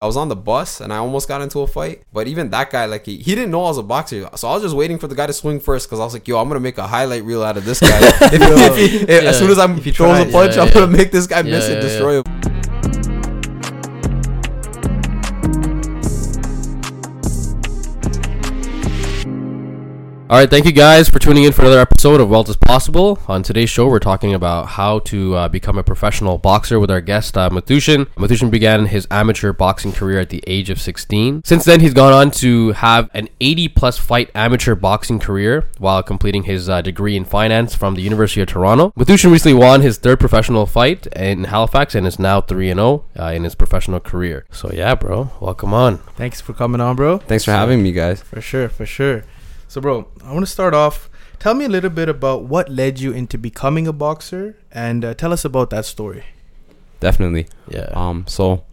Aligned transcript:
I 0.00 0.06
was 0.06 0.16
on 0.16 0.28
the 0.28 0.36
bus 0.36 0.80
and 0.80 0.92
I 0.92 0.98
almost 0.98 1.26
got 1.26 1.42
into 1.42 1.58
a 1.58 1.66
fight. 1.66 2.04
But 2.12 2.28
even 2.28 2.50
that 2.50 2.70
guy, 2.70 2.84
like 2.84 3.04
he, 3.04 3.16
he 3.16 3.34
didn't 3.34 3.50
know 3.50 3.64
I 3.64 3.68
was 3.68 3.78
a 3.78 3.82
boxer, 3.82 4.28
so 4.36 4.46
I 4.46 4.54
was 4.54 4.62
just 4.62 4.76
waiting 4.76 4.96
for 4.96 5.08
the 5.08 5.16
guy 5.16 5.26
to 5.26 5.32
swing 5.32 5.58
first 5.58 5.88
because 5.88 5.98
I 5.98 6.04
was 6.04 6.12
like, 6.12 6.28
"Yo, 6.28 6.38
I'm 6.38 6.46
gonna 6.46 6.60
make 6.60 6.78
a 6.78 6.86
highlight 6.86 7.24
reel 7.24 7.42
out 7.42 7.56
of 7.56 7.64
this 7.64 7.80
guy. 7.80 7.98
if, 8.00 8.32
if 8.32 9.02
if- 9.02 9.08
Yeah. 9.24 9.28
As 9.28 9.36
soon 9.40 9.50
as 9.50 9.58
I'm 9.58 9.76
If 9.78 9.84
he 9.84 9.90
throws 9.90 10.20
a 10.20 10.30
punch, 10.30 10.54
yeah, 10.54 10.62
I'm 10.62 10.68
yeah. 10.68 10.74
gonna 10.74 10.86
make 10.86 11.10
this 11.10 11.26
guy 11.26 11.42
miss 11.42 11.68
and 11.68 11.80
destroy 11.80 12.18
him." 12.22 12.37
All 20.30 20.36
right, 20.36 20.50
thank 20.50 20.66
you 20.66 20.72
guys 20.72 21.08
for 21.08 21.18
tuning 21.18 21.44
in 21.44 21.54
for 21.54 21.62
another 21.62 21.78
episode 21.78 22.20
of 22.20 22.28
Wealth 22.28 22.50
is 22.50 22.56
Possible. 22.56 23.18
On 23.28 23.42
today's 23.42 23.70
show, 23.70 23.88
we're 23.88 23.98
talking 23.98 24.34
about 24.34 24.66
how 24.66 24.98
to 24.98 25.34
uh, 25.34 25.48
become 25.48 25.78
a 25.78 25.82
professional 25.82 26.36
boxer 26.36 26.78
with 26.78 26.90
our 26.90 27.00
guest, 27.00 27.38
uh, 27.38 27.48
Mathusan. 27.48 28.04
Mathusan 28.08 28.50
began 28.50 28.84
his 28.84 29.08
amateur 29.10 29.54
boxing 29.54 29.90
career 29.90 30.20
at 30.20 30.28
the 30.28 30.44
age 30.46 30.68
of 30.68 30.82
16. 30.82 31.44
Since 31.46 31.64
then, 31.64 31.80
he's 31.80 31.94
gone 31.94 32.12
on 32.12 32.30
to 32.32 32.72
have 32.72 33.08
an 33.14 33.30
80 33.40 33.68
plus 33.68 33.96
fight 33.96 34.30
amateur 34.34 34.74
boxing 34.74 35.18
career 35.18 35.64
while 35.78 36.02
completing 36.02 36.42
his 36.42 36.68
uh, 36.68 36.82
degree 36.82 37.16
in 37.16 37.24
finance 37.24 37.74
from 37.74 37.94
the 37.94 38.02
University 38.02 38.42
of 38.42 38.48
Toronto. 38.48 38.92
Mathusan 38.98 39.32
recently 39.32 39.58
won 39.58 39.80
his 39.80 39.96
third 39.96 40.20
professional 40.20 40.66
fight 40.66 41.06
in 41.16 41.44
Halifax 41.44 41.94
and 41.94 42.06
is 42.06 42.18
now 42.18 42.42
3 42.42 42.66
0 42.74 43.02
uh, 43.18 43.24
in 43.34 43.44
his 43.44 43.54
professional 43.54 43.98
career. 43.98 44.44
So, 44.52 44.70
yeah, 44.74 44.94
bro, 44.94 45.30
welcome 45.40 45.72
on. 45.72 45.96
Thanks 46.18 46.42
for 46.42 46.52
coming 46.52 46.82
on, 46.82 46.96
bro. 46.96 47.16
Thanks 47.16 47.46
for 47.46 47.52
having 47.52 47.82
me, 47.82 47.92
guys. 47.92 48.20
For 48.20 48.42
sure, 48.42 48.68
for 48.68 48.84
sure. 48.84 49.24
So, 49.68 49.80
bro, 49.80 50.08
I 50.24 50.32
want 50.32 50.46
to 50.46 50.50
start 50.50 50.72
off. 50.74 51.10
Tell 51.38 51.54
me 51.54 51.66
a 51.66 51.68
little 51.68 51.90
bit 51.90 52.08
about 52.08 52.44
what 52.44 52.70
led 52.70 52.98
you 52.98 53.12
into 53.12 53.36
becoming 53.38 53.86
a 53.86 53.92
boxer, 53.92 54.56
and 54.72 55.04
uh, 55.04 55.14
tell 55.14 55.32
us 55.32 55.44
about 55.44 55.70
that 55.70 55.84
story. 55.84 56.24
Definitely. 57.00 57.46
Yeah. 57.68 57.90
Um, 57.92 58.24
so 58.26 58.64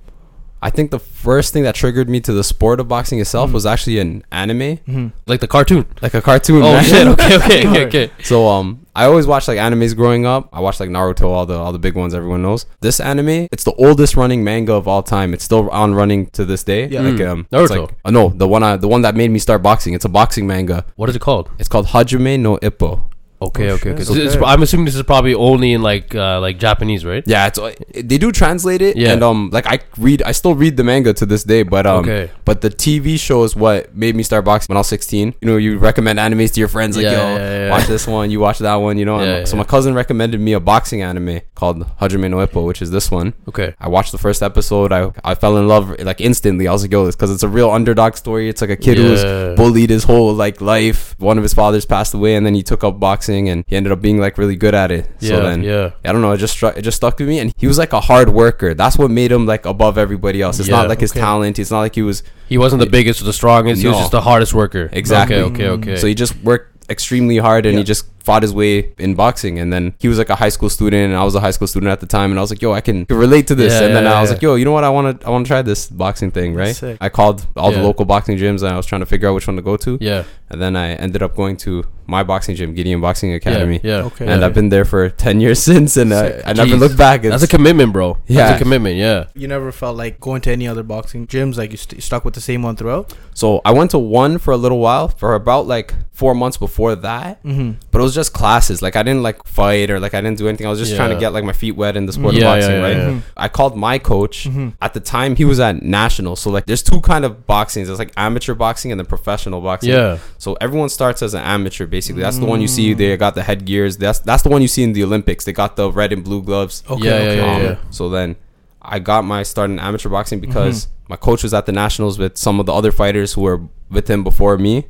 I 0.67 0.71
think 0.75 0.89
the 0.89 0.99
first 1.27 1.53
thing 1.53 1.63
that 1.67 1.75
triggered 1.75 2.09
me 2.09 2.19
to 2.27 2.33
the 2.33 2.43
sport 2.43 2.79
of 2.79 2.87
boxing 2.87 3.19
itself 3.19 3.49
Mhm. 3.49 3.53
was 3.53 3.65
actually 3.73 3.99
an 3.99 4.23
anime, 4.31 4.59
Mm-hmm. 4.89 5.07
like 5.31 5.40
the 5.45 5.48
cartoon. 5.55 5.85
like 6.01 6.15
a 6.15 6.21
cartoon. 6.29 6.62
Oh, 6.63 6.73
man. 6.73 6.84
shit. 6.84 7.07
Okay, 7.13 7.35
okay, 7.37 7.59
okay, 7.70 7.85
okay. 7.85 8.07
So 8.23 8.48
um, 8.48 8.67
I 8.95 9.05
always 9.05 9.27
watched 9.27 9.48
like 9.51 9.59
animes 9.67 9.93
growing 9.95 10.23
up. 10.25 10.49
I 10.51 10.59
watched 10.65 10.79
like 10.79 10.90
Naruto, 10.90 11.27
all 11.35 11.45
the 11.45 11.57
all 11.63 11.71
the 11.77 11.84
big 11.87 11.95
ones 11.95 12.15
everyone 12.20 12.41
knows. 12.48 12.65
This 12.81 12.99
anime, 13.12 13.48
it's 13.53 13.63
the 13.70 13.73
oldest 13.85 14.13
running 14.21 14.41
manga 14.43 14.73
of 14.73 14.87
all 14.87 15.03
time. 15.03 15.34
It's 15.35 15.43
still 15.49 15.70
on 15.70 15.93
running 15.93 16.21
to 16.37 16.45
this 16.51 16.63
day. 16.63 16.81
Yeah. 16.87 17.01
Like 17.07 17.20
Mm. 17.21 17.29
um, 17.31 17.40
it's 17.51 17.71
Naruto. 17.71 17.81
like 17.81 17.90
uh, 18.05 18.12
no, 18.20 18.23
the 18.43 18.47
one 18.55 18.63
I, 18.63 18.71
the 18.85 18.87
one 18.95 19.01
that 19.03 19.13
made 19.15 19.29
me 19.35 19.40
start 19.47 19.62
boxing. 19.62 19.93
It's 19.93 20.05
a 20.05 20.13
boxing 20.20 20.45
manga. 20.47 20.77
What 20.95 21.09
is 21.09 21.15
it 21.15 21.23
called? 21.27 21.45
It's 21.59 21.70
called 21.70 21.87
Hajime 21.93 22.40
no 22.40 22.57
Ippo. 22.70 22.91
Okay, 23.41 23.69
Oh, 23.69 23.73
okay, 23.75 23.91
okay. 23.91 24.03
So 24.03 24.13
it's- 24.15 24.37
I'm 24.43 24.61
assuming 24.63 24.85
this 24.85 24.95
is 24.95 25.03
probably 25.03 25.33
only 25.35 25.73
in 25.73 25.81
like 25.81 26.15
uh, 26.15 26.39
like 26.39 26.57
Japanese, 26.57 27.03
right? 27.05 27.23
Yeah, 27.27 27.47
it's 27.47 27.59
uh, 27.59 27.73
they 27.93 28.17
do 28.17 28.31
translate 28.31 28.81
it, 28.81 28.95
Yeah. 28.97 29.11
and 29.11 29.23
um, 29.23 29.49
like 29.51 29.67
I 29.67 29.79
read, 29.97 30.23
I 30.23 30.31
still 30.31 30.55
read 30.55 30.77
the 30.77 30.83
manga 30.83 31.13
to 31.13 31.25
this 31.25 31.43
day, 31.43 31.63
but 31.63 31.85
um, 31.85 31.99
Okay. 32.05 32.31
but 32.45 32.61
the 32.61 32.69
TV 32.69 33.19
show 33.19 33.43
is 33.43 33.55
what 33.55 33.95
made 33.95 34.15
me 34.15 34.23
start 34.23 34.45
boxing 34.45 34.71
when 34.71 34.77
I 34.77 34.79
was 34.79 34.87
16. 34.87 35.33
You 35.41 35.47
know, 35.47 35.57
you 35.57 35.77
recommend 35.77 36.17
animes 36.19 36.53
to 36.53 36.59
your 36.61 36.69
friends, 36.69 36.95
like 36.95 37.03
Yeah, 37.03 37.11
yo, 37.11 37.35
yeah, 37.37 37.65
yeah. 37.65 37.69
watch 37.71 37.87
this 37.87 38.07
one, 38.07 38.31
you 38.31 38.39
watch 38.39 38.59
that 38.59 38.75
one, 38.75 38.97
you 38.97 39.05
know. 39.05 39.19
and 39.19 39.47
so 39.47 39.57
my 39.57 39.63
cousin 39.65 39.93
recommended 39.93 40.39
me 40.39 40.53
a 40.53 40.59
boxing 40.61 41.01
anime 41.01 41.41
called 41.55 41.79
Hajime 41.99 42.29
no 42.29 42.37
Ippo, 42.37 42.65
which 42.65 42.81
is 42.81 42.89
this 42.91 43.11
one. 43.11 43.33
Okay. 43.49 43.73
I 43.79 43.89
watched 43.89 44.11
the 44.13 44.17
first 44.17 44.41
episode. 44.43 44.93
I 44.93 45.11
I 45.23 45.35
fell 45.35 45.57
in 45.57 45.67
love 45.67 45.99
like 45.99 46.21
instantly. 46.21 46.67
I 46.69 46.71
was 46.71 46.83
like, 46.83 46.91
yo, 46.91 47.05
this 47.05 47.15
because 47.15 47.31
it's 47.31 47.43
a 47.43 47.49
real 47.49 47.69
underdog 47.71 48.15
story. 48.15 48.47
It's 48.49 48.61
like 48.61 48.69
a 48.69 48.77
kid 48.77 48.97
who 48.97 49.11
was 49.11 49.23
bullied 49.57 49.89
his 49.89 50.05
whole 50.05 50.33
like 50.33 50.61
life. 50.61 51.15
One 51.19 51.37
of 51.37 51.43
his 51.43 51.53
fathers 51.53 51.85
passed 51.85 52.13
away, 52.13 52.35
and 52.35 52.45
then 52.45 52.55
he 52.55 52.63
took 52.63 52.83
up 52.83 52.99
boxing, 52.99 53.24
and 53.29 53.63
he 53.68 53.76
ended 53.76 53.91
up 53.91 54.01
being 54.01 54.20
like 54.20 54.37
really 54.37 54.55
good 54.55 54.73
at 54.76 54.91
it. 54.91 55.09
Yeah, 55.20 55.29
so 55.29 55.43
then 55.43 55.63
yeah. 55.63 55.91
I 56.04 56.12
don't 56.12 56.21
know. 56.21 56.31
It 56.31 56.37
just 56.37 56.54
struck. 56.54 56.77
It 56.77 56.84
just 56.84 56.98
stuck 56.98 57.18
with 57.20 57.27
me, 57.27 57.40
and 57.40 57.54
he 57.57 57.68
was 57.68 57.77
like 57.77 57.93
a 57.93 57.99
hard 58.01 58.29
worker. 58.29 58.73
That's 58.73 58.98
what 58.98 59.12
made 59.12 59.31
him 59.31 59.45
like 59.45 59.65
above 59.65 59.98
everybody 59.98 60.41
else. 60.41 60.59
It's 60.59 60.70
Yeah, 60.70 60.77
not 60.77 60.90
like 60.90 60.99
his 60.99 61.12
okay. 61.12 61.20
talent. 61.20 61.59
It's 61.59 61.71
not 61.71 61.79
like 61.79 61.96
he 61.96 62.01
was 62.01 62.23
He 62.48 62.57
wasn't 62.57 62.79
the 62.81 62.90
biggest 62.90 63.21
or 63.21 63.26
the 63.26 63.34
strongest. 63.34 63.81
He 63.81 63.87
was 63.87 63.98
just 63.98 64.12
the 64.12 64.22
hardest 64.22 64.53
worker. 64.53 64.90
Exactly. 64.91 65.38
Okay, 65.38 65.68
okay, 65.68 65.91
okay. 65.91 65.96
So 65.97 66.07
he 66.07 66.16
just 66.16 66.35
worked 66.44 66.90
extremely 66.90 67.38
hard, 67.38 67.66
and 67.66 67.73
Yeah. 67.73 67.79
he 67.79 67.84
just 67.84 68.06
fought 68.25 68.41
his 68.41 68.53
way 68.53 68.94
in 68.97 69.13
boxing. 69.16 69.59
And 69.59 69.72
then 69.72 69.94
he 70.00 70.08
was 70.08 70.18
like 70.18 70.30
a 70.30 70.36
high 70.36 70.50
school 70.50 70.69
student, 70.69 71.03
and 71.12 71.16
I 71.16 71.24
was 71.24 71.36
a 71.36 71.40
high 71.40 71.52
school 71.52 71.68
student 71.68 71.91
at 71.91 72.00
the 72.00 72.08
time. 72.08 72.31
And 72.31 72.40
I 72.40 72.41
was 72.41 72.50
like, 72.52 72.62
yo, 72.62 72.74
I 72.74 72.81
can, 72.81 73.06
can 73.06 73.18
relate 73.18 73.47
to 73.47 73.56
this. 73.56 73.74
Yeah, 73.74 73.86
and 73.88 73.96
then 73.96 74.03
yeah, 74.06 74.13
I 74.18 74.22
was 74.22 74.30
yeah. 74.30 74.34
like, 74.36 74.41
yo, 74.41 74.56
you 74.56 74.66
know 74.66 74.72
what? 74.78 74.84
I 74.84 74.90
want 74.90 75.22
to 75.22 75.28
I 75.28 75.30
want 75.30 75.46
to 75.46 75.50
try 75.50 75.62
this 75.62 75.88
boxing 75.90 76.31
thing, 76.31 76.56
right? 76.56 76.75
Sick. 76.75 76.97
I 77.00 77.09
called 77.09 77.46
all 77.56 77.72
Yeah. 77.72 77.80
the 77.80 77.84
local 77.84 78.06
boxing 78.06 78.38
gyms, 78.38 78.62
and 78.63 78.74
I 78.74 78.78
was 78.78 78.86
trying 78.86 79.02
to 79.02 79.06
figure 79.06 79.30
out 79.30 79.36
which 79.36 79.47
one 79.47 79.56
to 79.58 79.62
go 79.62 79.78
to. 79.78 79.97
yeah, 80.02 80.24
And 80.50 80.62
then 80.62 80.75
I 80.75 80.94
ended 81.06 81.22
up 81.24 81.36
going 81.36 81.56
to 81.58 81.86
my 82.08 82.22
boxing 82.24 82.56
gym, 82.56 82.74
Gideon 82.75 83.02
Boxing 83.02 83.34
Academy. 83.34 83.80
yeah. 83.84 84.03
Okay. 84.09 84.25
And 84.28 84.42
yeah. 84.42 84.46
I've 84.46 84.53
been 84.53 84.69
there 84.69 84.86
for 84.86 85.09
10 85.09 85.40
years 85.40 85.59
since, 85.69 85.97
and 85.97 86.13
I, 86.13 86.30
Sick. 86.30 86.44
I 86.46 86.53
never 86.53 86.75
Jeez. 86.75 86.80
looked 86.80 86.97
back. 86.97 87.22
That's 87.24 87.42
a 87.44 87.47
commitment, 87.47 87.94
bro. 87.94 88.18
Yeah. 88.28 88.47
That's 88.50 88.62
a 88.62 88.63
commitment. 88.63 88.96
Yeah. 88.97 89.25
You 89.34 89.47
never 89.47 89.72
felt 89.72 89.97
like 89.97 90.19
going 90.19 90.42
to 90.42 90.52
any 90.52 90.68
other 90.68 90.84
boxing 90.84 91.25
gyms, 91.28 91.57
like 91.57 91.72
you 91.72 91.78
st- 91.78 92.02
stuck 92.03 92.24
with 92.25 92.36
the 92.36 92.42
same 92.42 92.62
one 92.62 92.75
throughout. 92.75 93.13
So 93.34 93.59
I 93.66 93.72
went 93.72 93.90
to 93.92 93.97
one 94.00 94.38
for 94.38 94.52
a 94.52 94.57
little 94.57 94.80
while, 94.80 95.07
for 95.07 95.34
about 95.34 95.66
like 95.68 95.94
four 96.12 96.36
months 96.36 96.57
before 96.57 96.96
that. 96.96 97.44
Mm-hmm. 97.44 97.72
But 97.92 98.00
it 98.00 98.03
was 98.03 98.13
just 98.16 98.34
classes. 98.34 98.81
Like 98.81 98.96
I 98.96 99.03
didn't 99.03 99.22
like 99.24 99.46
fight 99.46 99.92
or 99.92 100.00
like 100.00 100.14
I 100.14 100.22
didn't 100.22 100.38
do 100.38 100.48
anything. 100.48 100.66
I 100.66 100.70
was 100.70 100.80
just 100.80 100.96
trying 100.96 101.12
to 101.12 101.20
get 101.20 101.34
like 101.34 101.44
my 101.44 101.53
feet 101.53 101.74
wet 101.74 101.96
in 101.96 102.06
the 102.08 102.14
sport 102.14 102.34
Yeah, 102.34 102.40
of 102.42 102.46
boxing, 102.58 102.72
yeah, 102.76 102.81
right? 102.81 102.98
yeah, 102.98 103.09
yeah. 103.12 103.20
I 103.38 103.48
called 103.50 103.78
my 103.78 104.00
coach. 104.00 104.48
Mhm. 104.50 104.74
At 104.81 104.94
the 104.94 105.00
time, 105.00 105.36
he 105.36 105.46
was 105.46 105.59
at 105.59 105.84
national. 105.84 106.36
So 106.38 106.50
like, 106.50 106.66
there's 106.66 106.81
two 106.84 107.02
kind 107.02 107.24
of 107.25 107.46
boxings. 107.46 107.86
There's 107.88 108.00
like 108.00 108.14
amateur 108.18 108.54
boxing 108.56 108.92
and 108.92 109.00
then 109.00 109.06
professional 109.06 109.62
boxing. 109.62 109.92
Yeah. 109.92 110.18
So 110.38 110.54
everyone 110.62 110.90
starts 110.90 111.22
as 111.22 111.34
an 111.34 111.42
amateur, 111.44 111.86
basically. 111.86 112.22
That's 112.24 112.40
the 112.40 112.46
one 112.46 112.62
you 112.62 112.68
see. 112.68 112.94
They 112.94 113.16
got 113.18 113.36
the 113.36 113.44
headgears. 113.44 113.98
That's 113.98 114.20
that's 114.20 114.44
the 114.44 114.50
one 114.50 114.62
you 114.62 114.68
see 114.68 114.84
in 114.84 114.94
the 114.94 115.04
Olympics. 115.04 115.46
They 115.46 115.54
got 115.54 115.75
the 115.75 115.92
red 115.92 116.12
and 116.14 116.24
blue 116.24 116.42
gloves. 116.42 116.84
Okay. 116.90 117.06
Yeah, 117.06 117.18
yeah, 117.18 117.30
okay. 117.30 117.38
yeah, 117.38 117.56
Um, 117.56 117.62
yeah. 117.64 117.75
So 117.92 118.09
then 118.09 118.36
I 118.81 119.00
got 119.00 119.25
my 119.25 119.44
start 119.44 119.70
in 119.70 119.80
amateur 119.80 120.09
boxing 120.09 120.40
because 120.40 120.86
Mm-hmm. 120.86 121.12
my 121.14 121.16
coach 121.18 121.44
was 121.44 121.54
at 121.54 121.66
the 121.66 121.72
nationals 121.72 122.18
with 122.20 122.38
some 122.38 122.59
of 122.59 122.66
the 122.66 122.74
other 122.74 122.92
fighters 122.92 123.34
who 123.34 123.42
were 123.42 123.62
with 123.90 124.08
him 124.09 124.24
before 124.24 124.58
me. 124.58 124.86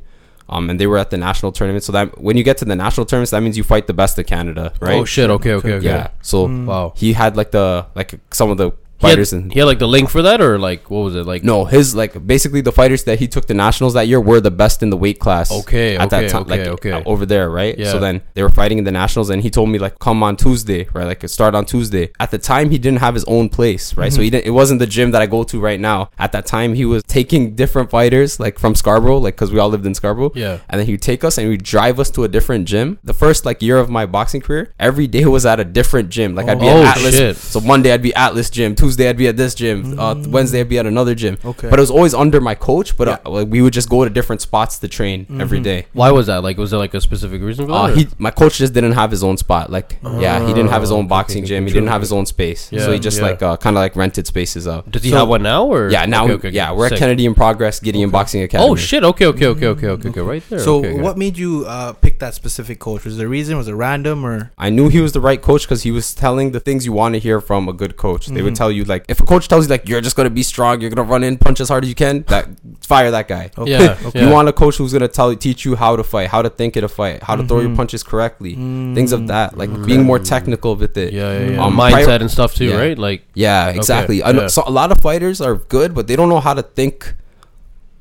Um, 0.48 0.70
and 0.70 0.78
they 0.78 0.86
were 0.86 0.98
at 0.98 1.10
the 1.10 1.16
national 1.16 1.50
tournament. 1.52 1.82
So 1.84 1.92
that 1.92 2.20
when 2.20 2.36
you 2.36 2.44
get 2.44 2.56
to 2.58 2.64
the 2.64 2.76
national 2.76 3.06
tournaments, 3.06 3.32
that 3.32 3.42
means 3.42 3.56
you 3.56 3.64
fight 3.64 3.86
the 3.88 3.94
best 3.94 4.18
of 4.18 4.26
Canada, 4.26 4.72
right? 4.80 4.94
Oh 5.00 5.04
shit. 5.04 5.28
Okay, 5.30 5.52
okay, 5.54 5.72
okay. 5.74 5.84
Yeah. 5.86 6.08
So 6.22 6.46
Wow. 6.46 6.92
he 6.96 7.12
had 7.14 7.36
like 7.36 7.50
the 7.50 7.86
like 7.94 8.14
some 8.30 8.50
of 8.50 8.56
the 8.56 8.70
He 8.98 9.08
had, 9.08 9.32
and 9.32 9.52
he 9.52 9.58
had 9.58 9.66
like 9.66 9.78
the 9.78 9.88
link 9.88 10.08
for 10.08 10.22
that, 10.22 10.40
or 10.40 10.58
like 10.58 10.90
what 10.90 11.00
was 11.00 11.16
it 11.16 11.26
like? 11.26 11.44
no, 11.44 11.64
his 11.64 11.94
like 11.94 12.26
basically 12.26 12.60
the 12.60 12.72
fighters 12.72 13.04
that 13.04 13.18
he 13.18 13.28
took 13.28 13.46
to 13.46 13.54
nationals 13.54 13.94
that 13.94 14.08
year 14.08 14.20
were 14.20 14.40
the 14.40 14.50
best 14.50 14.82
in 14.82 14.90
the 14.90 14.96
weight 14.96 15.18
class. 15.18 15.50
Okay, 15.52 15.96
at 15.96 16.06
okay, 16.06 16.22
that 16.22 16.30
time, 16.30 16.42
okay, 16.42 16.58
like 16.58 16.68
okay. 16.68 17.02
over 17.04 17.26
there, 17.26 17.50
right? 17.50 17.78
Yeah. 17.78 17.92
So 17.92 17.98
then 17.98 18.22
they 18.34 18.42
were 18.42 18.48
fighting 18.48 18.78
in 18.78 18.84
the 18.84 18.92
nationals, 18.92 19.30
and 19.30 19.42
he 19.42 19.50
told 19.50 19.68
me 19.68 19.78
like, 19.78 19.98
come 19.98 20.22
on 20.22 20.36
Tuesday, 20.36 20.88
right? 20.94 21.04
Like 21.04 21.28
start 21.28 21.54
on 21.54 21.64
Tuesday. 21.66 22.10
At 22.18 22.30
the 22.30 22.38
time, 22.38 22.70
he 22.70 22.78
didn't 22.78 23.00
have 23.00 23.14
his 23.14 23.24
own 23.24 23.48
place, 23.48 23.96
right? 23.96 24.08
Mm-hmm. 24.08 24.16
So 24.16 24.22
he 24.22 24.30
didn't. 24.30 24.46
It 24.46 24.50
wasn't 24.50 24.80
the 24.80 24.86
gym 24.86 25.10
that 25.10 25.22
I 25.22 25.26
go 25.26 25.44
to 25.44 25.60
right 25.60 25.80
now. 25.80 26.10
At 26.18 26.32
that 26.32 26.46
time, 26.46 26.74
he 26.74 26.84
was 26.84 27.02
taking 27.02 27.54
different 27.54 27.90
fighters 27.90 28.40
like 28.40 28.58
from 28.58 28.74
Scarborough, 28.74 29.18
like 29.18 29.34
because 29.34 29.52
we 29.52 29.58
all 29.58 29.68
lived 29.68 29.84
in 29.84 29.94
Scarborough. 29.94 30.32
Yeah. 30.34 30.58
And 30.68 30.80
then 30.80 30.86
he'd 30.86 31.02
take 31.02 31.22
us 31.24 31.36
and 31.38 31.50
he'd 31.50 31.62
drive 31.62 32.00
us 32.00 32.10
to 32.12 32.24
a 32.24 32.28
different 32.28 32.66
gym. 32.66 32.98
The 33.04 33.14
first 33.14 33.44
like 33.44 33.60
year 33.60 33.76
of 33.78 33.90
my 33.90 34.06
boxing 34.06 34.40
career, 34.40 34.72
every 34.78 35.06
day 35.06 35.26
was 35.26 35.44
at 35.44 35.60
a 35.60 35.64
different 35.64 36.08
gym. 36.08 36.34
Like 36.34 36.48
I'd 36.48 36.60
be 36.60 36.66
Oh, 36.66 36.82
at 36.82 36.96
Atlas. 36.96 37.16
shit. 37.16 37.36
So 37.36 37.60
Monday 37.60 37.92
I'd 37.92 38.02
be 38.02 38.14
Atlas 38.14 38.48
gym. 38.50 38.74
Tuesday 38.74 38.85
I'd 39.08 39.16
be 39.16 39.28
at 39.28 39.36
this 39.36 39.54
gym. 39.54 39.98
Uh, 39.98 40.14
Wednesday 40.28 40.60
I'd 40.60 40.68
be 40.68 40.78
at 40.78 40.86
another 40.86 41.14
gym. 41.14 41.38
Okay. 41.44 41.68
But 41.68 41.78
it 41.78 41.82
was 41.82 41.90
always 41.90 42.14
under 42.14 42.40
my 42.40 42.54
coach. 42.54 42.96
But 42.96 43.08
Yeah. 43.08 43.18
uh, 43.26 43.30
like 43.30 43.48
we 43.48 43.60
would 43.62 43.72
just 43.72 43.88
go 43.88 44.04
to 44.04 44.10
different 44.10 44.40
spots 44.42 44.78
to 44.78 44.88
train 44.88 45.26
every 45.40 45.60
day. 45.60 45.86
Why 45.92 46.10
was 46.12 46.26
that? 46.28 46.42
Like, 46.42 46.56
was 46.58 46.70
there 46.70 46.78
like 46.78 46.94
a 46.94 47.00
specific 47.00 47.42
reason 47.42 47.66
for 47.66 47.72
that? 47.72 47.78
Uh, 47.78 47.86
he 47.88 48.08
my 48.18 48.30
coach 48.30 48.58
just 48.58 48.72
didn't 48.74 48.92
have 48.92 49.10
his 49.10 49.22
own 49.24 49.36
spot. 49.36 49.70
Like 49.70 49.98
yeah, 50.02 50.46
he 50.46 50.52
didn't 50.54 50.70
have 50.70 50.82
his 50.82 50.92
Oh, 50.92 50.98
own 50.98 51.08
boxing 51.08 51.42
okay, 51.42 51.48
gym. 51.48 51.66
He 51.66 51.72
didn't 51.72 51.88
have 51.88 52.00
his 52.00 52.12
own 52.12 52.26
space. 52.26 52.70
Yeah, 52.72 52.80
so 52.84 52.92
he 52.92 52.98
just 52.98 53.18
yeah. 53.18 53.26
like 53.26 53.42
uh, 53.42 53.56
kind 53.56 53.76
of 53.76 53.80
like 53.80 53.96
rented 53.96 54.26
spaces 54.26 54.68
out. 54.68 54.90
Does 54.90 55.02
he 55.02 55.10
So- 55.10 55.16
have 55.18 55.28
one 55.28 55.42
now, 55.42 55.64
or 55.66 55.90
Yeah, 55.90 56.06
now 56.06 56.22
Okay, 56.24 56.28
we- 56.28 56.34
okay, 56.38 56.48
okay. 56.48 56.56
yeah, 56.56 56.72
we're 56.72 56.88
Sick. 56.88 56.94
at 56.96 56.98
Kennedy 57.00 57.24
in 57.26 57.34
Progress, 57.34 57.80
Gideon 57.80 58.10
Boxing 58.10 58.42
Academy. 58.42 58.70
Oh 58.70 58.76
shit! 58.76 59.02
Okay, 59.04 59.26
okay, 59.26 59.46
okay, 59.46 59.66
okay, 59.68 59.88
okay, 59.88 60.08
okay. 60.10 60.20
Right 60.20 60.42
there. 60.50 60.58
So, 60.60 60.78
okay, 60.78 60.92
okay. 60.92 61.00
what 61.02 61.16
made 61.18 61.36
you 61.38 61.64
uh, 61.66 61.92
pick 61.94 62.18
that 62.20 62.34
specific 62.34 62.78
coach? 62.78 63.04
Was 63.04 63.16
there 63.16 63.26
a 63.26 63.30
reason? 63.30 63.56
Was 63.56 63.68
it 63.68 63.72
random 63.74 64.24
or? 64.24 64.52
I 64.58 64.70
knew 64.70 64.88
he 64.88 65.00
was 65.00 65.12
the 65.12 65.20
right 65.20 65.40
coach 65.42 65.62
because 65.62 65.82
he 65.82 65.90
was 65.90 66.14
telling 66.14 66.52
the 66.52 66.60
things 66.60 66.84
you 66.86 66.92
want 66.92 67.14
to 67.14 67.18
hear 67.18 67.40
from 67.40 67.68
a 67.68 67.72
good 67.72 67.96
coach. 67.96 68.26
They 68.26 68.42
would 68.42 68.46
Mm-hmm. 68.46 68.54
tell 68.54 68.70
you 68.70 68.75
like, 68.84 69.04
if 69.08 69.20
a 69.20 69.24
coach 69.24 69.48
tells 69.48 69.66
you 69.66 69.70
like 69.70 69.88
you're 69.88 70.00
just 70.00 70.16
gonna 70.16 70.30
be 70.30 70.42
strong, 70.42 70.80
you're 70.80 70.90
gonna 70.90 71.08
run 71.08 71.24
in, 71.24 71.38
punch 71.38 71.60
as 71.60 71.68
hard 71.68 71.84
as 71.84 71.88
you 71.88 71.94
can, 71.94 72.22
that 72.28 72.48
fire 72.80 73.10
that 73.10 73.28
guy. 73.28 73.50
Okay. 73.56 73.70
Yeah, 73.70 73.98
okay. 74.06 74.24
You 74.24 74.30
want 74.32 74.48
a 74.48 74.52
coach 74.52 74.76
who's 74.76 74.92
gonna 74.92 75.08
tell 75.08 75.34
teach 75.36 75.64
you 75.64 75.76
how 75.76 75.96
to 75.96 76.04
fight, 76.04 76.28
how 76.28 76.42
to 76.42 76.50
think 76.50 76.76
in 76.76 76.84
a 76.84 76.88
fight, 76.88 77.22
how 77.22 77.36
to 77.36 77.46
throw 77.46 77.58
Mm-hmm. 77.58 77.68
your 77.68 77.76
punches 77.76 78.02
correctly, 78.02 78.54
things 78.54 79.12
of 79.12 79.26
that, 79.28 79.56
like 79.56 79.70
Mm. 79.70 79.86
being 79.86 80.02
more 80.04 80.18
technical 80.18 80.76
with 80.76 80.96
it. 80.96 81.12
Yeah, 81.12 81.38
yeah, 81.38 81.50
yeah. 81.52 81.64
Um, 81.64 81.76
mindset 81.76 82.04
prior- 82.04 82.20
and 82.20 82.30
stuff 82.30 82.54
too, 82.54 82.66
Yeah. 82.66 82.76
right? 82.76 82.98
Like, 82.98 83.22
Yeah, 83.34 83.68
exactly. 83.68 84.22
I 84.22 84.32
know, 84.32 84.42
yeah. 84.42 84.46
so 84.48 84.62
a 84.66 84.70
lot 84.70 84.92
of 84.92 85.00
fighters 85.00 85.40
are 85.40 85.54
good, 85.56 85.94
but 85.94 86.06
they 86.06 86.16
don't 86.16 86.28
know 86.28 86.40
how 86.40 86.54
to 86.54 86.62
think 86.62 87.14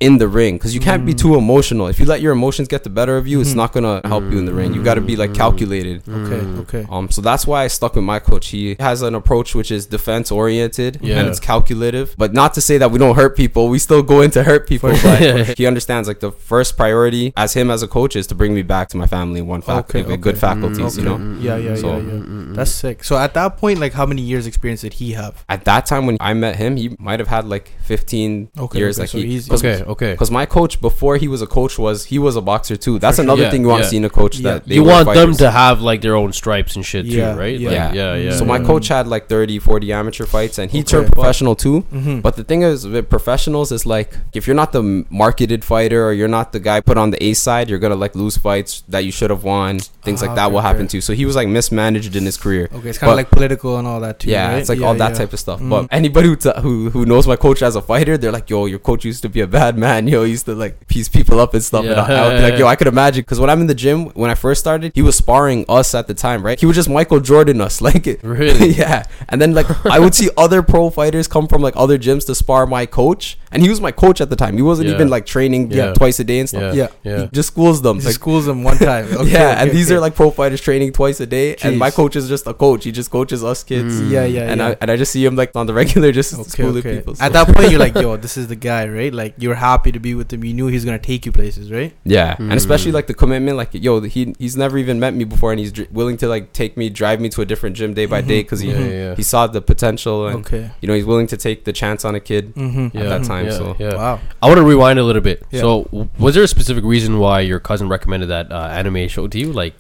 in 0.02 0.18
the 0.18 0.28
ring 0.28 0.56
because 0.56 0.74
you 0.76 0.82
can't 0.82 1.06
be 1.06 1.14
Mm. 1.14 1.18
too 1.18 1.36
emotional. 1.36 1.88
If 1.88 2.00
you 2.02 2.06
let 2.06 2.20
your 2.22 2.34
emotions 2.34 2.68
get 2.68 2.84
the 2.84 2.90
better 2.90 3.16
of 3.18 3.28
you, 3.28 3.40
it's 3.40 3.54
Mhm. 3.54 3.56
not 3.56 3.72
gonna 3.74 4.02
help 4.04 4.26
you 4.30 4.38
in 4.38 4.46
the 4.46 4.54
ring. 4.54 4.74
You 4.74 4.84
got 4.84 4.96
to 4.96 5.02
be 5.02 5.16
like 5.16 5.34
calculated. 5.34 6.02
Okay, 6.08 6.42
Mm. 6.46 6.60
okay. 6.60 6.86
Um, 6.92 7.10
so 7.10 7.22
that's 7.22 7.48
why 7.48 7.64
I 7.64 7.68
stuck 7.68 7.96
with 7.96 8.04
my 8.04 8.20
coach. 8.20 8.48
He 8.50 8.76
has 8.80 9.02
an 9.02 9.16
approach 9.16 9.56
which 9.56 9.72
is 9.72 9.86
defense 9.86 10.32
oriented 10.32 11.00
Yeah. 11.02 11.20
and 11.20 11.30
it's 11.30 11.40
calculative. 11.40 12.14
But 12.18 12.34
not 12.34 12.54
to 12.56 12.62
say 12.62 12.78
that 12.78 12.92
we 12.92 13.00
don't 13.00 13.16
hurt 13.16 13.38
people. 13.38 13.70
We 13.70 13.80
still 13.80 14.04
go 14.04 14.20
in 14.22 14.32
to 14.32 14.44
hurt 14.44 14.68
people. 14.68 14.94
For 14.96 15.08
But 15.08 15.58
he 15.58 15.66
understands 15.66 16.08
like 16.10 16.20
the 16.20 16.32
first 16.32 16.76
priority 16.76 17.32
as 17.38 17.54
him 17.54 17.72
as 17.72 17.82
a 17.82 17.88
coach 17.88 18.16
is 18.18 18.28
to 18.28 18.36
bring 18.36 18.54
me 18.54 18.64
back 18.64 18.90
to 18.90 18.98
my 18.98 19.08
family 19.08 19.42
one 19.42 19.62
faculty 19.62 20.00
Okay, 20.02 20.12
with 20.12 20.22
good 20.22 20.36
okay. 20.36 20.40
faculties. 20.42 20.98
You 20.98 21.08
Okay. 21.08 21.18
know. 21.24 21.36
Yeah, 21.40 21.56
yeah, 21.58 21.76
So- 21.76 21.98
yeah, 21.98 22.04
yeah. 22.04 22.22
That's 22.58 22.72
sick. 22.72 23.04
So 23.04 23.18
at 23.18 23.34
that 23.36 23.58
point, 23.58 23.80
like, 23.80 23.94
how 23.94 24.06
many 24.06 24.22
years 24.22 24.46
experience 24.46 24.82
did 24.82 24.94
he 24.94 25.14
have? 25.14 25.44
At 25.48 25.64
that 25.66 25.86
time 25.86 26.06
when 26.06 26.18
I 26.20 26.34
met 26.34 26.58
him, 26.58 26.76
he 26.76 26.96
might 27.00 27.20
have 27.20 27.30
had 27.30 27.48
like 27.48 27.72
15 27.84 28.50
Okay, 28.60 28.80
years. 28.80 28.98
okay, 28.98 29.04
like 29.04 29.10
so 29.10 29.18
he, 29.20 29.26
he's- 29.28 29.50
Okay, 29.52 29.84
okay. 29.96 30.12
Because 30.16 30.32
my 30.40 30.46
coach 30.58 30.74
before 30.90 31.16
he 31.24 31.28
was 31.34 31.42
a 31.48 31.50
coach 31.58 31.74
was 31.86 31.98
he 32.14 32.18
was 32.28 32.36
a 32.42 32.44
boxer 32.52 32.76
too. 32.86 32.96
That's 33.00 33.16
For 33.18 33.24
sure. 33.24 33.28
another 33.30 33.44
Yeah, 33.46 33.52
thing 33.54 33.62
you 33.66 33.70
want 33.74 33.80
yeah. 33.82 33.86
to 33.86 33.90
see 33.94 33.98
in 34.04 34.06
a 34.12 34.14
coach 34.22 34.36
Yeah. 34.38 34.46
that 34.50 34.60
they 34.68 34.76
You 34.76 34.84
were 34.84 34.92
want 34.96 35.08
them 35.22 35.32
to 35.44 35.48
have 35.62 35.78
like 35.90 36.00
their 36.06 36.16
own 36.22 36.32
stripes 36.42 36.76
and 36.78 36.84
shit 36.92 37.06
Yeah, 37.06 37.34
too, 37.34 37.40
right? 37.44 37.58
yeah. 37.60 37.70
Like, 37.70 37.78
Yeah. 37.78 37.94
yeah, 38.02 38.16
yeah. 38.26 38.36
So 38.40 38.44
my 38.54 38.60
coach 38.72 38.88
had 38.96 39.06
like 39.16 39.24
30, 39.30 39.60
40 39.60 39.92
amateur 40.02 40.26
fights, 40.36 40.56
and 40.60 40.68
he 40.76 40.80
Okay. 40.80 40.92
turned 40.92 41.08
professional 41.18 41.56
too. 41.66 41.78
Mm-hmm. 41.94 42.20
But 42.26 42.34
the 42.40 42.44
thing 42.50 42.62
is, 42.72 42.88
with 42.88 43.10
professionals, 43.10 43.72
is 43.78 43.86
like 43.96 44.10
if 44.34 44.48
you're 44.48 44.60
not 44.64 44.72
the 44.78 44.84
marketed 45.10 45.62
fighter 45.72 46.02
or 46.08 46.14
you're 46.14 46.34
not 46.40 46.52
the 46.52 46.60
guy 46.60 46.78
put 46.82 46.98
on 46.98 47.12
the 47.14 47.20
A 47.28 47.34
side, 47.34 47.70
you're 47.70 47.80
gonna 47.86 48.02
like 48.06 48.16
lose 48.16 48.38
fights 48.38 48.84
that 48.94 49.04
you 49.08 49.12
should 49.18 49.30
have 49.30 49.44
won. 49.44 49.80
Things 50.08 50.22
Ah, 50.22 50.26
like 50.28 50.36
that 50.36 50.46
okay, 50.48 50.54
will 50.54 50.62
happen 50.70 50.82
okay. 50.84 50.90
to 50.92 50.98
you. 50.98 51.02
So 51.02 51.14
he 51.14 51.26
was 51.26 51.36
like 51.36 51.48
mismanaged 51.48 52.16
in 52.16 52.26
his 52.26 52.38
career. 52.38 52.70
okay, 52.76 52.90
it's 52.90 52.98
kind 52.98 53.12
of 53.12 53.18
like 53.18 53.30
political 53.32 53.78
and 53.80 53.88
all 53.88 54.00
that 54.02 54.20
too. 54.20 54.30
yeah, 54.30 54.50
right? 54.50 54.60
it's 54.60 54.70
like 54.70 54.80
Yeah, 54.80 54.88
all 54.88 54.96
that 54.96 55.12
yeah. 55.12 55.18
type 55.20 55.34
of 55.34 55.40
stuff. 55.40 55.60
Mm. 55.62 55.70
But 55.70 55.88
anybody 55.92 56.28
who, 56.30 56.36
t- 56.36 56.52
who 56.62 56.90
who 56.90 57.06
knows 57.06 57.26
my 57.28 57.36
coach 57.36 57.62
as 57.62 57.76
a 57.76 57.82
fighter, 57.82 58.18
they're 58.18 58.32
like, 58.32 58.50
"Yo, 58.50 58.66
your 58.66 58.80
coach 58.80 59.06
used 59.06 59.22
to 59.24 59.30
be 59.30 59.42
a 59.42 59.48
bad 59.48 59.75
man. 59.77 60.07
Yo, 60.07 60.24
he 60.24 60.31
used 60.31 60.45
to 60.45 60.56
like 60.56 60.88
piece 60.88 61.07
people 61.10 61.39
up 61.39 61.54
and 61.54 61.63
stuff." 61.63 61.86
And 61.86 61.94
I, 62.00 62.24
I 62.24 62.27
would 62.27 62.38
be 62.38 62.44
like, 62.44 62.57
"Yo, 62.60 62.68
I 62.68 62.75
could 62.75 62.88
imagine." 62.88 63.22
Because 63.22 63.39
when 63.39 63.50
I'm 63.50 63.62
in 63.62 63.68
the 63.68 63.75
gym, 63.75 64.06
when 64.10 64.30
I 64.30 64.36
first 64.36 64.60
started, 64.62 64.92
he 64.95 65.01
was 65.01 65.16
sparring 65.16 65.66
us 65.69 65.94
at 65.95 66.07
the 66.07 66.13
time, 66.13 66.44
right? 66.45 66.60
He 66.60 66.66
was 66.66 66.75
just 66.75 66.89
Michael 66.89 67.19
Jordan 67.19 67.62
us, 67.62 67.81
like 67.89 68.07
it. 68.07 68.24
Really? 68.24 68.69
yeah. 68.83 69.04
And 69.30 69.42
then 69.42 69.54
like 69.54 69.68
I 69.86 70.00
would 70.00 70.16
see 70.16 70.30
other 70.38 70.62
pro 70.63 70.89
fighters 70.89 71.27
come 71.27 71.48
from 71.48 71.62
like 71.62 71.74
other 71.75 71.98
gyms 71.98 72.25
to 72.27 72.36
spar 72.36 72.66
my 72.66 72.86
coach, 72.86 73.38
and 73.51 73.62
he 73.63 73.69
was 73.69 73.80
my 73.81 73.92
coach 73.92 74.22
at 74.22 74.30
the 74.30 74.36
time. 74.36 74.56
He 74.56 74.62
wasn't 74.62 74.89
Yeah. 74.89 74.95
even 74.95 75.10
like 75.10 75.25
training 75.25 75.72
Yeah. 75.72 75.94
twice 75.94 76.19
a 76.19 76.24
day 76.24 76.39
and 76.39 76.48
stuff. 76.50 76.74
yeah, 76.75 76.88
Yeah. 77.04 77.12
yeah. 77.12 77.22
He 77.24 77.27
just 77.27 77.48
schools 77.48 77.81
them. 77.81 78.00
He 78.00 78.06
Like, 78.06 78.13
schools 78.16 78.45
them 78.45 78.63
one 78.63 78.77
time. 78.77 79.06
Okay, 79.06 79.31
yeah, 79.31 79.51
okay, 79.51 79.62
and 79.62 79.72
these 79.72 79.92
are 79.92 80.00
like 80.00 80.16
pro 80.16 80.31
fighters 80.31 80.62
training 80.62 80.92
twice 80.94 81.19
a 81.19 81.25
day, 81.25 81.56
and 81.63 81.77
my 81.77 81.92
coach 81.92 82.16
is 82.16 82.27
just 82.27 82.48
a 82.48 82.54
coach. 82.54 82.83
He 82.83 82.92
just 82.92 83.10
coaches 83.12 83.44
us 83.44 83.63
kids. 83.63 84.01
Mm. 84.01 84.10
yeah, 84.12 84.25
yeah, 84.25 84.42
And 84.51 84.60
yeah. 84.60 84.68
I 84.69 84.77
and 84.81 84.92
I 84.92 84.95
just 84.98 85.12
see 85.12 85.24
him 85.25 85.36
like 85.36 85.56
on 85.56 85.66
the 85.68 85.74
regular, 85.74 86.12
just 86.12 86.33
Okay, 86.33 86.44
schooling 86.44 86.77
okay. 86.77 86.98
people. 86.98 87.16
so- 87.16 87.24
At 87.25 87.33
that 87.33 87.48
point, 87.54 87.72
you're 87.72 87.80
like, 87.80 87.95
yo, 87.95 88.18
this 88.18 88.38
is 88.38 88.48
the 88.48 88.56
guy, 88.56 88.88
right? 88.88 89.13
Like, 89.13 89.33
you're 89.38 89.56
happy 89.66 89.92
to 89.92 90.00
be 90.00 90.14
with 90.20 90.32
him. 90.34 90.44
You 90.44 90.54
knew 90.54 90.68
he's 90.68 90.86
gonna 90.86 91.00
take 91.12 91.26
you 91.26 91.32
places, 91.32 91.72
right? 91.72 91.92
Yeah, 92.04 92.36
Mm. 92.36 92.50
and 92.52 92.54
especially 92.54 92.92
like 92.98 93.08
the 93.08 93.14
commitment, 93.22 93.58
like 93.58 93.70
yo, 93.74 94.02
he 94.16 94.34
he's 94.40 94.56
never 94.64 94.78
even 94.78 95.00
met 95.00 95.14
me 95.20 95.24
before, 95.34 95.52
and 95.54 95.60
he's 95.60 95.72
dr- 95.72 95.92
willing 95.92 96.18
to 96.24 96.28
like 96.28 96.54
take 96.54 96.78
me, 96.78 96.90
drive 97.02 97.20
me 97.20 97.30
to 97.36 97.42
a 97.42 97.46
different 97.52 97.76
gym 97.76 97.94
day 97.94 98.06
by 98.06 98.22
Mhm. 98.22 98.28
day 98.34 98.40
because 98.44 98.60
he 98.66 98.70
Yeah, 98.72 98.80
yeah, 98.80 99.04
yeah. 99.04 99.16
he 99.16 99.24
saw 99.24 99.48
the 99.48 99.62
potential, 99.62 100.28
and 100.28 100.38
Okay. 100.46 100.64
you 100.82 100.88
know 100.88 100.94
he's 101.00 101.06
willing 101.14 101.28
to 101.28 101.38
take 101.38 101.64
the 101.66 101.74
chance 101.74 102.06
on 102.06 102.14
a 102.16 102.20
kid 102.20 102.54
Mm-hmm. 102.56 102.98
at 102.98 103.10
that 103.14 103.24
time. 103.24 103.46
yeah, 103.46 103.52
so 103.62 103.76
yeah. 103.80 103.96
Wow. 103.96 104.20
I 104.42 104.48
want 104.48 104.58
to 104.58 104.64
rewind 104.74 105.00
a 105.00 105.04
little 105.04 105.22
bit. 105.22 105.44
Yeah. 105.52 105.62
So, 105.62 106.10
was 106.20 106.36
there 106.36 106.44
a 106.44 106.48
specific 106.58 106.84
reason 106.84 107.20
why 107.20 107.40
your 107.52 107.60
cousin 107.60 107.88
recommended 107.90 108.28
that 108.30 108.52
uh, 108.52 108.68
anime 108.80 109.08
show 109.08 109.28
to 109.28 109.38
you? 109.40 109.52
Like, 109.62 109.74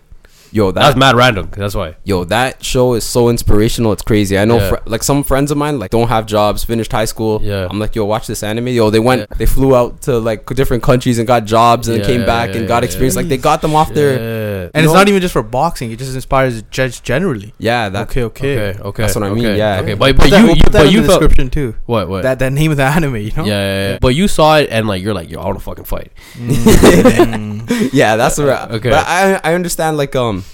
yo, 0.57 0.71
that 0.71 0.85
was 0.85 0.93
that 0.95 0.99
mad 1.05 1.15
random. 1.23 1.45
That's 1.61 1.75
why. 1.79 1.89
yo, 2.03 2.17
that 2.35 2.63
show 2.63 2.87
is 2.99 3.03
so 3.15 3.21
inspirational. 3.29 3.91
It's 3.95 4.01
crazy. 4.11 4.35
I 4.37 4.45
know, 4.45 4.57
Yeah. 4.59 4.69
fr- 4.69 4.83
like 4.93 5.03
some 5.03 5.21
friends 5.31 5.49
of 5.53 5.57
mine, 5.63 5.75
like 5.83 5.91
don't 5.91 6.07
have 6.15 6.25
jobs, 6.25 6.63
finished 6.63 6.91
high 6.99 7.05
school. 7.13 7.33
Yeah. 7.43 7.67
I'm 7.69 7.79
like, 7.83 7.93
yo, 7.97 8.05
watch 8.05 8.25
this 8.27 8.41
anime. 8.51 8.69
Yo, 8.69 8.89
they 8.89 8.99
went, 9.09 9.21
Yeah. 9.21 9.37
they 9.39 9.45
flew 9.57 9.75
out 9.75 10.01
to 10.07 10.17
like 10.29 10.45
different 10.61 10.81
countries 10.89 11.17
and 11.19 11.27
got 11.27 11.41
jobs, 11.45 11.87
and 11.89 11.97
Yeah, 11.99 12.05
came 12.11 12.23
back 12.25 12.47
yeah, 12.51 12.57
and 12.57 12.67
got 12.67 12.83
yeah, 12.83 12.87
experience. 12.87 13.15
yeah. 13.15 13.21
Like 13.21 13.29
they 13.29 13.37
got 13.37 13.61
them 13.61 13.75
off 13.75 13.93
their, 13.93 14.11
And 14.15 14.71
You 14.75 14.87
it's 14.87 14.93
know- 14.93 14.99
not 14.99 15.07
even 15.09 15.21
just 15.21 15.33
for 15.33 15.43
boxing. 15.43 15.91
It 15.91 15.99
just 15.99 16.15
inspires 16.15 16.61
just 16.79 17.03
generally. 17.03 17.53
yeah, 17.59 17.89
that 17.89 18.03
okay, 18.09 18.23
okay. 18.23 18.53
Okay, 18.71 18.79
okay. 18.89 19.03
That's 19.03 19.15
what 19.15 19.23
I 19.25 19.29
mean, 19.33 19.45
okay, 19.45 19.57
yeah. 19.57 19.79
Okay, 19.81 19.93
We'll 19.95 20.13
but, 20.13 20.17
but 20.17 20.29
that- 20.29 20.39
you, 20.39 20.45
we'll 20.47 20.55
you 20.57 20.63
put 20.63 20.71
that 20.73 20.83
but 20.85 20.91
you 20.93 21.01
the 21.01 21.07
felt 21.07 21.19
description 21.21 21.49
too. 21.49 21.75
what 21.85 22.07
what 22.09 22.23
That 22.23 22.39
that 22.39 22.53
name 22.53 22.71
of 22.71 22.77
the 22.77 22.83
anime, 22.83 23.17
you 23.17 23.31
know. 23.35 23.43
yeah, 23.45 23.59
yeah, 23.59 23.89
yeah. 23.91 23.97
But 23.99 24.15
you 24.15 24.27
saw 24.27 24.57
it 24.57 24.69
and 24.71 24.87
like 24.87 25.01
you're 25.03 25.13
like 25.13 25.29
yo, 25.29 25.39
I 25.41 25.45
want 25.45 25.57
to 25.59 25.63
fucking 25.63 25.85
fight. 25.85 26.11
Mm. 26.85 27.89
yeah, 27.93 28.15
that's 28.15 28.39
right. 28.39 28.69
Okay. 28.71 28.89
But 28.89 29.05
I 29.07 29.39
I 29.43 29.53
understand 29.53 29.97
like 29.97 30.15
um 30.15 30.44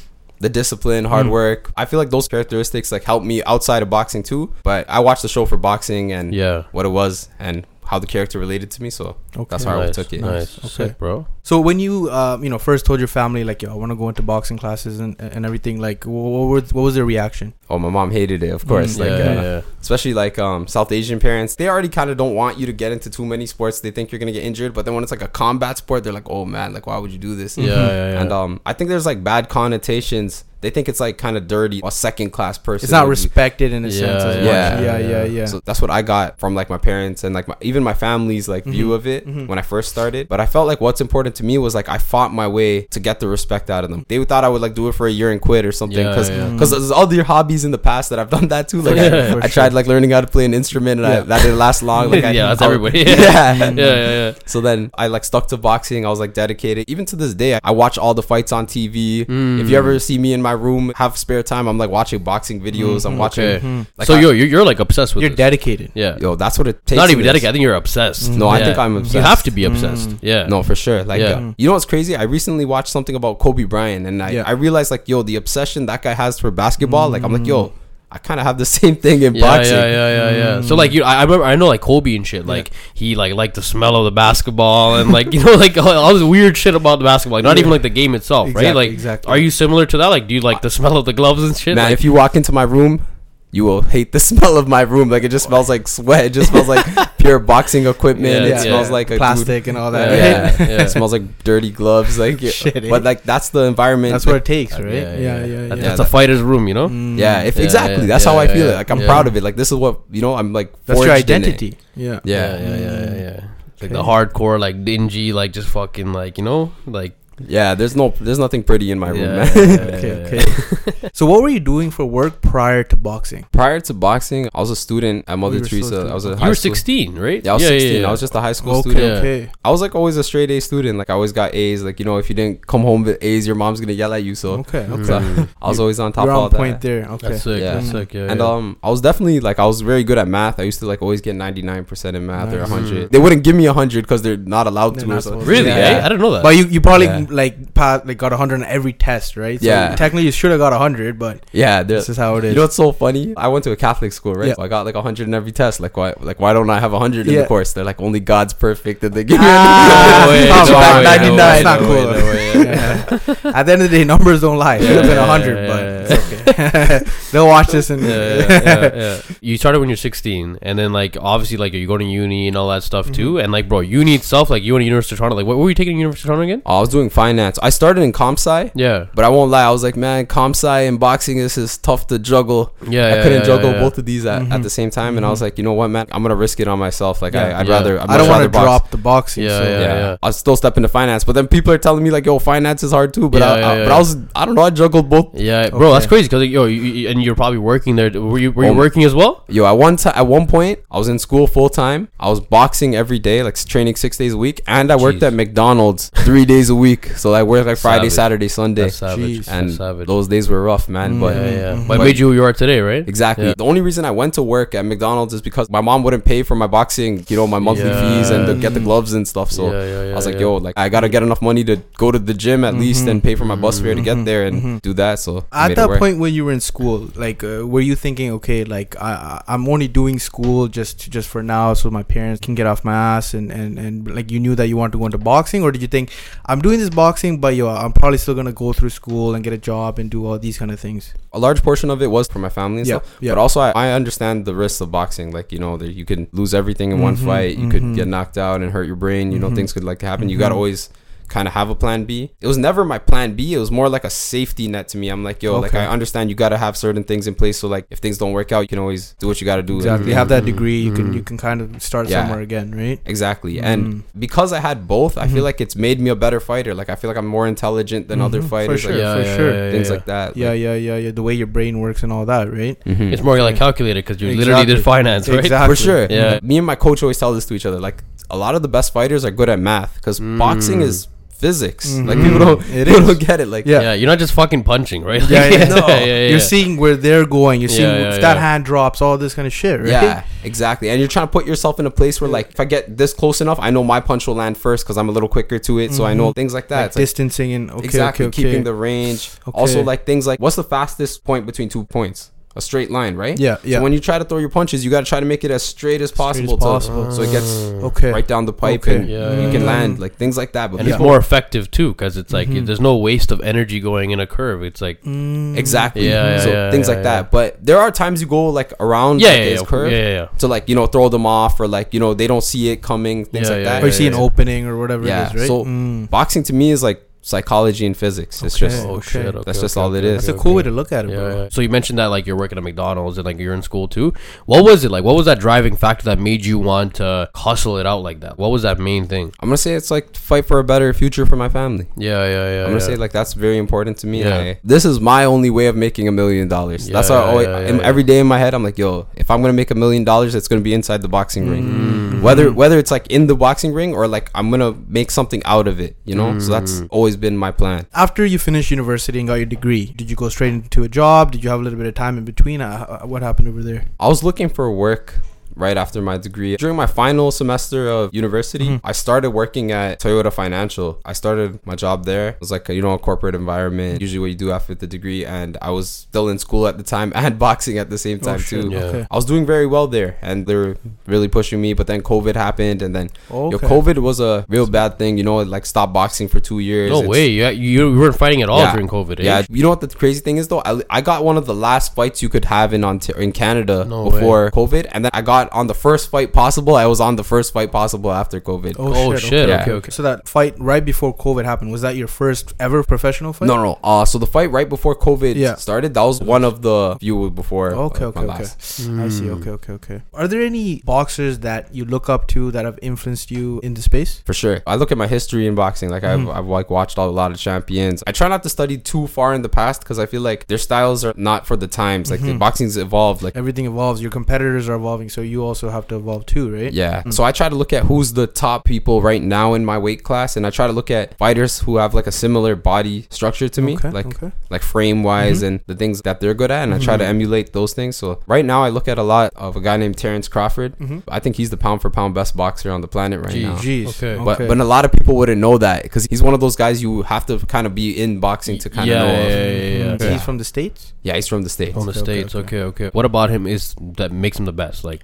the 0.42 0.50
discipline, 0.50 1.06
hard 1.06 1.28
Mm. 1.28 1.32
work. 1.32 1.72
I 1.78 1.86
feel 1.86 2.00
like 2.00 2.10
those 2.10 2.28
characteristics 2.28 2.92
like 2.92 3.04
help 3.04 3.24
me 3.24 3.42
outside 3.44 3.82
of 3.84 3.90
boxing 3.90 4.24
too. 4.24 4.52
But 4.64 4.90
I 4.90 5.00
watched 5.00 5.22
the 5.22 5.28
show 5.30 5.46
for 5.46 5.56
boxing 5.58 6.12
and 6.12 6.34
Yeah. 6.34 6.64
what 6.72 6.86
it 6.86 6.90
was 6.90 7.30
and 7.40 7.66
how 7.92 8.00
the 8.00 8.08
character 8.08 8.40
related 8.40 8.72
to 8.72 8.82
me. 8.82 8.90
So 8.90 9.18
Okay. 9.36 9.46
that's 9.50 9.66
how 9.66 9.82
I 9.82 9.88
took 9.92 10.14
it. 10.14 10.22
Nice, 10.22 10.58
Okay. 10.60 10.68
Sick, 10.70 10.98
bro. 10.98 11.28
So 11.44 11.60
when 11.60 11.78
you 11.86 12.10
uh, 12.10 12.38
you 12.42 12.50
know 12.50 12.58
first 12.58 12.86
told 12.86 13.00
your 13.04 13.10
family 13.20 13.44
like 13.44 13.62
yo 13.62 13.70
I 13.72 13.76
want 13.76 13.92
to 13.92 13.98
go 14.04 14.08
into 14.08 14.24
boxing 14.24 14.58
classes 14.64 15.00
and, 15.04 15.14
and 15.20 15.46
everything 15.46 15.78
like 15.88 16.06
what, 16.06 16.30
what, 16.36 16.46
was, 16.54 16.74
what 16.74 16.84
was 16.88 16.96
their 16.96 17.04
reaction? 17.16 17.54
Oh, 17.70 17.78
my 17.80 17.90
mom 17.90 18.10
hated 18.12 18.42
it, 18.44 18.50
of 18.60 18.66
course. 18.66 18.96
Mm. 18.96 19.00
Like 19.04 19.10
yeah, 19.20 19.32
uh, 19.40 19.42
yeah. 19.50 19.62
especially 19.82 20.14
like 20.24 20.40
um 20.40 20.68
South 20.68 20.92
Asian 21.00 21.20
parents, 21.20 21.56
they 21.56 21.68
already 21.68 21.90
kind 21.90 22.10
of 22.10 22.16
don't 22.16 22.36
want 22.42 22.58
you 22.60 22.66
to 22.66 22.74
get 22.84 22.92
into 22.94 23.10
too 23.10 23.26
many 23.26 23.46
sports. 23.46 23.82
They 23.82 23.92
think 23.92 24.12
you're 24.12 24.20
gonna 24.24 24.32
get 24.40 24.46
injured, 24.52 24.74
but 24.74 24.86
then 24.86 24.94
when 24.96 25.04
it's 25.04 25.12
like 25.12 25.22
a 25.32 25.34
combat 25.44 25.78
sport, 25.78 26.04
they're 26.04 26.14
like, 26.22 26.30
oh 26.30 26.46
man, 26.46 26.72
like 26.74 26.88
why 26.88 26.98
would 26.98 27.12
you 27.12 27.18
do 27.30 27.36
this? 27.36 27.58
Yeah, 27.58 27.66
yeah, 27.66 28.12
yeah. 28.14 28.22
And 28.22 28.32
um, 28.32 28.62
I 28.66 28.72
think 28.74 28.90
there's 28.90 29.06
like 29.06 29.22
bad 29.22 29.50
connotations. 29.50 30.46
They 30.62 30.70
think 30.70 30.88
it's 30.90 31.00
like 31.00 31.18
kind 31.18 31.38
of 31.38 31.48
dirty. 31.48 31.82
A 31.84 31.92
second 31.92 32.30
class 32.32 32.58
person. 32.58 32.86
It's 32.86 32.92
not 32.92 33.08
respected 33.08 33.74
in 33.74 33.84
a 33.86 33.88
Yeah, 33.90 34.00
sense. 34.00 34.24
As 34.24 34.36
yeah, 34.38 34.42
much. 34.44 34.52
yeah, 34.54 34.98
yeah, 34.98 34.98
yeah, 35.10 35.24
yeah. 35.24 35.46
So 35.46 35.60
that's 35.66 35.82
what 35.82 35.90
I 35.92 36.02
got 36.02 36.40
from 36.40 36.56
like 36.56 36.70
my 36.70 36.78
parents 36.78 37.24
and 37.24 37.34
like 37.36 37.48
my, 37.48 37.56
even 37.62 37.84
my 37.84 37.94
family's 37.94 38.48
like 38.48 38.64
view 38.66 38.90
Mhm, 38.90 38.96
of 38.96 39.08
it 39.08 39.28
mhm. 39.28 39.48
when 39.48 39.60
I 39.60 39.62
first 39.64 39.90
started. 39.92 40.28
But 40.30 40.40
I 40.40 40.46
felt 40.46 40.68
like 40.68 40.80
what's 40.82 41.02
important 41.02 41.36
to 41.36 41.44
me 41.44 41.58
was 41.58 41.74
like 41.76 41.90
I 41.90 41.98
fought 41.98 42.34
my 42.34 42.48
way 42.48 42.82
to 42.84 43.00
get 43.00 43.20
the 43.20 43.28
respect 43.28 43.70
out 43.70 43.84
of 43.84 43.90
them. 43.90 44.06
They 44.08 44.24
thought 44.26 44.44
I 44.44 44.50
would 44.50 44.62
like 44.62 44.74
do 44.76 44.88
it 44.88 44.94
for 44.96 45.08
a 45.08 45.12
year 45.12 45.32
and 45.32 45.42
quit 45.42 45.66
or 45.66 45.72
something 45.72 45.98
Yeah, 45.98 46.10
because 46.10 46.30
yeah. 46.30 46.50
because 46.50 46.72
there's 46.72 46.92
other 46.92 47.24
hobbies 47.24 47.66
in 47.66 47.72
the 47.72 47.78
past 47.78 48.10
that 48.12 48.20
I've 48.20 48.30
done 48.30 48.48
that 48.50 48.68
too. 48.70 48.82
Like 48.82 48.96
Yeah, 49.02 49.04
I, 49.06 49.32
for 49.32 49.38
I 49.40 49.42
sure. 49.42 49.50
tried 49.50 49.74
like 49.74 49.88
learning 49.88 50.12
how 50.12 50.22
to 50.22 50.28
play 50.28 50.46
an 50.46 50.54
instrument 50.54 51.00
and 51.02 51.08
I, 51.08 51.20
that 51.22 51.42
didn't 51.42 51.58
last 51.58 51.82
long. 51.84 52.12
Like 52.12 52.24
I, 52.30 52.32
Yeah, 52.32 52.48
that's 52.50 52.62
I- 52.62 52.66
everybody. 52.66 53.00
Yeah. 53.12 53.54
yeah, 53.56 53.70
yeah, 53.72 54.10
yeah. 54.10 54.34
So 54.46 54.62
then 54.62 54.92
I 54.96 55.08
like 55.08 55.24
stuck 55.24 55.48
to 55.48 55.58
boxing. 55.58 56.06
I 56.06 56.10
was 56.10 56.20
like 56.20 56.34
dedicated. 56.34 56.86
Even 56.88 57.06
to 57.06 57.16
this 57.16 57.34
day, 57.34 57.60
I 57.64 57.72
watch 57.72 57.98
all 57.98 58.14
the 58.14 58.24
fights 58.24 58.52
on 58.52 58.68
TV. 58.68 59.26
Mm. 59.26 59.60
If 59.62 59.70
you 59.70 59.78
ever 59.78 59.98
see 60.00 60.18
me 60.18 60.34
in 60.34 60.42
my 60.42 60.51
room, 60.52 60.92
have 60.96 61.18
spare 61.18 61.44
time, 61.44 61.68
I'm 61.68 61.78
like 61.78 61.90
watching 61.90 62.20
boxing 62.24 62.62
videos. 62.62 63.06
I'm 63.06 63.14
Mhm. 63.14 63.18
watching. 63.18 63.44
Okay. 63.46 63.66
Mhm. 63.66 63.88
Like 63.98 64.08
so 64.08 64.16
I- 64.16 64.20
you're, 64.22 64.34
you're 64.34 64.48
you're 64.48 64.66
like 64.66 64.80
obsessed 64.80 65.16
with 65.16 65.22
You're 65.24 65.30
this. 65.30 65.38
dedicated. 65.38 65.92
Yeah. 65.94 66.18
Yo, 66.20 66.36
that's 66.36 66.58
what 66.58 66.68
it 66.68 66.86
takes. 66.86 66.98
Not 66.98 67.10
even 67.10 67.24
dedicated. 67.24 67.50
I 67.50 67.52
think 67.54 67.64
you're 67.64 67.76
obsessed. 67.76 68.32
Mm. 68.32 68.38
No, 68.38 68.48
I 68.48 68.60
Yeah. 68.60 68.66
think 68.66 68.78
I'm 68.78 68.96
obsessed. 68.98 69.14
You 69.16 69.20
obsessed. 69.22 69.30
have 69.38 69.44
to 69.44 69.52
be 69.52 69.64
obsessed. 69.66 70.10
Mm. 70.10 70.18
Yeah. 70.22 70.48
No, 70.48 70.64
for 70.64 70.76
sure. 70.76 71.04
Like, 71.04 71.22
Yeah. 71.22 71.28
uh, 71.38 71.52
you 71.58 71.68
know 71.68 71.74
what's 71.74 71.86
crazy? 71.86 72.16
I 72.16 72.24
recently 72.24 72.66
watched 72.66 72.90
something 72.90 73.16
about 73.16 73.40
Kobe 73.40 73.64
Bryant, 73.64 74.06
and 74.08 74.22
I, 74.22 74.30
Yeah. 74.32 74.44
I 74.46 74.52
realized 74.52 74.92
like, 74.92 75.08
yo, 75.08 75.22
the 75.24 75.36
obsession 75.36 75.86
that 75.88 76.02
guy 76.02 76.14
has 76.14 76.40
for 76.40 76.52
basketball. 76.52 77.10
Like, 77.10 77.24
I'm 77.24 77.32
like, 77.34 77.44
Mm. 77.44 77.48
yo, 77.48 77.74
I 78.14 78.18
kind 78.18 78.40
of 78.42 78.46
have 78.46 78.58
the 78.58 78.66
same 78.80 78.96
thing 78.98 79.22
in 79.22 79.36
Yeah, 79.36 79.42
boxing. 79.42 79.76
yeah, 79.78 79.86
yeah, 79.86 80.10
yeah, 80.32 80.38
yeah. 80.38 80.62
So 80.62 80.76
Mm. 80.76 80.78
like 80.80 80.92
you, 80.92 81.04
I 81.04 81.16
I 81.20 81.24
remember, 81.24 81.46
I 81.46 81.56
know 81.56 81.68
like 81.68 81.80
Kobe 81.82 82.14
and 82.16 82.28
shit. 82.28 82.46
Like 82.46 82.72
he 82.94 83.16
like 83.16 83.34
liked 83.34 83.56
the 83.56 83.62
smell 83.62 83.96
of 83.96 84.04
the 84.06 84.12
basketball 84.12 84.98
and 84.98 85.12
like 85.12 85.34
you 85.34 85.42
know 85.44 85.54
like 85.66 85.78
all, 85.78 85.88
all 85.90 86.14
this 86.14 86.24
weird 86.24 86.58
shit 86.58 86.76
about 86.76 87.00
the 87.00 87.06
basketball. 87.06 87.38
Like, 87.38 87.44
not 87.46 87.56
Yeah. 87.58 87.62
even 87.62 87.72
like 87.72 87.84
the 87.84 87.90
game 87.90 88.14
itself, 88.16 88.54
right? 88.54 88.76
Like, 88.76 88.92
exactly. 88.92 89.32
are 89.32 89.38
you 89.38 89.50
similar 89.50 89.86
to 89.86 89.98
that? 89.98 90.08
Like, 90.08 90.28
do 90.28 90.36
you 90.36 90.42
like 90.42 90.62
the 90.62 90.70
smell 90.70 90.98
of 90.98 91.06
the 91.06 91.14
gloves 91.14 91.42
and 91.44 91.56
shit? 91.58 91.76
Man, 91.76 91.86
Like, 91.86 91.94
if 91.94 92.04
you 92.04 92.12
walk 92.12 92.36
into 92.36 92.52
my 92.52 92.64
room, 92.64 93.06
you 93.52 93.66
will 93.66 93.82
hate 93.82 94.12
the 94.12 94.20
smell 94.32 94.58
of 94.58 94.68
my 94.68 94.82
room. 94.82 95.10
Like, 95.10 95.24
it 95.24 95.30
just 95.32 95.46
smells 95.46 95.68
like 95.70 95.88
sweat. 95.88 96.26
It 96.26 96.30
just 96.34 96.50
smells 96.50 96.68
like 96.68 96.86
pure 97.18 97.38
boxing 97.38 97.86
equipment. 97.86 98.46
Yeah, 98.46 98.56
it 98.56 98.62
smells 98.62 98.88
yeah. 98.88 98.94
like 98.94 99.08
a 99.08 99.10
dude- 99.12 99.18
plastic 99.20 99.68
and 99.68 99.78
all 99.78 99.92
that. 99.92 100.12
Yeah, 100.12 100.42
right? 100.44 100.60
yeah, 100.60 100.68
yeah. 100.78 100.82
it 100.86 100.90
smells 100.90 101.12
like 101.12 101.44
dirty 101.44 101.70
gloves. 101.70 102.18
Like, 102.18 102.40
Shit, 102.40 102.76
eh? 102.86 102.90
but 102.90 103.04
like 103.04 103.24
that's 103.24 103.50
the 103.50 103.64
environment. 103.66 104.14
That's 104.14 104.26
like, 104.26 104.34
what 104.34 104.42
it 104.42 104.46
takes, 104.46 104.80
right? 104.80 104.94
yeah, 104.94 105.16
yeah, 105.16 105.46
yeah, 105.46 105.68
That- 105.68 105.78
yeah. 105.78 105.84
That's 105.84 106.00
a 106.00 106.06
fighter's 106.06 106.42
room, 106.42 106.68
you 106.68 106.74
know. 106.74 106.88
Mm. 106.88 107.18
Yeah, 107.18 107.42
if 107.44 107.58
Yeah, 107.58 107.64
exactly. 107.64 108.02
yeah, 108.04 108.08
that's 108.08 108.24
how 108.24 108.36
yeah, 108.36 108.40
I 108.40 108.48
feel 108.48 108.66
yeah, 108.66 108.72
it. 108.74 108.76
Like 108.76 108.90
I'm 108.90 109.00
yeah. 109.02 109.06
proud 109.08 109.28
of 109.28 109.36
it. 109.36 109.44
Like 109.44 109.56
this 109.58 109.72
is 109.72 109.78
what 109.78 110.00
you 110.12 110.22
know. 110.22 110.36
I'm 110.36 110.54
like 110.54 110.72
That's 110.86 110.98
your 111.00 111.08
forged 111.08 111.30
in 111.30 111.44
it. 111.44 111.46
identity. 111.46 111.78
Yeah. 111.96 112.20
Yeah. 112.24 112.58
yeah, 112.58 112.60
yeah, 112.60 112.80
yeah, 112.80 113.16
yeah. 113.16 113.48
Like 113.82 113.92
the 113.92 114.04
hardcore, 114.04 114.60
like 114.60 114.86
dingy, 114.86 115.34
like 115.34 115.54
just 115.54 115.68
fucking, 115.68 116.14
like 116.14 116.38
you 116.38 116.44
know, 116.44 116.72
like 116.86 117.18
Yeah, 117.40 117.74
there's 117.76 117.96
no, 117.96 118.14
there's 118.20 118.38
nothing 118.38 118.62
pretty 118.64 118.92
in 118.92 119.00
my 119.00 119.10
room, 119.10 119.20
yeah, 119.22 119.36
man. 119.46 119.52
yeah, 119.56 119.64
yeah, 119.64 119.82
Okay, 119.98 120.36
yeah, 120.38 120.86
okay. 120.92 121.10
so 121.14 121.26
what 121.26 121.42
were 121.42 121.50
you 121.50 121.60
doing 121.60 121.90
for 121.90 122.06
work 122.06 122.42
prior 122.42 122.84
to 122.84 122.96
boxing? 122.96 123.46
Prior 123.52 123.80
to 123.80 123.94
boxing, 123.96 124.48
I 124.54 124.60
was 124.60 124.70
a 124.70 124.76
student 124.76 125.26
at 125.28 125.40
Mother 125.40 125.56
you 125.56 125.62
were 125.62 125.66
still 125.68 125.90
Teresa. 125.90 126.12
I 126.12 126.14
was 126.14 126.26
a 126.26 126.36
high 126.36 126.46
You 126.46 126.50
were 126.52 126.56
school- 126.56 126.76
16, 126.76 127.18
right? 127.18 127.44
Yeah, 127.44 127.52
I 127.52 127.54
was 127.56 127.64
16. 127.66 128.06
I 128.06 128.12
was 128.12 128.20
just 128.20 128.36
a 128.36 128.42
high 128.42 128.52
school 128.52 128.76
Okay, 128.76 128.90
student. 128.92 129.14
Okay. 129.26 129.50
I 129.66 129.72
was 129.72 129.82
like 129.82 129.96
always 129.96 130.18
a 130.18 130.24
straight 130.24 130.52
A 130.52 130.60
student. 130.60 131.00
Like 131.00 131.10
I 131.10 131.14
always 131.14 131.32
got 131.32 131.56
A's. 131.56 131.82
Like 131.84 131.98
you 132.00 132.06
know, 132.06 132.18
if 132.18 132.30
you 132.30 132.36
didn't 132.36 132.68
come 132.68 132.82
home 132.82 133.04
with 133.04 133.18
A's, 133.24 133.48
your 133.48 133.56
mom's 133.56 133.80
gonna 133.80 133.94
yell 133.94 134.14
at 134.14 134.24
you. 134.24 134.36
So 134.36 134.54
Okay, 134.60 134.86
okay. 134.86 135.04
So, 135.12 135.20
Mm. 135.22 135.48
I 135.62 135.68
was 135.70 135.80
always 135.80 136.00
on 136.00 136.12
top 136.14 136.26
You're 136.26 136.34
of 136.34 136.38
all 136.38 136.44
on 136.46 136.52
point 136.52 136.82
that. 136.82 136.88
there. 136.88 137.06
Okay. 137.06 137.30
That's 137.30 137.44
sick. 137.44 137.60
Yeah. 137.62 137.74
That's 137.76 137.90
sick. 137.92 138.14
Yeah. 138.14 138.30
And 138.32 138.40
yeah. 138.40 138.46
um, 138.46 138.78
I 138.84 138.90
was 138.90 139.02
definitely 139.02 139.40
like 139.40 139.58
I 139.60 139.66
was 139.66 139.82
very 139.82 140.04
good 140.04 140.18
at 140.18 140.28
math. 140.28 140.60
I 140.60 140.64
used 140.64 140.80
to 140.80 140.86
like 140.86 141.02
always 141.02 141.22
get 141.22 141.36
99% 141.36 142.14
in 142.16 142.26
math 142.26 142.54
or 142.54 142.60
Nice. 142.60 142.70
100. 142.70 143.08
Mm. 143.08 143.12
They 143.12 143.20
wouldn't 143.20 143.44
give 143.44 143.56
me 143.56 143.66
100 143.68 144.02
because 144.04 144.22
they're 144.22 144.38
not 144.38 144.68
allowed 144.68 144.96
They're 144.96 145.04
to. 145.06 145.10
Not 145.10 145.24
something. 145.24 145.42
supposed 145.42 145.46
to. 145.46 145.52
really, 145.64 145.70
Yeah. 145.70 146.00
eh? 146.00 146.06
I 146.06 146.10
didn't 146.10 146.22
know 146.22 146.32
that. 146.32 146.44
But 146.44 146.56
you, 146.56 146.66
you 146.66 146.82
probably 146.82 147.06
Yeah. 147.08 147.14
didn't 147.18 147.21
like 147.30 147.74
pass, 147.74 148.02
like 148.06 148.18
got 148.18 148.32
hundred 148.32 148.56
on 148.62 148.64
every 148.64 148.94
test, 148.94 149.38
right? 149.38 149.60
So 149.60 149.66
Yeah. 149.68 149.96
technically 149.96 150.24
you 150.26 150.32
should 150.32 150.52
have 150.52 150.60
got 150.60 150.74
hundred, 150.74 151.20
but 151.20 151.46
Yeah, 151.52 151.84
this 151.84 152.10
is 152.10 152.18
how 152.18 152.36
it 152.38 152.44
is. 152.46 152.50
You 152.52 152.56
know 152.56 152.62
what's 152.64 152.76
so 152.76 152.92
funny? 152.92 153.34
I 153.38 153.48
went 153.50 153.64
to 153.66 153.72
a 153.72 153.76
Catholic 153.76 154.14
school, 154.14 154.34
right? 154.34 154.48
Yeah. 154.50 154.54
So 154.56 154.64
I 154.64 154.68
got 154.68 154.86
like 154.86 154.96
hundred 154.96 155.28
in 155.28 155.34
every 155.34 155.52
test. 155.52 155.80
Like 155.80 155.96
why? 155.98 156.14
Like 156.20 156.40
why 156.40 156.54
don't 156.54 156.70
I 156.70 156.80
have 156.80 156.92
hundred 156.94 157.28
in 157.28 157.36
the 157.36 157.46
course? 157.46 157.74
They're 157.74 157.84
like 157.84 158.02
only 158.02 158.20
God's 158.20 158.54
perfect, 158.54 159.04
and 159.04 159.14
they 159.14 159.24
give 159.24 159.40
you. 159.40 159.48
Ah, 159.48 160.26
No 160.26 160.32
way, 160.32 160.48
come 160.48 160.68
no 160.68 161.04
99, 161.04 161.38
no 161.38 161.64
not 161.64 161.80
cool. 161.80 161.90
way, 161.90 162.04
no 162.04 162.26
way, 162.26 162.54
yeah. 162.54 162.62
Yeah. 162.72 163.52
At 163.56 163.64
the 163.66 163.74
end 163.74 163.82
of 163.82 163.92
the 163.92 163.98
day, 163.98 164.04
numbers 164.04 164.42
don't 164.42 164.58
lie. 164.58 164.78
It 164.78 164.84
should 164.84 164.96
have 164.98 165.06
been 165.06 165.16
Yeah, 165.16 165.26
hundred, 165.26 165.68
but 165.68 165.84
it's 166.12 166.50
okay. 166.50 167.12
They'll 167.32 167.48
watch 167.48 167.68
this 167.68 167.90
and 167.90 168.02
yeah, 168.02 168.36
yeah, 168.36 168.64
yeah, 168.64 168.96
yeah. 168.96 169.22
You 169.42 169.58
started 169.58 169.80
when 169.80 169.90
you're 169.90 169.96
16, 169.98 170.60
and 170.62 170.78
then 170.80 170.92
like 170.94 171.18
obviously 171.20 171.58
like 171.58 171.74
are 171.74 171.78
you 171.78 171.88
go 171.88 171.98
to 171.98 172.04
uni 172.06 172.48
and 172.48 172.56
all 172.58 172.70
that 172.70 172.84
stuff 172.84 173.02
Mm-hmm. 173.02 173.14
too. 173.14 173.40
And 173.40 173.52
like, 173.52 173.68
bro, 173.68 173.80
uni 173.80 174.14
itself, 174.16 174.50
like 174.50 174.62
you 174.64 174.74
went 174.74 174.82
to 174.82 174.86
University 174.86 175.16
of 175.16 175.20
Toronto. 175.20 175.36
Like, 175.36 175.46
what 175.48 175.58
were 175.58 175.68
you 175.70 175.76
taking 175.76 175.96
at 175.96 176.00
University 176.00 176.28
of 176.28 176.36
Toronto 176.36 176.44
again? 176.44 176.62
Oh, 176.66 176.78
I 176.78 176.80
was 176.82 176.90
doing 176.90 177.10
finance. 177.12 177.60
I 177.62 177.70
started 177.70 178.02
in 178.02 178.12
comp 178.12 178.40
sci, 178.40 178.72
Yeah, 178.76 179.06
but 179.14 179.26
I 179.26 179.30
won't 179.30 179.52
lie. 179.52 179.64
I 179.64 179.72
was 179.72 179.84
like, 179.84 179.96
man, 179.96 180.26
comp 180.26 180.56
sci 180.56 180.80
and 180.82 181.00
boxing 181.00 181.38
this 181.38 181.58
is 181.58 181.78
tough 181.78 182.08
to 182.08 182.18
juggle. 182.20 182.74
yeah. 182.88 183.06
I 183.06 183.10
yeah, 183.16 183.24
couldn't 183.24 183.40
yeah, 183.42 183.46
juggle 183.46 183.72
yeah. 183.74 183.80
both 183.80 183.98
of 183.98 184.06
these 184.06 184.26
at, 184.26 184.42
at 184.44 184.48
Mhm. 184.50 184.64
the 184.64 184.70
same 184.70 184.90
time, 184.90 185.18
and 185.18 185.26
I 185.26 185.30
was 185.30 185.42
like, 185.42 185.58
you 185.58 185.64
know 185.64 185.74
what, 185.74 185.90
man, 185.90 186.08
I'm 186.12 186.22
gonna 186.24 186.36
risk 186.36 186.60
it 186.60 186.68
on 186.68 186.80
myself. 186.80 187.22
Like 187.22 187.34
Yeah. 187.34 187.44
I, 187.58 187.60
I'd 187.62 187.68
Yeah. 187.68 187.74
rather. 187.74 188.02
I'd 188.02 188.10
I 188.10 188.18
don't 188.18 188.30
want 188.30 188.44
to 188.44 188.50
drop 188.50 188.92
the 188.92 188.98
boxing. 188.98 189.44
Yeah, 189.44 189.58
so. 189.60 189.64
yeah, 189.64 189.80
Yeah, 189.80 189.94
yeah. 189.96 190.18
I'll 190.24 190.34
still 190.34 190.56
step 190.56 190.78
into 190.78 190.90
finance, 190.90 191.24
but 191.24 191.34
then 191.34 191.48
people 191.48 191.74
are 191.74 191.78
telling 191.78 192.04
me 192.04 192.10
like, 192.12 192.26
"Yo, 192.26 192.40
finance 192.40 192.84
is 192.84 192.92
hard 192.92 193.14
too." 193.14 193.30
But 193.30 193.42
Yeah, 193.42 193.52
I, 193.54 193.60
yeah, 193.60 193.68
I- 193.68 193.76
yeah, 193.78 193.84
but 193.86 193.90
yeah. 193.90 193.96
I 193.96 194.00
was, 194.00 194.18
I 194.36 194.46
don't 194.46 194.56
know, 194.56 194.62
I 194.64 194.70
juggled 194.70 195.10
both. 195.10 195.28
Yeah, 195.36 195.70
bro, 195.70 195.94
that's 195.94 196.06
crazy 196.08 196.24
because 196.30 196.46
yo, 196.48 196.66
you, 196.66 196.82
you- 196.82 197.10
and 197.10 197.22
you're 197.24 197.36
probably 197.36 197.58
working 197.60 197.96
there. 197.96 198.10
Were 198.12 198.40
you 198.40 198.52
were 198.52 198.66
you 198.66 198.72
Oh, 198.72 198.74
working 198.86 199.04
as 199.04 199.14
well? 199.14 199.44
Yo, 199.50 199.66
at 199.66 199.78
one 199.78 199.96
time, 199.98 200.14
at 200.16 200.28
one 200.28 200.48
point, 200.48 200.80
I 200.90 200.98
was 200.98 201.08
in 201.08 201.20
school 201.20 201.46
full 201.48 201.70
time. 201.70 202.08
I 202.20 202.30
was 202.30 202.40
boxing 202.40 202.96
every 202.96 203.20
day, 203.20 203.44
like 203.44 203.56
training 203.66 203.96
six 203.96 204.18
days 204.18 204.34
a 204.34 204.38
week, 204.38 204.62
and 204.68 204.92
I 204.92 204.96
worked 204.96 205.22
at 205.24 205.34
McDonald's 205.34 206.10
three 206.28 206.46
days 206.46 206.70
a 206.70 206.76
week. 206.76 207.01
So 207.16 207.34
I 207.34 207.44
worked 207.44 207.68
like 207.68 207.78
Friday, 207.78 208.10
Savage. 208.10 208.14
Saturday, 208.22 208.48
Sunday, 208.48 208.82
That's 208.84 208.96
savage. 208.98 209.40
Jeez. 209.40 209.48
and 209.52 209.70
That's 209.70 209.78
savage. 209.78 210.08
those 210.08 210.28
days 210.28 210.50
were 210.50 210.62
rough, 210.64 210.88
man. 210.90 211.16
Mm. 211.16 211.20
But 211.22 211.36
yeah, 211.36 211.50
yeah. 211.52 211.86
But 211.88 211.98
But- 211.98 212.04
made 212.06 212.18
you 212.20 212.28
who 212.30 212.34
you 212.34 212.44
are 212.44 212.54
today, 212.54 212.80
right? 212.82 213.08
Exactly. 213.08 213.48
Yeah. 213.48 213.54
The 213.58 213.66
only 213.66 213.82
reason 213.82 214.06
I 214.06 214.12
went 214.12 214.34
to 214.36 214.44
work 214.44 214.74
at 214.76 214.86
McDonald's 214.86 215.34
is 215.34 215.42
because 215.42 215.70
my 215.70 215.82
mom 215.82 216.04
wouldn't 216.04 216.24
pay 216.26 216.44
for 216.44 216.56
my 216.56 216.68
boxing, 216.68 217.26
you 217.30 217.36
know, 217.36 217.48
my 217.48 217.60
monthly 217.60 217.86
Yeah. 217.90 218.20
fees 218.20 218.30
and 218.30 218.46
to 218.48 218.56
get 218.56 218.74
the 218.74 218.80
gloves 218.80 219.14
and 219.14 219.28
stuff. 219.28 219.52
So 219.52 219.72
yeah, 219.72 219.84
yeah, 219.84 220.04
yeah, 220.06 220.12
I 220.12 220.16
was 220.16 220.26
like, 220.26 220.36
yeah. 220.36 220.42
yo, 220.42 220.56
like 220.58 220.74
I 220.78 220.90
gotta 220.90 221.10
get 221.10 221.24
enough 221.24 221.42
money 221.42 221.64
to 221.66 221.78
go 221.98 222.12
to 222.12 222.20
the 222.20 222.34
gym 222.34 222.64
at 222.64 222.76
least 222.76 223.06
Mhm. 223.06 223.12
and 223.12 223.24
pay 223.24 223.36
for 223.36 223.46
my 223.46 223.56
bus 223.56 223.80
fare 223.80 223.96
to 223.96 224.02
get 224.02 224.24
there 224.26 224.46
and 224.46 224.62
Mhm. 224.62 224.82
do 224.82 224.94
that. 224.94 225.20
So 225.20 225.46
I 225.52 225.66
At 225.66 225.68
made 225.68 225.72
it 225.74 225.76
that 225.78 225.90
work. 225.90 226.00
point 226.00 226.20
when 226.20 226.34
you 226.34 226.46
were 226.46 226.52
in 226.52 226.60
school, 226.62 227.10
like, 227.16 227.44
uh, 227.44 227.66
were 227.68 227.82
you 227.82 227.96
thinking, 227.96 228.32
okay, 228.38 228.64
like, 228.64 228.96
I, 229.02 229.12
I- 229.14 229.42
I'm 229.54 229.68
only 229.68 229.88
doing 229.88 230.20
school 230.20 230.68
just 230.68 231.10
just 231.10 231.28
for 231.28 231.42
now, 231.42 231.74
so 231.74 231.90
my 231.90 232.04
parents 232.04 232.40
can 232.46 232.54
get 232.56 232.66
off 232.68 232.84
my 232.86 232.94
ass, 232.94 233.34
and, 233.34 233.52
and, 233.52 233.80
and 233.80 234.10
like, 234.16 234.30
you 234.32 234.40
knew 234.40 234.56
that 234.56 234.68
you 234.68 234.78
wanted 234.78 234.92
to 234.94 234.98
go 235.00 235.06
into 235.06 235.18
boxing, 235.18 235.64
or 235.64 235.72
did 235.72 235.82
you 235.82 235.88
think, 235.88 236.10
I'm 236.46 236.62
doing 236.62 236.78
this 236.80 236.90
boxing, 236.92 237.40
but 237.40 237.56
yo, 237.56 237.68
I'm 237.70 237.92
probably 237.94 238.18
still 238.18 238.36
gonna 238.36 238.52
go 238.54 238.74
through 238.74 238.90
school 238.92 239.34
and 239.36 239.44
get 239.44 239.54
a 239.54 239.58
job 239.58 240.00
and 240.00 240.10
do 240.10 240.26
all 240.26 240.38
these 240.40 240.58
kind 240.58 240.72
of 240.72 240.80
things? 240.80 241.14
a 241.34 241.40
large 241.40 241.64
portion 241.64 241.90
of 241.90 242.02
it 242.02 242.08
was 242.08 242.28
for 242.28 242.40
my 242.40 242.50
family 242.50 242.80
and 242.80 242.88
Yeah, 242.88 242.98
stuff. 243.00 243.18
yeah. 243.22 243.32
But 243.32 243.38
also, 243.40 243.62
I, 243.62 243.72
I 243.74 243.92
understand 243.94 244.44
the 244.46 244.54
risks 244.54 244.82
of 244.82 244.92
boxing. 244.92 245.32
Like, 245.32 245.54
you 245.54 245.60
know, 245.60 245.78
that 245.78 245.94
you 245.94 246.04
can 246.04 246.28
lose 246.34 246.54
everything 246.54 246.92
in 246.92 247.00
one 247.00 247.16
Mhm, 247.16 247.26
fight. 247.26 247.58
You 247.58 247.68
mhm. 247.68 247.72
could 247.72 247.96
get 247.96 248.08
knocked 248.10 248.38
out 248.38 248.60
and 248.62 248.70
hurt 248.72 248.86
your 248.86 248.98
brain. 248.98 249.32
You 249.32 249.40
know, 249.40 249.50
Mhm. 249.50 249.56
things 249.56 249.72
could 249.72 249.86
like 249.86 250.02
happen. 250.02 250.28
You 250.28 250.38
gotta 250.38 250.56
Mhm. 250.56 250.58
always 250.58 250.90
kind 251.32 251.48
of 251.48 251.54
have 251.56 251.70
a 251.70 251.76
plan 251.84 252.00
B. 252.10 252.14
It 252.42 252.48
was 252.52 252.58
never 252.68 252.82
my 252.94 253.00
plan 253.00 253.34
B. 253.40 253.54
It 253.54 253.58
was 253.66 253.72
more 253.80 253.90
like 253.96 254.04
a 254.04 254.10
safety 254.10 254.68
net 254.68 254.86
to 254.90 254.98
me. 255.02 255.08
I'm 255.14 255.24
like, 255.24 255.42
yo, 255.42 255.60
like 255.66 255.74
I 255.74 255.86
understand 255.88 256.30
you 256.30 256.36
gotta 256.36 256.58
have 256.66 256.76
certain 256.86 257.04
things 257.04 257.26
in 257.30 257.34
place. 257.42 257.58
So 257.62 257.68
like, 257.76 257.86
if 257.90 258.00
things 258.00 258.18
don't 258.18 258.34
work 258.40 258.52
out, 258.52 258.62
you 258.66 258.68
can 258.68 258.80
always 258.80 259.04
do 259.22 259.28
what 259.30 259.40
you 259.42 259.46
gotta 259.46 259.64
do. 259.64 259.78
Exactly. 259.78 260.10
You 260.10 260.14
Mhm. 260.14 260.22
have 260.22 260.30
that 260.36 260.46
degree, 260.52 260.80
you 260.88 260.92
can 260.98 261.08
Mhm. 261.10 261.16
you 261.18 261.24
can 261.30 261.38
kind 261.48 261.60
of 261.62 261.82
start 261.90 262.06
Yeah. 262.10 262.22
somewhere 262.22 262.42
again, 262.42 262.68
right? 262.84 263.00
Exactly. 263.06 263.56
Mm. 263.56 263.64
And 263.72 263.82
because 264.26 264.52
I 264.54 264.60
had 264.60 264.88
both, 264.88 265.18
I 265.18 265.28
feel 265.34 265.44
like 265.50 265.60
it's 265.66 265.76
made 265.88 266.00
me 266.06 266.10
a 266.10 266.16
better 266.26 266.40
fighter. 266.40 266.74
Like 266.76 266.90
I 266.94 266.96
feel 267.00 267.10
like 267.10 267.18
I'm 267.18 267.32
more 267.38 267.48
intelligent 267.48 268.08
than 268.10 268.20
other 268.28 268.40
Mhm, 268.42 268.44
for 268.50 268.50
fighters. 268.58 268.82
sure, 268.82 268.92
like, 268.92 269.02
yeah, 269.02 269.14
for 269.16 269.22
yeah, 269.22 269.38
sure. 269.38 269.52
yeah, 269.54 269.66
yeah, 269.66 269.72
things 269.72 269.88
yeah. 269.88 269.94
like 269.96 270.06
that. 270.14 270.28
Yeah, 270.38 270.50
like, 270.52 270.60
yeah, 270.66 270.74
yeah, 270.88 270.98
yeah. 270.98 271.12
The 271.12 271.24
way 271.24 271.34
your 271.34 271.48
brain 271.58 271.80
works 271.80 272.04
and 272.04 272.12
all 272.12 272.26
that, 272.34 272.46
right? 272.52 272.78
mhm. 272.86 273.12
It's 273.14 273.24
more 273.24 273.40
like 273.42 273.56
calculated 273.56 274.04
because 274.06 274.22
you 274.22 274.28
literally 274.30 274.62
Exactly. 274.64 274.76
did 274.76 274.84
finance, 274.84 275.30
right? 275.30 275.40
Exactly. 275.40 275.76
for 275.76 275.82
sure. 275.82 276.08
Yeah. 276.10 276.40
Me 276.44 276.58
and 276.58 276.68
my 276.68 276.76
coach 276.76 277.02
always 277.04 277.18
tell 277.18 277.34
this 277.34 277.46
to 277.46 277.54
each 277.54 277.66
other. 277.66 277.80
Like 277.80 278.04
a 278.30 278.38
lot 278.38 278.56
of 278.56 278.62
the 278.62 278.68
best 278.78 278.94
fighters 278.94 279.24
are 279.26 279.32
good 279.32 279.50
at 279.50 279.60
math 279.60 279.96
because 279.96 280.20
Mm. 280.20 280.38
boxing 280.38 280.82
is 280.82 281.08
physics. 281.42 281.86
Like 282.10 282.18
Mhm. 282.18 282.24
people 282.24 282.40
don't, 282.46 282.62
It 282.70 282.88
people 282.88 283.02
is. 283.02 283.08
don't 283.08 283.20
get 283.30 283.38
it. 283.44 283.48
Like 283.56 283.66
Yeah. 283.66 283.82
Yeah. 283.82 283.94
you're 283.94 284.08
not 284.14 284.20
just 284.20 284.34
fucking 284.34 284.64
punching, 284.64 285.04
right? 285.04 285.24
Yeah, 285.30 285.48
yeah, 285.56 285.64
No. 285.66 285.88
yeah, 285.88 286.04
yeah, 286.06 286.28
You're 286.32 286.40
seeing 286.54 286.78
where 286.78 286.96
they're 286.96 287.26
going. 287.26 287.60
You're 287.62 287.70
seeing 287.80 287.90
Yeah, 287.90 288.00
yeah, 288.10 288.14
if 288.16 288.22
that 288.22 288.36
yeah. 288.38 288.42
hand 288.48 288.66
drops, 288.66 289.02
all 289.02 289.18
this 289.18 289.34
kind 289.34 289.48
of 289.48 289.54
shit, 289.62 289.80
right? 289.80 289.90
Yeah, 289.90 290.24
exactly. 290.44 290.90
And 290.90 291.00
you're 291.00 291.08
trying 291.16 291.28
to 291.28 291.32
put 291.32 291.46
yourself 291.46 291.80
in 291.80 291.86
a 291.86 291.92
place 291.92 292.22
where, 292.22 292.30
like, 292.38 292.48
if 292.52 292.60
I 292.60 292.66
get 292.66 292.98
this 292.98 293.12
close 293.14 293.42
enough, 293.42 293.60
I 293.60 293.70
know 293.72 293.84
my 293.84 294.00
punch 294.00 294.28
will 294.28 294.36
land 294.36 294.56
first 294.58 294.84
because 294.86 294.98
I'm 294.98 295.10
a 295.10 295.12
little 295.12 295.30
quicker 295.30 295.58
to 295.60 295.80
it. 295.80 295.94
So 295.94 296.06
I 296.06 296.14
know 296.14 296.30
Mhm. 296.32 296.36
things 296.36 296.54
like 296.54 296.68
that. 296.70 296.78
Like 296.82 296.86
It's 296.88 296.96
like- 296.96 297.02
distancing 297.04 297.54
and 297.54 297.72
okay, 297.72 297.84
exactly 297.86 298.26
okay, 298.28 298.30
okay. 298.42 298.44
keeping 298.50 298.64
the 298.64 298.74
range. 298.74 299.32
Also, 299.54 299.82
like 299.84 300.06
things 300.06 300.28
like 300.28 300.40
what's 300.40 300.56
the 300.56 300.64
fastest 300.64 301.24
point 301.26 301.46
between 301.46 301.70
two 301.70 301.84
points? 301.86 302.30
A 302.54 302.60
straight 302.62 302.92
line, 302.92 303.16
right? 303.16 303.40
yeah, 303.40 303.58
yeah. 303.64 303.78
So 303.78 303.84
when 303.84 303.94
you 303.94 304.00
try 304.02 304.20
to 304.20 304.26
throw 304.26 304.38
your 304.38 304.50
punches, 304.50 304.84
you 304.84 304.92
got 304.92 305.00
to 305.00 305.06
try 305.06 305.22
to 305.22 305.26
make 305.26 305.46
it 305.46 305.52
as 305.52 305.64
straight 305.64 306.02
as 306.02 306.10
Straight 306.10 306.32
as 306.32 306.36
possible, 306.36 306.58
possible. 306.58 307.06
To, 307.06 307.12
so 307.14 307.22
it 307.22 307.32
gets 307.32 307.50
okay, 307.90 308.12
right 308.12 308.28
down 308.28 308.44
the 308.46 308.52
pipe 308.52 308.82
Okay. 308.82 308.98
and 308.98 309.10
Yeah, 309.10 309.34
you 309.36 309.42
yeah, 309.44 309.52
can 309.54 309.62
yeah. 309.62 309.68
land 309.68 310.00
like 310.00 310.16
things 310.16 310.36
like 310.36 310.52
that. 310.52 310.70
But 310.72 310.82
and 310.82 310.90
it's 310.90 311.00
more 311.00 311.18
effective 311.18 311.72
too 311.72 311.90
because 311.94 312.18
it's 312.18 312.34
like 312.34 312.50
Mhm. 312.50 312.66
there's 312.66 312.82
no 312.82 312.98
waste 312.98 313.32
of 313.32 313.40
energy 313.40 313.80
going 313.80 314.12
in 314.12 314.20
a 314.20 314.28
curve. 314.28 314.64
It's 314.64 314.82
like 314.82 315.02
Mm. 315.06 315.58
exactly. 315.58 316.08
Yeah, 316.10 316.26
yeah, 316.36 316.40
so 316.44 316.50
yeah, 316.52 316.72
things 316.72 316.88
yeah, 316.90 316.96
like 316.96 317.06
yeah. 317.06 317.22
that. 317.22 317.32
But 317.32 317.66
there 317.66 317.78
are 317.80 317.90
times 317.90 318.20
you 318.22 318.28
go 318.28 318.48
like 318.50 318.74
around 318.82 319.22
yeah, 319.22 319.30
like, 319.30 319.38
yeah, 319.40 319.46
yeah, 319.46 319.64
curve 319.64 319.92
yeah, 319.94 319.98
yeah, 319.98 320.10
yeah. 320.20 320.26
to 320.40 320.48
like 320.48 320.68
you 320.68 320.76
know 320.76 320.88
throw 320.88 321.08
them 321.08 321.26
off 321.26 321.58
or 321.60 321.68
like 321.70 321.94
you 321.94 322.02
know 322.02 322.14
they 322.14 322.28
don't 322.28 322.44
see 322.44 322.70
it 322.70 322.82
coming 322.82 323.24
things 323.24 323.48
Yeah, 323.48 323.56
like 323.56 323.64
yeah, 323.66 323.74
that. 323.76 323.84
Or 323.84 323.86
you 323.88 323.94
see 323.94 324.08
an 324.08 324.14
yeah. 324.14 324.20
opening 324.20 324.66
or 324.68 324.78
whatever 324.78 325.08
Yeah, 325.08 325.28
it 325.30 325.36
is, 325.36 325.40
right? 325.42 325.48
so- 325.48 325.64
Mm. 325.64 326.10
Boxing 326.10 326.44
to 326.44 326.54
me 326.54 326.72
is 326.72 326.84
like 326.84 327.02
psychology 327.22 327.86
and 327.86 327.96
physics. 327.96 328.42
It's 328.44 328.56
Okay. 328.56 328.68
just 328.74 328.86
Oh 328.86 328.96
okay. 328.96 329.10
shit! 329.10 329.36
Okay, 329.36 329.44
That's 329.46 329.62
just 329.62 329.78
okay, 329.78 329.84
all 329.84 329.94
it 329.96 330.00
okay, 330.00 330.08
is. 330.08 330.14
That's 330.26 330.30
okay, 330.30 330.40
a 330.40 330.42
cool 330.42 330.52
okay. 330.54 330.58
way 330.58 330.64
to 330.64 330.72
look 330.72 330.92
at 330.92 331.06
it, 331.06 331.12
Yeah, 331.12 331.18
bro. 331.18 331.44
yeah. 331.44 331.50
So 331.50 331.62
you 331.62 331.70
mentioned 331.70 332.00
that 332.00 332.08
like 332.08 332.26
you're 332.26 332.36
working 332.38 332.58
at 332.58 332.64
McDonald's 332.64 333.18
and 333.18 333.26
like 333.26 333.38
you're 333.40 333.54
in 333.54 333.62
school 333.62 333.88
too. 333.88 334.14
What 334.46 334.64
was 334.64 334.84
it 334.84 334.92
like? 334.92 335.04
What 335.04 335.16
was 335.16 335.26
that 335.26 335.40
driving 335.40 335.76
factor 335.76 336.06
that 336.06 336.20
made 336.20 336.46
you 336.46 336.60
want 336.60 336.96
to 336.96 337.30
hustle 337.36 337.78
it 337.78 337.86
out 337.86 338.02
like 338.04 338.20
that? 338.22 338.38
What 338.38 338.50
was 338.52 338.64
that 338.64 338.80
main 338.80 339.08
thing? 339.08 339.34
I'm 339.40 339.50
gonna 339.50 339.58
say 339.58 339.74
it's 339.76 339.92
like 339.92 340.16
fight 340.16 340.46
for 340.46 340.60
a 340.60 340.64
better 340.64 340.94
future 340.94 341.26
for 341.26 341.36
my 341.36 341.50
family. 341.50 341.88
Yeah, 341.96 342.24
yeah, 342.26 342.32
yeah. 342.56 342.60
I'm 342.62 342.68
gonna 342.68 342.80
yeah. 342.80 342.86
say 342.86 342.96
like 342.96 343.12
that's 343.12 343.34
very 343.34 343.58
important 343.58 343.98
to 344.00 344.08
me. 344.08 344.24
Yeah. 344.24 344.38
I, 344.38 344.60
this 344.64 344.84
is 344.86 345.00
my 345.00 345.26
only 345.26 345.50
way 345.50 345.68
of 345.68 345.76
making 345.76 346.08
a 346.08 346.12
million 346.12 346.48
dollars. 346.48 346.88
Yeah, 346.90 346.94
That's 346.94 347.10
why 347.10 347.18
I 347.18 347.20
yeah, 347.20 347.30
always, 347.32 347.48
yeah, 347.48 347.60
in- 347.70 347.78
yeah, 347.78 347.84
every 347.84 348.04
day 348.04 348.20
in 348.20 348.28
my 348.28 348.40
head 348.40 348.54
I'm 348.54 348.64
like, 348.64 348.78
yo, 348.78 349.08
if 349.16 349.30
I'm 349.32 349.42
gonna 349.42 349.54
make 349.54 349.72
a 349.72 349.76
million 349.76 350.04
dollars, 350.04 350.34
it's 350.36 350.48
gonna 350.48 350.62
be 350.62 350.74
inside 350.74 351.02
the 351.02 351.08
boxing 351.10 351.50
ring. 351.50 351.64
Mm. 351.64 352.21
Mm. 352.22 352.26
Whether 352.26 352.52
whether 352.54 352.78
it's 352.78 352.92
like 352.92 353.08
in 353.08 353.26
the 353.28 353.36
boxing 353.36 353.74
ring 353.74 353.94
or 353.96 354.08
like 354.08 354.30
I'm 354.36 354.52
gonna 354.52 354.76
make 354.88 355.10
something 355.12 355.42
out 355.46 355.68
of 355.68 355.80
it, 355.80 355.96
you 356.06 356.14
know. 356.16 356.38
So 356.40 356.52
that's 356.52 356.82
Mm. 356.82 356.88
always 356.92 357.18
been 357.18 357.36
my 357.36 357.52
plan. 357.52 357.88
After 357.94 358.24
you 358.26 358.38
finished 358.40 358.70
university 358.72 359.18
and 359.20 359.28
got 359.28 359.36
your 359.36 359.46
degree, 359.48 359.86
did 359.96 360.10
you 360.10 360.16
go 360.16 360.30
straight 360.30 360.54
into 360.54 360.84
a 360.84 360.88
job? 360.88 361.32
Did 361.32 361.44
you 361.44 361.50
have 361.50 361.60
a 361.60 361.64
little 361.64 361.78
bit 361.80 361.88
of 361.88 361.96
time 361.96 362.18
in 362.20 362.24
between? 362.26 362.62
Uh, 362.62 363.00
uh, 363.02 363.08
what 363.08 363.22
happened 363.24 363.48
over 363.48 363.64
there? 363.64 363.86
I 364.00 364.08
was 364.08 364.24
looking 364.24 364.50
for 364.50 364.72
work 364.72 365.16
right 365.56 365.78
after 365.78 366.02
my 366.02 366.18
degree. 366.18 366.56
During 366.58 366.76
my 366.76 366.86
final 366.88 367.32
semester 367.32 367.88
of 367.90 368.14
university, 368.14 368.68
Mhm. 368.68 368.82
I 368.84 368.92
started 368.92 369.32
working 369.32 369.72
at 369.72 370.00
Toyota 370.00 370.32
Financial. 370.32 371.00
I 371.06 371.14
started 371.14 371.60
my 371.66 371.76
job 371.76 372.06
there. 372.06 372.30
It 372.30 372.38
was 372.40 372.52
like 372.52 372.68
a, 372.70 372.74
you 372.76 372.82
know 372.82 372.92
a 372.94 373.00
corporate 373.00 373.36
environment, 373.36 374.02
usually 374.02 374.20
what 374.20 374.30
you 374.30 374.36
do 374.36 374.52
after 374.52 374.74
the 374.76 374.88
degree, 374.88 375.26
and 375.26 375.58
I 375.62 375.72
was 375.72 375.90
still 375.90 376.30
in 376.30 376.38
school 376.40 376.68
at 376.68 376.78
the 376.78 376.84
time 376.84 377.12
and 377.16 377.38
boxing 377.48 377.78
at 377.78 377.90
the 377.90 377.98
same 377.98 378.20
Oh, 378.22 378.26
time 378.26 378.40
shit. 378.40 378.62
too. 378.64 378.70
Yeah. 378.70 378.80
Okay. 378.86 379.08
I 379.12 379.16
was 379.16 379.26
doing 379.26 379.46
very 379.46 379.66
well 379.68 379.88
there, 379.88 380.18
and 380.22 380.46
they 380.48 380.56
were 380.56 380.76
really 381.08 381.28
pushing 381.28 381.60
me. 381.62 381.74
But 381.74 381.88
then 381.88 382.02
COVID 382.02 382.36
happened, 382.36 382.82
and 382.82 382.96
then 382.96 383.10
Okay. 383.32 383.58
yo, 383.66 383.70
COVID 383.74 383.98
was 384.10 384.20
a 384.20 384.46
real 384.50 384.68
bad 384.68 384.98
thing. 385.00 385.18
You 385.18 385.24
know, 385.24 385.40
it 385.40 385.48
like 385.48 385.66
stopped 385.66 385.94
boxing 385.94 386.28
for 386.28 386.40
two 386.40 386.60
years. 386.60 386.90
No 386.92 386.98
It's- 387.00 387.10
way. 387.10 387.28
You, 387.28 387.48
you 387.50 388.00
weren't 388.00 388.18
fighting 388.18 388.42
at 388.42 388.50
all 388.50 388.60
Yeah. 388.60 388.72
during 388.74 388.88
COVID. 388.88 389.20
eh? 389.20 389.24
Yeah, 389.24 389.42
you 389.50 389.64
know 389.64 389.70
what 389.70 389.82
the 389.82 389.88
crazy 389.88 390.22
thing 390.22 390.38
is 390.38 390.48
though? 390.48 390.62
I, 390.66 390.82
I 390.90 391.02
got 391.02 391.24
one 391.24 391.38
of 391.38 391.46
the 391.46 391.54
last 391.68 391.96
fights 391.96 392.22
you 392.24 392.30
could 392.30 392.46
have 392.46 392.74
in 392.74 392.84
Ontario, 392.84 393.22
in 393.22 393.32
Canada 393.32 393.86
No 393.88 394.10
before 394.10 394.52
COVID, 394.52 394.88
and 394.92 395.04
then 395.06 395.12
I 395.14 395.22
got 395.22 395.41
on 395.52 395.68
the 395.68 395.74
first 395.74 396.10
fight 396.12 396.34
possible. 396.34 396.76
I 396.76 396.86
was 396.86 397.00
on 397.02 397.16
the 397.16 397.24
first 397.24 397.54
fight 397.54 397.72
possible 397.72 398.12
after 398.12 398.40
COVID. 398.42 398.76
Oh, 398.78 398.94
Oh, 398.94 399.12
shit. 399.16 399.30
shit. 399.30 399.50
Yeah. 399.50 399.62
Okay, 399.62 399.72
okay. 399.72 399.92
So 399.92 400.04
that 400.04 400.28
fight 400.28 400.56
right 400.60 400.84
before 400.84 401.16
COVID 401.16 401.46
happened 401.46 401.72
was 401.72 401.82
that 401.82 401.96
your 401.96 402.08
first 402.08 402.54
ever 402.60 402.84
professional 402.84 403.34
fight? 403.34 403.48
No, 403.48 403.56
no. 403.62 403.80
Uh, 403.84 404.06
so 404.06 404.18
the 404.18 404.28
fight 404.28 404.52
right 404.52 404.70
before 404.70 404.96
COVID 404.96 405.36
Yeah. 405.36 405.56
started, 405.56 405.94
that 405.94 406.04
was 406.04 406.20
one 406.22 406.44
of 406.44 406.62
the 406.62 406.98
few 407.00 407.30
before. 407.32 407.72
Okay, 407.74 408.06
uh, 408.06 408.08
okay, 408.10 408.20
okay. 408.20 408.28
last. 408.28 408.80
I 408.82 409.10
see. 409.10 409.26
Mm. 409.26 409.40
Okay, 409.42 409.50
okay, 409.52 409.74
okay. 409.74 410.02
Are 410.14 410.28
there 410.28 410.42
any 410.42 410.82
boxers 410.86 411.40
that 411.40 411.74
you 411.74 411.86
look 411.86 412.10
up 412.10 412.28
to 412.30 412.52
that 412.52 412.66
have 412.66 412.78
influenced 412.82 413.32
you 413.32 413.60
in 413.64 413.74
the 413.74 413.82
space? 413.82 414.22
For 414.26 414.34
sure. 414.34 414.62
I 414.68 414.76
look 414.76 414.92
at 414.92 414.98
my 414.98 415.08
history 415.08 415.48
in 415.48 415.56
boxing. 415.56 415.90
Like. 415.90 416.04
I've, 416.04 416.28
I've 416.28 416.48
like 416.48 416.70
watched 416.70 416.98
a 416.98 417.04
lot 417.06 417.32
of 417.32 417.38
champions. 417.38 418.04
I 418.06 418.12
try 418.12 418.28
not 418.28 418.44
to 418.44 418.50
study 418.50 418.78
too 418.78 419.08
far 419.08 419.34
in 419.34 419.44
the 419.44 419.50
past 419.50 419.82
because 419.82 419.98
I 420.00 420.06
feel 420.06 420.22
like 420.22 420.48
their 420.48 420.58
styles 420.58 421.06
are 421.06 421.14
not 421.16 421.48
for 421.48 421.56
the 421.56 421.68
times. 421.68 422.12
Like 422.12 422.20
the 422.22 422.34
Mhm. 422.34 422.40
boxing's 422.40 422.76
evolved. 422.76 423.22
Like 423.22 423.36
Everything 423.38 423.66
evolves. 423.66 424.02
Your 424.02 424.12
competitors 424.12 424.68
are 424.68 424.76
evolving, 424.76 425.08
so 425.10 425.22
you 425.22 425.31
you 425.32 425.44
also 425.44 425.70
have 425.70 425.88
to 425.88 425.96
evolve 425.96 426.26
too, 426.26 426.46
right? 426.54 426.72
Yeah. 426.74 427.04
Mm. 427.04 427.14
So 427.14 427.24
I 427.24 427.32
try 427.32 427.48
to 427.50 427.56
look 427.56 427.72
at 427.74 427.84
who's 427.86 428.14
the 428.14 428.28
top 428.28 428.66
people 428.66 429.02
right 429.02 429.22
now 429.22 429.54
in 429.54 429.64
my 429.66 429.78
weight 429.78 430.04
class, 430.04 430.36
and 430.38 430.46
I 430.46 430.50
try 430.50 430.68
to 430.68 430.74
look 430.74 430.92
at 430.92 431.18
fighters 431.18 431.60
who 431.60 431.78
have 431.78 431.94
like 431.94 432.08
a 432.08 432.12
similar 432.12 432.56
body 432.56 433.08
structure 433.10 433.50
to 433.50 433.62
me, 433.62 433.74
Okay, 433.76 433.90
like 433.90 434.08
okay. 434.16 434.32
like 434.50 434.62
frame 434.62 435.02
wise 435.04 435.42
Mhm. 435.42 435.48
and 435.48 435.60
the 435.68 435.76
things 435.76 436.02
that 436.08 436.20
they're 436.22 436.34
good 436.42 436.52
at, 436.52 436.64
and 436.66 436.74
I 436.74 436.80
try 436.80 436.98
to 436.98 437.04
Mhm. 437.06 437.10
emulate 437.16 437.54
those 437.54 437.74
things. 437.74 437.96
So 437.96 438.20
right 438.28 438.46
now 438.54 438.64
I 438.64 438.70
look 438.70 438.88
at 438.88 438.98
a 438.98 439.04
lot 439.16 439.32
of 439.36 439.56
a 439.56 439.62
guy 439.62 439.78
named 439.78 439.98
Terrence 439.98 440.28
Crawford. 440.28 440.78
Mhm. 440.80 441.04
I 441.08 441.20
think 441.20 441.36
he's 441.38 441.50
the 441.50 441.58
pound 441.66 441.82
for 441.82 441.90
pound 441.90 442.14
best 442.14 442.36
boxer 442.36 442.70
on 442.72 442.82
the 442.82 442.88
planet 442.88 443.20
right 443.26 443.34
Jeez. 443.36 443.44
now. 443.44 443.56
Jeez. 443.56 443.88
Okay. 444.04 444.16
But 444.24 444.38
but 444.50 444.58
a 444.60 444.64
lot 444.76 444.84
of 444.86 444.92
people 444.92 445.16
wouldn't 445.16 445.40
know 445.42 445.58
that 445.58 445.84
because 445.84 446.06
he's 446.10 446.22
one 446.22 446.34
of 446.34 446.40
those 446.40 446.56
guys 446.56 446.82
you 446.84 447.02
have 447.14 447.26
to 447.28 447.38
kind 447.56 447.66
of 447.68 447.74
be 447.74 447.88
in 448.04 448.20
boxing 448.20 448.58
to 448.60 448.70
kind 448.70 448.90
of 448.90 448.98
know. 448.98 449.06
yeah, 449.06 449.12
of. 449.12 449.30
yeah, 449.30 449.46
yeah, 449.52 449.78
yeah. 449.86 449.92
Okay. 449.94 450.12
He's 450.14 450.24
from 450.24 450.38
the 450.38 450.44
states. 450.44 450.94
Yeah, 451.04 451.16
he's 451.16 451.28
from 451.28 451.42
the 451.44 451.50
states. 451.50 451.74
From 451.74 451.86
the 451.86 451.92
Okay, 451.92 452.02
okay, 452.02 452.20
states. 452.22 452.36
okay. 452.36 452.62
Okay, 452.62 452.86
okay. 452.86 452.90
What 452.94 453.06
about 453.06 453.30
him 453.30 453.48
is 453.48 453.76
that 453.98 454.12
makes 454.12 454.38
him 454.40 454.46
the 454.46 454.52
best? 454.64 454.84
Like, 454.84 455.02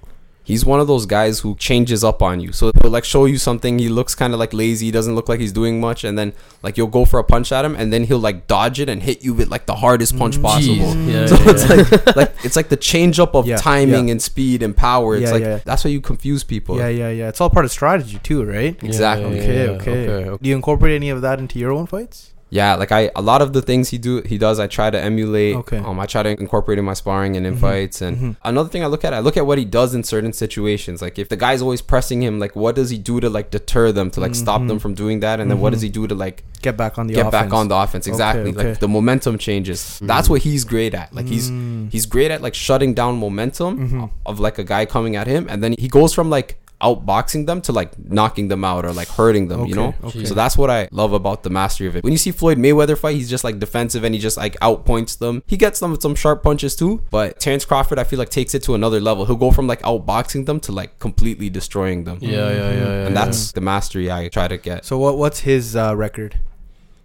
He's 0.48 0.64
one 0.64 0.80
of 0.80 0.86
those 0.86 1.04
guys 1.04 1.40
who 1.40 1.54
changes 1.56 2.02
up 2.02 2.22
on 2.22 2.40
you. 2.40 2.52
So 2.52 2.70
he'll 2.80 2.90
like 2.90 3.04
show 3.04 3.26
you 3.26 3.36
something. 3.38 3.78
He 3.78 3.88
looks 3.90 4.14
kind 4.14 4.32
of 4.32 4.38
like 4.40 4.54
lazy. 4.54 4.86
He 4.86 4.92
doesn't 4.92 5.14
look 5.14 5.28
like 5.28 5.40
he's 5.40 5.52
doing 5.52 5.78
much. 5.78 6.04
And 6.04 6.18
then 6.18 6.32
like 6.62 6.78
you'll 6.78 6.86
go 6.98 7.04
for 7.04 7.18
a 7.20 7.24
punch 7.24 7.52
at 7.52 7.64
him, 7.66 7.74
and 7.76 7.92
then 7.92 8.04
he'll 8.04 8.18
like 8.28 8.46
dodge 8.46 8.80
it 8.80 8.88
and 8.88 9.02
hit 9.02 9.22
you 9.22 9.34
with 9.34 9.48
like 9.48 9.66
the 9.66 9.74
hardest 9.76 10.16
punch 10.16 10.38
Mm. 10.38 10.42
possible. 10.42 10.96
Yeah, 11.04 11.26
so 11.32 11.36
yeah, 11.36 11.50
it's 11.50 11.68
yeah. 11.68 11.74
like 11.76 12.16
like 12.16 12.32
it's 12.46 12.56
like 12.56 12.68
the 12.70 12.76
change 12.78 13.20
up 13.20 13.34
of 13.34 13.46
timing 13.58 14.10
and 14.10 14.22
speed 14.22 14.62
and 14.62 14.74
power. 14.76 15.16
It's 15.16 15.30
like 15.32 15.64
that's 15.64 15.84
why 15.84 15.90
you 15.90 16.00
confuse 16.00 16.42
people. 16.44 16.78
Yeah, 16.78 16.88
yeah, 16.88 17.10
yeah. 17.10 17.28
It's 17.28 17.40
all 17.42 17.50
part 17.50 17.66
of 17.66 17.70
strategy 17.70 18.18
too, 18.22 18.44
right? 18.44 18.74
Exactly. 18.82 19.36
Yeah, 19.36 19.42
Okay, 19.42 19.54
yeah, 19.66 19.70
okay. 19.72 19.90
okay, 20.08 20.24
okay. 20.30 20.38
Do 20.42 20.48
you 20.48 20.56
incorporate 20.56 20.94
any 20.94 21.10
of 21.10 21.20
that 21.20 21.38
into 21.38 21.58
your 21.58 21.72
own 21.72 21.86
fights? 21.86 22.32
Yeah, 22.50 22.76
like 22.76 22.92
I 22.92 23.10
a 23.14 23.20
lot 23.20 23.42
of 23.42 23.52
the 23.52 23.60
things 23.60 23.90
he 23.90 23.98
do 23.98 24.22
he 24.22 24.38
does 24.38 24.58
I 24.58 24.66
try 24.66 24.88
to 24.90 24.98
emulate. 24.98 25.54
Okay. 25.56 25.78
Um 25.78 26.00
I 26.00 26.06
try 26.06 26.22
to 26.22 26.30
incorporate 26.30 26.78
in 26.78 26.84
my 26.86 26.94
sparring 26.94 27.36
and 27.36 27.46
in 27.46 27.56
Mhm. 27.56 27.60
fights 27.60 28.00
and 28.00 28.16
Mhm. 28.16 28.36
another 28.44 28.70
thing 28.70 28.82
I 28.82 28.86
look 28.86 29.04
at 29.04 29.12
I 29.12 29.18
look 29.20 29.36
at 29.36 29.44
what 29.46 29.58
he 29.58 29.64
does 29.66 29.94
in 29.94 30.02
certain 30.04 30.32
situations. 30.32 31.02
Like 31.02 31.18
if 31.18 31.28
the 31.28 31.36
guy's 31.36 31.60
always 31.60 31.82
pressing 31.82 32.22
him, 32.22 32.38
like 32.38 32.56
what 32.56 32.74
does 32.74 32.88
he 32.90 32.98
do 32.98 33.20
to 33.20 33.28
like 33.28 33.50
deter 33.50 33.92
them 33.92 34.10
to 34.12 34.20
like 34.20 34.34
stop 34.34 34.60
them 34.66 34.78
Mhm. 34.78 34.80
from 34.80 34.94
doing 34.94 35.20
that 35.20 35.40
and 35.40 35.50
then 35.50 35.60
what 35.60 35.70
does 35.74 35.80
Mhm. 35.80 35.84
he 35.84 35.90
do 35.90 36.06
to 36.06 36.14
like 36.14 36.42
Get 36.62 36.76
back 36.76 36.98
on 36.98 37.06
the 37.06 37.14
get 37.14 37.26
offense. 37.26 37.32
back 37.32 37.52
on 37.52 37.68
the 37.68 37.76
offense 37.76 38.06
exactly 38.06 38.50
okay. 38.50 38.68
like 38.70 38.80
the 38.80 38.88
momentum 38.88 39.36
changes 39.38 39.98
that's 40.02 40.28
what 40.30 40.40
he's 40.42 40.64
great 40.64 40.94
at 40.94 41.14
like 41.14 41.28
he's 41.28 41.50
Mm. 41.50 41.90
he's 41.92 42.06
great 42.06 42.30
at 42.30 42.40
like 42.42 42.54
shutting 42.54 42.94
down 42.94 43.16
momentum 43.18 44.10
of 44.26 44.40
like 44.40 44.58
a 44.58 44.64
guy 44.64 44.84
coming 44.86 45.14
at 45.16 45.26
him 45.26 45.46
and 45.50 45.62
then 45.62 45.74
he 45.78 45.86
goes 45.88 46.12
from 46.14 46.30
like 46.30 46.56
outboxing 46.80 47.46
them 47.46 47.60
to 47.60 47.72
like 47.72 47.98
knocking 47.98 48.48
them 48.48 48.64
out 48.64 48.84
or 48.84 48.92
like 48.92 49.08
hurting 49.08 49.48
them 49.48 49.66
you 49.66 49.74
know 49.74 49.94
okay. 50.04 50.24
so 50.24 50.34
that's 50.34 50.56
what 50.56 50.70
i 50.70 50.88
love 50.92 51.12
about 51.12 51.42
the 51.42 51.50
mastery 51.50 51.86
of 51.88 51.96
it 51.96 52.04
when 52.04 52.12
you 52.12 52.18
see 52.18 52.30
floyd 52.30 52.56
mayweather 52.58 52.96
fight 52.96 53.16
he's 53.16 53.28
just 53.28 53.42
like 53.42 53.58
defensive 53.58 54.04
and 54.04 54.14
he 54.14 54.20
just 54.20 54.36
like 54.36 54.54
outpoints 54.60 55.18
them 55.18 55.42
he 55.46 55.56
gets 55.56 55.80
them 55.80 55.90
with 55.90 56.00
some 56.00 56.14
sharp 56.14 56.42
punches 56.42 56.76
too 56.76 57.02
but 57.10 57.38
terrence 57.40 57.64
crawford 57.64 57.98
i 57.98 58.04
feel 58.04 58.18
like 58.18 58.28
takes 58.28 58.54
it 58.54 58.62
to 58.62 58.74
another 58.74 59.00
level 59.00 59.26
he'll 59.26 59.36
go 59.36 59.50
from 59.50 59.66
like 59.66 59.82
outboxing 59.82 60.46
them 60.46 60.60
to 60.60 60.70
like 60.70 60.98
completely 60.98 61.50
destroying 61.50 62.04
them 62.04 62.18
Yeah, 62.20 62.30
yeah, 62.30 62.52
yeah, 62.52 62.72
yeah. 62.72 63.06
and 63.06 63.16
that's 63.16 63.52
the 63.52 63.60
mastery 63.60 64.10
i 64.10 64.28
try 64.28 64.46
to 64.46 64.56
get 64.56 64.84
So 64.84 64.98
what? 64.98 65.18
What's 65.18 65.40
his 65.40 65.74
uh, 65.76 65.96
record? 65.96 66.38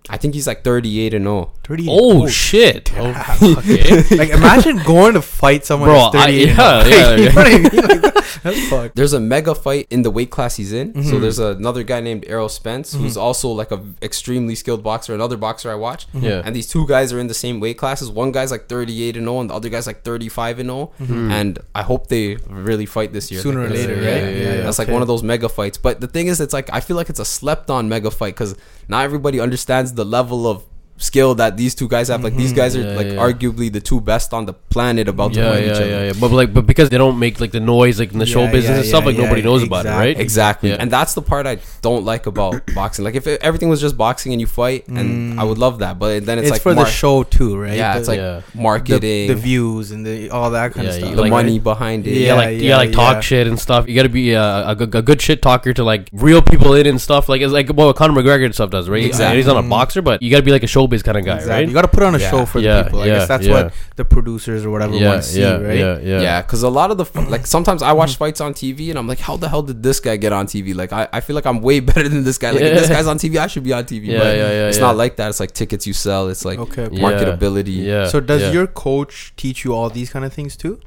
I 0.09 0.17
think 0.17 0.33
he's 0.33 0.47
like 0.47 0.63
38 0.63 1.13
and 1.13 1.25
0 1.25 1.51
Thirty. 1.63 1.87
Oh 1.89 2.27
shit! 2.27 2.91
Oh, 2.97 3.55
okay. 3.59 4.03
like 4.17 4.29
imagine 4.31 4.75
going 4.83 5.13
to 5.13 5.21
fight 5.21 5.63
someone 5.65 5.87
Bro, 5.87 6.09
who's 6.11 6.15
I- 6.15 6.25
38. 6.25 6.45
yeah, 6.47 6.57
oh. 6.59 6.85
yeah, 6.85 7.15
you 7.15 7.23
yeah. 7.23 7.31
know 7.31 7.41
I 7.41 7.49
mean? 7.49 7.63
Like, 7.63 8.13
that's 8.43 8.69
fucked. 8.69 8.95
there's 8.97 9.13
a 9.13 9.19
mega 9.21 9.55
fight 9.55 9.87
in 9.89 10.01
the 10.01 10.11
weight 10.11 10.29
class 10.29 10.57
he's 10.57 10.73
in. 10.73 10.91
So 11.05 11.13
Mhm. 11.15 11.21
there's 11.21 11.39
another 11.39 11.83
guy 11.83 12.01
named 12.01 12.25
Errol 12.27 12.49
Spence 12.49 12.93
mm-hmm. 12.93 13.03
who's 13.03 13.15
also 13.15 13.47
like 13.47 13.71
a 13.71 13.79
extremely 14.01 14.55
skilled 14.55 14.83
boxer. 14.83 15.13
Another 15.13 15.37
boxer 15.37 15.71
I 15.71 15.75
watch. 15.75 16.07
Mm-hmm. 16.11 16.25
Yeah. 16.25 16.41
And 16.43 16.53
these 16.53 16.67
two 16.67 16.85
guys 16.85 17.13
are 17.13 17.19
in 17.19 17.27
the 17.27 17.33
same 17.33 17.61
weight 17.61 17.77
classes. 17.77 18.09
One 18.09 18.33
guy's 18.33 18.51
like 18.51 18.67
38 18.67 19.15
and 19.15 19.25
0, 19.25 19.39
and 19.39 19.49
the 19.49 19.53
other 19.53 19.69
guy's 19.69 19.87
like 19.87 20.03
35 20.03 20.59
and 20.59 20.69
0. 20.69 20.91
And 20.99 21.59
I 21.73 21.83
hope 21.83 22.07
they 22.07 22.35
really 22.49 22.85
fight 22.85 23.13
this 23.13 23.31
year. 23.31 23.39
Sooner 23.39 23.61
or 23.61 23.67
this- 23.69 23.87
later, 23.87 24.01
yeah, 24.01 24.11
right? 24.11 24.35
yeah, 24.35 24.53
yeah, 24.55 24.61
That's 24.63 24.79
like 24.79 24.89
one 24.89 25.01
of 25.01 25.07
those 25.07 25.23
mega 25.23 25.47
fights. 25.47 25.77
But 25.77 26.01
the 26.01 26.07
thing 26.07 26.27
is, 26.27 26.41
it's 26.41 26.53
like 26.53 26.69
I 26.73 26.81
feel 26.81 26.97
like 26.97 27.09
it's 27.09 27.21
a 27.21 27.25
slept 27.25 27.69
on 27.69 27.87
mega 27.87 28.11
fight 28.11 28.33
because 28.35 28.57
not 28.89 29.05
everybody 29.05 29.39
understands 29.39 29.92
the 29.95 30.05
level 30.05 30.47
of 30.47 30.63
skill 31.03 31.35
that 31.35 31.57
these 31.57 31.75
two 31.75 31.87
guys 31.87 32.07
have. 32.07 32.23
Like 32.23 32.35
these 32.35 32.51
mm-hmm. 32.51 32.57
guys 32.57 32.75
are 32.75 32.81
Yeah, 32.81 32.95
like 32.95 33.07
yeah. 33.07 33.25
arguably 33.27 33.71
the 33.71 33.81
two 33.81 33.99
best 34.01 34.33
on 34.33 34.45
the 34.45 34.53
planet 34.53 35.07
about 35.07 35.33
to 35.33 35.39
Yeah, 35.39 35.51
fight 35.51 35.65
yeah, 35.65 35.71
each 35.71 35.79
yeah, 35.79 35.95
other. 35.95 36.05
yeah. 36.05 36.13
But 36.19 36.31
like, 36.31 36.53
but 36.53 36.65
because 36.65 36.89
they 36.89 36.97
don't 36.97 37.19
make 37.19 37.39
like 37.39 37.51
the 37.51 37.59
noise 37.59 37.99
like 37.99 38.13
in 38.13 38.19
the 38.19 38.25
show 38.25 38.45
business 38.45 38.69
yeah, 38.69 38.75
and 38.77 38.85
stuff, 38.85 39.01
yeah, 39.01 39.07
like 39.07 39.17
yeah, 39.17 39.23
nobody 39.23 39.41
knows 39.41 39.63
about 39.63 39.85
it, 39.85 39.89
right? 39.89 40.19
Exactly. 40.19 40.69
Yeah. 40.69 40.77
And 40.79 40.89
that's 40.89 41.13
the 41.13 41.21
part 41.21 41.45
I 41.45 41.59
don't 41.81 42.05
like 42.05 42.25
about 42.25 42.61
boxing. 42.75 43.05
Like 43.05 43.15
if 43.15 43.27
it, 43.27 43.41
everything 43.41 43.69
was 43.69 43.81
just 43.81 43.97
boxing 43.97 44.31
and 44.33 44.41
you 44.41 44.47
fight, 44.47 44.87
and 44.87 45.39
I 45.39 45.43
would 45.43 45.57
mm. 45.57 45.61
love 45.61 45.79
that. 45.79 45.99
But 45.99 46.25
then 46.25 46.39
it's, 46.39 46.47
It's, 46.47 46.51
like 46.51 46.61
for 46.61 46.73
mar- 46.73 46.85
the 46.85 46.91
show 46.91 47.23
too, 47.23 47.57
right? 47.57 47.77
Yeah, 47.77 47.93
The- 47.93 47.99
it's 47.99 48.07
like 48.07 48.17
Yeah. 48.17 48.41
marketing, 48.55 49.27
the, 49.27 49.33
the 49.33 49.35
views 49.35 49.91
and 49.91 50.05
the 50.05 50.29
all 50.29 50.51
that 50.51 50.73
kind 50.73 50.85
Yeah, 50.87 50.93
of 50.93 50.99
stuff. 50.99 51.15
the 51.15 51.21
like- 51.21 51.31
money 51.31 51.59
behind 51.59 52.07
it. 52.07 52.17
Yeah, 52.17 52.35
like 52.35 52.59
yeah, 52.61 52.77
like 52.77 52.91
talk 52.91 53.21
shit 53.23 53.47
and 53.47 53.59
stuff. 53.59 53.87
You 53.87 53.95
gotta 53.95 54.09
be 54.09 54.35
uh, 54.35 54.71
a, 54.71 54.75
good- 54.75 54.95
a 54.95 55.01
good 55.01 55.21
shit 55.21 55.41
talker 55.41 55.73
to 55.73 55.83
like 55.83 56.09
real 56.13 56.41
people 56.41 56.73
in 56.75 56.87
and 56.87 56.99
stuff. 56.99 57.27
Like 57.29 57.41
it's 57.41 57.53
like 57.53 57.69
what 57.69 57.95
Conor 57.95 58.13
McGregor 58.13 58.45
and 58.45 58.53
stuff 58.53 58.69
does, 58.69 58.89
right? 58.89 59.03
Exactly. 59.03 59.37
He's 59.37 59.47
not 59.47 59.57
a 59.57 59.59
mm-hmm. 59.59 59.69
boxer, 59.69 60.01
but 60.01 60.21
you 60.21 60.29
gotta 60.31 60.43
be 60.43 60.51
like 60.51 60.63
a 60.63 60.67
showbiz 60.93 61.03
kind 61.03 61.17
of 61.17 61.25
guy, 61.25 61.35
Exactly. 61.35 61.53
right? 61.53 61.67
You 61.67 61.73
got 61.73 61.81
to 61.83 61.87
put 61.87 62.03
on 62.03 62.15
a 62.15 62.19
Yeah. 62.19 62.29
show 62.31 62.45
for 62.45 62.59
Yeah, 62.59 62.77
the 62.77 62.83
people. 62.85 63.01
I 63.01 63.05
yeah, 63.05 63.13
guess 63.19 63.27
that's 63.27 63.45
yeah. 63.45 63.53
what 63.53 63.73
the 63.95 64.05
producers 64.05 64.65
or 64.65 64.69
whatever 64.71 64.95
yeah, 64.95 65.09
want 65.09 65.23
to 65.23 65.27
see, 65.29 65.41
yeah, 65.41 65.57
right? 65.57 65.77
yeah, 65.77 65.97
yeah, 65.99 66.21
Yeah, 66.21 66.41
because 66.41 66.63
a 66.63 66.69
lot 66.69 66.91
of 66.91 66.97
the 66.97 67.05
f- 67.05 67.29
like 67.29 67.45
sometimes 67.47 67.81
I 67.81 67.91
watch 67.93 68.15
fights 68.17 68.41
on 68.41 68.53
TV 68.53 68.89
and 68.89 68.99
I'm 68.99 69.07
like, 69.07 69.19
how 69.19 69.37
the 69.37 69.49
hell 69.49 69.61
did 69.63 69.83
this 69.83 69.99
guy 69.99 70.17
get 70.17 70.33
on 70.33 70.45
TV? 70.47 70.73
Like 70.75 70.93
I, 70.93 71.07
I 71.11 71.19
feel 71.21 71.35
like 71.35 71.45
I'm 71.45 71.61
way 71.61 71.79
better 71.91 72.07
than 72.07 72.23
this 72.23 72.37
guy. 72.37 72.51
Like 72.51 72.61
if 72.61 72.79
this 72.79 72.89
guy's 72.89 73.07
on 73.07 73.17
TV, 73.17 73.37
I 73.37 73.47
should 73.47 73.63
be 73.63 73.73
on 73.73 73.83
TV. 73.85 74.07
Yeah, 74.07 74.19
but 74.19 74.37
yeah, 74.37 74.51
yeah, 74.51 74.67
It's 74.67 74.77
yeah. 74.77 74.83
not 74.87 74.97
like 74.97 75.15
that. 75.17 75.29
It's 75.29 75.39
like 75.39 75.51
tickets 75.53 75.85
you 75.87 75.93
sell. 75.93 76.27
It's 76.29 76.45
like 76.45 76.59
Okay. 76.59 76.83
okay. 76.83 76.95
Yeah. 76.95 77.01
marketability. 77.09 77.83
Yeah. 77.85 78.07
So 78.07 78.19
does 78.19 78.41
yeah. 78.41 78.51
your 78.51 78.67
coach 78.67 79.33
teach 79.37 79.63
you 79.65 79.73
all 79.73 79.89
these 79.89 80.09
kind 80.09 80.25
of 80.25 80.33
things 80.33 80.55
too? 80.57 80.79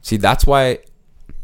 See, 0.00 0.16
that's 0.16 0.46
why 0.46 0.78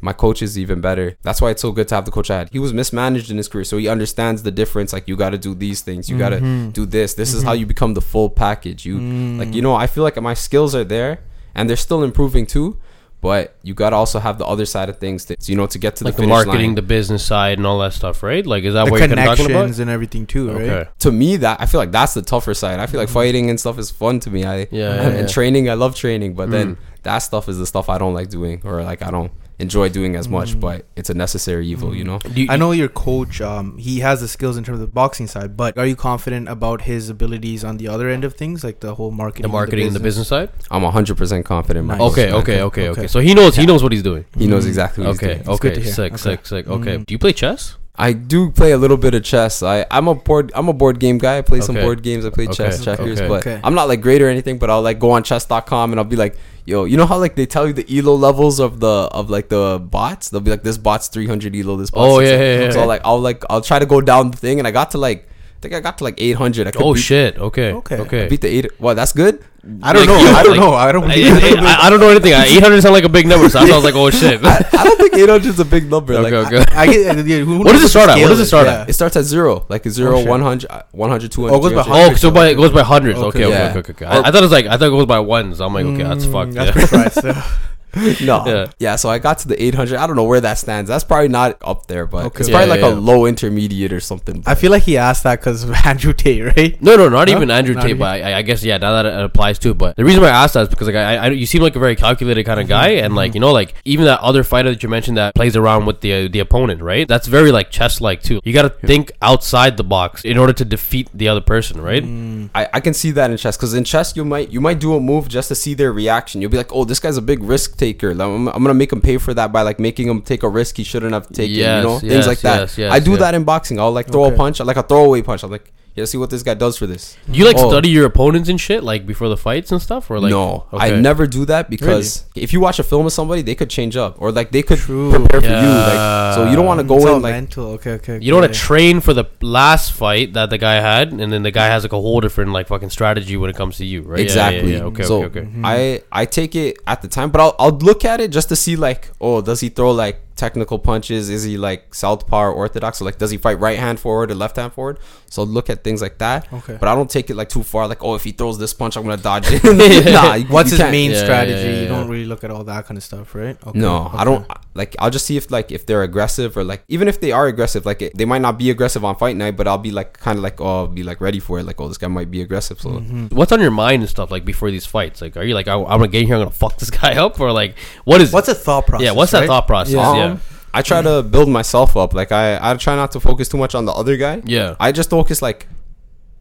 my 0.00 0.12
coach 0.12 0.42
is 0.42 0.58
even 0.58 0.80
better. 0.80 1.16
That's 1.22 1.40
why 1.40 1.50
it's 1.50 1.62
so 1.62 1.72
good 1.72 1.88
to 1.88 1.94
have 1.96 2.04
the 2.04 2.10
coach 2.10 2.30
I 2.30 2.38
had. 2.38 2.48
He 2.50 2.58
was 2.58 2.72
mismanaged 2.72 3.30
in 3.30 3.36
his 3.36 3.48
career, 3.48 3.64
so 3.64 3.78
he 3.78 3.88
understands 3.88 4.42
the 4.44 4.50
difference. 4.50 4.92
Like 4.92 5.08
you 5.08 5.16
got 5.16 5.30
to 5.30 5.38
do 5.38 5.54
these 5.54 5.80
things, 5.80 6.08
you 6.08 6.16
got 6.18 6.30
to 6.30 6.38
Mhm. 6.40 6.72
do 6.72 6.86
this. 6.86 7.14
This 7.14 7.34
is 7.34 7.42
how 7.42 7.52
you 7.52 7.66
become 7.66 7.94
the 7.94 8.00
full 8.00 8.30
package. 8.30 8.86
You 8.86 8.98
like 9.38 9.54
you 9.54 9.62
know, 9.62 9.74
I 9.74 9.86
feel 9.86 10.04
like 10.04 10.20
my 10.20 10.34
skills 10.34 10.74
are 10.74 10.84
there, 10.84 11.20
and 11.54 11.68
they're 11.68 11.76
still 11.76 12.02
improving 12.02 12.46
too. 12.46 12.76
But 13.20 13.56
you 13.64 13.74
got 13.74 13.90
to 13.90 13.96
also 13.96 14.20
have 14.20 14.38
the 14.38 14.46
other 14.46 14.64
side 14.64 14.88
of 14.88 14.98
things, 14.98 15.24
to, 15.24 15.36
you 15.46 15.56
know, 15.56 15.66
to 15.66 15.76
get 15.76 15.96
to 15.96 16.04
like 16.04 16.14
the 16.14 16.22
the 16.22 16.28
marketing, 16.28 16.66
line. 16.66 16.74
the 16.76 16.82
business 16.82 17.24
side, 17.24 17.58
and 17.58 17.66
all 17.66 17.80
that 17.80 17.92
stuff, 17.92 18.22
right? 18.22 18.46
Like, 18.46 18.62
is 18.62 18.74
that 18.74 18.84
The 18.84 18.92
what 18.92 18.98
you're 19.00 19.08
kinda 19.08 19.24
talking 19.24 19.46
about? 19.46 19.52
connections 19.54 19.80
and 19.80 19.90
everything 19.90 20.24
too, 20.24 20.52
right? 20.52 20.68
Okay. 20.70 20.90
to 21.00 21.10
me, 21.10 21.34
that 21.38 21.60
I 21.60 21.66
feel 21.66 21.80
like 21.80 21.90
that's 21.90 22.14
the 22.14 22.22
tougher 22.22 22.54
side. 22.54 22.78
I 22.78 22.86
feel 22.86 23.00
like 23.00 23.08
fighting 23.08 23.50
and 23.50 23.58
stuff 23.58 23.76
is 23.76 23.90
fun 23.90 24.20
to 24.20 24.30
me. 24.30 24.44
I 24.44 24.58
Yeah, 24.58 24.66
yeah, 24.70 25.02
and 25.08 25.18
yeah. 25.22 25.26
training, 25.26 25.68
I 25.68 25.74
love 25.74 25.96
training, 25.96 26.34
but 26.34 26.46
Mm. 26.48 26.52
then 26.52 26.76
that 27.02 27.18
stuff 27.18 27.48
is 27.48 27.58
the 27.58 27.66
stuff 27.66 27.88
I 27.88 27.98
don't 27.98 28.14
like 28.14 28.30
doing, 28.30 28.60
or 28.64 28.84
like 28.84 29.02
I 29.02 29.10
don't 29.10 29.32
enjoy 29.58 29.88
doing 29.88 30.14
as 30.16 30.28
much. 30.28 30.54
Mm. 30.56 30.60
But 30.60 30.86
it's 30.96 31.10
a 31.10 31.14
necessary 31.14 31.66
evil, 31.66 31.94
you 31.94 32.04
know. 32.04 32.18
You- 32.34 32.46
I 32.50 32.56
know 32.56 32.72
your 32.72 32.88
coach. 32.88 33.40
Um, 33.40 33.76
he 33.78 34.00
has 34.00 34.20
the 34.20 34.28
skills 34.28 34.56
in 34.56 34.64
terms 34.64 34.76
of 34.76 34.80
the 34.80 34.92
boxing 34.92 35.26
side, 35.26 35.56
but 35.56 35.76
are 35.78 35.86
you 35.86 35.96
confident 35.96 36.48
about 36.48 36.82
his 36.82 37.08
abilities 37.10 37.64
on 37.64 37.76
the 37.78 37.88
other 37.88 38.08
end 38.08 38.24
of 38.24 38.34
things, 38.34 38.62
like 38.62 38.80
the 38.80 38.94
whole 38.94 39.10
marketing, 39.10 39.42
the 39.42 39.48
marketing 39.48 39.86
and 39.86 39.96
the 39.96 40.00
business 40.00 40.28
side. 40.28 40.50
I'm 40.70 40.82
100 40.82 41.16
percent 41.16 41.44
confident. 41.44 41.86
Nice. 41.86 42.00
Okay, 42.00 42.30
okay, 42.32 42.60
okay, 42.62 42.88
okay. 42.88 42.88
Okay. 42.88 43.06
So 43.08 43.20
he 43.20 43.34
knows 43.34 43.56
he 43.56 43.66
knows 43.66 43.82
what 43.82 43.92
he's 43.92 44.02
doing. 44.02 44.24
He 44.36 44.46
knows 44.46 44.64
Mm. 44.64 44.68
exactly 44.68 45.04
what 45.06 45.16
Okay, 45.16 45.36
he's 45.38 45.44
doing. 45.44 45.54
Okay, 45.56 45.82
sick, 45.84 46.12
Okay. 46.12 46.16
sick, 46.22 46.46
sick. 46.46 46.68
Okay. 46.68 46.98
Mm. 46.98 47.06
Do 47.06 47.14
you 47.14 47.18
play 47.18 47.32
chess? 47.32 47.77
I 48.00 48.12
do 48.12 48.50
play 48.52 48.70
a 48.70 48.78
little 48.78 48.96
bit 48.96 49.14
of 49.14 49.24
chess. 49.24 49.60
I 49.62 49.84
I'm 49.90 50.06
a 50.06 50.14
board 50.14 50.52
I'm 50.54 50.68
a 50.68 50.72
board 50.72 51.00
game 51.00 51.18
guy. 51.18 51.38
I 51.38 51.42
play 51.42 51.60
some 51.60 51.74
board 51.74 52.02
games. 52.02 52.24
I 52.24 52.30
play 52.30 52.44
Okay. 52.44 52.54
chess, 52.54 52.84
checkers, 52.84 53.18
Okay. 53.20 53.28
but 53.28 53.40
Okay. 53.46 53.60
I'm 53.64 53.74
not 53.74 53.88
like 53.88 54.00
great 54.00 54.22
or 54.22 54.28
anything. 54.28 54.58
But 54.58 54.70
I'll 54.70 54.82
like 54.82 55.00
go 55.00 55.10
on 55.10 55.24
chess.com 55.24 55.90
and 55.92 55.98
I'll 55.98 56.04
be 56.04 56.14
like, 56.14 56.36
yo, 56.64 56.84
you 56.84 56.96
know 56.96 57.06
how 57.06 57.18
like 57.18 57.34
they 57.34 57.44
tell 57.46 57.66
you 57.66 57.72
the 57.72 57.86
elo 57.98 58.14
levels 58.14 58.60
of 58.60 58.78
the 58.78 59.08
of 59.10 59.30
like 59.30 59.48
the 59.48 59.80
bots? 59.82 60.28
They'll 60.28 60.40
be 60.40 60.52
like, 60.52 60.62
this 60.62 60.78
bot's 60.78 61.08
300 61.08 61.56
elo. 61.56 61.76
This 61.76 61.90
bot's 61.90 62.14
Oh, 62.14 62.20
yeah, 62.20 62.36
yeah, 62.38 62.60
yeah. 62.66 62.70
So 62.70 62.86
like 62.86 63.00
I'll 63.04 63.18
like 63.20 63.42
I'll 63.50 63.62
try 63.62 63.80
to 63.80 63.86
go 63.86 64.00
down 64.00 64.30
the 64.30 64.36
thing, 64.36 64.60
and 64.60 64.68
I 64.68 64.70
got 64.70 64.92
to 64.92 64.98
like 64.98 65.28
I 65.58 65.60
think 65.60 65.74
I 65.74 65.80
got 65.80 65.98
to 65.98 66.04
like 66.04 66.14
800. 66.20 66.68
I 66.68 66.70
could 66.70 66.80
Oh 66.82 66.94
beat, 66.94 67.00
shit. 67.00 67.36
Okay. 67.36 67.72
Okay. 67.72 67.96
Okay. 67.96 68.24
I 68.26 68.28
beat 68.28 68.42
the 68.42 68.48
eight. 68.48 68.80
Well, 68.80 68.94
that's 68.94 69.12
good. 69.12 69.42
I 69.82 69.92
don't 69.92 70.06
Like, 70.06 70.08
know. 70.08 70.24
yeah, 70.24 70.36
I 70.36 70.42
don't 70.44 70.52
like- 70.52 70.60
know. 70.60 70.72
I 70.72 70.92
don't. 70.92 71.10
I, 71.10 71.14
I, 71.14 71.86
I 71.86 71.90
don't 71.90 71.98
know 71.98 72.08
anything. 72.10 72.32
Eight 72.32 72.62
hundred 72.62 72.80
sound 72.80 72.94
like 72.94 73.02
a 73.02 73.08
big 73.08 73.26
number, 73.26 73.48
so 73.50 73.58
I 73.58 73.64
was 73.64 73.82
like, 73.82 73.96
"Oh 73.96 74.08
shit!" 74.08 74.38
I, 74.44 74.64
I 74.72 74.84
don't 74.84 74.96
think 74.96 75.14
800 75.14 75.44
is 75.46 75.58
a 75.58 75.64
big 75.64 75.90
number. 75.90 76.14
okay, 76.14 76.22
like 76.38 76.52
okay. 76.52 76.64
I 76.76 76.86
get. 76.86 77.26
Yeah, 77.26 77.38
who 77.40 77.58
What 77.58 77.72
does 77.72 77.82
it 77.82 77.88
start 77.88 78.08
at? 78.08 78.18
What 78.22 78.28
does 78.28 78.38
it 78.38 78.46
start 78.46 78.66
Yeah. 78.68 78.82
at? 78.82 78.88
It 78.88 78.92
starts 78.92 79.16
at 79.16 79.24
zero, 79.24 79.66
like 79.68 79.84
a 79.84 79.90
zero, 79.90 80.20
Oh, 80.20 80.24
100, 80.24 80.70
100, 80.92 81.32
200. 81.32 81.52
Oh, 81.52 81.58
it 81.58 81.60
goes 81.60 81.72
by 81.74 81.82
300. 81.82 82.12
Oh, 82.12 82.14
so 82.14 82.30
by 82.30 82.46
it 82.48 82.54
goes 82.54 82.70
by 82.72 82.82
hundreds. 82.82 83.18
Okay. 83.18 83.26
Okay, 83.26 83.44
okay, 83.44 83.52
Yeah. 83.52 83.68
okay, 83.70 83.78
okay. 83.80 83.92
okay. 83.92 84.06
I, 84.06 84.18
I 84.20 84.30
thought 84.30 84.36
it 84.36 84.42
was 84.42 84.52
like 84.52 84.66
I 84.66 84.76
thought 84.78 84.86
it 84.86 84.90
goes 84.90 85.06
by 85.06 85.18
ones. 85.18 85.60
I'm 85.60 85.74
like, 85.74 85.86
okay, 85.86 86.04
that's 86.04 86.24
Mm, 86.24 86.32
fucked. 86.32 86.54
That's 86.54 87.24
yeah. 87.24 87.42
pretty 87.92 88.08
fast. 88.14 88.20
No. 88.22 88.44
Yeah. 88.46 88.70
Yeah. 88.78 88.96
So 88.96 89.08
I 89.08 89.18
got 89.18 89.38
to 89.40 89.48
the 89.48 89.62
800. 89.62 89.96
I 89.96 90.06
don't 90.06 90.16
know 90.16 90.24
where 90.24 90.40
that 90.40 90.54
stands. 90.58 90.88
That's 90.88 91.04
probably 91.04 91.28
not 91.28 91.56
up 91.62 91.86
there, 91.86 92.06
but 92.06 92.26
Okay. 92.26 92.40
it's 92.40 92.48
probably 92.50 92.66
yeah, 92.68 92.72
like 92.72 92.80
yeah. 92.80 92.88
a 92.98 93.00
low 93.00 93.26
intermediate 93.26 93.92
or 93.92 94.00
something. 94.00 94.42
I 94.46 94.54
feel 94.54 94.70
like 94.70 94.82
he 94.84 94.96
asked 94.96 95.22
that 95.24 95.40
because 95.40 95.64
of 95.64 95.72
Andrew 95.84 96.12
Tate, 96.12 96.44
right? 96.56 96.80
No, 96.82 96.96
no, 96.96 97.08
not 97.08 97.28
Huh? 97.28 97.36
even 97.36 97.50
Andrew 97.50 97.74
Not 97.74 97.82
Tate, 97.82 97.90
even- 97.90 97.98
but 98.00 98.22
I, 98.22 98.38
I 98.38 98.42
guess 98.42 98.62
yeah, 98.64 98.76
now 98.78 98.92
that 99.02 99.06
it 99.06 99.24
applies 99.24 99.58
too. 99.58 99.74
But 99.74 99.96
the 99.96 100.04
reason 100.04 100.20
why 100.22 100.28
I 100.28 100.44
asked 100.44 100.54
that 100.54 100.62
is 100.62 100.68
because 100.68 100.86
like 100.86 100.96
I, 100.96 101.16
I 101.16 101.26
you 101.28 101.46
seem 101.46 101.62
like 101.62 101.76
a 101.76 101.78
very 101.78 101.96
calculated 101.96 102.44
kind 102.44 102.60
of 102.60 102.64
Mm-hmm. 102.66 102.68
guy, 102.70 102.88
and 103.04 103.14
like 103.14 103.34
you 103.34 103.40
know, 103.40 103.52
like 103.52 103.74
even 103.84 104.04
that 104.06 104.20
other 104.20 104.42
fighter 104.44 104.70
that 104.70 104.82
you 104.82 104.88
mentioned 104.88 105.16
that 105.16 105.34
plays 105.34 105.56
around 105.56 105.86
with 105.86 106.00
the 106.00 106.12
uh, 106.26 106.28
the 106.30 106.40
opponent, 106.40 106.82
right? 106.82 107.06
That's 107.08 107.26
very 107.26 107.50
like 107.52 107.70
chess 107.70 108.00
like 108.00 108.22
too. 108.22 108.40
You 108.44 108.52
got 108.52 108.62
to 108.62 108.86
think 108.86 109.12
outside 109.22 109.76
the 109.76 109.84
box 109.84 110.24
in 110.24 110.36
order 110.38 110.52
to 110.52 110.64
defeat 110.64 111.08
the 111.14 111.28
other 111.28 111.40
person, 111.40 111.80
right? 111.80 112.02
Mm. 112.02 112.50
I, 112.54 112.68
I 112.74 112.80
can 112.80 112.94
see 112.94 113.10
that 113.12 113.30
in 113.30 113.36
chess 113.36 113.56
because 113.56 113.74
in 113.74 113.84
chess 113.84 114.16
you 114.16 114.24
might 114.24 114.50
you 114.50 114.60
might 114.60 114.80
do 114.80 114.94
a 114.94 115.00
move 115.00 115.28
just 115.28 115.48
to 115.48 115.54
see 115.54 115.72
their 115.74 115.92
reaction. 115.92 116.42
You'll 116.42 116.50
be 116.50 116.56
like, 116.58 116.72
oh, 116.72 116.84
this 116.84 117.00
guy's 117.00 117.16
a 117.16 117.22
big 117.22 117.42
risk 117.42 117.77
taker. 117.78 118.14
Like, 118.14 118.26
I'm, 118.28 118.48
I'm 118.48 118.62
gonna 118.62 118.74
make 118.74 118.92
him 118.92 119.00
pay 119.00 119.16
for 119.18 119.32
that 119.34 119.52
by 119.52 119.62
like 119.62 119.78
making 119.80 120.08
him 120.08 120.20
take 120.20 120.42
a 120.42 120.48
risk 120.48 120.76
he 120.76 120.84
shouldn't 120.84 121.14
have 121.14 121.26
taken. 121.32 121.54
Yes, 121.54 121.82
you 121.82 121.88
know, 121.88 121.94
yes, 121.94 122.00
things 122.12 122.26
like 122.26 122.40
that. 122.40 122.60
yes, 122.60 122.78
yes, 122.78 122.92
I 122.92 122.98
do 122.98 123.16
that 123.16 123.34
in 123.34 123.44
boxing. 123.44 123.80
I'll 123.80 123.92
like 123.92 124.08
throw 124.08 124.24
Okay. 124.24 124.34
a 124.34 124.36
punch, 124.36 124.60
like 124.60 124.76
a 124.76 124.82
throwaway 124.82 125.22
punch. 125.22 125.42
I'm 125.44 125.50
like, 125.50 125.72
yeah, 125.98 126.04
see 126.12 126.18
what 126.22 126.30
this 126.30 126.42
guy 126.42 126.54
does 126.54 126.78
for 126.80 126.86
this. 126.86 127.16
Do 127.30 127.38
you 127.38 127.44
like 127.44 127.56
Oh. 127.58 127.68
study 127.70 127.88
your 127.90 128.06
opponents 128.06 128.48
and 128.48 128.58
shit 128.66 128.82
like 128.82 129.02
before 129.12 129.28
the 129.28 129.36
fights 129.36 129.72
and 129.72 129.80
stuff, 129.82 130.10
or 130.10 130.20
like 130.20 130.30
no, 130.30 130.66
I 130.72 130.90
never 131.08 131.26
do 131.26 131.44
that 131.52 131.68
because 131.68 132.24
if 132.34 132.52
you 132.52 132.60
watch 132.60 132.78
a 132.78 132.86
film 132.92 133.04
of 133.06 133.12
somebody, 133.12 133.42
they 133.42 133.54
could 133.60 133.70
change 133.78 133.96
up 133.96 134.12
or 134.22 134.30
like 134.32 134.50
they 134.52 134.62
could 134.62 134.78
True. 134.78 135.10
prepare 135.10 135.40
for 135.40 135.46
you. 135.46 135.72
Like, 135.90 136.34
so 136.36 136.48
you 136.50 136.56
don't 136.56 136.66
want 136.66 136.80
to 136.80 136.86
go 136.92 136.94
all 136.94 137.16
in 137.16 137.22
like 137.22 137.34
mental. 137.34 137.66
Okay, 137.76 137.92
okay. 138.00 138.18
You 138.22 138.30
don't 138.32 138.40
want 138.42 138.52
to 138.54 138.58
train 138.58 139.00
for 139.00 139.12
the 139.12 139.24
last 139.42 139.92
fight 139.92 140.32
that 140.34 140.50
the 140.50 140.58
guy 140.58 140.76
had, 140.80 141.12
and 141.12 141.32
then 141.32 141.42
the 141.42 141.50
guy 141.60 141.66
has 141.66 141.82
like 141.82 141.92
a 141.92 142.00
whole 142.00 142.20
different 142.20 142.52
like 142.52 142.68
fucking 142.68 142.90
strategy 142.90 143.36
when 143.36 143.50
it 143.50 143.56
comes 143.56 143.76
to 143.78 143.84
you, 143.84 144.02
right? 144.02 144.18
Yeah, 144.18 144.24
yeah, 144.24 144.30
Exactly. 144.30 144.72
Yeah, 144.74 144.82
Okay. 144.90 145.02
so 145.04 145.16
okay. 145.24 145.26
Okay. 145.40 145.40
Mm-hmm. 145.48 145.64
I 145.64 146.00
I 146.12 146.24
take 146.24 146.54
it 146.54 146.78
at 146.86 147.02
the 147.02 147.08
time, 147.08 147.30
but 147.30 147.40
I'll 147.40 147.54
I'll 147.58 147.78
look 147.90 148.04
at 148.04 148.20
it 148.20 148.30
just 148.30 148.48
to 148.50 148.56
see 148.56 148.76
like, 148.76 149.10
oh, 149.20 149.40
does 149.40 149.60
he 149.60 149.68
throw 149.68 149.90
like 149.92 150.20
technical 150.38 150.78
punches? 150.78 151.28
Is 151.28 151.42
he 151.44 151.58
like 151.58 151.94
southpaw 151.94 152.44
or 152.44 152.52
orthodox? 152.52 153.00
Or 153.02 153.04
like, 153.04 153.18
does 153.18 153.30
he 153.30 153.36
fight 153.36 153.58
right 153.60 153.78
hand 153.78 154.00
forward 154.00 154.30
or 154.30 154.34
left 154.34 154.56
hand 154.56 154.72
forward? 154.72 154.98
So 155.28 155.42
look 155.42 155.68
at 155.68 155.84
things 155.84 156.00
like 156.00 156.16
that. 156.18 156.50
Okay. 156.52 156.76
But 156.80 156.88
I 156.88 156.94
don't 156.94 157.10
take 157.10 157.28
it 157.28 157.34
like 157.36 157.50
too 157.50 157.62
far. 157.62 157.86
Like, 157.86 158.02
oh, 158.02 158.14
if 158.14 158.24
he 158.24 158.32
throws 158.32 158.58
this 158.58 158.72
punch, 158.72 158.96
I'm 158.96 159.02
gonna 159.04 159.16
dodge 159.18 159.46
it. 159.48 159.62
nah. 160.12 160.34
you- 160.34 160.46
What's 160.46 160.70
you 160.70 160.76
his 160.76 160.80
can't. 160.80 160.92
main 160.92 161.10
Yeah, 161.10 161.16
yeah, 161.18 161.24
strategy? 161.24 161.68
yeah, 161.68 161.82
You 161.82 161.88
don't 161.88 162.08
really 162.08 162.24
look 162.24 162.44
at 162.44 162.50
all 162.50 162.64
that 162.64 162.86
kind 162.86 162.96
of 162.96 163.04
stuff, 163.04 163.34
right? 163.34 163.56
Okay, 163.66 163.78
No, 163.78 164.10
I 164.14 164.24
don't 164.24 164.46
like. 164.74 164.94
I'll 164.98 165.10
just 165.10 165.26
see 165.26 165.36
if 165.36 165.50
like 165.50 165.72
if 165.72 165.86
they're 165.86 166.02
aggressive 166.02 166.56
or 166.56 166.64
like 166.64 166.84
even 166.88 167.08
if 167.08 167.20
they 167.20 167.32
are 167.32 167.46
aggressive, 167.46 167.84
like 167.86 168.02
it, 168.02 168.16
they 168.16 168.24
might 168.24 168.40
not 168.42 168.58
be 168.58 168.70
aggressive 168.70 169.04
on 169.04 169.16
fight 169.16 169.36
night, 169.36 169.56
but 169.56 169.66
I'll 169.68 169.78
be 169.78 169.90
like 169.90 170.18
kind 170.18 170.36
of 170.38 170.42
like 170.42 170.60
oh, 170.60 170.66
I'll 170.80 170.86
be 170.86 171.02
like 171.02 171.20
ready 171.20 171.40
for 171.40 171.58
it. 171.58 171.64
Like 171.64 171.80
oh, 171.80 171.88
this 171.88 171.98
guy 171.98 172.08
might 172.08 172.30
be 172.30 172.40
aggressive. 172.42 172.80
So 172.80 172.90
Mm-hmm. 172.90 173.26
What's 173.36 173.52
on 173.52 173.60
your 173.60 173.70
mind 173.70 174.02
and 174.02 174.08
stuff 174.10 174.30
like 174.30 174.44
before 174.44 174.70
these 174.70 174.86
fights? 174.86 175.20
Like, 175.20 175.36
are 175.36 175.42
you 175.44 175.54
like, 175.54 175.68
I, 175.68 175.74
I'm 175.74 175.84
gonna 175.98 176.08
get 176.08 176.20
in 176.22 176.26
here, 176.26 176.36
I'm 176.36 176.40
gonna 176.42 176.50
fuck 176.50 176.76
this 176.78 176.90
guy 177.02 177.14
up, 177.14 177.38
or 177.40 177.52
like, 177.52 177.76
what 178.04 178.20
is? 178.20 178.32
What's 178.32 178.46
the 178.48 178.54
thought 178.54 178.86
process? 178.86 179.04
yeah, 179.04 179.12
what's 179.12 179.32
that 179.32 179.46
thought 179.46 179.66
process? 179.66 179.94
Yeah. 179.94 180.14
Yeah, 180.16 180.24
Um, 180.32 180.40
I 180.74 180.82
try 180.82 181.00
to 181.02 181.22
build 181.22 181.48
myself 181.48 181.96
up. 181.96 182.14
Like 182.14 182.30
I, 182.30 182.58
I 182.70 182.74
try 182.76 182.94
not 182.94 183.12
to 183.12 183.20
focus 183.20 183.48
too 183.48 183.56
much 183.58 183.74
on 183.74 183.84
the 183.86 183.92
other 183.92 184.16
guy. 184.16 184.42
yeah, 184.44 184.76
I 184.78 184.92
just 184.92 185.10
focus 185.10 185.40
like, 185.42 185.66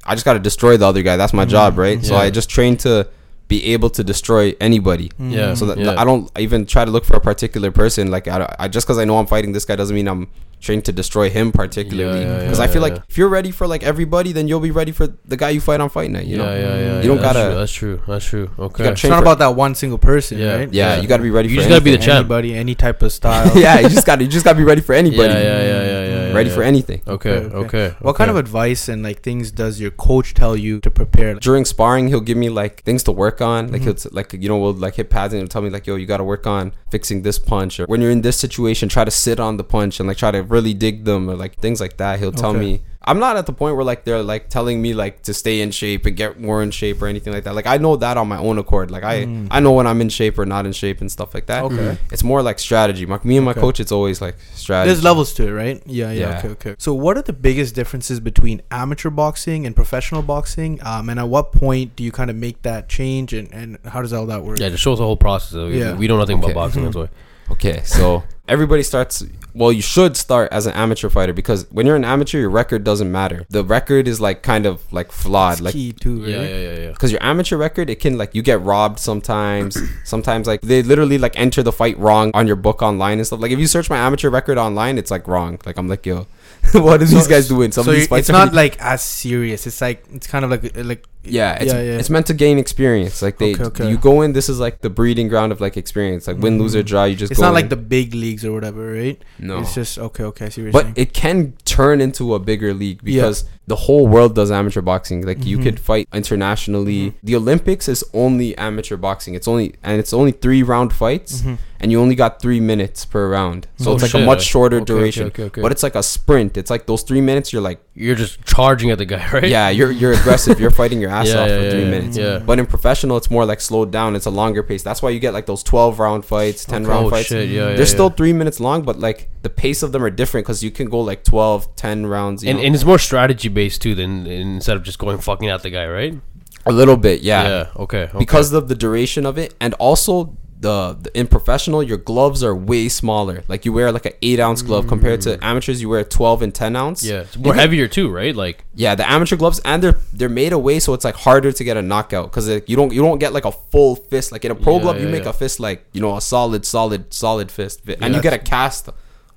I 0.06 0.16
just 0.16 0.26
got 0.26 0.34
to 0.34 0.40
destroy 0.40 0.78
the 0.78 0.86
other 0.86 1.02
guy. 1.02 1.18
That's 1.18 1.34
my 1.34 1.46
job, 1.46 1.78
right? 1.78 2.04
So 2.04 2.14
Mm-hmm. 2.14 2.22
I 2.22 2.30
just 2.30 2.50
train 2.50 2.78
to 2.78 3.08
be 3.48 3.64
able 3.74 3.90
to 3.92 4.04
destroy 4.04 4.56
anybody. 4.60 5.10
Mm. 5.20 5.32
yeah. 5.32 5.54
So 5.54 5.66
that 5.68 5.78
yeah. 5.78 6.00
I 6.00 6.04
don't 6.04 6.30
even 6.38 6.66
try 6.66 6.86
to 6.86 6.92
look 6.92 7.06
for 7.06 7.16
a 7.16 7.22
particular 7.22 7.72
person. 7.72 8.12
Like 8.12 8.28
I, 8.28 8.56
I 8.60 8.68
just 8.68 8.86
because 8.86 8.98
I 8.98 9.06
know 9.06 9.18
I'm 9.18 9.28
fighting 9.28 9.54
this 9.54 9.66
guy 9.66 9.76
doesn't 9.76 9.96
mean 9.96 10.08
I'm 10.08 10.28
trained 10.60 10.86
to 10.86 10.92
destroy 10.92 11.30
him 11.30 11.52
particularly. 11.52 12.22
Yeah, 12.22 12.28
yeah, 12.38 12.40
Because 12.42 12.58
yeah, 12.60 12.64
I 12.66 12.68
feel 12.68 12.76
yeah, 12.82 12.88
like 12.90 12.96
yeah. 12.96 13.04
if 13.10 13.18
you're 13.18 13.30
ready 13.30 13.52
for 13.52 13.68
like 13.68 13.84
everybody, 13.84 14.32
then 14.32 14.48
you'll 14.48 14.60
be 14.60 14.72
ready 14.72 14.92
for 14.92 15.08
the 15.26 15.38
guy 15.38 15.50
you 15.50 15.62
fight 15.62 15.80
on 15.82 15.90
fight 15.90 16.10
night. 16.12 16.26
You 16.26 16.38
know? 16.38 16.46
yeah, 16.54 16.60
yeah, 16.60 16.78
yeah. 16.80 17.02
You 17.02 17.08
don't 17.10 17.18
yeah, 17.18 17.34
gotta- 17.34 17.56
That's 17.56 17.72
true. 17.72 18.02
That's 18.08 18.26
true. 18.26 18.48
That's 18.48 18.56
true. 18.58 18.66
Okay. 18.66 18.84
gotta 18.86 18.94
It's 18.94 19.04
not 19.04 19.22
about 19.22 19.40
that 19.40 19.56
one 19.56 19.76
single 19.76 19.98
person, 19.98 20.38
Yeah. 20.40 20.56
right? 20.56 20.74
Yeah, 20.74 20.96
Yeah. 20.96 21.02
you 21.02 21.08
got 21.08 21.18
to 21.18 21.24
be 21.24 21.30
ready. 21.32 21.50
You 21.50 21.56
for 21.56 21.62
just 21.62 21.70
gotta 21.70 21.82
be 21.84 21.92
the 21.92 21.98
anything. 21.98 22.08
champ. 22.08 22.26
Anybody, 22.26 22.56
any 22.56 22.76
type 22.76 23.02
of 23.04 23.12
style. 23.14 23.52
yeah, 23.58 23.80
you 23.80 23.90
just 23.90 24.06
got 24.06 24.18
to 24.18 24.24
you 24.24 24.30
just 24.30 24.44
got 24.46 24.54
to 24.54 24.58
be 24.58 24.64
ready 24.64 24.82
for 24.82 24.94
anybody. 24.94 25.34
Yeah, 25.34 25.40
yeah, 25.40 25.62
yeah, 25.62 25.64
yeah, 25.64 25.84
yeah, 26.06 26.28
yeah, 26.30 26.34
ready 26.34 26.50
yeah. 26.50 26.56
for 26.56 26.64
anything. 26.64 27.02
Okay. 27.08 27.30
Okay. 27.30 27.96
What 28.02 28.16
kind 28.16 28.30
of 28.30 28.36
advice 28.38 28.90
and 28.90 29.04
like 29.04 29.22
things 29.22 29.52
does 29.52 29.80
your 29.80 29.92
coach 29.92 30.34
tell 30.34 30.56
you 30.56 30.80
to 30.82 30.90
prepare? 30.92 31.36
during 31.36 31.66
sparring 31.66 32.08
he'll 32.08 32.20
give 32.22 32.38
me 32.38 32.50
like 32.50 32.84
things 32.84 33.04
to 33.04 33.12
work 33.12 33.42
on 33.42 33.72
like 33.72 33.82
Mhm. 33.82 33.86
he'll 33.86 33.94
t- 33.96 34.10
like 34.12 34.34
you 34.34 34.48
know 34.50 34.58
we'll 34.58 34.74
like 34.74 34.96
hit 34.96 35.10
pads 35.10 35.34
and 35.34 35.42
he'll 35.42 35.48
tell 35.48 35.62
me 35.62 35.70
like 35.70 35.86
yo 35.88 35.96
you 35.96 36.06
got 36.06 36.18
to 36.18 36.24
work 36.24 36.48
on 36.48 36.72
fixing 36.90 37.22
this 37.22 37.38
punch 37.40 37.80
or 37.80 37.86
when 37.86 38.02
you're 38.02 38.12
in 38.12 38.22
this 38.22 38.38
situation 38.38 38.88
try 38.90 39.04
to 39.04 39.12
sit 39.12 39.40
on 39.40 39.58
the 39.58 39.64
punch 39.64 40.00
and 40.00 40.08
like 40.08 40.18
try 40.18 40.32
to 40.32 40.42
really 40.50 40.74
dig 40.74 41.04
them 41.06 41.30
or 41.30 41.36
like 41.36 41.56
things 41.60 41.80
like 41.80 41.98
that 41.98 42.20
he'll 42.20 42.32
tell 42.32 42.52
Okay. 42.52 42.60
me 42.60 42.82
i'm 43.10 43.20
not 43.20 43.38
at 43.38 43.46
the 43.46 43.54
point 43.54 43.76
where 43.76 43.86
like 43.86 44.04
they're 44.04 44.22
like 44.22 44.50
telling 44.50 44.82
me 44.82 44.94
like 44.94 45.22
to 45.24 45.34
stay 45.34 45.62
in 45.62 45.72
shape 45.72 46.06
and 46.06 46.18
get 46.18 46.40
more 46.42 46.62
in 46.62 46.72
shape 46.72 47.02
or 47.02 47.08
anything 47.08 47.32
like 47.32 47.46
that 47.46 47.56
like 47.56 47.66
i 47.68 47.78
know 47.78 47.96
that 47.96 48.18
on 48.18 48.28
my 48.28 48.38
own 48.38 48.58
accord 48.58 48.92
like 48.92 49.04
i 49.04 49.24
Mm. 49.26 49.48
i 49.50 49.60
know 49.62 49.72
when 49.72 49.88
i'm 49.88 50.02
in 50.02 50.10
shape 50.10 50.38
or 50.38 50.46
not 50.46 50.66
in 50.66 50.74
shape 50.74 51.00
and 51.02 51.10
stuff 51.12 51.34
like 51.34 51.46
that 51.46 51.64
Okay. 51.64 51.98
it's 52.12 52.24
more 52.24 52.42
like 52.42 52.60
strategy 52.60 53.06
my, 53.06 53.20
me 53.24 53.38
and 53.38 53.46
my 53.46 53.52
Okay. 53.52 53.62
coach 53.62 53.80
it's 53.80 53.92
always 53.94 54.22
like 54.22 54.36
strategy 54.56 54.90
There's 54.90 55.04
levels 55.04 55.34
to 55.36 55.48
it, 55.48 55.52
right? 55.52 55.82
Yeah, 55.86 56.12
yeah, 56.12 56.20
Yeah. 56.20 56.38
Okay, 56.40 56.48
okay. 56.50 56.76
So, 56.80 56.94
what 56.94 57.18
are 57.18 57.22
the 57.22 57.34
biggest 57.34 57.74
differences 57.76 58.20
between 58.20 58.62
amateur 58.72 59.10
boxing 59.10 59.66
and 59.66 59.74
professional 59.76 60.22
boxing? 60.22 60.80
Um, 60.84 61.10
and 61.10 61.18
at 61.20 61.30
what 61.30 61.52
point 61.54 61.96
do 61.96 62.04
you 62.04 62.12
kind 62.12 62.30
of 62.30 62.36
make 62.36 62.62
that 62.64 62.90
change, 62.90 63.32
and, 63.34 63.48
and 63.54 63.78
how 63.86 64.02
does 64.02 64.12
all 64.14 64.26
that 64.28 64.44
work? 64.44 64.60
Yeah, 64.60 64.70
just 64.70 64.84
shows 64.84 64.98
the 65.00 65.06
whole 65.06 65.16
process. 65.18 65.54
We, 65.54 65.80
Yeah. 65.80 65.96
we 65.96 66.08
know 66.10 66.18
nothing 66.18 66.40
Okay. 66.44 66.52
about 66.52 66.62
boxing. 66.68 66.84
That's 66.84 66.96
why. 66.96 67.10
Okay, 67.52 67.82
so 67.84 68.24
everybody 68.48 68.84
starts. 68.84 69.24
Well, 69.54 69.72
you 69.72 69.82
should 69.82 70.16
start 70.16 70.52
as 70.52 70.68
an 70.68 70.74
amateur 70.74 71.10
fighter 71.10 71.34
because 71.34 71.66
when 71.72 71.88
you're 71.88 71.96
an 71.96 72.06
amateur, 72.06 72.40
your 72.40 72.52
record 72.52 72.84
doesn't 72.84 73.12
matter. 73.12 73.46
The 73.50 73.64
record 73.64 74.08
is 74.08 74.22
like 74.22 74.44
kind 74.44 74.68
of 74.68 74.82
like 74.94 75.12
flawed, 75.12 75.54
It's 75.54 75.62
like 75.62 75.74
key 75.74 75.94
too, 75.94 76.22
right? 76.22 76.30
Yeah, 76.30 76.42
yeah, 76.42 76.58
yeah, 76.58 76.78
yeah. 76.80 76.92
because 76.92 77.12
your 77.12 77.24
amateur 77.24 77.58
record, 77.58 77.90
it 77.90 78.00
can 78.00 78.18
like 78.18 78.36
you 78.36 78.44
get 78.44 78.62
robbed 78.62 79.00
sometimes. 79.00 79.76
sometimes 80.04 80.46
like 80.46 80.62
they 80.62 80.84
literally 80.84 81.18
like 81.18 81.38
enter 81.40 81.64
the 81.64 81.72
fight 81.72 81.98
wrong 81.98 82.30
on 82.36 82.46
your 82.46 82.56
book 82.56 82.82
online 82.84 83.18
and 83.18 83.26
stuff. 83.26 83.40
Like 83.40 83.52
if 83.52 83.58
you 83.58 83.68
search 83.68 83.90
my 83.90 83.98
amateur 83.98 84.30
record 84.30 84.60
online, 84.60 84.98
it's 85.00 85.10
like 85.10 85.28
wrong. 85.28 85.60
Like 85.66 85.78
I'm 85.78 85.88
like 85.88 86.06
yo, 86.06 86.28
what 86.74 87.02
are 87.02 87.06
these 87.06 87.28
guys 87.28 87.48
doing? 87.48 87.72
Some 87.72 87.86
so 87.86 87.92
of 87.92 87.98
these 87.98 88.08
fights 88.08 88.30
it's 88.30 88.38
are 88.38 88.46
not 88.46 88.54
like 88.54 88.80
as 88.80 89.02
serious. 89.02 89.66
It's 89.66 89.82
like 89.82 90.04
it's 90.14 90.28
kind 90.28 90.46
of 90.46 90.52
like 90.52 90.78
like 90.78 91.06
yeah, 91.24 91.56
it's, 91.56 91.74
yeah, 91.74 91.82
yeah. 91.82 91.98
it's 92.00 92.10
meant 92.10 92.26
to 92.28 92.34
gain 92.34 92.58
experience. 92.58 93.22
Like 93.22 93.38
they, 93.38 93.54
Okay, 93.54 93.64
okay. 93.66 93.90
you 93.90 93.98
go 93.98 94.22
in. 94.22 94.34
This 94.34 94.48
is 94.50 94.60
like 94.60 94.82
the 94.82 94.90
breeding 94.90 95.28
ground 95.28 95.52
of 95.52 95.60
like 95.60 95.76
experience. 95.78 96.28
Like 96.28 96.38
win, 96.38 96.58
lose 96.58 96.76
or 96.76 96.84
Mhm. 96.84 96.86
draw. 96.88 97.04
You 97.06 97.16
just 97.16 97.32
it's 97.32 97.40
go 97.40 97.46
not 97.48 97.54
like 97.54 97.70
the 97.70 97.76
big 97.76 98.14
leagues 98.14 98.46
or 98.46 98.54
whatever, 98.54 98.94
right? 98.94 99.22
no. 99.40 99.60
It's 99.60 99.76
just 99.76 99.98
okay, 100.00 100.24
okay. 100.24 100.46
I 100.46 100.50
see 100.50 100.62
what 100.62 100.66
you're 100.66 100.72
but 100.74 100.84
saying. 100.84 100.94
it 100.96 101.14
can 101.14 101.54
turn 101.66 102.00
into 102.02 102.34
a 102.34 102.40
bigger 102.40 102.74
league 102.74 103.02
Yeah. 103.04 103.16
because 103.24 103.44
the 103.68 103.76
whole 103.76 104.08
world 104.08 104.34
does 104.36 104.50
amateur 104.52 104.82
boxing. 104.82 105.26
Like 105.26 105.46
you 105.46 105.58
Mhm. 105.58 105.64
could 105.64 105.80
fight 105.80 106.08
internationally. 106.14 107.08
Mhm. 107.12 107.14
The 107.24 107.36
Olympics 107.36 107.90
is 107.90 108.04
only 108.14 108.58
amateur 108.58 108.96
boxing. 108.96 109.34
It's 109.36 109.48
only 109.48 109.74
and 109.84 110.00
it's 110.00 110.14
only 110.14 110.32
three 110.32 110.64
round 110.64 110.94
fights, 110.94 111.42
Mhm. 111.42 111.58
and 111.82 111.92
you 111.92 112.00
only 112.00 112.16
got 112.16 112.42
three 112.42 112.62
minutes 112.62 113.04
per 113.04 113.28
round. 113.30 113.68
So 113.78 113.92
Oh, 113.92 113.94
it's 113.96 114.04
like 114.04 114.12
shit. 114.12 114.22
a 114.22 114.26
much 114.26 114.46
shorter 114.46 114.78
Okay, 114.78 114.86
duration. 114.86 115.28
Okay, 115.28 115.44
okay, 115.44 115.48
okay. 115.60 115.62
But 115.62 115.72
it's 115.74 115.84
like 115.84 115.96
a 115.96 116.04
sprint. 116.04 116.56
It's 116.58 116.70
like 116.70 116.86
those 116.86 117.02
three 117.04 117.20
minutes. 117.22 117.52
You're 117.52 117.62
like, 117.62 117.80
You're 117.94 118.16
just 118.16 118.46
charging 118.46 118.92
at 118.92 119.00
the 119.00 119.06
guy, 119.06 119.26
right? 119.34 119.50
yeah, 119.50 119.70
you're 119.70 119.92
you're 119.92 120.14
aggressive. 120.14 120.60
You're 120.60 120.72
fighting 120.72 121.02
your 121.02 121.07
ass 121.08 121.28
Yeah, 121.28 121.42
off 121.42 121.50
yeah, 121.50 121.62
for 121.62 121.72
three 121.72 121.86
minutes. 121.86 122.18
Yeah. 122.18 122.40
But 122.40 122.60
in 122.60 122.66
professional, 122.66 123.18
it's 123.18 123.30
more 123.32 123.46
like 123.46 123.62
slowed 123.62 123.92
down. 123.92 124.16
It's 124.16 124.26
a 124.26 124.30
longer 124.32 124.64
pace. 124.64 124.84
That's 124.84 125.02
why 125.02 125.10
you 125.12 125.20
get 125.20 125.34
like 125.34 125.46
those 125.46 125.64
twelve 125.64 126.00
round 126.00 126.26
fights, 126.26 126.66
ten 126.66 126.86
round 126.86 127.08
Oh 127.08 127.10
fights. 127.10 127.28
shit! 127.28 127.50
Yeah, 127.50 127.70
yeah. 127.70 127.76
They're 127.76 127.86
still 127.86 128.10
three 128.10 128.34
minutes 128.34 128.60
long, 128.60 128.84
but 128.84 129.00
like 129.00 129.30
the 129.42 129.50
pace 129.50 129.84
of 129.84 129.92
them 129.92 130.04
are 130.04 130.10
different 130.10 130.46
because 130.46 130.64
you 130.64 130.72
can 130.72 130.90
go 130.90 131.00
like 131.00 131.24
12, 131.24 131.76
10 131.76 132.06
rounds. 132.06 132.44
You 132.44 132.50
and, 132.50 132.60
know? 132.60 132.66
and 132.66 132.76
it's 132.76 132.84
more 132.84 133.00
strategy 133.00 133.48
based 133.50 133.82
too 133.82 133.96
than 133.96 134.28
instead 134.28 134.76
of 134.76 134.84
just 134.84 135.00
going 135.00 135.20
fucking 135.20 135.48
at 135.50 135.64
the 135.64 135.70
guy, 135.70 135.88
right? 135.88 136.20
a 136.66 136.72
little 136.72 136.98
bit, 136.98 137.22
yeah. 137.22 137.44
Yeah. 137.48 137.68
Okay. 137.78 138.04
okay. 138.04 138.18
Because 138.18 138.52
of 138.52 138.68
the 138.68 138.76
duration 138.76 139.26
of 139.26 139.38
it, 139.38 139.56
and 139.62 139.74
also 139.76 140.36
the, 140.60 140.98
the 141.00 141.16
in 141.20 141.28
professional, 141.28 141.84
your 141.84 141.98
gloves 141.98 142.44
are 142.44 142.56
way 142.56 142.90
smaller. 142.90 143.44
Like 143.48 143.64
you 143.66 143.72
wear 143.74 143.92
like 143.92 144.06
an 144.08 144.14
eight 144.24 144.40
ounce 144.40 144.62
glove 144.64 144.88
compared 144.88 145.22
to 145.22 145.38
mm. 145.38 145.44
amateurs, 145.44 145.82
you 145.82 145.90
wear 145.90 146.04
twelve 146.04 146.42
and 146.42 146.54
ten 146.54 146.76
ounce. 146.76 147.04
yeah, 147.04 147.22
it's 147.22 147.38
more 147.38 147.54
can- 147.54 147.60
heavier 147.60 147.88
too, 147.88 148.10
right? 148.10 148.36
Like 148.36 148.66
Yeah, 148.74 148.96
the 148.96 149.08
amateur 149.10 149.36
gloves, 149.36 149.60
and 149.64 149.84
they're 149.84 149.98
they're 150.14 150.30
made 150.30 150.54
away 150.54 150.80
so 150.80 150.94
it's 150.96 151.06
like 151.06 151.16
harder 151.16 151.52
to 151.52 151.64
get 151.64 151.78
a 151.78 151.82
knockout 151.82 152.32
because 152.32 152.48
you 152.68 152.76
don't 152.76 152.92
you 152.92 153.02
don't 153.02 153.20
get 153.20 153.34
like 153.34 153.46
a 153.46 153.52
full 153.52 153.96
fist. 153.96 154.32
Like 154.32 154.46
in 154.46 154.52
a 154.52 154.56
pro 154.56 154.78
Yeah, 154.78 154.82
glove, 154.82 155.02
you 155.02 155.08
make 155.08 155.24
yeah. 155.26 155.30
a 155.30 155.34
fist 155.34 155.60
like 155.60 155.86
you 155.94 156.02
know 156.02 156.16
a 156.18 156.22
solid, 156.22 156.66
solid, 156.66 157.14
solid 157.14 157.52
fist, 157.52 157.82
and 157.88 157.98
Yeah. 158.02 158.08
you 158.08 158.22
get 158.22 158.34
a 158.34 158.40
cast 158.40 158.90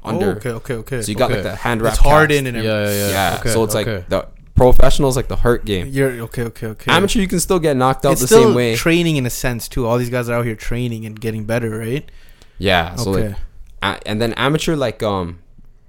under. 0.03 0.27
Oh, 0.27 0.37
okay, 0.37 0.51
okay, 0.51 0.75
okay. 0.75 1.03
So 1.03 1.11
you 1.13 1.17
got 1.19 1.31
Okay. 1.31 1.43
like 1.43 1.51
the 1.51 1.57
hand 1.57 1.83
wrap. 1.83 1.93
it's 1.93 2.03
hard 2.03 2.31
cast. 2.31 2.39
in 2.39 2.47
and 2.47 2.57
yeah, 2.65 2.71
everything. 2.73 2.99
yeah, 2.99 3.07
yeah. 3.09 3.31
Yeah, 3.33 3.39
Okay, 3.41 3.51
so 3.53 3.65
it's 3.65 3.75
okay. 3.75 3.97
like 3.97 4.09
the 4.09 4.27
professional 4.55 5.09
is 5.09 5.17
like 5.17 5.29
the 5.29 5.37
hurt 5.37 5.65
game. 5.65 5.87
You're 5.89 6.11
okay, 6.23 6.43
okay, 6.45 6.67
okay. 6.69 6.91
Amateur, 6.93 7.21
you 7.21 7.29
can 7.29 7.41
still 7.41 7.59
get 7.59 7.77
knocked 7.77 8.05
out 8.05 8.13
it's 8.13 8.21
the 8.23 8.27
still 8.27 8.45
same 8.45 8.55
way. 8.55 8.77
training 8.77 9.17
in 9.17 9.27
a 9.27 9.31
sense 9.31 9.69
too. 9.69 9.87
All 9.87 9.99
these 9.99 10.11
guys 10.11 10.29
are 10.29 10.39
out 10.39 10.45
here 10.47 10.55
training 10.57 11.07
and 11.07 11.19
getting 11.21 11.45
better, 11.45 11.71
right? 11.79 12.11
yeah, 12.59 12.95
so 12.97 13.15
okay. 13.15 13.35
like, 13.83 14.03
and 14.05 14.21
then 14.21 14.35
amateur, 14.35 14.77
like 14.77 15.03
um, 15.03 15.39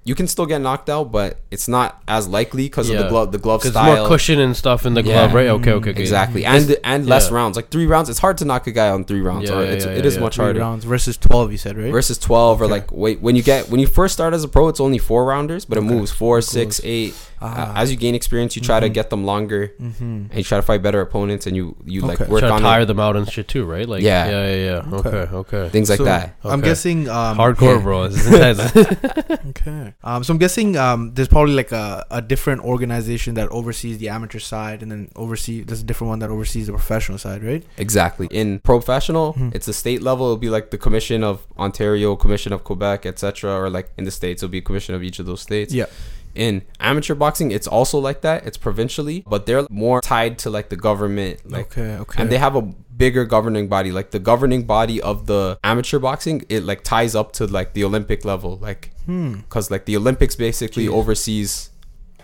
you 0.04 0.14
can 0.14 0.26
still 0.26 0.46
get 0.46 0.60
knocked 0.62 0.88
out, 0.88 1.12
but 1.12 1.38
it's 1.50 1.68
not 1.68 2.02
as 2.08 2.26
likely 2.26 2.64
because 2.64 2.88
of 2.88 2.96
the 2.96 3.08
glove, 3.08 3.30
the 3.30 3.38
glove 3.38 3.60
Because 3.60 3.72
style. 3.74 3.98
more 3.98 4.08
cushion 4.08 4.40
and 4.40 4.56
stuff 4.56 4.86
in 4.86 4.94
the 4.94 5.02
Yeah. 5.02 5.12
glove, 5.12 5.34
right? 5.34 5.48
Okay, 5.48 5.72
okay, 5.72 5.90
okay. 5.90 6.00
Exactly, 6.00 6.44
and 6.46 6.74
and 6.82 7.06
less 7.06 7.28
yeah. 7.28 7.36
rounds. 7.36 7.56
Like 7.56 7.68
three 7.70 7.86
rounds, 7.86 8.08
it's 8.08 8.18
hard 8.18 8.38
to 8.38 8.44
knock 8.46 8.66
a 8.66 8.72
guy 8.72 8.88
on 8.88 9.04
three 9.04 9.20
rounds. 9.20 9.50
Yeah, 9.50 9.58
or 9.58 9.64
yeah, 9.64 9.70
it's, 9.72 9.84
yeah, 9.84 9.92
it 9.92 10.06
is 10.06 10.14
yeah. 10.14 10.20
much 10.22 10.36
Three 10.36 10.44
harder. 10.46 10.60
rounds 10.60 10.84
versus 10.86 11.16
twelve. 11.18 11.52
You 11.52 11.58
said 11.58 11.76
right? 11.76 11.92
Versus 11.92 12.16
twelve, 12.18 12.62
or 12.62 12.66
like 12.66 12.90
wait 12.90 13.20
when 13.20 13.36
you 13.36 13.42
get 13.42 13.68
when 13.68 13.78
you 13.80 13.86
first 13.86 14.14
start 14.14 14.32
as 14.34 14.42
a 14.42 14.48
pro, 14.48 14.68
it's 14.68 14.80
only 14.80 14.98
four 14.98 15.24
rounders, 15.26 15.64
but 15.66 15.76
it 15.78 15.82
Okay. 15.84 15.94
moves 15.94 16.10
four, 16.10 16.38
It 16.38 16.42
six, 16.42 16.80
goes- 16.80 16.86
eight. 16.88 17.14
Ah. 17.42 17.72
Uh, 17.72 17.82
as 17.82 17.90
you 17.90 17.96
gain 17.96 18.14
experience, 18.14 18.54
you 18.56 18.62
try 18.62 18.78
to 18.80 18.88
Mhm. 18.88 18.94
get 18.94 19.10
them 19.10 19.24
longer, 19.24 19.72
mm-hmm. 19.80 20.04
and 20.30 20.34
you 20.34 20.44
try 20.44 20.58
to 20.58 20.62
fight 20.62 20.82
better 20.82 21.00
opponents, 21.00 21.46
and 21.46 21.56
you 21.56 21.76
you 21.84 22.00
like 22.02 22.20
work 22.20 22.40
Try 22.40 22.48
to 22.48 22.54
on 22.54 22.62
tire 22.62 22.82
it, 22.82 22.86
them 22.86 23.00
out 23.00 23.16
and 23.16 23.30
shit 23.30 23.48
too, 23.48 23.64
right? 23.64 23.88
Like 23.88 24.02
Yeah. 24.02 24.28
yeah, 24.30 24.46
yeah, 24.54 24.64
yeah. 24.64 24.96
Okay. 24.98 25.08
Okay, 25.08 25.34
okay. 25.42 25.68
things 25.70 25.90
like 25.90 25.98
So, 25.98 26.04
that. 26.04 26.36
I'm 26.44 26.60
guessing 26.60 27.08
um, 27.08 27.36
Hardcore, 27.38 27.76
yeah. 27.76 27.82
bro. 27.82 28.08
This 28.08 28.26
intense. 28.26 28.60
Okay. 29.52 29.94
Um, 30.04 30.24
so 30.24 30.32
I'm 30.32 30.38
guessing 30.38 30.76
um, 30.76 31.12
there's 31.14 31.28
probably 31.28 31.54
like 31.54 31.72
a, 31.72 32.06
a 32.10 32.22
different 32.22 32.62
organization 32.62 33.34
that 33.34 33.48
oversees 33.50 33.98
the 33.98 34.08
amateur 34.08 34.38
side, 34.38 34.82
and 34.82 34.90
then 34.90 35.08
oversee 35.16 35.62
there's 35.62 35.80
a 35.80 35.84
different 35.84 36.08
one 36.08 36.18
that 36.20 36.30
oversees 36.30 36.66
the 36.66 36.72
professional 36.72 37.18
side, 37.18 37.42
right? 37.42 37.62
Exactly. 37.78 38.26
In 38.30 38.58
professional, 38.60 39.34
Mhm. 39.34 39.54
it's 39.54 39.66
the 39.66 39.72
state 39.72 40.02
level. 40.02 40.26
It'll 40.26 40.36
be 40.36 40.50
like 40.50 40.70
the 40.70 40.78
Commission 40.78 41.22
of 41.24 41.46
Ontario, 41.58 42.16
Commission 42.16 42.52
of 42.52 42.64
Quebec, 42.64 43.04
etc. 43.06 43.52
Or 43.60 43.68
like 43.70 43.90
in 43.98 44.04
the 44.04 44.10
states, 44.10 44.42
it'll 44.42 44.50
be 44.52 44.58
a 44.58 44.62
commission 44.62 44.94
of 44.94 45.02
each 45.02 45.18
of 45.18 45.26
those 45.26 45.40
states. 45.40 45.72
Yeah. 45.74 45.86
In 46.34 46.62
amateur 46.80 47.14
boxing, 47.14 47.50
it's 47.50 47.66
also 47.66 47.98
like 47.98 48.22
that. 48.22 48.46
It's 48.46 48.56
provincially, 48.56 49.24
but 49.26 49.46
they're 49.46 49.66
more 49.70 50.00
tied 50.00 50.38
to 50.40 50.50
like 50.50 50.68
the 50.70 50.76
government. 50.76 51.50
Like, 51.50 51.66
okay, 51.76 51.96
okay. 51.96 52.22
and 52.22 52.30
they 52.30 52.38
have 52.38 52.56
a 52.56 52.62
bigger 52.62 53.24
governing 53.24 53.68
body. 53.68 53.90
Like 53.92 54.10
the 54.10 54.18
governing 54.18 54.64
body 54.64 55.00
of 55.00 55.26
the 55.26 55.58
amateur 55.64 55.98
boxing, 55.98 56.44
it 56.48 56.62
like 56.64 56.82
ties 56.82 57.14
up 57.14 57.32
to 57.32 57.46
like 57.46 57.74
the 57.74 57.84
Olympic 57.84 58.24
level. 58.24 58.56
Like, 58.58 58.92
hmm. 59.06 59.34
because 59.34 59.70
like 59.70 59.84
the 59.84 59.96
Olympics 59.96 60.36
basically 60.36 60.86
Jeez. 60.86 60.92
oversees 60.92 61.70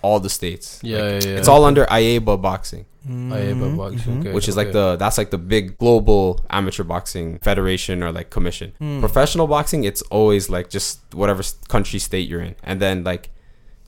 all 0.03 0.21
the 0.21 0.31
states. 0.31 0.81
Yeah, 0.83 0.99
Like, 0.99 1.25
yeah, 1.25 1.31
yeah. 1.31 1.38
It's 1.38 1.49
all 1.49 1.64
under 1.64 1.85
AIBA 1.87 2.40
boxing, 2.40 2.87
AIBA 3.07 3.77
boxing, 3.77 4.21
okay, 4.21 4.33
which 4.33 4.49
is 4.49 4.57
like 4.57 4.73
the 4.73 4.97
that's 4.97 5.18
like 5.18 5.31
the 5.31 5.38
big 5.38 5.79
global 5.79 6.44
amateur 6.51 6.85
boxing 6.85 7.38
federation 7.38 8.03
or 8.03 8.12
like 8.12 8.31
commission. 8.31 8.73
Hmm. 8.79 9.01
Professional 9.01 9.47
boxing, 9.47 9.85
it's 9.85 10.03
always 10.03 10.49
like 10.49 10.71
just 10.71 11.01
whatever 11.12 11.42
country 11.68 11.99
state 11.99 12.29
you're 12.29 12.40
in, 12.40 12.55
and 12.62 12.81
then 12.81 13.05
like 13.05 13.31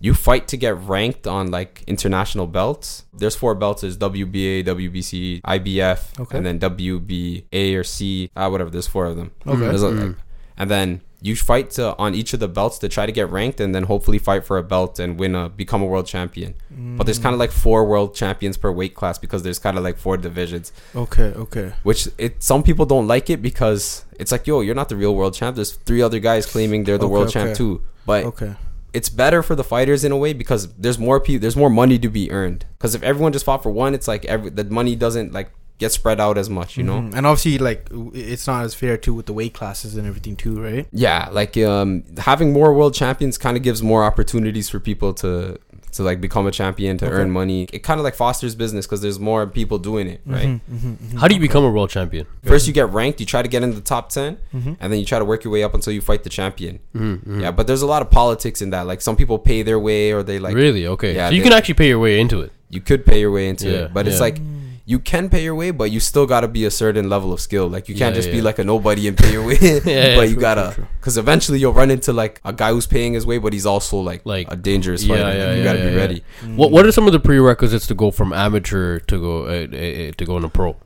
you 0.01 0.15
fight 0.15 0.49
to 0.49 0.57
get 0.57 0.79
ranked 0.81 1.27
on 1.27 1.51
like 1.51 1.85
international 1.87 2.47
belts. 2.47 3.05
There's 3.13 3.37
four 3.37 3.55
belts: 3.55 3.83
there's 3.83 3.97
WBA, 3.99 4.65
WBC, 4.65 5.43
IBF, 5.43 6.19
Okay. 6.21 6.37
and 6.39 6.47
then 6.47 6.59
WBA 6.59 7.75
or 7.77 7.85
C, 7.85 8.31
ah, 8.37 8.49
whatever. 8.49 8.71
There's 8.71 8.87
four 8.87 9.07
of 9.07 9.17
them. 9.17 9.31
Okay. 9.47 9.59
There's 9.61 9.83
a- 9.83 9.89
Mm. 9.91 10.07
like- 10.09 10.17
and 10.57 10.71
then 10.71 11.01
you 11.23 11.37
fight 11.37 11.69
to 11.71 11.95
on 11.99 12.15
each 12.15 12.33
of 12.33 12.41
the 12.41 12.49
belts 12.49 12.79
to 12.79 12.89
try 12.89 13.05
to 13.05 13.13
get 13.13 13.31
ranked, 13.31 13.61
and 13.61 13.75
then 13.75 13.83
hopefully 13.85 14.19
fight 14.19 14.43
for 14.45 14.57
a 14.57 14.63
belt 14.63 14.99
and 14.99 15.19
win 15.21 15.35
a 15.35 15.51
become 15.51 15.83
a 15.83 15.87
world 15.87 16.07
champion. 16.07 16.55
But 16.97 17.05
there's 17.05 17.19
kind 17.19 17.35
of 17.35 17.39
like 17.39 17.51
four 17.53 17.85
world 17.85 18.15
champions 18.15 18.57
per 18.57 18.71
weight 18.73 18.95
class 18.95 19.19
because 19.19 19.43
there's 19.43 19.59
kind 19.59 19.77
of 19.77 19.85
like 19.85 19.99
four 19.99 20.17
divisions 20.17 20.73
Okay, 20.97 21.33
okay. 21.37 21.73
which 21.83 22.09
it 22.17 22.43
some 22.43 22.63
people 22.63 22.87
don't 22.87 23.07
like 23.07 23.29
it 23.29 23.43
because 23.43 24.05
it's 24.19 24.33
like 24.33 24.47
yo 24.47 24.61
you're 24.63 24.75
not 24.75 24.89
the 24.89 24.97
real 24.97 25.15
world 25.15 25.35
champ 25.35 25.57
there's 25.57 25.73
three 25.73 26.01
other 26.01 26.19
guys 26.21 26.47
claiming 26.47 26.85
they're 26.85 26.97
the 26.97 27.05
Okay, 27.05 27.13
world 27.13 27.29
okay. 27.29 27.33
champ 27.45 27.55
too 27.57 27.83
but 28.07 28.25
Okay. 28.25 28.55
It's 28.93 29.09
better 29.09 29.43
for 29.43 29.55
the 29.55 29.65
fighters 29.65 30.05
in 30.05 30.13
a 30.13 30.17
way 30.17 30.33
because 30.33 30.73
there's 30.75 30.99
more 30.99 31.21
people 31.21 31.41
there's 31.41 31.57
more 31.57 31.71
money 31.71 31.99
to 31.99 32.09
be 32.09 32.31
earned 32.31 32.65
because 32.79 32.95
if 32.95 33.03
everyone 33.03 33.33
just 33.33 33.45
fought 33.45 33.63
for 33.63 33.71
one 33.71 33.95
it's 33.95 34.09
like 34.09 34.25
every 34.25 34.51
the 34.51 34.65
money 34.65 34.95
doesn't 34.97 35.33
like 35.33 35.51
get 35.79 35.91
spread 35.93 36.21
out 36.21 36.37
as 36.37 36.51
much 36.51 36.77
you 36.77 36.83
know 36.83 37.01
Mhm. 37.01 37.15
And 37.17 37.27
obviously, 37.27 37.57
like, 37.57 37.89
it's 38.13 38.47
not 38.47 38.65
as 38.65 38.75
fair 38.75 38.99
too 38.99 39.15
with 39.15 39.25
the 39.25 39.33
weight 39.33 39.55
classes 39.55 39.97
and 39.97 40.07
everything 40.07 40.37
too, 40.37 40.61
right? 40.61 40.87
yeah 40.93 41.29
like 41.33 41.57
um 41.57 42.03
having 42.19 42.53
more 42.53 42.75
world 42.75 42.93
champions 42.95 43.39
kind 43.39 43.57
of 43.57 43.63
gives 43.63 43.83
more 43.83 44.05
opportunities 44.05 44.69
for 44.69 44.79
people 44.79 45.15
to 45.15 45.59
to 45.93 46.03
like 46.03 46.21
become 46.21 46.47
a 46.47 46.51
champion 46.51 46.97
to 46.99 47.07
Okay. 47.07 47.15
earn 47.15 47.31
money 47.31 47.67
it 47.73 47.81
kind 47.83 47.99
of 48.01 48.05
like 48.05 48.15
fosters 48.15 48.55
business 48.55 48.87
because 48.87 49.01
there's 49.01 49.19
more 49.19 49.47
people 49.47 49.79
doing 49.79 50.07
it 50.09 50.21
right 50.27 50.47
Mhm, 50.49 50.61
mhm, 50.73 50.97
mhm. 50.97 51.19
How 51.21 51.27
do 51.29 51.35
you 51.35 51.41
become 51.41 51.65
a 51.65 51.71
world 51.71 51.91
champion? 51.91 52.27
first 52.45 52.67
you 52.67 52.73
get 52.73 52.89
ranked 52.93 53.21
you 53.21 53.27
try 53.27 53.43
to 53.43 53.49
get 53.49 53.63
in 53.63 53.75
the 53.75 53.81
top 53.81 54.09
10 54.11 54.39
Mhm. 54.55 54.77
and 54.81 54.93
then 54.93 54.99
you 55.01 55.07
try 55.07 55.19
to 55.19 55.25
work 55.25 55.45
your 55.45 55.53
way 55.53 55.63
up 55.63 55.75
until 55.75 55.93
you 55.93 56.01
fight 56.01 56.23
the 56.23 56.31
champion 56.31 56.79
Mm-hmm. 56.97 57.41
Yeah, 57.41 57.51
but 57.51 57.67
there's 57.67 57.83
a 57.83 57.87
lot 57.87 58.03
of 58.03 58.11
politics 58.11 58.61
in 58.63 58.71
that. 58.71 58.87
Like 58.87 59.01
some 59.01 59.17
people 59.17 59.39
pay 59.39 59.63
their 59.63 59.79
way, 59.79 60.13
or 60.13 60.23
they 60.23 60.39
like 60.39 60.55
really? 60.55 60.87
Okay. 60.87 61.15
Yeah, 61.15 61.29
so 61.29 61.35
you 61.35 61.41
they- 61.41 61.49
can 61.49 61.57
actually 61.59 61.75
pay 61.83 61.89
your 61.89 61.99
way 61.99 62.21
into 62.21 62.41
it. 62.41 62.51
you 62.69 62.81
could 62.81 63.05
pay 63.05 63.19
your 63.21 63.33
way 63.33 63.49
into 63.49 63.69
Yeah, 63.69 63.79
it, 63.87 63.95
but 63.95 64.07
it's 64.09 64.17
yeah. 64.17 64.23
like 64.29 64.37
you 64.91 64.99
can 64.99 65.29
pay 65.35 65.43
your 65.49 65.55
way, 65.55 65.71
but 65.81 65.89
you 65.95 66.01
still 66.01 66.27
got 66.27 66.41
to 66.41 66.49
be 66.49 66.63
a 66.65 66.71
certain 66.71 67.09
level 67.09 67.33
of 67.33 67.41
skill. 67.41 67.67
Like 67.75 67.89
you 67.89 67.95
can't 67.95 68.15
Yeah, 68.15 68.21
just 68.23 68.31
be 68.37 68.41
like 68.49 68.59
a 68.59 68.65
nobody 68.65 69.07
and 69.09 69.17
pay 69.17 69.31
your 69.37 69.45
way. 69.47 69.57
yeah, 69.61 70.17
but 70.17 70.29
you 70.29 70.35
true, 70.35 70.41
gotta, 70.49 70.89
because 70.99 71.17
eventually 71.17 71.59
you'll 71.61 71.73
run 71.83 71.91
into 71.97 72.13
like 72.13 72.41
a 72.45 72.53
guy 72.53 72.71
who's 72.73 72.87
paying 72.87 73.13
his 73.15 73.25
way, 73.25 73.39
but 73.39 73.53
he's 73.53 73.67
also 73.67 73.97
like 74.11 74.23
Like- 74.25 74.49
a 74.51 74.57
dangerous 74.57 75.05
Yeah, 75.05 75.15
fighter. 75.17 75.39
yeah, 75.39 75.53
you 75.53 75.59
yeah, 75.59 75.65
gotta 75.65 75.79
be 75.79 75.91
yeah, 75.93 76.03
ready. 76.03 76.25
What 76.57 76.73
What 76.73 76.87
are 76.87 76.93
some 76.93 77.07
of 77.07 77.13
the 77.13 77.21
prerequisites 77.21 77.87
to 77.87 77.95
go 77.95 78.11
from 78.11 78.33
amateur 78.33 78.99
to 79.11 79.17
go 79.27 79.35
uh, 79.47 79.67
uh, 79.71 80.13
to 80.19 80.25
go 80.31 80.37
into 80.37 80.49
pro? 80.49 80.77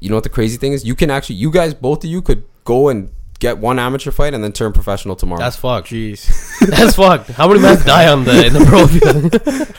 You 0.00 0.08
know 0.10 0.16
what 0.16 0.24
the 0.30 0.30
crazy 0.38 0.56
thing 0.56 0.72
is? 0.72 0.84
You 0.84 0.94
can 0.94 1.10
actually, 1.10 1.36
you 1.44 1.50
guys, 1.50 1.74
both 1.74 2.04
of 2.04 2.10
you, 2.10 2.22
could 2.22 2.42
go 2.64 2.88
and 2.88 3.10
get 3.40 3.58
one 3.58 3.78
amateur 3.78 4.10
fight 4.10 4.34
and 4.34 4.44
then 4.44 4.52
turn 4.52 4.72
professional 4.72 5.16
tomorrow. 5.16 5.40
That's 5.40 5.56
fucked. 5.56 5.88
Jeez. 5.88 6.28
That's 6.68 6.94
fucked. 6.94 7.30
How 7.30 7.48
many 7.48 7.60
men 7.60 7.78
die 7.84 8.06
on 8.12 8.24
the 8.24 8.46
in 8.46 8.52
the 8.52 8.64
pro 8.66 8.86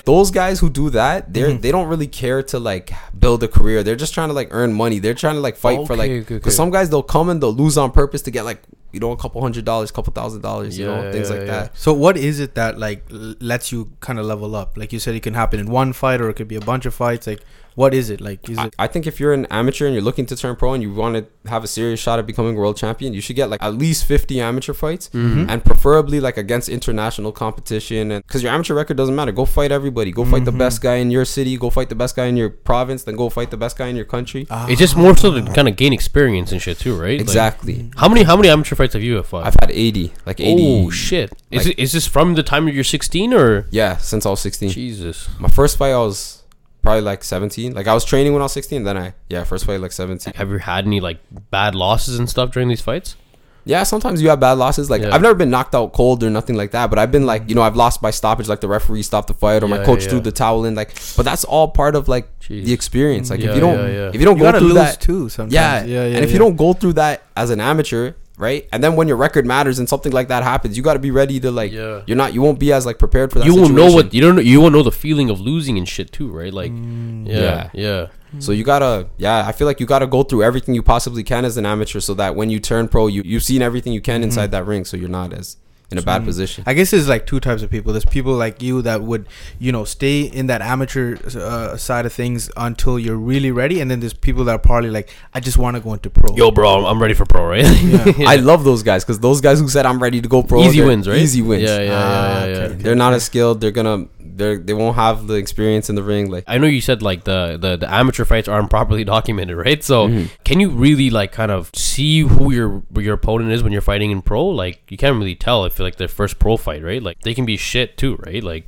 those 0.05 0.31
guys 0.31 0.59
who 0.59 0.69
do 0.69 0.89
that, 0.89 1.31
they're 1.31 1.51
Mm-hmm. 1.51 1.61
they 1.61 1.71
don't 1.71 1.87
really 1.87 2.07
care 2.07 2.43
to 2.43 2.59
like 2.59 2.91
build 3.17 3.43
a 3.43 3.47
career. 3.47 3.83
They're 3.83 3.95
just 3.95 4.13
trying 4.13 4.29
to 4.29 4.33
like 4.33 4.49
earn 4.51 4.73
money. 4.73 4.99
They're 4.99 5.13
trying 5.13 5.35
to 5.35 5.41
like 5.41 5.55
fight 5.55 5.85
for 5.87 5.95
like 5.95 6.09
because 6.09 6.25
okay, 6.25 6.35
okay. 6.35 6.49
some 6.49 6.71
guys 6.71 6.89
they'll 6.89 7.03
come 7.03 7.29
and 7.29 7.41
they'll 7.41 7.53
lose 7.53 7.77
on 7.77 7.91
purpose 7.91 8.21
to 8.23 8.31
get 8.31 8.45
like 8.45 8.61
you 8.91 8.99
know 8.99 9.11
a 9.11 9.17
couple 9.17 9.41
hundred 9.41 9.65
dollars, 9.65 9.91
couple 9.91 10.13
thousand 10.13 10.41
dollars, 10.41 10.77
you 10.77 10.85
know 10.85 11.11
things 11.11 11.29
yeah, 11.29 11.35
like 11.35 11.47
yeah. 11.47 11.53
that. 11.63 11.77
So 11.77 11.93
what 11.93 12.17
is 12.17 12.39
it 12.39 12.55
that 12.55 12.77
like 12.77 13.03
lets 13.09 13.71
you 13.71 13.91
kind 13.99 14.19
of 14.19 14.25
level 14.25 14.55
up? 14.55 14.77
Like 14.77 14.91
you 14.93 14.99
said, 14.99 15.15
it 15.15 15.21
can 15.21 15.33
happen 15.33 15.59
in 15.59 15.69
one 15.69 15.93
fight 15.93 16.21
or 16.21 16.29
it 16.29 16.35
could 16.35 16.47
be 16.47 16.55
a 16.55 16.61
bunch 16.61 16.85
of 16.85 16.93
fights. 16.93 17.27
Like 17.27 17.41
what 17.75 17.93
is 17.93 18.09
it? 18.09 18.19
Like 18.21 18.49
is 18.49 18.57
I, 18.57 18.65
it? 18.67 18.75
I 18.79 18.87
think 18.87 19.07
if 19.07 19.19
you're 19.19 19.33
an 19.33 19.45
amateur 19.47 19.85
and 19.85 19.93
you're 19.93 20.03
looking 20.03 20.25
to 20.27 20.35
turn 20.35 20.55
pro 20.55 20.73
and 20.73 20.83
you 20.83 20.93
want 20.93 21.15
to 21.15 21.49
have 21.49 21.63
a 21.63 21.67
serious 21.67 21.99
shot 21.99 22.19
at 22.19 22.27
becoming 22.27 22.55
world 22.55 22.77
champion, 22.77 23.13
you 23.13 23.21
should 23.21 23.35
get 23.35 23.49
like 23.49 23.61
at 23.63 23.75
least 23.75 24.05
50 24.05 24.39
amateur 24.41 24.73
fights 24.73 25.09
Mm-hmm. 25.13 25.49
and 25.49 25.63
preferably 25.63 26.19
like 26.19 26.37
against 26.37 26.69
international 26.69 27.31
competition. 27.31 28.11
And 28.11 28.25
because 28.25 28.43
your 28.43 28.51
amateur 28.51 28.73
record 28.75 28.97
doesn't 28.97 29.15
matter, 29.15 29.31
go 29.31 29.45
fight 29.45 29.71
everybody. 29.71 30.11
Go 30.11 30.25
fight 30.25 30.45
the 30.45 30.51
best 30.51 30.81
guy 30.81 30.95
in 30.95 31.11
your 31.11 31.25
city. 31.25 31.57
Go 31.57 31.69
fight 31.69 31.89
the 31.89 31.95
best 31.95 32.15
guy 32.15 32.25
in 32.25 32.37
your 32.37 32.49
province. 32.49 33.03
Then 33.03 33.15
go 33.15 33.29
fight 33.29 33.51
the 33.51 33.57
best 33.57 33.77
guy 33.77 33.87
in 33.87 33.95
your 33.95 34.05
country. 34.05 34.47
It's 34.51 34.79
just 34.79 34.95
more 34.95 35.15
so 35.15 35.31
to 35.33 35.41
kind 35.53 35.67
of 35.67 35.75
gain 35.75 35.93
experience 35.93 36.51
and 36.51 36.61
shit 36.61 36.79
too, 36.79 36.95
right? 36.95 37.11
Like, 37.19 37.21
exactly. 37.21 37.89
how 37.97 38.07
many 38.09 38.23
how 38.23 38.35
many 38.35 38.49
amateur 38.49 38.75
fights 38.75 38.93
have 38.93 39.03
you 39.03 39.15
had 39.15 39.25
fought? 39.25 39.45
I've 39.45 39.55
had 39.61 39.71
80, 39.71 40.13
like 40.25 40.39
80. 40.39 40.85
oh 40.85 40.89
shit! 40.89 41.31
Is 41.51 41.65
like- 41.65 41.77
it 41.77 41.81
is 41.81 41.91
this 41.93 42.07
from 42.07 42.35
the 42.35 42.43
time 42.43 42.67
you're 42.67 42.83
16 42.83 43.33
or? 43.33 43.67
Yeah, 43.71 43.97
since 43.97 44.25
I 44.25 44.29
was 44.29 44.39
16. 44.41 44.69
Jesus. 44.69 45.29
My 45.39 45.49
first 45.49 45.77
fight, 45.77 45.91
I 45.91 45.97
was 45.97 46.40
probably 46.81 47.01
like 47.01 47.23
17. 47.23 47.73
Like 47.73 47.87
I 47.87 47.93
was 47.93 48.03
training 48.05 48.33
when 48.33 48.41
I 48.41 48.45
was 48.45 48.53
16. 48.53 48.83
Then 48.83 48.97
I, 48.97 49.13
yeah, 49.29 49.43
first 49.43 49.65
fight 49.65 49.79
like 49.81 49.91
17. 49.91 50.33
Have 50.35 50.49
you 50.49 50.57
had 50.57 50.85
any 50.85 50.99
like 50.99 51.19
bad 51.51 51.75
losses 51.75 52.17
and 52.19 52.29
stuff 52.29 52.51
during 52.51 52.69
these 52.69 52.81
fights? 52.81 53.15
Yeah, 53.63 53.83
sometimes 53.83 54.23
you 54.23 54.29
have 54.29 54.39
bad 54.39 54.53
losses. 54.53 54.89
Like 54.89 55.03
Yeah. 55.03 55.13
I've 55.13 55.21
never 55.21 55.35
been 55.35 55.51
knocked 55.51 55.75
out 55.75 55.93
cold 55.93 56.23
or 56.23 56.31
nothing 56.31 56.55
like 56.55 56.71
that. 56.71 56.89
But 56.89 56.97
I've 56.97 57.11
been 57.11 57.27
like, 57.27 57.47
you 57.47 57.53
know, 57.53 57.61
I've 57.61 57.75
lost 57.75 58.01
by 58.01 58.09
stoppage. 58.09 58.47
Like 58.47 58.59
the 58.59 58.67
referee 58.67 59.03
stopped 59.03 59.27
the 59.27 59.35
fight 59.35 59.61
or 59.61 59.67
Yeah, 59.67 59.77
my 59.77 59.85
coach 59.85 60.03
yeah, 60.05 60.09
threw 60.09 60.19
the 60.19 60.31
towel 60.31 60.65
in. 60.65 60.73
Like, 60.73 60.95
but 61.15 61.23
that's 61.23 61.43
all 61.43 61.67
part 61.67 61.95
of 61.95 62.07
like 62.07 62.27
Jeez. 62.39 62.65
the 62.65 62.73
experience. 62.73 63.29
Like 63.29 63.39
Yeah, 63.41 63.49
if 63.49 63.55
you 63.55 63.61
don't, 63.61 63.77
yeah, 63.77 63.87
yeah. 63.87 64.07
if 64.09 64.15
you 64.15 64.25
don't 64.25 64.37
You 64.37 64.43
go 64.43 64.47
gotta 64.47 64.59
through 64.59 64.67
lose 64.69 64.77
that, 64.77 64.99
too 65.01 65.29
sometimes. 65.29 65.53
yeah, 65.53 65.83
yeah, 65.83 66.05
yeah. 66.07 66.15
and 66.15 66.23
if 66.25 66.29
yeah. 66.31 66.33
you 66.33 66.39
don't 66.39 66.55
go 66.55 66.73
through 66.73 66.93
that 66.93 67.21
as 67.37 67.51
an 67.51 67.59
amateur, 67.61 68.13
right, 68.41 68.67
and 68.73 68.83
then 68.83 68.95
when 68.97 69.07
your 69.07 69.17
record 69.17 69.45
matters 69.45 69.79
and 69.79 69.87
something 69.87 70.11
like 70.11 70.27
that 70.29 70.43
happens, 70.43 70.75
you 70.75 70.83
got 70.83 70.93
to 70.93 70.99
be 70.99 71.11
ready 71.11 71.39
to 71.39 71.51
like, 71.51 71.71
Yeah. 71.71 72.01
you're 72.07 72.17
not, 72.17 72.33
you 72.33 72.41
won't 72.41 72.59
be 72.59 72.73
as 72.73 72.85
like 72.85 72.97
prepared 72.99 73.31
for 73.31 73.39
that. 73.39 73.45
You 73.45 73.55
won't 73.55 73.73
know 73.73 73.89
what 73.93 74.13
you 74.13 74.19
don't 74.21 74.35
know, 74.35 74.41
you 74.41 74.59
won't 74.59 74.73
know 74.73 74.83
the 74.83 74.91
feeling 74.91 75.29
of 75.29 75.39
losing 75.39 75.77
and 75.77 75.87
shit 75.87 76.11
too, 76.11 76.29
right? 76.29 76.53
Like, 76.53 76.71
Mm. 76.71 77.27
yeah, 77.27 77.39
Yeah. 77.39 77.69
yeah. 77.73 78.07
So 78.39 78.51
you 78.53 78.63
gotta, 78.63 79.07
yeah, 79.17 79.45
I 79.47 79.51
feel 79.51 79.67
like 79.67 79.79
you 79.79 79.85
gotta 79.85 80.07
go 80.07 80.23
through 80.23 80.43
everything 80.43 80.73
you 80.73 80.81
possibly 80.81 81.23
can 81.23 81.45
as 81.45 81.55
an 81.57 81.65
amateur, 81.65 81.99
so 81.99 82.13
that 82.15 82.35
when 82.35 82.49
you 82.49 82.59
turn 82.59 82.87
pro, 82.87 83.07
you 83.07 83.21
you've 83.25 83.43
seen 83.43 83.61
everything 83.61 83.93
you 83.93 84.01
can 84.01 84.23
inside 84.23 84.51
that 84.51 84.65
ring, 84.65 84.85
so 84.85 84.97
you're 84.97 85.09
not 85.21 85.31
as 85.33 85.57
in 85.91 85.97
a 85.97 86.01
bad 86.01 86.23
position. 86.23 86.63
I 86.65 86.73
guess 86.73 86.91
there's 86.91 87.09
like 87.09 87.25
two 87.25 87.39
types 87.39 87.61
of 87.63 87.69
people. 87.69 87.91
There's 87.93 88.05
people 88.05 88.33
like 88.33 88.61
you 88.61 88.81
that 88.83 89.01
would, 89.01 89.27
you 89.59 89.71
know, 89.71 89.83
stay 89.83 90.21
in 90.21 90.47
that 90.47 90.61
amateur 90.61 91.17
uh, 91.37 91.75
side 91.77 92.05
of 92.05 92.13
things 92.13 92.49
until 92.55 92.97
you're 92.97 93.17
really 93.17 93.51
ready, 93.51 93.81
and 93.81 93.91
then 93.91 93.99
there's 93.99 94.13
people 94.13 94.43
that 94.45 94.55
are 94.55 94.59
probably 94.59 94.89
like, 94.89 95.09
I 95.33 95.39
just 95.39 95.57
want 95.57 95.75
to 95.75 95.81
go 95.81 95.93
into 95.93 96.09
pro. 96.09 96.35
Yo, 96.35 96.51
bro, 96.51 96.79
I'm, 96.79 96.85
I'm 96.85 97.01
ready 97.01 97.13
for 97.13 97.25
pro, 97.25 97.45
right? 97.45 97.65
Yeah. 97.83 98.13
I 98.29 98.37
love 98.37 98.63
those 98.63 98.83
guys 98.83 99.03
because 99.03 99.19
those 99.19 99.41
guys 99.41 99.59
who 99.59 99.67
said 99.67 99.85
I'm 99.85 100.01
ready 100.01 100.21
to 100.21 100.29
go 100.29 100.43
pro, 100.43 100.63
easy 100.63 100.81
wins, 100.81 101.07
right? 101.07 101.17
Easy 101.17 101.41
wins. 101.41 101.63
Yeah, 101.63 101.77
yeah, 101.77 101.83
yeah, 101.83 101.91
Ah, 101.93 102.43
yeah. 102.45 102.45
yeah. 102.45 102.57
okay. 102.63 102.73
They're 102.75 102.95
not 102.95 103.13
as 103.13 103.23
skilled. 103.23 103.59
They're 103.61 103.71
gonna, 103.71 104.07
they're 104.41 104.57
they 104.57 104.73
won't 104.73 104.95
have 104.95 105.27
the 105.27 105.35
experience 105.35 105.89
in 105.91 105.95
the 105.95 106.03
ring. 106.03 106.29
Like 106.35 106.43
I 106.47 106.57
know 106.57 106.67
you 106.67 106.81
said 106.81 107.01
like 107.01 107.23
the, 107.31 107.57
the 107.61 107.77
the 107.77 107.89
amateur 107.99 108.25
fights 108.25 108.47
aren't 108.47 108.69
properly 108.69 109.03
documented, 109.15 109.55
right? 109.67 109.81
So 109.83 110.07
Mhm. 110.07 110.29
can 110.43 110.59
you 110.59 110.69
really 110.85 111.09
like 111.19 111.31
kind 111.31 111.51
of 111.51 111.69
see 111.75 112.21
who 112.21 112.51
your 112.51 112.83
your 112.97 113.13
opponent 113.13 113.51
is 113.51 113.61
when 113.63 113.71
you're 113.71 113.81
fighting 113.93 114.11
in 114.11 114.21
pro? 114.21 114.43
Like 114.63 114.77
you 114.91 114.97
can't 114.97 115.17
really 115.21 115.35
tell 115.35 115.65
if 115.65 115.79
like 115.79 115.95
their 115.97 116.07
first 116.19 116.39
pro 116.39 116.57
fight, 116.57 116.83
right? 116.83 117.01
Like 117.03 117.21
they 117.21 117.33
can 117.33 117.45
be 117.45 117.57
shit 117.57 117.97
too, 117.97 118.15
right? 118.25 118.43
Like 118.43 118.65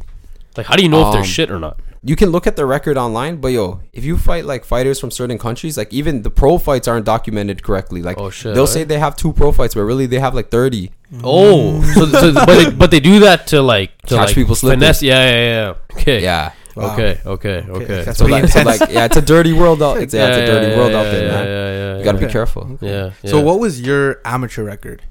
like 0.57 0.67
how 0.67 0.75
do 0.75 0.83
you 0.83 0.89
know 0.89 1.01
if 1.07 1.11
they're 1.13 1.21
Um, 1.21 1.35
shit 1.37 1.49
or 1.49 1.59
not? 1.59 1.79
You 2.05 2.15
can 2.15 2.29
look 2.31 2.45
at 2.47 2.55
the 2.55 2.65
record 2.65 2.97
online, 2.97 3.37
but 3.37 3.49
yo, 3.49 3.79
if 3.93 4.03
you 4.03 4.17
fight 4.17 4.45
like 4.45 4.65
fighters 4.65 4.99
from 4.99 5.09
certain 5.09 5.37
countries, 5.37 5.77
like 5.77 5.93
even 5.93 6.21
the 6.23 6.29
pro 6.29 6.57
fights 6.57 6.87
aren't 6.87 7.05
documented 7.05 7.63
correctly. 7.63 8.01
Like 8.01 8.17
Oh, 8.17 8.29
shit, 8.29 8.53
they'll 8.55 8.63
eh? 8.63 8.67
say 8.67 8.83
they 8.83 8.99
have 8.99 9.15
two 9.15 9.31
pro 9.33 9.51
fights, 9.51 9.73
but 9.75 9.83
really 9.83 10.05
they 10.05 10.19
have 10.19 10.35
like 10.35 10.49
thirty. 10.49 10.91
Oh, 11.23 11.81
so, 11.93 12.05
so 12.07 12.33
but 12.33 12.45
they, 12.45 12.69
but 12.71 12.91
they 12.91 12.99
do 12.99 13.19
that 13.21 13.47
to 13.47 13.61
like 13.61 13.97
to 14.03 14.15
Catch 14.15 14.27
like 14.27 14.35
people 14.35 14.55
slipping. 14.55 14.79
finesse. 14.79 15.01
Yeah, 15.01 15.29
yeah, 15.29 15.43
yeah. 15.45 15.97
Okay. 16.01 16.21
Yeah. 16.23 16.51
Wow. 16.75 16.93
Okay. 16.93 17.19
Okay. 17.25 17.65
Okay. 17.69 18.03
That's 18.03 18.17
So 18.17 18.25
like, 18.25 18.47
so 18.47 18.59
intense. 18.59 18.79
like, 18.81 18.89
yeah, 18.89 19.05
it's 19.05 19.15
a 19.15 19.21
dirty 19.21 19.53
world 19.53 19.83
out. 19.83 19.97
It's, 20.01 20.11
yeah, 20.15 20.27
it's 20.27 20.37
a 20.37 20.45
dirty 20.51 20.67
yeah, 20.71 20.77
world 20.77 20.91
yeah, 20.91 20.99
out 20.99 21.03
there, 21.03 21.23
yeah, 21.25 21.31
man. 21.31 21.45
Yeah, 21.45 21.71
yeah, 21.93 21.97
You 21.99 22.03
gotta 22.03 22.19
yeah. 22.19 22.25
be 22.27 22.31
careful. 22.31 22.77
Yeah. 22.81 23.11
So 23.25 23.39
what 23.41 23.59
was 23.59 23.79
your 23.79 24.19
amateur 24.25 24.63
record? 24.63 25.03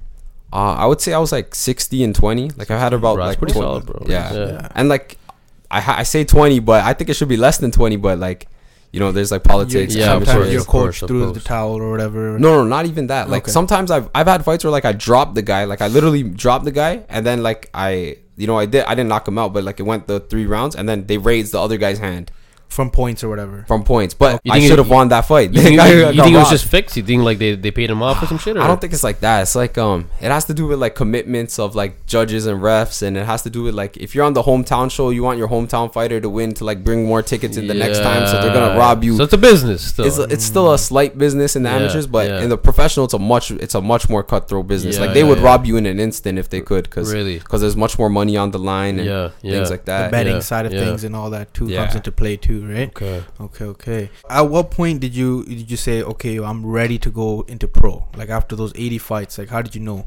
Uh, 0.51 0.73
I 0.73 0.85
would 0.85 0.99
say 1.01 1.13
I 1.13 1.19
was 1.19 1.31
like 1.31 1.55
60 1.55 2.03
and 2.03 2.13
20. 2.13 2.49
Like 2.57 2.69
I've 2.69 2.79
had 2.79 2.93
about 2.93 3.15
Bro, 3.15 3.25
that's 3.25 3.31
like 3.31 3.39
pretty 3.39 3.53
20 3.53 3.65
solid, 3.65 3.85
bro. 3.85 4.05
Yeah. 4.07 4.33
Yeah. 4.33 4.67
And 4.75 4.89
like 4.89 5.17
I 5.79 5.99
I 5.99 6.03
say 6.03 6.23
20, 6.23 6.59
but 6.59 6.83
I 6.83 6.93
think 6.93 7.09
it 7.09 7.15
should 7.15 7.29
be 7.29 7.37
less 7.37 7.57
than 7.57 7.71
20. 7.71 7.97
But 7.97 8.19
like 8.19 8.47
you 8.91 8.99
know, 8.99 9.11
there's 9.11 9.31
like 9.31 9.43
politics. 9.43 9.95
Yeah, 9.95 10.05
sometimes 10.05 10.37
course, 10.37 10.51
your 10.51 10.61
of 10.61 10.67
course, 10.67 10.95
coach 10.99 11.01
of 11.03 11.07
threw 11.09 11.33
the 11.33 11.39
towel 11.39 11.81
or 11.81 11.89
whatever. 11.89 12.37
No, 12.37 12.61
no, 12.61 12.63
not 12.67 12.85
even 12.85 13.07
that. 13.07 13.27
Like 13.27 13.43
Okay. 13.45 13.51
sometimes 13.51 13.89
I've 13.89 14.07
I've 14.13 14.27
had 14.27 14.45
fights 14.45 14.63
where 14.63 14.71
like 14.71 14.85
I 14.85 14.91
dropped 14.93 15.33
the 15.33 15.41
guy, 15.41 15.63
like 15.65 15.81
I 15.81 15.87
literally 15.87 16.21
dropped 16.23 16.65
the 16.65 16.71
guy, 16.71 17.03
and 17.09 17.25
then 17.25 17.41
like 17.41 17.69
I, 17.73 18.17
you 18.37 18.45
know, 18.45 18.57
I 18.59 18.67
did 18.67 18.85
I 18.85 18.93
didn't 18.93 19.09
knock 19.09 19.27
him 19.27 19.37
out, 19.39 19.51
but 19.51 19.63
like 19.63 19.79
it 19.79 19.83
went 19.83 20.05
the 20.07 20.19
three 20.19 20.45
rounds, 20.45 20.75
and 20.75 20.87
then 20.87 21.07
they 21.07 21.17
raised 21.17 21.53
the 21.53 21.59
other 21.59 21.77
guy's 21.77 21.97
hand 21.99 22.29
from 22.73 22.89
points 22.91 23.23
or 23.23 23.29
whatever. 23.29 23.63
from 23.67 23.83
points. 23.83 24.13
But 24.13 24.41
You 24.43 24.51
I 24.51 24.55
think 24.55 24.65
it- 24.65 24.69
should 24.69 24.79
have 24.79 24.89
won 24.89 25.07
that 25.09 25.25
fight. 25.25 25.53
You 25.53 25.61
think, 25.61 25.79
I 25.87 26.09
you 26.11 26.21
think 26.23 26.35
it 26.35 26.37
was 26.39 26.49
just 26.49 26.65
fixed? 26.65 26.97
You 26.97 27.03
think 27.03 27.23
like 27.23 27.37
they, 27.37 27.55
they 27.55 27.71
paid 27.71 27.89
him 27.89 28.01
off 28.03 28.21
or 28.21 28.25
some 28.25 28.37
shit? 28.37 28.57
Or? 28.57 28.61
I 28.61 28.67
don't 28.67 28.81
think 28.81 28.93
it's 28.93 29.03
like 29.03 29.19
that. 29.21 29.41
It's 29.43 29.55
like 29.55 29.77
um, 29.77 30.09
it 30.19 30.31
has 30.31 30.45
to 30.45 30.53
do 30.53 30.67
with 30.67 30.79
like 30.79 30.95
commitments 30.95 31.59
of 31.59 31.75
like 31.75 32.05
judges 32.05 32.45
and 32.45 32.59
refs, 32.61 33.01
and 33.01 33.15
it 33.17 33.25
has 33.25 33.41
to 33.43 33.49
do 33.49 33.63
with 33.63 33.75
like 33.75 33.97
if 33.97 34.15
you're 34.15 34.25
on 34.25 34.33
the 34.33 34.43
hometown 34.43 34.91
show, 34.91 35.09
you 35.11 35.23
want 35.23 35.37
your 35.37 35.47
hometown 35.47 35.91
fighter 35.93 36.19
to 36.19 36.29
win 36.29 36.53
to 36.55 36.63
like 36.65 36.83
bring 36.83 37.05
more 37.05 37.21
tickets 37.21 37.57
in 37.57 37.67
the 37.67 37.73
next 37.73 37.99
time, 37.99 38.25
so 38.27 38.41
they're 38.41 38.53
gonna 38.53 38.77
rob 38.77 39.03
you. 39.03 39.15
So 39.17 39.23
it's 39.23 39.33
a 39.33 39.37
business 39.37 39.87
still. 39.89 40.05
it's, 40.05 40.17
it's 40.17 40.43
still 40.45 40.73
a 40.73 40.77
slight 40.77 41.17
business 41.17 41.55
in 41.55 41.63
the 41.63 41.69
Yeah, 41.69 41.77
amateurs, 41.77 42.07
but 42.07 42.27
yeah. 42.29 42.41
in 42.41 42.49
the 42.49 42.57
professional, 42.57 43.05
it's 43.05 43.13
a 43.13 43.19
much 43.19 43.51
it's 43.51 43.75
a 43.75 43.81
much 43.81 44.09
more 44.09 44.23
cutthroat 44.23 44.67
business. 44.67 44.95
Yeah, 44.95 45.05
like 45.05 45.13
they 45.13 45.21
yeah, 45.21 45.27
would 45.29 45.39
yeah. 45.39 45.45
rob 45.45 45.65
you 45.65 45.77
in 45.77 45.85
an 45.85 45.99
instant 45.99 46.39
if 46.39 46.49
they 46.49 46.61
could, 46.61 46.83
because 46.85 47.13
Really? 47.13 47.37
Because 47.39 47.61
there's 47.61 47.75
much 47.75 47.99
more 47.99 48.09
money 48.09 48.37
on 48.37 48.51
the 48.51 48.59
line 48.59 48.97
and 48.99 49.07
yeah, 49.07 49.29
yeah. 49.41 49.51
things 49.53 49.69
like 49.69 49.85
that. 49.85 50.05
the 50.07 50.11
betting 50.11 50.33
yeah, 50.35 50.39
side 50.39 50.65
of 50.65 50.73
yeah. 50.73 50.83
things 50.85 51.03
and 51.03 51.15
all 51.15 51.29
that 51.29 51.53
too 51.53 51.67
Yeah. 51.67 51.83
comes 51.83 51.95
into 51.95 52.11
play 52.11 52.37
too, 52.37 52.62
right? 52.67 52.89
Okay. 52.89 53.23
Okay, 53.39 53.65
okay. 53.65 54.09
At 54.29 54.41
what 54.43 54.71
point 54.71 54.99
did 55.01 55.15
you 55.15 55.43
did 55.45 55.69
you 55.71 55.77
say, 55.77 56.01
okay, 56.03 56.37
I'm 56.39 56.65
ready 56.65 56.97
to 56.99 57.09
go 57.09 57.41
into 57.47 57.67
pro? 57.67 58.07
Like 58.15 58.29
after 58.29 58.55
those 58.55 58.73
80 58.75 58.97
fights, 58.97 59.37
like 59.37 59.49
how 59.49 59.61
did 59.61 59.75
you 59.75 59.81
know, 59.81 60.05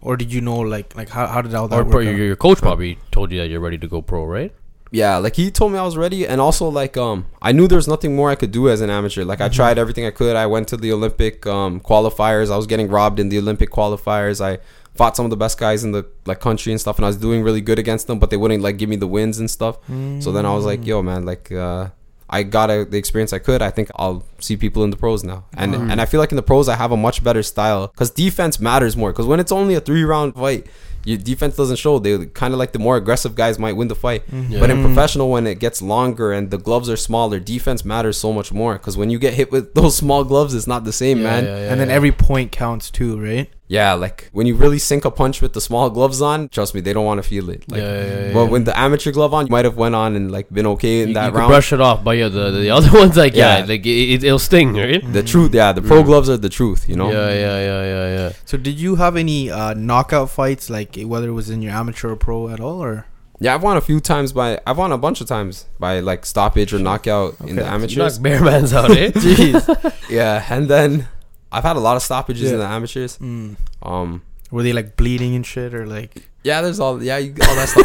or 0.00 0.16
did 0.16 0.32
you 0.32 0.40
know 0.40 0.58
like 0.58 0.94
like 0.96 1.08
how, 1.08 1.26
how 1.26 1.42
did 1.42 1.54
all 1.54 1.68
that 1.68 1.76
Or 1.76 1.84
work? 1.84 1.90
pro, 1.92 2.00
out? 2.00 2.04
your, 2.16 2.26
your 2.26 2.36
coach 2.36 2.58
probably 2.58 2.98
told 3.10 3.32
you 3.32 3.40
that 3.40 3.48
you're 3.48 3.60
ready 3.60 3.78
to 3.78 3.86
go 3.88 4.02
pro, 4.02 4.24
right? 4.24 4.52
yeah 4.90 5.16
like 5.16 5.34
he 5.34 5.50
told 5.50 5.72
me 5.72 5.78
i 5.78 5.82
was 5.82 5.96
ready 5.96 6.24
and 6.24 6.40
also 6.40 6.68
like 6.68 6.96
um 6.96 7.26
i 7.42 7.50
knew 7.50 7.66
there 7.66 7.74
was 7.78 7.88
nothing 7.88 8.14
more 8.14 8.30
i 8.30 8.36
could 8.36 8.52
do 8.52 8.68
as 8.68 8.80
an 8.80 8.90
amateur 8.90 9.24
like 9.24 9.40
i 9.40 9.46
Mm-hmm. 9.48 9.54
tried 9.56 9.76
everything 9.78 10.04
i 10.06 10.10
could 10.10 10.36
i 10.36 10.46
went 10.46 10.68
to 10.68 10.76
the 10.76 10.92
olympic 10.92 11.44
um 11.48 11.80
qualifiers 11.80 12.48
i 12.52 12.56
was 12.56 12.68
getting 12.68 12.86
robbed 12.88 13.18
in 13.18 13.28
the 13.28 13.38
olympic 13.38 13.70
qualifiers 13.70 14.40
i 14.44 14.58
fought 14.94 15.16
some 15.16 15.24
of 15.26 15.30
the 15.30 15.36
best 15.36 15.58
guys 15.58 15.82
in 15.84 15.92
the 15.92 16.04
like 16.26 16.40
country 16.40 16.72
and 16.72 16.80
stuff 16.80 16.96
and 16.98 17.04
i 17.04 17.08
was 17.08 17.16
doing 17.16 17.42
really 17.42 17.60
good 17.60 17.78
against 17.78 18.06
them 18.06 18.18
but 18.18 18.30
they 18.30 18.36
wouldn't 18.36 18.62
like 18.62 18.76
give 18.76 18.88
me 18.88 18.96
the 18.96 19.06
wins 19.08 19.38
and 19.38 19.50
stuff 19.50 19.78
so 20.20 20.32
then 20.32 20.46
i 20.46 20.54
was 20.54 20.64
like 20.64 20.86
yo 20.86 21.02
man 21.02 21.24
like 21.24 21.50
uh 21.52 21.88
I 22.26 22.42
got 22.42 22.70
a, 22.70 22.86
the 22.86 22.96
experience 22.96 23.34
I 23.34 23.38
could. 23.38 23.60
I 23.60 23.70
think 23.70 23.90
I'll 23.96 24.24
see 24.40 24.56
people 24.56 24.82
in 24.82 24.90
the 24.90 24.96
pros 24.96 25.22
now, 25.22 25.44
and 25.52 25.74
and 25.74 26.00
I 26.00 26.06
feel 26.06 26.18
like 26.20 26.32
in 26.32 26.36
the 26.36 26.42
pros 26.42 26.70
I 26.70 26.74
have 26.74 26.90
a 26.90 26.96
much 26.96 27.22
better 27.22 27.42
style 27.42 27.86
because 27.88 28.10
defense 28.10 28.58
matters 28.58 28.96
more. 28.96 29.12
Because 29.12 29.26
when 29.26 29.40
it's 29.40 29.52
only 29.52 29.74
a 29.74 29.80
three 29.80 30.04
round 30.04 30.34
fight, 30.34 30.66
your 31.04 31.18
defense 31.18 31.54
doesn't 31.54 31.76
show. 31.76 31.98
They 31.98 32.24
kind 32.26 32.54
of 32.54 32.58
like 32.58 32.72
the 32.72 32.78
more 32.78 32.96
aggressive 32.96 33.34
guys 33.36 33.58
might 33.58 33.74
win 33.74 33.88
the 33.88 33.94
fight. 33.94 34.22
But 34.58 34.70
in 34.70 34.82
professional, 34.82 35.30
when 35.30 35.46
it 35.46 35.58
gets 35.60 35.82
longer 35.82 36.32
and 36.32 36.50
the 36.50 36.58
gloves 36.58 36.88
are 36.88 36.96
smaller, 36.96 37.38
defense 37.38 37.84
matters 37.84 38.16
so 38.16 38.32
much 38.32 38.52
more. 38.52 38.72
Because 38.78 38.96
when 38.96 39.10
you 39.10 39.18
get 39.18 39.34
hit 39.34 39.52
with 39.52 39.74
those 39.78 39.94
small 39.94 40.24
gloves, 40.24 40.54
it's 40.54 40.66
not 40.66 40.84
the 40.84 40.92
same, 40.92 41.22
man. 41.22 41.44
Yeah. 41.44 41.70
and 41.70 41.78
then 41.80 41.90
every 41.90 42.10
point 42.10 42.52
counts 42.52 42.90
too, 42.90 43.20
right? 43.20 43.50
Like 43.68 44.28
when 44.32 44.46
you 44.46 44.54
really 44.54 44.78
sink 44.78 45.04
a 45.04 45.10
punch 45.10 45.40
with 45.40 45.52
the 45.54 45.60
small 45.60 45.88
gloves 45.90 46.20
on, 46.20 46.48
trust 46.50 46.74
me, 46.74 46.80
they 46.80 46.92
don't 46.92 47.04
want 47.06 47.22
to 47.22 47.28
feel 47.28 47.48
it. 47.50 47.64
Like, 47.70 47.80
Yeah, 47.80 47.92
yeah, 47.94 48.26
yeah, 48.26 48.32
but 48.32 48.44
yeah. 48.44 48.50
when 48.50 48.64
the 48.64 48.78
amateur 48.78 49.10
glove 49.10 49.32
on, 49.34 49.46
you 49.46 49.50
might 49.50 49.64
have 49.64 49.76
went 49.76 49.94
on 49.94 50.14
and 50.16 50.30
like 50.30 50.50
been 50.50 50.66
okay 50.66 51.00
in 51.00 51.08
you, 51.08 51.14
that 51.14 51.32
you 51.32 51.38
round. 51.38 51.48
brush 51.50 51.72
it 51.72 51.80
off, 51.80 52.04
but 52.04 52.16
yeah, 52.16 52.28
the 52.28 52.50
the 52.50 52.70
other 52.70 52.90
ones 53.02 53.16
like 53.16 53.34
yeah, 53.34 53.58
Yeah. 53.58 53.64
like 53.64 53.86
it, 53.86 54.22
it'll 54.22 54.38
sting, 54.38 54.74
right? 54.74 55.02
the 55.12 55.22
truth, 55.22 55.54
yeah, 55.54 55.72
the 55.72 55.82
pro 55.82 56.02
gloves 56.02 56.28
are 56.28 56.36
the 56.36 56.48
truth, 56.50 56.88
you 56.88 56.96
know. 56.96 57.10
Yeah, 57.10 57.28
yeah, 57.32 57.58
yeah, 57.58 57.82
yeah, 57.84 58.16
yeah. 58.18 58.32
So 58.44 58.58
did 58.58 58.78
you 58.78 58.96
have 58.96 59.16
any 59.16 59.50
uh, 59.50 59.74
knockout 59.74 60.30
fights, 60.30 60.68
like 60.68 60.96
whether 61.02 61.28
it 61.28 61.32
was 61.32 61.48
in 61.50 61.62
your 61.62 61.72
amateur 61.72 62.10
or 62.10 62.16
pro 62.16 62.48
at 62.50 62.60
all, 62.60 62.82
or? 62.82 63.06
Yeah, 63.40 63.54
I've 63.56 63.62
won 63.64 63.76
a 63.76 63.80
few 63.80 63.98
times 63.98 64.32
by 64.32 64.60
I've 64.66 64.78
won 64.78 64.92
a 64.92 64.96
bunch 64.98 65.20
of 65.20 65.26
times 65.26 65.66
by 65.80 65.98
like 66.00 66.24
stoppage 66.24 66.72
or 66.72 66.78
knockout 66.78 67.34
in 67.40 67.56
the 67.56 67.62
Okay. 67.62 67.70
You 67.70 67.74
amateurs. 67.74 68.18
knock 68.18 68.22
bare 68.22 68.40
man's 68.44 68.72
out, 68.72 68.90
eh? 68.92 69.10
Jeez. 69.24 69.92
Yeah, 70.10 70.44
and 70.48 70.68
then 70.68 71.08
I've 71.54 71.62
had 71.62 71.76
a 71.76 71.80
lot 71.80 71.96
of 71.96 72.02
stoppages 72.02 72.50
in 72.50 72.58
the 72.58 72.66
amateurs. 72.66 73.16
Mm. 73.18 73.56
Um, 73.82 74.22
Were 74.50 74.64
they 74.64 74.72
like 74.72 74.96
bleeding 74.96 75.34
and 75.36 75.46
shit, 75.46 75.72
or 75.72 75.86
like? 75.86 76.28
Yeah, 76.44 76.60
there's 76.60 76.78
all 76.80 77.02
yeah, 77.02 77.18
you, 77.18 77.30
all 77.48 77.54
that 77.56 77.68
stuff. 77.68 77.84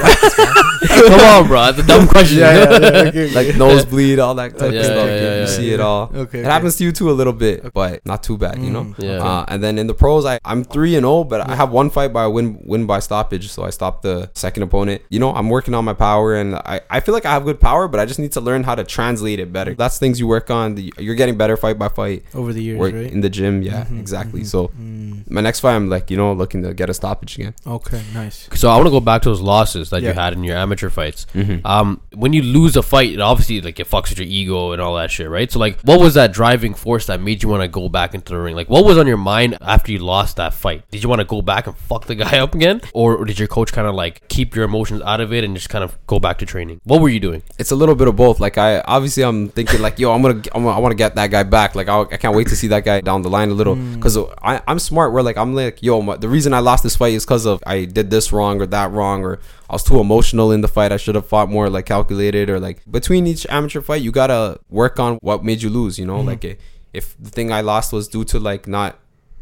Come 1.07 1.19
on, 1.19 1.47
bro. 1.47 1.61
That's 1.71 1.79
a 1.79 1.83
dumb 1.87 2.07
question. 2.15 2.39
Yeah, 2.39 3.11
yeah. 3.13 3.27
like 3.33 3.55
nosebleed, 3.55 4.19
all 4.19 4.35
that 4.35 4.57
type 4.57 4.73
Yeah, 4.73 4.79
of 4.79 4.85
stuff. 4.85 5.07
yeah, 5.07 5.15
you 5.15 5.21
yeah, 5.27 5.41
you 5.41 5.47
see 5.47 5.67
yeah. 5.69 5.73
it 5.75 5.79
all. 5.79 6.11
Okay. 6.13 6.39
It 6.39 6.45
happens 6.45 6.75
to 6.77 6.83
you 6.83 6.91
too 6.91 7.09
a 7.09 7.13
little 7.13 7.33
bit, 7.33 7.73
but 7.73 8.05
not 8.05 8.23
too 8.23 8.37
bad, 8.37 8.59
you 8.61 8.69
know. 8.69 8.83
Mm. 8.85 8.95
Yeah. 9.03 9.23
Uh, 9.23 9.45
and 9.47 9.63
then 9.63 9.77
in 9.77 9.87
the 9.87 9.93
pros, 9.93 10.25
I 10.25 10.39
I'm 10.45 10.63
three 10.63 10.95
and 10.95 11.03
zero, 11.03 11.23
but 11.23 11.47
I 11.49 11.55
have 11.55 11.71
one 11.71 11.89
fight 11.89 12.11
by 12.13 12.27
win 12.27 12.59
win 12.65 12.85
by 12.85 12.99
stoppage, 12.99 13.49
so 13.49 13.63
I 13.63 13.69
stopped 13.71 14.03
the 14.03 14.29
second 14.35 14.63
opponent. 14.63 15.01
You 15.09 15.19
know, 15.19 15.33
I'm 15.33 15.49
working 15.49 15.73
on 15.73 15.85
my 15.85 15.93
power, 15.93 16.35
and 16.35 16.55
I, 16.55 16.81
I 16.89 16.99
feel 16.99 17.13
like 17.13 17.25
I 17.25 17.31
have 17.31 17.45
good 17.45 17.59
power, 17.59 17.87
but 17.87 17.99
I 17.99 18.05
just 18.05 18.19
need 18.19 18.31
to 18.33 18.41
learn 18.41 18.63
how 18.63 18.75
to 18.75 18.83
translate 18.83 19.39
it 19.39 19.51
better. 19.53 19.73
That's 19.73 19.99
things 19.99 20.19
you 20.19 20.27
work 20.27 20.49
on. 20.51 20.75
The, 20.75 20.93
you're 20.97 21.15
getting 21.15 21.37
better 21.37 21.55
fight 21.57 21.77
by 21.79 21.89
fight. 21.89 22.23
over 22.33 22.51
the 22.53 22.61
years, 22.63 22.79
Work 22.79 22.93
right? 22.93 23.11
in 23.11 23.21
the 23.21 23.29
gym, 23.29 23.61
yeah, 23.63 23.85
Mhm, 23.85 23.99
exactly. 23.99 24.41
mhm. 24.41 24.45
So 24.47 24.67
Mm. 24.79 25.29
my 25.29 25.41
next 25.41 25.59
fight, 25.61 25.75
I'm 25.75 25.89
like, 25.89 26.09
you 26.11 26.17
know, 26.17 26.33
looking 26.33 26.63
to 26.63 26.73
get 26.73 26.89
a 26.89 26.93
stoppage 26.93 27.37
again. 27.37 27.53
Okay, 27.65 28.01
nice. 28.13 28.48
So 28.55 28.69
I 28.69 28.75
want 28.75 28.87
to 28.87 28.91
go 28.91 28.99
back 28.99 29.21
to 29.23 29.29
those 29.29 29.41
losses 29.41 29.89
that 29.91 30.01
you 30.01 30.11
had 30.13 30.33
in 30.33 30.43
your 30.43 30.57
amateur 30.57 30.89
fights. 30.89 31.25
Mhm. 31.33 31.65
Um, 31.65 32.01
when 32.13 32.33
you 32.33 32.41
lose 32.41 32.75
a 32.75 32.81
fight, 32.83 33.13
it 33.13 33.19
obviously 33.21 33.61
like 33.61 33.79
it 33.79 33.89
fucks 33.89 34.09
with 34.09 34.19
your 34.19 34.27
ego 34.27 34.71
and 34.71 34.81
all 34.81 34.95
that 34.95 35.11
shit, 35.11 35.29
right? 35.29 35.51
So 35.51 35.59
like, 35.59 35.79
what 35.81 35.99
was 35.99 36.13
that 36.15 36.33
driving 36.33 36.73
force 36.73 37.05
that 37.07 37.21
made 37.21 37.41
you 37.43 37.49
want 37.49 37.61
to 37.63 37.67
go 37.67 37.89
back 37.89 38.13
into 38.13 38.33
the 38.33 38.39
ring? 38.39 38.55
Like, 38.55 38.69
what 38.69 38.85
was 38.85 38.97
on 38.97 39.07
your 39.07 39.17
mind 39.17 39.57
after 39.61 39.91
you 39.91 39.99
lost 39.99 40.37
that 40.37 40.53
fight? 40.53 40.83
Did 40.91 41.03
you 41.03 41.09
want 41.09 41.19
to 41.19 41.25
go 41.25 41.41
back 41.41 41.67
and 41.67 41.75
fuck 41.77 42.05
the 42.05 42.15
guy 42.23 42.39
up 42.39 42.53
again, 42.55 42.81
or, 42.93 43.15
or 43.15 43.25
did 43.25 43.39
your 43.39 43.47
coach 43.47 43.71
kind 43.71 43.87
of 43.87 43.95
like 43.95 44.27
keep 44.27 44.55
your 44.55 44.65
emotions 44.65 45.01
out 45.03 45.21
of 45.21 45.31
it 45.33 45.43
and 45.43 45.55
just 45.55 45.69
kind 45.69 45.83
of 45.83 45.97
go 46.07 46.19
back 46.19 46.37
to 46.39 46.45
training? 46.45 46.81
What 46.83 47.01
were 47.01 47.09
you 47.09 47.19
doing? 47.19 47.43
It's 47.57 47.71
a 47.71 47.75
little 47.75 47.95
bit 47.95 48.07
of 48.07 48.15
both. 48.15 48.39
Like 48.39 48.57
I 48.57 48.81
obviously 48.81 49.23
I'm 49.23 49.49
thinking 49.49 49.81
like, 49.81 49.99
yo, 49.99 50.11
I'm 50.11 50.21
gonna, 50.21 50.41
I'm 50.53 50.63
gonna 50.63 50.69
I 50.75 50.79
want 50.79 50.91
to 50.91 50.97
get 50.97 51.15
that 51.15 51.27
guy 51.31 51.43
back. 51.43 51.75
Like 51.75 51.87
I, 51.87 52.01
I 52.01 52.17
can't 52.17 52.35
wait 52.35 52.47
to 52.47 52.55
see 52.55 52.67
that 52.69 52.83
guy 52.83 53.01
down 53.01 53.21
the 53.21 53.29
line 53.29 53.49
a 53.49 53.53
little 53.53 53.75
because 53.75 54.17
I 54.43 54.61
I'm 54.67 54.79
smart. 54.79 55.13
Where 55.13 55.23
like 55.23 55.37
I'm 55.37 55.53
like, 55.55 55.81
yo, 55.83 56.01
my, 56.01 56.17
the 56.17 56.27
reason 56.29 56.53
I 56.53 56.59
lost 56.59 56.83
this 56.83 56.95
fight 56.95 57.13
is 57.13 57.25
because 57.25 57.45
of 57.45 57.61
I 57.65 57.85
did 57.85 58.09
this 58.09 58.31
wrong 58.33 58.38
or 58.41 58.65
that 58.65 58.91
wrong 58.91 59.23
or 59.23 59.39
I 59.69 59.73
was 59.73 59.83
too 59.83 59.99
emotional 59.99 60.51
in 60.51 60.61
the 60.61 60.67
fight. 60.67 60.91
I 60.91 60.97
should 60.97 61.15
have 61.15 61.27
fought 61.27 61.49
more 61.49 61.69
like 61.69 61.85
calculated 61.85 62.49
or 62.49 62.59
like 62.59 62.81
between 62.89 63.27
each 63.27 63.45
amateur 63.49 63.81
fight, 63.81 64.01
you 64.01 64.11
gotta 64.11 64.59
work 64.69 64.99
on 64.99 65.17
what 65.21 65.43
made 65.43 65.61
you 65.61 65.69
lose. 65.69 65.99
You 65.99 66.05
know, 66.05 66.17
mm-hmm. 66.17 66.27
like 66.27 66.45
eh, 66.45 66.55
if 66.93 67.15
the 67.19 67.29
thing 67.29 67.51
I 67.51 67.61
lost 67.61 67.93
was 67.93 68.07
due 68.07 68.23
to 68.25 68.39
like 68.39 68.67
not 68.67 68.99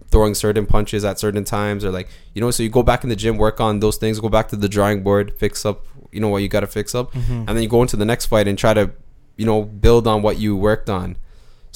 throwing 0.10 0.34
certain 0.36 0.66
punches 0.66 1.04
at 1.04 1.20
certain 1.20 1.44
times 1.44 1.84
or 1.84 1.92
like 1.92 2.08
you 2.34 2.42
know 2.42 2.50
so 2.50 2.64
you 2.64 2.70
go 2.70 2.84
back 2.84 3.04
in 3.04 3.10
the 3.10 3.16
gym 3.16 3.38
work 3.38 3.60
on 3.60 3.82
those 3.82 3.98
things 3.98 4.20
go 4.22 4.30
back 4.30 4.48
to 4.48 4.56
the 4.56 4.70
drawing 4.70 5.04
board 5.04 5.34
fix 5.38 5.66
up 5.66 5.86
you 6.14 6.20
know 6.22 6.30
what 6.30 6.38
you 6.38 6.48
got 6.48 6.62
to 6.62 6.68
fix 6.68 6.96
up 6.96 7.12
mm-hmm. 7.12 7.34
and 7.34 7.50
then 7.50 7.62
you 7.62 7.68
go 7.68 7.82
into 7.82 7.98
the 7.98 8.06
next 8.06 8.28
fight 8.28 8.48
and 8.48 8.58
try 8.58 8.74
to 8.74 8.90
you 9.36 9.46
know 9.46 9.64
build 9.64 10.08
on 10.08 10.22
what 10.22 10.38
you 10.38 10.56
worked 10.56 10.90
on 10.90 11.18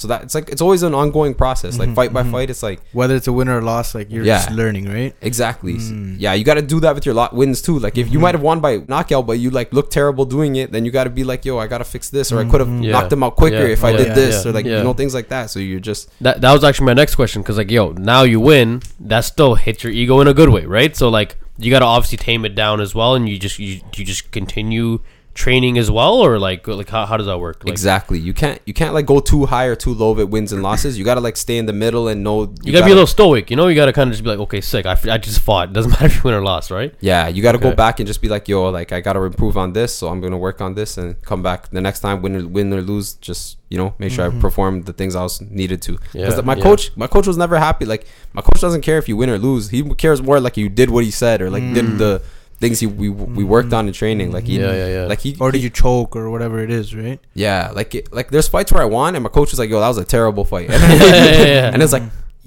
so 0.02 0.08
that 0.08 0.22
it's 0.22 0.34
like 0.34 0.48
it's 0.48 0.60
always 0.60 0.82
an 0.82 0.94
ongoing 0.94 1.34
process 1.34 1.78
like 1.78 1.86
mm-hmm, 1.88 1.94
fight 1.94 2.12
by 2.12 2.22
mm-hmm. 2.22 2.32
fight 2.32 2.50
it's 2.50 2.62
like 2.62 2.80
Whether 2.92 3.14
it's 3.16 3.28
a 3.28 3.32
win 3.32 3.48
or 3.48 3.58
a 3.58 3.64
loss, 3.64 3.94
like 3.94 4.10
you're 4.10 4.24
Yeah. 4.24 4.38
just 4.38 4.50
learning, 4.50 4.86
right? 4.96 5.14
exactly 5.20 5.74
Mm. 5.74 6.16
yeah 6.18 6.32
you 6.34 6.44
got 6.44 6.54
to 6.54 6.62
do 6.74 6.80
that 6.80 6.94
with 6.96 7.06
your 7.06 7.14
lot 7.14 7.30
wins 7.34 7.62
too 7.62 7.78
like 7.78 7.96
if 7.96 8.06
you 8.06 8.12
mm-hmm. 8.12 8.22
might 8.22 8.34
have 8.34 8.42
won 8.42 8.60
by 8.60 8.82
knockout 8.88 9.26
but 9.26 9.38
you 9.38 9.50
like 9.50 9.72
look 9.72 9.90
terrible 9.90 10.24
doing 10.24 10.56
it 10.56 10.72
then 10.72 10.84
you 10.84 10.90
got 10.90 11.04
to 11.04 11.10
be 11.10 11.24
like 11.24 11.44
yo 11.44 11.58
i 11.58 11.66
gotta 11.66 11.84
fix 11.84 12.10
this 12.10 12.32
or 12.32 12.40
i 12.40 12.44
could 12.50 12.60
have 12.60 12.72
Yeah. 12.82 12.92
knocked 12.92 13.10
them 13.10 13.22
out 13.22 13.36
quicker 13.36 13.66
Yeah. 13.66 13.76
if 13.78 13.84
i 13.84 13.92
did 13.92 14.08
Yeah. 14.08 14.14
this 14.14 14.34
Yeah. 14.44 14.50
or 14.50 14.52
like 14.54 14.66
Yeah. 14.66 14.78
you 14.78 14.84
know 14.84 14.92
things 14.92 15.14
like 15.14 15.28
that 15.28 15.50
so 15.50 15.58
you're 15.60 15.80
just 15.92 16.10
That 16.20 16.40
that 16.42 16.52
was 16.52 16.64
actually 16.64 16.86
my 16.86 16.94
next 16.94 17.14
question 17.14 17.42
because 17.42 17.58
like 17.58 17.70
yo, 17.70 17.92
now 17.92 18.22
you 18.22 18.40
win, 18.40 18.82
that 19.00 19.20
still 19.20 19.54
hits 19.54 19.82
your 19.84 19.92
ego 19.92 20.20
in 20.20 20.28
a 20.28 20.34
good 20.34 20.50
way, 20.50 20.64
right? 20.66 20.94
So 20.96 21.08
like 21.08 21.36
you 21.58 21.70
got 21.70 21.80
to 21.80 21.84
obviously 21.86 22.18
tame 22.18 22.44
it 22.44 22.54
down 22.54 22.80
as 22.80 22.94
well, 22.94 23.14
and 23.14 23.28
you 23.28 23.38
just 23.38 23.58
you, 23.58 23.80
you 23.96 24.04
just 24.04 24.30
continue 24.32 25.00
training 25.34 25.78
as 25.78 25.90
well, 25.90 26.14
or 26.14 26.38
like 26.38 26.66
like 26.66 26.88
how, 26.88 27.06
how 27.06 27.16
does 27.16 27.26
that 27.26 27.38
work? 27.38 27.64
Like, 27.64 27.72
exactly 27.72 28.18
you 28.18 28.34
can't 28.34 28.60
you 28.66 28.74
can't 28.74 28.94
like 28.94 29.06
go 29.06 29.20
too 29.20 29.46
high 29.46 29.64
or 29.64 29.74
too 29.74 29.94
low 29.94 30.12
with 30.12 30.28
wins 30.28 30.52
and 30.52 30.62
losses 30.62 30.98
you 30.98 31.04
gotta 31.04 31.20
like 31.20 31.36
stay 31.36 31.58
in 31.58 31.66
the 31.66 31.72
middle 31.72 32.08
and 32.08 32.22
know 32.22 32.52
You 32.62 32.72
gotta, 32.72 32.84
be 32.84 32.92
a 32.92 32.94
little 32.94 33.06
stoic, 33.06 33.50
you 33.50 33.56
know. 33.56 33.68
You 33.68 33.74
gotta 33.74 33.92
kind 33.92 34.08
of 34.08 34.12
just 34.12 34.22
be 34.22 34.30
like, 34.30 34.38
okay, 34.40 34.60
sick. 34.60 34.86
I, 34.86 34.92
I 35.10 35.18
just 35.18 35.40
fought. 35.40 35.72
Doesn't 35.72 35.90
matter 35.92 36.06
if 36.06 36.16
you 36.16 36.22
win 36.24 36.34
or 36.34 36.42
lost, 36.42 36.70
right? 36.70 36.94
Yeah, 37.00 37.28
you 37.28 37.42
got 37.42 37.52
to 37.52 37.58
Okay. 37.58 37.70
go 37.70 37.76
back 37.76 38.00
and 38.00 38.06
just 38.06 38.20
be 38.20 38.28
like, 38.28 38.48
yo, 38.48 38.70
like 38.70 38.92
I 38.92 39.00
got 39.00 39.12
to 39.14 39.22
improve 39.22 39.56
on 39.56 39.72
this, 39.72 39.94
so 39.94 40.08
I'm 40.08 40.20
gonna 40.20 40.38
work 40.38 40.60
on 40.60 40.74
this 40.74 40.98
and 40.98 41.20
come 41.22 41.42
back 41.42 41.70
the 41.70 41.80
next 41.80 42.00
time, 42.00 42.22
win 42.22 42.36
or 42.36 42.46
win 42.46 42.72
or 42.72 42.82
lose. 42.82 43.14
Just 43.14 43.58
you 43.68 43.78
know, 43.78 43.94
make 43.98 44.12
sure 44.12 44.26
I 44.26 44.28
mm-hmm. 44.28 44.40
perform 44.40 44.82
the 44.82 44.92
things 44.92 45.16
I 45.16 45.22
was 45.22 45.40
needed 45.40 45.80
to. 45.82 45.92
Because 46.12 46.36
Yeah, 46.36 46.40
my 46.42 46.56
yeah. 46.56 46.62
coach, 46.62 46.94
my 46.96 47.06
coach 47.06 47.26
was 47.26 47.38
never 47.38 47.58
happy. 47.58 47.86
Like 47.86 48.06
my 48.34 48.42
coach 48.42 48.60
doesn't 48.60 48.82
care 48.82 48.98
if 48.98 49.08
you 49.08 49.16
win 49.16 49.30
or 49.30 49.38
lose. 49.38 49.70
He 49.70 49.82
cares 49.94 50.20
more 50.20 50.40
like 50.40 50.56
you 50.56 50.68
did 50.68 50.90
what 50.90 51.04
he 51.04 51.10
said 51.10 51.40
or 51.40 51.48
like 51.48 51.62
did 51.72 51.84
mm. 51.86 51.98
the 51.98 52.22
things 52.62 52.80
he 52.80 52.86
we 52.86 53.08
we 53.38 53.44
worked 53.54 53.72
on 53.78 53.82
in 53.88 53.92
training. 53.92 54.32
Like 54.36 54.44
he, 54.50 54.54
Yeah, 54.58 54.72
yeah, 54.72 54.90
yeah. 54.96 55.04
Like 55.12 55.20
he, 55.26 55.36
Or 55.42 55.50
did 55.52 55.58
he- 55.58 55.64
you 55.64 55.70
choke 55.70 56.16
or 56.16 56.30
whatever 56.34 56.56
it 56.66 56.70
is, 56.70 56.94
right? 56.94 57.18
yeah, 57.34 57.70
like 57.74 57.90
it, 57.98 58.04
like 58.18 58.28
there's 58.32 58.48
fights 58.54 58.70
where 58.72 58.82
I 58.86 58.88
won 58.98 59.14
and 59.16 59.22
my 59.26 59.32
coach 59.38 59.50
was 59.52 59.58
like, 59.62 59.68
yo, 59.68 59.80
that 59.80 59.88
was 59.94 59.98
a 59.98 60.08
terrible 60.16 60.44
fight, 60.52 60.70
and, 60.74 60.80
yeah, 61.02 61.14
yeah, 61.18 61.44
yeah. 61.58 61.70
and 61.72 61.82
it's 61.82 61.92
like, 61.92 62.06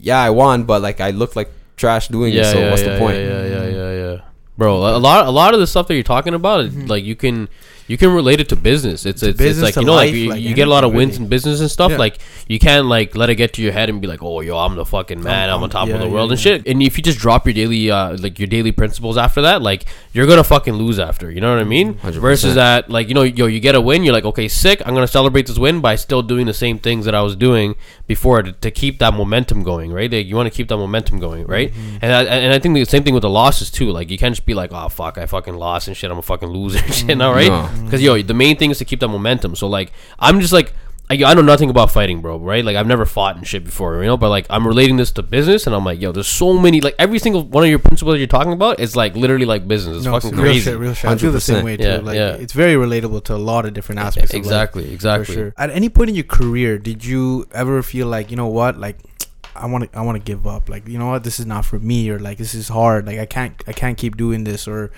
yeah, 0.10 0.20
I 0.20 0.32
won, 0.32 0.64
but 0.64 0.82
like 0.82 1.00
I 1.02 1.12
looked 1.12 1.36
like 1.36 1.50
trash 1.78 2.08
doing 2.08 2.34
it. 2.34 2.46
So 2.46 2.58
what's 2.72 2.82
the 2.82 2.98
point? 2.98 3.18
Yeah, 3.18 3.44
yeah, 3.54 3.66
yeah, 3.80 3.92
yeah. 4.04 4.18
Bro, 4.58 4.72
a 4.78 5.04
lot, 5.10 5.28
a 5.28 5.32
lot 5.32 5.54
of 5.54 5.60
the 5.60 5.68
stuff 5.68 5.88
that 5.90 5.96
you're 5.96 6.04
talking 6.16 6.34
about, 6.34 6.64
mm-hmm. 6.66 6.88
like 6.88 7.04
you 7.04 7.16
can, 7.18 7.50
you 7.88 7.98
can 7.98 8.12
relate 8.12 8.40
it 8.40 8.50
to 8.50 8.56
business. 8.56 9.06
It's, 9.06 9.22
it's, 9.22 9.40
it's 9.40 9.60
like 9.60 9.76
you 9.76 9.86
know, 9.86 9.94
like 9.94 10.14
you, 10.14 10.30
like 10.30 10.42
you 10.42 10.56
get 10.56 10.68
a 10.68 10.72
lot 10.72 10.84
of 10.84 10.94
wins 10.94 11.14
really. 11.14 11.26
in 11.26 11.30
business 11.30 11.60
and 11.60 11.70
stuff. 11.70 11.92
Yeah. 11.92 11.98
Like 11.98 12.18
you 12.48 12.58
can't 12.58 12.88
like 12.88 13.16
let 13.16 13.30
it 13.30 13.36
get 13.36 13.54
to 13.54 13.62
your 13.62 13.74
head 13.74 13.90
and 13.90 14.02
be 14.02 14.08
like, 14.08 14.24
oh, 14.24 14.42
yo, 14.42 14.58
I'm 14.58 14.76
the 14.76 14.86
fucking 14.86 15.22
man. 15.22 15.50
I'm, 15.50 15.56
I'm- 15.56 15.64
on 15.64 15.70
top 15.70 15.88
yeah, 15.88 15.96
of 15.96 16.00
the 16.00 16.08
yeah, 16.08 16.14
world 16.14 16.32
and 16.32 16.40
yeah. 16.40 16.58
shit. 16.58 16.68
And 16.68 16.82
if 16.82 16.98
you 16.98 17.04
just 17.04 17.20
drop 17.20 17.46
your 17.46 17.54
daily, 17.54 17.92
uh, 17.92 18.18
like 18.18 18.40
your 18.40 18.48
daily 18.48 18.72
principles 18.72 19.18
after 19.18 19.42
that, 19.42 19.62
like 19.62 19.86
you're 20.14 20.28
gonna 20.28 20.44
fucking 20.44 20.74
lose 20.74 21.00
after. 21.00 21.30
You 21.30 21.42
know 21.42 21.52
what 21.52 21.60
I 21.60 21.66
mean? 21.66 21.96
100%. 21.96 22.14
Versus 22.16 22.56
that, 22.56 22.90
like 22.90 23.08
you 23.08 23.14
know, 23.14 23.24
yo, 23.24 23.48
you 23.48 23.60
get 23.60 23.76
a 23.76 23.82
win, 23.82 24.04
you're 24.04 24.14
like, 24.14 24.26
okay, 24.26 24.48
sick. 24.48 24.82
I'm 24.86 24.94
gonna 24.94 25.08
celebrate 25.08 25.48
this 25.48 25.58
win 25.58 25.82
by 25.82 25.96
still 25.96 26.22
doing 26.22 26.46
the 26.46 26.54
same 26.54 26.80
things 26.80 27.06
that 27.06 27.16
I 27.16 27.22
was 27.22 27.36
doing 27.36 27.76
before 28.08 28.42
to, 28.42 28.52
to 28.52 28.72
keep 28.72 29.00
that 29.00 29.14
momentum 29.14 29.64
going, 29.64 29.92
right? 29.92 30.12
Like, 30.12 30.26
you 30.26 30.36
want 30.36 30.52
to 30.52 30.56
keep 30.56 30.68
that 30.70 30.78
momentum 30.78 31.20
going, 31.20 31.46
right? 31.46 31.72
Mm-hmm. 31.72 31.98
And 32.02 32.14
I, 32.14 32.24
and 32.24 32.54
I 32.54 32.60
think 32.60 32.76
the 32.76 32.86
same 32.86 33.04
thing 33.04 33.14
with 33.14 33.24
the 33.24 33.30
losses 33.30 33.72
too. 33.72 33.92
Like 33.92 34.10
you 34.10 34.18
can't 34.18 34.36
just 34.36 34.46
be 34.46 34.54
like, 34.54 34.72
oh 34.72 34.90
fuck, 34.90 35.18
I 35.18 35.26
fucking 35.26 35.56
lost 35.56 35.88
and 35.88 35.98
shit. 35.98 36.12
I'm 36.12 36.18
a 36.18 36.22
fucking 36.22 36.50
loser 36.50 36.80
shit 36.92 37.18
now, 37.18 37.34
right? 37.34 37.48
No. 37.48 37.70
Because 37.84 38.02
yo, 38.02 38.22
the 38.22 38.34
main 38.34 38.58
thing 38.58 38.72
is 38.72 38.78
to 38.80 38.86
keep 38.86 39.00
that 39.02 39.08
momentum. 39.10 39.56
So 39.56 39.68
like, 39.68 39.92
I'm 40.20 40.40
just 40.40 40.54
like. 40.54 40.74
I, 41.08 41.24
I 41.24 41.36
know 41.36 41.44
nothing 41.44 41.70
about 41.70 41.92
fighting, 41.92 42.20
bro. 42.20 42.40
Right? 42.40 42.66
Like 42.66 42.76
I've 42.76 42.88
never 42.88 43.06
fought 43.06 43.38
and 43.38 43.46
shit 43.46 43.64
before, 43.64 44.02
you 44.02 44.08
know. 44.08 44.18
But 44.18 44.32
like 44.32 44.48
I'm 44.50 44.68
relating 44.68 44.98
this 44.98 45.12
to 45.12 45.22
business, 45.22 45.68
and 45.68 45.76
I'm 45.76 45.86
like, 45.86 46.02
yo, 46.02 46.12
there's 46.12 46.26
so 46.28 46.52
many. 46.54 46.82
Like 46.82 46.96
every 46.98 47.20
single 47.20 47.44
one 47.44 47.64
of 47.64 47.70
your 47.70 47.78
principles 47.78 48.18
you're 48.18 48.26
talking 48.26 48.54
about 48.54 48.80
is 48.80 48.96
like 48.96 49.16
literally 49.16 49.46
like 49.46 49.68
business. 49.68 49.98
It's 49.98 50.06
No, 50.08 50.14
fucking 50.14 50.30
it's 50.30 50.38
real 50.40 50.46
crazy. 50.46 50.62
shit, 50.62 50.80
real 50.80 50.94
shit. 50.96 51.12
I 51.12 51.16
feel 51.16 51.32
the 51.32 51.40
same 51.40 51.64
way 51.64 51.78
too. 51.78 51.84
Yeah, 51.84 51.98
like 51.98 52.16
yeah. 52.16 52.34
it's 52.34 52.54
very 52.54 52.74
relatable 52.74 53.24
to 53.26 53.36
a 53.36 53.38
lot 53.38 53.68
of 53.68 53.76
different 53.76 54.00
aspects. 54.00 54.32
of 54.32 54.38
life. 54.38 54.46
Exactly, 54.46 54.92
exactly. 54.92 55.26
For 55.26 55.32
sure. 55.32 55.54
At 55.60 55.70
any 55.70 55.90
point 55.90 56.10
in 56.10 56.16
your 56.16 56.24
career, 56.24 56.80
did 56.80 57.06
you 57.06 57.48
ever 57.54 57.84
feel 57.84 58.08
like 58.08 58.32
you 58.32 58.38
know 58.38 58.48
what, 58.48 58.80
like 58.80 58.98
I 59.56 59.68
want 59.68 59.92
to, 59.94 60.00
I 60.00 60.02
want 60.02 60.16
to 60.18 60.24
give 60.24 60.48
up. 60.48 60.70
Like 60.70 60.88
you 60.88 60.98
know 60.98 61.10
what, 61.10 61.24
this 61.24 61.40
is 61.40 61.46
not 61.46 61.66
for 61.66 61.78
me, 61.78 62.10
or 62.10 62.18
like 62.18 62.40
this 62.40 62.56
is 62.56 62.68
hard. 62.68 63.06
Like 63.06 63.20
I 63.20 63.28
can't, 63.28 63.54
I 63.68 63.74
can't 63.74 63.96
keep 63.96 64.18
doing 64.18 64.44
this, 64.44 64.68
or 64.68 64.92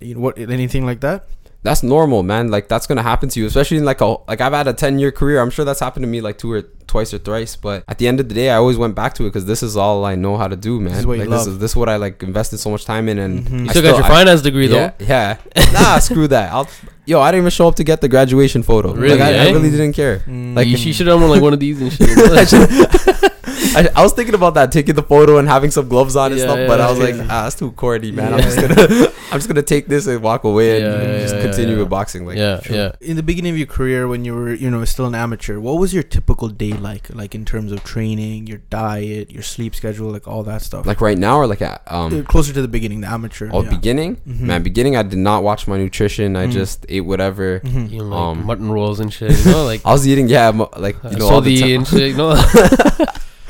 you 0.00 0.16
know 0.16 0.22
what, 0.22 0.38
anything 0.38 0.84
like 0.84 1.02
that. 1.02 1.28
That's 1.62 1.82
normal, 1.82 2.22
man. 2.22 2.50
Like 2.50 2.68
that's 2.68 2.86
gonna 2.86 3.02
happen 3.02 3.28
to 3.30 3.40
you, 3.40 3.46
especially 3.46 3.78
in 3.78 3.84
like 3.84 4.00
a 4.00 4.16
like 4.28 4.40
I've 4.40 4.52
had 4.52 4.68
a 4.68 4.72
ten 4.72 4.98
year 4.98 5.12
career. 5.12 5.40
I'm 5.40 5.50
sure 5.50 5.64
that's 5.64 5.80
happened 5.80 6.02
to 6.02 6.08
me 6.08 6.20
like 6.20 6.38
two 6.38 6.52
or 6.52 6.62
twice 6.92 7.12
or 7.14 7.18
thrice. 7.18 7.56
But 7.56 7.84
at 7.88 7.96
the 7.98 8.06
end 8.10 8.20
of 8.20 8.28
the 8.28 8.34
day, 8.34 8.48
I 8.50 8.56
always 8.62 8.76
went 8.84 8.94
back 8.94 9.12
to 9.14 9.24
it 9.24 9.28
because 9.30 9.46
this 9.52 9.62
is 9.62 9.76
all 9.76 10.04
I 10.04 10.14
know 10.24 10.36
how 10.36 10.48
to 10.54 10.56
do, 10.68 10.78
man. 10.80 10.94
is 10.94 11.06
what 11.06 11.14
you 11.18 11.20
like, 11.24 11.30
love. 11.30 11.44
This 11.46 11.52
is 11.54 11.58
this 11.58 11.70
is 11.72 11.76
what 11.76 11.88
I 11.88 11.96
like 11.96 12.22
invested 12.22 12.58
so 12.58 12.70
much 12.70 12.84
time 12.84 13.08
in, 13.08 13.18
and 13.18 13.32
Mhm. 13.44 13.60
You 13.64 13.66
I 13.68 13.72
still 13.72 13.82
got 13.88 13.96
your 14.00 14.04
I- 14.04 14.08
finance 14.18 14.40
degree 14.42 14.68
yeah, 14.68 14.92
though. 14.98 15.04
yeah. 15.12 15.36
Nah, 15.72 15.98
screw 15.98 16.28
that. 16.28 16.52
I'll. 16.52 16.68
Yo, 17.04 17.20
I 17.20 17.32
didn't 17.32 17.42
even 17.42 17.50
show 17.50 17.66
up 17.66 17.74
to 17.80 17.84
get 17.84 18.00
the 18.00 18.08
graduation 18.08 18.62
photo. 18.62 18.92
Really, 18.94 19.18
Like, 19.18 19.26
I, 19.28 19.30
I 19.32 19.46
eh? 19.48 19.52
really 19.52 19.70
didn't 19.74 19.94
care. 20.02 20.16
Mm. 20.20 20.54
Like 20.54 20.68
you, 20.68 20.76
you 20.76 20.92
should 20.92 21.08
have 21.08 21.18
done 21.18 21.28
like 21.34 21.42
one 21.42 21.52
of 21.52 21.58
these 21.58 21.80
and 21.82 21.90
shit. 21.92 22.08
I, 22.42 22.44
should- 22.50 22.70
I, 23.74 23.88
I 23.96 24.02
was 24.06 24.12
thinking 24.12 24.34
about 24.36 24.54
that, 24.54 24.70
taking 24.70 24.94
the 24.94 25.02
photo 25.02 25.38
and 25.38 25.48
having 25.48 25.70
some 25.72 25.88
gloves 25.88 26.14
on 26.14 26.30
and 26.30 26.38
Yeah, 26.40 26.46
stuff, 26.46 26.60
but 26.68 26.78
yeah, 26.78 26.86
I 26.86 26.90
was 26.90 26.98
like, 27.00 27.14
ah, 27.28 27.42
that's 27.44 27.56
too 27.56 27.72
corny, 27.72 28.12
man. 28.12 28.34
I'm 28.34 28.40
just 28.40 28.60
gonna, 28.60 29.06
I'm 29.32 29.38
just 29.38 29.48
gonna 29.48 29.62
take 29.62 29.86
this 29.88 30.06
and 30.06 30.22
walk 30.22 30.44
away 30.44 30.80
and, 30.82 30.84
Yeah, 30.92 31.00
and 31.00 31.12
yeah, 31.14 31.18
just 31.20 31.34
yeah, 31.36 31.42
continue 31.42 31.74
yeah. 31.74 31.80
with 31.80 31.90
boxing. 31.90 32.26
Like, 32.26 32.36
yeah, 32.38 32.60
True. 32.62 32.76
yeah. 32.76 32.92
In 33.00 33.16
the 33.16 33.22
beginning 33.22 33.50
of 33.52 33.58
your 33.58 33.66
career, 33.66 34.06
when 34.06 34.24
you 34.24 34.34
were, 34.34 34.52
you 34.54 34.70
know, 34.70 34.84
still 34.84 35.06
an 35.06 35.14
amateur, 35.16 35.58
what 35.58 35.78
was 35.80 35.92
your 35.94 36.02
typical 36.04 36.48
day 36.48 36.72
like? 36.82 37.08
Like 37.14 37.34
in 37.34 37.44
terms 37.44 37.72
of 37.72 37.82
training, 37.84 38.46
your 38.46 38.58
diet, 38.70 39.30
your 39.30 39.42
sleep 39.42 39.74
schedule, 39.74 40.10
like 40.10 40.26
all 40.28 40.42
that 40.44 40.62
stuff. 40.62 40.84
like 40.86 41.00
right 41.00 41.16
now 41.18 41.38
or 41.38 41.46
like 41.46 41.62
at, 41.62 41.82
Uh, 41.90 42.04
um, 42.06 42.24
closer 42.24 42.52
to 42.52 42.60
the 42.62 42.68
beginning, 42.68 43.00
the 43.00 43.08
amateur. 43.10 43.48
oh, 43.52 43.62
yeah. 43.62 43.70
beginning, 43.70 44.16
Mhm. 44.28 44.40
man, 44.40 44.62
beginning. 44.62 44.96
I 44.96 45.02
did 45.02 45.18
not 45.18 45.42
watch 45.42 45.66
my 45.68 45.78
nutrition. 45.78 46.36
I 46.36 46.46
Mm. 46.46 46.52
just 46.52 46.84
ate 46.88 47.02
whatever. 47.06 47.60
Mhm. 47.60 47.90
You 47.90 47.98
know, 47.98 48.04
like 48.04 48.20
Um, 48.20 48.46
mutton 48.46 48.70
rolls 48.70 49.00
and 49.00 49.12
shit. 49.12 49.30
You 49.44 49.52
know, 49.52 49.64
like 49.64 49.80
I 49.86 49.92
was 49.92 50.06
eating, 50.06 50.28
yeah, 50.28 50.50
mo- 50.50 50.70
like 50.76 50.96
you 51.10 51.16
know, 51.18 51.28
all 51.28 51.40
the 51.40 51.56
sodi 51.56 51.76
and 51.76 51.86
shit. 51.86 52.10
You 52.12 52.16
know, 52.16 52.34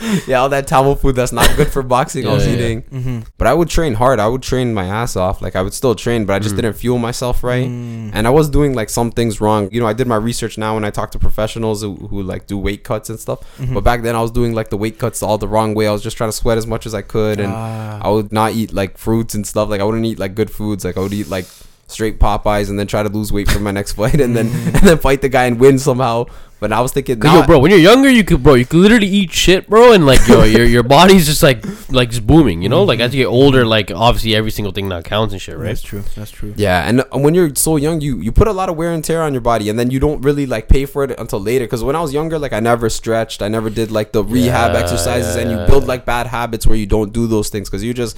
yeah, 0.27 0.41
all 0.41 0.49
that 0.49 0.67
Tamil 0.67 0.95
food 0.97 1.15
that's 1.17 1.33
not 1.33 1.49
good 1.57 1.69
for 1.69 1.83
boxing. 1.83 2.27
I 2.27 2.33
was 2.33 2.45
Yeah, 2.47 2.53
yeah. 2.53 2.59
eating, 2.59 2.83
Mhm. 2.93 3.27
but 3.39 3.47
I 3.47 3.55
would 3.55 3.69
train 3.69 3.95
hard. 3.95 4.19
I 4.21 4.27
would 4.29 4.43
train 4.43 4.75
my 4.75 4.85
ass 4.87 5.17
off. 5.17 5.41
Like 5.43 5.55
I 5.57 5.63
would 5.63 5.75
still 5.75 5.95
train, 5.95 6.25
but 6.25 6.35
I 6.35 6.39
just 6.39 6.55
Mm. 6.55 6.59
didn't 6.63 6.75
fuel 6.75 6.99
myself 6.99 7.43
right. 7.45 7.69
Mm. 7.69 8.11
and 8.13 8.27
I 8.27 8.31
was 8.31 8.49
doing 8.49 8.75
like 8.75 8.91
some 8.91 9.11
things 9.11 9.41
wrong. 9.41 9.69
You 9.73 9.81
know, 9.81 9.87
I 9.87 9.93
did 9.93 10.07
my 10.07 10.17
research 10.17 10.59
now 10.59 10.75
when 10.75 10.85
I 10.85 10.91
talk 10.91 11.11
to 11.13 11.19
professionals 11.19 11.83
who, 11.83 11.95
who 12.11 12.23
like 12.23 12.47
do 12.47 12.59
weight 12.59 12.85
cuts 12.85 13.09
and 13.11 13.19
stuff. 13.19 13.39
Mhm. 13.61 13.75
But 13.75 13.85
back 13.85 14.03
then, 14.03 14.15
I 14.17 14.21
was 14.23 14.31
doing 14.31 14.55
like 14.55 14.71
the 14.71 14.77
weight 14.77 14.99
cuts 14.99 15.23
all 15.23 15.39
the 15.39 15.49
wrong 15.49 15.75
way. 15.75 15.87
I 15.87 15.93
was 15.93 16.03
just 16.03 16.17
trying 16.17 16.31
to 16.31 16.37
sweat 16.37 16.59
as 16.59 16.67
much 16.67 16.85
as 16.87 16.95
I 16.95 17.03
could, 17.03 17.39
and 17.41 17.53
Ah. 17.55 18.01
I 18.03 18.09
would 18.11 18.33
not 18.33 18.53
eat 18.53 18.73
like 18.73 18.99
fruits 18.99 19.35
and 19.35 19.47
stuff. 19.47 19.69
Like 19.71 19.81
I 19.81 19.85
wouldn't 19.85 20.05
eat 20.07 20.19
like 20.19 20.35
good 20.35 20.51
foods. 20.51 20.85
Like 20.85 20.97
I 20.97 21.01
would 21.01 21.13
eat 21.13 21.29
like 21.29 21.47
straight 21.93 22.19
Popeyes 22.19 22.69
and 22.71 22.79
then 22.79 22.87
try 22.87 23.03
to 23.03 23.09
lose 23.09 23.33
weight 23.33 23.51
for 23.51 23.59
my 23.61 23.71
next 23.71 23.93
fight, 24.01 24.21
and 24.21 24.37
then 24.37 24.49
Mm. 24.49 24.67
and 24.67 24.89
then 24.89 24.99
fight 24.99 25.21
the 25.23 25.29
guy 25.29 25.45
and 25.47 25.59
win 25.61 25.79
somehow. 25.79 26.27
But 26.61 26.71
I 26.73 26.81
was 26.81 26.93
thinking, 26.93 27.19
Cause, 27.19 27.33
nah, 27.33 27.41
yo, 27.41 27.47
bro, 27.47 27.59
when 27.59 27.73
you're 27.73 27.81
younger, 27.81 28.09
you 28.09 28.23
could, 28.23 28.41
bro, 28.41 28.55
you 28.55 28.65
could 28.65 28.79
literally 28.79 29.09
eat 29.09 29.33
shit, 29.33 29.69
bro, 29.69 29.95
and 29.95 30.07
like, 30.07 30.21
yo, 30.29 30.45
your 30.45 30.65
your 30.65 30.85
body's 30.85 31.27
just 31.27 31.43
like, 31.43 31.65
like 31.91 32.11
just 32.11 32.25
booming, 32.25 32.63
you 32.63 32.69
know. 32.69 32.85
Like 32.85 33.01
as 33.01 33.13
you 33.13 33.25
get 33.25 33.29
older, 33.29 33.67
like 33.67 33.91
obviously 33.91 34.37
every 34.37 34.53
single 34.53 34.71
thing 34.73 34.89
now 34.89 35.01
counts 35.01 35.33
and 35.33 35.43
shit, 35.43 35.57
right? 35.59 35.67
That's 35.75 35.83
true. 35.83 36.05
That's 36.15 36.31
true. 36.31 36.55
Yeah, 36.57 36.87
and 36.89 37.01
uh, 37.01 37.19
when 37.19 37.35
you're 37.35 37.53
so 37.57 37.75
young, 37.75 38.01
you 38.01 38.19
you 38.21 38.31
put 38.31 38.47
a 38.47 38.53
lot 38.53 38.69
of 38.69 38.77
wear 38.77 38.93
and 38.93 39.03
tear 39.03 39.23
on 39.23 39.33
your 39.35 39.41
body, 39.41 39.71
and 39.71 39.77
then 39.77 39.91
you 39.91 39.99
don't 39.99 40.21
really 40.23 40.47
like 40.47 40.69
pay 40.69 40.87
for 40.87 41.03
it 41.03 41.19
until 41.19 41.41
later. 41.41 41.65
Because 41.65 41.83
when 41.83 41.97
I 41.97 42.01
was 42.01 42.13
younger, 42.15 42.39
like 42.39 42.53
I 42.53 42.61
never 42.61 42.89
stretched, 42.89 43.43
I 43.43 43.49
never 43.49 43.69
did 43.69 43.91
like 43.91 44.13
the 44.13 44.23
rehab 44.23 44.75
Yeah, 44.75 44.79
exercises, 44.83 45.35
and 45.35 45.51
you 45.51 45.57
build 45.67 45.89
like 45.89 46.05
bad 46.05 46.29
habits 46.29 46.65
where 46.65 46.77
you 46.77 46.87
don't 46.87 47.13
do 47.13 47.27
those 47.27 47.49
things 47.49 47.69
because 47.69 47.83
you 47.83 47.93
just 47.93 48.17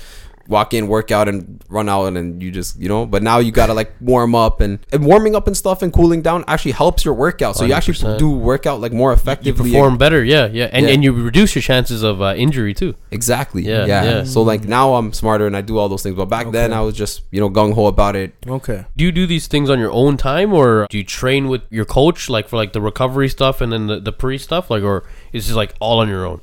walk 0.49 0.75
in, 0.75 0.89
work 0.89 1.11
out, 1.11 1.29
and 1.29 1.63
run 1.69 1.89
out, 1.89 2.07
and 2.07 2.17
then 2.17 2.41
you 2.41 2.51
just 2.51 2.79
you 2.81 2.89
know. 2.89 3.07
But 3.07 3.23
now 3.23 3.39
you 3.39 3.53
gotta 3.53 3.75
like 3.75 3.93
warm 4.01 4.35
up, 4.35 4.61
and, 4.61 4.79
and 4.93 5.05
warming 5.05 5.35
up 5.35 5.47
and 5.47 5.57
stuff 5.57 5.83
and 5.83 5.93
cooling 5.93 6.23
down 6.23 6.45
actually 6.49 6.73
helps 6.73 7.05
your 7.05 7.15
workout. 7.15 7.57
So 7.57 7.65
you 7.65 7.73
actually 7.73 8.19
do 8.19 8.31
workout 8.31 8.81
like 8.81 8.93
more 8.93 9.13
effectively. 9.13 9.71
You 9.71 9.77
perform 9.77 9.99
better, 9.99 10.23
yeah, 10.25 10.47
yeah, 10.47 10.69
and 10.73 10.87
Yeah. 10.87 10.93
and 10.93 11.05
you 11.05 11.13
reduce 11.13 11.55
your 11.55 11.63
chances 11.63 12.03
of 12.03 12.21
uh, 12.21 12.35
injury 12.37 12.75
too. 12.75 12.95
Exactly. 13.11 13.63
Yeah, 13.63 13.87
Yeah. 13.87 14.05
yeah. 14.05 14.25
So 14.25 14.43
like 14.43 14.65
now 14.65 14.95
I'm 14.95 15.13
smarter 15.13 15.47
and 15.47 15.57
I 15.57 15.61
do 15.61 15.79
all 15.79 15.89
those 15.89 16.03
things. 16.03 16.17
But 16.17 16.27
back 16.27 16.51
then 16.53 16.73
I 16.73 16.81
was 16.81 16.95
just 16.95 17.23
you 17.31 17.41
know 17.41 17.51
gung 17.51 17.75
ho 17.75 17.87
about 17.87 18.17
it. 18.17 18.35
Okay. 18.47 18.85
Do 18.97 19.05
you 19.05 19.13
do 19.13 19.27
these 19.27 19.47
things 19.47 19.71
on 19.71 19.79
your 19.79 19.93
own 19.93 20.17
time, 20.17 20.53
or 20.53 20.87
do 20.91 20.99
you 20.99 21.05
train 21.05 21.49
with 21.49 21.63
your 21.71 21.85
coach, 21.85 22.29
like 22.29 22.49
for 22.49 22.57
like 22.57 22.73
the 22.73 22.81
recovery 22.81 23.29
stuff 23.29 23.61
and 23.61 23.73
then 23.73 23.87
the, 23.87 24.01
the 24.01 24.13
pre 24.13 24.39
stuff, 24.39 24.71
like, 24.71 24.83
or 24.83 25.05
is 25.33 25.51
it 25.51 25.55
like 25.55 25.75
all 25.81 26.01
on 26.01 26.09
your 26.09 26.27
own? 26.27 26.41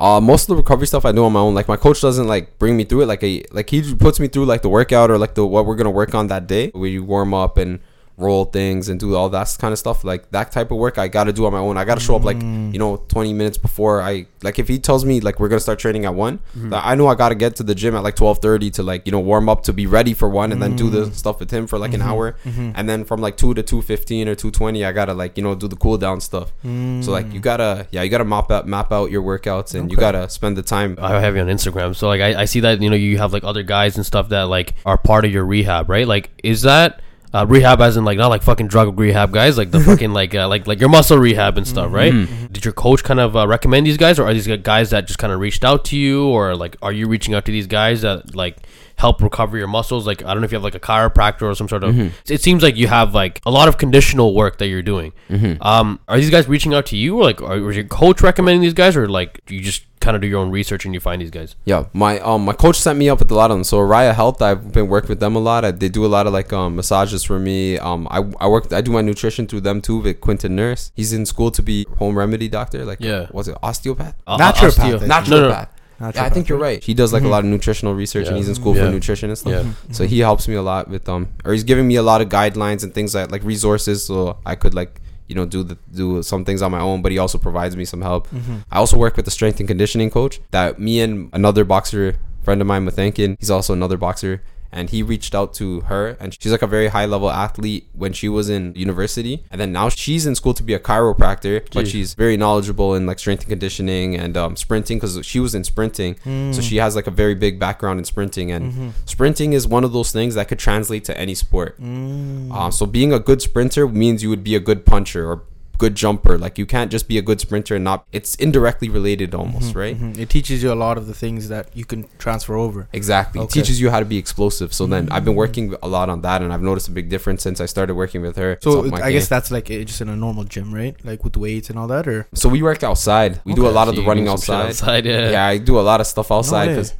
Uh, 0.00 0.18
most 0.18 0.44
of 0.44 0.48
the 0.48 0.56
recovery 0.56 0.86
stuff 0.86 1.04
I 1.04 1.12
do 1.12 1.24
on 1.26 1.32
my 1.34 1.40
own. 1.40 1.54
Like 1.54 1.68
my 1.68 1.76
coach 1.76 2.00
doesn't 2.00 2.26
like 2.26 2.58
bring 2.58 2.74
me 2.74 2.84
through 2.84 3.02
it. 3.02 3.06
Like 3.06 3.22
a 3.22 3.44
like 3.52 3.68
he 3.68 3.94
puts 3.94 4.18
me 4.18 4.28
through 4.28 4.46
like 4.46 4.62
the 4.62 4.70
workout 4.70 5.10
or 5.10 5.18
like 5.18 5.34
the 5.34 5.44
what 5.46 5.66
we're 5.66 5.76
gonna 5.76 5.90
work 5.90 6.14
on 6.14 6.28
that 6.28 6.46
day. 6.46 6.72
We 6.74 6.98
warm 6.98 7.34
up 7.34 7.58
and 7.58 7.80
roll 8.20 8.44
things 8.44 8.88
and 8.88 9.00
do 9.00 9.14
all 9.16 9.28
that 9.30 9.56
kind 9.58 9.72
of 9.72 9.78
stuff. 9.78 10.04
Like 10.04 10.30
that 10.30 10.52
type 10.52 10.70
of 10.70 10.78
work 10.78 10.98
I 10.98 11.08
gotta 11.08 11.32
do 11.32 11.46
on 11.46 11.52
my 11.52 11.58
own. 11.58 11.76
I 11.76 11.84
gotta 11.84 12.00
show 12.00 12.16
up 12.16 12.24
like 12.24 12.38
Mm. 12.38 12.72
you 12.72 12.78
know 12.78 12.96
20 13.08 13.32
minutes 13.32 13.58
before 13.58 14.00
I 14.02 14.26
like 14.42 14.58
if 14.58 14.68
he 14.68 14.78
tells 14.78 15.04
me 15.04 15.20
like 15.20 15.40
we're 15.40 15.48
gonna 15.48 15.60
start 15.60 15.78
training 15.78 16.04
at 16.04 16.14
one, 16.14 16.38
Mm-hmm. 16.56 16.74
I 16.74 16.94
know 16.94 17.06
I 17.08 17.14
gotta 17.14 17.34
get 17.34 17.56
to 17.56 17.62
the 17.62 17.74
gym 17.74 17.94
at 17.96 18.02
like 18.02 18.16
12:30 18.16 18.72
to 18.74 18.82
like 18.82 19.06
you 19.06 19.12
know 19.12 19.20
warm 19.20 19.48
up 19.48 19.62
to 19.64 19.72
be 19.72 19.86
ready 19.86 20.14
for 20.14 20.28
one 20.28 20.52
and 20.52 20.62
then 20.62 20.76
do 20.76 20.88
Mm. 20.88 20.92
the 20.92 21.02
stuff 21.14 21.40
with 21.40 21.50
him 21.50 21.66
for 21.66 21.78
like 21.78 21.94
an 21.94 22.02
hour. 22.02 22.36
Mhm. 22.46 22.72
And 22.76 22.88
then 22.88 23.04
from 23.04 23.20
like 23.20 23.36
two 23.36 23.54
to 23.54 23.62
2:15 23.62 24.28
or 24.28 24.34
2:20 24.34 24.84
I 24.86 24.92
gotta 24.92 25.14
like 25.14 25.36
you 25.36 25.42
know 25.42 25.54
do 25.54 25.68
the 25.68 25.76
cool 25.76 25.96
down 25.98 26.20
stuff. 26.20 26.52
So 26.62 27.10
like 27.12 27.32
you 27.32 27.40
gotta 27.40 27.86
yeah 27.90 28.02
you 28.02 28.10
gotta 28.10 28.24
map 28.24 28.50
out 28.50 28.66
map 28.66 28.92
out 28.92 29.10
your 29.10 29.22
workouts 29.22 29.74
and 29.74 29.90
you 29.90 29.96
Mm. 29.96 30.00
Gotta 30.00 30.28
spend 30.30 30.56
the 30.56 30.62
time. 30.62 30.96
I 31.00 31.20
have 31.20 31.36
you 31.36 31.42
on 31.42 31.48
Instagram, 31.48 31.94
so 31.94 32.08
like 32.08 32.20
I, 32.22 32.42
I 32.42 32.44
see 32.46 32.60
that 32.60 32.80
you 32.80 32.88
know 32.90 32.96
you 32.96 33.18
have 33.18 33.32
like 33.32 33.44
other 33.44 33.62
guys 33.62 33.96
and 33.96 34.06
stuff 34.06 34.28
that 34.30 34.44
like 34.48 34.74
are 34.86 34.96
part 34.96 35.24
of 35.26 35.30
your 35.32 35.44
rehab, 35.44 35.90
right? 35.90 36.06
Like, 36.08 36.30
is 36.42 36.62
that 36.62 37.00
uh, 37.32 37.46
rehab 37.46 37.80
as 37.80 37.96
in 37.96 38.04
like 38.04 38.18
not 38.18 38.28
like 38.28 38.42
fucking 38.42 38.66
drug 38.68 38.98
rehab 38.98 39.32
guys, 39.32 39.56
like 39.56 39.70
the 39.70 39.80
fucking 39.88 40.12
like 40.12 40.34
uh, 40.34 40.48
like 40.48 40.66
like 40.66 40.80
your 40.80 40.88
muscle 40.88 41.18
rehab 41.18 41.56
and 41.56 41.66
stuff, 41.66 41.92
right? 41.92 42.12
Did 42.52 42.64
your 42.64 42.74
coach 42.74 43.04
kind 43.04 43.20
of 43.20 43.36
uh, 43.36 43.46
recommend 43.46 43.86
these 43.86 43.96
guys, 43.96 44.18
or 44.18 44.24
are 44.24 44.34
these 44.34 44.48
guys 44.58 44.90
that 44.90 45.06
just 45.06 45.18
kind 45.18 45.32
of 45.32 45.40
reached 45.40 45.64
out 45.64 45.84
to 45.86 45.96
you, 45.96 46.26
or 46.26 46.56
like 46.56 46.76
are 46.82 46.92
you 46.92 47.06
reaching 47.06 47.34
out 47.34 47.44
to 47.44 47.52
these 47.52 47.66
guys 47.66 48.02
that 48.02 48.34
like 48.34 48.56
help 49.00 49.20
recover 49.22 49.56
your 49.58 49.66
muscles? 49.68 50.06
Like 50.06 50.22
I 50.24 50.32
don't 50.32 50.40
know 50.42 50.44
if 50.44 50.52
you 50.52 50.56
have 50.56 50.62
like 50.70 50.74
a 50.74 50.80
chiropractor 50.80 51.42
or 51.50 51.54
some 51.54 51.68
sort 51.68 51.82
of. 51.84 51.96
It 52.30 52.40
seems 52.42 52.62
like 52.62 52.76
you 52.76 52.86
have 52.88 53.14
like 53.14 53.40
a 53.46 53.50
lot 53.50 53.66
of 53.68 53.78
conditional 53.78 54.34
work 54.34 54.58
that 54.58 54.68
you're 54.68 54.82
doing. 54.94 55.12
Um, 55.60 56.00
are 56.08 56.16
these 56.18 56.30
guys 56.30 56.46
reaching 56.48 56.74
out 56.74 56.86
to 56.86 56.96
you, 56.96 57.18
or 57.18 57.24
like, 57.24 57.40
are, 57.42 57.58
was 57.60 57.76
your 57.76 57.86
coach 57.86 58.20
recommending 58.22 58.60
these 58.62 58.74
guys, 58.74 58.96
or 58.96 59.08
like 59.08 59.40
you 59.48 59.60
just 59.60 59.84
kind 60.00 60.16
of 60.16 60.22
do 60.22 60.28
your 60.28 60.40
own 60.40 60.50
research 60.50 60.86
and 60.86 60.94
you 60.94 61.00
find 61.00 61.20
these 61.20 61.30
guys? 61.30 61.56
Yeah, 61.64 61.84
my 61.92 62.18
um 62.20 62.44
my 62.44 62.52
coach 62.54 62.76
set 62.76 62.96
me 62.96 63.08
up 63.08 63.18
with 63.18 63.30
a 63.30 63.34
lot 63.34 63.50
of 63.50 63.56
them. 63.56 63.64
So 63.64 63.78
Raya 63.78 64.14
Health, 64.14 64.40
I've 64.42 64.72
been 64.72 64.88
working 64.88 65.08
with 65.08 65.20
them 65.20 65.34
a 65.36 65.38
lot. 65.40 65.64
I, 65.64 65.70
they 65.72 65.88
do 65.88 66.04
a 66.06 66.12
lot 66.16 66.26
of 66.26 66.32
like 66.32 66.52
um 66.52 66.76
massages 66.76 67.22
for 67.24 67.38
me. 67.38 67.78
Um, 67.78 68.06
I 68.10 68.18
I 68.40 68.48
work 68.48 68.72
I 68.72 68.80
do 68.80 68.92
my 68.92 69.02
nutrition 69.02 69.46
through 69.46 69.62
them 69.62 69.80
too. 69.80 69.98
With 69.98 70.20
Quinton 70.20 70.54
Nurse, 70.56 70.92
he's 70.94 71.12
in 71.12 71.26
school 71.26 71.50
to 71.52 71.62
be 71.62 71.86
home 71.98 72.16
remedy 72.18 72.48
doctor. 72.48 72.84
Like 72.84 73.00
Yeah. 73.00 73.26
was 73.32 73.48
it 73.48 73.56
osteopath? 73.62 74.14
Uh, 74.26 74.38
Naturopath, 74.38 74.70
osteo- 74.70 74.94
I 74.96 74.98
think. 74.98 75.12
Naturopath. 75.12 75.28
No, 75.30 75.48
no. 75.48 75.66
Yeah, 76.00 76.24
I 76.24 76.30
think 76.30 76.48
you're 76.48 76.58
right. 76.58 76.82
He 76.82 76.94
does 76.94 77.12
like 77.12 77.24
a 77.24 77.28
lot 77.28 77.40
of 77.44 77.50
nutritional 77.50 77.94
research, 77.94 78.26
and 78.28 78.36
he's 78.36 78.48
in 78.48 78.54
school 78.54 78.74
Yeah. 78.74 78.86
for 78.86 78.90
nutrition 78.92 79.28
and 79.30 79.38
stuff. 79.38 79.64
Yeah. 79.66 79.72
So 79.92 80.06
he 80.06 80.20
helps 80.20 80.48
me 80.48 80.54
a 80.54 80.62
lot 80.62 80.88
with 80.88 81.08
um, 81.08 81.28
or 81.44 81.52
he's 81.52 81.64
giving 81.64 81.86
me 81.86 81.96
a 81.96 82.02
lot 82.02 82.20
of 82.22 82.28
guidelines 82.28 82.82
and 82.84 82.94
things 82.94 83.12
that 83.12 83.30
like 83.30 83.44
resources, 83.44 84.04
so 84.04 84.38
I 84.46 84.54
could 84.54 84.74
like 84.74 85.00
you 85.28 85.34
know 85.34 85.44
do 85.46 85.62
the 85.62 85.76
do 85.92 86.22
some 86.22 86.44
things 86.44 86.62
on 86.62 86.70
my 86.70 86.80
own. 86.80 87.02
But 87.02 87.12
he 87.12 87.18
also 87.18 87.38
provides 87.38 87.76
me 87.76 87.84
some 87.84 88.00
help. 88.02 88.28
I 88.70 88.78
also 88.78 88.96
work 88.96 89.16
with 89.16 89.26
a 89.28 89.30
strength 89.30 89.58
and 89.60 89.68
conditioning 89.68 90.10
coach. 90.10 90.40
That 90.52 90.78
me 90.78 91.00
and 91.00 91.28
another 91.32 91.64
boxer 91.64 92.16
friend 92.42 92.60
of 92.62 92.66
mine, 92.66 92.86
Mathankin, 92.86 93.36
he's 93.38 93.50
also 93.50 93.72
another 93.74 93.98
boxer. 93.98 94.42
And 94.72 94.88
he 94.90 95.02
reached 95.02 95.34
out 95.34 95.52
to 95.54 95.80
her, 95.82 96.16
and 96.20 96.36
she's 96.40 96.52
like 96.52 96.62
a 96.62 96.66
very 96.66 96.88
high 96.88 97.04
level 97.06 97.28
athlete 97.28 97.88
when 97.92 98.12
she 98.12 98.28
was 98.28 98.48
in 98.48 98.72
university. 98.76 99.42
And 99.50 99.60
then 99.60 99.72
now 99.72 99.88
she's 99.88 100.26
in 100.26 100.34
school 100.36 100.54
to 100.54 100.62
be 100.62 100.74
a 100.74 100.78
chiropractor, 100.78 101.66
but 101.74 101.86
she's 101.88 102.14
very 102.14 102.36
knowledgeable 102.36 102.94
in 102.94 103.04
like 103.06 103.18
strength 103.18 103.40
and 103.42 103.48
conditioning 103.50 104.14
and 104.14 104.36
um, 104.36 104.54
sprinting 104.56 104.98
because 104.98 105.24
she 105.26 105.40
was 105.40 105.54
in 105.56 105.64
sprinting. 105.64 106.14
So 106.52 106.60
she 106.62 106.76
has 106.76 106.94
like 106.94 107.08
a 107.08 107.10
very 107.10 107.34
big 107.34 107.58
background 107.58 107.98
in 107.98 108.04
sprinting, 108.04 108.52
and 108.52 108.94
sprinting 109.06 109.52
is 109.54 109.66
one 109.66 109.82
of 109.82 109.92
those 109.92 110.12
things 110.12 110.34
that 110.36 110.46
could 110.48 110.58
translate 110.60 111.04
to 111.04 111.18
any 111.18 111.34
sport. 111.34 111.76
Um, 111.80 112.70
so 112.72 112.86
being 112.86 113.12
a 113.12 113.18
good 113.18 113.42
sprinter 113.42 113.88
means 113.88 114.22
you 114.22 114.28
would 114.30 114.44
be 114.44 114.54
a 114.54 114.60
good 114.60 114.86
puncher 114.86 115.28
or 115.28 115.42
good 115.80 115.94
jumper. 115.94 116.34
Like 116.38 116.58
you 116.58 116.66
can't 116.74 116.90
just 116.96 117.08
be 117.08 117.16
a 117.22 117.22
good 117.22 117.40
sprinter 117.40 117.74
and 117.74 117.84
not. 117.90 117.98
It's 118.12 118.32
indirectly 118.36 118.88
related 118.88 119.34
almost, 119.34 119.70
mm-hmm, 119.70 119.84
right? 119.84 119.96
Mhm. 119.98 120.18
It 120.24 120.28
teaches 120.36 120.62
you 120.62 120.70
a 120.72 120.78
lot 120.86 120.96
of 121.00 121.04
the 121.10 121.14
things 121.22 121.48
that 121.48 121.64
you 121.74 121.84
can 121.90 122.00
transfer 122.18 122.54
over. 122.54 122.80
Exactly. 122.92 123.42
It 123.42 123.50
teaches 123.50 123.80
you 123.80 123.88
how 123.90 124.00
to 124.04 124.08
be 124.14 124.18
explosive. 124.24 124.70
So 124.78 124.86
then 124.86 125.08
I've 125.10 125.24
been 125.24 125.32
mm-hmm, 125.32 125.44
working 125.44 125.66
mm-hmm. 125.70 125.88
a 125.88 125.88
lot 125.88 126.08
on 126.14 126.20
that, 126.26 126.42
and 126.42 126.52
I've 126.52 126.66
noticed 126.70 126.88
a 126.92 126.94
big 127.00 127.08
difference 127.08 127.42
since 127.42 127.58
I 127.60 127.66
started 127.66 127.94
working 127.94 128.20
with 128.26 128.36
her. 128.36 128.58
So 128.60 128.80
up 128.80 128.86
my 128.92 129.00
I 129.08 129.12
guess 129.12 129.28
that's 129.34 129.50
like 129.50 129.66
just 129.66 130.00
in 130.04 130.08
a 130.08 130.16
normal 130.26 130.44
gym, 130.44 130.68
right? 130.80 130.94
Like 131.10 131.24
with 131.24 131.36
weights 131.36 131.70
and 131.70 131.78
all 131.78 131.88
that, 131.94 132.06
or 132.06 132.18
so 132.34 132.48
we 132.48 132.62
work 132.70 132.82
outside. 132.90 133.40
We 133.44 133.54
do 133.54 133.64
a 133.64 133.70
Okay. 133.70 133.74
lot 133.80 133.88
of 133.88 133.96
the 133.96 134.04
running 134.10 134.24
do 134.24 134.30
some 134.36 134.40
shit 134.40 134.54
outside. 134.54 134.68
outside, 134.68 135.06
yeah. 135.06 135.30
Yeah, 135.30 135.46
I 135.46 135.58
do 135.70 135.78
a 135.78 135.86
lot 135.90 136.00
of 136.02 136.06
stuff 136.06 136.30
outside 136.30 136.68
way. 136.68 136.74
because 136.74 136.94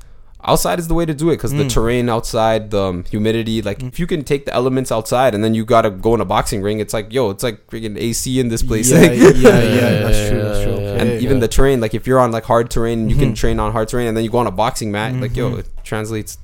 outside 0.44 0.78
is 0.78 0.88
the 0.88 0.94
way 0.94 1.04
to 1.04 1.14
do 1.14 1.30
it 1.30 1.36
because 1.36 1.52
the 1.52 1.64
Mm. 1.64 1.68
terrain 1.70 2.08
outside, 2.08 2.70
the 2.70 2.82
um, 2.82 3.04
humidity. 3.04 3.60
Like, 3.62 3.82
if 3.82 3.98
you 3.98 4.06
can 4.06 4.24
take 4.24 4.46
the 4.46 4.54
elements 4.54 4.90
outside 4.90 5.34
and 5.34 5.44
then 5.44 5.54
you 5.54 5.64
gotta 5.64 5.90
go 5.90 6.14
in 6.14 6.20
a 6.20 6.24
boxing 6.24 6.62
ring, 6.62 6.80
it's 6.80 6.94
like, 6.94 7.12
yo, 7.12 7.30
it's 7.30 7.42
like 7.42 7.66
freaking 7.68 7.98
AC 7.98 8.40
in 8.40 8.48
this 8.48 8.62
place. 8.62 8.90
Yeah, 8.90 9.00
Like, 9.00 9.18
yeah, 9.18 9.28
yeah, 9.30 9.60
Yeah, 9.80 10.02
That's 10.02 10.28
true. 10.28 10.42
That's 10.42 10.62
true. 10.64 10.72
yeah, 10.80 10.90
Okay, 10.90 10.98
and 11.00 11.22
even 11.22 11.40
the 11.40 11.48
terrain, 11.48 11.80
like 11.80 11.94
if 11.94 12.06
you're 12.06 12.20
on 12.20 12.30
like 12.32 12.44
hard 12.44 12.70
terrain, 12.70 13.08
you 13.10 13.16
can 13.16 13.32
Mhm. 13.32 13.36
train 13.36 13.60
on 13.60 13.72
hard 13.72 13.88
terrain, 13.88 14.08
and 14.08 14.16
then 14.16 14.24
you 14.24 14.30
go 14.30 14.38
on 14.38 14.46
a 14.46 14.50
boxing 14.50 14.90
mat. 14.90 15.14
Like, 15.20 15.36
yo, 15.36 15.50
Mhm. 15.52 15.58
it 15.60 15.66
translates 15.84 16.38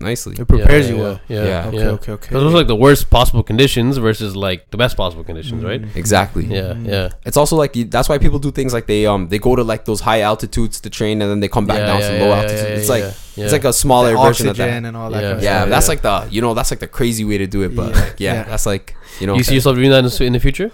nicely. 0.00 0.34
it 0.38 0.46
prepares 0.48 0.86
yeah, 0.86 0.92
you 0.92 0.96
yeah, 0.98 1.02
well. 1.04 1.20
Yeah, 1.28 1.44
Yeah. 1.44 1.48
yeah. 1.48 1.66
Okay, 1.68 1.88
okay, 1.88 2.12
okay. 2.12 2.30
Those 2.34 2.52
are 2.52 2.56
like 2.56 2.66
the 2.66 2.76
worst 2.76 3.10
possible 3.10 3.42
conditions 3.42 3.96
versus 3.98 4.34
like 4.36 4.70
the 4.70 4.76
best 4.76 4.96
possible 4.96 5.24
conditions, 5.24 5.62
right? 5.64 5.82
Mm. 5.82 5.96
Exactly. 5.96 6.44
Yeah, 6.46 6.74
Mhm. 6.74 6.86
yeah. 6.88 7.08
It's 7.24 7.36
also 7.36 7.56
like 7.56 7.72
that's 7.90 8.08
why 8.08 8.18
people 8.18 8.38
do 8.38 8.50
things 8.50 8.72
like 8.72 8.86
they 8.86 9.06
um 9.06 9.28
they 9.28 9.38
go 9.38 9.56
to 9.56 9.62
like 9.64 9.84
those 9.84 10.00
high 10.00 10.20
altitudes 10.22 10.80
to 10.80 10.90
train, 10.90 11.20
and 11.22 11.30
then 11.30 11.40
they 11.40 11.48
come 11.48 11.66
back 11.66 11.78
yeah, 11.78 11.86
down 11.86 12.00
yeah, 12.00 12.08
to 12.10 12.14
yeah, 12.16 12.22
low 12.22 12.28
yeah, 12.28 12.36
altitude. 12.42 12.68
yeah, 12.68 12.78
it's 12.80 12.88
like 12.88 13.02
yeah. 13.36 13.44
it's 13.44 13.52
like 13.52 13.64
a 13.64 13.72
smaller 13.72 14.12
The 14.12 14.22
version 14.22 14.46
of 14.48 14.50
oxygen 14.60 14.82
that. 14.82 14.88
and 14.88 14.96
all 14.96 15.10
that. 15.10 15.22
Yeah. 15.22 15.28
kind 15.28 15.38
of 15.38 15.44
Yeah, 15.44 15.58
stuff. 15.60 15.70
that's 15.70 15.88
like 15.88 16.02
the 16.02 16.16
you 16.34 16.40
know 16.42 16.54
that's 16.54 16.70
like 16.72 16.80
the 16.80 16.88
crazy 16.98 17.24
way 17.24 17.38
to 17.38 17.46
do 17.46 17.62
it, 17.62 17.74
but 17.74 17.88
Yeah. 17.94 18.00
like 18.00 18.20
yeah, 18.20 18.34
Yeah. 18.34 18.42
that's 18.44 18.66
like 18.66 18.94
you 19.20 19.26
know 19.26 19.34
you 19.36 19.42
see 19.44 19.54
yourself 19.54 19.76
doing 19.76 19.90
that 19.90 20.04
in 20.20 20.32
the 20.32 20.40
future? 20.40 20.70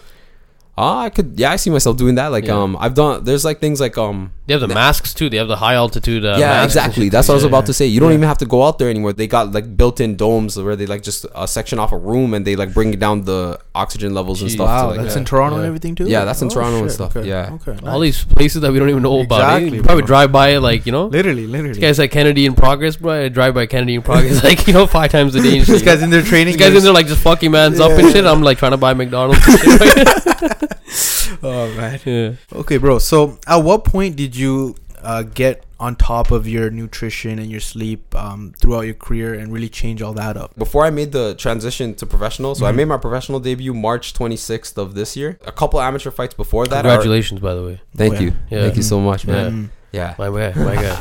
Ah, 0.76 1.02
I 1.02 1.10
could 1.10 1.34
yeah 1.38 1.52
I 1.52 1.56
see 1.56 1.70
myself 1.70 1.96
doing 1.96 2.16
that 2.16 2.28
like 2.32 2.46
Yeah. 2.46 2.54
um 2.60 2.76
I've 2.80 2.94
done 2.94 3.22
there's 3.22 3.44
like 3.44 3.60
things 3.60 3.80
like 3.80 3.96
um 3.96 4.32
They 4.46 4.54
have 4.54 4.60
the 4.60 4.66
masks 4.68 5.14
too. 5.14 5.30
They 5.30 5.36
have 5.36 5.46
the 5.46 5.54
high 5.56 5.74
altitude. 5.74 6.24
Uh, 6.24 6.36
yeah 6.36 6.48
masks 6.48 6.48
and 6.48 6.64
exactly 6.86 7.04
shit 7.06 7.12
that's 7.12 7.28
what 7.28 7.34
I 7.34 7.36
was 7.36 7.44
Yeah, 7.44 7.48
about 7.48 7.66
to 7.66 7.72
say 7.72 7.86
you 7.86 8.00
don't 8.00 8.10
Yeah. 8.10 8.16
even 8.16 8.26
have 8.28 8.38
to 8.38 8.46
go 8.46 8.64
out 8.64 8.78
there 8.80 8.90
anymore 8.90 9.12
they 9.12 9.28
got 9.28 9.52
like 9.52 9.76
built-in 9.76 10.16
domes 10.16 10.56
where 10.60 10.74
they 10.74 10.86
like 10.86 11.02
just 11.02 11.26
a 11.34 11.46
section 11.46 11.78
off 11.78 11.92
a 11.92 11.96
room 11.96 12.34
and 12.34 12.44
they 12.44 12.56
like 12.56 12.74
bring 12.74 12.90
down 12.98 13.22
the 13.22 13.58
oxygen 13.74 14.14
levels 14.14 14.42
and 14.42 14.50
stuff 14.50 14.66
wow, 14.66 14.82
to, 14.82 14.88
like, 14.88 15.00
that's 15.02 15.14
yeah. 15.14 15.18
in 15.20 15.24
Toronto 15.24 15.56
and 15.58 15.66
everything 15.66 15.94
too. 15.94 16.06
Yeah, 16.08 16.24
that's 16.24 16.42
in 16.42 16.48
Oh, 16.48 16.54
Toronto 16.54 16.78
and 16.82 16.90
stuff, 16.90 17.14
Okay. 17.16 17.28
yeah. 17.28 17.56
Okay. 17.62 17.76
All 17.86 18.00
nice. 18.00 18.24
these 18.24 18.24
places 18.24 18.60
that 18.62 18.72
we 18.72 18.78
don't 18.80 18.90
even 18.90 19.02
know 19.04 19.20
about. 19.20 19.40
eh? 19.40 19.56
Exactly, 19.58 19.76
You 19.78 19.82
probably 19.84 20.02
bro. 20.02 20.06
drive 20.08 20.32
by 20.32 20.48
it 20.56 20.60
like 20.60 20.86
you 20.86 20.92
know. 20.92 21.06
literally, 21.06 21.42
This 21.46 21.52
literally. 21.52 21.80
guy's 21.80 21.98
like 22.00 22.10
Kennedy 22.10 22.46
in 22.46 22.54
progress, 22.54 22.96
bro. 22.96 23.12
I 23.26 23.28
drive 23.28 23.54
by 23.54 23.66
Kennedy 23.66 23.94
in 23.94 24.02
progress 24.02 24.42
like 24.48 24.66
you 24.66 24.72
know 24.72 24.86
five 24.88 25.12
times 25.12 25.36
a 25.36 25.40
day. 25.40 25.58
And 25.58 25.66
shit, 25.66 25.66
this 25.68 25.80
you 25.82 25.86
know? 25.86 25.92
guy's 25.94 26.02
in 26.02 26.10
there 26.10 26.22
training. 26.22 26.54
These 26.54 26.62
guys 26.66 26.74
in 26.76 26.82
there 26.82 26.92
like 26.92 27.06
just 27.06 27.22
fucking 27.22 27.50
man's 27.52 27.78
up 27.78 27.92
and 27.92 28.10
shit. 28.12 28.24
I'm 28.26 28.42
like 28.42 28.58
trying 28.58 28.72
to 28.72 28.76
buy 28.76 28.92
McDonald's. 28.94 29.38
and 29.46 29.58
shit, 29.60 29.80
right? 29.80 30.26
Oh 31.42 31.74
man. 31.76 32.00
yeah. 32.04 32.32
Okay, 32.52 32.76
bro. 32.76 32.98
So, 32.98 33.38
at 33.46 33.56
what 33.56 33.84
point 33.84 34.16
did 34.16 34.36
you 34.36 34.74
uh, 35.02 35.22
get 35.22 35.64
on 35.80 35.96
top 35.96 36.30
of 36.30 36.46
your 36.48 36.70
nutrition 36.70 37.38
and 37.38 37.50
your 37.50 37.60
sleep 37.60 38.14
um, 38.14 38.52
throughout 38.60 38.82
your 38.82 38.94
career 38.94 39.34
and 39.34 39.52
really 39.52 39.68
change 39.68 40.00
all 40.02 40.12
that 40.14 40.36
up? 40.36 40.54
before 40.56 40.84
I 40.84 40.90
made 40.90 41.12
the 41.12 41.34
transition 41.34 41.94
to 41.96 42.06
professional, 42.06 42.54
so 42.54 42.66
I 42.66 42.72
Mhm. 42.72 42.76
made 42.76 42.84
my 42.88 42.96
professional 42.98 43.40
debut 43.40 43.74
March 43.74 44.12
26th 44.14 44.76
of 44.78 44.94
this 44.94 45.16
year. 45.16 45.38
A 45.46 45.52
couple 45.52 45.80
amateur 45.80 46.10
fights 46.10 46.34
before 46.34 46.66
that. 46.66 46.84
are- 46.86 46.88
Congratulations, 46.90 47.40
by 47.40 47.54
the 47.54 47.62
way. 47.64 47.80
thank 47.96 48.14
Oh, 48.16 48.20
you, 48.20 48.32
yeah. 48.50 48.62
thank 48.62 48.76
you 48.76 48.82
so 48.82 49.00
much, 49.00 49.26
man. 49.26 49.52
Mm. 49.52 49.68
Yeah, 49.92 50.14
My 50.18 50.28
guy, 50.28 50.52
my 50.56 50.74
guy. 50.74 51.00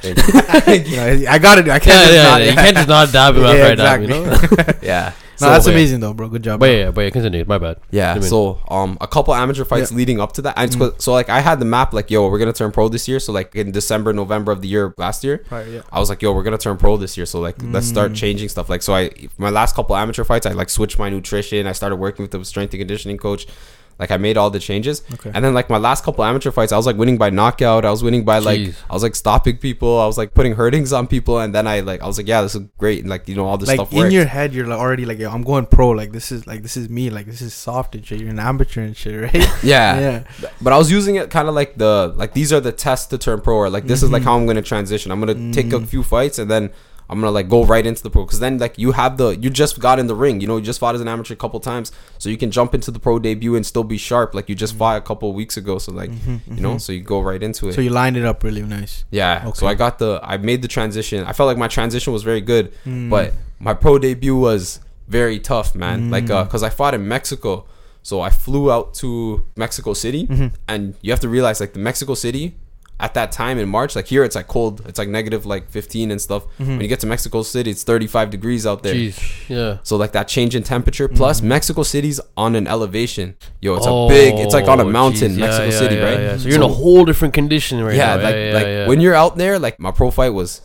Yeah. 0.04 0.10
You. 0.10 0.14
You 0.92 0.96
know, 0.98 1.32
I 1.32 1.40
got 1.40 1.58
it. 1.60 1.70
I 1.70 1.80
can't. 1.80 1.86
yeah, 1.86 2.02
just 2.04 2.14
yeah, 2.14 2.24
not- 2.24 2.42
yeah. 2.42 2.50
You 2.50 2.56
can't 2.56 2.76
just 2.76 2.88
not 2.90 3.12
dab 3.14 3.36
him 3.36 3.44
Yeah, 3.44 3.50
out 3.50 3.60
right 3.62 3.72
exactly. 3.72 4.08
now. 4.08 4.16
You 4.20 4.26
know. 4.26 4.74
yeah. 4.82 5.14
No, 5.42 5.50
that's 5.50 5.68
yeah. 5.68 5.74
amazing 5.74 6.00
though, 6.00 6.14
bro. 6.14 6.28
Good 6.30 6.44
job. 6.44 6.60
But 6.60 6.68
bro. 6.68 6.72
yeah, 6.72 6.84
yeah, 6.86 6.92
but 6.92 7.02
yeah, 7.02 7.10
continue. 7.10 7.46
My 7.46 7.58
bad. 7.58 7.78
Yeah, 7.92 8.12
I 8.12 8.14
mean- 8.16 8.24
so 8.24 8.60
um, 8.70 8.98
a 9.02 9.08
couple 9.08 9.34
amateur 9.36 9.66
fights 9.66 9.92
Yeah. 9.92 9.98
leading 9.98 10.20
up 10.22 10.34
to 10.34 10.42
that. 10.44 10.54
And 10.58 10.68
it's 10.68 10.76
Mm. 10.76 10.80
'cause- 10.92 11.04
so 11.04 11.12
like 11.14 11.30
I 11.30 11.40
had 11.42 11.60
the 11.60 11.66
map 11.66 11.94
like, 11.94 12.10
yo, 12.12 12.28
we're 12.30 12.40
gonna 12.40 12.54
turn 12.54 12.72
pro 12.72 12.88
this 12.90 13.08
year. 13.08 13.20
So 13.20 13.32
like 13.34 13.56
in 13.56 13.72
December, 13.72 14.14
November 14.14 14.52
of 14.52 14.62
the 14.62 14.68
year 14.68 14.94
last 14.98 15.24
year, 15.24 15.44
Right, 15.50 15.68
yeah. 15.68 15.82
I 15.92 16.00
was 16.00 16.10
like, 16.10 16.22
yo, 16.22 16.32
we're 16.34 16.44
gonna 16.44 16.58
turn 16.58 16.78
pro 16.78 16.98
this 16.98 17.18
year. 17.18 17.26
So 17.26 17.40
like 17.40 17.56
let's 17.62 17.88
start 17.88 18.12
Mm. 18.12 18.16
changing 18.16 18.50
stuff. 18.50 18.70
Like 18.70 18.82
so 18.82 18.94
I 18.94 19.10
my 19.38 19.50
last 19.50 19.76
couple 19.76 19.96
amateur 19.96 20.24
fights, 20.24 20.46
I 20.46 20.52
like 20.52 20.70
switched 20.70 20.98
my 21.00 21.10
nutrition. 21.10 21.68
I 21.68 21.72
started 21.74 21.96
working 21.98 22.24
with 22.24 22.32
the 22.32 22.44
strength 22.46 22.74
and 22.74 22.80
conditioning 22.82 23.18
coach. 23.18 23.48
Like 24.02 24.12
I 24.12 24.18
made 24.18 24.36
all 24.36 24.50
the 24.50 24.60
changes. 24.60 25.04
Okay. 25.14 25.32
And 25.34 25.46
then 25.46 25.54
like 25.54 25.70
my 25.70 25.78
last 25.78 26.04
couple 26.04 26.24
amateur 26.26 26.52
fights, 26.52 26.72
I 26.74 26.78
was 26.78 26.86
like 26.88 26.98
winning 26.98 27.18
by 27.18 27.30
knockout. 27.30 27.86
I 27.86 27.92
was 27.92 28.04
winning 28.04 28.26
by 28.26 28.40
like 28.40 28.60
Jeez. 28.60 28.76
I 28.90 28.94
was 28.94 29.04
like 29.04 29.16
stopping 29.16 29.58
people. 29.58 30.00
I 30.00 30.08
was 30.08 30.18
like 30.18 30.34
putting 30.34 30.54
hurtings 30.56 30.92
on 30.92 31.06
people. 31.08 31.40
And 31.40 31.56
then 31.56 31.68
I 31.68 31.80
like 31.82 32.02
I 32.02 32.08
was 32.08 32.18
like, 32.18 32.28
yeah, 32.28 32.42
this 32.42 32.56
is 32.56 32.64
great. 32.78 33.00
And 33.02 33.10
like 33.10 33.30
you 33.30 33.36
know 33.36 33.46
all 33.46 33.58
this 33.58 33.68
like 33.70 33.78
stuff 33.78 33.92
in 33.94 34.00
works. 34.00 34.14
your 34.14 34.26
head, 34.26 34.54
you're 34.54 34.68
like 34.68 34.80
already 34.80 35.06
like, 35.06 35.22
I'm 35.22 35.44
going 35.44 35.68
pro. 35.68 35.90
Like 35.92 36.12
this 36.12 36.32
is 36.32 36.48
like 36.48 36.64
this 36.64 36.76
is 36.76 36.90
me. 36.90 37.10
Like 37.12 37.28
this 37.28 37.42
is 37.42 37.54
soft 37.54 37.96
and 37.96 38.06
shit. 38.06 38.20
You're 38.20 38.32
an 38.32 38.40
amateur 38.40 38.82
and 38.82 38.98
shit, 38.98 39.22
right? 39.22 39.34
yeah. 39.64 40.00
yeah. 40.00 40.24
But 40.62 40.74
I 40.74 40.78
was 40.80 40.92
using 40.92 41.16
it 41.18 41.30
kind 41.30 41.48
of 41.48 41.54
like 41.54 41.78
the 41.78 42.12
like 42.18 42.34
these 42.34 42.52
are 42.52 42.60
the 42.60 42.72
tests 42.72 43.06
to 43.08 43.18
turn 43.20 43.40
pro, 43.42 43.56
or 43.56 43.70
like 43.70 43.86
this 43.86 44.02
is 44.04 44.10
like 44.12 44.24
Mhm. 44.24 44.26
how 44.26 44.36
I'm 44.38 44.46
gonna 44.48 44.62
transition. 44.64 45.12
I'm 45.12 45.20
gonna 45.20 45.54
take 45.54 45.72
a 45.74 45.80
Mm. 45.80 45.88
few 45.88 46.02
fights 46.04 46.40
and 46.40 46.50
then 46.50 46.72
I'm 47.12 47.20
gonna 47.20 47.32
like 47.32 47.50
go 47.50 47.66
right 47.66 47.86
into 47.86 48.02
the 48.02 48.10
pro 48.10 48.24
because 48.26 48.40
then 48.40 48.58
like 48.58 48.78
you 48.78 48.94
have 48.94 49.18
the 49.18 49.30
you 49.38 49.50
just 49.50 49.80
got 49.82 50.00
in 50.00 50.08
the 50.08 50.16
ring, 50.16 50.40
you 50.40 50.48
know, 50.48 50.56
you 50.56 50.64
just 50.64 50.80
fought 50.80 50.96
as 50.96 51.02
an 51.02 51.10
amateur 51.10 51.34
a 51.34 51.38
couple 51.38 51.60
times, 51.60 51.92
so 52.18 52.30
you 52.30 52.38
can 52.38 52.52
jump 52.52 52.74
into 52.74 52.90
the 52.90 53.00
pro 53.00 53.20
debut 53.20 53.56
and 53.58 53.66
still 53.66 53.84
be 53.84 53.98
sharp 53.98 54.34
like 54.34 54.48
you 54.48 54.56
just 54.56 54.76
fought 54.78 54.98
a 54.98 55.02
couple 55.02 55.34
weeks 55.34 55.58
ago. 55.58 55.78
So 55.78 55.92
like 55.92 56.10
Mhm, 56.10 56.40
you 56.56 56.62
know, 56.62 56.76
mhm. 56.76 56.82
so 56.82 56.94
you 56.94 57.02
go 57.02 57.20
right 57.22 57.44
into 57.44 57.68
it. 57.68 57.74
So 57.74 57.82
you 57.82 57.90
lined 57.90 58.16
it 58.16 58.24
up 58.24 58.44
really 58.44 58.62
nice. 58.64 59.04
yeah. 59.12 59.44
Okay. 59.48 59.60
So 59.60 59.68
I 59.68 59.74
got 59.74 60.00
the 60.00 60.22
I 60.24 60.38
made 60.38 60.62
the 60.62 60.70
transition. 60.70 61.26
I 61.26 61.34
felt 61.34 61.48
like 61.48 61.58
my 61.58 61.68
transition 61.68 62.14
was 62.14 62.24
very 62.24 62.42
good, 62.42 62.72
Mm. 62.86 63.10
but 63.10 63.34
my 63.60 63.74
pro 63.74 64.00
debut 64.00 64.36
was 64.38 64.80
very 65.10 65.38
tough, 65.40 65.76
man. 65.76 66.10
Like 66.10 66.30
uh, 66.30 66.46
Mm. 66.46 66.50
cause 66.50 66.64
I 66.64 66.70
fought 66.70 66.94
in 66.94 67.06
Mexico. 67.08 67.66
So 68.04 68.22
I 68.22 68.30
flew 68.32 68.72
out 68.72 68.94
to 68.96 69.44
Mexico 69.56 69.94
City 69.94 70.26
Mhm. 70.28 70.54
and 70.68 70.96
you 71.02 71.12
have 71.12 71.20
to 71.20 71.30
realize 71.30 71.60
like 71.60 71.74
the 71.74 71.80
Mexico 71.80 72.14
City 72.16 72.56
at 73.02 73.14
that 73.16 73.32
time 73.32 73.58
in 73.58 73.68
March, 73.68 73.96
like 73.96 74.06
here 74.08 74.24
it's 74.24 74.36
like 74.36 74.48
cold, 74.48 74.82
it's 74.88 75.00
like 75.00 75.10
negative 75.10 75.46
like 75.46 75.70
15 75.70 76.12
and 76.12 76.22
stuff. 76.22 76.44
Mhm. 76.60 76.68
When 76.68 76.82
you 76.82 76.88
get 76.88 77.00
to 77.02 77.08
Mexico 77.08 77.42
City, 77.42 77.72
it's 77.72 77.84
35 77.84 78.30
degrees 78.30 78.66
out 78.66 78.84
there. 78.84 78.94
Jeez. 78.96 79.20
Yeah. 79.50 79.78
So 79.84 79.98
like 79.98 80.12
that 80.14 80.28
change 80.28 80.56
in 80.56 80.64
temperature. 80.64 81.08
Plus 81.08 81.42
Mhm. 81.42 81.46
Mexico 81.46 81.84
City's 81.84 82.20
on 82.38 82.56
an 82.56 82.68
elevation. 82.68 83.36
Yo, 83.60 83.76
it's 83.76 83.88
a 83.88 84.08
big. 84.08 84.36
It's 84.40 84.54
like 84.54 84.68
on 84.68 84.80
a 84.80 84.84
Oh, 84.86 84.90
mountain. 84.90 85.32
Yeah, 85.34 85.46
Mexico 85.48 85.66
yeah, 85.66 85.80
City, 85.80 85.96
yeah, 85.96 86.04
right? 86.04 86.20
Yeah. 86.20 86.38
So 86.38 86.48
you're 86.48 86.58
in 86.58 86.62
a 86.64 86.68
whole 86.68 87.04
different 87.06 87.34
condition 87.34 87.84
right 87.84 87.96
yeah, 87.96 88.16
now. 88.16 88.24
like 88.24 88.36
yeah, 88.36 88.52
like 88.54 88.64
yeah, 88.66 88.78
yeah. 88.80 88.88
when 88.88 89.02
you're 89.02 89.16
out 89.16 89.38
there, 89.38 89.58
like 89.60 89.80
my 89.80 89.92
pro 89.92 90.12
fight 90.12 90.30
was. 90.30 90.62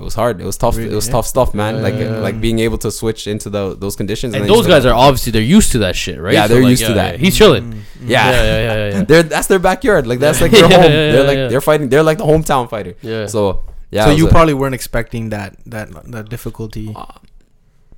It 0.00 0.04
was 0.04 0.14
hard. 0.14 0.40
It 0.40 0.46
was 0.46 0.56
tough. 0.56 0.76
Really, 0.78 0.90
it 0.90 0.94
was 0.94 1.06
yeah? 1.06 1.12
tough 1.12 1.26
stuff, 1.26 1.52
man. 1.52 1.76
Yeah, 1.76 1.82
like 1.82 1.94
yeah, 1.94 2.00
yeah. 2.04 2.16
like 2.18 2.40
being 2.40 2.58
able 2.60 2.78
to 2.78 2.90
switch 2.90 3.26
into 3.26 3.50
the 3.50 3.76
those 3.76 3.96
conditions. 3.96 4.32
and 4.34 4.42
then 4.42 4.50
you 4.50 4.56
those 4.56 4.66
guys 4.66 4.84
have- 4.84 4.92
are 4.92 4.96
obviously 4.96 5.30
they're 5.32 5.42
used 5.42 5.72
to 5.72 5.78
that 5.80 5.94
shit, 5.94 6.18
right? 6.18 6.32
Yeah, 6.32 6.46
they're 6.46 6.62
like, 6.62 6.70
used 6.70 6.84
to 6.84 6.88
yeah, 6.88 6.94
that. 6.94 7.12
yeah. 7.14 7.18
He's 7.24 7.36
chilling. 7.36 7.64
Mm, 7.64 7.74
mm. 7.74 7.82
Yeah. 8.08 8.30
yeah, 8.30 8.42
yeah, 8.42 8.60
yeah, 8.62 8.90
yeah. 8.96 9.02
They're 9.04 9.22
that's 9.22 9.48
their 9.48 9.58
backyard. 9.58 10.06
Like 10.06 10.18
that's 10.18 10.40
like 10.40 10.52
Yeah, 10.56 10.68
their 10.68 10.80
home. 10.82 10.90
yeah, 10.90 11.12
they're 11.12 11.24
like 11.24 11.36
yeah. 11.36 11.48
they're 11.48 11.60
fighting. 11.60 11.90
They're 11.90 12.02
like 12.02 12.18
the 12.18 12.24
hometown 12.24 12.70
fighter. 12.70 12.94
yeah. 13.02 13.26
So 13.26 13.62
yeah. 13.90 14.06
so 14.06 14.12
you 14.12 14.26
a- 14.26 14.30
probably 14.30 14.54
weren't 14.54 14.74
expecting 14.74 15.28
that 15.30 15.56
that 15.66 15.90
that 16.12 16.28
difficulty. 16.30 16.94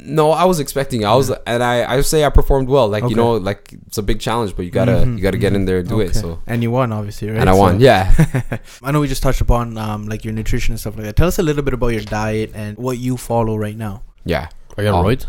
No, 0.05 0.31
I 0.33 0.45
was 0.45 0.59
expecting. 0.61 1.05
I 1.05 1.15
was, 1.15 1.31
and 1.47 1.63
I, 1.63 1.95
I 1.95 2.01
say 2.03 2.25
I 2.25 2.31
performed 2.31 2.69
well. 2.69 2.89
Like 2.89 3.05
Okay. 3.05 3.11
you 3.11 3.17
know, 3.17 3.33
like 3.35 3.73
it's 3.87 3.99
a 3.99 4.03
big 4.03 4.21
challenge, 4.21 4.57
but 4.57 4.65
you 4.65 4.71
gotta, 4.71 4.93
Mhm, 4.93 5.17
you 5.17 5.23
gotta 5.23 5.39
get 5.39 5.53
in 5.55 5.65
there 5.65 5.79
and 5.79 5.89
do 5.89 6.01
it. 6.01 6.15
So, 6.15 6.41
and 6.47 6.63
you 6.63 6.71
won, 6.71 6.93
obviously, 6.93 7.29
right? 7.31 7.41
and 7.41 7.49
I 7.49 7.55
won. 7.55 7.81
Yeah. 7.81 8.13
I 8.83 8.91
know 8.93 9.01
we 9.01 9.09
just 9.09 9.23
touched 9.23 9.41
upon 9.41 9.77
um 9.79 10.07
like 10.09 10.25
your 10.25 10.33
nutrition 10.35 10.73
and 10.73 10.81
stuff 10.81 10.97
like 10.97 11.05
that. 11.07 11.17
Tell 11.17 11.29
us 11.29 11.39
a 11.39 11.43
little 11.43 11.63
bit 11.63 11.75
about 11.75 11.89
your 11.89 12.03
diet 12.03 12.51
and 12.55 12.77
what 12.79 12.99
you 12.99 13.17
follow 13.17 13.57
right 13.57 13.77
now. 13.77 14.03
Yeah. 14.25 14.49
Are 14.77 14.83
you 14.85 14.89
on 14.91 15.05
Oh. 15.05 15.09
roids? 15.09 15.27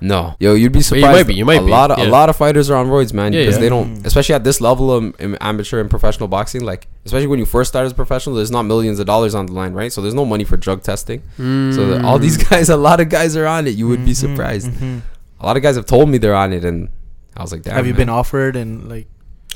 No. 0.00 0.36
Yo, 0.38 0.54
you'd 0.54 0.72
be 0.72 0.78
Well, 0.78 0.82
surprised. 0.84 1.02
you 1.04 1.12
might 1.12 1.26
be, 1.26 1.34
you 1.34 1.44
might 1.44 1.60
a 1.60 1.64
be, 1.64 1.70
lot 1.70 1.90
of 1.90 1.98
yeah. 1.98 2.06
a 2.06 2.08
lot 2.08 2.28
of 2.28 2.36
fighters 2.36 2.70
are 2.70 2.76
on 2.76 2.86
roids, 2.86 3.12
man, 3.12 3.32
Yeah, 3.32 3.40
because 3.40 3.56
yeah. 3.56 3.60
they 3.62 3.68
don't, 3.68 3.96
Mm. 3.98 4.06
especially 4.06 4.34
at 4.36 4.44
this 4.44 4.60
level 4.60 4.92
of 4.92 5.14
in 5.20 5.34
amateur 5.40 5.80
and 5.80 5.90
professional 5.90 6.28
boxing. 6.28 6.62
Like, 6.64 6.86
especially 7.04 7.26
when 7.26 7.38
you 7.40 7.46
first 7.46 7.68
start 7.68 7.84
as 7.86 7.92
a 7.92 7.94
professional, 7.96 8.36
there's 8.36 8.50
not 8.50 8.62
millions 8.62 8.98
of 9.00 9.06
dollars 9.06 9.34
on 9.34 9.46
the 9.46 9.52
line, 9.52 9.72
right? 9.72 9.92
So 9.92 10.00
there's 10.00 10.14
no 10.14 10.24
money 10.24 10.44
for 10.44 10.56
drug 10.56 10.82
testing. 10.82 11.22
So 11.36 11.86
the, 11.86 12.04
all 12.04 12.18
these 12.18 12.38
Mm. 12.38 12.50
guys, 12.50 12.68
a 12.68 12.76
lot 12.76 13.00
of 13.00 13.08
guys 13.08 13.36
are 13.36 13.46
on 13.46 13.66
it. 13.66 13.70
You 13.74 13.88
would 13.88 14.04
be 14.04 14.12
Mhm, 14.12 14.16
surprised. 14.16 14.70
mhm. 14.70 15.00
A 15.40 15.46
lot 15.46 15.56
of 15.56 15.62
guys 15.62 15.76
have 15.76 15.86
told 15.86 16.08
me 16.08 16.18
they're 16.18 16.34
on 16.34 16.52
it, 16.52 16.64
and 16.64 16.88
I 17.36 17.42
was 17.42 17.52
like, 17.52 17.62
damn. 17.62 17.74
Have 17.74 17.86
you 17.86 17.92
man. 17.92 17.98
been 18.02 18.08
offered 18.08 18.54
and 18.56 18.88
like? 18.88 19.06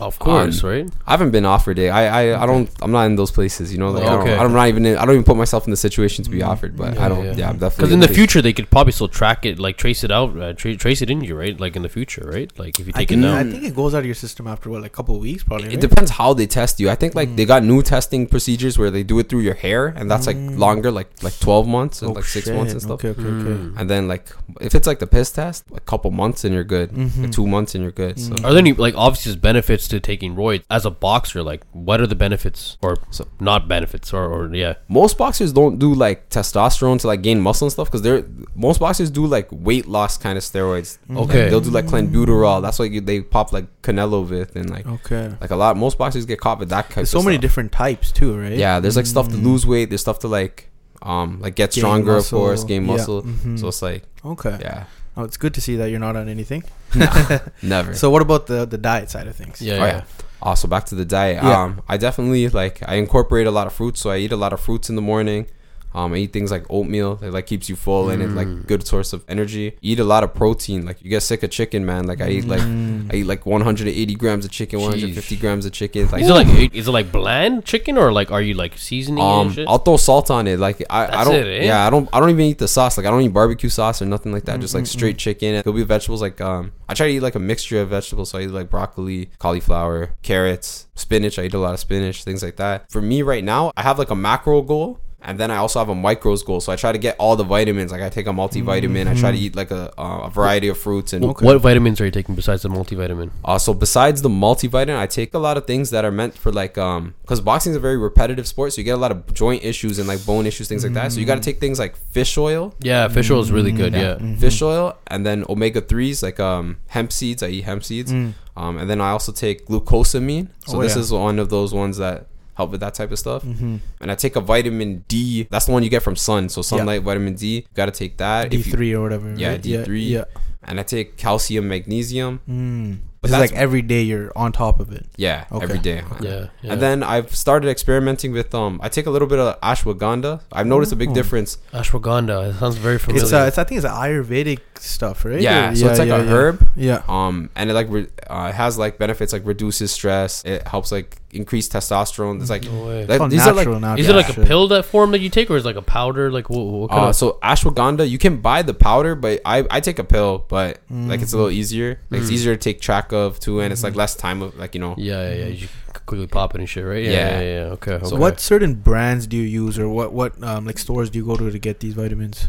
Of 0.01 0.19
course, 0.19 0.65
Um, 0.65 0.71
right? 0.71 0.91
I 1.07 1.11
haven't 1.13 1.33
been 1.33 1.45
offered 1.45 1.79
it. 1.79 1.89
I, 1.91 2.07
I, 2.33 2.43
I 2.43 2.47
don't. 2.47 2.69
I'm 2.81 2.93
not 2.93 3.05
in 3.05 3.17
those 3.17 3.31
places. 3.31 3.73
You 3.73 3.79
know, 3.79 3.91
like 3.91 4.05
I 4.05 4.15
Okay. 4.17 4.31
don't, 4.31 4.47
I'm 4.47 4.53
not 4.55 4.69
even. 4.69 4.87
In, 4.87 4.97
I 4.97 5.05
don't 5.05 5.15
even 5.17 5.25
put 5.25 5.37
myself 5.37 5.67
in 5.67 5.71
the 5.71 5.77
situation 5.77 6.25
to 6.25 6.31
be 6.31 6.43
offered. 6.43 6.77
But 6.77 6.95
yeah, 6.95 7.05
I 7.05 7.09
don't. 7.11 7.25
yeah. 7.27 7.35
Yeah, 7.37 7.49
I'm 7.51 7.59
definitely. 7.59 7.77
Because 7.83 7.93
in 7.93 8.01
the 8.01 8.07
case. 8.07 8.17
future 8.17 8.41
they 8.43 8.55
could 8.55 8.71
probably 8.71 8.93
still 8.93 9.09
track 9.09 9.45
it, 9.45 9.59
like 9.59 9.77
trace 9.77 10.03
it 10.03 10.11
out, 10.11 10.37
uh, 10.39 10.55
tra- 10.55 10.77
trace 10.77 11.03
it 11.03 11.11
in 11.11 11.21
you, 11.23 11.37
right? 11.37 11.61
Like 11.61 11.77
in 11.77 11.83
the 11.83 11.91
future, 11.91 12.25
right? 12.33 12.51
Like 12.59 12.81
if 12.81 12.87
you 12.87 12.93
I 12.97 13.01
take 13.01 13.11
it 13.11 13.15
think, 13.15 13.21
now. 13.21 13.37
I 13.37 13.45
think 13.45 13.65
it 13.65 13.77
goes 13.77 13.95
out 13.95 13.99
of 13.99 14.07
your 14.07 14.15
system 14.15 14.47
after 14.47 14.71
what, 14.71 14.81
like 14.83 14.93
a 14.93 14.95
couple 14.95 15.15
of 15.15 15.21
weeks, 15.21 15.45
probably. 15.45 15.67
It 15.69 15.73
right? 15.73 15.81
depends 15.81 16.11
how 16.13 16.33
they 16.33 16.47
test 16.47 16.81
you. 16.81 16.89
I 16.89 16.95
think 16.95 17.15
like 17.15 17.29
Mm. 17.29 17.37
they 17.37 17.45
got 17.45 17.63
new 17.63 17.83
testing 17.83 18.27
procedures 18.27 18.79
where 18.79 18.91
they 18.91 19.03
do 19.03 19.19
it 19.19 19.29
through 19.29 19.41
your 19.41 19.55
hair, 19.55 19.89
and 19.89 20.11
that's 20.11 20.27
like 20.27 20.37
Mm. 20.37 20.59
longer, 20.59 20.91
like 20.91 21.11
like 21.23 21.39
12 21.39 21.69
months 21.69 22.01
and 22.01 22.11
Oh, 22.11 22.15
like 22.15 22.25
six 22.25 22.47
shit. 22.47 22.57
months 22.57 22.73
and 22.73 22.81
stuff. 22.81 22.95
Okay, 23.05 23.11
okay, 23.11 23.23
okay. 23.23 23.57
Mm. 23.63 23.79
And 23.79 23.91
then 23.91 24.09
like 24.09 24.25
if 24.61 24.75
it's 24.75 24.87
like 24.87 25.01
the 25.01 25.07
piss 25.07 25.31
test, 25.31 25.65
a 25.75 25.81
couple 25.81 26.11
months 26.11 26.45
and 26.45 26.55
you're 26.55 26.65
good. 26.65 26.91
Mhm. 26.93 27.23
Like, 27.23 27.33
two 27.33 27.47
months 27.47 27.75
and 27.75 27.83
you're 27.85 27.93
good. 27.93 28.19
So. 28.19 28.33
Are 28.43 28.51
there 28.53 28.59
any 28.67 28.73
like 28.73 28.95
obvious 28.97 29.37
benefits 29.37 29.82
to 29.89 30.01
taking 30.01 30.35
roids 30.37 30.63
as 30.71 30.85
a 30.87 30.91
boxer? 30.91 31.43
Like, 31.43 31.63
what 31.73 32.01
are 32.01 32.07
the 32.07 32.15
benefits 32.15 32.77
or 32.83 32.97
So- 33.11 33.27
not 33.41 33.69
benefits 33.69 34.13
or, 34.13 34.25
or 34.27 34.55
yeah? 34.55 34.75
most 34.89 35.19
boxers 35.19 35.53
don't 35.53 35.79
do 35.79 35.93
like 35.95 36.29
testosterone 36.31 36.99
to 37.01 37.07
like 37.07 37.23
gain 37.23 37.41
muscle 37.41 37.67
and 37.67 37.73
stuff 37.73 37.89
because 37.89 38.03
they're 38.03 38.25
most 38.55 38.81
boxers 38.81 39.11
do 39.11 39.27
like 39.27 39.49
weight 39.51 39.87
loss 39.89 40.17
kind 40.19 40.37
of 40.39 40.45
steroids. 40.45 40.99
Okay. 41.11 41.19
Like, 41.43 41.51
they'll 41.51 41.61
do 41.61 41.71
like 41.71 41.87
clenbuterol. 41.87 42.63
That's 42.63 42.79
why 42.79 42.87
you, 42.87 43.01
they 43.01 43.21
pop 43.21 43.53
like 43.53 43.67
Canelo 43.83 44.29
with 44.29 44.55
and 44.57 44.71
like 44.71 44.87
Okay. 44.87 45.35
like 45.41 45.51
a 45.51 45.57
lot. 45.57 45.77
Most 45.77 45.99
boxers 45.99 46.27
get 46.27 46.41
caught 46.41 46.59
with 46.59 46.69
that 46.71 46.85
kind 46.87 46.97
There's 46.97 47.15
of 47.15 47.21
so 47.21 47.25
many 47.25 47.37
stuff. 47.37 47.43
different 47.43 47.73
types 47.73 48.13
too, 48.13 48.39
right? 48.39 48.53
Yeah, 48.57 48.81
there's 48.81 48.97
like 48.97 49.07
stuff 49.07 49.29
to 49.29 49.35
Mm. 49.37 49.45
lose 49.45 49.67
weight. 49.67 49.89
There's 49.91 50.01
stuff 50.01 50.19
to 50.21 50.29
like 50.29 50.69
um 51.03 51.41
like 51.41 51.57
get 51.57 51.73
Gain 51.73 51.81
stronger, 51.83 52.13
muscle. 52.13 52.39
of 52.39 52.45
course, 52.45 52.65
gain 52.65 52.83
Yeah. 52.83 52.93
muscle. 52.93 53.23
Mhm. 53.23 53.59
So 53.59 53.69
it's 53.69 53.83
like 53.83 54.05
Okay. 54.25 54.57
yeah, 54.61 54.85
Oh, 55.17 55.25
it's 55.25 55.37
good 55.37 55.53
to 55.55 55.61
see 55.61 55.77
that 55.77 55.91
you're 55.91 56.01
not 56.01 56.17
on 56.17 56.29
anything. 56.29 56.65
Never. 57.63 57.95
So 57.95 58.11
what 58.11 58.23
about 58.23 58.47
the 58.47 58.65
the 58.65 58.79
diet 58.79 59.11
side 59.11 59.27
of 59.27 59.37
things? 59.37 59.61
Yeah, 59.61 59.75
Oh, 59.75 59.85
yeah. 59.85 59.87
yeah. 59.97 60.05
Also, 60.41 60.67
back 60.67 60.85
to 60.87 60.95
the 60.95 61.05
diet. 61.05 61.43
Yeah. 61.43 61.63
Um, 61.63 61.83
I 61.89 61.97
definitely 61.99 62.49
like 62.49 62.83
I 62.89 62.95
incorporate 62.97 63.47
a 63.47 63.51
lot 63.51 63.67
of 63.67 63.73
fruits, 63.73 64.01
so 64.01 64.11
I 64.11 64.17
eat 64.19 64.33
a 64.33 64.37
lot 64.37 64.53
of 64.53 64.61
fruits 64.61 64.89
in 64.89 64.97
the 64.97 65.03
morning. 65.03 65.47
Um, 65.95 66.13
I 66.15 66.17
eat 66.19 66.33
things 66.33 66.51
like 66.51 66.65
oatmeal 66.71 67.17
that 67.17 67.33
like 67.33 67.47
keeps 67.47 67.69
you 67.69 67.77
full 67.77 68.11
and 68.11 68.23
it 68.23 68.31
Mm. 68.31 68.37
like 68.37 68.67
good 68.67 68.87
source 68.87 69.13
of 69.13 69.25
energy. 69.29 69.77
Eat 69.83 69.99
a 69.99 70.05
lot 70.05 70.25
of 70.25 70.33
protein. 70.35 70.85
Like 70.87 71.03
you 71.03 71.11
get 71.11 71.23
sick 71.23 71.43
of 71.43 71.51
chicken, 71.51 71.85
man. 71.85 72.07
Like 72.07 72.21
I 72.21 72.29
eat 72.31 72.47
like 72.47 72.61
Mm. 72.61 73.13
I 73.13 73.17
eat 73.19 73.27
like 73.27 73.45
180 73.47 74.15
grams 74.15 74.45
of 74.45 74.51
chicken, 74.51 74.81
150 74.81 75.37
Sheesh. 75.37 75.41
grams 75.41 75.67
of 75.67 75.73
chicken. 75.73 76.09
Like 76.11 76.23
Is 76.23 76.29
it 76.31 76.33
like 76.33 76.75
is 76.75 76.89
it 76.89 76.91
like 76.93 77.13
bland 77.13 77.65
chicken 77.65 77.99
or 77.99 78.13
like 78.13 78.31
are 78.31 78.41
you 78.43 78.55
like 78.55 78.79
seasoning 78.79 79.23
it 79.23 79.27
um, 79.27 79.53
shit? 79.53 79.67
I'll 79.69 79.79
throw 79.79 79.97
salt 79.97 80.31
on 80.31 80.47
it. 80.47 80.59
Like 80.59 80.83
I, 80.89 81.21
I 81.21 81.25
don't. 81.25 81.35
it, 81.35 81.47
eh? 81.63 81.65
Yeah, 81.67 81.87
I 81.87 81.91
don't. 81.91 82.09
I 82.13 82.21
don't 82.21 82.31
even 82.31 82.45
eat 82.47 82.59
the 82.59 82.69
sauce. 82.69 82.97
Like 82.97 83.07
I 83.07 83.11
don't 83.11 83.23
eat 83.23 83.33
barbecue 83.33 83.69
sauce 83.69 84.01
or 84.03 84.07
nothing 84.07 84.33
like 84.33 84.45
that. 84.45 84.61
Just 84.61 84.75
like 84.75 84.87
straight 84.87 85.19
chicken. 85.19 85.55
There'll 85.63 85.73
be 85.77 85.83
vegetables 85.85 86.23
like 86.23 86.41
um. 86.41 86.73
I 86.89 86.95
try 86.95 87.07
to 87.09 87.13
eat 87.15 87.21
like 87.21 87.35
a 87.35 87.39
mixture 87.39 87.81
of 87.81 87.89
vegetables. 87.89 88.31
So 88.31 88.39
I 88.39 88.43
eat 88.43 88.49
like 88.49 88.69
broccoli, 88.71 89.31
cauliflower, 89.39 90.11
carrots, 90.23 90.87
spinach. 90.95 91.39
I 91.39 91.45
eat 91.45 91.55
a 91.55 91.59
lot 91.59 91.75
of 91.75 91.81
spinach, 91.81 92.25
things 92.25 92.43
like 92.43 92.57
that. 92.57 92.91
For 92.91 93.01
me 93.03 93.23
right 93.23 93.45
now, 93.45 93.73
I 93.77 93.83
have 93.83 93.99
like 93.99 94.11
a 94.11 94.15
macro 94.17 94.63
goal. 94.63 95.01
And 95.25 95.39
then 95.39 95.51
I 95.53 95.57
also 95.59 95.79
have 95.79 95.89
a 95.89 95.95
micros 95.95 96.45
goal, 96.45 96.61
so 96.61 96.73
I 96.73 96.77
try 96.77 96.91
to 96.91 96.99
get 96.99 97.15
all 97.19 97.37
the 97.37 97.45
vitamins. 97.45 97.93
Like 97.93 98.03
I 98.03 98.09
take 98.09 98.27
a 98.27 98.31
multivitamin. 98.31 99.07
I 99.07 99.15
try 99.15 99.31
to 99.31 99.39
eat 99.39 99.55
like 99.55 99.71
a, 99.71 99.93
uh, 99.97 100.23
a 100.27 100.31
variety 100.31 100.69
of 100.69 100.77
fruits 100.79 101.13
and 101.13 101.25
Wh- 101.25 101.43
What 101.43 101.59
vitamins 101.61 102.01
are 102.01 102.05
you 102.05 102.11
taking 102.11 102.35
besides 102.35 102.63
the 102.63 102.69
multivitamin? 102.69 103.31
uh, 103.45 103.59
so 103.59 103.73
besides 103.73 104.23
the 104.23 104.29
multivitamin, 104.29 104.97
I 104.99 105.07
take 105.07 105.33
a 105.35 105.39
lot 105.39 105.57
of 105.57 105.67
things 105.67 105.91
that 105.91 106.05
are 106.05 106.11
meant 106.11 106.37
for 106.37 106.51
like 106.53 106.77
um 106.77 107.15
because 107.23 107.41
boxing 107.41 107.71
is 107.71 107.77
a 107.77 107.81
very 107.81 107.97
repetitive 107.97 108.47
sport, 108.49 108.73
so 108.73 108.81
you 108.81 108.85
get 108.85 108.97
a 108.97 109.05
lot 109.07 109.13
of 109.13 109.33
joint 109.33 109.63
issues 109.65 109.99
and 110.01 110.09
like 110.09 110.25
bone 110.27 110.45
issues, 110.47 110.67
things 110.69 110.83
like 110.85 110.95
that. 110.95 111.13
So 111.13 111.21
you 111.21 111.27
got 111.27 111.37
to 111.37 111.41
take 111.41 111.61
things 111.61 111.79
like 111.79 111.95
fish 111.97 112.37
oil, 112.37 112.75
Yeah, 112.81 113.07
fish 113.09 113.31
oil 113.31 113.41
is 113.41 113.53
really 113.53 113.73
good. 113.73 113.93
Yeah. 113.95 114.15
Mm-hmm. 114.15 114.37
fish 114.37 114.61
oil, 114.61 114.97
and 115.07 115.25
then 115.25 115.45
omega 115.49 115.81
threes 115.81 116.23
like 116.23 116.41
um 116.41 116.79
hemp 116.89 117.13
seeds. 117.13 117.43
I 117.43 117.49
eat 117.49 117.63
hemp 117.65 117.85
seeds, 117.85 118.11
Mm. 118.13 118.33
um, 118.57 118.77
and 118.79 118.91
then 118.91 119.01
I 119.01 119.11
also 119.11 119.31
take 119.31 119.67
glucosamine. 119.67 120.49
So 120.67 120.79
Oh, 120.79 120.83
this 120.83 120.95
yeah. 120.97 121.01
is 121.03 121.13
one 121.13 121.39
of 121.39 121.49
those 121.49 121.73
ones 121.73 121.97
that 121.99 122.27
help 122.55 122.71
with 122.71 122.81
that 122.81 122.95
type 122.95 123.11
of 123.13 123.19
stuff. 123.19 123.43
Mm-hmm. 123.45 123.77
And 124.01 124.11
I 124.11 124.15
take 124.15 124.37
a 124.37 124.41
vitamin 124.41 125.05
D. 125.09 125.47
That's 125.51 125.67
the 125.67 125.73
one 125.73 125.83
you 125.83 125.91
get 125.91 126.03
from 126.03 126.17
sun. 126.17 126.49
So 126.49 126.63
sunlight 126.63 127.03
vitamin 127.03 127.35
D. 127.35 127.47
You 127.57 127.63
Got 127.75 127.87
to 127.87 127.93
take 127.93 128.17
that. 128.19 128.51
D 128.51 128.63
three 128.63 128.93
or 128.95 129.03
whatever. 129.03 129.33
Yeah, 129.35 129.51
right? 129.53 129.63
D3. 129.63 130.09
Yeah. 130.09 130.25
and 130.65 130.79
I 130.79 130.85
take 130.85 131.17
calcium, 131.17 131.67
magnesium. 131.69 132.41
Mm. 132.49 132.99
But 133.21 133.31
This 133.31 133.39
like 133.39 133.53
every 133.53 133.83
day 133.83 134.03
you're 134.03 134.33
on 134.37 134.51
top 134.51 134.81
of 134.81 134.91
it. 134.91 135.07
Yeah, 135.17 135.45
Okay. 135.53 135.63
every 135.65 135.79
day. 135.79 136.03
Yeah. 136.21 136.49
yeah. 136.61 136.73
And 136.73 136.83
then 136.83 137.05
I've 137.05 137.35
started 137.37 137.69
experimenting 137.69 138.33
with 138.33 138.53
um. 138.53 138.81
I 138.83 138.89
take 138.89 139.07
a 139.07 139.11
little 139.11 139.29
bit 139.29 139.39
of 139.39 139.61
ashwagandha. 139.61 140.41
I've 140.51 140.67
noticed 140.67 140.91
a 140.93 140.97
big 140.97 141.11
Oh. 141.11 141.15
difference. 141.15 141.59
ashwagandha. 141.73 142.51
It 142.51 142.59
sounds 142.59 142.77
very 142.77 142.99
familiar. 142.99 143.23
It's 143.23 143.33
uh, 143.33 143.45
it's 143.47 143.59
I 143.59 143.65
think 143.65 143.79
it's 143.79 143.87
Ayurvedic 143.87 144.59
stuff, 144.79 145.25
right? 145.25 145.41
Yeah, 145.41 145.71
Or- 145.71 145.77
so 145.77 145.89
it's 145.91 146.01
like 146.01 146.09
yeah, 146.09 146.17
a 146.21 146.25
herb. 146.27 146.69
Yeah. 146.75 147.03
Um, 147.09 147.51
and 147.55 147.71
it 147.71 147.75
like 147.75 147.87
re- 147.91 148.09
uh, 148.29 148.49
it 148.51 148.55
has 148.57 148.77
like 148.77 148.99
benefits 148.99 149.33
like 149.33 149.47
reduces 149.47 149.93
stress. 149.93 150.45
It 150.45 150.67
helps 150.67 150.91
like 150.91 151.22
increase 151.33 151.69
testosterone. 151.69 152.41
It's 152.41 152.51
like, 152.51 152.65
no 152.65 152.87
way. 152.87 153.07
like 153.07 153.21
It's 153.21 153.31
these 153.31 153.47
are 153.47 153.53
like 153.53 153.67
natural 153.67 153.81
now. 153.81 153.97
Is 153.97 154.09
it 154.09 154.15
like 154.15 154.37
a 154.37 154.45
pill 154.45 154.69
that 154.69 154.85
form 154.85 155.13
that 155.13 155.21
you 155.21 155.31
take, 155.31 155.51
or 155.51 155.57
is 155.57 155.65
it 155.65 155.67
like 155.67 155.77
a 155.77 155.83
powder? 155.83 156.31
Like 156.31 156.51
what? 156.51 156.65
what 156.65 156.91
kind 156.91 157.05
uh, 157.05 157.09
of? 157.09 157.17
so 157.17 157.39
ashwagandha. 157.43 158.09
You 158.09 158.19
can 158.19 158.41
buy 158.41 158.63
the 158.63 158.75
powder, 158.75 159.15
but 159.15 159.41
I 159.45 159.65
I 159.71 159.81
take 159.81 159.99
a 159.99 160.05
pill, 160.05 160.45
but 160.49 160.79
like 160.91 161.21
it's 161.23 161.33
a 161.33 161.37
little 161.37 161.51
easier. 161.51 162.01
Like 162.11 162.21
it's 162.23 162.31
Mm. 162.31 162.35
easier 162.35 162.55
to 162.57 162.61
take 162.61 162.81
track 162.81 163.13
of 163.13 163.41
too, 163.41 163.61
and 163.61 163.73
it's 163.73 163.83
like 163.83 163.95
less 163.95 164.15
time 164.15 164.43
of 164.43 164.57
like 164.57 164.75
you 164.75 164.81
know. 164.81 164.95
Yeah, 164.99 165.29
yeah, 165.29 165.35
yeah. 165.35 165.47
You 165.47 165.69
quickly 166.07 166.27
pop 166.27 166.55
it 166.55 166.61
and 166.61 166.69
shit, 166.69 166.85
right? 166.85 167.03
Yeah, 167.05 167.11
Yeah. 167.11 167.19
yeah, 167.19 167.41
yeah. 167.41 167.67
yeah. 167.67 167.73
Okay. 167.73 168.01
So 168.05 168.17
what 168.17 168.41
certain 168.41 168.75
brands 168.75 169.27
do 169.27 169.37
you 169.37 169.43
use, 169.65 169.79
or 169.79 169.89
what 169.89 170.13
what 170.13 170.43
um, 170.43 170.67
like 170.67 170.79
stores 170.79 171.11
do 171.11 171.19
you 171.19 171.25
go 171.25 171.37
to 171.37 171.51
to 171.51 171.59
get 171.59 171.81
these 171.81 171.95
vitamins? 171.95 172.49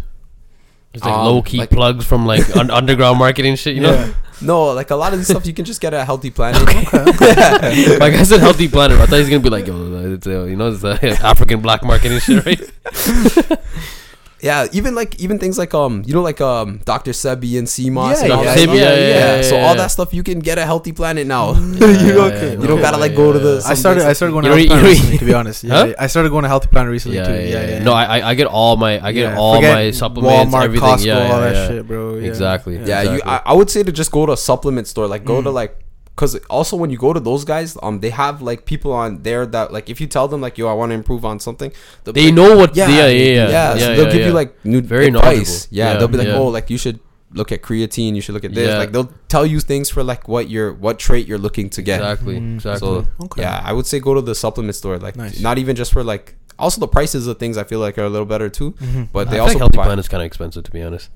It's 0.93 1.03
like 1.03 1.13
Um, 1.13 1.25
low 1.25 1.41
key 1.41 1.57
like- 1.59 1.69
plugs 1.71 2.05
from 2.05 2.25
like 2.25 2.55
un- 2.55 2.69
underground 2.79 3.17
marketing 3.19 3.55
shit, 3.55 3.75
you 3.75 3.81
know? 3.81 4.13
No, 4.41 4.65
like 4.73 4.89
a 4.91 4.95
lot 4.95 5.13
of 5.13 5.19
this 5.19 5.27
stuff 5.29 5.45
you 5.45 5.53
can 5.53 5.63
just 5.63 5.79
get 5.79 5.93
at 5.93 6.05
Healthy 6.05 6.29
Planet. 6.29 6.61
like 6.65 8.13
I 8.13 8.23
said, 8.23 8.41
healthy 8.41 8.67
planet. 8.67 8.99
I 8.99 9.05
thought 9.05 9.19
he's 9.19 9.29
gonna 9.29 9.39
be 9.39 9.49
like, 9.49 9.65
yo, 9.67 10.13
it's, 10.13 10.27
uh, 10.27 10.43
you 10.43 10.55
know, 10.57 10.69
it's 10.71 10.83
uh, 10.83 10.97
African 11.23 11.61
black 11.61 11.83
market 11.83 12.11
and 12.11 12.21
shit, 12.21 12.45
right? 12.45 13.59
Yeah, 14.43 14.67
even 14.73 14.91
like 14.93 15.15
even 15.23 15.39
things 15.39 15.57
like 15.57 15.73
um 15.73 16.03
you 16.05 16.13
know 16.13 16.21
like 16.21 16.41
um 16.41 16.81
Dr. 16.83 17.11
Sebi 17.15 17.57
and 17.57 17.67
sea 17.67 17.89
moss 17.89 18.19
Yeah, 18.19 18.23
and 18.25 18.33
all 18.33 18.43
yeah, 18.43 18.55
that 18.55 18.59
yeah, 18.59 18.63
stuff. 18.67 18.75
yeah, 18.75 19.35
yeah, 19.37 19.41
So 19.49 19.55
all 19.57 19.75
that 19.75 19.87
stuff 19.87 20.13
you 20.13 20.21
can 20.21 20.39
get 20.39 20.57
a 20.59 20.65
Healthy 20.65 20.91
Planet 20.91 21.25
now. 21.25 21.53
Yeah, 21.79 21.87
you 22.03 22.07
yeah, 22.11 22.13
don't, 22.19 22.33
yeah, 22.33 22.51
you 22.61 22.67
don't 22.67 22.77
yeah, 22.77 22.81
gotta 22.87 22.97
like 22.97 23.11
yeah, 23.15 23.17
go 23.23 23.31
to 23.31 23.39
the. 23.39 23.63
I 23.65 23.73
started 23.73 24.03
I 24.03 24.11
started 24.11 24.33
going 24.35 24.43
to 24.43 24.49
You 24.51 24.67
Healthy 24.67 24.67
Planet 24.67 24.85
recently, 24.91 25.17
to 25.19 25.25
be 25.31 25.33
honest. 25.33 25.63
Yeah, 25.63 25.73
Huh? 25.73 25.93
I 25.97 26.07
started 26.07 26.29
going 26.35 26.43
to 26.43 26.49
Healthy 26.49 26.67
Planet 26.67 26.91
recently 26.91 27.17
Yeah, 27.19 27.27
too. 27.27 27.33
yeah, 27.39 27.53
Yeah, 27.55 27.69
yeah. 27.79 27.83
No, 27.87 27.93
I 27.93 28.03
I- 28.19 28.23
I 28.31 28.33
get 28.35 28.47
all 28.47 28.75
my 28.75 28.93
I 28.99 29.11
get 29.15 29.31
Yeah, 29.31 29.37
all 29.39 29.61
my 29.61 29.91
supplements, 29.91 30.53
Walmart, 30.53 30.65
everything. 30.65 30.89
Costco, 30.89 31.05
yeah, 31.05 31.23
yeah, 31.27 31.33
all 31.33 31.41
that 31.47 31.55
yeah. 31.55 31.67
shit, 31.69 31.87
bro. 31.87 32.03
Yeah. 32.15 32.27
Exactly. 32.27 32.73
Yeah, 32.75 32.83
you. 32.83 33.09
Exactly. 33.23 33.31
I, 33.31 33.41
I 33.51 33.53
would 33.53 33.69
say 33.71 33.81
to 33.83 33.91
just 34.01 34.11
go 34.11 34.25
to 34.25 34.33
a 34.33 34.37
supplement 34.49 34.87
store. 34.91 35.07
Like 35.07 35.23
go 35.23 35.41
to 35.41 35.49
Mm. 35.49 35.53
like. 35.61 35.73
Cause 36.15 36.37
also 36.47 36.77
when 36.77 36.91
you 36.91 36.97
go 36.97 37.11
to 37.11 37.19
those 37.19 37.43
guys, 37.43 37.75
um, 37.81 37.99
they 37.99 38.11
have 38.11 38.41
like 38.43 38.65
people 38.65 38.91
on 38.93 39.23
there 39.23 39.47
that 39.47 39.73
like 39.73 39.89
if 39.89 39.99
you 39.99 40.05
tell 40.05 40.27
them 40.27 40.41
like 40.41 40.59
yo 40.59 40.67
I 40.67 40.73
want 40.73 40.91
to 40.91 40.93
improve 40.95 41.25
on 41.25 41.39
something, 41.39 41.71
they'll 42.03 42.13
be 42.13 42.21
They 42.21 42.27
like, 42.27 42.35
know 42.35 42.55
what. 42.55 42.75
yeah, 42.75 42.87
Yeah, 42.87 42.97
yeah, 42.97 43.07
yeah. 43.07 43.33
yeah. 43.33 43.49
yeah, 43.49 43.73
so 43.73 43.79
yeah, 43.89 43.95
they'll 43.95 44.05
give 44.11 44.21
yeah. 44.21 44.27
you 44.27 44.33
like 44.33 44.63
new 44.63 44.81
Very 44.81 45.07
advice. 45.07 45.67
Yeah, 45.71 45.93
Yeah, 45.93 45.97
they'll 45.97 46.07
be 46.07 46.17
like, 46.19 46.27
yeah. 46.27 46.35
oh, 46.37 46.47
like 46.49 46.69
you 46.69 46.77
should 46.77 46.99
look 47.31 47.51
at 47.51 47.63
creatine. 47.63 48.13
You 48.13 48.21
should 48.21 48.35
look 48.35 48.43
at 48.45 48.53
this. 48.53 48.67
Yeah. 48.69 48.77
Like 48.77 48.91
they'll 48.91 49.11
tell 49.27 49.43
you 49.43 49.59
things 49.59 49.89
for 49.89 50.03
like 50.03 50.27
what 50.27 50.51
you're 50.51 50.71
what 50.73 50.99
trait 50.99 51.25
you're 51.27 51.39
looking 51.39 51.71
to 51.71 51.81
get. 51.81 51.99
exactly, 51.99 52.39
Mm. 52.39 52.55
exactly. 52.55 52.79
So 52.87 53.07
Okay. 53.25 53.41
yeah, 53.41 53.63
I 53.65 53.73
would 53.73 53.87
say 53.87 53.99
go 53.99 54.13
to 54.13 54.21
the 54.21 54.35
supplement 54.35 54.75
store. 54.75 54.99
Like 54.99 55.15
Nice. 55.15 55.39
not 55.41 55.57
even 55.57 55.75
just 55.75 55.91
for 55.91 56.03
like. 56.03 56.35
Also, 56.59 56.79
the 56.79 56.87
prices 56.87 57.25
of 57.25 57.39
things 57.39 57.57
I 57.57 57.63
feel 57.63 57.79
like 57.79 57.97
are 57.97 58.03
a 58.05 58.09
little 58.09 58.27
better 58.27 58.47
too. 58.47 58.73
Mhm. 58.73 59.09
But 59.11 59.27
I 59.29 59.31
they 59.31 59.39
also 59.39 59.53
like 59.53 59.57
healthy 59.57 59.71
provide- 59.77 59.85
planet 59.87 60.05
is 60.05 60.09
kind 60.09 60.21
of 60.21 60.27
expensive, 60.27 60.63
to 60.65 60.71
be 60.71 60.83
honest. 60.83 61.09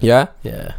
Yeah, 0.00 0.26
Yeah. 0.42 0.72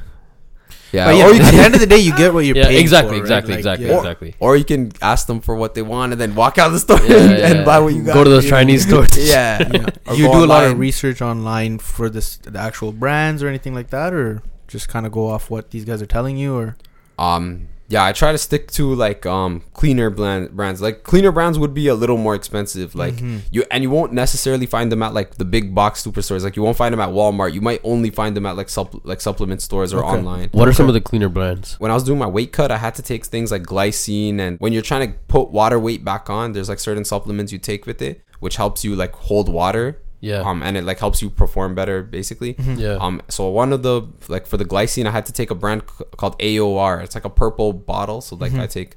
Yeah. 0.92 1.06
But 1.06 1.16
yeah, 1.18 1.28
or 1.28 1.34
you 1.34 1.42
at 1.44 1.52
the 1.52 1.58
end 1.60 1.74
of 1.76 1.80
the 1.82 1.88
day, 1.88 1.98
you 1.98 2.16
get 2.16 2.34
what 2.34 2.46
you're 2.46 2.56
Yeah, 2.62 2.68
paying 2.68 2.80
exactly, 2.82 3.12
for, 3.12 3.16
right? 3.16 3.22
exactly, 3.24 3.52
Like, 3.54 3.60
exactly, 3.60 3.88
yeah. 3.88 3.98
exactly. 3.98 4.36
or 4.40 4.56
you 4.56 4.64
can 4.66 4.92
ask 5.02 5.28
them 5.28 5.42
for 5.42 5.56
what 5.56 5.74
they 5.76 5.82
want 5.82 6.12
and 6.14 6.20
then 6.22 6.36
walk 6.36 6.58
out 6.58 6.68
of 6.68 6.74
the 6.74 6.80
store 6.80 7.00
Yeah, 7.02 7.18
and, 7.18 7.32
yeah, 7.38 7.48
and 7.52 7.66
buy 7.66 7.80
what 7.80 7.94
you 7.94 8.04
got. 8.04 8.14
Go 8.14 8.24
to 8.24 8.30
those? 8.30 8.48
Chinese 8.50 8.88
stores. 8.88 9.10
Yeah. 9.18 9.68
Yeah. 9.72 10.14
You 10.14 10.28
go 10.28 10.40
do 10.40 10.46
a 10.46 10.48
lot 10.48 10.64
of 10.66 10.78
research 10.80 11.22
online 11.22 11.80
for 11.80 12.10
this 12.10 12.38
the 12.38 12.60
actual 12.60 12.92
brands 12.92 13.42
or 13.44 13.48
anything 13.48 13.74
like 13.74 13.90
that, 13.90 14.14
or 14.14 14.42
just 14.68 14.88
kind 14.90 15.06
of 15.06 15.12
go 15.12 15.28
off 15.28 15.50
what 15.50 15.72
these 15.72 15.86
guys 15.86 16.02
are 16.02 16.06
telling 16.08 16.38
you, 16.38 16.56
or 16.56 16.76
Um. 17.20 17.68
Yeah, 17.88 18.04
I 18.04 18.14
try 18.14 18.32
to 18.32 18.38
stick 18.38 18.72
to 18.72 18.94
like 18.96 19.26
um 19.28 19.62
cleaner 19.74 20.10
brand 20.10 20.52
brands. 20.56 20.82
Like 20.82 21.04
cleaner 21.04 21.32
brands 21.32 21.60
would 21.60 21.74
be 21.74 21.88
a 21.88 21.94
little 21.96 22.18
more 22.18 22.34
expensive. 22.34 22.96
Like 22.96 23.16
Mhm. 23.16 23.42
you 23.52 23.64
and 23.70 23.84
you 23.84 23.92
won't 23.92 24.12
necessarily 24.12 24.66
find 24.66 24.92
them 24.92 25.04
at 25.04 25.14
like 25.14 25.36
the 25.36 25.46
big 25.46 25.76
box 25.76 26.04
superstores. 26.04 26.44
Like 26.44 26.56
you 26.56 26.64
won't 26.64 26.78
find 26.78 26.92
them 26.94 27.00
at 27.00 27.10
Walmart. 27.10 27.54
You 27.54 27.62
might 27.62 27.82
only 27.84 28.10
find 28.10 28.36
them 28.36 28.46
at 28.48 28.58
like 28.58 28.68
supp- 28.68 29.02
like 29.04 29.22
supplement 29.22 29.62
stores 29.62 29.94
or 29.94 30.00
Okay. 30.04 30.18
online. 30.18 30.50
What 30.52 30.68
are 30.68 30.74
some 30.74 30.88
of 30.88 30.94
the 30.94 31.02
cleaner 31.02 31.30
brands? 31.30 31.76
when 31.80 31.92
I 31.92 31.94
was 31.94 32.04
doing 32.04 32.18
my 32.20 32.28
weight 32.28 32.52
cut, 32.52 32.72
I 32.72 32.78
had 32.78 32.96
to 32.96 33.02
take 33.04 33.26
things 33.26 33.52
like 33.52 33.64
glycine, 33.64 34.40
and 34.40 34.58
when 34.60 34.74
you're 34.74 34.82
trying 34.82 35.08
to 35.12 35.18
put 35.28 35.52
water 35.52 35.78
weight 35.80 36.04
back 36.04 36.30
on, 36.30 36.54
there's 36.54 36.70
like 36.70 36.80
certain 36.80 37.06
supplements 37.06 37.52
you 37.52 37.60
take 37.60 37.86
with 37.86 38.02
it, 38.02 38.22
which 38.40 38.56
helps 38.56 38.84
you 38.84 38.96
like 38.96 39.14
hold 39.14 39.48
water. 39.48 40.00
Yeah. 40.22 40.42
Um, 40.42 40.64
and 40.64 40.76
it 40.78 40.84
like 40.84 41.00
helps 41.00 41.22
you 41.22 41.30
perform 41.30 41.76
better, 41.76 42.02
basically. 42.04 42.56
Yeah. 42.78 42.98
Um, 43.00 43.22
so 43.30 43.50
one 43.50 43.72
of 43.74 43.84
the 43.84 44.02
like 44.28 44.48
for 44.48 44.58
the 44.58 44.66
glycine, 44.66 45.06
I 45.06 45.12
had 45.12 45.26
to 45.28 45.34
take 45.34 45.52
a 45.52 45.56
brand 45.56 45.84
c- 45.98 46.06
called 46.18 46.38
AOR. 46.40 47.04
It's 47.04 47.14
like 47.16 47.26
a 47.26 47.30
purple 47.30 47.74
bottle. 47.74 48.22
So 48.22 48.36
like 48.36 48.54
I 48.54 48.68
take 48.68 48.96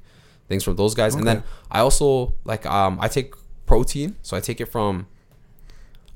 things 0.48 0.64
from 0.64 0.76
those 0.76 0.94
guys, 0.94 1.14
and 1.14 1.26
then 1.26 1.42
I 1.70 1.80
also 1.80 2.34
like 2.44 2.64
um 2.66 2.98
I 3.00 3.08
take 3.08 3.34
protein. 3.66 4.16
So 4.22 4.36
I 4.36 4.40
take 4.40 4.60
it 4.60 4.66
from 4.66 5.06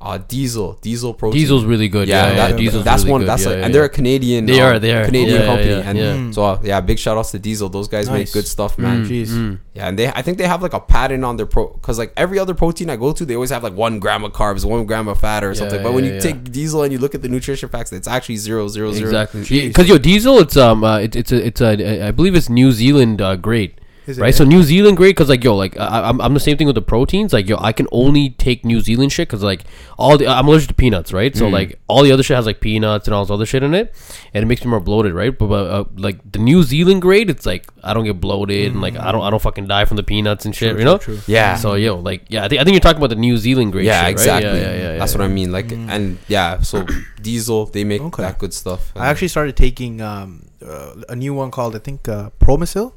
uh 0.03 0.19
Diesel 0.19 0.75
Diesel 0.83 1.15
protein. 1.15 1.41
Diesel's 1.41 1.65
really 1.65 1.89
good. 1.89 2.09
Yeah, 2.09 2.33
Yeah, 2.33 2.49
yeah. 2.49 2.57
Diesel's 2.57 2.85
that's 2.85 3.03
really 3.05 3.13
one. 3.13 3.21
good. 3.23 3.29
That's 3.29 3.45
yeah, 3.45 3.51
like, 3.51 3.65
and 3.65 3.75
they're 3.75 3.85
a 3.85 3.89
Canadian. 3.89 4.47
They 4.47 4.61
um, 4.61 4.67
are, 4.75 4.79
they 4.79 4.93
are. 4.95 5.05
Canadian 5.05 5.41
Yeah, 5.41 5.47
company, 5.47 5.71
yeah, 5.71 5.89
and 5.89 5.99
yeah. 5.99 6.15
Mm. 6.17 6.35
so 6.35 6.45
uh, 6.45 6.61
yeah, 6.65 6.81
big 6.81 6.99
shout 6.99 7.17
outs 7.17 7.31
to 7.31 7.39
Diesel. 7.39 7.69
Those 7.69 7.89
guys 7.89 8.11
make 8.11 8.33
good 8.33 8.47
stuff, 8.47 8.79
man. 8.79 9.05
Mm, 9.05 9.09
Jeez. 9.09 9.29
mm. 9.29 9.59
Yeah, 9.75 9.89
and 9.89 9.99
they 9.99 10.09
I 10.09 10.21
think 10.23 10.39
they 10.39 10.47
have 10.47 10.61
like 10.61 10.75
a 10.75 10.81
pattern 10.81 11.25
on 11.25 11.37
their 11.37 11.47
pro 11.47 11.69
because 11.69 11.99
like 11.99 12.13
every 12.17 12.39
other 12.39 12.53
protein 12.55 12.91
I 12.91 12.97
go 12.97 13.13
to, 13.13 13.25
they 13.25 13.35
always 13.35 13.51
have 13.51 13.63
like 13.63 13.75
one 13.75 14.01
gram 14.01 14.25
of 14.25 14.33
carbs, 14.33 14.65
one 14.65 14.85
gram 14.87 15.09
of 15.09 15.19
fat 15.21 15.45
or 15.45 15.49
Yeah, 15.53 15.55
something. 15.61 15.83
But 15.83 15.93
when 15.95 16.05
you 16.05 16.15
yeah. 16.15 16.21
take 16.21 16.51
Diesel 16.53 16.83
and 16.83 16.93
you 16.93 16.99
look 16.99 17.15
at 17.15 17.23
the 17.23 17.29
nutrition 17.29 17.69
facts, 17.69 17.93
it's 17.93 18.09
actually 18.09 18.37
zero 18.37 18.69
zero 18.69 18.93
zero. 18.93 19.07
Exactly. 19.09 19.41
Jeez. 19.43 19.69
Because 19.69 19.89
yo, 19.89 19.99
diesel, 19.99 20.39
it's 20.41 20.57
um, 20.57 20.83
uh, 20.85 20.99
it, 20.99 21.17
it's 21.17 21.33
a, 21.33 21.47
it's 21.47 21.61
a, 21.61 22.09
I 22.09 22.11
believe 22.11 22.35
it's 22.35 22.49
New 22.51 22.73
Zealand 22.73 23.21
uh, 23.23 23.37
grade, 23.37 23.81
Is 24.07 24.19
it, 24.19 24.21
right? 24.21 24.29
yeah? 24.29 24.37
So 24.39 24.45
New 24.45 24.63
Zealand 24.63 24.97
grade, 24.97 25.11
because 25.15 25.29
like 25.29 25.45
yo, 25.45 25.55
like 25.55 25.79
I, 25.79 26.09
I'm, 26.09 26.21
I'm 26.21 26.35
the 26.35 26.41
same 26.41 26.57
thing 26.57 26.67
with 26.67 26.75
the 26.75 26.83
proteins. 26.83 27.33
Like 27.33 27.49
yo, 27.49 27.57
I 27.59 27.73
can 27.73 27.87
only 27.93 28.31
take 28.31 28.65
New 28.65 28.81
Zealand 28.81 29.13
shit 29.13 29.29
because 29.29 29.43
like 29.43 29.65
all 29.99 30.19
the 30.19 30.27
I'm 30.27 30.49
allergic 30.49 30.69
to 30.69 30.75
peanuts, 30.75 31.13
right? 31.13 31.35
So 31.37 31.47
Mm. 31.47 31.53
like 31.53 31.79
all 31.89 32.03
the 32.03 32.11
other 32.13 32.23
shit 32.23 32.35
has 32.37 32.47
like 32.47 32.61
peanuts 32.61 33.07
and 33.07 33.15
all 33.15 33.25
this 33.25 33.31
other 33.31 33.47
shit 33.47 33.63
in 33.63 33.75
it, 33.75 33.95
and 34.35 34.43
it 34.43 34.47
makes 34.47 34.65
me 34.65 34.71
more 34.71 34.81
bloated, 34.81 35.13
right? 35.15 35.37
But, 35.37 35.47
but 35.47 35.67
uh, 35.71 35.85
like 35.97 36.19
the 36.33 36.39
New 36.41 36.63
Zealand 36.63 37.03
grade, 37.03 37.31
it's 37.31 37.47
like 37.47 37.67
I 37.85 37.95
don't 37.95 38.05
get 38.05 38.21
bloated 38.21 38.73
and 38.73 38.81
like 38.81 38.97
I 38.97 39.13
don't 39.13 39.23
I 39.23 39.31
don't 39.31 39.43
fucking 39.43 39.67
die 39.69 39.85
from 39.85 39.97
the 39.99 40.03
peanuts 40.03 40.45
and 40.47 40.55
shit, 40.55 40.71
True, 40.73 40.79
you 40.81 40.85
know? 40.85 40.99
true, 40.99 41.17
true. 41.17 41.25
Yeah. 41.33 41.57
So 41.57 41.75
yo, 41.75 41.97
like 41.99 42.25
yeah, 42.29 42.45
I 42.45 42.49
think 42.49 42.61
I 42.61 42.65
think 42.65 42.75
you're 42.75 42.81
talking 42.81 42.99
about 42.99 43.11
the 43.11 43.17
New 43.29 43.37
Zealand 43.37 43.73
grade. 43.73 43.87
yeah, 43.87 43.99
shit, 44.01 44.05
right? 44.05 44.11
exactly. 44.13 44.61
Yeah, 44.61 44.67
yeah, 44.73 44.83
yeah, 44.93 44.99
That's 44.99 45.13
yeah. 45.13 45.19
what 45.19 45.25
I 45.25 45.29
mean. 45.29 45.53
Like, 45.53 45.67
Mm. 45.69 45.89
and 45.91 46.19
yeah, 46.29 46.61
so 46.61 46.85
Diesel 47.23 47.67
they 47.67 47.85
make 47.85 48.03
Okay. 48.03 48.23
that 48.23 48.39
good 48.39 48.53
stuff. 48.53 48.93
I 48.97 49.07
actually 49.09 49.29
started 49.29 49.57
taking 49.57 50.01
um, 50.01 50.47
uh, 50.67 50.95
a 51.09 51.15
new 51.17 51.35
one 51.35 51.51
called 51.51 51.77
I 51.77 51.79
think 51.79 52.09
uh, 52.09 52.31
Promisil. 52.41 52.93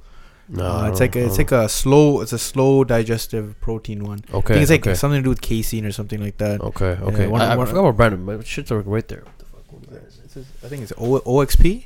No, 0.47 0.63
uh, 0.65 0.89
it's 0.89 0.99
like 0.99 1.15
a, 1.15 1.25
it's 1.25 1.37
like 1.39 1.51
a 1.51 1.67
slow 1.67 2.21
it's 2.21 2.31
a 2.33 2.37
slow 2.37 2.83
digestive 2.83 3.59
protein 3.61 4.03
one. 4.03 4.23
I 4.31 4.37
okay. 4.37 4.53
think 4.53 4.61
it's 4.61 4.71
like 4.71 4.81
okay. 4.87 4.93
something 4.95 5.19
to 5.19 5.23
do 5.23 5.29
with 5.29 5.41
casein 5.41 5.85
or 5.85 5.91
something 5.91 6.21
like 6.21 6.37
that. 6.37 6.61
Okay, 6.61 6.97
okay. 7.01 7.27
one- 7.27 7.41
I, 7.41 7.53
I 7.53 7.55
one- 7.55 7.65
forgot 7.67 7.83
what 7.83 7.97
brand. 7.97 8.23
My 8.25 8.41
shit's 8.43 8.71
are 8.71 8.79
right 8.81 9.07
there. 9.07 9.23
What 9.23 9.37
the 9.39 9.45
fuck 9.45 10.03
is? 10.07 10.19
It's- 10.37 10.45
I 10.63 10.67
think 10.67 10.83
it's 10.83 10.93
o- 10.97 11.21
OXP. 11.21 11.85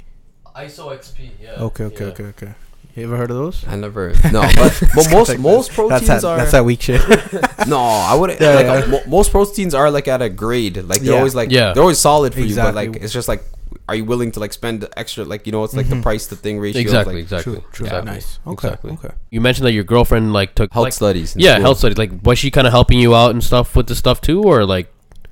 ISO 0.58 0.92
XP. 0.98 1.30
Yeah. 1.42 1.52
Okay, 1.52 1.86
okay, 1.86 2.06
okay, 2.06 2.24
okay. 2.26 2.54
You 2.96 3.04
ever 3.06 3.16
heard 3.16 3.30
of 3.32 3.38
those? 3.38 3.66
I 3.66 3.78
never. 3.78 4.10
No, 4.34 4.42
but, 4.56 4.82
but 4.94 5.10
most 5.12 5.30
Like, 5.30 5.40
most 5.40 5.72
proteins 5.72 6.08
That's 6.08 6.24
that, 6.24 6.28
are. 6.28 6.38
that's 6.38 6.52
that 6.52 6.66
weak 6.66 6.82
shit. 6.82 7.00
no, 7.68 7.80
I 7.80 8.14
wouldn't. 8.16 8.42
Yeah, 8.42 8.56
like, 8.56 8.66
yeah. 8.66 8.74
uh, 8.74 8.88
mo- 8.88 9.04
most 9.08 9.32
proteins 9.32 9.74
are 9.74 9.90
like 9.90 10.10
at 10.10 10.22
a 10.22 10.28
grade. 10.28 10.76
Like 10.84 11.00
they're 11.00 11.12
Yeah. 11.14 11.18
always 11.20 11.34
like 11.36 11.50
Yeah. 11.52 11.72
they're 11.72 11.84
always 11.84 12.00
solid 12.00 12.34
for 12.34 12.42
you, 12.42 12.56
but 12.56 12.76
like 12.76 12.98
it's 12.98 13.14
just 13.14 13.30
like, 13.30 13.42
are 13.90 13.96
you 13.96 14.06
willing 14.06 14.32
to 14.36 14.40
like 14.40 14.54
spend 14.54 14.88
extra? 14.96 15.26
Like 15.26 15.46
you 15.48 15.52
know, 15.52 15.64
it's 15.66 15.74
like 15.76 15.88
Mhm. 15.88 15.96
the 15.98 16.02
price 16.08 16.28
to 16.28 16.36
thing 16.36 16.60
ratio. 16.60 16.80
of, 16.80 16.86
Exactly. 16.86 17.14
like, 17.16 17.24
exactly. 17.24 17.54
True, 17.56 17.64
true. 17.72 17.86
Exactly. 17.88 18.12
Nice. 18.14 18.40
Okay, 18.46 18.68
Exactly. 18.68 18.92
okay. 18.94 19.14
You 19.32 19.42
mentioned 19.42 19.66
that 19.68 19.74
your 19.74 19.84
girlfriend 19.84 20.32
like 20.40 20.56
took 20.56 20.72
health 20.74 20.84
like, 20.90 20.94
studies. 20.94 21.36
yeah 21.38 21.54
school. 21.56 21.62
health 21.66 21.78
studies. 21.80 21.98
Like 21.98 22.12
was 22.24 22.38
she 22.40 22.50
kind 22.52 22.68
of 22.68 22.74
helping 22.74 23.00
you 23.00 23.16
out 23.16 23.32
and 23.32 23.44
stuff 23.44 23.76
with 23.76 23.88
the 23.88 23.96
stuff 23.96 24.22
too, 24.22 24.44
or 24.44 24.66
like 24.66 24.88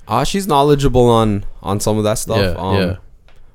Uh, 0.08 0.24
she's 0.24 0.46
knowledgeable 0.48 1.06
on 1.20 1.44
on 1.62 1.78
some 1.80 1.96
of 1.98 2.04
that 2.04 2.18
stuff. 2.18 2.38
yeah 2.38 2.54
um, 2.58 2.74
yeah 2.76 2.96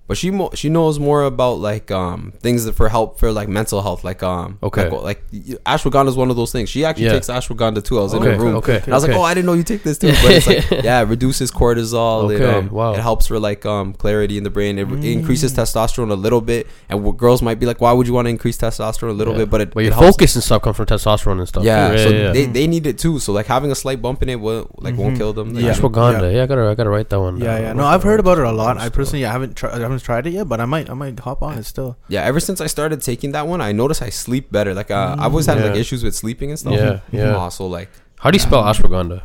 But 0.06 0.18
she 0.18 0.32
mo- 0.32 0.51
she 0.54 0.68
knows 0.68 0.99
more 0.99 1.24
about 1.24 1.60
like 1.60 1.89
um 1.89 2.34
things 2.41 2.66
that 2.66 2.74
for 2.74 2.89
help 2.89 3.20
for 3.20 3.32
like 3.32 3.47
mental 3.47 3.82
health. 3.82 4.04
Like 4.04 4.22
um 4.22 4.60
Okay. 4.62 4.89
like, 4.89 5.01
like 5.01 5.28
ashwagandha 5.66 6.10
is 6.10 6.16
one 6.18 6.30
of 6.30 6.36
those 6.36 6.51
things. 6.51 6.70
She 6.70 6.84
actually 6.84 7.06
Yeah. 7.06 7.14
takes 7.14 7.28
ashwagandha 7.30 7.82
too. 7.86 7.99
I 7.99 8.04
was 8.04 8.14
in 8.14 8.20
okay 8.22 8.36
her 8.36 8.43
room. 8.43 8.56
okay 8.58 8.82
And 8.84 8.93
I 8.93 8.97
was 8.97 9.06
okay. 9.06 9.14
like, 9.14 9.22
oh, 9.22 9.24
I 9.24 9.34
didn't 9.34 9.45
know 9.45 9.54
you 9.54 9.64
take 9.64 9.84
this 9.84 9.97
too. 9.97 10.08
But 10.22 10.32
it's 10.32 10.45
like, 10.47 10.70
yeah, 10.84 10.99
it 11.01 11.06
reduces 11.06 11.51
cortisol. 11.51 12.36
It, 12.36 12.41
um, 12.43 12.70
wow. 12.70 12.93
it 12.93 12.99
helps 12.99 13.28
for 13.28 13.39
like 13.39 13.66
um 13.66 13.93
clarity 13.93 14.38
in 14.38 14.43
the 14.43 14.49
brain. 14.49 14.78
It, 14.78 14.91
it 14.91 15.06
increases 15.06 15.54
Mm. 15.54 15.60
testosterone 15.64 16.12
a 16.12 16.16
little 16.16 16.41
bit. 16.41 16.68
And 16.89 16.99
w- 16.99 17.18
girls 17.18 17.41
might 17.41 17.60
be 17.60 17.66
like, 17.66 17.80
why 17.80 17.93
would 17.93 18.06
you 18.06 18.14
want 18.14 18.26
to 18.26 18.30
increase 18.30 18.58
testosterone 18.58 19.10
a 19.10 19.14
little 19.14 19.34
Yeah. 19.34 19.39
bit? 19.45 19.49
But 19.51 19.62
it, 19.62 19.74
but 19.74 19.80
it 19.84 19.86
your 19.88 19.93
helps. 19.93 20.08
focus 20.18 20.36
and 20.36 20.43
stuff 20.43 20.62
comes 20.64 20.76
from 20.76 20.86
testosterone 20.88 21.39
and 21.39 21.47
stuff. 21.47 21.64
Yeah, 21.64 21.91
too. 21.91 21.97
so 22.04 22.10
yeah, 22.10 22.32
they 22.34 22.45
they 22.45 22.68
need 22.68 22.86
it 22.88 22.97
too. 22.97 23.20
So 23.20 23.32
like 23.32 23.45
having 23.45 23.72
a 23.72 23.76
slight 23.76 24.01
bump 24.01 24.22
in 24.22 24.28
it 24.28 24.39
will 24.41 24.70
like 24.80 24.97
won't 24.97 25.14
Mhm. 25.16 25.18
kill 25.18 25.32
them. 25.34 25.56
Yeah. 25.56 25.72
ashwagandha. 25.72 26.34
Yeah. 26.36 26.43
I 26.43 26.45
gotta 26.45 26.68
I 26.70 26.76
gotta 26.76 26.89
write 26.89 27.10
that 27.10 27.22
one. 27.22 27.38
Yeah, 27.38 27.45
down. 27.56 27.62
yeah. 27.62 27.74
No, 27.74 27.86
I've 27.86 28.04
heard 28.04 28.20
about 28.20 28.38
it 28.38 28.43
a 28.43 28.51
lot. 28.51 28.78
I 28.78 28.89
personally 28.89 29.26
I 29.26 29.32
haven't 29.32 29.56
tried. 29.56 29.93
I 29.94 29.96
haven't 29.96 30.06
tried 30.06 30.28
it 30.28 30.32
yet, 30.32 30.50
but 30.50 30.60
I 30.60 30.66
might. 30.66 30.89
I 30.89 30.96
might 30.96 31.20
hop 31.20 31.44
on 31.44 31.58
it 31.58 31.64
still. 31.66 31.98
Yeah, 32.08 32.24
ever 32.24 32.39
since 32.39 32.60
I 32.60 32.68
started 32.68 33.02
taking 33.02 33.32
that 33.34 33.46
one, 33.48 33.62
I 33.62 33.72
noticed 33.72 34.02
I 34.02 34.10
sleep 34.10 34.52
better. 34.52 34.74
Like 34.74 34.89
uh, 34.89 35.16
I've 35.20 35.32
always 35.32 35.46
had 35.46 35.62
like 35.62 35.76
issues 35.76 36.04
with 36.04 36.16
sleeping 36.16 36.50
and 36.50 36.58
stuff. 36.58 36.74
Yeah, 36.74 37.00
yeah. 37.12 37.36
Also 37.36 37.68
like 37.68 37.89
How 38.20 38.32
do 38.32 38.36
you 38.36 38.39
spell 38.39 38.64
ashwagandha? 38.64 39.22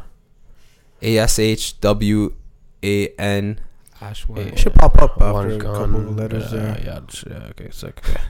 A 1.01 1.19
S 1.19 1.39
H 1.39 1.81
W 1.81 2.35
A 2.83 3.09
N. 3.19 3.61
Ashwagandha. 4.01 4.53
It 4.53 4.59
should 4.59 4.75
pop 4.75 5.01
up 5.01 5.13
after 5.13 5.33
One 5.33 5.51
a 5.53 5.59
couple 5.59 5.97
of 5.97 6.17
letters 6.17 6.53
yeah, 6.53 6.59
there. 6.59 6.81
Yeah, 6.85 7.01
yeah, 7.27 7.49
okay, 7.51 7.71
sick. 7.71 8.01
Okay. 8.05 8.21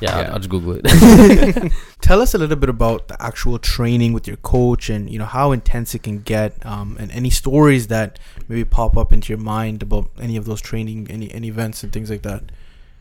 Yeah, 0.00 0.18
I'll- 0.18 0.32
I'll 0.32 0.38
just 0.38 0.48
Google 0.48 0.78
it. 0.82 1.72
Tell 2.00 2.22
us 2.22 2.32
a 2.34 2.38
little 2.38 2.56
bit 2.56 2.68
about 2.70 3.08
the 3.08 3.22
actual 3.22 3.58
training 3.58 4.12
with 4.14 4.26
your 4.26 4.38
coach, 4.38 4.88
and 4.88 5.10
you 5.10 5.18
know 5.18 5.26
how 5.26 5.52
intense 5.52 5.94
it 5.94 6.02
can 6.02 6.20
get, 6.20 6.54
um, 6.64 6.96
and 6.98 7.10
any 7.12 7.28
stories 7.30 7.88
that 7.88 8.18
maybe 8.50 8.64
pop 8.64 8.96
up 8.96 9.12
into 9.12 9.32
your 9.32 9.38
mind 9.38 9.80
about 9.82 10.10
any 10.20 10.36
of 10.36 10.44
those 10.44 10.60
training, 10.60 11.06
any 11.08 11.32
any 11.32 11.48
events 11.48 11.82
and 11.84 11.92
things 11.92 12.10
like 12.10 12.22
that. 12.22 12.42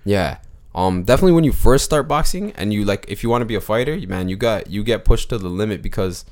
Yeah. 0.06 0.38
Um 0.76 1.04
definitely 1.04 1.34
when 1.34 1.44
you 1.44 1.52
first 1.52 1.84
start 1.84 2.08
boxing 2.08 2.52
and 2.52 2.72
you 2.72 2.86
like 2.86 3.06
if 3.08 3.24
you 3.24 3.30
want 3.30 3.42
to 3.42 3.46
be 3.46 3.56
a 3.56 3.62
fighter, 3.62 3.98
man, 4.08 4.30
you 4.30 4.38
got 4.38 4.70
you 4.70 4.84
get 4.84 5.04
pushed 5.04 5.30
to 5.30 5.40
the 5.40 5.50
limit 5.50 5.82
because 5.82 6.24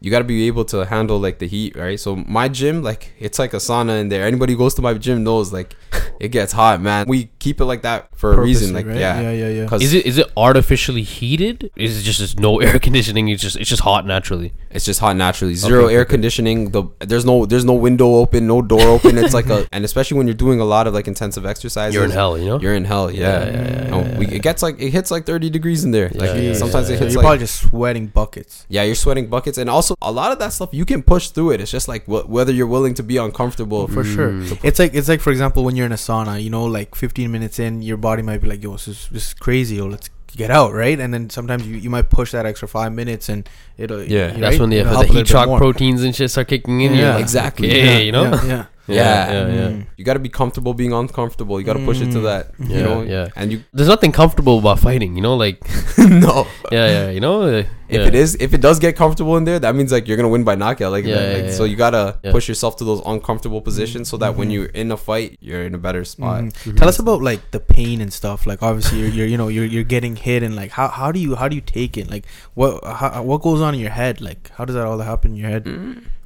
you 0.00 0.10
got 0.10 0.18
to 0.18 0.24
be 0.24 0.46
able 0.46 0.64
to 0.66 0.86
handle 0.86 1.18
like 1.18 1.38
the 1.38 1.46
heat, 1.46 1.76
right? 1.76 1.98
So 2.00 2.16
my 2.16 2.48
gym 2.48 2.82
like 2.82 3.12
it's 3.18 3.38
like 3.38 3.52
a 3.52 3.58
sauna 3.58 4.00
in 4.00 4.08
there. 4.08 4.24
Anybody 4.26 4.54
who 4.54 4.58
goes 4.58 4.74
to 4.74 4.82
my 4.82 4.94
gym 4.94 5.22
knows 5.24 5.52
like 5.52 5.76
it 6.18 6.28
gets 6.28 6.52
hot, 6.52 6.80
man. 6.80 7.06
We 7.08 7.30
keep 7.38 7.60
it 7.60 7.64
like 7.66 7.82
that 7.82 8.08
for 8.16 8.32
a 8.34 8.40
reason, 8.40 8.74
like 8.74 8.84
Purposely, 8.84 9.00
yeah. 9.00 9.20
yeah, 9.20 9.32
yeah, 9.32 9.48
yeah. 9.48 9.66
'Cause 9.66 9.82
is 9.82 9.92
it 9.94 10.06
is 10.06 10.18
it 10.18 10.30
artificially 10.36 11.02
heated? 11.02 11.70
Is 11.76 11.98
it 11.98 12.02
just 12.02 12.18
just 12.18 12.38
no 12.38 12.60
air 12.66 12.78
conditioning? 12.78 13.28
It's 13.28 13.42
just 13.42 13.56
it's 13.56 13.68
just 13.68 13.82
hot 13.82 14.06
naturally. 14.06 14.52
It's 14.70 14.84
just 14.84 15.00
hot 15.00 15.16
naturally. 15.16 15.54
Zero 15.54 15.84
Okay, 15.84 15.94
air 15.94 16.00
okay. 16.02 16.10
conditioning. 16.10 16.70
The 16.70 16.84
there's 17.00 17.24
no 17.24 17.44
there's 17.46 17.64
no 17.64 17.74
window 17.74 18.14
open, 18.16 18.46
no 18.46 18.62
door 18.62 18.82
open. 18.82 19.18
It's 19.18 19.34
like 19.34 19.48
a 19.50 19.66
and 19.72 19.84
especially 19.84 20.16
when 20.18 20.26
you're 20.26 20.34
doing 20.46 20.60
a 20.60 20.64
lot 20.64 20.86
of 20.86 20.94
like 20.94 21.08
intensive 21.08 21.44
exercises. 21.46 21.94
You're 21.94 22.04
in 22.04 22.10
hell, 22.10 22.38
you 22.38 22.46
know. 22.46 22.60
You're 22.60 22.74
in 22.74 22.84
hell. 22.84 23.10
Yeah. 23.10 23.20
Yeah, 23.20 23.44
yeah, 23.50 23.82
yeah, 23.84 23.90
No, 23.90 24.00
yeah, 24.00 24.18
we, 24.18 24.26
it 24.28 24.42
gets 24.42 24.62
like 24.62 24.80
it 24.80 24.90
hits 24.90 25.10
like 25.10 25.26
30 25.26 25.50
degrees 25.50 25.84
in 25.84 25.90
there. 25.90 26.08
Like 26.14 26.30
Yeah, 26.30 26.34
yeah, 26.36 26.52
sometimes 26.54 26.88
yeah, 26.88 26.94
it 26.96 26.98
So 26.98 27.04
hits 27.04 27.14
you're 27.14 27.22
like 27.22 27.24
probably 27.28 27.38
just 27.46 27.60
sweating 27.68 28.06
buckets. 28.06 28.66
yeah, 28.68 28.82
you're 28.82 28.94
sweating 28.94 29.26
buckets, 29.28 29.58
and 29.58 29.68
also 29.68 29.89
a 30.02 30.10
lot 30.12 30.32
of 30.32 30.38
that 30.38 30.52
stuff 30.52 30.70
you 30.72 30.84
can 30.84 31.02
push 31.02 31.28
through 31.30 31.52
it. 31.52 31.60
It's 31.60 31.70
just 31.70 31.88
like 31.88 32.04
wh- 32.06 32.28
whether 32.28 32.52
you're 32.52 32.66
willing 32.66 32.94
to 32.94 33.02
be 33.02 33.16
uncomfortable. 33.16 33.86
For 33.88 34.04
sure. 34.04 34.30
Mm. 34.30 34.58
It's 34.64 34.78
like 34.78 34.94
it's 34.94 35.08
like 35.08 35.20
for 35.20 35.30
example 35.30 35.64
when 35.64 35.76
you're 35.76 35.86
in 35.86 35.92
a 35.92 35.96
sauna, 35.96 36.42
you 36.42 36.50
know, 36.50 36.64
like 36.64 36.94
15 36.94 37.30
minutes 37.30 37.58
in, 37.58 37.82
your 37.82 37.96
body 37.96 38.22
might 38.22 38.40
be 38.40 38.48
like, 38.48 38.62
"Yo, 38.62 38.72
this 38.72 38.88
is 38.88 39.08
this 39.10 39.28
is 39.28 39.34
crazy. 39.34 39.76
Yo, 39.76 39.86
let's 39.86 40.10
get 40.36 40.50
out, 40.50 40.72
right?" 40.72 40.98
And 41.00 41.12
then 41.12 41.28
sometimes 41.30 41.66
you, 41.66 41.76
you 41.76 41.90
might 41.90 42.08
push 42.10 42.32
that 42.32 42.46
extra 42.46 42.68
five 42.68 42.92
minutes, 42.92 43.28
and 43.28 43.48
it'll 43.76 44.02
Yeah. 44.02 44.34
you- 44.34 44.40
That's 44.40 44.52
right? 44.54 44.60
when 44.60 44.70
the, 44.70 44.76
It'll 44.78 44.92
the 44.92 44.98
help 45.06 45.16
heat 45.16 45.26
shock 45.28 45.48
proteins 45.58 46.02
and 46.02 46.14
shit 46.14 46.30
start 46.30 46.48
kicking 46.48 46.80
in. 46.80 46.92
Yeah, 46.94 46.98
You're 47.00 47.12
like, 47.14 47.20
exactly. 47.22 47.68
Okay, 47.70 47.84
Yeah, 47.84 47.98
you 47.98 48.12
know. 48.12 48.24
yeah, 48.24 48.44
yeah. 48.46 48.64
Yeah, 48.90 48.96
Yeah. 48.96 49.32
yeah, 49.32 49.54
yeah. 49.54 49.68
Mm. 49.68 49.86
You 49.98 50.04
got 50.04 50.14
to 50.14 50.18
be 50.18 50.28
comfortable 50.28 50.74
being 50.74 50.92
uncomfortable. 50.92 51.60
You 51.60 51.66
got 51.66 51.74
to 51.74 51.84
push 51.84 52.00
it 52.00 52.10
to 52.10 52.18
Mm. 52.18 52.22
that. 52.24 52.50
Yeah, 52.58 52.76
you 52.76 52.82
know. 52.82 53.02
yeah. 53.02 53.28
And 53.36 53.52
you 53.52 53.62
There's 53.72 53.86
nothing 53.88 54.10
comfortable 54.10 54.58
about 54.58 54.80
fighting, 54.80 55.14
you 55.14 55.22
know. 55.22 55.36
Like, 55.36 55.60
no. 55.98 56.46
yeah, 56.72 56.86
yeah, 56.96 57.10
you 57.10 57.20
know. 57.20 57.62
If 57.90 58.00
yeah. 58.00 58.06
it 58.06 58.14
is, 58.14 58.36
if 58.40 58.54
it 58.54 58.60
does 58.60 58.78
get 58.78 58.96
comfortable 58.96 59.36
in 59.36 59.44
there, 59.44 59.58
that 59.58 59.74
means 59.74 59.90
like 59.92 60.06
you're 60.06 60.16
gonna 60.16 60.28
win 60.28 60.44
by 60.44 60.54
knockout. 60.54 60.92
Like, 60.92 61.04
Yeah, 61.04 61.16
that. 61.16 61.36
yeah, 61.38 61.42
like 61.44 61.52
so 61.52 61.64
you 61.64 61.76
gotta 61.76 62.16
Yeah. 62.22 62.30
push 62.32 62.48
yourself 62.48 62.76
to 62.76 62.84
those 62.84 63.02
uncomfortable 63.04 63.60
positions 63.60 64.08
so 64.08 64.16
that 64.18 64.36
when 64.36 64.48
Mhm. 64.48 64.52
you're 64.52 64.66
in 64.66 64.92
a 64.92 64.96
fight, 64.96 65.36
you're 65.40 65.64
in 65.64 65.74
a 65.74 65.78
better 65.78 66.04
spot. 66.04 66.42
Mhm. 66.44 66.52
Mhm. 66.72 66.76
Tell 66.76 66.88
us 66.88 66.98
about 66.98 67.22
like 67.22 67.50
the 67.50 67.60
pain 67.60 68.00
and 68.00 68.12
stuff. 68.12 68.46
Like 68.46 68.62
obviously 68.62 69.00
you're, 69.00 69.08
you're 69.08 69.26
you 69.26 69.36
know 69.36 69.48
you're 69.48 69.64
you're 69.64 69.84
getting 69.96 70.16
hit 70.16 70.42
and 70.42 70.54
like 70.54 70.70
how 70.70 70.88
how 70.88 71.10
do 71.12 71.18
you 71.20 71.34
how 71.36 71.48
do 71.48 71.54
you 71.56 71.62
take 71.62 71.96
it? 71.98 72.10
Like 72.10 72.24
what 72.54 72.84
how, 72.84 73.22
what 73.22 73.42
goes 73.42 73.60
on 73.60 73.74
in 73.74 73.80
your 73.80 73.90
head? 73.90 74.20
Like 74.20 74.50
how 74.56 74.64
does 74.64 74.74
that 74.76 74.86
all 74.86 74.98
happen 74.98 75.32
in 75.32 75.36
your 75.36 75.48
head? 75.50 75.66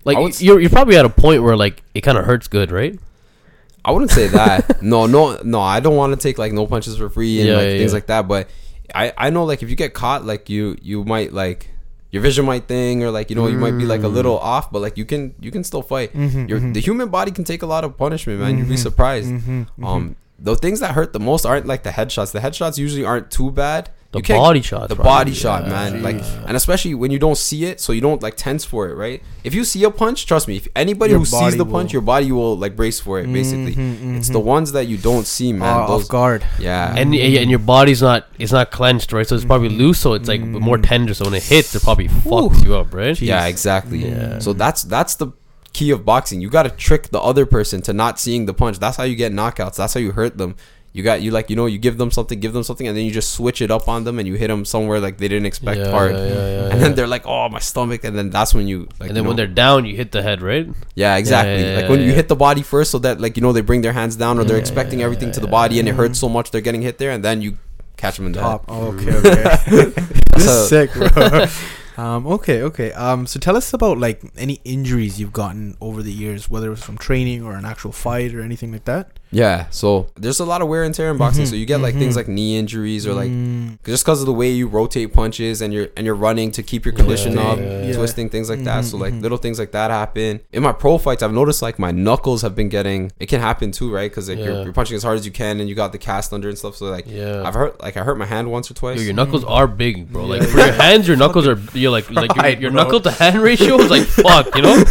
like 0.04 0.18
I 0.18 0.20
would 0.20 0.38
you're 0.40 0.60
you're 0.60 0.68
probably 0.70 0.96
at 0.98 1.04
a 1.06 1.08
point 1.08 1.42
where 1.42 1.56
like 1.56 1.82
it 1.94 2.02
kind 2.02 2.18
of 2.18 2.24
hurts 2.26 2.46
good, 2.46 2.70
right? 2.70 2.98
I 3.86 3.90
wouldn't 3.90 4.10
say 4.12 4.28
that. 4.28 4.82
no, 4.82 5.04
no, 5.06 5.38
no. 5.44 5.60
I 5.60 5.80
don't 5.80 5.94
want 5.96 6.12
to 6.12 6.18
take 6.18 6.38
like 6.38 6.52
no 6.52 6.66
punches 6.66 6.96
for 6.96 7.08
free 7.10 7.40
and 7.40 7.48
Yeah, 7.48 7.56
like 7.56 7.64
yeah, 7.64 7.78
things 7.78 7.90
yeah. 7.92 7.96
like 7.96 8.06
that. 8.06 8.26
But 8.28 8.48
I 8.94 9.12
I 9.18 9.30
know 9.30 9.44
like 9.44 9.62
if 9.62 9.70
you 9.70 9.76
get 9.76 9.94
caught, 9.94 10.24
like 10.24 10.48
you 10.48 10.76
you 10.80 11.04
might 11.04 11.32
like 11.32 11.68
your 12.10 12.22
vision 12.22 12.44
might 12.46 12.68
thing 12.68 13.02
or 13.02 13.10
like 13.10 13.28
you 13.30 13.36
know 13.36 13.48
you 13.48 13.58
might 13.58 13.76
be 13.76 13.86
like 13.86 14.02
a 14.02 14.06
Mm. 14.06 14.12
little 14.14 14.38
off, 14.38 14.70
but 14.70 14.80
like 14.80 14.96
you 14.96 15.04
can 15.04 15.34
you 15.40 15.50
can 15.50 15.64
still 15.64 15.82
fight. 15.82 16.14
Mhm, 16.14 16.48
Your 16.48 16.60
mhm. 16.60 16.74
the 16.74 16.80
human 16.80 17.08
body 17.08 17.32
can 17.32 17.44
take 17.44 17.62
a 17.62 17.66
lot 17.66 17.82
of 17.84 17.96
punishment, 17.96 18.38
man. 18.40 18.56
You'd 18.58 18.68
be 18.68 18.76
Mhm, 18.76 18.78
surprised. 18.78 19.30
mhm, 19.30 19.66
mhm. 19.78 19.84
Um, 19.86 20.16
the 20.38 20.54
things 20.56 20.78
that 20.80 20.94
hurt 20.94 21.12
the 21.12 21.20
most 21.20 21.44
aren't 21.44 21.66
like 21.66 21.82
the 21.82 21.90
headshots. 21.90 22.30
The 22.32 22.40
headshots 22.40 22.78
usually 22.78 23.04
aren't 23.04 23.30
too 23.30 23.50
bad. 23.50 23.90
The 24.14 24.20
You 24.20 24.22
can't- 24.22 24.38
body 24.40 24.62
shot. 24.62 24.88
the 24.88 24.94
probably, 24.94 25.10
body 25.10 25.34
shot, 25.34 25.64
yeah, 25.64 25.70
man. 25.70 26.02
Like, 26.02 26.22
and 26.46 26.56
especially 26.56 26.94
when 26.94 27.10
you 27.10 27.18
don't 27.18 27.36
see 27.36 27.64
it, 27.64 27.80
so 27.80 27.92
you 27.92 28.00
don't 28.00 28.22
like 28.22 28.36
tense 28.36 28.64
for 28.64 28.88
it, 28.88 28.94
right? 28.94 29.20
If 29.42 29.54
you 29.54 29.64
see 29.64 29.82
a 29.84 29.90
punch, 29.90 30.24
trust 30.24 30.46
me. 30.46 30.56
If 30.56 30.68
anybody 30.76 31.10
Your 31.10 31.18
who 31.18 31.24
sees 31.26 31.56
the 31.56 31.66
punch, 31.66 31.88
will- 31.88 31.94
your 31.94 32.02
body 32.02 32.30
will 32.30 32.56
like 32.56 32.76
brace 32.76 33.00
for 33.00 33.18
it. 33.20 33.26
Basically, 33.32 33.74
Mhm, 33.74 34.16
it's 34.18 34.30
mhm. 34.30 34.32
the 34.34 34.40
ones 34.40 34.70
that 34.72 34.86
you 34.86 34.96
don't 34.96 35.26
see, 35.26 35.52
man. 35.52 35.82
Uh, 35.82 35.86
Those, 35.88 36.04
off 36.04 36.08
guard. 36.08 36.44
yeah, 36.60 36.94
and 36.96 37.12
yeah, 37.12 37.40
and 37.40 37.50
your 37.50 37.58
body's 37.58 38.00
not 38.02 38.26
it's 38.38 38.52
not 38.52 38.70
clenched, 38.70 39.12
right? 39.12 39.26
So 39.28 39.34
it's 39.34 39.44
probably 39.44 39.70
Mhm. 39.70 39.78
loose, 39.78 39.98
so 39.98 40.14
it's 40.14 40.28
like 40.28 40.40
more 40.42 40.78
Mhm. 40.78 40.88
tender. 40.88 41.12
So 41.12 41.24
when 41.24 41.34
it 41.34 41.42
hits, 41.42 41.74
it 41.74 41.82
probably 41.82 42.06
Whew. 42.06 42.30
fucks 42.30 42.64
you 42.64 42.76
up, 42.76 42.94
right? 42.94 43.16
Jeez. 43.16 43.26
yeah, 43.26 43.46
exactly. 43.46 44.08
Yeah. 44.08 44.38
So 44.38 44.52
that's 44.52 44.84
that's 44.84 45.16
the 45.16 45.28
key 45.72 45.90
of 45.90 46.04
boxing. 46.04 46.40
You 46.40 46.48
got 46.50 46.62
to 46.62 46.70
trick 46.70 47.10
the 47.10 47.18
other 47.20 47.46
person 47.46 47.82
to 47.82 47.92
not 47.92 48.20
seeing 48.20 48.46
the 48.46 48.54
punch. 48.54 48.78
That's 48.78 48.96
how 48.96 49.02
you 49.02 49.16
get 49.16 49.32
knockouts. 49.32 49.74
That's 49.74 49.92
how 49.94 50.00
you 50.00 50.12
hurt 50.12 50.38
them. 50.38 50.54
You 50.94 51.02
got 51.02 51.22
you 51.22 51.32
like 51.32 51.50
you 51.50 51.56
know 51.56 51.66
you 51.66 51.78
give 51.78 51.98
them 51.98 52.12
something, 52.12 52.38
give 52.38 52.52
them 52.52 52.62
something, 52.62 52.86
and 52.86 52.96
then 52.96 53.04
you 53.04 53.10
just 53.10 53.34
switch 53.34 53.60
it 53.60 53.68
up 53.72 53.88
on 53.88 54.04
them, 54.04 54.20
and 54.20 54.28
you 54.28 54.34
hit 54.34 54.46
them 54.46 54.64
somewhere 54.64 55.00
like 55.00 55.18
they 55.18 55.26
didn't 55.26 55.46
expect 55.46 55.80
Yeah, 55.80 55.90
hard. 55.90 56.12
yeah, 56.12 56.24
yeah, 56.24 56.34
yeah, 56.34 56.62
and 56.70 56.74
yeah. 56.74 56.78
then 56.78 56.94
they're 56.94 57.08
like, 57.08 57.26
"Oh, 57.26 57.48
my 57.48 57.58
stomach," 57.58 58.04
and 58.04 58.16
then 58.16 58.30
that's 58.30 58.54
when 58.54 58.68
you 58.68 58.86
like. 59.00 59.08
and 59.08 59.16
then 59.16 59.24
you 59.24 59.28
when 59.28 59.36
they're 59.36 59.48
down, 59.48 59.86
you 59.86 59.96
hit 59.96 60.12
the 60.12 60.22
head, 60.22 60.40
right? 60.40 60.68
Yeah, 60.94 61.16
exactly. 61.16 61.64
yeah, 61.66 61.80
like 61.80 61.88
when 61.88 61.98
yeah, 61.98 62.04
you 62.06 62.10
yeah. 62.12 62.16
hit 62.22 62.28
the 62.28 62.36
body 62.36 62.62
first, 62.62 62.92
so 62.92 63.00
that 63.00 63.20
like 63.20 63.36
you 63.36 63.42
know 63.42 63.52
they 63.52 63.60
bring 63.60 63.82
their 63.82 63.92
hands 63.92 64.14
down, 64.14 64.38
or 64.38 64.44
they're 64.44 64.56
expecting 64.56 65.00
yeah, 65.00 65.06
everything 65.06 65.32
to 65.32 65.40
the 65.40 65.48
yeah, 65.48 65.58
body, 65.58 65.80
and 65.80 65.88
it 65.88 65.96
hurts 65.96 66.20
so 66.20 66.28
much 66.28 66.52
they're 66.52 66.60
getting 66.60 66.82
hit 66.82 66.98
there, 66.98 67.10
and 67.10 67.24
then 67.24 67.42
you 67.42 67.58
catch 67.96 68.16
them 68.16 68.26
in 68.26 68.32
the 68.32 68.40
head. 68.40 68.46
Top. 68.46 68.64
Oh, 68.68 68.94
okay, 68.94 69.14
okay. 69.18 69.86
this 70.38 70.46
So- 70.46 70.62
is 70.62 70.68
sick, 70.68 70.92
bro. 70.94 71.46
um, 71.96 72.26
okay, 72.26 72.62
okay. 72.62 72.92
Um, 72.92 73.26
so 73.26 73.38
tell 73.38 73.56
us 73.56 73.72
about 73.72 73.98
like 73.98 74.22
any 74.36 74.60
injuries 74.64 75.20
you've 75.20 75.32
gotten 75.32 75.76
over 75.80 76.02
the 76.02 76.12
years, 76.12 76.50
whether 76.50 76.66
it 76.68 76.70
was 76.70 76.82
from 76.82 76.98
training 76.98 77.42
or 77.44 77.54
an 77.54 77.64
actual 77.64 77.92
fight 77.92 78.34
or 78.34 78.40
anything 78.40 78.72
like 78.72 78.84
that. 78.84 79.18
Yeah, 79.30 79.66
so 79.70 80.06
there's 80.14 80.38
a 80.38 80.44
lot 80.44 80.62
of 80.62 80.68
wear 80.68 80.84
and 80.84 80.94
tear 80.94 81.10
in 81.10 81.18
boxing, 81.18 81.42
Mhm, 81.44 81.48
so 81.48 81.54
you 81.56 81.66
get 81.66 81.80
like 81.80 81.94
things 81.96 82.14
mhm. 82.14 82.18
like 82.18 82.28
knee 82.28 82.56
injuries 82.56 83.04
or 83.04 83.14
like 83.14 83.30
Mm, 83.30 83.78
just 83.84 84.04
because 84.04 84.20
of 84.20 84.26
the 84.26 84.32
way 84.32 84.48
you 84.50 84.68
rotate 84.68 85.12
punches 85.12 85.60
and 85.60 85.72
you're 85.74 85.88
and 85.96 86.06
you're 86.06 86.14
running 86.14 86.52
to 86.52 86.62
keep 86.62 86.84
your 86.84 86.94
condition 86.94 87.32
Yeah, 87.34 87.48
up, 87.48 87.58
yeah, 87.58 87.82
yeah. 87.86 87.96
twisting 87.96 88.28
things 88.30 88.48
like 88.48 88.62
that. 88.62 88.84
So 88.84 88.96
Mhm, 88.96 89.00
like 89.00 89.12
mhm. 89.14 89.22
little 89.22 89.38
things 89.38 89.58
like 89.58 89.72
that 89.72 89.90
happen. 89.90 90.38
In 90.52 90.62
my 90.62 90.70
pro 90.70 90.98
fights, 90.98 91.20
I've 91.24 91.32
noticed 91.32 91.62
like 91.62 91.80
my 91.80 91.90
knuckles 91.90 92.42
have 92.42 92.54
been 92.54 92.68
getting. 92.68 93.10
It 93.18 93.26
can 93.28 93.40
happen 93.40 93.72
too, 93.72 93.92
right? 93.92 94.08
Because 94.08 94.28
like 94.28 94.38
Yeah. 94.38 94.44
you're, 94.44 94.62
you're 94.64 94.72
punching 94.72 94.94
as 94.96 95.02
hard 95.02 95.18
as 95.18 95.26
you 95.26 95.32
can, 95.32 95.58
and 95.58 95.68
you 95.68 95.74
got 95.74 95.90
the 95.90 95.98
cast 95.98 96.32
under 96.32 96.48
and 96.48 96.56
stuff. 96.56 96.76
So 96.76 96.86
like 96.86 97.06
Yeah. 97.08 97.42
I've 97.44 97.54
hurt 97.54 97.80
like 97.82 97.96
I 97.96 98.04
hurt 98.04 98.16
my 98.16 98.26
hand 98.26 98.52
once 98.52 98.70
or 98.70 98.74
twice. 98.74 98.98
Yo, 98.98 99.02
your 99.04 99.14
knuckles 99.14 99.42
are 99.42 99.66
big, 99.66 100.12
bro. 100.12 100.26
Like 100.26 100.44
for 100.44 100.58
your 100.58 100.72
hands, 100.72 101.08
your 101.08 101.16
knuckles 101.22 101.48
are 101.48 101.58
you're 101.84 101.92
like 101.92 102.10
like 102.10 102.34
your, 102.34 102.48
your 102.64 102.70
knuckle 102.72 103.00
to 103.06 103.10
hand 103.10 103.36
ratio 103.40 103.76
is 103.78 103.90
like 103.90 104.04
fuck, 104.08 104.48
you 104.56 104.62
know? 104.62 104.76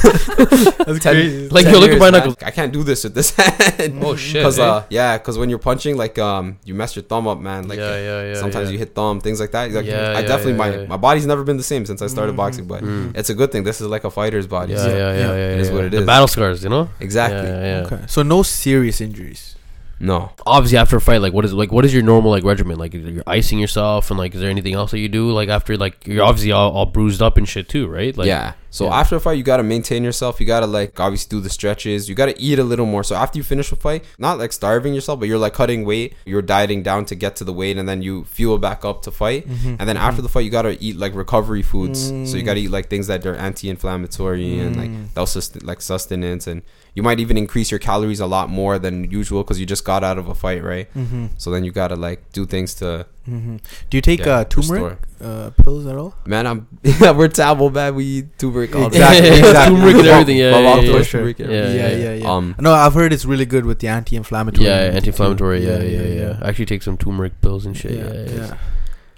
That's 0.85 0.99
Ten- 1.01 1.13
crazy. 1.15 1.49
Like, 1.49 1.65
10 1.65 1.73
yo, 1.73 1.79
look 1.79 1.89
at 1.89 1.93
years, 1.93 1.99
my 1.99 2.11
man. 2.11 2.19
knuckles. 2.19 2.35
I 2.43 2.51
can't 2.51 2.71
do 2.71 2.83
this 2.83 3.03
with 3.03 3.15
this 3.15 3.29
hand. 3.39 3.99
Oh 4.03 4.15
shit. 4.15 4.33
Because 4.41 4.59
eh? 4.59 4.63
uh, 4.65 4.83
yeah, 4.89 5.17
because 5.17 5.37
when 5.37 5.49
you're 5.49 5.59
punching, 5.69 5.97
like 5.97 6.17
um, 6.19 6.59
you 6.63 6.73
mess 6.75 6.95
your 6.95 7.03
thumb 7.03 7.27
up, 7.27 7.39
man. 7.39 7.67
Like 7.67 7.79
yeah, 7.79 7.95
yeah, 7.97 8.21
yeah. 8.29 8.33
sometimes 8.43 8.67
yeah. 8.69 8.73
you 8.73 8.77
hit 8.79 8.93
thumb, 8.95 9.19
things 9.21 9.39
like 9.39 9.51
that. 9.51 9.71
Like, 9.71 9.85
Yeah, 9.85 10.13
I 10.17 10.21
definitely 10.21 10.53
yeah, 10.53 10.57
my 10.57 10.69
yeah. 10.75 10.85
my 10.87 10.97
body's 10.97 11.25
never 11.25 11.43
been 11.43 11.57
the 11.57 11.63
same 11.73 11.85
since 11.85 12.01
I 12.01 12.07
started 12.07 12.33
Mhm. 12.33 12.37
boxing, 12.43 12.65
but 12.67 12.81
Mm. 12.83 13.17
it's 13.17 13.29
a 13.29 13.35
good 13.35 13.51
thing. 13.51 13.63
This 13.63 13.81
is 13.81 13.87
like 13.87 14.03
a 14.03 14.11
fighter's 14.11 14.47
body. 14.47 14.73
Yeah, 14.73 14.79
so- 14.85 14.89
yeah, 14.89 14.97
yeah, 14.97 15.13
yeah. 15.13 15.19
Yeah, 15.19 15.35
yeah, 15.35 15.53
it 15.55 15.59
is 15.59 15.71
what 15.71 15.83
it 15.85 15.91
the 15.91 16.05
battle 16.05 16.27
scars, 16.27 16.63
you 16.63 16.69
know? 16.69 16.89
Exactly. 16.99 17.47
Yeah, 17.49 17.59
yeah, 17.65 17.79
yeah. 17.81 17.85
Okay, 17.87 17.99
so 18.07 18.21
no 18.23 18.43
serious 18.43 19.01
injuries. 19.01 19.55
No. 19.99 20.31
Obviously, 20.45 20.77
after 20.77 20.97
a 20.97 21.01
fight, 21.01 21.21
like 21.21 21.33
what 21.33 21.45
is 21.45 21.53
like 21.53 21.71
what 21.71 21.85
is 21.85 21.93
your 21.93 22.03
normal 22.03 22.31
like 22.31 22.43
regimen? 22.43 22.77
Like 22.77 22.93
you're 22.93 23.23
icing 23.25 23.59
yourself, 23.59 24.09
and 24.11 24.17
like 24.17 24.33
is 24.35 24.41
there 24.41 24.49
anything 24.49 24.73
else 24.73 24.91
that 24.91 24.99
you 24.99 25.09
do? 25.09 25.31
Like 25.31 25.49
after 25.49 25.77
like 25.77 26.05
you're 26.07 26.23
obviously 26.23 26.51
all, 26.51 26.71
all 26.71 26.85
bruised 26.85 27.21
up 27.21 27.37
and 27.37 27.47
shit 27.47 27.69
too, 27.69 27.87
right? 27.87 28.15
Like 28.15 28.27
yeah. 28.27 28.53
So 28.74 28.86
yeah. 28.86 29.01
after 29.01 29.17
a 29.17 29.19
fight, 29.19 29.38
you 29.38 29.43
gotta 29.43 29.61
maintain 29.61 30.03
yourself. 30.03 30.39
You 30.41 30.47
gotta 30.47 30.65
like 30.65 30.99
obviously 30.99 31.30
do 31.30 31.39
the 31.39 31.49
stretches. 31.49 32.09
You 32.09 32.15
gotta 32.15 32.34
eat 32.39 32.57
a 32.57 32.63
little 32.63 32.88
more. 32.88 33.03
So 33.03 33.15
after 33.15 33.38
you 33.38 33.43
finish 33.43 33.71
a 33.71 33.76
fight, 33.76 34.03
not 34.17 34.39
like 34.39 34.51
starving 34.51 34.95
yourself, 34.95 35.19
but 35.19 35.28
you're 35.28 35.38
like 35.38 35.53
cutting 35.53 35.86
weight. 35.86 36.15
You're 36.26 36.41
dieting 36.41 36.82
down 36.82 37.05
to 37.05 37.15
get 37.15 37.36
to 37.36 37.43
the 37.43 37.53
weight, 37.53 37.78
and 37.78 37.88
then 37.88 38.01
you 38.01 38.24
fuel 38.24 38.57
back 38.57 38.84
up 38.84 39.03
to 39.03 39.11
fight. 39.11 39.47
Mm-hmm. 39.47 39.76
And 39.78 39.88
then 39.88 39.95
after 39.95 40.24
the 40.24 40.28
fight, 40.28 40.45
you 40.45 40.49
gotta 40.49 40.76
eat 40.84 40.97
like 40.97 41.13
recovery 41.13 41.61
foods. 41.61 42.07
So 42.30 42.36
you 42.36 42.41
gotta 42.41 42.61
eat 42.61 42.71
like 42.71 42.89
things 42.89 43.05
that 43.07 43.24
are 43.28 43.36
anti-inflammatory 43.36 44.57
and 44.57 44.76
like 44.76 45.13
they'll 45.13 45.28
sust- 45.28 45.61
like 45.63 45.80
sustenance, 45.80 46.47
and 46.47 46.63
you 46.95 47.03
might 47.03 47.19
even 47.19 47.38
increase 47.38 47.69
your 47.69 47.80
calories 47.80 48.19
a 48.19 48.26
lot 48.26 48.49
more 48.49 48.80
than 48.80 49.09
usual 49.11 49.43
because 49.43 49.59
you 49.59 49.67
just 49.67 49.86
got 49.86 50.03
out 50.03 50.17
of 50.17 50.30
a 50.30 50.34
fight, 50.34 50.63
right? 50.63 50.91
Mm-hmm. 50.95 51.28
So 51.38 51.51
then 51.51 51.63
you 51.63 51.71
gotta 51.71 51.95
like 51.95 52.32
do 52.32 52.47
things 52.47 52.74
to 52.76 53.05
Mm-hmm. 53.28 53.55
Do 53.89 53.97
you 53.97 54.01
take 54.01 54.19
Yeah, 54.26 54.39
uh, 54.39 54.43
turmeric 54.43 54.97
uh, 55.21 55.51
pills 55.51 55.86
at 55.88 55.95
all? 55.95 56.13
man. 56.26 56.45
I'm 56.45 56.67
yeah, 56.84 57.11
we're 57.11 57.30
taboo, 57.30 57.69
man. 57.69 57.95
We 57.95 58.03
eat 58.05 58.38
turmeric 58.38 58.76
all 58.76 58.89
the 58.89 58.97
Exactly, 58.97 59.30
time. 59.30 59.39
exactly. 59.39 59.76
Turmeric 59.78 59.95
and 59.95 60.07
everything, 60.07 60.38
yeah, 60.38 60.59
yeah, 60.59 60.82
yeah, 60.82 61.03
sure. 61.03 61.30
Yeah. 61.30 62.30
Um, 62.30 62.55
no, 62.59 62.74
I've 62.74 62.93
heard 62.93 63.13
it's 63.13 63.24
really 63.24 63.45
good 63.45 63.65
with 63.65 63.80
the 63.80 63.88
anti-inflammatory. 63.88 64.65
yeah, 64.67 64.91
anti-inflammatory. 64.93 65.65
Yeah, 65.65 65.82
yeah, 65.82 66.01
yeah, 66.01 66.39
I 66.41 66.49
actually 66.49 66.65
take 66.65 66.84
some 66.84 66.97
turmeric 66.97 67.39
pills 67.41 67.65
and 67.65 67.78
shit. 67.78 67.91
Yeah. 67.91 68.36
yeah. 68.36 68.57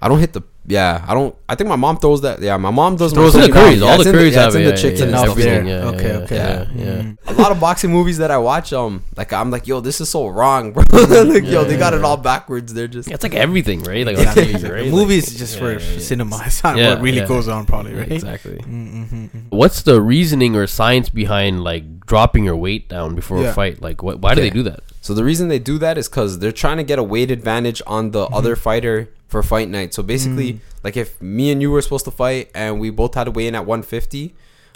I 0.00 0.08
don't 0.08 0.18
hit 0.18 0.32
the 0.32 0.42
yeah. 0.68 1.04
I 1.06 1.14
don't. 1.14 1.34
I 1.48 1.54
think 1.54 1.68
my 1.68 1.76
mom 1.76 1.98
throws 1.98 2.22
that. 2.22 2.40
Yeah, 2.42 2.56
my 2.56 2.70
mom 2.70 2.96
does. 2.96 3.12
She 3.12 3.16
my 3.16 3.22
throws 3.22 3.34
in 3.36 3.40
the 3.42 3.46
cooking 3.48 3.62
curries. 3.62 3.80
down. 3.80 3.88
All 3.88 3.90
Yeah, 3.90 3.96
the 3.96 4.00
it's 4.02 4.08
in 4.08 4.14
curries 4.14 4.34
yeah, 4.34 4.42
have 4.42 4.54
in 4.56 4.64
the 4.64 4.76
chicken 4.76 4.96
yeah, 4.98 5.02
and 5.04 5.10
yeah. 5.12 5.18
stuff. 5.18 5.30
Everything. 5.30 5.66
Yeah, 5.66 5.84
Okay, 5.86 6.08
yeah, 6.08 6.16
okay. 6.18 6.36
Yeah, 6.36 6.66
yeah. 6.74 7.02
Mm. 7.02 7.18
A 7.28 7.32
lot 7.34 7.52
of 7.52 7.60
boxing 7.60 7.92
movies 7.92 8.18
that 8.18 8.30
I 8.30 8.38
watch, 8.38 8.72
um, 8.72 9.04
like 9.16 9.32
I'm 9.32 9.50
like, 9.50 9.66
yo, 9.66 9.80
this 9.80 10.00
is 10.00 10.08
so 10.08 10.26
wrong, 10.26 10.72
bro. 10.72 10.82
like, 10.92 11.44
yo, 11.44 11.64
they 11.64 11.76
got 11.78 11.94
it 11.94 12.02
all 12.04 12.16
backwards. 12.16 12.74
They're 12.74 12.88
just 12.88 13.08
Yeah, 13.08 13.14
It's 13.14 13.22
like 13.22 13.34
everything, 13.34 13.82
right? 13.84 14.04
Like 14.04 14.16
Yeah, 14.18 14.30
on 14.30 14.70
right? 14.72 14.90
Movies 14.90 15.28
is 15.28 15.38
just 15.38 15.54
Yeah, 15.54 15.60
for, 15.60 15.72
yeah, 15.72 15.78
for 15.78 15.92
yeah. 15.92 15.98
cinema. 16.00 16.42
It's 16.46 16.62
not 16.64 16.76
Yeah, 16.76 16.94
what 16.94 17.00
really 17.02 17.18
yeah. 17.18 17.26
goes 17.26 17.46
on, 17.48 17.64
probably, 17.64 17.94
right? 17.94 18.10
Exactly. 18.10 18.56
Mm-hmm. 18.58 19.38
What's 19.50 19.82
the 19.82 20.00
reasoning 20.00 20.56
or 20.56 20.66
science 20.66 21.08
behind 21.08 21.62
like 21.62 22.00
dropping 22.06 22.44
your 22.44 22.56
weight 22.56 22.88
down 22.88 23.14
before 23.14 23.40
Yeah. 23.40 23.50
a 23.50 23.54
fight? 23.54 23.80
Like, 23.82 24.02
what? 24.02 24.18
Why 24.20 24.34
do 24.34 24.40
they 24.40 24.50
do 24.50 24.62
that? 24.64 24.80
So 25.00 25.14
the 25.14 25.22
reason 25.24 25.46
they 25.48 25.60
do 25.60 25.78
that 25.78 25.96
is 25.96 26.08
because 26.08 26.40
they're 26.40 26.50
trying 26.50 26.78
to 26.78 26.82
get 26.82 26.98
a 26.98 27.02
weight 27.02 27.30
advantage 27.30 27.80
on 27.86 28.10
the 28.10 28.24
other 28.26 28.56
fighter 28.56 29.10
for 29.26 29.42
fight 29.42 29.68
night. 29.68 29.92
So 29.94 30.02
basically, 30.02 30.60
like 30.84 30.96
if 30.96 31.20
me 31.20 31.50
and 31.50 31.60
you 31.60 31.70
were 31.70 31.82
supposed 31.82 32.04
to 32.04 32.10
fight 32.10 32.50
and 32.54 32.80
we 32.80 32.90
both 32.90 33.14
had 33.14 33.24
to 33.24 33.30
weigh 33.30 33.48
in 33.48 33.54
at 33.54 33.66
150, 33.66 34.34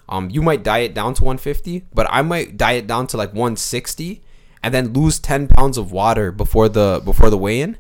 um, 0.09 0.29
you 0.29 0.43
might 0.43 0.65
diet 0.65 0.93
down 0.93 1.15
to 1.15 1.25
150, 1.25 1.85
but 1.95 2.07
I 2.11 2.23
might 2.23 2.57
diet 2.57 2.87
down 2.87 3.07
to 3.09 3.17
like 3.17 3.31
160, 3.31 4.21
and 4.63 4.75
then 4.75 4.93
lose 4.93 5.19
10 5.19 5.49
pounds 5.49 5.79
of 5.79 5.93
water 5.93 6.33
before 6.33 6.69
the 6.69 7.01
before 7.05 7.31
the 7.31 7.39
weigh 7.39 7.61
in. 7.61 7.79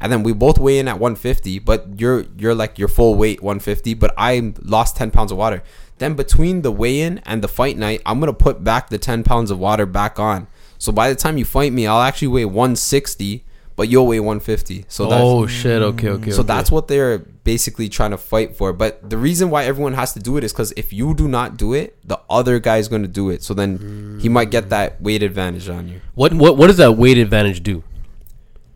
And 0.00 0.10
then 0.10 0.22
we 0.22 0.32
both 0.32 0.58
weigh 0.58 0.78
in 0.78 0.88
at 0.88 0.98
150, 0.98 1.58
but 1.60 2.00
you're 2.00 2.24
you're 2.36 2.54
like 2.54 2.78
your 2.78 2.88
full 2.88 3.16
weight 3.16 3.42
150, 3.42 3.94
but 3.94 4.14
I 4.16 4.52
lost 4.62 4.96
10 4.96 5.10
pounds 5.10 5.32
of 5.32 5.38
water. 5.38 5.62
Then 5.98 6.14
between 6.14 6.62
the 6.62 6.72
weigh 6.72 7.00
in 7.00 7.18
and 7.18 7.42
the 7.42 7.48
fight 7.48 7.76
night, 7.76 8.00
I'm 8.06 8.18
gonna 8.20 8.32
put 8.32 8.64
back 8.64 8.88
the 8.88 8.98
10 8.98 9.24
pounds 9.24 9.50
of 9.50 9.58
water 9.58 9.86
back 9.86 10.18
on. 10.18 10.46
So 10.78 10.90
by 10.90 11.08
the 11.08 11.14
time 11.14 11.38
you 11.38 11.44
fight 11.44 11.72
me, 11.72 11.86
I'll 11.86 12.00
actually 12.00 12.28
weigh 12.28 12.44
160, 12.44 13.44
but 13.76 13.88
you'll 13.88 14.06
weigh 14.06 14.20
150. 14.20 14.86
So 14.88 15.06
that's 15.06 15.22
oh 15.22 15.46
shit! 15.46 15.82
Okay, 15.82 16.08
okay. 16.08 16.30
so 16.30 16.40
okay. 16.40 16.46
that's 16.46 16.70
what 16.70 16.88
they're 16.88 17.18
basically 17.18 17.88
trying 17.88 18.10
to 18.10 18.18
fight 18.18 18.56
for. 18.56 18.72
But 18.72 19.08
the 19.08 19.16
reason 19.16 19.50
why 19.50 19.64
everyone 19.64 19.94
has 19.94 20.12
to 20.14 20.20
do 20.20 20.36
it 20.36 20.44
is 20.44 20.52
because 20.52 20.72
if 20.76 20.92
you 20.92 21.14
do 21.14 21.28
not 21.28 21.56
do 21.56 21.72
it, 21.72 21.96
the 22.06 22.20
other 22.28 22.58
guy 22.58 22.76
is 22.78 22.88
going 22.88 23.02
to 23.02 23.08
do 23.08 23.30
it. 23.30 23.42
So 23.42 23.54
then 23.54 24.18
he 24.20 24.28
might 24.28 24.50
get 24.50 24.70
that 24.70 25.00
weight 25.00 25.22
advantage 25.22 25.68
on 25.68 25.88
you. 25.88 26.00
what 26.14 26.32
what 26.34 26.56
what 26.56 26.66
does 26.66 26.76
that 26.76 26.92
weight 26.92 27.18
advantage 27.18 27.62
do? 27.62 27.82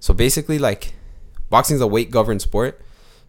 So 0.00 0.14
basically, 0.14 0.58
like 0.58 0.94
boxing 1.50 1.76
is 1.76 1.80
a 1.80 1.86
weight 1.86 2.10
governed 2.10 2.42
sport. 2.42 2.80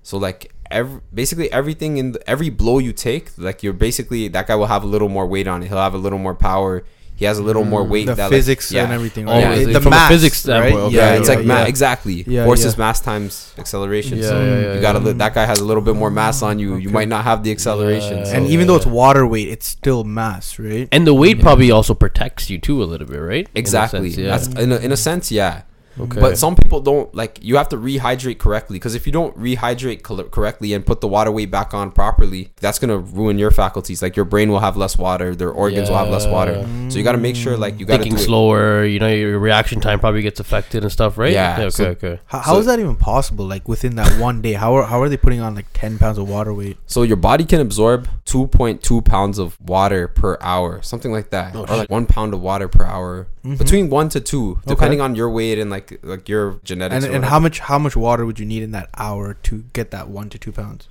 So 0.03 0.17
like 0.17 0.53
every 0.71 1.01
basically 1.13 1.51
everything 1.51 1.97
in 1.97 2.11
the, 2.13 2.29
every 2.29 2.49
blow 2.49 2.79
you 2.79 2.93
take, 2.93 3.31
like 3.37 3.63
you're 3.63 3.73
basically 3.73 4.27
that 4.29 4.47
guy 4.47 4.55
will 4.55 4.67
have 4.67 4.83
a 4.83 4.87
little 4.87 5.09
more 5.09 5.27
weight 5.27 5.47
on 5.47 5.63
it. 5.63 5.67
He'll 5.67 5.77
have 5.77 5.93
a 5.93 5.99
little 5.99 6.19
more 6.19 6.35
power. 6.35 6.83
He 7.17 7.25
has 7.25 7.39
a 7.39 7.43
little 7.43 7.65
more 7.65 7.83
mm. 7.83 7.89
weight. 7.89 8.05
The 8.05 8.13
that, 8.15 8.23
like- 8.25 8.31
physics 8.31 8.71
yeah. 8.71 8.83
and 8.83 8.93
everything, 8.93 9.27
Oh, 9.27 9.31
right? 9.33 9.39
yeah, 9.41 9.53
It- 9.55 9.69
it 9.69 9.73
the 9.73 9.81
from 9.81 9.93
a 9.93 9.97
mass, 9.97 10.09
physics 10.11 10.37
standpoint, 10.37 10.75
right? 10.75 10.81
okay. 10.83 10.95
Yeah, 10.95 11.13
it's 11.15 11.27
like 11.27 11.39
yeah, 11.39 11.45
ma- 11.45 11.63
exactly. 11.63 12.23
Yeah, 12.27 12.45
Forces 12.45 12.75
yeah. 12.75 12.79
mass 12.79 13.01
times 13.01 13.53
acceleration. 13.57 14.19
Yeah, 14.19 14.29
so 14.29 14.39
yeah, 14.39 14.59
yeah, 14.59 14.73
you 14.75 14.81
gotta 14.81 14.99
yeah. 14.99 15.05
li- 15.05 15.13
that 15.13 15.33
guy 15.33 15.45
has 15.45 15.59
a 15.59 15.65
little 15.65 15.81
bit 15.81 15.95
more 15.95 16.11
mass 16.11 16.41
on 16.43 16.59
you. 16.59 16.75
You 16.75 16.89
might 16.91 17.07
not 17.09 17.23
have 17.23 17.43
the 17.43 17.51
acceleration. 17.51 18.19
Yeah. 18.19 18.23
so- 18.25 18.33
And 18.33 18.45
Oh, 18.45 18.49
even 18.49 18.67
though 18.67 18.75
it's 18.75 18.85
water 18.85 19.25
weight, 19.25 19.47
it's 19.49 19.65
still 19.67 20.03
mass, 20.03 20.59
right? 20.59 20.87
And 20.91 21.07
the 21.07 21.13
weight 21.15 21.41
probably 21.41 21.71
also 21.71 21.93
protects 21.95 22.49
you 22.51 22.59
too 22.59 22.83
a 22.83 22.85
little 22.85 23.07
bit, 23.07 23.17
right? 23.17 23.47
In 23.53 23.57
a 23.57 23.59
Exactly. 23.59 24.11
sense, 24.11 24.17
yeah. 24.23 24.29
That's 24.37 24.47
in 24.63 24.71
a, 24.71 24.77
in 24.77 24.91
a 24.91 24.97
sense, 24.97 25.31
yeah. 25.31 25.63
Okay. 25.99 26.19
But 26.21 26.37
some 26.37 26.55
people 26.55 26.79
don't 26.81 27.13
like. 27.15 27.39
You 27.41 27.57
have 27.57 27.69
to 27.69 27.77
rehydrate 27.77 28.37
correctly 28.39 28.75
because 28.77 28.95
if 28.95 29.05
you 29.05 29.11
don't 29.13 29.37
rehydrate 29.37 30.03
col- 30.03 30.23
correctly 30.23 30.73
and 30.73 30.85
put 30.85 31.01
the 31.01 31.07
water 31.07 31.31
weight 31.31 31.51
back 31.51 31.73
on 31.73 31.91
properly, 31.91 32.51
that's 32.61 32.79
gonna 32.79 32.97
ruin 32.97 33.37
your 33.39 33.51
faculties. 33.51 34.01
Like 34.01 34.15
your 34.15 34.25
brain 34.25 34.49
will 34.51 34.59
have 34.59 34.77
less 34.77 34.97
water, 34.97 35.35
their 35.35 35.51
organs 35.51 35.89
will 35.89 35.97
have 35.97 36.09
less 36.09 36.27
water. 36.27 36.65
So 36.89 36.97
you 36.97 37.03
got 37.03 37.13
to 37.13 37.17
make 37.17 37.35
sure 37.35 37.57
like 37.57 37.79
you 37.79 37.85
got 37.85 37.97
to 37.97 38.03
thinking 38.03 38.17
do 38.17 38.21
it. 38.21 38.25
slower, 38.25 38.85
you 38.85 38.99
know, 38.99 39.07
your 39.07 39.39
reaction 39.39 39.79
time 39.81 39.99
probably 39.99 40.21
gets 40.21 40.39
affected 40.39 40.83
and 40.83 40.91
stuff, 40.91 41.17
right? 41.17 41.33
Yeah, 41.33 41.57
okay, 41.59 41.69
so- 41.69 41.85
okay. 41.89 42.19
How, 42.27 42.41
So- 42.41 42.45
how 42.51 42.57
is 42.59 42.65
that 42.67 42.79
even 42.79 42.95
possible? 42.95 43.45
Like 43.45 43.67
within 43.67 43.95
that 43.95 44.19
one 44.27 44.41
day, 44.41 44.53
how 44.53 44.73
are 44.75 44.83
how 44.83 45.01
are 45.01 45.09
they 45.09 45.17
putting 45.17 45.41
on 45.41 45.55
like 45.55 45.67
ten 45.73 45.97
pounds 45.97 46.17
of 46.17 46.29
water 46.29 46.53
weight? 46.53 46.77
So 46.85 47.03
your 47.03 47.17
body 47.17 47.45
can 47.45 47.59
absorb 47.61 48.07
2.2 48.25 49.03
pounds 49.05 49.37
of 49.39 49.57
water 49.61 50.07
per 50.07 50.37
hour, 50.41 50.81
something 50.81 51.11
like 51.11 51.29
that, 51.31 51.55
Oh, 51.55 51.61
or 51.61 51.67
shit. 51.67 51.77
like 51.77 51.89
one 51.89 52.05
pound 52.05 52.33
of 52.33 52.41
water 52.41 52.67
per 52.67 52.83
hour, 52.83 53.27
Mhm. 53.45 53.57
between 53.57 53.89
one 53.89 54.09
to 54.09 54.19
two, 54.19 54.59
depending 54.67 55.01
on 55.01 55.15
your 55.15 55.29
weight 55.29 55.57
and 55.59 55.69
like 55.69 55.86
like 56.01 56.27
your 56.29 56.59
genetics. 56.63 57.05
And 57.05 57.15
and 57.15 57.25
how 57.25 57.39
much 57.39 57.59
how 57.59 57.79
much 57.79 57.95
water 57.95 58.25
would 58.25 58.39
you 58.39 58.45
need 58.45 58.63
in 58.63 58.71
that 58.71 58.89
hour 58.97 59.35
to 59.43 59.63
get 59.73 59.91
that 59.91 60.09
one 60.09 60.29
to 60.29 60.37
two 60.37 60.51
pounds? 60.51 60.87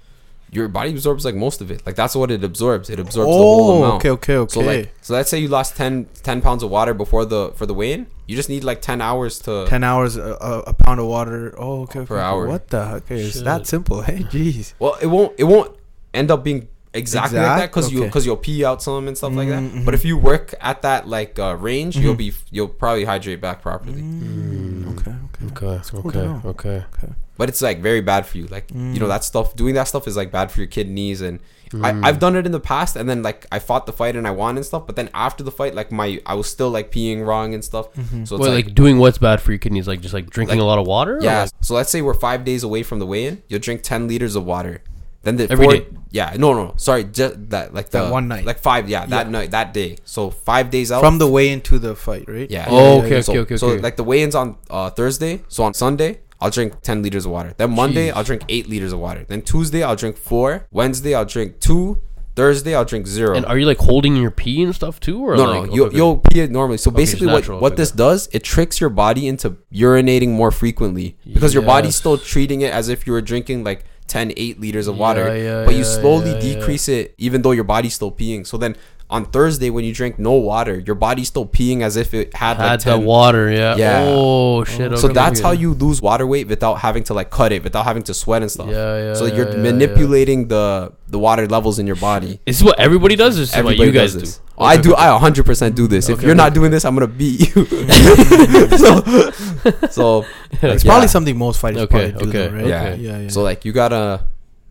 your 0.53 0.69
body 0.69 0.91
absorbs 0.91 1.25
like 1.25 1.35
most 1.35 1.61
of 1.61 1.71
it. 1.71 1.85
Like 1.85 1.97
that's 1.97 2.15
what 2.15 2.31
it 2.31 2.45
absorbs. 2.45 2.89
It 2.89 2.99
absorbs 2.99 3.29
the 3.29 3.33
whole 3.33 3.71
oh, 3.71 3.79
amount. 3.79 3.93
Oh, 3.93 3.97
okay, 3.97 4.11
okay, 4.11 4.37
okay. 4.37 4.53
So 4.53 4.61
like, 4.61 4.95
so 5.03 5.15
let's 5.15 5.29
say 5.29 5.39
you 5.39 5.49
lost 5.49 5.77
10, 5.77 6.07
10 6.23 6.41
pounds 6.41 6.63
of 6.63 6.71
water 6.71 6.95
before 6.95 7.25
the 7.25 7.51
for 7.55 7.67
the 7.67 7.75
weigh-in. 7.75 8.07
You 8.27 8.35
just 8.35 8.49
need 8.49 8.65
like 8.65 8.83
ten 8.83 9.01
hours 9.01 9.39
to. 9.41 9.67
ten 9.69 9.85
hours 9.85 10.17
a, 10.17 10.37
a, 10.41 10.59
a 10.67 10.75
pound 10.75 10.99
of 10.99 11.07
water. 11.07 11.55
Oh, 11.57 11.83
okay, 11.83 12.01
okay. 12.01 12.09
Per 12.09 12.19
hour. 12.19 12.49
What 12.49 12.69
the? 12.69 12.95
Okay, 12.95 13.21
it's 13.21 13.41
that 13.43 13.69
simple. 13.69 14.03
Hey, 14.07 14.19
jeez. 14.19 14.75
Well, 14.81 14.97
it 15.01 15.07
won't. 15.07 15.39
It 15.39 15.45
won't 15.45 15.77
end 16.13 16.33
up 16.33 16.43
being 16.43 16.67
exactly 16.97 17.39
like 17.39 17.47
that 17.47 17.55
Exact? 17.57 17.73
because 17.75 17.93
you 17.93 18.05
because 18.05 18.25
you'll 18.27 18.37
pee 18.37 18.65
out 18.65 18.83
some 18.83 19.07
and 19.09 19.17
stuff 19.17 19.33
like 19.35 19.49
that. 19.49 19.63
Mhm. 19.63 19.85
But 19.85 19.95
if 19.95 20.05
you 20.05 20.17
work 20.17 20.55
at 20.61 20.83
that 20.83 21.07
like 21.09 21.39
uh, 21.39 21.57
range, 21.57 21.97
you'll 21.97 22.15
Mhm. 22.15 22.19
be 22.19 22.33
you'll 22.51 22.69
probably 22.69 23.05
hydrate 23.05 23.41
back 23.41 23.63
properly. 23.63 24.03
Mm, 24.03 24.99
okay, 24.99 25.15
okay. 25.51 25.67
Okay, 25.77 25.81
cool 25.91 26.41
okay, 26.51 26.85
okay. 26.95 27.13
But 27.39 27.49
it's 27.51 27.61
like 27.61 27.81
very 27.83 28.01
bad 28.01 28.27
for 28.27 28.39
you. 28.39 28.47
Like 28.47 28.71
you 28.71 28.99
know 29.01 29.07
Mm. 29.07 29.09
that 29.09 29.25
stuff. 29.25 29.55
Doing 29.55 29.75
that 29.75 29.89
stuff 29.89 30.09
is 30.09 30.17
like 30.17 30.33
bad 30.33 30.51
for 30.51 30.61
your 30.61 30.69
kidneys 30.69 31.21
and. 31.21 31.39
Mm. 31.73 31.85
I, 32.05 32.09
I've 32.09 32.21
done 32.21 32.37
it 32.37 32.47
in 32.47 32.53
the 32.53 32.61
past, 32.61 32.95
and 32.95 33.09
then 33.11 33.25
like 33.25 33.45
I 33.51 33.59
fought 33.59 33.87
the 33.87 33.93
fight 33.93 34.15
and 34.15 34.25
I 34.25 34.31
won 34.31 34.57
and 34.57 34.65
stuff. 34.65 34.87
But 34.87 34.95
then 34.95 35.11
after 35.13 35.43
the 35.43 35.51
fight, 35.51 35.75
like 35.75 35.91
my 35.91 36.21
I 36.25 36.35
was 36.35 36.47
still 36.49 36.71
like 36.71 36.93
peeing 36.93 37.27
wrong 37.27 37.55
and 37.55 37.65
stuff. 37.65 37.93
Mm-hmm. 37.95 38.25
So 38.25 38.37
it's 38.37 38.41
Well, 38.41 38.53
like, 38.55 38.67
like, 38.67 38.75
doing 38.77 38.99
what's 38.99 39.19
bad 39.19 39.41
for 39.41 39.51
your 39.51 39.59
kidneys, 39.59 39.89
like 39.89 40.01
just 40.01 40.15
like 40.15 40.31
drinking 40.31 40.59
Like- 40.59 40.63
a 40.63 40.67
lot 40.67 40.79
of 40.79 40.87
water. 40.87 41.19
yeah. 41.21 41.41
like- 41.43 41.51
So 41.63 41.75
let's 41.75 41.91
say 41.91 42.03
we're 42.03 42.15
five 42.15 42.45
days 42.45 42.63
away 42.63 42.85
from 42.85 43.01
the 43.01 43.07
weigh-in. 43.07 43.43
You'll 43.49 43.59
drink 43.59 43.83
ten 43.83 44.07
liters 44.07 44.37
of 44.37 44.45
water. 44.45 44.81
Then 45.27 45.37
the 45.37 45.51
Every 45.51 45.67
four, 45.67 45.75
day? 45.75 45.87
Yeah. 46.13 46.37
No, 46.39 46.55
no. 46.55 46.75
Sorry. 46.77 47.03
Just 47.03 47.51
that 47.51 47.75
like 47.75 47.91
That 47.91 48.07
the 48.07 48.13
one 48.13 48.29
night. 48.29 48.45
Like 48.47 48.61
five. 48.61 48.89
Yeah. 48.89 49.07
That 49.07 49.27
Yeah. 49.27 49.33
night. 49.33 49.51
That 49.51 49.75
day. 49.75 49.99
So 50.05 50.31
five 50.31 50.71
days 50.71 50.93
out 50.93 51.01
From 51.01 51.19
the 51.19 51.27
way 51.27 51.49
into 51.51 51.81
the 51.81 51.97
fight, 51.97 52.27
right? 52.29 52.49
Yeah. 52.49 52.67
Oh, 52.71 53.03
okay, 53.03 53.21
so, 53.23 53.33
okay, 53.33 53.41
okay, 53.41 53.57
So 53.57 53.71
okay. 53.71 53.83
like 53.83 53.97
the 53.97 54.05
weigh-ins 54.05 54.37
on 54.37 54.57
uh, 54.71 54.91
Thursday. 54.91 55.43
So 55.49 55.65
on 55.65 55.75
Sunday. 55.75 56.21
I'll 56.41 56.51
drink 56.51 56.75
10 56.83 57.03
liters 57.03 57.25
of 57.25 57.33
water. 57.33 57.55
Then 57.57 57.71
Monday, 57.75 58.09
Jeez. 58.09 58.15
I'll 58.15 58.23
drink 58.23 58.43
8 58.49 58.69
liters 58.69 58.93
of 58.93 58.99
water. 59.01 59.25
Then 59.27 59.41
Tuesday, 59.41 59.83
I'll 59.83 59.97
drink 59.97 60.19
4. 60.19 60.69
Wednesday, 60.71 61.15
I'll 61.15 61.25
drink 61.25 61.61
2. 61.61 61.99
Thursday, 62.37 62.75
I'll 62.75 62.85
drink 62.85 63.07
0. 63.07 63.35
And 63.35 63.47
are 63.47 63.57
you 63.59 63.65
like 63.65 63.79
holding 63.79 64.15
your 64.15 64.31
pee 64.31 64.63
and 64.63 64.75
stuff 64.75 65.01
too, 65.01 65.27
or 65.27 65.35
no, 65.35 65.45
like, 65.45 65.71
no, 65.71 65.75
you, 65.75 65.85
okay, 65.87 65.97
you'll 65.97 66.19
pee 66.19 66.41
it 66.41 66.51
normally. 66.51 66.77
So 66.77 66.91
Okay, 66.91 66.99
basically, 66.99 67.29
what, 67.29 67.49
what 67.49 67.73
okay, 67.73 67.77
this 67.77 67.91
does, 67.91 68.29
it 68.33 68.45
tricks 68.45 68.79
your 68.79 68.91
body 68.91 69.27
into 69.27 69.57
urinating 69.73 70.29
more 70.29 70.51
frequently 70.51 71.17
because 71.25 71.55
your 71.55 71.63
body's 71.63 71.97
still 71.97 72.19
treating 72.19 72.61
it 72.61 72.75
as 72.75 72.91
if 72.91 73.07
you 73.07 73.15
were 73.15 73.23
drinking 73.23 73.65
like 73.65 73.85
10, 74.09 74.33
8 74.37 74.61
liters 74.61 74.87
of 74.87 74.99
water. 74.99 75.27
Yeah, 75.29 75.61
yeah, 75.61 75.65
but 75.65 75.75
you 75.75 75.85
slowly 75.85 76.39
decrease 76.41 76.89
it 76.89 77.15
even 77.19 77.43
though 77.43 77.53
your 77.53 77.65
body's 77.65 77.95
still 77.95 78.13
peeing. 78.13 78.47
So 78.47 78.57
then 78.57 78.77
on 79.09 79.25
Thursday, 79.27 79.71
when 79.71 79.85
you 79.85 79.95
drink 79.95 80.19
no 80.19 80.33
water, 80.33 80.81
your 80.85 80.97
body's 80.97 81.29
still 81.29 81.47
peeing 81.47 81.83
as 81.83 81.95
if 81.97 82.13
it 82.13 82.35
had, 82.35 82.57
had 82.57 82.67
like 82.67 82.79
the 82.81 82.91
10. 82.97 83.05
water, 83.05 83.49
yeah. 83.51 83.77
Yeah. 83.77 84.03
Oh 84.05 84.65
shit. 84.65 84.99
so 84.99 85.07
that's 85.09 85.39
how 85.39 85.53
you 85.53 85.75
lose 85.75 86.03
water 86.03 86.27
weight 86.27 86.49
without 86.49 86.75
having 86.81 87.05
to 87.05 87.15
like 87.15 87.31
cut 87.31 87.53
it, 87.53 87.63
without 87.63 87.85
having 87.85 88.03
to 88.05 88.15
sweat 88.15 88.43
and 88.43 88.51
stuff. 88.51 88.69
Yeah, 88.69 88.97
yeah. 88.99 89.15
so 89.15 89.27
you're 89.27 89.49
yeah, 89.49 89.55
yeah, 89.57 89.63
manipulating 89.63 90.49
the 90.49 90.93
the 91.09 91.21
water 91.21 91.47
levels 91.47 91.79
in 91.79 91.87
your 91.87 91.95
body. 91.97 92.27
Yeah. 92.27 92.37
This 92.47 92.57
is 92.59 92.65
what 92.65 92.81
everybody 92.81 93.15
does. 93.15 93.37
This 93.37 93.51
is 93.51 93.55
what 93.55 93.59
Everybody 93.61 93.87
you 93.87 93.93
guys 93.93 94.13
does 94.15 94.23
this. 94.23 94.39
do. 94.39 94.43
I 94.59 94.77
do. 94.77 94.95
I 94.97 95.13
100 95.13 95.47
percent 95.47 95.77
do 95.77 95.87
this. 95.87 96.09
if 96.09 96.23
you're 96.23 96.35
not 96.35 96.53
doing 96.53 96.73
this, 96.73 96.85
I'm 96.85 96.95
gonna 96.97 97.07
beat 97.07 97.55
you. 97.55 97.65
so, 98.77 99.31
so 99.91 100.25
It's 100.63 100.85
Yeah. 100.85 100.91
probably 100.91 101.09
something 101.09 101.37
most 101.39 101.61
fighters 101.61 101.83
Okay, 101.83 102.11
probably 102.11 102.33
do, 102.33 102.39
okay, 102.39 102.49
though, 102.49 102.57
right? 102.57 102.67
yeah. 102.67 102.83
okay. 102.83 102.97
yeah, 103.03 103.19
yeah. 103.21 103.29
so 103.29 103.43
like 103.43 103.65
you 103.65 103.73
gotta 103.73 104.27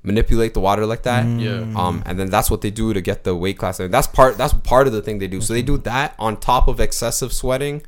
manipulate 0.06 0.54
the 0.54 0.60
water 0.60 0.86
like 0.86 1.04
that. 1.04 1.26
Yeah. 1.40 1.66
Um, 1.76 2.04
and 2.06 2.20
then 2.20 2.30
that's 2.30 2.50
what 2.52 2.62
they 2.62 2.72
do 2.72 2.94
to 2.94 3.02
get 3.02 3.24
the 3.24 3.36
weight 3.36 3.58
class. 3.58 3.80
And 3.80 3.94
that's 3.94 4.08
part. 4.08 4.38
That's 4.38 4.54
part 4.54 4.88
of 4.88 4.94
the 4.94 5.02
thing 5.02 5.20
they 5.20 5.28
do. 5.28 5.42
So 5.42 5.54
they 5.54 5.62
do 5.62 5.78
that 5.80 6.16
on 6.20 6.38
top 6.38 6.68
of 6.68 6.80
excessive 6.80 7.34
sweating. 7.34 7.82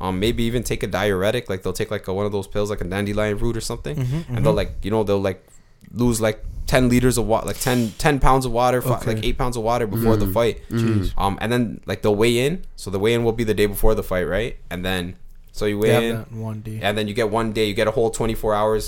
Um, 0.00 0.18
maybe 0.20 0.42
even 0.44 0.62
take 0.62 0.82
a 0.82 0.86
diuretic. 0.86 1.48
Like 1.50 1.62
they'll 1.62 1.72
take 1.72 1.90
like 1.90 2.06
a, 2.08 2.12
one 2.14 2.26
of 2.26 2.32
those 2.32 2.46
pills, 2.46 2.70
like 2.70 2.80
a 2.80 2.84
dandelion 2.84 3.38
root 3.38 3.56
or 3.56 3.60
something, 3.60 3.96
Mm-hmm, 3.96 4.36
and 4.36 4.44
they'll 4.46 4.52
like 4.52 4.72
you 4.82 4.90
know 4.90 5.02
they'll 5.04 5.20
like 5.20 5.44
lose 5.92 6.20
like 6.20 6.42
10 6.66 6.88
liters 6.88 7.18
of 7.18 7.26
water 7.26 7.46
like 7.46 7.60
10, 7.60 7.92
10 7.98 8.18
pounds 8.20 8.46
of 8.46 8.50
water 8.52 8.80
fi- 8.80 8.96
Okay. 8.96 9.14
like 9.14 9.24
8 9.24 9.38
pounds 9.38 9.56
of 9.56 9.62
water 9.62 9.86
before 9.86 10.16
the 10.16 10.26
fight 10.26 10.62
Jeez. 10.70 11.12
um 11.18 11.36
and 11.42 11.52
then 11.52 11.80
like 11.84 12.00
they'll 12.00 12.16
weigh 12.16 12.38
in 12.46 12.64
so 12.74 12.90
the 12.90 12.98
weigh 12.98 13.12
in 13.12 13.22
will 13.22 13.32
be 13.32 13.44
the 13.44 13.52
day 13.52 13.66
before 13.66 13.94
the 13.94 14.02
fight 14.02 14.22
right 14.26 14.56
and 14.70 14.82
then 14.82 15.16
so 15.56 15.62
you 15.70 15.78
They 15.80 15.90
have 15.94 16.02
weigh 16.02 16.10
in 16.10 16.40
one 16.50 16.58
day. 16.68 16.78
and 16.82 16.92
then 16.98 17.06
you 17.08 17.14
get 17.14 17.28
one 17.30 17.48
day 17.58 17.64
you 17.70 17.74
get 17.74 17.86
a 17.86 17.94
whole 17.96 18.10
24 18.10 18.54
hours 18.60 18.82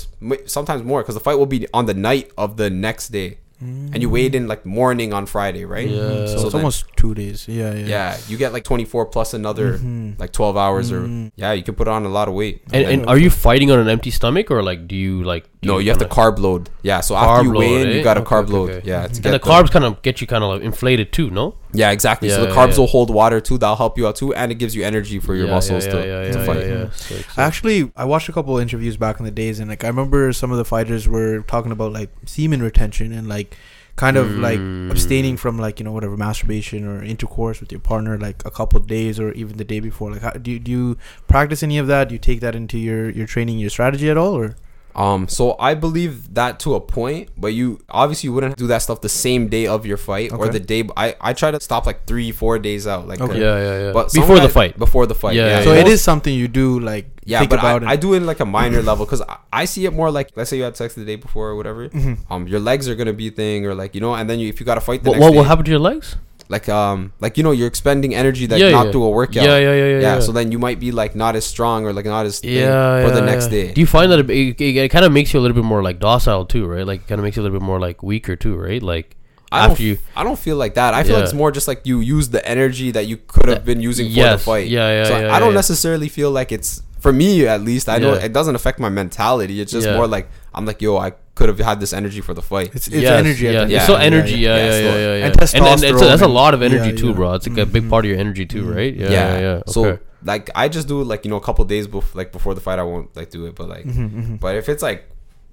sometimes 0.45 0.83
more 0.83 0.99
because 1.01 1.15
the 1.15 1.23
fight 1.27 1.37
will 1.39 1.45
be 1.57 1.65
on 1.73 1.85
the 1.87 1.93
night 2.09 2.27
of 2.37 2.57
the 2.61 2.69
next 2.69 3.07
day 3.09 3.29
and 3.59 3.99
you 4.03 4.09
weighed 4.17 4.35
in 4.35 4.45
like 4.51 4.63
morning 4.79 5.09
on 5.17 5.25
friday 5.25 5.65
right 5.65 5.89
Yeah. 5.89 5.97
Mm-hmm. 5.97 6.27
So, 6.27 6.37
so 6.37 6.43
it's 6.43 6.53
then- 6.53 6.61
almost 6.61 6.85
two 7.01 7.13
days. 7.15 7.47
Yeah, 7.49 7.73
yeah. 7.73 7.87
yeah 7.93 8.09
you 8.29 8.35
get 8.37 8.53
like 8.53 8.63
24 8.63 9.05
plus 9.15 9.33
another 9.33 9.79
Mhm. 9.79 10.19
like 10.19 10.31
12 10.31 10.55
hours 10.65 10.91
or 10.91 11.01
Mhm. 11.07 11.31
yeah 11.41 11.53
you 11.57 11.63
can 11.63 11.73
put 11.73 11.87
on 11.87 12.05
a 12.05 12.09
lot 12.17 12.27
of 12.29 12.35
weight 12.35 12.61
And, 12.71 12.85
and 12.85 12.99
are 13.07 13.17
you 13.17 13.31
fighting 13.31 13.71
on 13.73 13.79
an 13.79 13.89
empty 13.89 14.11
stomach 14.11 14.51
or 14.51 14.61
like 14.61 14.87
do 14.87 14.95
you 14.95 15.23
like? 15.23 15.45
Do 15.63 15.69
no 15.69 15.77
you 15.79 15.89
have 15.89 15.97
to 15.97 16.05
carb 16.05 16.37
load 16.37 16.69
yeah 16.83 16.99
so 17.01 17.15
Carb 17.15 17.23
after 17.39 17.43
you 17.45 17.51
weigh 17.51 17.69
load, 17.77 17.81
in 17.87 17.93
eh? 17.93 17.97
you 17.97 18.03
got 18.03 18.13
to 18.13 18.21
Okay, 18.21 18.29
carb 18.35 18.43
okay, 18.43 18.53
load 18.53 18.69
okay. 18.69 18.87
yeah 18.87 19.01
to 19.07 19.13
And 19.15 19.23
get 19.23 19.31
the 19.31 19.39
carbs 19.39 19.71
kind 19.71 19.83
of 19.85 20.01
get 20.03 20.21
you 20.21 20.27
kind 20.27 20.43
of 20.43 20.51
like 20.51 20.61
inflated 20.61 21.11
too, 21.11 21.29
no? 21.31 21.55
Yeah, 21.73 21.91
exactly. 21.91 22.29
so 22.29 22.41
Yeah, 22.43 22.49
the 22.49 22.53
carbs 22.55 22.73
yeah. 22.73 22.79
will 22.81 22.87
hold 22.87 23.09
water 23.09 23.39
too. 23.41 23.57
That'll 23.57 23.75
help 23.75 23.97
you 23.97 24.07
out 24.07 24.15
too, 24.15 24.33
and 24.35 24.51
it 24.51 24.55
gives 24.55 24.75
you 24.75 24.83
energy 24.83 25.19
for 25.19 25.33
your 25.35 25.47
Yeah, 25.47 25.53
muscles 25.55 25.85
yeah, 25.85 25.91
to, 25.93 25.97
yeah, 26.07 26.31
to 26.31 26.39
yeah, 26.39 26.45
fight. 26.45 26.59
yeah, 26.61 26.73
yeah. 26.83 26.89
Sick, 26.91 27.17
sick. 27.25 27.37
Actually, 27.37 27.91
I 27.95 28.05
watched 28.05 28.29
a 28.29 28.33
couple 28.33 28.55
of 28.55 28.61
interviews 28.61 28.97
back 28.97 29.19
in 29.19 29.25
the 29.25 29.31
days, 29.31 29.59
and 29.59 29.67
like 29.69 29.83
I 29.83 29.87
remember 29.87 30.31
some 30.33 30.51
of 30.51 30.57
the 30.57 30.65
fighters 30.65 31.07
were 31.07 31.41
talking 31.41 31.71
about 31.71 31.91
like 31.91 32.09
semen 32.25 32.61
retention 32.61 33.11
and 33.11 33.27
like 33.27 33.55
kind 33.95 34.15
of 34.15 34.29
like 34.37 34.59
Mm. 34.59 34.91
abstaining 34.91 35.37
from 35.37 35.57
like 35.57 35.79
you 35.79 35.83
know 35.83 35.91
whatever 35.91 36.15
masturbation 36.15 36.87
or 36.87 37.03
intercourse 37.03 37.59
with 37.59 37.71
your 37.71 37.81
partner 37.81 38.15
like 38.17 38.45
a 38.45 38.51
couple 38.51 38.79
of 38.79 38.85
days 38.85 39.19
or 39.19 39.31
even 39.31 39.57
the 39.57 39.63
day 39.65 39.79
before. 39.79 40.11
Like, 40.11 40.21
how, 40.21 40.31
do 40.31 40.51
you, 40.51 40.59
do 40.59 40.71
you 40.71 40.97
practice 41.27 41.63
any 41.63 41.79
of 41.79 41.87
that? 41.87 42.09
Do 42.09 42.13
you 42.15 42.19
take 42.19 42.39
that 42.41 42.55
into 42.55 42.77
your 42.77 43.09
your 43.09 43.25
training, 43.25 43.57
your 43.59 43.71
strategy 43.71 44.07
at 44.09 44.17
all, 44.17 44.33
or 44.35 44.55
Um, 44.97 45.27
so 45.27 45.55
I 45.59 45.75
believe 45.75 46.33
that 46.33 46.59
to 46.61 46.73
a 46.73 46.81
point, 46.81 47.29
but 47.37 47.49
you 47.53 47.79
obviously 47.87 48.27
you 48.29 48.33
wouldn't 48.33 48.57
do 48.57 48.65
that 48.67 48.79
stuff 48.79 49.01
the 49.01 49.09
same 49.09 49.47
day 49.47 49.67
of 49.67 49.85
your 49.85 49.95
fight 49.97 50.33
or 50.33 50.47
the 50.49 50.59
day. 50.59 50.83
I 50.97 51.15
I 51.21 51.33
try 51.33 51.51
to 51.51 51.61
stop 51.61 51.85
like 51.85 52.07
three 52.07 52.31
four 52.31 52.57
days 52.57 52.87
out, 52.87 53.07
like 53.07 53.21
Okay. 53.21 53.35
uh, 53.35 53.37
yeah, 53.37 53.57
yeah, 53.61 53.77
yeah. 53.85 53.91
But 53.93 54.11
Before 54.11 54.39
the 54.39 54.49
fight. 54.49 54.75
before 54.79 55.05
the 55.05 55.13
fight, 55.13 55.35
Yeah, 55.35 55.45
yeah. 55.45 55.57
yeah, 55.59 55.63
so 55.65 55.73
yeah. 55.73 55.81
it 55.81 55.87
is 55.87 56.01
something 56.01 56.33
you 56.33 56.47
do 56.47 56.79
like 56.79 57.05
Yeah, 57.25 57.39
think 57.39 57.51
but 57.51 57.59
about 57.59 57.83
I, 57.83 57.91
I 57.91 57.95
do 57.95 58.13
it 58.15 58.17
in 58.17 58.25
like 58.25 58.39
a 58.39 58.45
minor 58.45 58.81
level 58.81 59.05
because 59.05 59.21
I, 59.21 59.37
I 59.53 59.65
see 59.65 59.85
it 59.85 59.93
more 59.93 60.09
like 60.09 60.31
let's 60.35 60.49
say 60.49 60.57
you 60.57 60.63
had 60.63 60.75
sex 60.75 60.95
the 60.95 61.05
day 61.05 61.15
before 61.15 61.49
or 61.49 61.55
whatever. 61.55 61.89
Mhm. 61.89 62.17
Um, 62.31 62.47
your 62.47 62.59
legs 62.59 62.89
are 62.89 62.95
gonna 62.95 63.13
be 63.13 63.27
a 63.27 63.31
thing 63.31 63.67
or 63.67 63.75
like 63.75 63.93
you 63.93 64.01
know, 64.01 64.15
and 64.15 64.27
then 64.27 64.39
you 64.39 64.47
if 64.49 64.59
you 64.59 64.65
got 64.65 64.75
to 64.75 64.81
fight 64.81 65.03
the 65.03 65.09
What, 65.11 65.17
next 65.17 65.23
what 65.25 65.31
day, 65.31 65.37
will 65.37 65.43
happen 65.51 65.65
to 65.65 65.71
your 65.71 65.79
legs? 65.91 66.15
Like 66.49 66.69
um 66.69 67.11
like 67.19 67.37
you 67.37 67.43
know 67.43 67.51
you're 67.51 67.67
expending 67.67 68.15
energy 68.15 68.45
that 68.47 68.59
Yeah, 68.59 68.69
not 68.71 68.85
yeah. 68.87 68.91
through 68.91 69.03
a 69.03 69.09
workout. 69.09 69.43
Yeah, 69.43 69.57
yeah, 69.57 69.73
yeah, 69.73 69.85
yeah. 69.85 69.99
yeah, 69.99 70.19
so 70.19 70.31
then 70.31 70.51
you 70.51 70.59
might 70.59 70.79
be 70.79 70.91
like 70.91 71.15
not 71.15 71.35
as 71.35 71.45
strong 71.45 71.85
or 71.85 71.93
like 71.93 72.05
not 72.05 72.25
as 72.25 72.39
thin 72.39 72.53
yeah, 72.69 73.03
for 73.05 73.13
the 73.13 73.21
next 73.21 73.45
yeah. 73.45 73.63
day. 73.67 73.73
Do 73.73 73.81
you 73.81 73.87
find 73.87 74.11
that 74.11 74.19
it, 74.19 74.29
it, 74.29 74.61
it 74.61 74.89
kind 74.89 75.05
of 75.05 75.11
makes 75.11 75.33
you 75.33 75.39
a 75.39 75.41
little 75.41 75.55
bit 75.55 75.65
more 75.65 75.83
like 75.83 75.99
docile 75.99 76.45
too, 76.45 76.65
right? 76.65 76.85
Like, 76.85 77.07
kind 77.07 77.19
of 77.19 77.23
makes 77.23 77.35
you 77.37 77.41
a 77.41 77.45
little 77.45 77.59
bit 77.59 77.65
more 77.65 77.79
like 77.79 78.01
weaker 78.03 78.35
too, 78.35 78.55
right? 78.55 78.81
Like 78.81 79.15
I 79.51 79.63
don't, 79.63 79.71
after 79.71 79.83
you. 79.83 79.97
I 80.15 80.23
don't 80.23 80.39
feel 80.39 80.55
like 80.57 80.75
that. 80.75 80.93
I 80.93 81.03
feel 81.03 81.17
Yeah. 81.17 81.23
it's 81.23 81.33
more 81.33 81.51
just 81.51 81.67
like 81.67 81.81
you 81.85 81.99
use 81.99 82.29
the 82.29 82.45
energy 82.47 82.91
that 82.91 83.07
you 83.07 83.17
could 83.17 83.47
have 83.49 83.65
been 83.65 83.81
using 83.81 84.07
for 84.13 84.23
the 84.23 84.37
fight. 84.37 84.67
yeah, 84.67 84.89
yeah, 84.89 85.03
So 85.05 85.19
yeah, 85.19 85.33
I 85.35 85.39
don't 85.39 85.49
yeah. 85.51 85.55
necessarily 85.55 86.09
feel 86.09 86.31
like 86.31 86.51
it's 86.51 86.81
for 86.99 87.11
me 87.13 87.45
at 87.45 87.61
least. 87.61 87.87
I 87.89 87.97
know 87.99 88.13
it 88.13 88.33
doesn't 88.33 88.55
affect 88.55 88.79
my 88.79 88.89
mentality. 88.89 89.59
It's 89.61 89.71
just 89.71 89.87
more 89.89 90.07
like 90.07 90.29
I'm 90.53 90.65
like, 90.65 90.81
yo, 90.81 90.97
I 90.97 91.11
could 91.37 91.49
have 91.53 91.59
had 91.69 91.79
this 91.83 91.93
energy 92.01 92.21
for 92.27 92.33
the 92.39 92.41
fight. 92.51 92.69
It's, 92.77 92.87
it's 92.87 93.03
Yes, 93.07 93.19
energy. 93.25 93.47
at 93.47 93.53
Yeah, 93.53 93.63
it's 93.63 93.71
Yeah, 93.71 93.85
so 93.91 93.95
energy. 94.09 94.37
yeah. 94.45 94.55
Yeah, 94.55 94.57
Yeah, 94.57 94.63
yeah, 94.63 94.67
it's 94.71 94.81
yeah, 94.85 94.91
the- 94.91 94.99
yeah. 94.99 95.13
and 95.13 95.23
And, 95.23 95.25
and, 95.25 95.37
it's, 95.37 95.53
testosterone 95.53 96.09
that's 96.11 96.21
a 96.31 96.33
lot 96.41 96.53
of 96.55 96.59
yeah, 96.61 96.69
energy 96.69 96.91
too, 97.01 97.09
yeah. 97.09 97.13
bro. 97.19 97.33
It's 97.37 97.47
like 97.47 97.57
a 97.59 97.65
big 97.77 97.83
Mhm. 97.83 97.89
part 97.93 98.05
of 98.05 98.09
your 98.11 98.19
energy 98.25 98.45
too, 98.45 98.63
right? 98.77 98.93
Yeah, 98.93 99.09
yeah. 99.09 99.31
yeah, 99.33 99.39
yeah. 99.47 99.61
So 99.75 99.99
like 100.31 100.49
I 100.55 100.67
just 100.77 100.87
do 100.93 100.97
like 101.03 101.21
you 101.25 101.31
know 101.31 101.37
a 101.43 101.45
couple 101.49 101.63
days 101.75 101.85
before 101.87 102.17
like 102.21 102.31
before 102.37 102.53
the 102.57 102.61
fight. 102.67 102.79
I 102.79 102.83
won't 102.91 103.15
like 103.19 103.29
do 103.37 103.45
it, 103.47 103.55
but 103.59 103.67
like 103.75 103.85
Mhm, 103.85 104.09
mhm. 104.21 104.39
but 104.39 104.55
if 104.63 104.67
it's 104.75 104.83
like. 104.91 105.01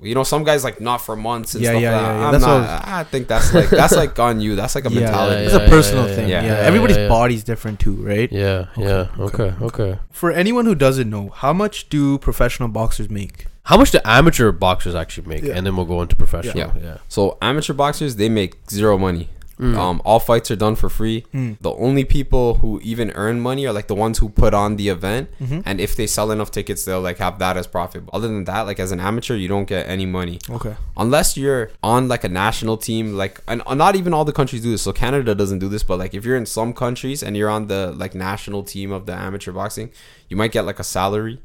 You 0.03 0.15
know, 0.15 0.23
some 0.25 0.45
guys 0.45 0.65
like 0.65 0.81
not 0.81 0.99
for 0.99 1.17
months 1.17 1.55
and 1.55 1.63
Yeah, 1.65 1.71
stuff 1.71 1.83
yeah, 1.83 1.91
like 1.93 2.01
yeah, 2.03 2.09
that. 2.13 2.19
yeah. 2.21 2.27
I'm 2.27 2.33
That's 2.33 2.45
not, 2.45 2.61
what- 2.61 2.89
I 2.89 3.05
think 3.05 3.27
that's 3.29 3.55
like 3.55 3.71
that's 3.71 3.97
like 3.97 4.19
on 4.19 4.41
you. 4.41 4.55
That's 4.57 4.75
like 4.75 4.85
a 4.85 4.91
Yeah, 4.93 5.01
mentality. 5.01 5.45
it's 5.45 5.55
yeah, 5.55 5.61
a 5.61 5.69
personal 5.69 6.09
yeah, 6.09 6.15
thing. 6.15 6.29
yeah, 6.29 6.43
Yeah, 6.43 6.49
yeah, 6.49 6.67
everybody's 6.69 6.97
yeah. 6.99 7.09
body's 7.09 7.43
different 7.45 7.81
too, 7.81 7.95
right? 7.97 8.31
Yeah, 8.31 8.67
yeah. 8.77 9.09
Okay, 9.19 9.45
Okay, 9.45 9.65
okay. 9.65 9.99
For 10.11 10.31
anyone 10.31 10.67
who 10.67 10.75
doesn't 10.75 11.09
know, 11.09 11.31
how 11.31 11.53
much 11.53 11.89
do 11.89 12.19
professional 12.19 12.69
boxers 12.69 13.09
make? 13.09 13.47
How 13.63 13.79
much 13.79 13.93
do 13.93 13.99
amateur 14.05 14.53
boxers 14.53 14.95
actually 14.95 15.27
make? 15.29 15.43
Yeah. 15.43 15.55
And 15.57 15.65
then 15.67 15.75
we'll 15.75 15.87
go 15.87 16.03
into 16.03 16.17
professional. 16.17 16.59
Yeah. 16.59 16.73
Yeah. 16.83 16.97
So 17.09 17.39
amateur 17.41 17.73
boxers, 17.73 18.17
they 18.17 18.29
make 18.29 18.57
zero 18.71 18.99
money. 18.99 19.31
Mm. 19.61 19.77
Um, 19.77 20.03
all 20.05 20.19
fights 20.19 20.51
are 20.51 20.57
done 20.57 20.75
for 20.75 20.89
free. 20.89 21.25
Mm. 21.33 21.59
The 21.61 21.71
only 21.75 22.05
people 22.05 22.55
who 22.57 22.81
even 22.83 23.13
earn 23.15 23.41
money 23.41 23.67
are 23.69 23.73
like 23.73 23.87
the 23.87 23.95
ones 23.95 24.19
who 24.19 24.29
put 24.29 24.53
on 24.53 24.75
the 24.75 24.89
event, 24.89 25.29
Mhm. 25.41 25.63
and 25.65 25.81
if 25.81 25.95
they 25.95 26.09
sell 26.09 26.33
enough 26.33 26.51
tickets, 26.51 26.85
they'll 26.85 27.01
like 27.01 27.19
have 27.19 27.39
that 27.39 27.57
as 27.57 27.69
profit. 27.69 28.03
Other 28.13 28.27
than 28.27 28.45
that, 28.47 28.63
like 28.63 28.81
as 28.81 28.91
an 28.91 28.99
amateur, 28.99 29.37
you 29.37 29.47
don't 29.47 29.67
get 29.69 29.89
any 29.89 30.07
money 30.07 30.41
Okay. 30.51 30.75
unless 30.97 31.37
you're 31.37 31.71
on 31.85 32.09
like 32.09 32.25
a 32.25 32.29
national 32.29 32.77
team. 32.79 33.17
Like, 33.17 33.41
and 33.47 33.63
uh, 33.65 33.75
not 33.75 33.95
even 33.95 34.13
all 34.13 34.25
the 34.25 34.33
countries 34.33 34.63
do 34.63 34.73
this. 34.73 34.83
So 34.83 34.93
Canada 34.93 35.35
doesn't 35.37 35.61
do 35.61 35.69
this, 35.69 35.85
but 35.85 36.01
like 36.01 36.15
if 36.15 36.25
you're 36.25 36.37
in 36.37 36.47
some 36.47 36.73
countries 36.73 37.23
and 37.23 37.37
you're 37.37 37.51
on 37.51 37.69
the 37.69 37.93
like 37.97 38.15
national 38.17 38.65
team 38.65 38.91
of 38.91 39.07
the 39.07 39.15
amateur 39.15 39.53
boxing, 39.53 39.91
you 40.29 40.37
might 40.37 40.51
get 40.51 40.67
like 40.67 40.81
a 40.81 40.85
salary. 40.85 41.39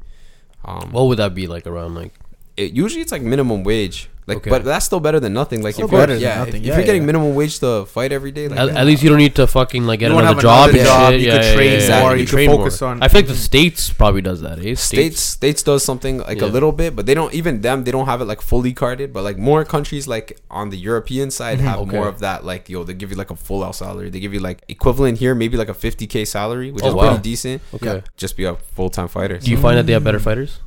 Um, 0.64 0.90
What 0.90 1.06
would 1.06 1.18
that 1.18 1.34
be 1.34 1.46
like 1.46 1.66
around 1.66 1.94
like? 1.94 2.12
it, 2.56 2.72
usually 2.72 3.02
it's 3.02 3.12
like 3.12 3.22
minimum 3.22 3.62
wage. 3.64 4.08
Like, 4.30 4.38
Okay. 4.38 4.50
but 4.50 4.64
that's 4.64 4.86
still 4.86 5.00
better 5.00 5.20
than 5.20 5.32
nothing. 5.34 5.62
Like, 5.62 5.74
Still 5.74 5.86
if 5.86 5.92
you're, 5.92 6.00
better 6.00 6.14
than 6.14 6.22
yeah, 6.22 6.38
nothing. 6.38 6.62
if 6.62 6.68
Yeah, 6.68 6.76
you're 6.76 6.86
getting 6.86 7.02
yeah. 7.02 7.06
minimum 7.12 7.34
wage 7.34 7.58
to 7.60 7.84
fight 7.86 8.10
every 8.12 8.32
day, 8.32 8.48
like, 8.48 8.58
At, 8.58 8.68
at 8.70 8.86
least 8.86 9.02
you 9.02 9.08
don't 9.10 9.18
need 9.26 9.34
to 9.36 9.46
fucking 9.46 9.84
like 9.90 10.00
get 10.00 10.10
another 10.12 10.40
job 10.40 10.70
another 10.70 10.78
and 10.78 10.86
job, 10.88 11.12
shit. 11.12 11.20
you 11.20 11.26
yeah, 11.28 11.36
could 11.36 11.44
yeah, 11.44 11.54
train 11.54 11.72
yeah, 11.80 11.88
yeah. 11.88 12.00
more, 12.02 12.12
You 12.16 12.20
you 12.22 12.26
could 12.26 12.46
focus 12.46 12.80
more. 12.80 12.90
on- 12.90 13.02
I 13.02 13.08
feel 13.08 13.18
like 13.22 13.28
the 13.28 13.34
states 13.50 13.90
probably 13.92 14.22
does 14.22 14.40
that. 14.42 14.56
Eh? 14.64 14.74
states 14.76 15.20
states 15.20 15.62
does 15.62 15.82
something 15.84 16.18
like 16.18 16.40
Yeah. 16.40 16.46
a 16.48 16.56
little 16.56 16.72
bit, 16.72 16.94
but 16.96 17.04
they 17.06 17.14
don't 17.14 17.32
even 17.34 17.60
them 17.60 17.84
they 17.84 17.90
don't 17.96 18.06
have 18.06 18.20
it 18.20 18.26
like 18.32 18.40
fully 18.40 18.72
carded. 18.72 19.12
But 19.12 19.22
like 19.24 19.38
more 19.38 19.64
countries 19.64 20.06
like 20.08 20.38
on 20.50 20.70
the 20.70 20.78
European 20.78 21.30
side 21.30 21.60
have 21.60 21.78
Mm-hmm. 21.80 21.88
Okay. 21.90 21.96
more 21.98 22.08
of 22.08 22.18
that. 22.20 22.44
Like 22.44 22.68
yo, 22.68 22.84
they 22.84 22.94
give 22.94 23.10
you 23.10 23.16
like 23.16 23.30
a 23.30 23.36
full 23.36 23.62
out 23.64 23.74
salary. 23.74 24.08
They 24.10 24.20
give 24.20 24.32
you 24.34 24.40
like 24.40 24.58
equivalent 24.68 25.18
here, 25.18 25.34
maybe 25.34 25.56
like 25.56 25.68
a 25.68 25.74
fifty 25.86 26.06
k 26.06 26.24
salary, 26.24 26.70
which 26.70 26.84
Oh, 26.84 26.88
is 26.88 26.94
wow. 26.94 27.08
pretty 27.08 27.22
decent. 27.22 27.62
Okay. 27.74 28.02
Just 28.16 28.36
be 28.36 28.44
a 28.44 28.54
full 28.76 28.90
time 28.90 29.08
fighter. 29.08 29.38
Do 29.38 29.50
you 29.50 29.56
find 29.56 29.76
that 29.78 29.86
they 29.86 29.92
have 29.94 30.04
better 30.04 30.20
fighters? 30.20 30.60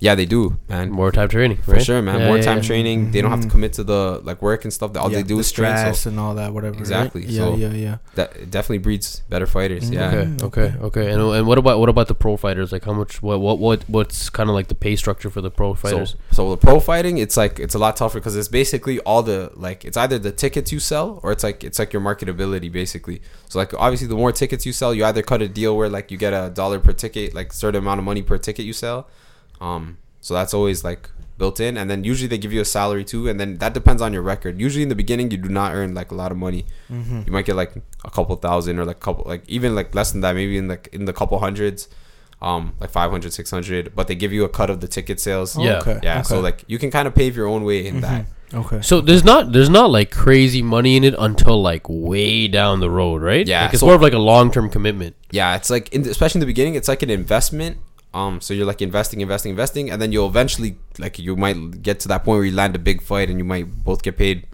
Yeah, 0.00 0.14
they 0.14 0.26
do, 0.26 0.56
man. 0.68 0.90
More 0.90 1.10
time 1.10 1.28
training, 1.28 1.58
For 1.58 1.72
right? 1.72 1.84
sure, 1.84 2.00
man. 2.02 2.20
Yeah, 2.20 2.26
More 2.28 2.36
yeah, 2.36 2.42
time 2.44 2.58
yeah. 2.58 2.62
training. 2.62 3.10
They 3.10 3.20
don't 3.20 3.30
have 3.32 3.40
to 3.40 3.48
Mhm. 3.48 3.50
commit 3.50 3.72
to 3.74 3.84
the 3.84 4.20
like 4.22 4.40
work 4.40 4.64
and 4.64 4.72
stuff. 4.72 4.92
They 4.92 5.00
all 5.00 5.10
Yeah, 5.10 5.18
they 5.18 5.22
do 5.24 5.34
the 5.34 5.40
is 5.40 5.50
train. 5.50 5.76
stress 5.76 6.00
So 6.02 6.10
and 6.10 6.20
all 6.20 6.34
that, 6.36 6.52
whatever. 6.54 6.74
right? 6.74 6.80
Exactly, 6.80 7.24
Yeah, 7.26 7.44
so- 7.46 7.56
yeah, 7.56 7.72
yeah. 7.72 7.96
that 8.14 8.50
definitely 8.50 8.78
breeds 8.78 9.22
better 9.28 9.46
fighters. 9.46 9.90
Mhm. 9.90 9.94
Yeah. 9.94 10.06
Okay, 10.08 10.24
Mm, 10.30 10.42
okay, 10.44 10.74
okay. 10.82 11.10
And 11.12 11.20
and 11.22 11.46
what 11.46 11.58
about 11.58 11.80
what 11.80 11.88
about 11.88 12.06
the 12.08 12.14
pro 12.14 12.36
fighters? 12.36 12.70
Like 12.70 12.84
how 12.84 12.92
much? 12.92 13.22
What 13.22 13.40
what 13.40 13.58
what 13.58 13.82
what's 13.88 14.30
kind 14.30 14.48
of 14.48 14.54
like 14.54 14.68
the 14.68 14.74
pay 14.76 14.94
structure 14.96 15.30
for 15.30 15.40
the 15.40 15.50
pro 15.50 15.74
fighters? 15.74 16.10
So, 16.30 16.44
so 16.44 16.50
the 16.50 16.56
pro 16.58 16.78
fighting, 16.80 17.18
it's 17.18 17.36
like 17.36 17.58
it's 17.58 17.74
a 17.74 17.78
lot 17.78 17.96
tougher 17.96 18.18
because 18.20 18.36
it's 18.36 18.48
basically 18.48 19.00
all 19.00 19.22
the 19.22 19.50
like 19.56 19.84
it's 19.84 19.96
either 19.96 20.18
the 20.18 20.30
tickets 20.32 20.70
you 20.70 20.78
sell 20.80 21.18
or 21.22 21.32
it's 21.32 21.42
like 21.42 21.64
it's 21.64 21.78
like 21.78 21.92
your 21.92 22.02
marketability 22.02 22.70
basically. 22.70 23.20
So 23.48 23.58
like 23.58 23.74
obviously 23.74 24.06
the 24.06 24.14
more 24.16 24.30
tickets 24.32 24.64
you 24.64 24.72
sell, 24.72 24.94
you 24.94 25.04
either 25.04 25.22
cut 25.22 25.42
a 25.42 25.48
deal 25.48 25.76
where 25.76 25.88
like 25.88 26.10
you 26.12 26.18
get 26.18 26.32
a 26.32 26.50
dollar 26.50 26.78
per 26.78 26.92
ticket, 26.92 27.34
like 27.34 27.52
certain 27.52 27.78
amount 27.82 27.98
of 27.98 28.04
money 28.04 28.22
per 28.22 28.38
ticket 28.38 28.64
you 28.64 28.72
sell. 28.72 29.08
Um, 29.60 29.98
so 30.20 30.34
that's 30.34 30.54
always 30.54 30.84
like 30.84 31.10
built 31.38 31.60
in, 31.60 31.76
and 31.78 31.88
then 31.90 32.02
usually 32.04 32.26
they 32.28 32.38
give 32.38 32.52
you 32.52 32.60
a 32.60 32.64
salary 32.64 33.04
too, 33.04 33.28
and 33.28 33.38
then 33.38 33.58
that 33.58 33.72
depends 33.74 34.02
on 34.02 34.12
your 34.12 34.22
record. 34.22 34.60
Usually 34.60 34.82
in 34.82 34.88
the 34.88 34.94
beginning, 34.96 35.30
you 35.30 35.36
do 35.38 35.48
not 35.48 35.72
earn 35.74 35.94
like 35.94 36.10
a 36.10 36.14
lot 36.14 36.32
of 36.32 36.38
money. 36.38 36.66
Mm-hmm. 36.90 37.22
You 37.26 37.32
might 37.32 37.44
get 37.46 37.56
like 37.56 37.72
a 38.04 38.10
couple 38.10 38.34
thousand 38.36 38.78
or 38.78 38.84
like 38.84 39.00
couple 39.00 39.24
like 39.26 39.42
even 39.48 39.74
like 39.74 39.94
less 39.94 40.12
than 40.12 40.20
that, 40.22 40.34
maybe 40.34 40.58
in 40.58 40.68
like 40.68 40.88
in 40.92 41.04
the 41.04 41.12
couple 41.12 41.38
hundreds. 41.38 41.88
Um, 42.40 42.74
like 42.78 42.90
500, 42.90 43.32
600, 43.32 43.96
but 43.96 44.06
they 44.06 44.14
give 44.14 44.32
you 44.32 44.44
a 44.44 44.48
cut 44.48 44.70
of 44.70 44.80
the 44.80 44.86
ticket 44.86 45.18
sales. 45.18 45.58
Yeah. 45.58 45.78
Okay. 45.78 45.98
Yeah, 46.04 46.22
so 46.22 46.38
like 46.38 46.62
you 46.68 46.78
can 46.78 46.88
kind 46.88 47.08
of 47.08 47.14
pave 47.16 47.34
your 47.36 47.48
own 47.48 47.64
way 47.64 47.84
in 47.84 48.00
that. 48.02 48.26
Mhm. 48.52 48.64
Okay. 48.64 48.80
So 48.80 49.00
there's 49.00 49.24
not 49.24 49.50
there's 49.50 49.68
not 49.68 49.90
like 49.90 50.12
crazy 50.12 50.62
money 50.62 50.96
in 50.96 51.02
it 51.02 51.16
until 51.18 51.60
like 51.60 51.82
way 51.88 52.46
down 52.46 52.78
the 52.78 52.88
road, 52.90 53.22
right? 53.22 53.44
Yeah, 53.44 53.64
like, 53.64 53.72
it's 53.74 53.80
so- 53.80 53.86
more 53.86 53.96
of 53.96 54.02
like 54.02 54.12
a 54.12 54.20
long 54.20 54.52
term 54.52 54.70
commitment. 54.70 55.16
Yeah, 55.32 55.56
it's 55.56 55.68
like 55.68 55.92
in, 55.92 56.06
especially 56.06 56.38
in 56.38 56.40
the 56.40 56.46
beginning, 56.46 56.76
it's 56.76 56.86
like 56.86 57.02
an 57.02 57.10
investment. 57.10 57.78
Um, 58.18 58.40
so 58.40 58.52
you're 58.54 58.66
like 58.66 58.82
investing, 58.82 59.20
investing, 59.20 59.50
investing, 59.50 59.90
and 59.90 60.00
then 60.02 60.10
you'll 60.12 60.28
eventually 60.34 60.70
like 60.98 61.18
you 61.18 61.36
might 61.36 61.82
get 61.82 62.00
to 62.00 62.08
that 62.08 62.24
point 62.24 62.36
where 62.38 62.44
you 62.44 62.54
land 62.62 62.74
a 62.74 62.78
big 62.90 62.98
fight 63.10 63.30
and 63.30 63.38
you 63.38 63.44
might 63.44 63.66
both 63.84 64.02
get 64.02 64.16
paid 64.16 64.46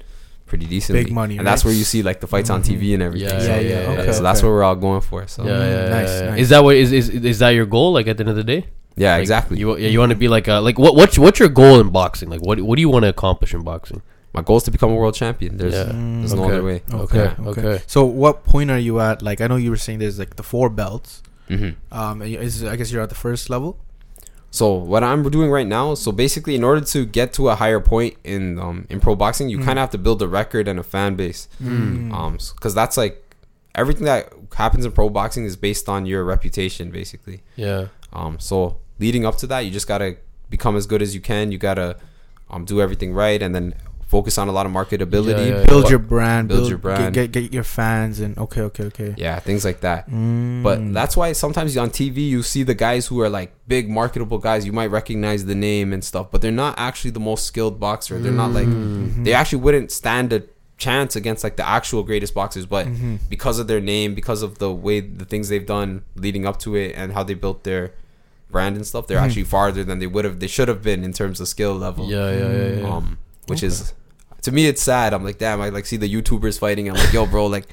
pretty 0.46 0.66
decently. 0.66 1.04
Big 1.04 1.12
money, 1.12 1.38
and 1.38 1.46
that's 1.46 1.64
where 1.64 1.72
you 1.80 1.84
see 1.84 2.02
like 2.02 2.20
the 2.20 2.26
fights 2.26 2.50
on 2.50 2.62
TV 2.62 2.94
and 2.94 3.02
everything. 3.02 3.28
Yeah, 3.28 3.40
so, 3.40 3.58
yeah, 3.58 3.60
yeah, 3.60 4.00
okay, 4.02 4.12
so 4.12 4.22
that's 4.22 4.40
okay. 4.40 4.46
what 4.46 4.52
we're 4.52 4.62
all 4.68 4.76
going 4.76 5.00
for. 5.00 5.26
So 5.26 5.44
Yeah, 5.44 5.50
yeah, 5.50 5.58
yeah, 5.58 5.88
nice, 5.88 6.08
yeah, 6.08 6.20
yeah. 6.24 6.30
nice. 6.30 6.40
Is 6.40 6.48
that 6.50 6.62
what 6.64 6.76
is 6.76 6.92
is 6.92 7.08
is 7.08 7.38
that 7.38 7.50
your 7.50 7.66
goal? 7.66 7.92
Like 7.92 8.06
at 8.06 8.16
the 8.18 8.22
end 8.22 8.30
of 8.30 8.36
the 8.36 8.44
day, 8.44 8.66
Like, 8.96 9.20
exactly. 9.20 9.58
You 9.58 9.76
you 9.76 9.98
want 9.98 10.10
to 10.10 10.16
be 10.24 10.28
like 10.28 10.46
a 10.48 10.56
like 10.60 10.78
what 10.78 10.94
what's 10.94 11.18
what's 11.18 11.38
your 11.38 11.48
goal 11.48 11.80
in 11.80 11.88
boxing? 11.90 12.28
Like 12.28 12.42
what 12.42 12.60
what 12.60 12.76
do 12.76 12.82
you 12.82 12.90
want 12.90 13.04
to 13.04 13.08
accomplish 13.08 13.54
in 13.54 13.62
boxing? 13.62 14.02
My 14.34 14.42
goal 14.42 14.56
is 14.56 14.64
to 14.64 14.70
become 14.72 14.90
a 14.90 14.96
world 14.96 15.14
champion. 15.14 15.56
There's 15.56 15.74
Yeah. 15.74 15.92
there's 16.20 16.34
no 16.34 16.44
other 16.44 16.62
way. 16.62 16.82
Okay, 16.92 17.28
Okay, 17.28 17.42
okay. 17.50 17.82
So 17.86 18.04
what 18.04 18.44
point 18.44 18.70
are 18.70 18.78
you 18.78 19.00
at? 19.00 19.22
Like 19.22 19.40
I 19.40 19.46
know 19.46 19.56
you 19.56 19.70
were 19.70 19.82
saying 19.86 20.00
there's 20.00 20.18
like 20.18 20.36
the 20.36 20.42
four 20.42 20.68
belts. 20.68 21.22
Hmm 21.48 21.70
Um, 21.92 22.22
is 22.22 22.64
I 22.64 22.76
guess 22.76 22.90
you're 22.92 23.02
at 23.02 23.08
the 23.08 23.14
first 23.14 23.50
level. 23.50 23.78
So 24.50 24.72
what 24.74 25.02
I'm 25.02 25.28
doing 25.30 25.50
right 25.50 25.66
now, 25.66 25.94
so 25.94 26.12
basically, 26.12 26.54
in 26.54 26.62
order 26.62 26.80
to 26.80 27.04
get 27.04 27.32
to 27.34 27.48
a 27.48 27.56
higher 27.56 27.80
point 27.80 28.14
in 28.22 28.58
um, 28.60 28.86
in 28.88 29.00
pro 29.00 29.16
boxing, 29.16 29.48
you 29.48 29.58
Mm. 29.58 29.64
kind 29.64 29.78
of 29.78 29.82
have 29.82 29.90
to 29.90 29.98
build 29.98 30.22
a 30.22 30.28
record 30.28 30.68
and 30.68 30.78
a 30.78 30.84
fan 30.84 31.16
base. 31.16 31.48
Mm. 31.62 32.12
Um, 32.12 32.32
because 32.54 32.72
that's 32.74 32.96
like 32.96 33.20
everything 33.74 34.04
that 34.04 34.32
happens 34.56 34.84
in 34.84 34.92
pro 34.92 35.08
boxing 35.10 35.44
is 35.44 35.56
based 35.56 35.88
on 35.88 36.06
your 36.06 36.22
reputation, 36.24 36.90
basically. 36.92 37.42
Yeah. 37.56 37.88
Um, 38.12 38.38
so 38.38 38.76
leading 39.00 39.26
up 39.26 39.36
to 39.38 39.46
that, 39.48 39.60
you 39.64 39.72
just 39.72 39.88
gotta 39.88 40.16
become 40.50 40.76
as 40.76 40.86
good 40.86 41.02
as 41.02 41.14
you 41.16 41.20
can. 41.20 41.50
You 41.50 41.58
gotta 41.58 41.96
um 42.48 42.64
do 42.64 42.80
everything 42.80 43.12
right, 43.12 43.42
and 43.42 43.52
then 43.56 43.74
focus 44.16 44.38
on 44.38 44.46
a 44.48 44.52
lot 44.58 44.64
of 44.68 44.72
marketability. 44.80 45.46
Yeah, 45.48 45.58
yeah, 45.60 45.64
build 45.72 45.90
your 45.90 45.98
brand, 46.14 46.44
build 46.48 46.60
build, 46.60 46.68
your 46.72 46.78
brand. 46.86 47.12
Get, 47.14 47.32
get, 47.32 47.42
get 47.42 47.52
your 47.58 47.64
fans, 47.78 48.20
and 48.24 48.38
okay, 48.44 48.60
okay, 48.68 48.84
okay. 48.90 49.10
yeah, 49.18 49.36
things 49.48 49.62
like 49.68 49.80
that. 49.80 50.08
Mm. 50.08 50.62
But 50.66 50.76
that's 50.98 51.14
why 51.16 51.32
sometimes 51.44 51.76
on 51.76 51.90
TV 51.90 52.18
you 52.34 52.42
see 52.52 52.62
the 52.62 52.78
guys 52.86 53.02
who 53.08 53.16
are 53.24 53.28
like 53.38 53.50
big 53.66 53.84
marketable 54.00 54.38
guys. 54.48 54.60
You 54.68 54.72
might 54.80 54.90
recognize 55.00 55.40
the 55.52 55.58
name 55.70 55.92
and 55.94 56.02
stuff, 56.04 56.26
but 56.30 56.38
they're 56.42 56.60
not 56.66 56.74
actually 56.88 57.10
the 57.18 57.24
most 57.30 57.42
skilled 57.50 57.76
boxer. 57.86 58.14
They're 58.22 58.40
not 58.44 58.52
like 58.58 58.68
Mm-hmm. 58.68 59.24
they 59.26 59.32
actually 59.40 59.62
wouldn't 59.66 59.90
stand 59.90 60.32
a 60.32 60.40
chance 60.76 61.12
against 61.20 61.40
like 61.46 61.56
the 61.62 61.66
actual 61.78 62.02
greatest 62.10 62.32
boxers. 62.40 62.66
But 62.66 62.86
Mm-hmm. 62.86 63.16
because 63.28 63.56
of 63.62 63.66
their 63.70 63.80
name, 63.94 64.14
because 64.20 64.40
of 64.46 64.50
the 64.62 64.70
way 64.86 64.96
the 65.20 65.24
things 65.32 65.44
they've 65.50 65.66
done 65.78 65.90
leading 66.24 66.44
up 66.50 66.56
to 66.64 66.68
it, 66.82 66.90
and 66.98 67.06
how 67.16 67.22
they 67.28 67.34
built 67.44 67.64
their 67.70 67.84
brand 68.54 68.76
and 68.76 68.86
stuff, 68.86 69.02
they're 69.06 69.18
Mm-hmm. 69.18 69.26
actually 69.26 69.44
farther 69.56 69.82
than 69.88 69.98
they 70.02 70.06
would 70.14 70.24
have. 70.24 70.36
They 70.44 70.46
should 70.56 70.68
have 70.72 70.82
been 70.90 71.02
in 71.08 71.12
terms 71.12 71.36
of 71.42 71.46
skill 71.48 71.74
level. 71.86 72.04
Yeah, 72.16 72.30
yeah, 72.30 72.52
yeah, 72.58 72.68
yeah. 72.80 72.88
Um, 72.94 73.18
which 73.50 73.62
is 73.62 73.92
to 74.44 74.52
me 74.52 74.66
it's 74.66 74.82
sad. 74.82 75.12
I'm 75.12 75.24
like, 75.24 75.38
damn. 75.38 75.60
I 75.60 75.68
like 75.70 75.86
see 75.86 75.96
the 75.98 76.08
YouTubers 76.12 76.58
fighting. 76.58 76.88
I'm 76.88 76.94
like, 76.94 77.12
yo, 77.12 77.26
bro, 77.26 77.46
like 77.46 77.66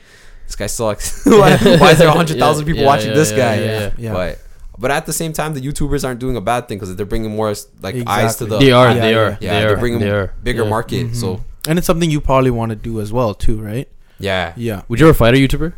this 0.48 0.56
guy 0.56 0.68
sucks. 0.68 1.26
why, 1.26 1.56
why 1.82 1.92
is 1.92 2.00
there 2.00 2.08
a 2.08 2.12
hundred 2.12 2.38
thousand 2.40 2.66
Yeah, 2.66 2.72
people 2.74 2.82
yeah, 2.84 2.88
watching 2.88 3.10
yeah, 3.10 3.16
this 3.16 3.32
guy? 3.32 3.56
yeah, 3.56 3.80
yeah. 3.80 3.92
Yeah. 3.98 4.14
But 4.14 4.40
but 4.80 4.90
at 4.92 5.06
the 5.06 5.14
same 5.14 5.32
time, 5.34 5.54
the 5.54 5.62
YouTubers 5.62 6.04
aren't 6.04 6.20
doing 6.20 6.36
a 6.38 6.42
bad 6.42 6.68
thing 6.68 6.78
because 6.80 6.96
they're 6.96 7.06
bringing 7.06 7.36
more 7.36 7.54
like 7.82 7.96
eyes 8.08 8.38
to 8.38 8.46
the 8.46 8.58
they 8.58 8.72
are, 8.72 8.88
yeah, 8.90 9.00
they 9.00 9.14
are, 9.16 9.38
yeah 9.40 9.60
they 9.60 9.68
they're 9.68 9.78
bringing 9.78 10.00
they 10.00 10.10
are. 10.10 10.34
bigger 10.44 10.64
yeah. 10.64 10.70
market. 10.70 11.08
Mhm. 11.08 11.16
So 11.16 11.44
and 11.68 11.78
it's 11.78 11.86
something 11.86 12.10
you 12.10 12.20
probably 12.22 12.50
want 12.52 12.72
to 12.72 12.76
do 12.76 13.00
as 13.02 13.14
well, 13.14 13.34
too, 13.36 13.62
right? 13.62 13.88
yeah, 14.18 14.54
Yeah. 14.58 14.82
Would 14.88 15.00
you 15.00 15.08
ever 15.08 15.14
fight 15.14 15.36
a 15.36 15.38
YouTuber? 15.38 15.74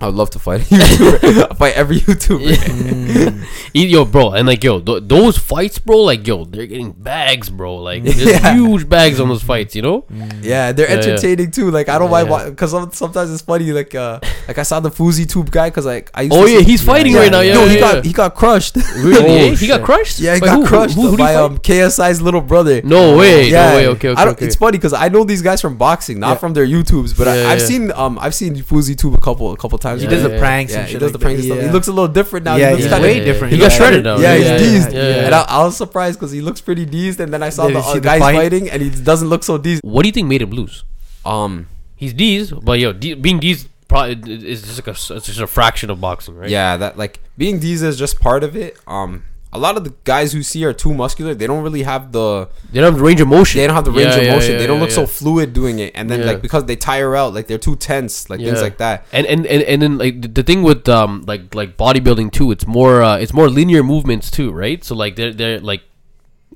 I 0.00 0.06
would 0.06 0.14
love 0.14 0.30
to 0.30 0.38
fight 0.38 0.62
a 0.62 0.64
YouTuber. 0.74 1.56
fight 1.58 1.74
every 1.74 1.98
YouTuber. 2.00 2.54
Mm. 2.54 3.46
Yo, 3.90 4.04
bro, 4.04 4.30
and 4.32 4.46
like, 4.48 4.62
yo, 4.64 4.80
th- 4.80 5.02
those 5.06 5.36
fights, 5.38 5.78
bro, 5.78 5.98
like, 5.98 6.26
yo, 6.26 6.44
they're 6.44 6.66
getting 6.66 6.92
bags, 6.92 7.48
bro. 7.50 7.76
Like, 7.76 8.02
there's 8.04 8.22
Yeah. 8.24 8.54
huge 8.54 8.88
bags 8.88 9.20
on 9.20 9.28
those 9.28 9.42
fights, 9.42 9.76
you 9.76 9.82
know? 9.82 10.04
Yeah, 10.42 10.72
they're 10.72 10.88
Yeah, 10.88 10.96
entertaining 10.96 11.50
too. 11.50 11.70
Like 11.70 11.88
I 11.88 11.98
don't 11.98 12.10
mind 12.10 12.28
because 12.50 12.70
sometimes 12.96 13.30
it's 13.32 13.42
funny. 13.42 13.72
Like 13.72 13.94
uh, 13.94 14.20
like 14.48 14.58
I 14.58 14.62
saw 14.62 14.80
the 14.80 14.90
FouseyTUBE 14.90 15.50
guy 15.50 15.68
because 15.70 15.86
like 15.86 16.10
I. 16.14 16.22
Used 16.22 16.36
Oh 16.36 16.46
yeah, 16.46 16.60
he's 16.60 16.82
fighting 16.82 17.14
right 17.14 17.30
now. 17.30 17.40
Yeah, 17.40 17.54
yeah, 17.64 17.68
he 17.72 17.78
got 17.78 18.04
he 18.04 18.12
got 18.12 18.34
crushed. 18.34 18.76
really? 18.96 19.50
Oh, 19.50 19.54
he 19.54 19.66
got 19.66 19.82
crushed. 19.82 20.18
yeah, 20.20 20.34
he 20.34 20.40
By 20.40 20.46
got 20.46 20.56
who? 20.60 20.66
Crushed 20.66 20.94
who, 20.94 21.08
who, 21.08 21.16
by 21.16 21.34
um 21.34 21.58
KSI's 21.58 22.20
little 22.22 22.40
brother. 22.40 22.80
No 22.82 23.16
way, 23.16 23.48
Yeah, 23.50 23.70
no 23.70 23.76
way. 23.76 23.86
Okay, 23.88 24.08
okay, 24.08 24.20
I 24.20 24.24
don't, 24.24 24.34
okay. 24.34 24.46
It's 24.46 24.56
funny 24.56 24.78
because 24.78 24.92
I 24.92 25.08
know 25.08 25.24
these 25.24 25.42
guys 25.42 25.60
from 25.60 25.76
boxing, 25.76 26.18
not 26.20 26.40
from 26.40 26.54
their 26.54 26.66
YouTubes, 26.66 27.16
but 27.16 27.28
I, 27.28 27.52
I've 27.52 27.62
seen 27.62 27.92
um 27.92 28.18
I've 28.20 28.34
seen 28.34 28.54
FouseyTUBE 28.56 29.14
a 29.14 29.20
couple 29.20 29.52
a 29.52 29.56
couple 29.56 29.78
times. 29.78 29.89
He 29.96 30.06
does 30.06 30.22
the 30.22 30.38
pranks 30.38 30.72
Yeah, 30.72 30.80
and 30.80 30.88
he 30.88 30.98
does 30.98 31.12
the 31.12 31.18
pranks. 31.18 31.42
He 31.42 31.50
looks 31.50 31.88
a 31.88 31.92
little 31.92 32.12
different 32.12 32.44
now. 32.44 32.56
Yeah, 32.56 32.66
he 32.66 32.70
looks 32.72 32.84
he's 32.84 32.92
kinda, 32.92 33.08
way 33.08 33.24
different. 33.24 33.52
He 33.52 33.58
got 33.58 33.72
yeah, 33.72 33.76
shredded 33.78 34.04
yeah. 34.04 34.14
now. 34.14 34.20
Yeah, 34.20 34.36
he's 34.36 34.46
yeah, 34.46 34.58
deezed. 34.58 34.92
yeah, 34.92 35.00
yeah. 35.00 35.26
And 35.26 35.34
I, 35.34 35.42
I 35.48 35.64
was 35.64 35.76
surprised 35.76 36.18
because 36.18 36.32
he 36.32 36.40
looks 36.40 36.60
pretty 36.60 36.86
deezed, 36.86 37.20
and 37.20 37.32
then 37.32 37.42
I 37.42 37.50
saw 37.50 37.66
Did 37.66 37.76
the 37.76 37.80
you 37.80 37.86
uh, 37.86 37.98
guys 37.98 38.20
fight? 38.20 38.34
fighting, 38.34 38.70
and 38.70 38.82
he 38.82 38.90
doesn't 38.90 39.28
look 39.28 39.42
so 39.42 39.58
deezed. 39.58 39.82
What 39.84 40.02
do 40.02 40.08
you 40.08 40.12
think 40.12 40.28
made 40.28 40.42
him 40.42 40.50
lose? 40.50 40.84
Um, 41.24 41.68
He's 41.96 42.14
D's, 42.14 42.50
but 42.50 42.78
yo, 42.78 42.94
D- 42.94 43.12
being 43.12 43.40
D's 43.40 43.68
probably 43.86 44.46
is 44.46 44.62
just 44.62 44.78
like 44.78 44.86
a, 44.86 45.14
it's 45.16 45.26
just 45.26 45.40
a 45.40 45.46
fraction 45.46 45.90
of 45.90 46.00
boxing, 46.00 46.34
right? 46.34 46.48
Yeah, 46.48 46.78
that 46.78 46.96
like 46.96 47.20
being 47.36 47.58
D's 47.58 47.82
is 47.82 47.98
just 47.98 48.18
part 48.20 48.42
of 48.42 48.56
it. 48.56 48.78
Um, 48.86 49.24
a 49.52 49.58
lot 49.58 49.76
of 49.76 49.82
the 49.82 49.92
guys 50.04 50.32
who 50.32 50.42
see 50.44 50.64
are 50.64 50.72
too 50.72 50.94
muscular. 50.94 51.34
They 51.34 51.46
don't 51.46 51.62
really 51.64 51.82
have 51.82 52.12
the 52.12 52.48
They 52.72 52.80
don't 52.80 52.92
have 52.92 52.98
the 52.98 53.04
range 53.04 53.20
of 53.20 53.28
motion. 53.28 53.58
they 53.60 53.66
don't 53.66 53.74
have 53.74 53.84
the 53.84 53.90
range 53.90 54.10
Yeah, 54.14 54.16
of 54.18 54.22
yeah, 54.24 54.34
motion. 54.34 54.52
yeah, 54.52 54.58
they 54.58 54.66
don't 54.66 54.76
yeah, 54.76 54.82
look 54.82 54.90
so 54.92 55.06
fluid 55.06 55.52
doing 55.52 55.80
it, 55.80 55.90
and 55.96 56.08
then 56.08 56.20
Yeah. 56.20 56.26
like 56.26 56.40
because 56.42 56.64
they 56.66 56.76
tire 56.76 57.16
out, 57.16 57.34
like 57.34 57.46
they're 57.48 57.58
too 57.58 57.74
tense, 57.76 58.30
like 58.30 58.38
things 58.40 58.62
like 58.62 58.78
that. 58.78 59.06
And 59.12 59.26
and, 59.26 59.46
and 59.46 59.62
and 59.64 59.82
then 59.82 59.98
like 59.98 60.22
the- 60.22 60.28
the 60.28 60.42
thing 60.44 60.62
with 60.62 60.88
um 60.88 61.24
like 61.26 61.52
like 61.54 61.76
bodybuilding 61.76 62.30
too, 62.32 62.50
it's 62.52 62.66
more 62.66 63.02
uh, 63.02 63.16
it's 63.18 63.32
more 63.32 63.48
linear 63.48 63.82
movements 63.82 64.30
too, 64.30 64.52
right? 64.52 64.84
So 64.84 64.94
like 64.94 65.16
they're 65.16 65.32
they're 65.32 65.58
like, 65.58 65.82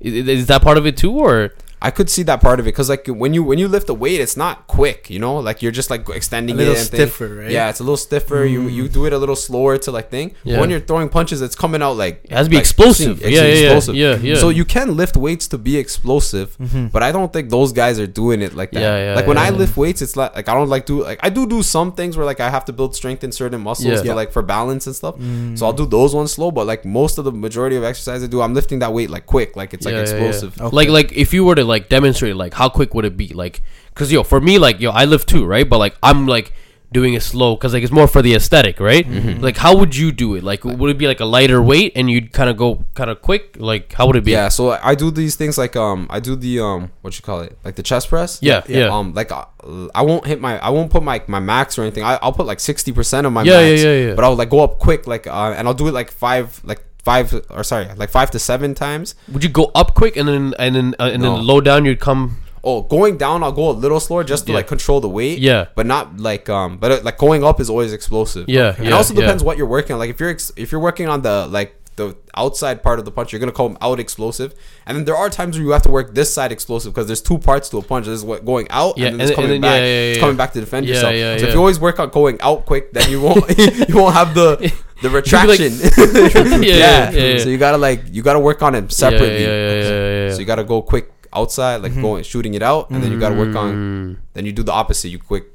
i- 0.03 0.07
i- 0.07 0.35
is 0.39 0.47
that 0.47 0.61
part 0.61 0.77
of 0.77 0.85
it 0.85 0.95
too, 0.95 1.11
or 1.11 1.51
I 1.81 1.91
could 1.91 2.09
see 2.09 2.23
that 2.23 2.41
part 2.41 2.59
of 2.59 2.65
it 2.65 2.71
because 2.71 2.89
like 2.89 3.05
when 3.07 3.33
you 3.33 3.43
when 3.43 3.59
you 3.59 3.67
lift 3.67 3.89
a 3.89 3.93
weight, 3.93 4.19
it's 4.19 4.35
not 4.37 4.65
quick. 4.67 5.09
You 5.09 5.19
know, 5.19 5.37
like 5.37 5.61
you're 5.61 5.71
just 5.71 5.89
like 5.89 6.07
extending 6.09 6.55
A 6.55 6.57
little 6.57 6.73
it. 6.73 6.79
And 6.79 6.87
thing. 6.89 6.97
stiffer, 7.01 7.35
right? 7.35 7.51
Yeah, 7.51 7.69
it's 7.69 7.79
a 7.79 7.83
little 7.83 7.97
stiffer. 7.97 8.43
You 8.45 8.63
you 8.67 8.87
do 8.87 9.05
it 9.05 9.13
a 9.13 9.17
little 9.17 9.35
slower 9.35 9.77
to 9.79 9.91
like 9.91 10.09
thing. 10.09 10.33
Yeah. 10.43 10.59
when 10.59 10.69
you're 10.69 10.79
throwing 10.79 11.09
punches, 11.09 11.41
it's 11.41 11.55
coming 11.55 11.81
out 11.81 11.97
like 11.97 12.21
It 12.23 12.31
has 12.31 12.47
to 12.47 12.49
be 12.49 12.55
like, 12.55 12.63
explosive. 12.63 13.21
it's 13.21 13.29
Yeah, 13.29 13.43
yeah, 13.45 13.93
yeah. 13.93 14.15
Yeah, 14.15 14.17
yeah. 14.33 14.35
So 14.39 14.49
you 14.49 14.65
can 14.65 14.95
lift 14.95 15.15
weights 15.17 15.47
to 15.49 15.57
be 15.57 15.77
explosive, 15.77 16.57
Mhm. 16.57 16.91
but 16.91 17.03
I 17.03 17.11
don't 17.11 17.31
think 17.31 17.49
those 17.49 17.71
guys 17.73 17.99
are 17.99 18.07
doing 18.07 18.41
it 18.41 18.53
like 18.55 18.71
that. 18.71 18.79
Yeah, 18.81 18.97
yeah, 19.09 19.15
like 19.15 19.27
when 19.27 19.37
yeah, 19.37 19.43
I 19.43 19.49
yeah. 19.49 19.57
lift 19.61 19.75
weights, 19.77 20.01
it's 20.01 20.15
like 20.15 20.35
like 20.35 20.47
I 20.49 20.53
don't 20.53 20.69
like 20.69 20.85
do 20.85 21.03
like 21.03 21.19
I 21.21 21.29
do 21.29 21.45
do 21.47 21.61
some 21.63 21.91
things 21.91 22.15
where 22.17 22.25
like 22.25 22.39
I 22.39 22.49
have 22.49 22.65
to 22.65 22.73
build 22.73 22.95
strength 22.95 23.23
in 23.23 23.31
certain 23.31 23.61
muscles 23.61 23.87
Yeah. 23.87 23.99
for 24.01 24.05
Yeah. 24.07 24.13
like 24.21 24.31
for 24.31 24.41
balance 24.41 24.87
and 24.87 24.95
stuff. 24.95 25.15
Mm. 25.17 25.57
So 25.57 25.65
I'll 25.65 25.73
do 25.83 25.85
those 25.85 26.15
ones 26.15 26.31
slow, 26.31 26.51
but 26.51 26.65
like 26.67 26.85
most 26.85 27.17
of 27.17 27.25
the 27.25 27.31
majority 27.31 27.75
of 27.75 27.83
exercise 27.83 28.23
I 28.23 28.27
do, 28.27 28.41
I'm 28.41 28.53
lifting 28.53 28.79
that 28.79 28.93
weight 28.93 29.09
like 29.09 29.25
quick, 29.25 29.55
like 29.55 29.73
it's 29.73 29.85
like 29.85 29.93
Yeah, 29.93 30.01
yeah, 30.03 30.09
yeah. 30.09 30.15
explosive. 30.25 30.61
Okay. 30.61 30.75
like 30.75 30.89
like 30.89 31.11
if 31.13 31.33
you 31.33 31.43
were 31.45 31.55
to 31.55 31.64
like 31.65 31.89
demonstrate 31.89 32.35
like 32.35 32.53
how 32.53 32.69
quick 32.69 32.93
would 32.93 33.05
it 33.05 33.17
be 33.17 33.27
like 33.29 33.61
because 33.89 34.11
yo 34.11 34.23
for 34.23 34.39
me 34.41 34.57
like 34.59 34.79
yo 34.79 34.91
I 34.91 35.05
live 35.05 35.25
too 35.25 35.45
right 35.45 35.67
but 35.69 35.77
like 35.79 35.95
I'm 36.03 36.27
like 36.27 36.53
doing 36.91 37.13
it 37.15 37.21
slow 37.23 37.55
because 37.55 37.73
like 37.73 37.83
it's 37.83 37.91
more 37.91 38.07
for 38.07 38.21
the 38.21 38.33
aesthetic 38.35 38.79
right 38.79 39.05
Mm-hmm. 39.05 39.41
like 39.41 39.57
how 39.57 39.75
would 39.75 39.95
you 39.97 40.11
do 40.13 40.35
it 40.35 40.43
like 40.43 40.63
would 40.63 40.89
it 40.89 40.97
be 40.97 41.07
like 41.07 41.19
a 41.19 41.25
lighter 41.25 41.61
weight 41.61 41.91
and 41.95 42.09
you'd 42.09 42.31
kind 42.31 42.49
of 42.49 42.55
go 42.55 42.85
kind 42.93 43.09
of 43.09 43.21
quick 43.21 43.57
like 43.59 43.91
how 43.93 44.07
would 44.07 44.15
it 44.15 44.23
be 44.23 44.31
Yeah, 44.31 44.47
so 44.49 44.71
I 44.71 44.95
do 44.95 45.11
these 45.11 45.35
things 45.35 45.57
like 45.57 45.75
um 45.75 46.07
I 46.09 46.19
do 46.21 46.35
the 46.37 46.59
um 46.61 46.91
what 47.01 47.17
you 47.17 47.23
call 47.23 47.41
it 47.41 47.57
like 47.65 47.75
the 47.75 47.83
chest 47.83 48.07
press. 48.07 48.39
yeah 48.41 48.63
yeah 48.67 48.87
Um 48.95 49.13
like 49.13 49.31
uh, 49.31 49.45
I 49.93 50.03
won't 50.03 50.25
hit 50.25 50.39
my 50.39 50.57
I 50.59 50.69
won't 50.69 50.89
put 50.91 51.03
my 51.03 51.21
my 51.27 51.39
max 51.41 51.77
or 51.77 51.81
anything. 51.81 52.03
I, 52.03 52.17
I'll 52.21 52.31
put 52.33 52.45
like 52.45 52.59
sixty 52.61 52.91
percent 52.93 53.25
of 53.27 53.33
my 53.33 53.43
Yeah, 53.43 53.59
max. 53.59 53.83
yeah, 53.83 53.89
yeah, 53.91 54.07
yeah. 54.09 54.13
But 54.15 54.23
I'll 54.23 54.35
like 54.35 54.51
go 54.51 54.61
up 54.61 54.79
quick 54.79 55.05
like 55.07 55.25
uh, 55.27 55.53
and 55.57 55.67
I'll 55.67 55.73
do 55.73 55.87
it 55.87 55.93
like 55.93 56.11
five 56.11 56.61
like 56.63 56.81
five 57.05 57.33
or 57.49 57.63
sorry 57.63 57.87
like 57.95 58.09
five 58.09 58.29
to 58.31 58.39
seven 58.39 58.73
times. 58.73 59.15
would 59.31 59.43
you 59.43 59.49
go 59.61 59.65
up 59.75 59.93
quick 59.95 60.17
and 60.17 60.27
then 60.27 60.53
and 60.59 60.75
then 60.75 60.95
uh, 60.99 61.11
and 61.13 61.21
No. 61.23 61.35
then 61.35 61.45
low 61.47 61.61
down 61.61 61.85
you'd 61.85 61.99
come 61.99 62.37
Oh, 62.67 62.81
going 62.81 63.15
down 63.17 63.43
I'll 63.43 63.51
go 63.51 63.69
a 63.69 63.77
little 63.85 63.99
slower 63.99 64.23
just 64.23 64.47
to 64.47 64.51
Yeah. 64.51 64.57
like 64.59 64.67
control 64.67 64.99
the 64.99 65.07
weight. 65.19 65.37
Yeah. 65.37 65.65
But 65.75 65.85
not 65.85 66.19
like 66.19 66.49
um 66.49 66.77
but 66.81 66.91
uh, 66.91 66.99
like 67.03 67.17
going 67.19 67.43
up 67.43 67.59
is 67.61 67.69
always 67.69 67.93
explosive. 67.93 68.45
Yeah, 68.49 68.73
And 68.75 68.87
it 68.87 68.89
yeah, 68.89 68.95
also 68.95 69.13
yeah. 69.13 69.21
depends 69.21 69.43
what 69.43 69.55
you're 69.57 69.67
working 69.77 69.93
on. 69.93 69.99
Like 69.99 70.09
if 70.09 70.19
you're 70.19 70.31
ex- 70.31 70.51
if 70.57 70.71
you're 70.71 70.81
working 70.81 71.07
on 71.07 71.21
the 71.21 71.45
like 71.47 71.75
the 71.95 72.07
outside 72.35 72.81
part 72.83 72.97
of 72.99 73.05
the 73.05 73.11
punch, 73.11 73.31
you're 73.31 73.39
gonna 73.39 73.51
come 73.63 73.77
out 73.81 73.99
explosive, 74.01 74.53
and 74.85 74.97
then 74.97 75.05
there 75.05 75.15
are 75.15 75.29
times 75.29 75.55
where 75.55 75.63
you 75.65 75.71
have 75.71 75.83
to 75.83 75.91
work 75.91 76.13
this 76.13 76.33
side 76.33 76.51
explosive 76.51 76.91
because 76.93 77.07
there's 77.07 77.21
two 77.21 77.37
parts 77.37 77.69
to 77.69 77.77
a 77.77 77.81
punch. 77.81 78.07
There's 78.07 78.21
what 78.31 78.43
going 78.43 78.67
out, 78.69 78.97
Yeah, 78.97 79.07
and 79.09 79.19
then 79.19 79.27
it's 79.27 79.35
coming 79.35 79.51
then- 79.51 79.61
back. 79.61 79.79
yeah, 79.79 79.85
yeah, 79.85 80.11
It's 80.11 80.19
coming 80.19 80.35
back 80.35 80.51
to 80.53 80.59
defend 80.59 80.87
Yeah, 80.87 80.95
yourself. 80.95 81.13
yeah, 81.15 81.37
so 81.37 81.43
yeah. 81.43 81.47
if 81.49 81.53
you 81.53 81.59
always 81.61 81.79
work 81.79 81.97
on 81.99 82.09
going 82.09 82.37
out 82.41 82.65
quick, 82.65 82.91
then 82.91 83.09
you 83.09 83.21
won't 83.21 83.47
you 83.89 83.95
won't 83.95 84.13
have 84.13 84.33
the 84.35 84.73
the 85.01 85.09
like- 85.09 85.15
retraction. 85.25 85.71
yeah, 86.63 87.11
yeah, 87.11 87.11
yeah. 87.11 87.37
So 87.39 87.49
you 87.49 87.57
gotta 87.57 87.77
like 87.77 88.03
you 88.11 88.21
gotta 88.21 88.39
work 88.39 88.61
on 88.61 88.75
it 88.75 88.91
separately. 88.91 89.43
yeah, 89.43 89.49
yeah, 89.49 89.73
yeah, 89.73 89.89
yeah, 89.89 90.27
yeah. 90.27 90.33
So 90.33 90.39
you 90.39 90.45
gotta 90.45 90.63
go 90.63 90.81
quick 90.81 91.11
outside, 91.33 91.77
like 91.83 91.93
going 91.99 92.23
shooting 92.23 92.53
it 92.53 92.63
out, 92.63 92.89
and 92.91 93.03
then 93.03 93.11
you 93.11 93.19
gotta 93.19 93.35
work 93.35 93.55
on. 93.55 93.73
Mm. 93.73 94.17
Then 94.33 94.45
you 94.45 94.51
do 94.51 94.63
the 94.63 94.71
opposite. 94.73 95.09
You 95.09 95.19
quick 95.19 95.45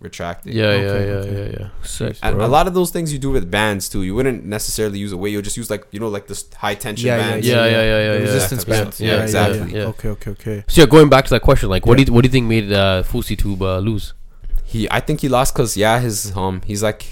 retract 0.00 0.46
it. 0.46 0.54
yeah 0.54 0.64
Okay, 0.64 0.82
yeah 0.84 0.92
yeah 0.92 1.12
okay. 1.20 1.50
yeah 1.52 1.58
yeah 1.60 1.68
Sick, 1.82 2.16
And 2.22 2.36
bro. 2.36 2.46
a 2.46 2.48
lot 2.48 2.66
of 2.66 2.72
those 2.72 2.90
things 2.90 3.12
you 3.12 3.18
do 3.18 3.30
with 3.30 3.50
bands 3.50 3.86
too. 3.86 4.02
You 4.02 4.14
wouldn't 4.14 4.46
necessarily 4.46 4.98
use 4.98 5.12
a 5.12 5.16
weight. 5.18 5.32
You'll 5.32 5.42
just 5.42 5.58
use 5.58 5.68
like 5.70 5.86
you 5.90 6.00
know 6.00 6.08
like 6.08 6.26
this 6.26 6.48
high 6.54 6.74
tension 6.74 7.06
Yeah, 7.08 7.16
yeah, 7.18 7.30
bands. 7.30 7.46
yeah, 7.46 7.54
yeah, 7.54 7.70
yeah, 7.70 7.80
The 7.80 7.82
yeah, 7.82 8.12
yeah. 8.12 8.18
resistance 8.20 8.64
That 8.64 8.70
bands. 8.70 8.96
stuff. 8.96 9.06
Yeah, 9.06 9.22
exactly. 9.22 9.74
yeah. 9.78 9.84
Okay, 9.92 10.08
okay, 10.08 10.30
okay. 10.30 10.64
So 10.68 10.80
yeah, 10.80 10.86
going 10.86 11.10
back 11.10 11.24
to 11.26 11.30
that 11.30 11.42
question, 11.42 11.68
like, 11.68 11.84
what 11.86 11.98
do 11.98 12.04
you 12.04 12.12
what 12.14 12.22
do 12.22 12.28
you 12.28 12.32
think 12.32 12.46
made 12.46 12.72
uh, 12.72 13.02
FouseyTUBE 13.02 13.60
uh, 13.60 13.78
lose? 13.78 14.14
He, 14.64 14.88
I 14.90 15.00
think 15.00 15.20
he 15.20 15.28
lost 15.28 15.52
because 15.52 15.76
yeah, 15.76 15.98
his 16.00 16.34
um, 16.36 16.62
he's 16.64 16.82
like 16.82 17.04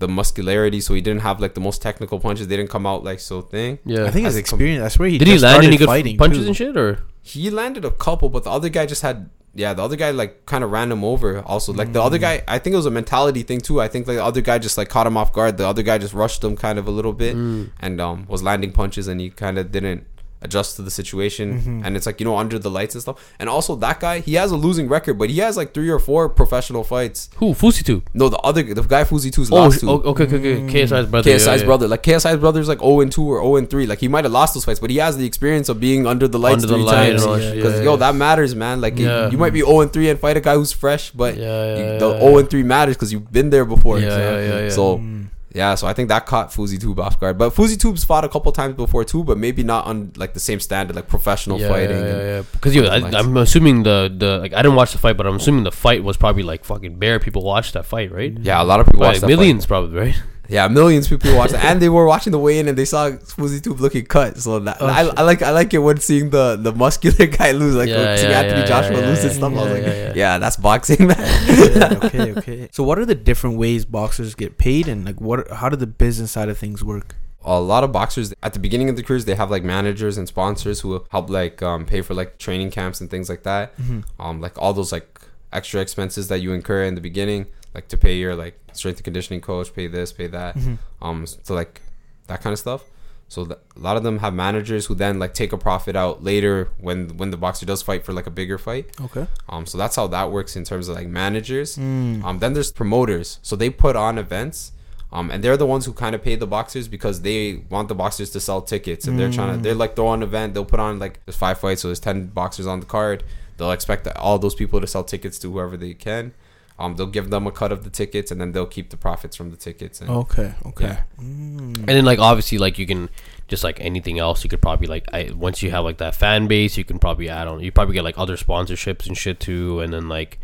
the 0.00 0.08
muscularity, 0.08 0.80
so 0.80 0.94
he 0.94 1.00
didn't 1.00 1.20
have 1.28 1.40
like 1.40 1.54
the 1.54 1.60
most 1.68 1.80
technical 1.82 2.18
punches. 2.20 2.48
They 2.48 2.56
didn't 2.56 2.70
come 2.70 2.86
out 2.86 3.04
like 3.04 3.20
so 3.20 3.40
thing. 3.42 3.78
Yeah, 3.84 4.04
I 4.04 4.10
think 4.10 4.26
his 4.26 4.36
experience. 4.36 4.82
I 4.84 4.88
swear 4.88 5.08
he 5.08 5.18
did 5.18 5.28
he 5.28 5.38
land 5.38 5.64
any 5.64 5.76
good 5.76 5.86
fighting 5.86 6.16
punches 6.16 6.42
too. 6.42 6.46
and 6.48 6.56
shit, 6.56 6.76
or 6.76 6.90
He 7.22 7.50
landed 7.50 7.84
a 7.84 7.90
couple, 8.06 8.28
but 8.28 8.44
the 8.44 8.50
other 8.50 8.68
guy 8.68 8.86
just 8.86 9.02
had 9.02 9.30
yeah. 9.54 9.74
The 9.74 9.82
other 9.82 9.96
guy 9.96 10.10
like 10.12 10.46
kind 10.46 10.62
of 10.64 10.70
ran 10.70 10.90
him 10.92 11.02
over. 11.04 11.40
Also, 11.44 11.72
like 11.72 11.92
the 11.92 12.00
other 12.00 12.18
Mm. 12.18 12.20
guy, 12.20 12.34
I 12.46 12.58
think 12.60 12.72
it 12.74 12.76
was 12.76 12.86
a 12.86 12.90
mentality 12.90 13.42
thing 13.42 13.60
too. 13.60 13.80
I 13.80 13.88
think 13.88 14.06
like 14.06 14.16
the 14.16 14.24
other 14.24 14.40
guy 14.40 14.58
just 14.58 14.78
like 14.78 14.88
caught 14.88 15.06
him 15.08 15.16
off 15.16 15.32
guard. 15.32 15.56
The 15.58 15.66
other 15.66 15.82
guy 15.82 15.98
just 15.98 16.14
rushed 16.14 16.42
him 16.44 16.54
kind 16.56 16.78
of 16.78 16.86
a 16.86 16.92
little 16.98 17.12
bit 17.12 17.34
Mm. 17.36 17.70
and 17.80 18.00
um 18.00 18.26
was 18.28 18.42
landing 18.44 18.72
punches, 18.72 19.06
and 19.08 19.20
he 19.20 19.28
kind 19.30 19.58
of 19.58 19.72
didn't 19.72 20.06
adjust 20.42 20.76
to 20.76 20.82
the 20.82 20.90
situation. 20.90 21.60
Mhm. 21.60 21.86
And 21.86 21.96
it's 21.96 22.06
like 22.06 22.18
you 22.20 22.24
know 22.24 22.36
under 22.36 22.58
the 22.58 22.70
lights 22.70 22.94
and 22.94 23.02
stuff. 23.02 23.16
And 23.38 23.48
also 23.48 23.76
that 23.76 24.00
guy, 24.00 24.20
he 24.20 24.34
has 24.34 24.50
a 24.50 24.56
losing 24.56 24.88
record, 24.88 25.18
but 25.18 25.28
he 25.30 25.38
has 25.40 25.56
like 25.56 25.74
three 25.74 25.90
or 25.90 25.98
four 25.98 26.28
professional 26.28 26.82
fights. 26.84 27.28
who 27.36 27.52
FouseyTUBE? 27.54 28.02
No, 28.14 28.28
the 28.28 28.38
other 28.38 28.62
the 28.62 28.82
guy 28.82 29.04
Fuzi 29.04 29.30
2's 29.30 29.50
Oh, 29.52 29.56
lost 29.56 29.80
to. 29.80 29.90
oh, 29.90 29.94
okay, 30.12 30.24
okay, 30.24 30.36
okay. 30.36 30.72
KSI's 30.82 31.06
brother. 31.10 31.30
KSI's 31.30 31.46
yeah, 31.46 31.54
yeah. 31.56 31.64
brother, 31.64 31.88
like 31.88 32.02
KSI's 32.02 32.38
brother's 32.38 32.68
like 32.68 32.80
0 32.80 33.00
and 33.00 33.12
2 33.12 33.22
or 33.22 33.40
0 33.42 33.56
and 33.56 33.68
3. 33.68 33.86
Like 33.86 34.00
he 34.00 34.08
might 34.08 34.24
have 34.24 34.32
lost 34.32 34.54
those 34.54 34.64
fights, 34.64 34.80
but 34.80 34.90
he 34.90 34.96
has 34.96 35.16
the 35.16 35.26
experience 35.26 35.68
of 35.68 35.78
being 35.80 36.06
under 36.06 36.26
the 36.26 36.38
lights 36.38 36.62
Under 36.64 36.68
the 36.68 36.74
three 36.74 36.82
light 36.84 37.10
times. 37.10 37.24
and 37.24 37.42
Yeah. 37.42 37.54
Because 37.54 37.74
yeah, 37.78 37.84
yo, 37.84 37.96
that 37.96 38.14
matters, 38.14 38.54
man. 38.54 38.80
Like 38.80 38.98
Yeah. 38.98 39.26
you, 39.26 39.32
you 39.32 39.38
might 39.38 39.52
be 39.52 39.60
0 39.60 39.80
and 39.80 39.92
3 39.92 40.08
and 40.10 40.18
fight 40.18 40.36
a 40.36 40.40
guy 40.40 40.54
who's 40.54 40.72
fresh, 40.72 41.10
but 41.10 41.36
Yeah, 41.36 41.44
yeah, 41.76 41.92
you, 41.94 41.98
the 41.98 42.10
yeah. 42.14 42.20
0 42.20 42.38
and 42.38 42.48
3 42.50 42.62
matters 42.62 42.96
because 42.96 43.12
you've 43.12 43.30
been 43.30 43.50
there 43.50 43.64
before. 43.66 43.98
Yeah, 43.98 44.08
yeah, 44.16 44.40
yeah, 44.40 44.60
yeah. 44.64 44.68
So 44.70 44.98
Mm. 44.98 45.19
Yeah, 45.52 45.74
so 45.74 45.86
I 45.88 45.94
think 45.94 46.08
that 46.10 46.26
caught 46.26 46.50
FouseyTUBE 46.50 46.98
off 46.98 47.18
guard. 47.18 47.36
But 47.36 47.52
FouseyTUBE's 47.54 48.04
fought 48.04 48.24
a 48.24 48.28
couple 48.28 48.52
times 48.52 48.76
before 48.76 49.04
too, 49.04 49.24
but 49.24 49.36
maybe 49.36 49.64
not 49.64 49.84
on 49.86 50.12
like 50.16 50.32
the 50.32 50.40
same 50.40 50.60
standard, 50.60 50.94
like 50.94 51.08
professional 51.08 51.58
yeah, 51.58 51.68
fighting. 51.68 51.98
Yeah, 51.98 52.06
yeah, 52.06 52.22
yeah. 52.22 52.42
Because 52.52 52.74
yo, 52.74 52.84
I. 52.84 53.18
I'm 53.18 53.36
assuming 53.36 53.82
the 53.82 54.14
the 54.16 54.38
like 54.38 54.52
I 54.54 54.62
didn't 54.62 54.76
watch 54.76 54.92
the 54.92 54.98
fight, 54.98 55.16
but 55.16 55.26
I'm 55.26 55.36
assuming 55.36 55.64
the 55.64 55.72
fight 55.72 56.04
was 56.04 56.16
probably 56.16 56.44
like 56.44 56.64
fucking 56.64 56.98
bare 56.98 57.18
people 57.18 57.42
watched 57.42 57.74
that 57.74 57.84
fight, 57.84 58.12
right? 58.12 58.32
Yeah, 58.38 58.62
a 58.62 58.64
lot 58.64 58.78
of 58.78 58.86
people 58.86 59.00
Probably 59.00 59.14
watch 59.16 59.20
that 59.22 59.26
millions, 59.26 59.66
probably, 59.66 59.98
right? 59.98 60.22
Fight. 60.50 60.54
Yeah, 60.54 60.68
millions 60.68 61.10
of 61.10 61.20
people 61.20 61.36
watched 61.36 61.54
it, 61.54 61.64
and 61.64 61.80
they 61.80 61.88
were 61.88 62.06
watching 62.06 62.32
the 62.32 62.38
weigh-in, 62.38 62.66
and 62.68 62.76
they 62.76 62.84
saw 62.84 63.10
Smoothie 63.10 63.62
Tube 63.62 63.80
looking 63.80 64.04
cut. 64.04 64.36
So 64.38 64.58
that, 64.58 64.78
Oh, 64.80 64.86
I. 64.86 65.02
I 65.16 65.22
like 65.22 65.42
I 65.42 65.50
like 65.50 65.72
it 65.74 65.78
when 65.78 65.98
seeing 65.98 66.30
the 66.30 66.56
the 66.56 66.72
muscular 66.72 67.26
guy 67.38 67.52
lose, 67.52 67.74
like 67.76 67.88
Yeah, 67.88 68.16
seeing 68.16 68.30
yeah, 68.30 68.40
Anthony 68.40 68.60
yeah, 68.60 68.66
Joshua 68.66 68.96
yeah, 69.00 69.06
lose 69.06 69.18
yeah, 69.18 69.26
and 69.26 69.32
stuff. 69.34 69.52
I 69.52 69.56
was 69.56 69.72
like, 69.72 69.82
yeah, 69.82 69.94
yeah, 70.06 70.12
yeah. 70.14 70.38
that's 70.38 70.56
boxing, 70.56 71.06
man. 71.06 71.16
Okay, 72.04 72.32
okay. 72.32 72.68
So, 72.72 72.82
what 72.82 72.98
are 72.98 73.06
the 73.06 73.14
different 73.14 73.56
ways 73.58 73.84
boxers 73.84 74.34
get 74.34 74.58
paid, 74.58 74.88
and 74.88 75.04
like, 75.04 75.20
what? 75.20 75.50
How 75.50 75.68
do 75.68 75.76
the 75.76 75.86
business 75.86 76.32
side 76.32 76.48
of 76.48 76.58
things 76.58 76.82
work? 76.84 77.16
a 77.42 77.58
lot 77.58 77.82
of 77.82 77.90
boxers 77.90 78.34
at 78.42 78.52
the 78.52 78.58
beginning 78.58 78.90
of 78.90 78.96
the 78.96 79.02
careers 79.02 79.24
they 79.24 79.34
have 79.34 79.50
like 79.50 79.64
managers 79.64 80.18
and 80.18 80.28
sponsors 80.28 80.80
who 80.82 81.02
help 81.10 81.30
like 81.30 81.62
um, 81.62 81.86
pay 81.86 82.02
for 82.02 82.12
like 82.12 82.36
training 82.36 82.70
camps 82.70 83.00
and 83.00 83.08
things 83.08 83.30
like 83.30 83.44
that 83.44 83.74
Mm-hmm. 83.78 84.00
um 84.20 84.42
like 84.42 84.58
all 84.58 84.74
those 84.74 84.92
like 84.92 85.08
extra 85.50 85.80
expenses 85.80 86.28
that 86.28 86.40
you 86.42 86.52
incur 86.52 86.84
in 86.84 86.96
the 86.96 87.00
beginning 87.00 87.46
like 87.74 87.88
to 87.88 87.96
pay 87.96 88.16
your 88.16 88.34
like 88.34 88.58
strength 88.72 88.98
and 88.98 89.04
conditioning 89.04 89.40
coach 89.40 89.72
pay 89.74 89.86
this 89.86 90.12
pay 90.12 90.26
that 90.26 90.56
Mm-hmm. 90.56 90.74
um 91.06 91.26
so 91.26 91.54
like 91.54 91.80
that 92.26 92.40
kind 92.42 92.52
of 92.52 92.58
stuff 92.58 92.82
so 93.28 93.44
th- 93.44 93.58
a 93.76 93.78
lot 93.78 93.96
of 93.96 94.02
them 94.02 94.18
have 94.18 94.34
managers 94.34 94.86
who 94.86 94.94
then 94.96 95.18
like 95.20 95.34
take 95.34 95.52
a 95.52 95.56
profit 95.58 95.94
out 95.94 96.22
later 96.24 96.68
when 96.80 97.16
when 97.16 97.30
the 97.30 97.36
boxer 97.36 97.64
does 97.66 97.80
fight 97.82 98.04
for 98.04 98.12
like 98.12 98.26
a 98.26 98.30
bigger 98.30 98.58
fight 98.58 98.90
Okay. 99.00 99.26
um 99.48 99.66
so 99.66 99.78
that's 99.78 99.94
how 99.96 100.06
that 100.08 100.32
works 100.32 100.56
in 100.56 100.64
terms 100.64 100.88
of 100.88 100.96
like 100.96 101.06
managers 101.08 101.76
Mm. 101.76 102.24
um, 102.24 102.38
then 102.40 102.52
there's 102.54 102.72
promoters, 102.72 103.38
so 103.42 103.54
they 103.56 103.70
put 103.70 103.94
on 103.96 104.18
events, 104.18 104.72
um, 105.12 105.30
and 105.30 105.42
they're 105.44 105.56
the 105.56 105.66
ones 105.66 105.86
who 105.86 105.92
kind 105.92 106.14
of 106.16 106.22
pay 106.22 106.34
the 106.36 106.46
boxers 106.46 106.86
because 106.88 107.22
they 107.22 107.62
want 107.70 107.88
the 107.88 107.94
boxers 107.94 108.30
to 108.30 108.40
sell 108.40 108.60
tickets, 108.62 109.06
and 109.06 109.18
they're 109.18 109.30
trying 109.30 109.56
to 109.56 109.62
they're 109.62 109.74
like 109.84 109.94
throw 109.96 110.08
on 110.08 110.22
an 110.22 110.28
event. 110.28 110.54
They'll 110.54 110.64
put 110.64 110.80
on 110.80 110.98
like 110.98 111.14
there's 111.24 111.36
five 111.36 111.58
fights, 111.58 111.82
so 111.82 111.88
there's 111.88 112.00
ten 112.00 112.26
boxers 112.26 112.66
on 112.66 112.78
the 112.80 112.86
card. 112.86 113.22
They'll 113.56 113.72
expect 113.72 114.06
all 114.16 114.38
those 114.38 114.54
people 114.54 114.80
to 114.80 114.86
sell 114.86 115.02
tickets 115.04 115.38
to 115.40 115.50
whoever 115.52 115.76
they 115.76 115.94
can. 115.94 116.32
Um, 116.80 116.96
they'll 116.96 117.06
give 117.06 117.30
them 117.30 117.46
a 117.46 117.52
cut 117.52 117.72
of 117.72 117.84
the 117.84 117.90
tickets, 117.90 118.30
and 118.30 118.40
then 118.40 118.52
they'll 118.52 118.66
keep 118.66 118.90
the 118.90 118.96
profits 118.96 119.36
from 119.36 119.50
the 119.50 119.56
tickets. 119.56 120.00
And, 120.00 120.10
Okay. 120.10 120.54
Okay. 120.66 120.84
Yeah. 120.86 121.02
Mm. 121.20 121.76
And 121.76 121.88
then 121.88 122.04
like 122.04 122.18
obviously 122.18 122.58
like 122.58 122.78
you 122.78 122.86
can 122.86 123.10
just 123.48 123.64
like 123.64 123.80
anything 123.80 124.18
else 124.18 124.44
you 124.44 124.50
could 124.50 124.62
probably 124.62 124.86
like 124.86 125.06
I, 125.12 125.30
once 125.34 125.62
you 125.62 125.70
have 125.72 125.84
like 125.84 125.98
that 125.98 126.14
fan 126.14 126.46
base 126.46 126.76
you 126.76 126.84
can 126.84 126.98
probably 126.98 127.28
add 127.28 127.48
on 127.48 127.60
you 127.60 127.72
probably 127.72 127.94
get 127.94 128.04
like 128.04 128.16
other 128.16 128.36
sponsorships 128.36 129.08
and 129.08 129.18
shit 129.18 129.40
too 129.40 129.80
and 129.80 129.92
then 129.92 130.08
like 130.08 130.38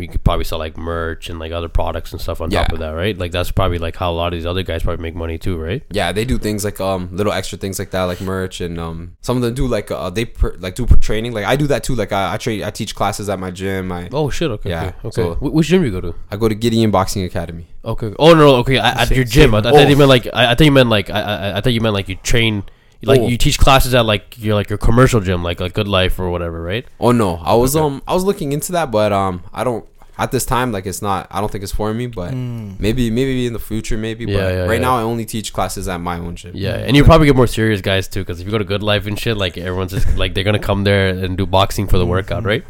you 0.00 0.08
could 0.08 0.22
probably 0.24 0.44
sell 0.44 0.58
like 0.58 0.76
merch 0.76 1.28
and 1.30 1.38
like 1.38 1.52
other 1.52 1.68
products 1.68 2.12
and 2.12 2.20
stuff 2.20 2.40
on 2.40 2.50
top 2.50 2.72
of 2.72 2.78
that 2.78 2.90
right 2.90 3.16
like 3.18 3.32
that's 3.32 3.50
probably 3.50 3.78
like 3.78 3.96
how 3.96 4.10
a 4.10 4.14
lot 4.14 4.32
of 4.32 4.38
these 4.38 4.46
other 4.46 4.62
guys 4.62 4.82
probably 4.82 5.02
make 5.02 5.14
money 5.14 5.38
too 5.38 5.56
right 5.56 5.82
Yeah, 5.90 6.12
they 6.12 6.24
do 6.24 6.38
things 6.38 6.64
like 6.64 6.80
um 6.80 7.08
little 7.12 7.32
extra 7.32 7.58
things 7.58 7.78
like 7.78 7.90
that, 7.90 8.04
like 8.04 8.20
merch, 8.20 8.60
and 8.60 8.78
um 8.78 9.16
some 9.20 9.36
of 9.36 9.42
them 9.42 9.54
do 9.54 9.66
like 9.66 9.90
uh 9.90 10.10
they 10.10 10.24
per, 10.24 10.54
like 10.58 10.74
do 10.74 10.86
training. 10.86 11.32
Like 11.32 11.44
I 11.44 11.56
do 11.56 11.66
that 11.68 11.84
too. 11.84 11.94
Like 11.94 12.12
I 12.12 12.34
I, 12.34 12.36
train, 12.36 12.62
I 12.64 12.70
teach 12.70 12.94
classes 12.94 13.28
at 13.28 13.38
my 13.38 13.50
gym. 13.50 13.90
I 13.92 14.08
oh 14.12 14.30
shit 14.30 14.50
okay 14.50 14.70
Yeah, 14.70 14.92
okay, 15.04 15.08
okay. 15.08 15.10
so- 15.14 15.34
which 15.40 15.68
gym 15.68 15.82
do 15.82 15.86
you 15.88 15.92
go 15.92 16.00
to 16.00 16.14
I 16.30 16.36
go 16.36 16.48
to 16.48 16.54
Gideon 16.54 16.90
Boxing 16.90 17.24
Academy. 17.24 17.66
okay 17.84 18.14
oh 18.18 18.34
no 18.34 18.56
okay 18.62 18.78
I, 18.78 19.02
at 19.02 19.08
Same- 19.08 19.16
your 19.16 19.24
gym 19.24 19.54
I, 19.54 19.58
I 19.58 19.62
thought 19.62 19.88
you 19.88 19.94
Oh. 19.94 19.98
meant 19.98 20.08
like 20.08 20.26
I, 20.32 20.52
I 20.52 20.54
thought 20.54 20.64
you 20.64 20.70
meant 20.72 20.88
like 20.88 21.10
I, 21.10 21.20
I 21.20 21.56
I 21.56 21.60
thought 21.60 21.72
you 21.72 21.80
meant 21.80 21.94
like 21.94 22.08
you 22.08 22.16
train 22.16 22.62
like 23.04 23.20
Oh. 23.20 23.28
you 23.28 23.36
teach 23.36 23.58
classes 23.58 23.94
at 23.94 24.04
like 24.06 24.36
your 24.38 24.54
like 24.54 24.68
your 24.70 24.78
commercial 24.78 25.20
gym 25.20 25.42
like 25.42 25.60
like 25.60 25.72
Good 25.74 25.88
Life 25.88 26.18
or 26.18 26.30
whatever 26.30 26.62
right 26.62 26.84
Oh 27.00 27.12
no, 27.12 27.36
I 27.36 27.54
was 27.54 27.74
Okay. 27.76 27.84
um 27.84 28.02
I 28.06 28.14
was 28.14 28.24
looking 28.24 28.52
into 28.52 28.72
that, 28.72 28.90
but 28.90 29.12
um 29.12 29.42
I 29.52 29.64
don't 29.64 29.84
at 30.18 30.30
this 30.30 30.44
time 30.44 30.72
like 30.72 30.84
it's 30.86 31.00
not. 31.02 31.26
I 31.30 31.40
don't 31.40 31.50
think 31.50 31.64
it's 31.64 31.72
for 31.72 31.92
me, 31.94 32.06
but 32.06 32.32
Mm. 32.32 32.78
maybe 32.78 33.10
maybe 33.10 33.46
in 33.46 33.54
the 33.54 33.58
future 33.58 33.96
maybe. 33.96 34.24
Yeah, 34.26 34.36
but 34.36 34.52
yeah, 34.54 34.60
right 34.64 34.74
yeah. 34.74 34.88
now 34.88 34.98
I 34.98 35.02
only 35.02 35.24
teach 35.24 35.52
classes 35.52 35.88
at 35.88 36.00
my 36.00 36.18
own 36.18 36.36
gym. 36.36 36.52
Yeah, 36.54 36.76
and 36.76 36.94
you 36.96 37.02
probably 37.02 37.26
get 37.26 37.34
more 37.34 37.46
serious 37.46 37.80
guys 37.80 38.08
too, 38.08 38.20
because 38.20 38.38
if 38.38 38.46
you 38.46 38.52
go 38.52 38.58
to 38.58 38.64
Good 38.64 38.82
Life 38.82 39.06
and 39.06 39.18
shit, 39.18 39.36
like 39.36 39.56
everyone's 39.58 39.92
just 39.92 40.16
like 40.16 40.34
they're 40.34 40.44
gonna 40.44 40.58
come 40.58 40.84
there 40.84 41.08
and 41.08 41.36
do 41.38 41.46
boxing 41.46 41.86
for 41.88 41.98
the 41.98 42.06
workout, 42.06 42.44
right? 42.44 42.62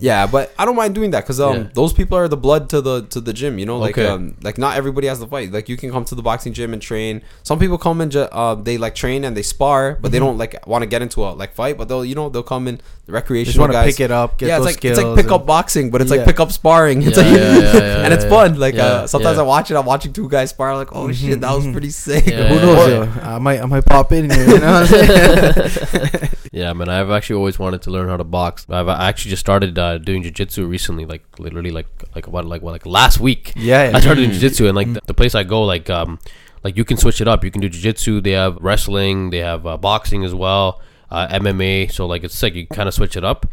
Yeah, 0.00 0.26
but 0.26 0.52
I 0.58 0.64
don't 0.64 0.76
mind 0.76 0.94
doing 0.94 1.10
that 1.12 1.22
because 1.24 1.40
um 1.40 1.56
Yeah. 1.56 1.66
those 1.74 1.92
people 1.92 2.16
are 2.18 2.28
the 2.28 2.36
blood 2.36 2.68
to 2.70 2.80
the 2.80 3.02
to 3.14 3.20
the 3.20 3.32
gym. 3.32 3.58
You 3.58 3.66
know, 3.66 3.78
like 3.78 3.96
Okay. 3.98 4.06
um 4.06 4.36
like 4.42 4.58
not 4.58 4.76
everybody 4.76 5.06
has 5.06 5.18
the 5.20 5.26
fight. 5.26 5.52
Like 5.52 5.68
you 5.68 5.76
can 5.76 5.90
come 5.90 6.04
to 6.06 6.14
the 6.14 6.22
boxing 6.22 6.52
gym 6.52 6.72
and 6.72 6.82
train. 6.82 7.22
Some 7.42 7.58
people 7.58 7.78
come 7.78 8.00
and 8.00 8.10
ju- 8.12 8.28
uh 8.32 8.54
they 8.54 8.78
like 8.78 8.94
train 8.94 9.24
and 9.24 9.36
they 9.36 9.42
spar, 9.42 9.98
but 10.00 10.12
they 10.12 10.18
don't 10.18 10.38
like 10.38 10.66
want 10.66 10.82
to 10.82 10.86
get 10.86 11.02
into 11.02 11.24
a 11.24 11.30
like 11.30 11.54
fight. 11.54 11.76
But 11.78 11.88
they'll 11.88 12.04
you 12.04 12.14
know 12.14 12.28
they'll 12.28 12.42
come 12.42 12.68
in 12.68 12.80
the 13.06 13.12
recreational 13.12 13.62
want 13.62 13.72
to 13.72 13.78
guys. 13.78 13.94
pick 13.94 14.00
it 14.00 14.10
up, 14.10 14.36
get 14.38 14.48
yeah, 14.48 14.56
it's 14.56 14.64
like 14.66 14.74
skills. 14.76 14.98
it's 14.98 15.04
like 15.06 15.16
pick 15.16 15.30
up 15.30 15.46
boxing, 15.46 15.90
but 15.90 16.00
it's 16.02 16.10
Yeah. 16.10 16.18
like 16.18 16.26
pick 16.26 16.40
up 16.40 16.50
sparring. 16.52 17.02
It's 17.06 17.16
Yeah, 17.16 17.22
like 17.24 17.36
yeah, 17.38 17.58
yeah, 17.58 17.74
yeah, 17.74 18.04
and 18.04 18.12
it's 18.14 18.24
fun. 18.24 18.58
Like 18.58 18.74
Yeah, 18.74 18.84
uh, 18.86 19.06
sometimes 19.06 19.36
yeah. 19.36 19.42
I 19.42 19.46
watch 19.46 19.70
it. 19.70 19.76
I'm 19.76 19.86
watching 19.86 20.12
two 20.12 20.28
guys 20.28 20.50
spar. 20.50 20.76
Like 20.76 20.90
oh 20.94 21.12
shit, 21.12 21.40
that 21.40 21.52
was 21.54 21.66
pretty 21.76 21.90
sick. 21.90 22.26
Yeah, 22.26 22.48
Who 22.48 22.56
knows? 22.60 22.88
yeah. 22.90 23.04
yo? 23.04 23.34
I 23.36 23.38
might, 23.38 23.60
I 23.62 23.66
might 23.66 23.84
pop 23.86 24.10
in 24.12 24.28
here. 24.30 24.46
You 24.48 24.58
know 24.58 24.80
what 24.80 24.90
I'm 24.92 25.68
saying? 25.68 26.28
Yeah, 26.52 26.72
man, 26.72 26.88
I've 26.88 27.10
actually 27.10 27.36
always 27.36 27.58
wanted 27.58 27.82
to 27.82 27.90
learn 27.90 28.08
how 28.08 28.16
to 28.16 28.24
box. 28.24 28.64
I've 28.70 28.88
actually 28.88 29.30
just 29.30 29.40
started 29.40 29.78
uh, 29.78 29.85
doing 29.98 30.22
jujitsu 30.22 30.68
recently, 30.68 31.04
like 31.12 31.22
literally 31.38 31.70
like 31.78 31.86
like 32.14 32.26
what 32.28 32.44
like 32.44 32.62
what 32.62 32.72
like 32.72 32.86
last 32.86 33.20
week. 33.20 33.52
yeah. 33.56 33.92
I 33.94 34.00
started 34.00 34.20
doing 34.22 34.30
jujitsu, 34.38 34.68
and 34.68 34.74
Mm. 34.76 34.80
like 34.82 34.90
the, 34.94 35.00
the 35.06 35.14
place 35.14 35.34
I 35.34 35.44
go, 35.44 35.62
like 35.74 35.88
um, 35.98 36.18
like 36.64 36.76
you 36.76 36.84
can 36.84 36.96
switch 36.96 37.20
it 37.20 37.28
up. 37.28 37.44
You 37.44 37.50
can 37.50 37.60
do 37.60 37.70
jujitsu. 37.70 38.22
They 38.22 38.32
have 38.42 38.56
wrestling. 38.60 39.30
They 39.30 39.42
have 39.50 39.62
uh, 39.66 39.76
boxing 39.76 40.24
as 40.24 40.34
well. 40.34 40.80
Uh, 41.10 41.28
MMA. 41.42 41.90
So 41.92 42.06
like 42.06 42.24
it's 42.24 42.34
sick. 42.36 42.54
You 42.54 42.66
kind 42.66 42.88
of 42.88 42.94
switch 42.94 43.16
it 43.16 43.24
up. 43.24 43.46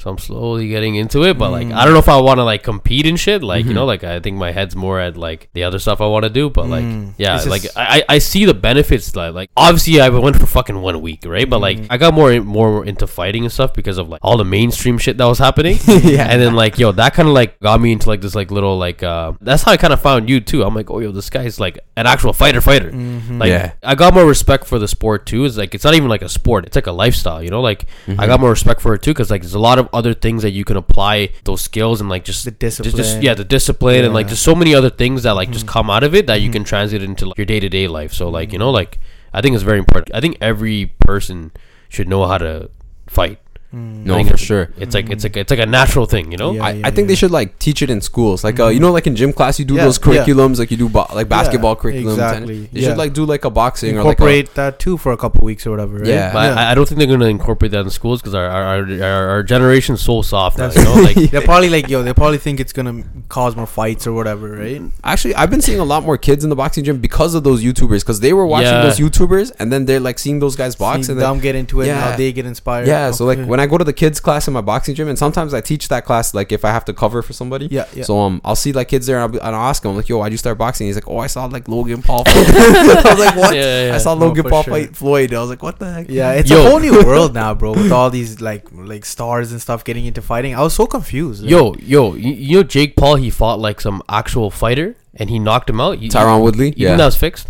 So 0.00 0.08
I'm 0.10 0.16
slowly 0.16 0.68
getting 0.68 0.94
into 0.96 1.24
it, 1.24 1.36
but 1.36 1.50
like 1.50 1.66
Mm. 1.66 1.74
I 1.74 1.84
don't 1.84 1.92
know 1.92 1.98
if 2.00 2.08
I 2.08 2.18
want 2.18 2.38
to 2.38 2.44
like 2.44 2.62
compete 2.62 3.04
and 3.06 3.20
shit. 3.20 3.42
Like 3.42 3.60
Mm-hmm. 3.60 3.68
you 3.68 3.74
know, 3.74 3.84
like 3.84 4.02
I 4.02 4.18
think 4.18 4.38
my 4.38 4.50
head's 4.50 4.74
more 4.74 4.98
at 4.98 5.16
like 5.18 5.50
the 5.52 5.64
other 5.64 5.78
stuff 5.78 6.00
I 6.00 6.06
want 6.06 6.24
to 6.24 6.30
do. 6.30 6.48
But 6.48 6.68
like 6.68 6.84
Mm. 6.84 7.12
yeah, 7.18 7.36
It's 7.36 7.46
like 7.46 7.64
I 7.76 7.98
I 8.08 8.14
I 8.14 8.18
see 8.18 8.46
the 8.46 8.54
benefits. 8.54 9.14
Like 9.14 9.34
like 9.34 9.50
obviously 9.56 10.00
I 10.00 10.08
went 10.08 10.36
for 10.40 10.46
fucking 10.46 10.80
one 10.80 11.02
week, 11.02 11.24
right? 11.26 11.48
But 11.48 11.60
like 11.60 11.78
Mm. 11.80 11.86
I 11.90 11.98
got 11.98 12.14
more 12.14 12.32
more 12.40 12.84
into 12.86 13.06
fighting 13.06 13.42
and 13.44 13.52
stuff 13.52 13.74
because 13.74 13.98
of 13.98 14.08
like 14.08 14.20
all 14.22 14.38
the 14.38 14.44
mainstream 14.44 14.96
shit 14.96 15.18
that 15.18 15.26
was 15.26 15.38
happening. 15.38 15.78
Yeah. 16.02 16.26
And 16.30 16.40
then 16.40 16.54
like 16.54 16.78
yo, 16.78 16.92
that 16.92 17.12
kind 17.12 17.28
of 17.28 17.34
like 17.34 17.60
got 17.60 17.78
me 17.78 17.92
into 17.92 18.08
like 18.08 18.22
this 18.22 18.34
like 18.34 18.50
little 18.50 18.78
like 18.78 19.02
uh 19.02 19.32
that's 19.42 19.64
how 19.64 19.72
I 19.72 19.76
kind 19.76 19.92
of 19.92 20.00
found 20.00 20.30
you 20.30 20.40
too. 20.40 20.62
I'm 20.64 20.74
like, 20.74 20.90
oh 20.90 21.00
yo, 21.00 21.12
this 21.12 21.28
guy's 21.28 21.60
like 21.60 21.78
an 21.96 22.06
actual 22.06 22.32
fighter 22.32 22.62
fighter. 22.62 22.90
Mhm. 22.90 23.38
Like 23.38 23.50
Yeah. 23.50 23.72
I 23.82 23.94
got 23.96 24.14
more 24.14 24.24
respect 24.24 24.64
for 24.64 24.78
the 24.78 24.88
sport 24.88 25.26
too. 25.26 25.44
It's 25.44 25.58
like 25.58 25.74
it's 25.74 25.84
not 25.84 25.92
even 25.94 26.08
like 26.08 26.22
a 26.22 26.28
sport. 26.30 26.64
It's 26.64 26.74
like 26.80 26.86
a 26.86 26.92
lifestyle, 27.04 27.42
you 27.42 27.50
know? 27.50 27.60
Like 27.60 27.84
I 28.18 28.26
got 28.26 28.40
more 28.40 28.50
respect 28.50 28.80
for 28.80 28.94
it 28.94 29.02
too 29.02 29.12
cuz 29.12 29.30
like 29.30 29.42
there's 29.42 29.54
a 29.54 29.58
lot 29.68 29.78
of 29.78 29.88
other 29.92 30.14
things 30.14 30.42
that 30.42 30.50
you 30.50 30.64
can 30.64 30.76
apply 30.76 31.30
those 31.44 31.60
skills 31.60 32.00
and 32.00 32.08
like 32.10 32.24
just 32.24 32.44
The 32.44 32.50
discipline. 32.50 32.96
just 32.96 33.22
yeah, 33.22 33.34
the 33.34 33.44
discipline 33.44 34.04
and 34.04 34.14
like 34.14 34.24
Yeah. 34.24 34.28
there's 34.28 34.40
so 34.40 34.54
many 34.54 34.74
other 34.74 34.90
things 34.90 35.22
that 35.24 35.32
like 35.32 35.50
just 35.50 35.66
Mhm. 35.66 35.70
come 35.76 35.90
out 35.90 36.02
of 36.02 36.14
it 36.14 36.26
that 36.26 36.40
you 36.40 36.48
Mhm. 36.50 36.52
can 36.52 36.64
translate 36.64 37.02
into 37.02 37.26
like, 37.26 37.38
your 37.38 37.44
day-to-day 37.46 37.88
life. 37.88 38.12
So 38.12 38.28
like, 38.28 38.52
you 38.52 38.58
know, 38.58 38.70
like 38.70 38.98
I 39.32 39.40
think 39.40 39.54
it's 39.54 39.62
very 39.64 39.78
important. 39.78 40.10
I 40.14 40.20
think 40.20 40.36
every 40.40 40.92
person 41.06 41.52
should 41.88 42.08
know 42.08 42.26
how 42.26 42.38
to 42.38 42.68
fight. 43.06 43.38
Mm. 43.74 44.04
No, 44.04 44.14
for 44.14 44.20
it's- 44.20 44.40
sure. 44.40 44.70
It's 44.78 44.94
like 44.94 45.10
it's 45.10 45.22
like 45.22 45.36
it's 45.36 45.50
like 45.50 45.60
a 45.60 45.66
natural 45.66 46.04
thing, 46.06 46.32
you 46.32 46.38
know? 46.38 46.52
Yeah. 46.52 46.64
I, 46.64 46.80
I 46.86 46.90
think 46.90 47.06
they 47.06 47.14
should 47.14 47.30
like 47.30 47.56
teach 47.60 47.82
it 47.82 47.90
in 47.90 48.00
schools, 48.00 48.42
like 48.42 48.58
uh, 48.58 48.66
you 48.66 48.80
know, 48.80 48.90
like 48.90 49.06
in 49.06 49.14
gym 49.14 49.32
class, 49.32 49.58
you 49.60 49.64
do 49.64 49.74
Yeah, 49.74 49.84
those 49.84 49.98
yeah. 49.98 50.24
curriculums, 50.24 50.58
like 50.58 50.72
you 50.72 50.76
do 50.76 50.88
bo- 50.88 51.06
like 51.14 51.28
basketball 51.28 51.74
Yeah, 51.76 51.80
curriculum. 51.82 52.14
exactly, 52.14 52.66
They 52.72 52.80
yeah. 52.80 52.88
should 52.88 52.98
like 52.98 53.12
do 53.12 53.24
like 53.24 53.44
a 53.44 53.50
boxing 53.50 53.96
or 53.96 54.02
like 54.02 54.18
a, 54.18 54.22
Incorporate 54.24 54.54
that 54.54 54.80
too 54.80 54.96
for 54.96 55.12
a 55.12 55.16
couple 55.16 55.44
weeks 55.44 55.66
or 55.68 55.70
whatever. 55.70 55.98
Right? 55.98 56.08
Yeah. 56.08 56.32
But 56.32 56.58
I, 56.58 56.72
I 56.72 56.74
don't 56.74 56.86
think 56.88 56.98
they're 56.98 57.06
gonna 57.06 57.26
incorporate 57.26 57.70
that 57.70 57.80
in 57.84 57.90
schools 57.90 58.20
because 58.20 58.34
our 58.34 58.46
our, 58.46 58.78
our 58.78 59.02
our 59.04 59.28
our 59.28 59.42
generation's 59.44 60.00
so 60.00 60.22
soft 60.22 60.58
now. 60.58 60.66
That's- 60.68 60.80
You 60.84 60.94
know, 60.96 61.02
like 61.02 61.16
They're 61.30 61.40
probably 61.42 61.70
like, 61.70 61.88
yo, 61.88 62.02
they 62.02 62.12
probably 62.12 62.38
think 62.38 62.58
it's 62.58 62.72
gonna 62.72 63.04
cause 63.28 63.54
more 63.54 63.66
fights 63.66 64.04
or 64.06 64.12
whatever, 64.14 64.50
right? 64.56 64.82
Actually, 65.04 65.36
I've 65.36 65.50
been 65.50 65.60
seeing 65.60 65.78
a 65.78 65.84
lot 65.84 66.02
more 66.02 66.18
kids 66.18 66.42
in 66.42 66.50
the 66.50 66.56
boxing 66.56 66.82
gym 66.82 66.98
because 66.98 67.36
of 67.36 67.44
those 67.44 67.62
YouTubers, 67.62 68.00
because 68.00 68.18
they 68.18 68.32
were 68.32 68.46
watching 68.46 68.72
Yeah. 68.72 68.82
those 68.82 68.98
YouTubers, 68.98 69.52
and 69.60 69.72
then 69.72 69.84
they're 69.84 70.00
like 70.00 70.18
seeing 70.18 70.40
those 70.40 70.56
guys 70.56 70.74
box, 70.74 71.06
See 71.06 71.12
and 71.12 71.20
them 71.20 71.34
then, 71.34 71.42
get 71.42 71.54
into 71.54 71.80
it, 71.82 71.84
and 71.88 71.96
Yeah. 71.98 72.10
how 72.10 72.16
they 72.16 72.32
get 72.32 72.46
inspired. 72.46 72.88
yeah. 72.88 73.12
So 73.12 73.26
like 73.26 73.38
Okay. 73.38 73.48
When 73.60 73.68
I 73.68 73.70
go 73.70 73.76
to 73.76 73.84
the 73.84 73.92
kids 73.92 74.20
class 74.20 74.48
in 74.48 74.54
my 74.54 74.62
boxing 74.62 74.94
gym, 74.94 75.08
and 75.08 75.18
sometimes 75.18 75.52
I 75.52 75.60
teach 75.60 75.88
that 75.88 76.06
class, 76.06 76.32
like 76.32 76.50
if 76.50 76.64
I 76.64 76.70
have 76.70 76.84
to 76.86 76.94
cover 76.94 77.20
for 77.20 77.34
somebody. 77.34 77.68
yeah, 77.70 77.86
yeah. 77.94 78.04
So 78.04 78.18
um, 78.18 78.40
I'll 78.42 78.56
see 78.56 78.72
like 78.72 78.88
kids 78.88 79.06
there, 79.06 79.16
and 79.16 79.22
I'll, 79.22 79.28
be, 79.28 79.38
and 79.38 79.54
I'll 79.54 79.68
ask 79.68 79.82
them 79.82 79.96
like, 79.96 80.08
"Yo, 80.08 80.18
why'd 80.18 80.32
you 80.32 80.38
start 80.38 80.56
boxing?" 80.56 80.86
He's 80.86 80.96
like, 80.96 81.08
"Oh, 81.08 81.18
I 81.18 81.26
saw 81.26 81.44
like 81.44 81.68
Logan 81.68 82.00
Paul." 82.02 82.24
Fight. 82.24 82.36
I 82.36 83.02
was 83.04 83.18
like, 83.18 83.36
"What?" 83.42 83.54
Yeah, 83.54 83.60
yeah, 83.60 83.86
yeah. 83.88 83.94
I 83.94 83.98
saw 83.98 84.14
Logan 84.14 84.44
for 84.44 84.50
Paul 84.50 84.62
sure. 84.62 84.72
fight 84.72 84.96
Floyd. 84.96 85.34
I 85.34 85.40
was 85.40 85.50
like, 85.50 85.62
"What 85.62 85.78
the 85.78 85.92
heck?" 85.92 86.08
Yeah, 86.08 86.32
it's 86.32 86.50
Yo. 86.50 86.64
a 86.64 86.70
whole 86.70 86.80
new 86.80 86.92
world 87.04 87.34
now, 87.34 87.52
bro. 87.54 87.72
With 87.72 87.92
all 87.92 88.08
these 88.08 88.40
like 88.40 88.66
like 88.72 89.04
stars 89.04 89.52
and 89.52 89.60
stuff 89.60 89.84
getting 89.84 90.06
into 90.06 90.22
fighting, 90.22 90.54
I 90.54 90.62
was 90.62 90.74
so 90.74 90.86
confused. 90.86 91.44
yo 91.44 91.74
yo, 91.74 92.14
you, 92.14 92.32
you 92.32 92.56
know 92.58 92.62
Jake 92.62 92.96
Paul? 92.96 93.16
He 93.16 93.28
fought 93.30 93.58
like 93.58 93.80
some 93.80 94.02
actual 94.08 94.50
fighter 94.50 94.96
and 95.14 95.28
he 95.28 95.38
knocked 95.38 95.68
him 95.68 95.80
out. 95.80 96.00
You, 96.00 96.08
Tyron 96.08 96.42
Woodley. 96.42 96.68
You 96.68 96.74
yeah. 96.76 96.88
think 96.90 96.98
that 96.98 97.06
was 97.06 97.16
fixed? 97.16 97.48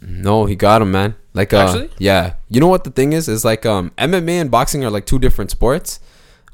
No, 0.00 0.46
he 0.46 0.54
got 0.54 0.80
him, 0.82 0.92
man. 0.92 1.16
Like, 1.32 1.52
uh, 1.52 1.58
Actually? 1.58 1.90
yeah. 1.98 2.34
You 2.48 2.60
know 2.60 2.66
what 2.66 2.84
the 2.84 2.90
thing 2.90 3.12
is? 3.12 3.28
Is 3.28 3.44
like, 3.44 3.64
um, 3.64 3.92
MMA 3.98 4.40
and 4.40 4.50
boxing 4.50 4.84
are 4.84 4.90
like 4.90 5.06
two 5.06 5.18
different 5.18 5.50
sports. 5.50 6.00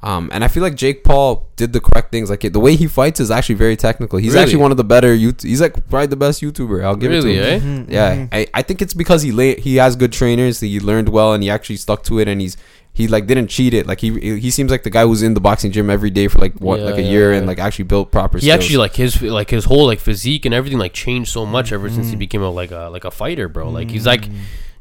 Um, 0.02 0.28
and 0.32 0.44
I 0.44 0.48
feel 0.48 0.62
like 0.62 0.76
Jake 0.76 1.02
Paul 1.02 1.48
did 1.56 1.72
the 1.72 1.80
correct 1.80 2.12
things. 2.12 2.28
Like 2.28 2.40
the 2.52 2.60
way 2.60 2.76
he 2.76 2.86
fights 2.86 3.18
is 3.18 3.30
actually 3.30 3.54
very 3.56 3.76
technical. 3.76 4.18
He's 4.18 4.34
Really? 4.34 4.42
actually 4.44 4.58
one 4.60 4.70
of 4.70 4.76
the 4.76 4.84
better. 4.84 5.16
YouTube, 5.16 5.42
he's 5.42 5.60
like 5.62 5.88
probably 5.88 6.06
the 6.08 6.16
best 6.16 6.42
YouTuber. 6.42 6.84
I'll 6.84 6.94
give 6.94 7.10
Really, 7.10 7.36
it 7.36 7.42
to 7.42 7.58
him. 7.58 7.62
eh? 7.62 7.84
Mhm, 7.86 7.90
Yeah, 7.92 8.14
mhm. 8.16 8.28
I, 8.30 8.46
I 8.52 8.62
think 8.62 8.82
it's 8.82 8.92
because 8.94 9.22
he 9.22 9.32
la- 9.32 9.56
he 9.58 9.76
has 9.76 9.96
good 9.96 10.12
trainers. 10.12 10.60
He 10.60 10.78
learned 10.78 11.08
well, 11.08 11.32
and 11.32 11.42
he 11.42 11.48
actually 11.50 11.76
stuck 11.76 12.02
to 12.04 12.18
it. 12.20 12.28
And 12.28 12.40
he's 12.42 12.56
he 12.92 13.08
like 13.08 13.26
didn't 13.26 13.48
cheat 13.48 13.72
it. 13.74 13.86
Like 13.86 14.00
he 14.00 14.38
he 14.38 14.50
seems 14.50 14.70
like 14.70 14.82
the 14.84 14.90
guy 14.90 15.04
who's 15.04 15.22
in 15.22 15.32
the 15.34 15.40
boxing 15.40 15.72
gym 15.72 15.88
every 15.90 16.10
day 16.10 16.28
for 16.28 16.38
like 16.38 16.54
what 16.60 16.78
Yeah, 16.80 16.84
like 16.86 16.98
a 16.98 17.02
yeah, 17.02 17.10
year 17.10 17.32
yeah. 17.32 17.38
and 17.38 17.46
like 17.46 17.58
actually 17.58 17.84
built 17.86 18.12
proper. 18.12 18.36
He 18.38 18.42
skills. 18.46 18.54
actually 18.54 18.76
like 18.76 18.94
his 18.94 19.20
like 19.22 19.50
his 19.50 19.64
whole 19.64 19.86
like 19.86 19.98
physique 19.98 20.44
and 20.44 20.54
everything 20.54 20.78
like 20.78 20.92
changed 20.92 21.32
so 21.32 21.46
much 21.46 21.72
ever 21.72 21.88
since 21.90 22.10
he 22.10 22.16
Mhm. 22.16 22.18
became 22.20 22.42
a 22.42 22.50
like 22.50 22.70
a 22.70 22.90
like 22.92 23.04
a 23.04 23.10
fighter, 23.10 23.48
bro. 23.48 23.70
Like 23.70 23.90
he's 23.90 24.06
like, 24.06 24.28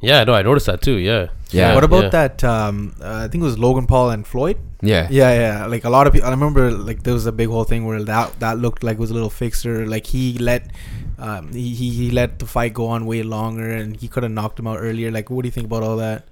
yeah, 0.06 0.24
no, 0.24 0.34
I 0.34 0.42
noticed 0.44 0.68
that 0.68 0.82
too. 0.82 0.98
Yeah, 0.98 1.28
Yeah. 1.52 1.74
what 1.76 1.84
about 1.84 2.04
yeah. 2.06 2.10
that? 2.18 2.44
Um, 2.44 2.94
uh, 3.02 3.24
I 3.26 3.28
think 3.28 3.42
it 3.44 3.48
was 3.52 3.58
Logan 3.58 3.88
Paul 3.88 4.10
and 4.16 4.26
Floyd. 4.26 4.58
yeah. 4.82 5.08
Yeah, 5.10 5.32
yeah. 5.34 5.66
Like 5.74 5.84
a 5.84 5.90
lot 5.90 6.06
of 6.08 6.14
people, 6.14 6.28
I 6.28 6.32
remember 6.32 6.72
like 6.72 7.04
there 7.04 7.14
was 7.14 7.26
a 7.26 7.32
big 7.32 7.50
whole 7.50 7.64
thing 7.72 7.86
where 7.86 8.04
that 8.04 8.40
that 8.40 8.58
looked 8.60 8.84
like 8.84 8.96
it 9.00 9.04
was 9.06 9.12
a 9.12 9.18
little 9.20 9.30
fixer. 9.44 9.86
Like 9.88 10.06
he 10.08 10.38
let 10.38 10.72
um, 11.18 11.52
he, 11.54 11.74
he 11.80 11.90
he 12.00 12.12
let 12.12 12.40
the 12.40 12.46
fight 12.46 12.74
go 12.74 12.88
on 12.88 13.06
way 13.06 13.24
longer, 13.24 13.70
and 13.72 13.96
he 13.98 14.08
could 14.08 14.24
have 14.24 14.32
knocked 14.32 14.60
him 14.60 14.68
out 14.68 14.80
earlier. 14.80 15.12
Like, 15.12 15.30
what 15.30 15.42
do 15.44 15.48
you 15.48 15.52
think 15.58 15.68
about 15.72 15.84
all 15.84 15.98
that? 15.98 16.28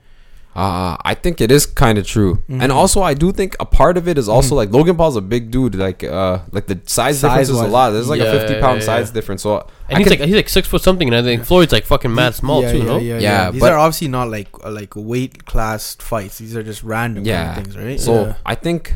Uh, 0.55 0.95
I 1.03 1.15
think 1.15 1.41
it 1.41 1.51
is 1.51 1.65
kind 1.65 1.97
of 1.97 2.05
true, 2.05 2.43
Mhm. 2.47 2.61
and 2.61 2.71
also 2.71 3.01
I 3.01 3.15
do 3.15 3.31
think 3.31 3.55
a 3.59 3.65
part 3.65 3.97
of 3.97 4.07
it 4.07 4.17
is 4.19 4.29
also 4.29 4.53
Mhm. 4.53 4.57
like 4.57 4.71
Logan 4.71 4.95
Paul's 4.95 5.15
a 5.15 5.21
big 5.21 5.49
dude. 5.49 5.73
Like, 5.73 6.03
uh, 6.03 6.39
like 6.51 6.67
the 6.67 6.79
size, 6.85 7.21
difference 7.21 7.49
is 7.49 7.59
a 7.59 7.65
lot. 7.67 7.89
There's 7.89 8.07
like 8.07 8.21
Yeah, 8.21 8.33
a 8.33 8.39
fifty 8.39 8.59
pound 8.61 8.81
yeah, 8.81 8.85
size 8.85 9.07
yeah. 9.09 9.13
difference. 9.13 9.41
So 9.41 9.65
And 9.89 9.97
I 9.97 9.97
he's 9.97 10.07
can- 10.07 10.19
like 10.19 10.27
he's 10.27 10.35
like 10.35 10.49
six 10.49 10.67
foot 10.67 10.83
something, 10.83 11.07
and 11.07 11.17
I 11.17 11.23
think 11.23 11.43
Floyd's 11.43 11.71
like 11.73 11.85
fucking 11.85 12.13
mad 12.13 12.35
small 12.35 12.61
yeah, 12.61 12.71
too. 12.71 12.77
yeah, 12.77 12.83
no? 12.85 12.97
yeah, 12.97 13.13
yeah, 13.15 13.19
Yeah, 13.21 13.51
These 13.51 13.61
but- 13.61 13.71
are 13.73 13.79
obviously 13.79 14.09
not 14.09 14.29
like 14.29 14.47
uh, 14.63 14.69
like 14.69 14.93
weight 14.95 15.45
class 15.45 15.95
fights. 15.99 16.37
These 16.37 16.55
are 16.55 16.61
just 16.63 16.83
random 16.83 17.25
kind 17.25 17.35
of 17.35 17.47
Yeah. 17.47 17.55
things, 17.55 17.75
right? 17.75 17.99
So 17.99 18.13
yeah. 18.25 18.33
I 18.45 18.53
think 18.55 18.93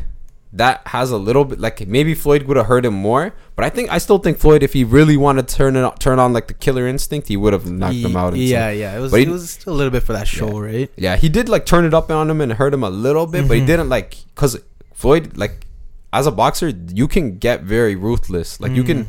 that 0.52 0.80
has 0.86 1.10
a 1.10 1.18
little 1.18 1.44
bit 1.44 1.60
like 1.60 1.86
maybe 1.86 2.14
Floyd 2.14 2.44
would 2.44 2.56
have 2.56 2.66
hurt 2.66 2.84
him 2.86 2.94
more, 2.94 3.34
but 3.54 3.64
I 3.66 3.68
think 3.70 3.90
I 3.92 3.98
still 3.98 4.18
think 4.18 4.38
Floyd, 4.38 4.62
if 4.62 4.72
he 4.72 4.82
really 4.82 5.16
wanted 5.16 5.46
to 5.48 5.54
turn 5.54 5.76
it 5.76 6.00
turn 6.00 6.18
on 6.18 6.32
like 6.32 6.48
the 6.48 6.54
killer 6.54 6.86
instinct, 6.88 7.28
he 7.28 7.36
would 7.36 7.52
have 7.52 7.70
knocked 7.70 7.96
him 7.96 8.16
out. 8.16 8.34
Yeah, 8.36 8.70
yeah. 8.70 8.96
It 8.96 9.00
was 9.00 9.10
But 9.10 9.20
he- 9.20 9.26
it 9.26 9.30
was 9.30 9.50
still 9.50 9.74
a 9.74 9.76
little 9.76 9.90
bit 9.90 10.02
for 10.04 10.14
that 10.14 10.26
show, 10.26 10.58
right? 10.58 10.90
yeah, 10.96 11.16
he 11.16 11.28
did 11.28 11.48
like 11.50 11.66
turn 11.66 11.84
it 11.84 11.92
up 11.92 12.10
on 12.10 12.30
him 12.30 12.40
and 12.40 12.52
hurt 12.54 12.72
him 12.72 12.82
a 12.82 12.90
little 12.90 13.26
bit, 13.26 13.46
but 13.46 13.58
he 13.58 13.62
Mhm. 13.62 13.66
didn't 13.66 13.88
like 13.90 14.16
because 14.34 14.58
Floyd 14.94 15.36
like 15.36 15.66
as 16.12 16.26
a 16.26 16.30
boxer 16.32 16.72
you 16.94 17.06
can 17.06 17.36
get 17.36 17.62
very 17.62 17.94
ruthless. 17.94 18.58
Like 18.60 18.72
you 18.72 18.82
can. 18.84 19.04
Mm. 19.04 19.08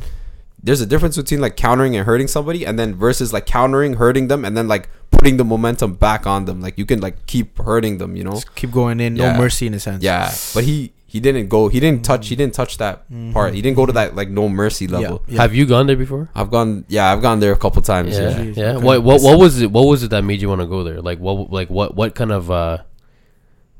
There's 0.62 0.82
a 0.82 0.86
difference 0.86 1.16
between 1.16 1.40
like 1.40 1.56
countering 1.56 1.96
and 1.96 2.04
hurting 2.04 2.28
somebody, 2.28 2.66
and 2.66 2.78
then 2.78 2.94
versus 2.94 3.32
like 3.32 3.46
countering, 3.46 3.94
hurting 3.94 4.28
them, 4.28 4.44
and 4.44 4.54
then 4.54 4.68
like 4.68 4.90
putting 5.10 5.38
the 5.38 5.44
momentum 5.44 5.94
back 5.94 6.26
on 6.26 6.44
them. 6.44 6.60
Like 6.60 6.76
you 6.76 6.84
can 6.84 7.00
like 7.00 7.24
keep 7.26 7.56
hurting 7.56 7.96
them, 7.96 8.14
you 8.14 8.24
know. 8.24 8.32
Just 8.32 8.54
keep 8.54 8.70
going 8.70 9.00
in, 9.00 9.16
Yeah. 9.16 9.32
no 9.32 9.38
mercy 9.38 9.66
in 9.66 9.72
a 9.72 9.80
sense. 9.80 10.04
Yeah, 10.04 10.30
but 10.52 10.64
he 10.64 10.92
he 11.12 11.18
didn't 11.26 11.48
go. 11.48 11.60
He 11.74 11.80
didn't 11.84 12.04
touch. 12.04 12.28
He 12.30 12.36
didn't 12.40 12.54
touch 12.54 12.78
that 12.78 12.96
part. 13.34 13.50
He 13.54 13.60
didn't 13.64 13.76
go 13.80 13.84
to 13.90 13.94
that 13.98 14.14
like 14.20 14.28
no 14.30 14.48
mercy 14.48 14.86
Mm-hmm. 14.86 14.94
Yeah, 15.02 15.08
level. 15.10 15.22
yeah. 15.26 15.40
Have 15.42 15.54
you 15.58 15.66
gone 15.66 15.86
there 15.88 15.96
before? 16.04 16.24
I've 16.38 16.50
gone. 16.56 16.84
Yeah, 16.96 17.10
I've 17.12 17.22
gone 17.26 17.40
there 17.42 17.52
a 17.52 17.60
couple 17.64 17.82
times. 17.82 18.14
Yeah, 18.16 18.30
Yeah. 18.30 18.42
Yeah. 18.62 18.76
okay. 18.76 18.84
What 18.86 19.02
what 19.08 19.18
what 19.26 19.36
was 19.42 19.60
it? 19.60 19.70
What 19.76 19.86
was 19.90 20.04
it 20.04 20.10
that 20.14 20.22
made 20.22 20.40
you 20.40 20.48
want 20.48 20.60
to 20.60 20.68
go 20.76 20.84
there? 20.84 21.00
Like 21.02 21.18
what 21.18 21.50
like 21.58 21.68
what 21.68 21.96
what 21.98 22.14
kind 22.14 22.30
of 22.30 22.50
uh, 22.50 22.78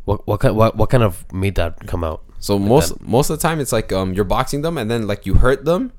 what 0.04 0.26
what 0.26 0.40
kind 0.40 0.56
what 0.56 0.76
what 0.76 0.90
kind 0.90 1.04
of 1.04 1.24
made 1.32 1.54
that 1.54 1.86
come 1.86 2.02
out? 2.02 2.22
So 2.40 2.56
Like 2.56 2.68
most 2.68 3.00
most 3.00 3.30
of 3.30 3.38
the 3.38 3.42
time 3.48 3.60
it's 3.60 3.72
like 3.72 3.92
um 3.92 4.12
you're 4.14 4.24
boxing 4.36 4.62
them 4.62 4.76
and 4.78 4.90
then 4.90 5.06
like 5.06 5.24
you 5.26 5.34
hurt 5.34 5.64
them, 5.64 5.92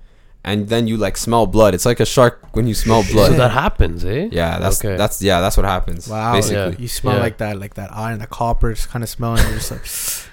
and 0.44 0.70
then 0.70 0.88
you 0.88 0.98
like 0.98 1.18
smell 1.18 1.46
blood. 1.48 1.74
It's 1.74 1.86
like 1.86 2.00
a 2.00 2.06
shark 2.06 2.40
when 2.54 2.68
you 2.68 2.74
smell 2.74 3.04
blood. 3.12 3.32
So 3.32 3.38
that 3.38 3.52
happens, 3.52 4.04
eh? 4.04 4.30
Yeah, 4.32 4.60
that's 4.60 4.84
Okay. 4.84 4.98
that's 4.98 5.22
yeah, 5.22 5.40
that's 5.42 5.56
what 5.58 5.66
happens. 5.66 6.08
Wow, 6.08 6.34
basically. 6.34 6.82
You 6.82 6.88
smell 6.88 7.16
Yeah. 7.16 7.22
like 7.22 7.38
that, 7.38 7.60
like 7.60 7.76
that 7.76 7.94
iron, 7.96 8.20
the 8.20 8.28
copper, 8.28 8.74
just 8.74 8.90
kind 8.90 9.04
of 9.04 9.10
smelling. 9.10 9.44
You're 9.44 9.60
just 9.60 9.72
like, 9.72 9.86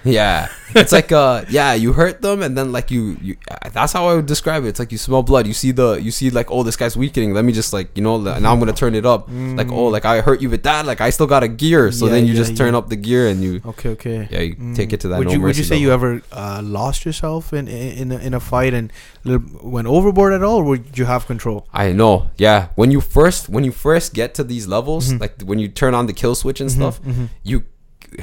Yeah, 0.15 0.47
it's 0.75 0.91
like 0.93 1.11
uh, 1.11 1.43
yeah, 1.49 1.73
you 1.73 1.91
hurt 1.93 2.21
them, 2.21 2.41
and 2.41 2.57
then 2.57 2.71
like 2.71 2.89
you, 2.89 3.17
you. 3.21 3.35
That's 3.73 3.91
how 3.93 4.07
I 4.07 4.15
would 4.15 4.25
describe 4.25 4.63
it. 4.63 4.69
It's 4.69 4.79
like 4.79 4.91
you 4.93 4.97
smell 4.97 5.23
blood. 5.23 5.45
You 5.45 5.53
see 5.53 5.71
the, 5.71 5.95
you 6.01 6.09
see 6.09 6.29
like, 6.29 6.49
oh, 6.51 6.63
this 6.63 6.77
guy's 6.77 6.95
weakening. 6.95 7.33
Let 7.33 7.43
me 7.43 7.51
just 7.51 7.73
like, 7.73 7.89
you 7.97 8.01
know, 8.01 8.15
l- 8.15 8.39
now 8.39 8.53
I'm 8.53 8.59
gonna 8.59 8.71
turn 8.73 8.95
it 8.95 9.05
up. 9.05 9.27
Like, 9.29 9.71
oh, 9.71 9.87
like 9.87 10.05
I 10.05 10.21
hurt 10.21 10.41
you 10.41 10.49
with 10.49 10.63
that. 10.63 10.85
Like 10.85 11.01
I 11.01 11.09
still 11.11 11.27
got 11.27 11.43
a 11.43 11.47
gear. 11.49 11.91
So 11.91 12.05
Yeah, 12.05 12.13
then 12.13 12.25
you 12.27 12.33
yeah, 12.33 12.39
just 12.39 12.55
turn 12.57 12.73
yeah. 12.73 12.77
up 12.79 12.87
the 12.89 12.95
gear 12.95 13.27
and 13.27 13.43
you, 13.43 13.61
okay, 13.65 13.89
okay. 13.89 14.27
yeah, 14.31 14.39
you 14.39 14.55
Mm. 14.55 14.75
take 14.75 14.93
it 14.93 15.01
to 15.01 15.09
that. 15.09 15.19
Would 15.19 15.27
no 15.27 15.33
you 15.33 15.41
would 15.41 15.55
you 15.57 15.61
mercy 15.63 15.69
say 15.69 15.77
you 15.77 15.91
ever 15.91 16.21
uh, 16.31 16.61
lost 16.63 17.03
yourself 17.05 17.51
in 17.53 17.67
in 17.67 17.91
in 18.01 18.11
a, 18.13 18.17
in 18.27 18.33
a 18.33 18.39
fight 18.39 18.73
and 18.73 18.91
little, 19.23 19.69
went 19.69 19.87
overboard 19.87 20.33
at 20.33 20.43
all, 20.43 20.57
or 20.57 20.63
would 20.63 20.97
you 20.97 21.05
have 21.05 21.25
control? 21.27 21.67
I 21.73 21.91
know. 21.91 22.29
Yeah, 22.37 22.67
when 22.75 22.91
you 22.91 23.01
first, 23.01 23.49
when 23.49 23.63
you 23.63 23.71
first 23.71 24.13
get 24.13 24.33
to 24.35 24.43
these 24.43 24.67
levels, 24.67 25.11
Mhm. 25.13 25.19
like 25.21 25.41
when 25.43 25.59
you 25.59 25.67
turn 25.67 25.93
on 25.93 26.05
the 26.07 26.13
kill 26.13 26.35
switch 26.35 26.59
and 26.61 26.71
stuff, 26.71 27.01
Mhm, 27.03 27.13
mhm. 27.13 27.29
you 27.43 27.63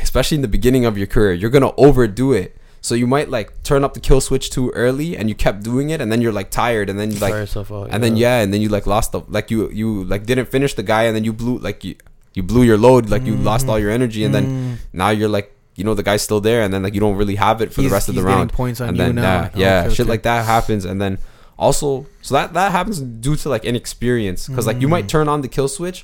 especially 0.02 0.34
in 0.34 0.42
the 0.42 0.48
beginning 0.48 0.84
of 0.84 0.98
your 0.98 1.06
career 1.06 1.32
you're 1.32 1.48
gonna 1.56 1.70
overdo 1.76 2.32
it 2.32 2.56
so 2.80 2.92
you 2.96 3.06
might 3.06 3.30
like 3.30 3.62
turn 3.62 3.84
up 3.84 3.94
the 3.94 4.00
kill 4.00 4.20
switch 4.20 4.50
too 4.50 4.70
early 4.74 5.16
and 5.16 5.28
you 5.28 5.34
kept 5.34 5.62
doing 5.62 5.90
it 5.90 6.00
and 6.00 6.10
then 6.10 6.20
you're 6.20 6.32
like 6.32 6.50
tired 6.50 6.90
and 6.90 6.98
then 6.98 7.12
you 7.12 7.18
like 7.20 7.32
yourself 7.32 7.70
out, 7.70 7.86
and 7.92 8.02
then 8.02 8.16
yeah 8.16 8.40
and 8.42 8.52
then 8.52 8.60
you 8.60 8.68
like 8.68 8.84
lost 8.84 9.12
the 9.12 9.20
like 9.28 9.48
you 9.48 9.70
you 9.70 10.02
like 10.04 10.26
didn't 10.26 10.48
finish 10.48 10.74
the 10.74 10.82
guy 10.82 11.04
and 11.04 11.14
then 11.14 11.22
you 11.22 11.32
blew 11.32 11.58
like 11.58 11.84
you 11.84 11.94
you 12.34 12.42
blew 12.42 12.64
your 12.64 12.76
load 12.76 13.08
like 13.08 13.24
you 13.24 13.36
lost 13.36 13.68
all 13.68 13.78
your 13.78 13.92
energy 13.92 14.24
and 14.24 14.34
then 14.34 14.46
Mm. 14.46 14.76
now 14.92 15.10
you're 15.10 15.28
like 15.28 15.52
you 15.76 15.84
know 15.84 15.94
the 15.94 16.02
guy's 16.02 16.22
still 16.22 16.40
there 16.40 16.62
and 16.62 16.72
then 16.74 16.82
like 16.82 16.94
you 16.94 17.00
don't 17.00 17.16
really 17.16 17.36
have 17.36 17.60
it 17.62 17.72
for 17.72 17.80
He's- 17.82 17.90
the 17.90 17.94
rest 17.94 18.08
of 18.08 18.14
the 18.16 18.22
round 18.22 18.52
points 18.52 18.80
on 18.80 18.88
and 18.88 18.96
you 18.96 19.02
then 19.04 19.14
now. 19.16 19.22
yeah, 19.22 19.50
Oh, 19.54 19.58
yeah 19.60 19.80
okay, 19.86 19.94
shit 19.94 20.00
okay. 20.00 20.10
like 20.10 20.22
that 20.24 20.44
happens 20.44 20.84
and 20.84 21.00
then 21.00 21.18
also 21.58 22.06
so 22.26 22.34
that 22.38 22.52
that 22.58 22.68
happens 22.78 22.96
due 23.26 23.36
to 23.42 23.48
like 23.54 23.64
inexperience 23.72 24.48
because 24.48 24.66
like 24.70 24.80
you 24.84 24.88
might 24.94 25.04
Mm. 25.06 25.14
turn 25.14 25.26
on 25.34 25.38
the 25.44 25.48
kill 25.56 25.68
switch 25.78 25.98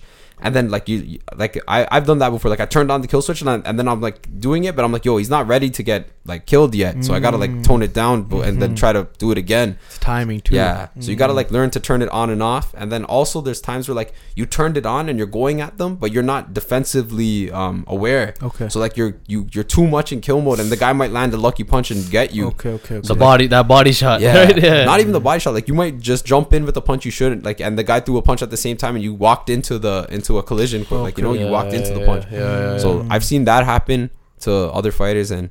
and 0.44 0.56
then 0.56 0.66
like 0.74 0.88
you 0.92 0.98
you- 1.12 1.20
like 1.42 1.54
I 1.76 1.78
I've 1.94 2.06
done 2.10 2.18
that 2.22 2.30
before 2.34 2.48
like 2.54 2.62
I 2.66 2.68
turned 2.76 2.90
on 2.94 3.00
the 3.04 3.08
kill 3.12 3.22
switch 3.26 3.40
and, 3.42 3.50
I, 3.54 3.56
and 3.68 3.74
then 3.78 3.86
I'm 3.92 4.00
like 4.08 4.18
doing 4.46 4.62
it 4.68 4.72
but 4.76 4.82
I'm 4.84 4.92
like 4.96 5.04
yo 5.08 5.16
he's 5.22 5.30
not 5.36 5.44
ready 5.54 5.70
to 5.78 5.82
get 5.90 6.00
like 6.32 6.42
killed 6.52 6.72
yet 6.84 6.94
so 7.04 7.10
I 7.16 7.20
gotta 7.26 7.36
like 7.44 7.54
tone 7.68 7.82
it 7.88 7.92
down 8.02 8.16
but, 8.30 8.40
and 8.48 8.54
then 8.62 8.70
Mhm. 8.72 8.76
try 8.82 8.92
to 8.98 9.02
do 9.22 9.26
it 9.34 9.38
again 9.46 9.68
It's 9.88 9.98
timing 9.98 10.40
too. 10.46 10.54
yeah 10.60 10.88
so 11.02 11.06
you 11.12 11.16
gotta 11.22 11.32
Mm. 11.34 11.40
like 11.40 11.50
learn 11.58 11.70
to 11.76 11.80
turn 11.88 12.00
it 12.06 12.10
on 12.20 12.26
and 12.34 12.42
off 12.54 12.66
and 12.80 12.86
then 12.92 13.02
also 13.16 13.36
there's 13.46 13.62
times 13.70 13.82
where 13.88 13.98
like 14.02 14.10
you 14.38 14.44
turned 14.58 14.76
it 14.80 14.86
on 14.96 15.02
and 15.08 15.14
you're 15.18 15.34
going 15.42 15.60
at 15.66 15.72
them 15.82 15.90
but 16.02 16.08
you're 16.12 16.28
not 16.34 16.42
defensively 16.60 17.50
um 17.60 17.84
aware 17.96 18.26
Okay. 18.50 18.68
so 18.68 18.76
like 18.84 18.96
you're 18.98 19.14
you 19.32 19.38
you're 19.54 19.68
too 19.76 19.86
much 19.96 20.08
in 20.14 20.20
kill 20.20 20.40
mode 20.46 20.58
and 20.62 20.70
the 20.74 20.80
guy 20.84 20.92
might 20.92 21.12
land 21.18 21.30
a 21.34 21.40
lucky 21.48 21.64
punch 21.72 21.88
and 21.94 22.00
get 22.10 22.34
you 22.36 22.44
okay, 22.48 22.70
okay, 22.78 22.96
okay. 22.96 23.06
the 23.12 23.14
body 23.28 23.46
that 23.54 23.66
body 23.76 23.92
shot. 23.92 24.20
yeah. 24.20 24.44
right? 24.44 24.58
yeah. 24.68 24.84
Not 24.92 24.98
even 25.00 25.12
the 25.12 25.20
body 25.30 25.40
shot. 25.40 25.54
Like 25.58 25.68
you 25.70 25.74
might 25.82 25.94
just 26.00 26.11
jump 26.20 26.52
in 26.52 26.66
with 26.66 26.76
a 26.76 26.80
punch 26.82 27.06
you 27.06 27.10
shouldn't. 27.10 27.44
Like 27.44 27.60
and 27.60 27.78
the 27.78 27.84
guy 27.84 28.00
threw 28.00 28.18
a 28.18 28.22
punch 28.22 28.42
at 28.42 28.50
the 28.50 28.56
same 28.58 28.76
time 28.76 28.96
and 28.96 29.02
you 29.02 29.14
walked 29.14 29.48
into 29.48 29.78
the 29.78 30.06
into 30.10 30.36
a 30.36 30.42
collision. 30.42 30.84
Like 30.90 31.16
you 31.16 31.24
know, 31.24 31.32
Yeah, 31.32 31.44
you 31.46 31.50
walked 31.50 31.72
into 31.72 31.94
the 31.98 32.04
punch. 32.04 32.26
Yeah, 32.30 32.38
yeah, 32.40 32.72
yeah. 32.72 32.78
So 32.78 33.06
I've 33.08 33.24
seen 33.24 33.44
that 33.44 33.64
happen 33.64 34.10
to 34.40 34.52
other 34.72 34.92
fighters 34.92 35.30
and 35.30 35.48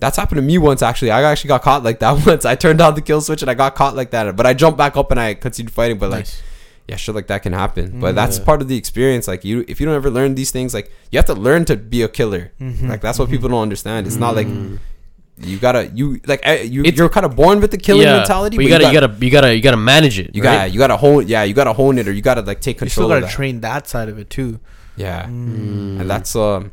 that's 0.00 0.16
happened 0.16 0.38
to 0.38 0.42
me 0.42 0.58
once 0.58 0.82
actually. 0.82 1.10
I 1.12 1.22
actually 1.22 1.48
got 1.48 1.62
caught 1.62 1.84
like 1.84 2.00
that 2.00 2.26
once. 2.26 2.44
I 2.44 2.54
turned 2.56 2.80
on 2.80 2.94
the 2.94 3.02
kill 3.02 3.20
switch 3.20 3.42
and 3.42 3.50
I 3.50 3.54
got 3.54 3.74
caught 3.74 3.94
like 3.94 4.10
that. 4.10 4.34
But 4.34 4.46
I 4.46 4.54
jumped 4.54 4.78
back 4.78 4.96
up 4.96 5.10
and 5.10 5.20
I 5.20 5.34
continued 5.34 5.72
fighting. 5.72 5.98
But 5.98 6.10
like 6.10 6.20
Nice. 6.24 6.42
yeah, 6.88 6.96
shit 6.96 7.14
like 7.14 7.28
that 7.28 7.42
can 7.42 7.52
happen. 7.52 7.92
Mm, 7.92 8.00
But 8.00 8.14
that's 8.14 8.38
yeah. 8.38 8.44
part 8.44 8.60
of 8.62 8.68
the 8.68 8.76
experience. 8.76 9.28
Like 9.28 9.44
you 9.44 9.64
if 9.68 9.80
you 9.80 9.86
don't 9.86 9.94
ever 9.94 10.10
learn 10.10 10.34
these 10.34 10.50
things, 10.50 10.74
like 10.74 10.90
you 11.10 11.18
have 11.18 11.26
to 11.26 11.34
learn 11.34 11.64
to 11.66 11.76
be 11.76 12.02
a 12.02 12.08
killer. 12.08 12.52
Mhm, 12.60 12.88
Like 12.88 13.00
that's 13.02 13.18
what 13.18 13.28
mhm. 13.28 13.32
people 13.32 13.48
don't 13.50 13.62
understand. 13.62 14.06
It's 14.06 14.16
not 14.16 14.34
like 14.34 14.46
Mm. 14.48 14.78
You 15.38 15.58
gotta 15.58 15.90
you 15.94 16.20
like 16.26 16.40
eh, 16.44 16.62
you 16.62 16.82
It's- 16.82 16.96
you're 16.96 17.08
kind 17.08 17.26
of 17.26 17.34
born 17.34 17.60
with 17.60 17.70
the 17.72 17.78
killing 17.78 18.02
yeah, 18.06 18.18
mentality. 18.18 18.56
but 18.56 18.62
you 18.64 18.68
gotta, 18.68 18.86
you 18.86 18.92
gotta, 18.92 19.16
you 19.24 19.30
gotta, 19.30 19.54
you 19.56 19.62
gotta 19.62 19.76
manage 19.76 20.18
it. 20.18 20.34
you 20.34 20.42
right? 20.42 20.58
gotta 20.58 20.68
you 20.70 20.78
gotta 20.78 20.96
hone 20.96 21.26
yeah 21.26 21.42
you 21.42 21.54
gotta 21.54 21.72
hone 21.72 21.98
it 21.98 22.06
or 22.06 22.12
you 22.12 22.22
gotta 22.22 22.42
like 22.42 22.60
take 22.60 22.78
control. 22.78 22.86
You 22.86 22.90
still 22.90 23.08
gotta 23.08 23.24
of 23.26 23.30
that. 23.30 23.34
train 23.34 23.60
that 23.62 23.88
side 23.88 24.08
of 24.08 24.18
it 24.18 24.30
too. 24.30 24.60
yeah 24.96 25.24
Mm. 25.26 26.00
and 26.00 26.08
that's 26.08 26.36
um 26.36 26.70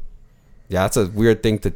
yeah 0.69 0.83
that's 0.83 0.97
a 0.97 1.07
weird 1.07 1.41
thing 1.41 1.57
to 1.59 1.73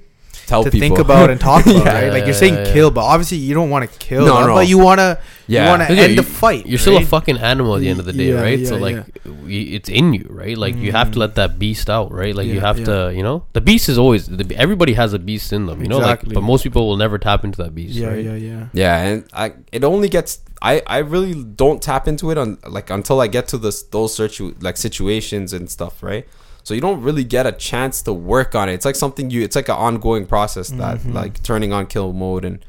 tell 0.48 0.64
to 0.64 0.72
people 0.72 0.88
think 0.88 1.00
about 1.00 1.30
and 1.30 1.40
talk 1.40 1.66
about, 1.66 1.86
Yeah. 1.86 1.94
right? 2.04 2.12
Like 2.14 2.26
you're 2.26 2.34
saying 2.34 2.54
yeah, 2.56 2.66
yeah. 2.68 2.74
kill, 2.74 2.92
but 2.92 3.02
obviously 3.02 3.38
you 3.38 3.54
don't 3.54 3.70
want 3.70 3.90
to 3.90 3.98
kill 4.00 4.26
No, 4.26 4.36
them, 4.40 4.48
no. 4.48 4.54
but 4.56 4.68
you 4.68 4.78
wanna 4.78 5.20
yeah. 5.48 5.64
you 5.64 5.70
wanna 5.70 5.88
Yeah, 5.90 6.02
end 6.04 6.12
you- 6.12 6.22
the 6.22 6.24
fight. 6.24 6.66
You're 6.66 6.80
still 6.80 6.98
a 6.98 7.06
fucking 7.06 7.38
animal 7.38 7.76
at 7.76 7.82
the 7.82 7.90
end 7.90 8.00
of 8.00 8.06
the 8.06 8.14
day, 8.14 8.30
Yeah, 8.30 8.42
right? 8.42 8.60
yeah, 8.60 8.70
so 8.70 8.78
like, 8.78 8.98
y- 9.26 9.70
it's 9.78 9.90
in 9.90 10.14
you, 10.14 10.28
right? 10.30 10.58
Like 10.58 10.76
you 10.76 10.92
have 10.92 11.12
to 11.12 11.18
Mm. 11.18 11.22
let 11.22 11.36
that 11.36 11.60
beast 11.60 11.90
out, 11.90 12.12
right? 12.12 12.36
Like 12.36 12.48
you 12.48 12.60
have 12.60 12.80
yeah. 12.80 12.86
to, 12.86 13.14
you 13.16 13.24
know, 13.24 13.44
the 13.54 13.62
beast 13.62 13.90
is 13.90 13.98
always. 13.98 14.28
The, 14.28 14.46
everybody 14.56 14.94
has 14.94 15.14
a 15.14 15.20
beast 15.20 15.52
in 15.54 15.66
them, 15.66 15.82
you 15.82 15.88
know. 15.88 15.98
Exactly. 16.00 16.30
Like, 16.30 16.36
but 16.36 16.42
most 16.42 16.64
people 16.64 16.88
will 16.88 16.98
never 16.98 17.18
tap 17.18 17.44
into 17.44 17.58
that 17.64 17.74
beast, 17.76 17.96
Yeah, 17.96 18.08
right? 18.10 18.24
yeah, 18.26 18.36
yeah. 18.36 18.66
yeah 18.74 18.98
and 19.08 19.26
I 19.34 19.54
it 19.72 19.84
only 19.84 20.10
gets 20.10 20.40
I 20.62 20.82
I 20.88 21.00
really 21.00 21.34
don't 21.44 21.82
tap 21.82 22.08
into 22.08 22.32
it 22.32 22.38
on 22.38 22.58
like 22.68 22.90
until 22.90 23.20
I 23.22 23.28
get 23.28 23.48
to 23.50 23.58
this 23.58 23.84
those 23.84 24.16
situ 24.16 24.54
like 24.62 24.78
situations 24.78 25.54
and 25.54 25.70
stuff 25.70 26.02
right 26.02 26.26
so 26.66 26.74
you 26.74 26.82
don't 26.82 27.02
really 27.08 27.24
get 27.24 27.46
a 27.46 27.54
chance 27.70 28.02
to 28.02 28.12
work 28.34 28.52
on 28.60 28.68
it 28.70 28.74
it's 28.74 28.86
like 28.90 28.98
something 29.04 29.26
you 29.34 29.42
it's 29.48 29.56
like 29.56 29.70
an 29.70 29.80
ongoing 29.88 30.26
process 30.26 30.68
that 30.82 30.98
Mhm. 31.00 31.14
like 31.22 31.42
turning 31.50 31.72
on 31.78 31.86
kill 31.86 32.12
mode 32.12 32.44
and 32.50 32.60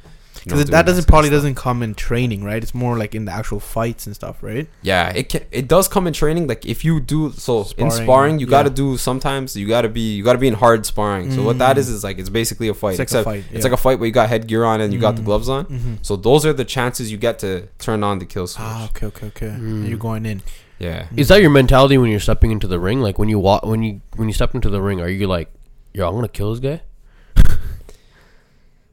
Because 0.44 0.66
that 0.76 0.86
doesn't 0.86 1.08
probably 1.08 1.28
stuff. 1.30 1.38
doesn't 1.38 1.56
come 1.56 1.82
in 1.86 1.92
training, 1.96 2.40
right? 2.50 2.62
It's 2.62 2.72
more 2.84 2.94
like 3.02 3.12
in 3.18 3.24
the 3.28 3.32
actual 3.40 3.58
fights 3.58 4.06
and 4.06 4.14
stuff, 4.20 4.36
right? 4.50 4.66
Yeah, 4.90 5.08
it 5.20 5.24
can, 5.30 5.40
it 5.50 5.66
does 5.74 5.88
come 5.94 6.04
in 6.06 6.12
training. 6.12 6.44
Like 6.52 6.62
if 6.74 6.84
you 6.86 7.00
do 7.00 7.32
so 7.46 7.54
in 7.62 7.64
Sparring, 7.90 7.90
sparring, 7.90 8.34
you 8.38 8.46
yeah. 8.46 8.56
got 8.56 8.62
to 8.70 8.74
do 8.82 8.96
sometimes 9.08 9.56
you 9.56 9.66
got 9.76 9.82
to 9.82 9.88
be 9.98 10.06
you 10.16 10.22
got 10.28 10.34
to 10.38 10.42
be 10.46 10.50
in 10.52 10.58
hard 10.64 10.86
sparring. 10.86 11.32
So 11.34 11.42
what 11.48 11.58
that 11.58 11.74
Mm. 11.74 11.80
is 11.80 11.88
is 11.88 12.04
like 12.04 12.18
it's 12.22 12.28
basically 12.42 12.68
a 12.68 12.74
fight. 12.74 12.96
It's 13.00 13.00
like 13.00 13.08
a 13.08 13.18
except 13.20 13.24
fight, 13.30 13.44
it's 13.52 13.64
like 13.68 13.72
a 13.80 13.82
fight 13.86 13.98
where 13.98 14.06
you 14.06 14.12
got 14.22 14.28
headgear 14.28 14.62
on 14.64 14.78
and 14.82 14.92
you 14.94 15.00
got 15.00 15.16
the 15.16 15.22
Mm. 15.22 15.30
gloves 15.30 15.48
on. 15.56 15.64
Mm-hmm. 15.64 15.94
So 16.08 16.12
those 16.28 16.46
are 16.46 16.52
the 16.62 16.68
chances 16.76 17.10
you 17.10 17.18
get 17.18 17.40
to 17.40 17.50
turn 17.86 18.04
on 18.04 18.20
the 18.20 18.26
kill 18.32 18.46
switch. 18.46 18.62
Ah, 18.64 18.84
okay, 18.90 19.06
okay, 19.06 19.26
okay. 19.32 19.52
Mm. 19.58 19.88
You're 19.88 19.98
going 20.08 20.24
in. 20.26 20.42
Yeah. 20.78 21.06
Is 21.16 21.28
that 21.28 21.40
your 21.40 21.50
mentality 21.50 21.98
when 21.98 22.10
you're 22.10 22.20
stepping 22.20 22.50
into 22.50 22.66
the 22.66 22.78
ring? 22.78 23.00
Like 23.00 23.18
when 23.18 23.28
you 23.28 23.38
walk, 23.38 23.64
when 23.64 23.82
you 23.82 24.00
when 24.16 24.28
you 24.28 24.34
step 24.34 24.54
into 24.54 24.68
the 24.70 24.80
ring, 24.80 25.00
are 25.00 25.08
you 25.08 25.26
like, 25.26 25.52
yo, 25.92 26.08
I'm 26.08 26.14
gonna 26.14 26.28
kill 26.28 26.54
this 26.54 26.60
guy? 26.60 26.82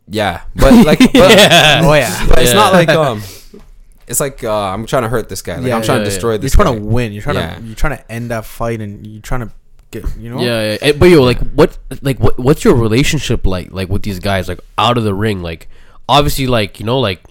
Yeah, 0.08 0.42
but 0.56 0.86
like, 0.86 1.00
but, 1.14 1.14
Yeah. 1.14 1.82
Oh 1.84 1.94
yeah. 1.94 2.28
but 2.30 2.40
it's 2.40 2.54
not 2.54 2.74
like 2.74 2.90
um, 2.90 3.22
it's 4.06 4.20
like 4.20 4.44
uh, 4.44 4.52
I'm 4.52 4.86
trying 4.86 5.04
to 5.04 5.10
hurt 5.10 5.30
this 5.30 5.42
guy. 5.42 5.56
Like 5.56 5.68
Yeah, 5.68 5.76
I'm 5.78 5.82
trying 5.82 6.00
yeah, 6.00 6.06
to 6.06 6.10
yeah. 6.10 6.16
this. 6.16 6.22
You're 6.22 6.38
this. 6.38 6.56
trying 6.56 6.74
guy. 6.74 6.80
to 6.80 6.86
win. 6.86 7.14
You're 7.14 7.24
trying 7.24 7.36
Yeah. 7.38 7.56
to 7.56 7.62
you're 7.64 7.76
trying 7.76 7.98
to 7.98 8.12
end 8.12 8.32
that 8.32 8.46
fight, 8.46 8.82
and 8.82 9.06
you're 9.08 9.22
trying 9.22 9.48
to 9.48 9.52
get 9.92 10.04
you 10.18 10.30
know. 10.30 10.42
Yeah, 10.42 10.72
yeah. 10.74 10.78
Eh, 10.82 10.92
but 10.92 11.06
yo, 11.06 11.24
like, 11.24 11.40
what, 11.54 11.78
like, 12.02 12.20
what, 12.20 12.38
what's 12.38 12.64
your 12.66 12.76
relationship 12.76 13.46
like, 13.46 13.72
like, 13.72 13.90
with 13.90 14.04
these 14.04 14.20
guys, 14.20 14.48
like, 14.50 14.60
out 14.78 14.98
of 14.98 15.04
the 15.06 15.14
ring? 15.14 15.42
Like, 15.42 15.70
obviously, 16.10 16.48
like, 16.48 16.80
you 16.80 16.86
know, 16.86 17.00
like, 17.00 17.22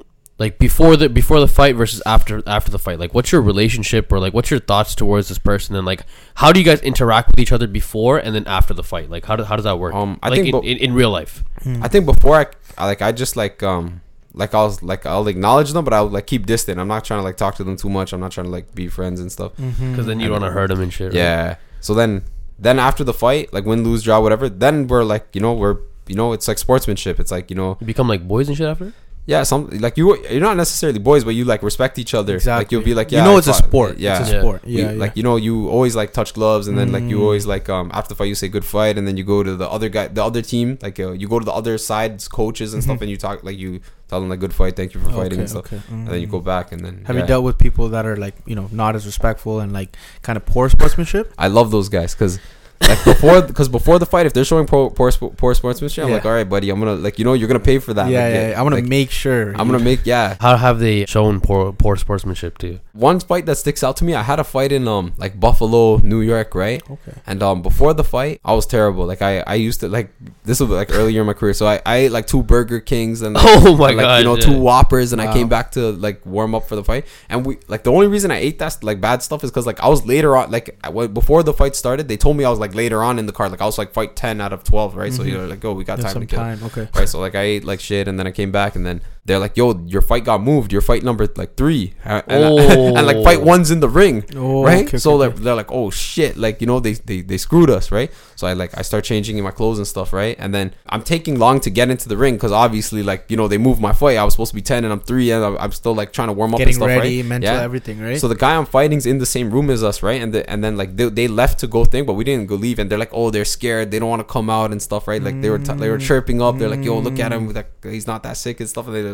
like 0.43 0.59
before 0.59 0.97
the 1.01 1.09
before 1.09 1.39
the 1.41 1.49
fight 1.49 1.75
versus 1.77 2.01
after 2.05 2.43
after 2.47 2.71
the 2.77 2.79
fight. 2.87 2.99
Like, 2.99 3.13
what's 3.15 3.31
your 3.33 3.41
relationship, 3.53 4.11
or 4.13 4.19
like, 4.25 4.35
what's 4.37 4.51
your 4.51 4.61
thoughts 4.71 4.95
towards 4.95 5.29
this 5.31 5.39
person, 5.39 5.77
and 5.77 5.87
like, 5.87 6.03
how 6.35 6.51
do 6.53 6.59
you 6.61 6.67
guys 6.71 6.81
interact 6.91 7.27
with 7.31 7.39
each 7.39 7.53
other 7.53 7.67
before 7.67 8.19
and 8.19 8.35
then 8.35 8.47
after 8.47 8.75
the 8.75 8.83
fight? 8.93 9.09
Like, 9.09 9.25
how 9.29 9.37
do, 9.37 9.45
how 9.45 9.57
does 9.57 9.65
that 9.65 9.79
work? 9.79 9.95
Um, 9.95 10.19
I 10.23 10.29
like 10.29 10.37
think 10.37 10.47
in, 10.49 10.53
bo- 10.53 10.67
in, 10.71 10.77
in 10.79 10.93
real 10.95 11.11
life. 11.11 11.45
Mm. 11.65 11.85
I 11.85 11.89
think 11.89 12.07
before 12.07 12.37
I, 12.43 12.47
I 12.77 12.87
like 12.87 13.01
I 13.03 13.13
just 13.13 13.37
like 13.37 13.63
um 13.63 14.01
like 14.35 14.53
I'll 14.55 14.77
like 14.83 15.07
I'll 15.07 15.29
acknowledge 15.29 15.71
them, 15.73 15.85
but 15.85 15.95
I'll 15.95 16.09
like 16.09 16.27
keep 16.27 16.47
distant. 16.47 16.81
I'm 16.81 16.89
not 16.89 17.05
trying 17.05 17.21
to 17.21 17.25
like 17.25 17.37
talk 17.37 17.55
to 17.57 17.65
them 17.65 17.77
too 17.77 17.89
much. 17.91 18.13
I'm 18.13 18.21
not 18.21 18.33
trying 18.33 18.47
to 18.47 18.51
like 18.59 18.75
be 18.75 18.89
friends 18.89 19.21
and 19.21 19.31
stuff. 19.31 19.53
Because 19.57 20.07
then 20.07 20.19
you 20.21 20.29
don't 20.29 20.41
want 20.41 20.51
to 20.51 20.55
hurt 20.59 20.69
them 20.69 20.81
and 20.81 20.93
shit. 20.93 21.09
right? 21.09 21.15
Yeah. 21.15 21.57
So 21.81 21.95
then 21.95 22.25
then 22.59 22.79
after 22.79 23.05
the 23.05 23.15
fight, 23.15 23.53
like 23.53 23.65
win, 23.65 23.85
lose, 23.85 24.03
draw, 24.03 24.21
whatever, 24.21 24.49
then 24.49 24.87
we're 24.89 25.05
like 25.05 25.29
you 25.35 25.41
know 25.41 25.53
we're 25.53 25.79
you 26.09 26.17
know 26.17 26.33
it's 26.33 26.49
like 26.49 26.59
sportsmanship. 26.59 27.21
It's 27.21 27.31
like 27.31 27.51
you 27.51 27.57
know 27.57 27.77
You 27.81 27.87
become 27.87 28.09
like 28.09 28.27
boys 28.27 28.49
and 28.49 28.57
shit 28.57 28.67
after. 28.67 28.93
Yeah 29.25 29.45
some 29.45 29.69
like 29.79 29.97
you 29.97 30.17
you're 30.29 30.41
not 30.41 30.57
necessarily 30.57 30.99
boys, 30.99 31.23
but 31.25 31.31
you 31.31 31.45
like 31.45 31.63
respect 31.63 31.99
each 31.99 32.13
other. 32.13 32.41
Like 32.45 32.73
you'll 32.73 32.83
be 32.83 32.95
like 32.95 33.13
yeah, 33.13 33.19
you 33.21 33.25
know 33.25 33.35
I 33.37 33.39
it's 33.39 33.47
a 33.47 33.55
sport. 33.55 33.99
Yeah. 33.99 34.21
it's 34.21 34.31
a 34.31 34.33
Yeah. 34.35 34.41
sport. 34.41 34.65
We- 34.65 34.73
Yeah, 34.73 34.91
yeah. 34.93 34.99
like 34.99 35.17
you 35.17 35.23
know 35.23 35.37
you 35.37 35.69
always 35.69 35.95
like 35.95 36.13
touch 36.13 36.35
gloves 36.35 36.67
and 36.69 36.77
then 36.77 36.91
like 36.91 37.05
you 37.05 37.19
Mm. 37.19 37.23
always 37.23 37.47
like 37.47 37.69
um 37.69 37.91
after 37.95 38.09
the 38.11 38.15
fight 38.17 38.25
you 38.27 38.35
say 38.35 38.49
good 38.49 38.65
fight 38.65 38.99
and 38.99 39.07
then 39.07 39.17
you 39.17 39.25
go 39.25 39.43
to 39.45 39.55
the 39.55 39.69
other 39.77 39.89
guy 39.89 40.09
the 40.09 40.25
other 40.25 40.43
team 40.43 40.77
like 40.83 40.99
uh, 40.99 41.13
you 41.13 41.29
go 41.29 41.39
to 41.39 41.45
the 41.45 41.53
other 41.53 41.79
side's 41.79 42.27
coaches 42.27 42.75
and 42.75 42.83
stuff 42.83 42.99
Mhm. 42.99 43.03
and 43.03 43.11
you 43.11 43.17
talk 43.17 43.45
like 43.45 43.59
you 43.59 43.81
tell 44.09 44.19
them 44.21 44.29
like 44.29 44.41
good 44.41 44.53
fight 44.61 44.75
thank 44.77 44.93
you 44.95 45.01
for 45.01 45.11
fighting 45.11 45.39
okay, 45.39 45.41
and 45.47 45.51
stuff 45.51 45.67
okay. 45.73 45.81
and 45.91 46.09
then 46.09 46.21
you 46.21 46.27
go 46.27 46.41
back 46.41 46.73
and 46.73 46.85
then 46.85 47.05
Have 47.07 47.15
yeah. 47.17 47.23
you 47.23 47.29
dealt 47.29 47.45
with 47.45 47.59
people 47.59 47.89
that 47.91 48.05
are 48.05 48.17
like 48.17 48.35
you 48.45 48.57
know 48.57 48.69
not 48.73 48.97
as 48.97 49.07
respectful 49.07 49.61
and 49.61 49.73
like 49.73 49.97
kind 50.23 50.37
of 50.37 50.45
poor 50.45 50.69
sportsmanship? 50.69 51.33
I 51.39 51.47
love 51.47 51.71
those 51.71 51.89
guys 51.89 52.13
because 52.15 52.41
like 52.89 53.05
before 53.05 53.43
because 53.43 53.69
before 53.69 53.99
the 53.99 54.07
fight 54.07 54.27
if 54.27 54.33
they're 54.33 54.45
showing 54.45 54.67
poor 54.67 54.91
poor, 54.91 55.11
poor 55.13 55.55
sportsmanship 55.55 56.05
I'm 56.05 56.11
Yeah. 56.11 56.17
like 56.17 56.25
all 56.27 56.33
right 56.33 56.49
buddy 56.49 56.71
I'm 56.71 56.79
gonna 56.79 56.95
like 56.95 57.19
you 57.19 57.25
know 57.25 57.33
you're 57.35 57.49
gonna 57.49 57.61
pay 57.61 57.79
for 57.79 57.95
that 57.95 58.11
yeah, 58.11 58.25
like, 58.25 58.35
yeah, 58.35 58.49
yeah. 58.51 58.59
I 58.59 58.63
want 58.63 58.75
to 58.75 58.81
like, 58.81 58.89
make 58.89 59.11
sure. 59.11 59.51
I'm 59.53 59.67
gonna 59.69 59.79
make 59.79 60.07
yeah 60.07 60.37
How 60.41 60.57
have 60.57 60.79
they 60.81 61.07
shown 61.07 61.41
poor 61.41 61.73
poor 61.73 61.97
sportsmanship 61.97 62.59
to 62.59 62.67
you? 62.69 62.81
one 62.93 63.21
fight 63.21 63.47
that 63.47 63.57
sticks 63.57 63.83
out 63.83 63.97
to 63.99 64.05
me 64.05 64.15
I 64.15 64.23
had 64.23 64.39
a 64.39 64.45
fight 64.45 64.73
in 64.73 64.87
um 64.89 65.15
like 65.17 65.39
Buffalo 65.39 65.97
New 65.99 66.21
York 66.21 66.55
right 66.55 66.83
Okay. 66.91 67.13
And 67.27 67.43
um, 67.43 67.63
before 67.63 67.95
the 67.95 68.05
fight, 68.05 68.41
I 68.45 68.53
was 68.55 68.67
terrible. 68.67 69.07
Like 69.07 69.23
I, 69.23 69.41
I 69.47 69.55
used 69.55 69.81
to 69.81 69.89
like 69.89 70.11
this 70.45 70.61
was 70.61 70.69
like 70.71 70.91
earlier 70.93 71.21
in 71.23 71.27
my 71.27 71.33
career. 71.33 71.55
So 71.55 71.67
I, 71.67 71.81
I 71.87 71.97
ate 71.97 72.13
like 72.13 72.27
two 72.27 72.43
Burger 72.43 72.81
Kings 72.81 73.23
and 73.23 73.37
Oh 73.41 73.77
my 73.77 73.89
and, 73.91 73.97
like 73.99 74.05
god! 74.05 74.19
you 74.19 74.25
know 74.25 74.35
yeah. 74.35 74.41
two 74.41 74.59
Whoppers, 74.59 75.13
and 75.13 75.23
I 75.23 75.33
came 75.33 75.49
back 75.49 75.73
to 75.73 75.93
like 75.93 76.25
warm 76.27 76.55
up 76.55 76.69
for 76.69 76.77
the 76.77 76.85
fight. 76.85 77.07
And 77.29 77.47
we 77.47 77.59
like 77.69 77.85
the 77.85 77.93
only 77.93 78.09
reason 78.09 78.31
I 78.31 78.37
ate 78.39 78.59
that 78.59 78.83
like 78.83 79.01
bad 79.01 79.23
stuff 79.23 79.43
is 79.45 79.51
because 79.51 79.67
like 79.67 79.81
I 79.81 79.89
was 79.89 80.05
later 80.05 80.37
on 80.37 80.51
like 80.51 80.79
I, 80.85 80.91
before 81.07 81.43
the 81.43 81.53
fight 81.53 81.75
started, 81.77 82.09
they 82.09 82.17
told 82.17 82.37
me 82.37 82.45
I 82.45 82.51
was 82.51 82.59
like 82.59 82.72
later 82.75 83.03
on 83.03 83.19
in 83.19 83.27
the 83.27 83.33
card. 83.33 83.51
Like 83.51 83.61
I 83.61 83.67
was 83.67 83.79
like 83.79 83.93
fight 83.93 84.17
ten 84.17 84.41
out 84.41 84.53
of 84.53 84.65
twelve, 84.65 84.97
right? 84.97 85.13
So 85.13 85.23
Mhm. 85.23 85.29
you're 85.31 85.47
like, 85.47 85.65
oh, 85.65 85.73
we 85.75 85.85
got 85.85 85.99
There's 85.99 86.13
time 86.13 86.21
to 86.23 86.27
kill. 86.27 86.39
time. 86.39 86.63
Okay. 86.65 86.89
Right, 86.95 87.09
so 87.09 87.21
like 87.21 87.35
I 87.35 87.43
ate 87.43 87.65
like 87.65 87.81
shit, 87.81 88.09
and 88.09 88.19
then 88.19 88.27
I 88.27 88.31
came 88.31 88.51
back, 88.53 88.77
and 88.77 88.85
then 88.87 89.01
they're 89.25 89.39
like, 89.39 89.57
"Yo, 89.57 89.79
your 89.87 90.03
fight 90.03 90.25
got 90.25 90.43
moved. 90.43 90.73
Your 90.73 90.81
fight 90.81 91.05
number 91.05 91.29
like 91.37 91.55
three, 91.57 91.95
and, 92.05 92.25
and, 92.27 92.59
and, 92.99 93.07
like 93.07 93.23
fight 93.23 93.39
Oh. 93.39 93.45
one's 93.45 93.71
in 93.71 93.79
the 93.79 93.89
ring 93.89 94.25
Oh, 94.35 94.65
right? 94.65 94.87
okay, 94.87 94.99
so 94.99 95.13
okay, 95.13 95.29
like 95.29 95.37
they're 95.37 95.55
like, 95.55 95.71
oh 95.71 95.91
shit, 95.91 96.37
like 96.37 96.61
you 96.61 96.67
know 96.67 96.81
they, 96.81 96.95
they 96.95 97.21
they 97.21 97.39
screwed 97.39 97.71
us, 97.71 97.93
right? 97.93 98.11
So 98.35 98.49
I 98.49 98.55
like 98.55 98.77
I 98.77 98.83
start 98.83 99.05
changing 99.05 99.39
in 99.39 99.45
my 99.45 99.53
clothes 99.53 99.79
and 99.79 99.87
stuff, 99.87 100.13
right? 100.13 100.35
And 100.41 100.53
then 100.53 100.75
I'm 100.87 101.03
taking 101.03 101.39
long 101.39 101.61
to 101.61 101.71
get 101.71 101.89
into 101.89 102.09
the 102.09 102.17
ring 102.17 102.35
because 102.35 102.51
obviously 102.51 103.05
like 103.05 103.27
you 103.29 103.37
know 103.37 103.47
they 103.47 103.59
moved 103.59 103.81
my 103.81 103.93
fight. 103.93 104.17
I 104.17 104.25
was 104.25 104.35
supposed 104.35 104.51
to 104.51 104.57
be 104.57 104.63
ten 104.63 104.83
and 104.83 104.93
I'm 104.93 105.01
three, 105.01 105.31
and 105.31 105.45
I'm, 105.45 105.57
I'm 105.59 105.73
still 105.73 105.95
like 105.95 106.13
trying 106.13 106.29
to 106.29 106.33
warm 106.33 106.55
up 106.55 106.59
and 106.59 106.67
Getting 106.67 106.75
stuff, 106.75 106.89
ready, 106.89 107.23
right? 107.23 107.29
mental, 107.29 107.55
Yeah. 107.55 107.63
everything, 107.63 108.01
right? 108.01 108.19
So 108.19 108.27
the 108.27 108.35
guy 108.35 108.57
I'm 108.57 108.67
fighting's 108.67 109.07
in 109.07 109.19
the 109.19 109.27
same 109.27 109.53
room 109.53 109.71
as 109.71 109.85
us, 109.85 110.03
right? 110.03 110.21
And 110.21 110.35
the, 110.35 110.49
and 110.51 110.65
then 110.65 110.77
like 110.77 110.97
they, 110.97 111.09
they 111.09 111.29
left 111.29 111.61
to 111.61 111.69
go 111.69 111.85
thing, 111.85 112.07
but 112.07 112.15
we 112.15 112.25
didn't 112.25 112.47
go 112.47 112.57
leave. 112.57 112.81
And 112.81 112.91
they're 112.91 112.99
like, 112.99 113.13
oh, 113.13 113.31
they're 113.31 113.45
scared. 113.45 113.93
They 113.93 114.01
don't 114.01 114.11
want 114.11 114.27
to 114.27 114.33
come 114.33 114.51
out 114.51 114.73
and 114.73 114.83
stuff, 114.83 115.07
right? 115.07 115.23
Like 115.23 115.41
they 115.41 115.51
were 115.51 115.61
t- 115.61 115.73
they 115.75 115.91
were 115.91 115.99
mm. 115.99 116.07
chirping 116.07 116.43
up. 116.43 116.59
They're 116.59 116.69
like, 116.69 116.85
yo, 116.85 116.99
look 116.99 117.21
at 117.21 117.31
mm. 117.31 117.37
him. 117.37 117.53
Like 117.53 117.85
he's 117.85 118.09
not 118.09 118.25
that 118.25 118.37
sick 118.37 118.59
and 118.59 118.69
stuff. 118.69 118.89
And 118.89 118.97
they, 118.97 119.12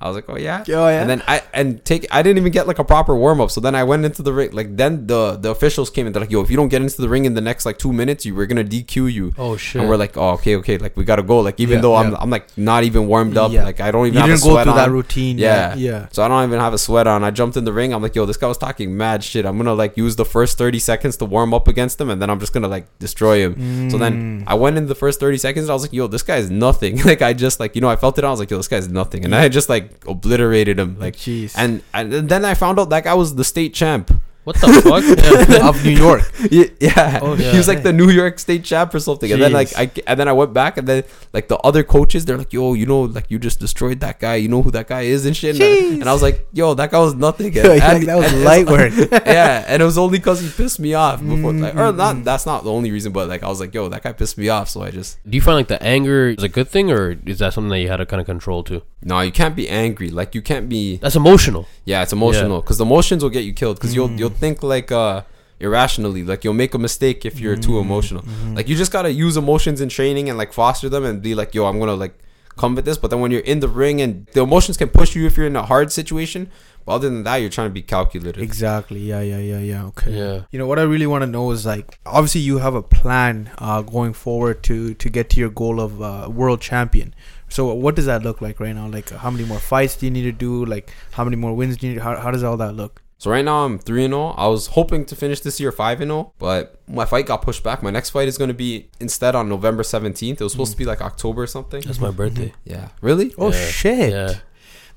I 0.00 0.06
was 0.08 0.14
like, 0.16 0.28
oh 0.28 0.36
yeah. 0.36 0.64
Oh, 0.68 0.88
yeah? 0.88 1.00
And 1.00 1.10
then 1.10 1.22
I 1.28 1.42
and 1.54 1.84
take 1.84 2.06
I 2.10 2.22
didn't 2.22 2.38
even 2.38 2.52
get 2.52 2.66
like 2.66 2.78
a 2.78 2.84
proper 2.84 3.14
warm 3.16 3.40
up. 3.40 3.50
So 3.50 3.60
then 3.60 3.74
I 3.74 3.84
went 3.84 4.04
into 4.04 4.22
the 4.22 4.32
ring. 4.32 4.52
Like 4.52 4.76
then 4.76 5.06
the 5.06 5.36
the 5.36 5.50
officials 5.50 5.90
came 5.90 6.06
and 6.06 6.14
they're 6.14 6.20
like, 6.22 6.30
yo, 6.30 6.40
if 6.40 6.50
you 6.50 6.56
don't 6.56 6.68
get 6.68 6.82
into 6.82 7.00
the 7.00 7.08
ring 7.08 7.24
in 7.24 7.34
the 7.34 7.40
next 7.40 7.66
like 7.66 7.78
two 7.78 7.92
minutes, 7.92 8.24
you 8.26 8.34
we're 8.34 8.46
gonna 8.46 8.64
DQ 8.64 9.12
you. 9.12 9.32
Oh 9.38 9.56
shit! 9.56 9.80
And 9.80 9.88
we're 9.88 9.96
like, 9.96 10.16
oh, 10.16 10.30
okay, 10.30 10.56
okay, 10.56 10.78
like 10.78 10.96
we 10.96 11.04
gotta 11.04 11.22
go. 11.22 11.40
Like 11.40 11.58
even 11.60 11.76
Yeah, 11.76 11.80
though 11.82 11.94
I'm, 11.96 12.12
yeah. 12.12 12.18
I'm 12.20 12.30
like 12.30 12.56
not 12.58 12.84
even 12.84 13.06
warmed 13.08 13.36
up. 13.36 13.50
Yeah. 13.52 13.64
Like 13.64 13.80
I 13.80 13.90
don't 13.90 14.06
even 14.06 14.14
you 14.14 14.20
have 14.20 14.28
didn't 14.30 14.42
a 14.42 14.54
go 14.54 14.62
through 14.62 14.72
on. 14.72 14.76
that 14.78 14.90
routine. 14.90 15.38
Yeah. 15.38 15.74
Yeah. 15.74 15.90
Yeah. 15.90 16.08
So 16.12 16.22
I 16.22 16.28
don't 16.28 16.44
even 16.48 16.60
have 16.60 16.72
a 16.74 16.78
sweat 16.78 17.06
on. 17.06 17.24
I 17.24 17.30
jumped 17.30 17.56
in 17.56 17.64
the 17.64 17.72
ring. 17.72 17.92
I'm 17.94 18.02
like, 18.02 18.14
yo, 18.14 18.26
this 18.26 18.36
guy 18.36 18.46
was 18.46 18.58
talking 18.58 18.96
mad 18.96 19.22
shit. 19.24 19.44
I'm 19.46 19.56
gonna 19.56 19.74
like 19.74 19.96
use 19.96 20.16
the 20.16 20.24
first 20.24 20.58
30 20.58 20.78
seconds 20.78 21.16
to 21.18 21.24
warm 21.24 21.52
up 21.54 21.68
against 21.68 22.00
him, 22.00 22.10
and 22.10 22.20
then 22.22 22.30
I'm 22.30 22.40
just 22.40 22.52
gonna 22.52 22.68
like 22.68 22.86
destroy 22.98 23.40
him. 23.48 23.90
So 23.90 23.98
then 23.98 24.16
Mm. 24.16 24.44
I 24.46 24.54
went 24.54 24.78
in 24.78 24.86
the 24.86 24.94
first 24.94 25.20
30 25.20 25.36
seconds. 25.36 25.64
And 25.66 25.70
I 25.70 25.74
was 25.74 25.82
like, 25.82 25.92
yo, 25.92 26.06
this 26.06 26.22
guy's 26.22 26.50
nothing. 26.50 27.02
like 27.10 27.20
I 27.22 27.32
just 27.34 27.60
like 27.60 27.74
you 27.74 27.80
know 27.82 27.88
I 27.90 27.96
felt 27.96 28.18
it. 28.18 28.24
I 28.24 28.30
was 28.30 28.40
like, 28.40 28.50
yo, 28.50 28.56
this 28.56 28.68
guy's 28.68 28.88
nothing, 28.88 29.24
and 29.26 29.34
I 29.34 29.48
just 29.48 29.68
like 29.68 30.06
obliterated 30.06 30.78
him. 30.78 30.98
Like 30.98 31.16
jeez. 31.16 31.54
and 31.56 31.82
and 31.92 32.28
then 32.28 32.44
I 32.44 32.54
found 32.54 32.78
out 32.78 32.90
that 32.90 33.04
guy 33.04 33.14
was 33.14 33.34
the 33.34 33.44
state 33.44 33.74
champ. 33.74 34.10
What 34.46 34.54
the 34.62 34.68
fuck? 34.86 35.02
Yeah. 35.50 35.68
of 35.68 35.84
New 35.84 35.90
York. 36.06 36.22
Yeah, 36.50 36.64
yeah. 36.80 37.18
Oh, 37.22 37.34
he 37.34 37.56
was 37.56 37.66
like 37.68 37.82
the 37.82 37.92
New 37.92 38.10
York 38.10 38.38
State 38.38 38.62
champ 38.64 38.94
or 38.94 39.00
something. 39.00 39.30
And 39.32 39.42
then 39.42 39.52
like 39.52 39.70
I 39.76 39.90
and 40.06 40.18
then 40.18 40.28
I 40.28 40.32
went 40.32 40.52
back 40.54 40.76
and 40.78 40.86
then 40.86 41.02
like 41.32 41.48
the 41.48 41.58
other 41.68 41.82
coaches, 41.82 42.24
they're 42.24 42.38
like, 42.38 42.52
"Yo, 42.52 42.74
you 42.74 42.86
know, 42.86 43.02
like 43.02 43.26
you 43.28 43.38
just 43.38 43.58
destroyed 43.60 43.98
that 44.06 44.20
guy. 44.20 44.36
You 44.36 44.48
know 44.48 44.62
who 44.62 44.70
that 44.70 44.86
guy 44.88 45.02
is 45.02 45.26
and 45.26 45.36
shit." 45.36 45.56
And, 45.56 45.64
I- 45.64 46.00
and 46.00 46.08
I 46.08 46.12
was 46.12 46.22
like, 46.22 46.46
"Yo, 46.52 46.74
that 46.74 46.90
guy 46.92 47.00
was 47.00 47.14
nothing." 47.14 47.52
And, 47.66 47.66
and- 47.82 48.06
that 48.08 48.16
was 48.16 48.32
light 48.50 48.66
work. 48.70 48.92
yeah, 49.26 49.64
and 49.66 49.82
it 49.82 49.84
was 49.84 49.98
only 49.98 50.18
because 50.18 50.40
he 50.40 50.48
pissed 50.48 50.78
me 50.80 50.94
off 50.94 51.20
before, 51.20 51.52
like, 51.52 51.74
or 51.74 51.78
Mm-hmm. 51.90 51.96
not. 51.98 52.24
That's 52.24 52.46
not 52.46 52.62
the 52.64 52.70
only 52.72 52.90
reason, 52.92 53.12
but 53.12 53.28
like 53.28 53.42
I 53.42 53.48
was 53.48 53.60
like, 53.60 53.74
"Yo, 53.74 53.88
that 53.88 54.02
guy 54.04 54.12
pissed 54.12 54.38
me 54.38 54.48
off," 54.48 54.68
so 54.68 54.82
I 54.82 54.90
just 54.92 55.18
Do 55.28 55.34
you 55.36 55.42
find 55.42 55.56
like 55.56 55.68
the 55.68 55.82
anger 55.82 56.28
is 56.30 56.42
a 56.44 56.48
good 56.48 56.68
thing, 56.68 56.90
or 56.92 57.16
is 57.26 57.38
that 57.40 57.52
something 57.54 57.70
that 57.70 57.80
you 57.80 57.88
had 57.88 57.96
to 57.98 58.06
kind 58.06 58.20
of 58.20 58.26
control 58.26 58.62
too? 58.62 58.82
no, 59.02 59.20
you 59.20 59.30
can't 59.30 59.54
be 59.54 59.68
angry. 59.68 60.08
Like 60.10 60.34
you 60.34 60.42
can't 60.42 60.68
be. 60.68 60.96
That's 60.96 61.14
emotional. 61.16 61.66
Yeah, 61.84 62.02
it's 62.02 62.12
emotional 62.12 62.60
because 62.60 62.78
the 62.78 62.84
emotions 62.84 63.22
will 63.22 63.30
get 63.30 63.44
you 63.44 63.52
killed 63.52 63.76
because 63.76 63.94
you'll 63.94 64.08
Mm. 64.08 64.18
you'll 64.18 64.35
think 64.42 64.62
like 64.62 64.90
uh 64.92 65.22
irrationally 65.60 66.22
like 66.22 66.44
you'll 66.44 66.60
make 66.64 66.74
a 66.74 66.78
mistake 66.78 67.24
if 67.30 67.40
you're 67.40 67.56
too 67.56 67.78
emotional 67.78 68.22
Mm-hmm. 68.22 68.54
like 68.56 68.68
you 68.68 68.76
just 68.76 68.92
gotta 68.92 69.10
use 69.12 69.36
emotions 69.36 69.80
in 69.80 69.88
training 69.88 70.28
and 70.28 70.36
like 70.42 70.52
foster 70.52 70.88
them 70.94 71.04
and 71.04 71.22
be 71.22 71.34
like 71.34 71.54
yo 71.54 71.64
i'm 71.66 71.78
gonna 71.78 71.94
like 72.04 72.14
come 72.56 72.74
with 72.74 72.84
this 72.84 72.98
but 72.98 73.08
then 73.10 73.20
when 73.22 73.30
you're 73.30 73.48
in 73.52 73.60
the 73.60 73.68
ring 73.68 74.00
and 74.04 74.26
the 74.34 74.42
emotions 74.42 74.76
can 74.76 74.88
push 74.88 75.14
you 75.16 75.26
if 75.26 75.36
you're 75.36 75.46
in 75.46 75.56
a 75.56 75.62
hard 75.72 75.90
situation 75.92 76.50
but 76.84 76.92
other 76.96 77.08
than 77.10 77.22
that 77.24 77.36
you're 77.36 77.50
trying 77.50 77.68
to 77.68 77.72
be 77.72 77.82
calculated 77.82 78.40
Exactly. 78.40 79.00
Yeah. 79.00 79.20
Yeah. 79.20 79.38
Yeah. 79.38 79.58
Yeah. 79.58 79.86
Okay. 79.86 80.12
Yeah. 80.20 80.42
You 80.52 80.58
know 80.60 80.68
what 80.68 80.78
I 80.78 80.82
really 80.82 81.08
want 81.12 81.22
to 81.22 81.26
know 81.26 81.50
is 81.50 81.66
like 81.66 81.98
obviously 82.06 82.42
you 82.42 82.58
have 82.58 82.76
a 82.76 82.82
plan 82.98 83.50
uh, 83.58 83.82
going 83.82 84.12
forward 84.12 84.62
to 84.68 84.94
to 84.94 85.06
get 85.16 85.28
to 85.30 85.40
your 85.40 85.50
goal 85.50 85.80
of 85.80 86.00
uh, 86.00 86.28
world 86.40 86.60
champion. 86.60 87.12
So 87.48 87.74
what 87.74 87.96
does 87.96 88.06
that 88.06 88.22
look 88.22 88.40
like 88.40 88.60
right 88.60 88.72
now? 88.80 88.86
Like 88.86 89.10
how 89.10 89.30
many 89.34 89.44
more 89.52 89.58
fights 89.58 89.96
do 89.96 90.06
you 90.06 90.12
need 90.12 90.22
to 90.32 90.36
do? 90.48 90.64
Like 90.64 90.86
how 91.16 91.24
many 91.24 91.34
more 91.44 91.54
wins 91.54 91.76
do 91.76 91.88
you 91.88 91.94
need? 91.94 92.02
How 92.02 92.12
how 92.24 92.30
does 92.30 92.44
all 92.44 92.56
that 92.58 92.74
look? 92.82 93.02
So 93.18 93.30
right 93.30 93.44
now 93.44 93.64
i'm 93.64 93.78
3 93.78 94.04
and 94.06 94.12
0 94.12 94.28
i 94.36 94.46
was 94.46 94.68
hoping 94.68 95.04
to 95.06 95.16
finish 95.16 95.40
this 95.40 95.58
year 95.60 95.72
5 95.72 96.00
and 96.02 96.10
0 96.10 96.32
but 96.38 96.80
my 96.88 97.04
fight 97.04 97.26
got 97.26 97.42
pushed 97.42 97.62
back 97.62 97.82
my 97.82 97.90
next 97.90 98.10
fight 98.10 98.28
is 98.28 98.36
going 98.38 98.48
to 98.48 98.54
be 98.54 98.88
instead 99.00 99.34
on 99.34 99.48
november 99.48 99.82
17th 99.82 100.32
it 100.32 100.40
was 100.40 100.52
supposed 100.52 100.72
to 100.72 100.78
be 100.78 100.84
like 100.84 101.00
october 101.00 101.42
or 101.42 101.46
something 101.46 101.80
That's 101.82 102.00
my 102.00 102.10
birthday. 102.10 102.52
yeah 102.64 102.88
really 103.00 103.34
Oh 103.38 103.52
Yeah. 103.52 103.66
shit! 103.66 104.10
Yeah. 104.10 104.34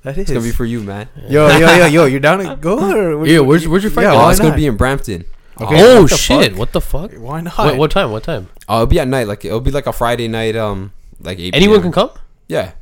That 0.02 0.12
is. 0.16 0.22
it's 0.22 0.30
gonna 0.30 0.42
be 0.44 0.50
for 0.52 0.64
you 0.64 0.80
man 0.82 1.08
yo 1.28 1.48
yo 1.58 1.76
yo 1.76 1.86
yo! 1.86 2.04
You're 2.06 2.20
down 2.20 2.38
to 2.38 2.56
go 2.56 2.78
or 2.78 3.26
Yeah, 3.26 3.40
where's- 3.40 3.66
where's 3.66 3.82
your 3.82 3.90
fight? 3.92 4.02
Yeah, 4.04 4.14
oh, 4.14 4.28
it's 4.30 4.40
gonna 4.40 4.56
be 4.56 4.66
in 4.66 4.76
brampton 4.76 5.24
Okay. 5.60 5.76
oh 5.82 6.02
what 6.02 6.10
shit! 6.10 6.50
fuck? 6.52 6.58
What 6.58 6.72
the 6.72 6.80
fuck? 6.80 7.12
Why 7.14 7.42
not? 7.42 7.58
What, 7.58 7.76
what 7.76 7.90
time? 7.90 8.10
What 8.10 8.22
time? 8.24 8.48
Oh, 8.66 8.76
it'll 8.76 8.86
be 8.86 8.98
at 8.98 9.06
night. 9.08 9.26
Like 9.28 9.44
it'll 9.44 9.60
be 9.60 9.70
like 9.70 9.86
a 9.86 9.92
Friday 9.92 10.26
night. 10.26 10.56
Um, 10.56 10.92
like 11.20 11.38
8 11.38 11.54
Anyone 11.54 11.76
PM. 11.80 11.82
can 11.82 11.92
come. 11.92 12.10
Yeah, 12.48 12.72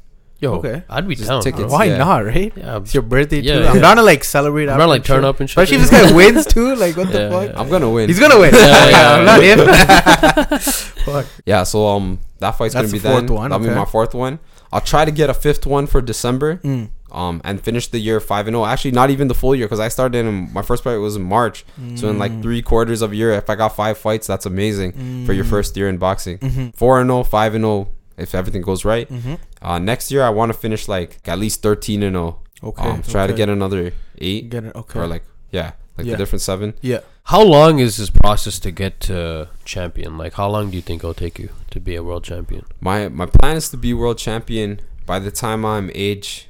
Yo, 0.40 0.54
Okay. 0.54 0.82
I'd 0.88 1.08
be 1.08 1.16
Just 1.16 1.28
down. 1.28 1.42
tickets. 1.42 1.72
Why 1.72 1.86
yeah. 1.86 1.98
not? 1.98 2.24
Right? 2.24 2.52
Yeah, 2.56 2.76
It's 2.76 2.94
your 2.94 3.02
birthday 3.02 3.40
Yeah, 3.40 3.54
too. 3.54 3.60
yeah. 3.64 3.70
I'm 3.72 3.80
down 3.80 3.96
to 3.96 4.02
like 4.04 4.22
celebrate. 4.22 4.68
I'm 4.68 4.78
not 4.78 4.88
like 4.88 5.00
after 5.00 5.14
turn 5.14 5.22
show. 5.22 5.28
up 5.30 5.40
and 5.40 5.50
shit. 5.50 5.58
Especially 5.58 5.82
if 5.82 5.90
this 5.90 6.10
guy 6.10 6.14
wins 6.16 6.46
too. 6.46 6.76
Like 6.76 6.96
what 6.96 7.10
the 7.10 7.18
Yeah, 7.22 7.30
fuck? 7.30 7.50
yeah. 7.50 7.60
I'm 7.60 7.68
gonna 7.68 7.90
win. 7.90 8.08
He's 8.08 8.20
gonna 8.20 8.38
win. 8.38 8.54
Yeah, 8.54 8.88
yeah, 8.94 9.14
I'm 9.14 9.24
not 9.24 9.42
him. 9.42 11.24
yeah. 11.46 11.64
So 11.64 11.86
um, 11.88 12.20
that 12.38 12.52
fight's 12.52 12.74
That's 12.74 12.86
gonna 12.86 12.92
be 12.92 12.98
the 12.98 13.08
fourth 13.10 13.26
then. 13.26 13.34
one, 13.36 13.50
That'll 13.50 13.66
be 13.66 13.74
my 13.74 13.84
fourth 13.84 14.14
one. 14.14 14.38
I'll 14.72 14.80
try 14.80 15.04
to 15.04 15.10
get 15.10 15.28
a 15.30 15.34
fifth 15.34 15.66
one 15.66 15.86
for 15.86 16.00
December. 16.00 16.56
Mm. 16.58 16.90
Um, 17.10 17.40
and 17.42 17.58
finish 17.60 17.86
the 17.88 17.98
year 17.98 18.20
five 18.20 18.46
and 18.48 18.54
zero. 18.54 18.66
Actually, 18.66 18.90
not 18.90 19.08
even 19.08 19.28
the 19.28 19.34
full 19.34 19.54
year 19.56 19.64
because 19.66 19.80
I 19.80 19.88
started 19.88 20.18
in 20.26 20.52
my 20.52 20.60
first 20.60 20.84
fight 20.84 20.98
was 20.98 21.16
in 21.16 21.22
March. 21.22 21.64
So 21.94 22.10
in 22.10 22.18
like 22.18 22.30
Mm. 22.32 22.42
three 22.42 22.60
quarters 22.60 23.00
of 23.00 23.12
a 23.12 23.16
year, 23.16 23.32
if 23.32 23.48
I 23.48 23.54
got 23.54 23.74
five 23.74 23.96
fights, 23.96 24.26
that's 24.26 24.44
amazing 24.44 25.24
for 25.24 25.32
your 25.32 25.46
Mm. 25.46 25.50
first 25.50 25.74
year 25.76 25.88
in 25.88 25.96
boxing. 25.96 26.36
Mhm. 26.38 26.76
Four 26.76 27.00
and 27.00 27.08
zero, 27.08 27.24
five 27.24 27.54
and 27.54 27.64
zero. 27.64 27.88
If 28.18 28.34
everything 28.34 28.62
goes 28.62 28.84
right, 28.84 29.08
Mhm. 29.10 29.38
uh, 29.62 29.78
next 29.78 30.10
year 30.10 30.22
I 30.22 30.30
want 30.30 30.52
to 30.52 30.58
finish 30.58 30.88
like 30.88 31.18
at 31.26 31.38
least 31.38 31.62
thirteen 31.62 32.02
and 32.02 32.14
zero. 32.14 32.38
Okay. 32.62 32.88
Um, 32.88 33.02
try 33.02 33.26
to 33.26 33.32
get 33.32 33.48
another 33.48 33.92
eight 34.18 34.50
Get 34.50 34.64
it. 34.64 34.74
Okay. 34.74 34.98
or 34.98 35.06
like 35.06 35.24
yeah, 35.52 35.72
like 35.96 36.06
Yeah. 36.06 36.12
the 36.14 36.18
different 36.18 36.42
seven. 36.42 36.74
yeah. 36.82 37.00
How 37.24 37.42
long 37.42 37.78
is 37.78 37.98
this 37.98 38.08
process 38.10 38.58
to 38.60 38.70
get 38.70 39.00
to 39.00 39.48
champion? 39.66 40.16
Like, 40.16 40.32
how 40.34 40.48
long 40.50 40.70
do 40.70 40.76
you 40.76 40.82
think 40.82 41.00
it'll 41.04 41.12
take 41.12 41.38
you 41.38 41.50
to 41.70 41.78
be 41.78 41.94
a 41.94 42.02
world 42.02 42.24
champion? 42.24 42.64
My 42.80 43.08
my 43.08 43.26
plan 43.26 43.56
is 43.56 43.68
to 43.70 43.76
be 43.76 43.92
world 43.94 44.18
champion 44.18 44.80
by 45.06 45.18
the 45.18 45.30
time 45.30 45.64
I'm 45.64 45.90
age 45.94 46.48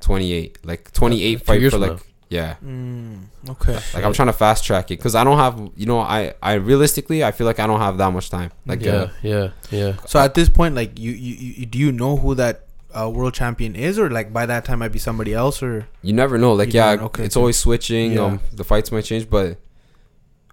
28. 0.00 0.58
Like 0.64 0.92
28 0.92 1.38
two 1.38 1.44
fight 1.44 1.60
years 1.60 1.72
for 1.72 1.78
like 1.78 1.90
now. 1.92 1.98
Yeah. 2.28 2.56
Mm, 2.64 3.24
okay. 3.50 3.78
Like 3.94 4.04
I'm 4.04 4.12
trying 4.12 4.28
to 4.28 4.32
fast 4.32 4.64
track 4.64 4.90
it 4.90 4.96
cuz 4.98 5.14
I 5.14 5.24
don't 5.24 5.38
have, 5.38 5.70
you 5.76 5.86
know, 5.86 6.00
I 6.00 6.34
I 6.42 6.54
realistically 6.54 7.24
I 7.24 7.32
feel 7.32 7.46
like 7.46 7.58
I 7.58 7.66
don't 7.66 7.80
have 7.80 7.98
that 7.98 8.12
much 8.12 8.30
time. 8.30 8.50
Like 8.66 8.82
yeah, 8.82 8.92
uh, 8.92 9.10
yeah, 9.22 9.48
yeah. 9.70 9.92
So 10.06 10.18
at 10.18 10.34
this 10.34 10.48
point, 10.48 10.74
like 10.74 10.98
you, 10.98 11.12
you, 11.12 11.34
you 11.60 11.66
do 11.66 11.78
you 11.78 11.92
know 11.92 12.16
who 12.16 12.34
that 12.34 12.66
uh, 12.94 13.08
world 13.08 13.34
champion 13.34 13.74
is, 13.76 13.98
or 13.98 14.10
like 14.10 14.32
by 14.32 14.46
that 14.46 14.64
time 14.64 14.80
might 14.80 14.92
be 14.92 14.98
somebody 14.98 15.32
else, 15.34 15.62
or 15.62 15.88
you 16.02 16.12
never 16.12 16.38
know. 16.38 16.52
Like 16.52 16.72
yeah, 16.74 16.96
okay, 17.00 17.24
it's 17.24 17.36
okay. 17.36 17.40
always 17.40 17.58
switching. 17.58 18.12
Yeah. 18.12 18.24
Um 18.24 18.40
the 18.52 18.64
fights 18.64 18.92
might 18.92 19.04
change, 19.04 19.28
but 19.30 19.58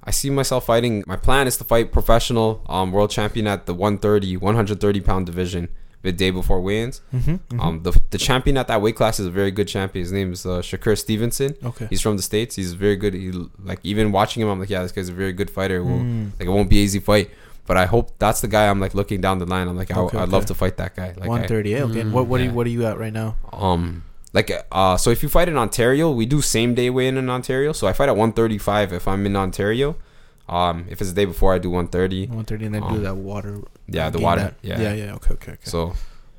I 0.04 0.12
see 0.12 0.30
myself 0.30 0.66
fighting. 0.68 1.04
My 1.08 1.18
plan 1.18 1.48
is 1.48 1.58
to 1.58 1.64
fight 1.64 1.92
professional 1.92 2.62
um 2.68 2.92
world 2.92 3.12
champion 3.12 3.48
at 3.48 3.66
the 3.66 3.74
130 3.74 4.38
130 4.38 5.02
pound 5.02 5.26
division 5.26 5.70
the 6.06 6.12
day 6.14 6.32
before 6.32 6.62
weigh-ins. 6.62 7.02
Mm-hmm. 7.14 7.60
Um, 7.60 7.84
the 7.84 7.92
the 8.12 8.18
champion 8.18 8.56
at 8.58 8.68
that 8.68 8.82
weight 8.82 8.96
class 8.96 9.20
is 9.20 9.26
a 9.28 9.32
very 9.32 9.52
good 9.52 9.68
champion. 9.68 10.02
His 10.04 10.12
name 10.12 10.32
is 10.32 10.46
uh, 10.46 10.62
Shakur 10.62 10.98
Stevenson. 10.98 11.56
okay. 11.64 11.88
He's 11.90 12.02
from 12.02 12.16
the 12.18 12.24
states. 12.24 12.56
He's 12.56 12.74
very 12.74 12.96
good. 12.96 13.14
He 13.14 13.32
like 13.64 13.80
even 13.84 14.12
watching 14.12 14.42
him, 14.42 14.50
I'm 14.50 14.60
like, 14.60 14.70
yeah, 14.70 14.82
this 14.84 14.92
guy's 14.92 15.10
a 15.10 15.14
very 15.14 15.34
good 15.34 15.50
fighter. 15.50 15.84
Well, 15.84 16.00
Mm. 16.00 16.32
like 16.40 16.48
it 16.48 16.52
won't 16.52 16.70
be 16.70 16.78
an 16.80 16.84
easy 16.84 17.00
fight, 17.00 17.30
but 17.68 17.76
I 17.78 17.86
hope 17.86 18.12
that's 18.20 18.42
the 18.42 18.48
guy. 18.48 18.70
I'm 18.70 18.80
like 18.80 18.94
looking 18.96 19.20
down 19.22 19.40
the 19.40 19.46
line. 19.46 19.68
I'm 19.68 19.78
like, 19.78 19.92
I, 19.92 20.00
Okay, 20.00 20.18
I'd 20.18 20.30
love 20.30 20.46
to 20.48 20.54
fight 20.54 20.78
that 20.78 20.96
guy. 20.96 21.10
Like, 21.18 21.26
I, 21.26 21.28
One 21.28 21.48
thirty. 21.48 21.76
Okay. 21.76 22.02
Mm, 22.04 22.12
what 22.12 22.28
what 22.28 22.40
are 22.40 22.44
yeah. 22.44 22.50
you, 22.50 22.56
what 22.56 22.66
are 22.68 22.76
you 22.78 22.86
at 22.86 22.98
right 22.98 23.14
now? 23.14 23.36
um, 23.52 24.04
like 24.34 24.52
uh, 24.72 24.98
so 24.98 25.10
if 25.12 25.24
you 25.24 25.30
fight 25.30 25.48
in 25.50 25.58
Ontario, 25.58 26.12
we 26.12 26.26
do 26.26 26.42
same 26.42 26.76
day 26.76 26.90
weigh 26.90 27.08
in 27.08 27.18
in 27.18 27.30
Ontario. 27.30 27.72
So 27.74 27.88
I 27.88 27.94
fight 27.94 28.10
at 28.10 28.18
135 28.18 28.92
if 28.94 29.08
I'm 29.08 29.26
in 29.26 29.36
Ontario. 29.36 29.96
Um, 30.48 30.86
if 30.90 31.02
it's 31.02 31.10
the 31.10 31.16
day 31.16 31.26
before, 31.26 31.54
I 31.56 31.58
do 31.58 31.70
130. 31.72 32.28
One 32.28 32.46
thirty, 32.46 32.66
and 32.66 32.76
then 32.76 32.82
do 32.84 32.88
Um, 33.00 33.04
that 33.04 33.16
water. 33.18 33.62
Yeah, 33.88 34.10
the 34.10 34.20
water. 34.20 34.42
that. 34.42 34.56
Yeah. 34.62 34.82
Yeah. 34.82 34.94
Yeah. 34.94 35.14
Okay. 35.16 35.34
Okay. 35.34 35.52
Okay. 35.54 35.62
So 35.70 35.94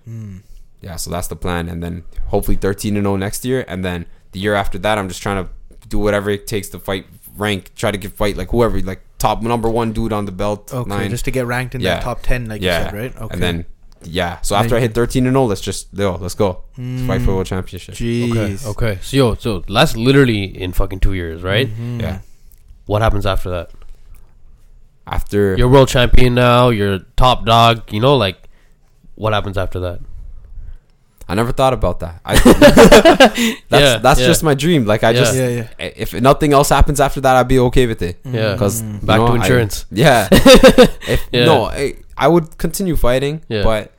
Mm. 0.09 0.43
yeah, 0.81 0.97
so 0.97 1.11
that's 1.11 1.29
the 1.29 1.37
plan, 1.37 1.69
and 1.69 1.83
then 1.83 2.05
hopefully 2.29 2.57
13 2.57 2.97
and 2.97 3.05
0 3.05 3.17
next 3.17 3.45
year, 3.45 3.65
and 3.69 3.85
then 3.85 4.07
the 4.33 4.39
year 4.41 4.55
after 4.55 4.79
that, 4.79 4.99
I'm 4.99 5.09
just 5.09 5.21
trying 5.23 5.45
to 5.45 5.51
do 5.89 5.99
whatever 5.99 6.31
it 6.31 6.47
takes 6.47 6.69
to 6.71 6.79
fight 6.79 7.07
rank, 7.37 7.73
try 7.75 7.91
to 7.91 7.99
get 7.99 8.13
fight 8.13 8.37
like 8.37 8.51
whoever, 8.51 8.81
like 8.83 9.01
top 9.19 9.43
number 9.43 9.69
one 9.69 9.93
dude 9.93 10.13
on 10.13 10.25
the 10.27 10.33
belt 10.33 10.73
Okay. 10.73 10.89
line, 10.91 11.11
Just 11.11 11.25
to 11.25 11.31
get 11.31 11.47
ranked 11.47 11.75
in 11.75 11.81
Yeah. 11.81 11.95
that 11.97 12.03
top 12.03 12.23
ten, 12.23 12.47
like 12.47 12.63
Yeah. 12.63 12.79
you 12.79 12.85
said, 12.91 12.95
right? 12.99 13.17
Okay. 13.17 13.33
and 13.35 13.43
then 13.43 13.65
yeah. 14.03 14.39
So 14.43 14.55
after 14.55 14.77
I 14.77 14.81
hit 14.81 14.95
13 14.95 15.27
and 15.27 15.35
0, 15.35 15.47
let's 15.47 15.61
just 15.61 15.89
yo, 15.93 16.17
let's 16.21 16.35
go 16.35 16.63
Mm. 16.79 17.07
fight 17.07 17.23
for 17.23 17.35
world 17.35 17.47
championship. 17.47 17.95
Okay. 17.95 18.05
Jeez. 18.05 18.67
Okay. 18.67 18.99
So 19.03 19.17
yo, 19.17 19.35
so 19.35 19.61
that's 19.69 19.97
literally 19.97 20.45
in 20.45 20.73
fucking 20.73 21.01
two 21.01 21.15
years, 21.15 21.43
right? 21.43 21.69
Mhm. 21.69 22.01
Yeah. 22.01 22.19
What 22.87 23.03
happens 23.03 23.27
after 23.27 23.51
that? 23.51 23.71
After 25.07 25.57
You're 25.57 25.69
world 25.69 25.89
champion 25.89 26.35
now. 26.35 26.71
You're 26.71 26.99
top 27.17 27.45
dog. 27.47 27.93
You 27.93 28.01
know, 28.01 28.17
like 28.17 28.37
what 29.15 29.33
happens 29.33 29.57
after 29.57 29.79
that? 29.81 30.01
I 31.29 31.35
never 31.35 31.51
thought 31.53 31.73
about 31.73 32.01
that. 32.01 32.21
I, 32.25 32.37
that's 33.69 33.83
Yeah, 33.83 33.99
that's 33.99 34.21
yeah. 34.21 34.27
just 34.27 34.43
my 34.45 34.55
dream. 34.55 34.85
Like 34.87 35.03
I 35.05 35.11
Yeah. 35.11 35.19
just 35.21 35.35
Yeah. 35.37 35.49
Yeah. 35.49 35.69
if 35.79 36.15
nothing 36.15 36.53
else 36.53 36.69
happens 36.69 37.01
after 37.01 37.21
that, 37.21 37.37
I'd 37.37 37.49
be 37.49 37.59
okay 37.61 37.87
with 37.87 38.03
it. 38.03 38.19
Yeah. 38.25 38.53
Because 38.53 38.83
Mm. 38.83 39.05
Back 39.07 39.21
to 39.21 39.35
insurance. 39.35 39.87
yeah. 39.91 40.29
if 40.31 41.27
Yeah. 41.33 41.45
no, 41.45 41.65
I, 41.65 41.95
I 42.17 42.29
would 42.29 42.59
continue 42.59 42.97
fighting, 42.97 43.43
Yeah. 43.49 43.63
but 43.65 43.93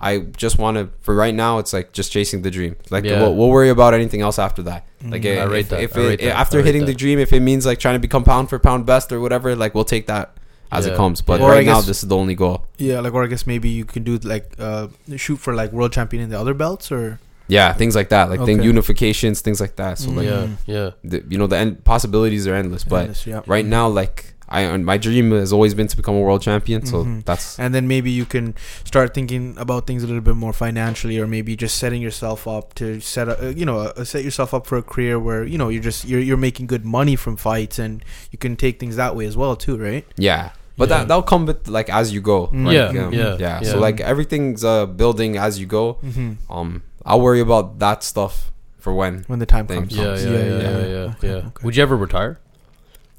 I 0.00 0.18
just 0.36 0.58
want 0.58 0.76
to. 0.76 0.90
For 1.00 1.14
right 1.14 1.34
now, 1.34 1.58
it's 1.58 1.72
like 1.72 1.92
just 1.92 2.12
chasing 2.12 2.42
the 2.42 2.50
dream. 2.50 2.76
Like 2.90 3.04
Yeah. 3.04 3.20
we'll, 3.20 3.34
we'll 3.34 3.48
worry 3.50 3.68
about 3.70 3.94
anything 3.94 4.20
else 4.20 4.38
after 4.38 4.62
that. 4.64 4.86
Like 5.04 5.22
Mm. 5.22 5.38
I 5.40 5.44
if, 5.44 5.50
rate 5.50 5.68
that. 5.70 5.80
if 5.80 5.96
I 5.96 6.00
it, 6.00 6.20
that. 6.20 6.36
after 6.36 6.58
I 6.58 6.60
rate 6.60 6.66
hitting 6.66 6.84
the 6.86 6.94
dream, 6.94 7.18
if 7.18 7.32
it 7.32 7.40
means 7.40 7.64
like 7.66 7.78
trying 7.78 7.94
to 7.94 8.00
become 8.00 8.24
pound 8.24 8.48
for 8.50 8.58
pound 8.58 8.84
best 8.86 9.10
or 9.10 9.20
whatever, 9.20 9.56
like 9.56 9.74
we'll 9.74 9.84
take 9.84 10.06
that 10.06 10.34
as 10.70 10.86
Yeah. 10.86 10.92
it 10.92 10.96
comes. 10.96 11.20
But 11.22 11.40
Yeah. 11.40 11.46
Or 11.46 11.50
I 11.52 11.56
right 11.56 11.66
now, 11.66 11.80
this 11.80 12.02
is 12.02 12.08
the 12.08 12.16
only 12.16 12.34
goal. 12.34 12.64
Yeah, 12.78 13.00
like 13.00 13.14
or 13.14 13.24
I 13.24 13.26
guess 13.26 13.46
maybe 13.46 13.68
you 13.68 13.84
can 13.84 14.02
do 14.04 14.18
like 14.18 14.52
uh 14.58 14.88
shoot 15.16 15.36
for 15.38 15.54
like 15.54 15.72
world 15.72 15.92
champion 15.92 16.22
in 16.22 16.30
the 16.30 16.38
other 16.38 16.54
belts 16.54 16.90
or 16.92 17.18
Yeah, 17.50 17.72
things 17.72 17.94
like 17.96 18.10
that, 18.10 18.28
like 18.30 18.44
thing 18.44 18.58
unifications, 18.58 19.40
things 19.40 19.60
like 19.60 19.76
that. 19.76 19.98
So 19.98 20.10
like, 20.10 20.26
Yeah. 20.26 20.46
Mm. 20.46 20.56
Yeah. 20.66 20.90
the, 21.04 21.24
you 21.30 21.38
know, 21.38 21.46
the 21.46 21.56
end 21.56 21.82
possibilities 21.84 22.46
are 22.46 22.54
endless. 22.54 22.84
But 22.84 23.06
Yes, 23.08 23.26
yeah. 23.26 23.40
right 23.46 23.64
now, 23.64 23.88
like 23.88 24.34
I, 24.50 24.74
my 24.78 24.96
dream 24.96 25.30
has 25.32 25.52
always 25.52 25.74
been 25.74 25.88
to 25.88 25.96
become 25.96 26.14
a 26.14 26.20
world 26.20 26.40
champion. 26.40 26.84
So 26.86 27.04
Mhm. 27.04 27.24
that's 27.26 27.58
and 27.58 27.74
then 27.74 27.86
maybe 27.86 28.10
you 28.10 28.24
can 28.24 28.54
start 28.84 29.12
thinking 29.12 29.54
about 29.58 29.86
things 29.86 30.02
a 30.02 30.06
little 30.06 30.22
bit 30.22 30.36
more 30.36 30.54
financially 30.54 31.18
or 31.18 31.26
maybe 31.26 31.54
just 31.54 31.76
setting 31.76 32.00
yourself 32.00 32.48
up 32.48 32.72
to 32.80 32.98
set 33.00 33.28
a, 33.28 33.34
uh, 33.48 33.50
you 33.60 33.66
know 33.66 33.78
uh, 33.80 34.04
set 34.04 34.24
yourself 34.24 34.54
up 34.54 34.66
for 34.66 34.78
a 34.78 34.82
career 34.82 35.18
where 35.20 35.44
you 35.44 35.58
know 35.58 35.68
you're 35.68 35.82
just 35.90 36.06
you're, 36.08 36.20
you're 36.28 36.38
making 36.48 36.66
good 36.66 36.84
money 36.84 37.14
from 37.16 37.36
fights 37.36 37.78
and 37.78 38.02
you 38.32 38.38
can 38.38 38.56
take 38.56 38.80
things 38.80 38.96
that 38.96 39.14
way 39.16 39.26
as 39.26 39.36
well 39.36 39.54
too 39.54 39.76
right 39.76 40.04
yeah. 40.16 40.50
But 40.78 40.88
Yeah. 40.88 40.98
that 40.98 41.08
that'll 41.08 41.22
come 41.32 41.44
with 41.44 41.68
like 41.68 41.90
as 41.90 42.12
you 42.14 42.20
go. 42.22 42.46
Mm. 42.46 42.66
Like, 42.66 42.74
Yeah, 42.74 43.02
um, 43.06 43.12
yeah, 43.12 43.36
yeah. 43.36 43.60
yeah. 43.62 43.70
So 43.70 43.78
like 43.80 44.00
everything's 44.00 44.62
uh 44.64 44.86
building 44.86 45.36
as 45.36 45.58
you 45.60 45.66
go. 45.66 45.98
mm-hmm. 46.02 46.32
Um, 46.50 46.82
I'll 47.04 47.20
worry 47.20 47.40
about 47.40 47.78
that 47.80 48.02
stuff 48.04 48.52
for 48.78 48.94
when 48.94 49.24
when 49.26 49.38
the 49.40 49.46
time 49.46 49.66
Thanks. 49.66 49.94
comes 49.94 50.24
Yeah. 50.24 50.30
Yeah. 50.30 50.38
Yeah. 50.38 50.44
Yeah. 50.44 50.62
yeah. 50.62 50.78
Yeah. 50.78 50.86
yeah. 50.96 51.14
Okay, 51.18 51.32
okay. 51.48 51.62
Would 51.64 51.74
you 51.76 51.82
ever 51.82 51.96
retire? 51.96 52.38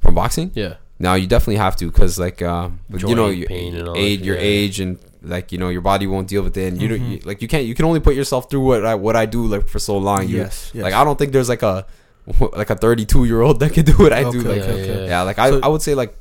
from 0.02 0.16
boxing. 0.16 0.50
Yeah. 0.56 0.76
Now 0.98 1.16
you 1.16 1.28
definitely 1.28 1.58
have 1.58 1.76
to 1.78 1.86
because 1.92 2.18
like 2.18 2.42
uh, 2.42 2.70
you 2.90 3.16
know 3.16 3.28
Joint 3.28 3.38
your 3.38 3.48
pain 3.48 3.76
and 3.76 3.88
all 3.88 3.96
that 3.96 4.00
age, 4.00 4.22
your 4.22 4.36
yeah. 4.38 4.42
age, 4.64 4.80
and 4.80 4.98
like 5.22 5.52
you 5.52 5.58
know 5.58 5.68
your 5.68 5.82
body 5.82 6.08
won't 6.08 6.28
deal 6.30 6.42
with 6.42 6.56
it, 6.58 6.68
and 6.72 6.82
you, 6.82 6.88
don't 6.88 7.00
Mhm. 7.00 7.12
you 7.12 7.20
like 7.26 7.42
you 7.42 7.48
can't 7.50 7.66
you 7.66 7.76
can 7.76 7.84
only 7.86 8.00
put 8.00 8.16
yourself 8.16 8.50
through 8.50 8.64
what 8.70 8.86
I 8.86 8.96
what 8.96 9.16
I 9.18 9.26
do 9.26 9.46
like 9.46 9.68
for 9.68 9.80
so 9.80 9.98
long. 9.98 10.28
You, 10.28 10.38
yes, 10.38 10.72
yes 10.74 10.84
Like 10.84 10.94
I 10.94 11.04
don't 11.04 11.18
think 11.20 11.32
there's 11.34 11.50
like 11.50 11.64
a 11.64 11.86
like 12.62 12.70
a 12.70 12.76
32 12.76 13.26
year 13.26 13.42
old 13.42 13.60
that 13.60 13.74
can 13.74 13.84
do 13.86 13.94
what 13.94 14.14
I 14.14 14.24
do. 14.24 14.40
Okay, 14.40 14.48
Like 14.50 14.58
yeah, 14.64 14.74
okay, 14.76 15.00
yeah. 15.04 15.08
yeah, 15.08 15.22
like 15.24 15.40
I 15.40 15.50
So- 15.52 15.60
I 15.64 15.68
would 15.68 15.82
say 15.82 15.96
like 15.96 16.16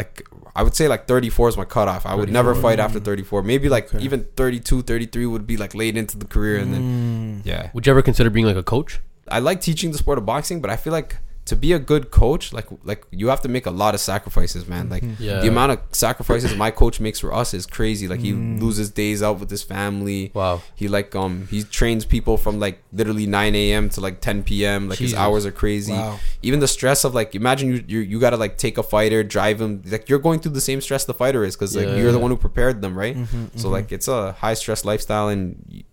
like 0.00 0.22
I 0.54 0.62
would 0.62 0.74
say 0.76 0.86
like 0.88 1.06
34 1.08 1.48
is 1.50 1.56
my 1.56 1.64
cutoff. 1.64 2.04
I 2.06 2.14
would 2.14 2.30
never 2.30 2.54
fight 2.54 2.78
after 2.86 3.00
34. 3.00 3.42
Maybe 3.42 3.68
like 3.76 3.86
Okay. 3.94 4.04
even 4.04 4.26
32, 4.36 4.82
33 4.82 5.26
would 5.26 5.46
be 5.46 5.56
like 5.56 5.74
late 5.74 5.96
into 5.96 6.16
the 6.22 6.26
career, 6.34 6.56
and 6.62 6.72
then 6.74 6.82
Mm. 6.82 7.46
yeah. 7.52 7.70
Would 7.74 7.86
you 7.86 7.90
ever 7.94 8.02
consider 8.02 8.30
being 8.30 8.46
like 8.46 8.56
a 8.56 8.62
coach? 8.74 9.00
I 9.36 9.38
like 9.40 9.60
teaching 9.60 9.90
the 9.92 9.98
sport 9.98 10.18
of 10.18 10.24
boxing, 10.26 10.60
but 10.60 10.70
I 10.70 10.76
feel 10.76 10.92
like 10.92 11.16
to 11.46 11.54
be 11.54 11.72
a 11.72 11.78
good 11.78 12.10
coach, 12.10 12.52
like 12.52 12.66
like 12.84 13.06
you 13.12 13.28
have 13.28 13.40
to 13.42 13.48
make 13.48 13.66
a 13.66 13.70
lot 13.70 13.94
of 13.94 14.00
sacrifices, 14.00 14.66
man. 14.66 14.88
Like 14.90 15.04
Mhm. 15.04 15.14
Yeah. 15.20 15.40
the 15.40 15.48
amount 15.48 15.70
of 15.72 15.78
sacrifices 15.92 16.54
my 16.56 16.70
coach 16.72 16.98
makes 17.00 17.20
for 17.20 17.32
us 17.32 17.54
is 17.54 17.66
crazy. 17.66 18.08
Like 18.08 18.18
he 18.20 18.32
Mm. 18.32 18.60
loses 18.60 18.90
days 18.90 19.22
out 19.22 19.38
with 19.40 19.48
his 19.50 19.62
family. 19.62 20.32
Wow. 20.34 20.60
He 20.74 20.88
like 20.88 21.14
um 21.14 21.46
he 21.50 21.62
trains 21.62 22.04
people 22.04 22.36
from 22.36 22.58
like 22.58 22.82
literally 22.92 23.26
9 23.26 23.54
a.m. 23.54 23.88
to 23.90 24.00
like 24.00 24.20
10 24.20 24.42
p.m. 24.42 24.88
Like 24.88 24.98
Jesus. 24.98 25.12
his 25.12 25.18
hours 25.22 25.46
are 25.46 25.52
crazy. 25.52 25.92
wow 25.92 26.18
Even 26.42 26.58
the 26.60 26.68
stress 26.68 27.04
of 27.04 27.14
like 27.14 27.34
imagine 27.34 27.68
you 27.72 27.84
you, 27.86 28.00
you 28.00 28.18
got 28.26 28.30
to 28.30 28.36
like 28.44 28.56
take 28.58 28.76
a 28.76 28.82
fighter, 28.82 29.22
drive 29.22 29.60
him. 29.60 29.82
Like 29.94 30.08
you're 30.08 30.18
going 30.28 30.40
through 30.40 30.52
the 30.60 30.66
same 30.70 30.80
stress 30.80 31.04
the 31.04 31.14
fighter 31.14 31.44
is 31.44 31.54
because 31.56 31.76
like 31.76 31.86
Yeah. 31.86 31.96
you're 31.98 32.12
the 32.18 32.22
one 32.26 32.30
who 32.32 32.36
prepared 32.48 32.82
them, 32.82 32.98
right? 32.98 33.16
Mhm, 33.16 33.50
So 33.60 33.68
mhm. 33.68 33.72
like 33.76 33.92
it's 33.96 34.08
a 34.08 34.32
high 34.42 34.54
stress 34.54 34.84
lifestyle, 34.84 35.28
and 35.28 35.44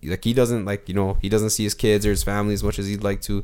like 0.04 0.24
he 0.24 0.34
doesn't 0.34 0.66
like 0.66 0.90
you 0.90 0.96
know 1.00 1.18
he 1.22 1.30
doesn't 1.30 1.52
see 1.52 1.64
his 1.70 1.76
kids 1.86 2.06
or 2.08 2.12
his 2.18 2.24
family 2.24 2.54
as 2.56 2.64
much 2.64 2.80
as 2.80 2.88
he'd 2.88 3.04
like 3.04 3.22
to. 3.30 3.44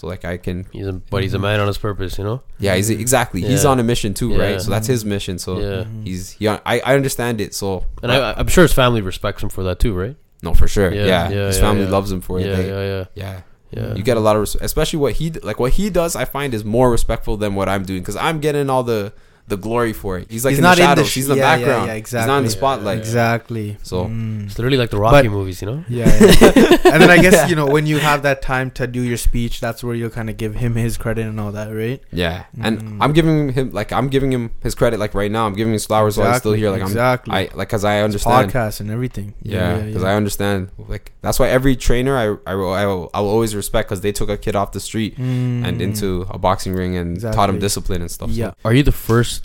So 0.00 0.06
like 0.06 0.24
I 0.24 0.38
can 0.38 0.64
He's 0.72 0.86
a 0.86 0.94
but 0.94 1.22
he's 1.22 1.34
a 1.34 1.38
man 1.38 1.60
on 1.60 1.66
his 1.66 1.76
purpose. 1.76 2.16
You 2.16 2.24
know. 2.24 2.42
yeah 2.58 2.74
he's 2.74 2.88
mm-hmm. 2.90 3.00
exactly 3.02 3.42
he's 3.42 3.66
on 3.66 3.78
a 3.78 3.82
mission 3.82 4.14
too 4.14 4.30
Yeah. 4.30 4.42
right 4.44 4.60
so 4.62 4.70
that's 4.70 4.86
his 4.86 5.04
mission 5.04 5.38
so 5.38 5.58
Yeah. 5.60 5.66
Mm-hmm. 5.84 6.02
he's 6.04 6.30
he 6.30 6.48
I 6.48 6.56
I 6.90 6.94
understand 6.94 7.38
it 7.42 7.54
so 7.54 7.84
And 8.02 8.10
I, 8.10 8.32
I'm 8.32 8.46
sure 8.48 8.62
his 8.62 8.72
family 8.72 9.02
respects 9.02 9.42
him 9.42 9.50
for 9.50 9.62
that 9.64 9.78
too, 9.78 9.92
right? 10.02 10.16
no 10.42 10.54
for 10.54 10.66
sure 10.66 10.90
Yeah, 10.90 11.04
yeah, 11.04 11.28
yeah, 11.28 11.46
his 11.48 11.56
yeah, 11.58 11.62
family 11.66 11.84
yeah. 11.84 11.90
loves 11.96 12.10
him 12.10 12.22
for 12.22 12.40
yeah, 12.40 12.46
it 12.46 12.56
They- 12.56 12.68
yeah, 12.68 12.82
yeah, 12.94 13.04
yeah 13.14 13.40
yeah. 13.76 13.94
you 13.94 14.02
get 14.02 14.16
a 14.16 14.20
lot 14.20 14.36
of 14.36 14.40
res- 14.40 14.56
especially 14.70 15.00
what 15.04 15.12
he 15.20 15.30
like 15.48 15.58
what 15.60 15.72
he 15.72 15.90
does 15.90 16.16
I 16.16 16.24
find 16.24 16.54
is 16.54 16.64
more 16.64 16.90
respectful 16.90 17.36
than 17.36 17.54
what 17.54 17.68
I'm 17.68 17.84
doing 17.84 18.00
because 18.00 18.16
I'm 18.16 18.40
getting 18.40 18.70
all 18.70 18.82
the 18.82 19.12
the 19.50 19.56
glory 19.56 19.92
for 19.92 20.18
it 20.18 20.30
he's 20.30 20.44
like 20.44 20.52
He's 20.52 20.58
in 20.58 20.62
not 20.62 20.76
the 20.78 20.82
in 20.84 20.88
the 20.88 20.94
shadows 20.96 21.08
sh- 21.10 21.14
he's 21.14 21.28
in 21.28 21.30
the 21.34 21.36
yeah, 21.36 21.50
yeah, 21.50 21.56
background 21.56 21.86
yeah, 21.88 21.94
he's 21.96 22.12
not 22.12 22.22
in 22.22 22.28
the 22.28 22.34
exactly. 22.44 22.58
spotlight 22.58 22.98
exactly 22.98 23.76
So- 23.82 24.04
Mm. 24.06 24.46
It's 24.46 24.58
literally 24.58 24.76
like 24.78 24.90
the 24.90 24.98
Rocky 24.98 25.28
But- 25.28 25.34
movies, 25.38 25.60
you 25.62 25.66
know. 25.70 25.84
Yeah, 25.88 26.06
yeah. 26.06 26.76
and 26.92 26.98
then 27.02 27.10
I 27.10 27.18
guess 27.20 27.48
you 27.50 27.56
know 27.56 27.66
when 27.66 27.86
you 27.86 27.98
have 27.98 28.22
that 28.22 28.40
time 28.42 28.70
to 28.78 28.86
do 28.86 29.00
your 29.02 29.16
speech, 29.16 29.60
that's 29.60 29.84
where 29.84 29.94
you'll 29.94 30.10
kind 30.10 30.28
of 30.30 30.36
give 30.36 30.54
him 30.56 30.74
his 30.74 30.96
credit 30.96 31.26
and 31.26 31.38
all 31.38 31.52
that, 31.52 31.68
right? 31.82 32.00
yeah 32.12 32.44
and 32.62 32.80
Mm. 32.80 32.98
I'm 33.02 33.12
giving 33.12 33.52
him 33.52 33.70
like 33.72 33.92
I'm 33.92 34.08
giving 34.08 34.32
him 34.32 34.50
his 34.62 34.74
credit 34.74 34.98
like 34.98 35.14
right 35.14 35.30
now 35.30 35.46
I'm 35.46 35.54
giving 35.54 35.70
him 35.72 35.78
his 35.80 35.86
flowers 35.86 36.16
while 36.16 36.28
he's 36.30 36.38
still 36.38 36.52
here 36.54 36.70
like 36.70 36.82
exactly. 36.82 37.32
I'm 37.34 37.38
I 37.52 37.56
like 37.58 37.68
because 37.68 37.84
I 37.84 38.00
understand 38.00 38.50
Podcast 38.52 38.80
and 38.80 38.90
everything. 38.90 39.34
Yeah, 39.42 39.78
because 39.80 40.04
I 40.04 40.14
understand. 40.14 40.70
Like 40.88 41.12
that's 41.22 41.38
why 41.38 41.48
every 41.48 41.76
trainer 41.76 42.14
I 42.16 42.26
I 42.50 42.54
will, 42.54 42.72
I 42.72 42.84
will, 42.86 43.10
I 43.14 43.20
will 43.20 43.28
always 43.30 43.54
respect 43.54 43.88
because 43.88 44.00
they 44.00 44.12
took 44.12 44.28
a 44.28 44.36
kid 44.38 44.54
off 44.56 44.72
the 44.72 44.80
street 44.80 45.16
Mm. 45.18 45.66
and 45.66 45.82
into 45.82 46.26
a 46.30 46.38
boxing 46.38 46.72
ring 46.74 46.96
and 46.96 47.20
taught 47.20 47.48
him 47.50 47.58
discipline 47.58 48.00
and 48.00 48.10
stuff. 48.10 48.30
so- 48.30 48.36
Yeah. 48.36 48.52
Are 48.64 48.72
you 48.74 48.82
the 48.82 48.92
first 48.92 49.39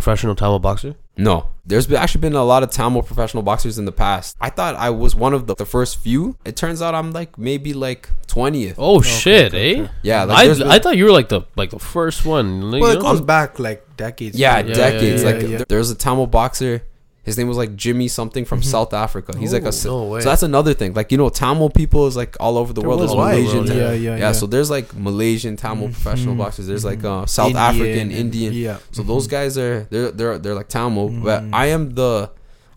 professional 0.00 0.34
Tamil 0.34 0.58
boxer? 0.58 0.94
No, 1.16 1.48
there's 1.66 1.86
been, 1.86 1.96
actually 1.96 2.20
been 2.20 2.34
a 2.34 2.44
lot 2.44 2.62
of 2.62 2.70
Tamil 2.70 3.02
professional 3.02 3.42
boxers 3.42 3.78
in 3.78 3.84
the 3.84 3.92
past. 3.92 4.36
I 4.40 4.50
thought 4.50 4.76
I 4.76 4.90
was 4.90 5.14
one 5.16 5.34
of 5.34 5.46
the, 5.48 5.54
the 5.56 5.66
first 5.66 5.98
few. 5.98 6.36
It 6.44 6.56
turns 6.56 6.80
out 6.80 6.94
I'm 6.94 7.10
like 7.12 7.36
maybe 7.36 7.74
like 7.74 8.08
twentieth. 8.26 8.76
Oh 8.78 8.98
Okay, 8.98 9.08
shit, 9.08 9.46
okay, 9.54 9.76
eh? 9.76 9.82
okay. 9.82 9.92
Yeah, 10.02 10.24
like 10.24 10.38
I, 10.38 10.54
been- 10.54 10.70
I 10.70 10.78
thought 10.78 10.96
you 10.96 11.04
were 11.04 11.12
like 11.12 11.28
the 11.28 11.42
like 11.56 11.70
the 11.70 11.78
first 11.78 12.24
one. 12.24 12.70
Well, 12.70 12.78
you 12.78 12.86
it 12.90 12.94
know? 12.94 13.00
goes 13.02 13.20
back 13.20 13.58
like 13.58 13.96
decades. 13.96 14.38
yeah. 14.38 14.58
Yeah, 14.60 14.74
decades. 14.74 15.22
yeah, 15.22 15.30
like 15.30 15.42
yeah, 15.42 15.48
yeah. 15.48 15.64
there's 15.68 15.90
a 15.90 15.94
Tamil 15.96 16.26
boxer. 16.28 16.82
His 17.28 17.38
name 17.38 17.48
was 17.48 17.56
like 17.56 17.76
Jimmy 17.76 18.08
something 18.08 18.44
from 18.44 18.60
Mhm. 18.60 18.64
South 18.64 18.92
Africa. 18.92 19.36
He's 19.38 19.52
like 19.52 19.62
a 19.62 19.72
no 19.86 20.04
way. 20.04 20.20
so 20.20 20.28
that's 20.30 20.42
another 20.42 20.74
thing. 20.74 20.94
Like 20.94 21.12
you 21.12 21.18
know, 21.18 21.28
Tamil 21.28 21.70
people 21.70 22.06
is 22.06 22.16
like 22.16 22.36
all 22.40 22.58
over 22.58 22.72
the 22.72 22.80
They're 22.80 22.88
world. 22.88 23.00
There's 23.00 23.10
worldwide. 23.10 23.34
Malaysian, 23.36 23.56
world, 23.58 23.68
yeah, 23.68 23.92
yeah. 23.92 23.92
yeah, 23.92 24.16
yeah. 24.16 24.32
So 24.32 24.46
there's 24.46 24.70
like 24.70 24.94
Malaysian 24.96 25.56
Tamil 25.56 25.88
Mhm. 25.88 25.92
professional 25.92 26.34
boxers. 26.34 26.66
There's 26.66 26.84
like 26.84 27.02
Mhm. 27.02 27.22
uh, 27.22 27.26
South 27.26 27.54
African, 27.54 28.10
and- 28.10 28.12
Indian. 28.12 28.52
Yeah. 28.54 28.78
So 28.92 29.02
those 29.02 29.26
Mhm. 29.26 29.30
guys 29.30 29.58
are 29.58 29.86
they're 29.90 30.10
they're 30.10 30.38
they're 30.38 30.54
like 30.54 30.68
Tamil, 30.68 31.08
but. 31.22 31.44
I 31.52 31.66
am 31.66 31.94
the 31.94 32.30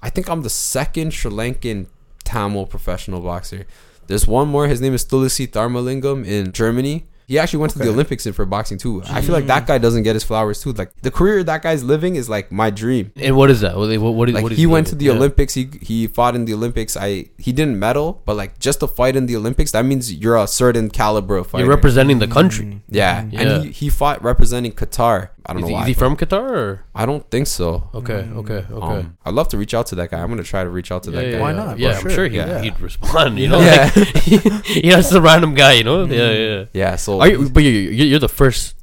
I 0.03 0.09
think 0.09 0.29
I'm 0.29 0.41
the 0.41 0.49
second 0.49 1.13
Sri 1.13 1.29
Lankan 1.31 1.85
Tamil 2.23 2.65
professional 2.65 3.21
boxer. 3.21 3.65
There's 4.07 4.27
one 4.27 4.47
more. 4.47 4.67
His 4.67 4.81
name 4.81 4.93
is 4.93 5.05
Thulasi 5.05 5.47
Tharumalingam 5.49 6.25
in 6.25 6.51
Germany. 6.51 7.05
He 7.31 7.39
actually 7.39 7.59
went 7.59 7.71
to 7.71 7.79
the 7.79 7.87
Olympics 7.87 8.25
in 8.25 8.33
for 8.33 8.45
boxing 8.45 8.77
too. 8.77 9.01
I 9.05 9.21
feel 9.21 9.31
like 9.31 9.47
that 9.47 9.63
mm. 9.63 9.67
guy 9.67 9.77
doesn't 9.77 10.03
get 10.03 10.15
his 10.15 10.23
flowers 10.25 10.61
too. 10.61 10.73
Like 10.73 10.91
the 11.01 11.11
career 11.11 11.41
that 11.45 11.61
guy's 11.61 11.81
living 11.81 12.17
is 12.17 12.27
like 12.27 12.51
my 12.51 12.69
dream. 12.69 13.13
and 13.15 13.37
what 13.37 13.49
is 13.49 13.61
that? 13.61 13.77
What, 13.77 13.87
what, 14.01 14.11
what, 14.15 14.27
Like 14.29 14.43
what 14.43 14.51
he 14.51 14.65
went 14.65 14.87
to 14.87 14.95
the 14.95 15.05
yeah. 15.05 15.13
Olympics. 15.13 15.53
He 15.53 15.69
he 15.81 16.07
fought 16.07 16.35
in 16.35 16.43
the 16.43 16.53
Olympics. 16.53 16.97
I 16.97 17.29
he 17.37 17.53
didn't 17.53 17.79
medal, 17.79 18.21
but 18.25 18.35
like 18.35 18.59
just 18.59 18.81
to 18.81 18.87
fight 18.87 19.15
in 19.15 19.27
the 19.27 19.37
Olympics, 19.37 19.71
that 19.71 19.85
means 19.85 20.13
you're 20.13 20.35
a 20.35 20.45
certain 20.45 20.89
caliber 20.89 21.37
of 21.37 21.47
fighter. 21.47 21.63
You're 21.63 21.73
representing 21.73 22.19
the 22.19 22.27
country. 22.27 22.81
Yeah. 22.89 23.25
Yeah. 23.31 23.41
and 23.41 23.63
he, 23.63 23.71
he 23.71 23.89
fought 23.89 24.21
representing 24.21 24.73
Qatar. 24.73 25.29
I 25.45 25.53
don't 25.53 25.57
Is 25.57 25.61
know 25.63 25.67
he, 25.69 25.73
why. 25.73 25.81
is 25.81 25.87
he 25.87 25.93
from 25.95 26.15
Qatar 26.17 26.49
or? 26.51 26.83
I 26.93 27.05
don't 27.07 27.27
think 27.31 27.47
so. 27.47 27.89
Okay, 27.95 28.29
okay, 28.41 28.63
okay. 28.71 28.97
Um, 28.99 29.17
I'd 29.25 29.33
love 29.33 29.47
to 29.49 29.57
reach 29.57 29.73
out 29.73 29.87
to 29.87 29.95
that 29.95 30.11
guy. 30.11 30.21
I'm 30.21 30.29
gonna 30.29 30.43
try 30.43 30.63
to 30.63 30.69
reach 30.69 30.91
out 30.91 31.01
to 31.03 31.11
that 31.11 31.25
yeah, 31.25 31.31
guy. 31.33 31.39
Why 31.41 31.51
not? 31.51 31.79
Yeah, 31.79 31.93
For 31.93 31.95
I'm 31.95 32.01
sure 32.03 32.11
sure. 32.15 32.27
he, 32.27 32.35
Yeah. 32.37 32.61
he'd 32.61 32.79
respond. 32.79 33.39
You 33.39 33.47
know, 33.53 33.59
Yeah. 33.59 33.89
like, 33.95 34.25
you 34.85 34.91
know, 34.91 34.99
it's 34.99 35.11
a 35.11 35.19
random 35.21 35.55
guy. 35.55 35.73
You 35.73 35.83
know, 35.83 36.05
yeah, 36.05 36.31
yeah. 36.31 36.65
Yeah. 36.73 36.95
So 36.95 37.19
Are 37.21 37.27
you, 37.27 37.49
but 37.49 37.63
you, 37.63 37.71
you- 37.71 38.05
you're 38.05 38.19
the 38.19 38.29
first 38.29 38.75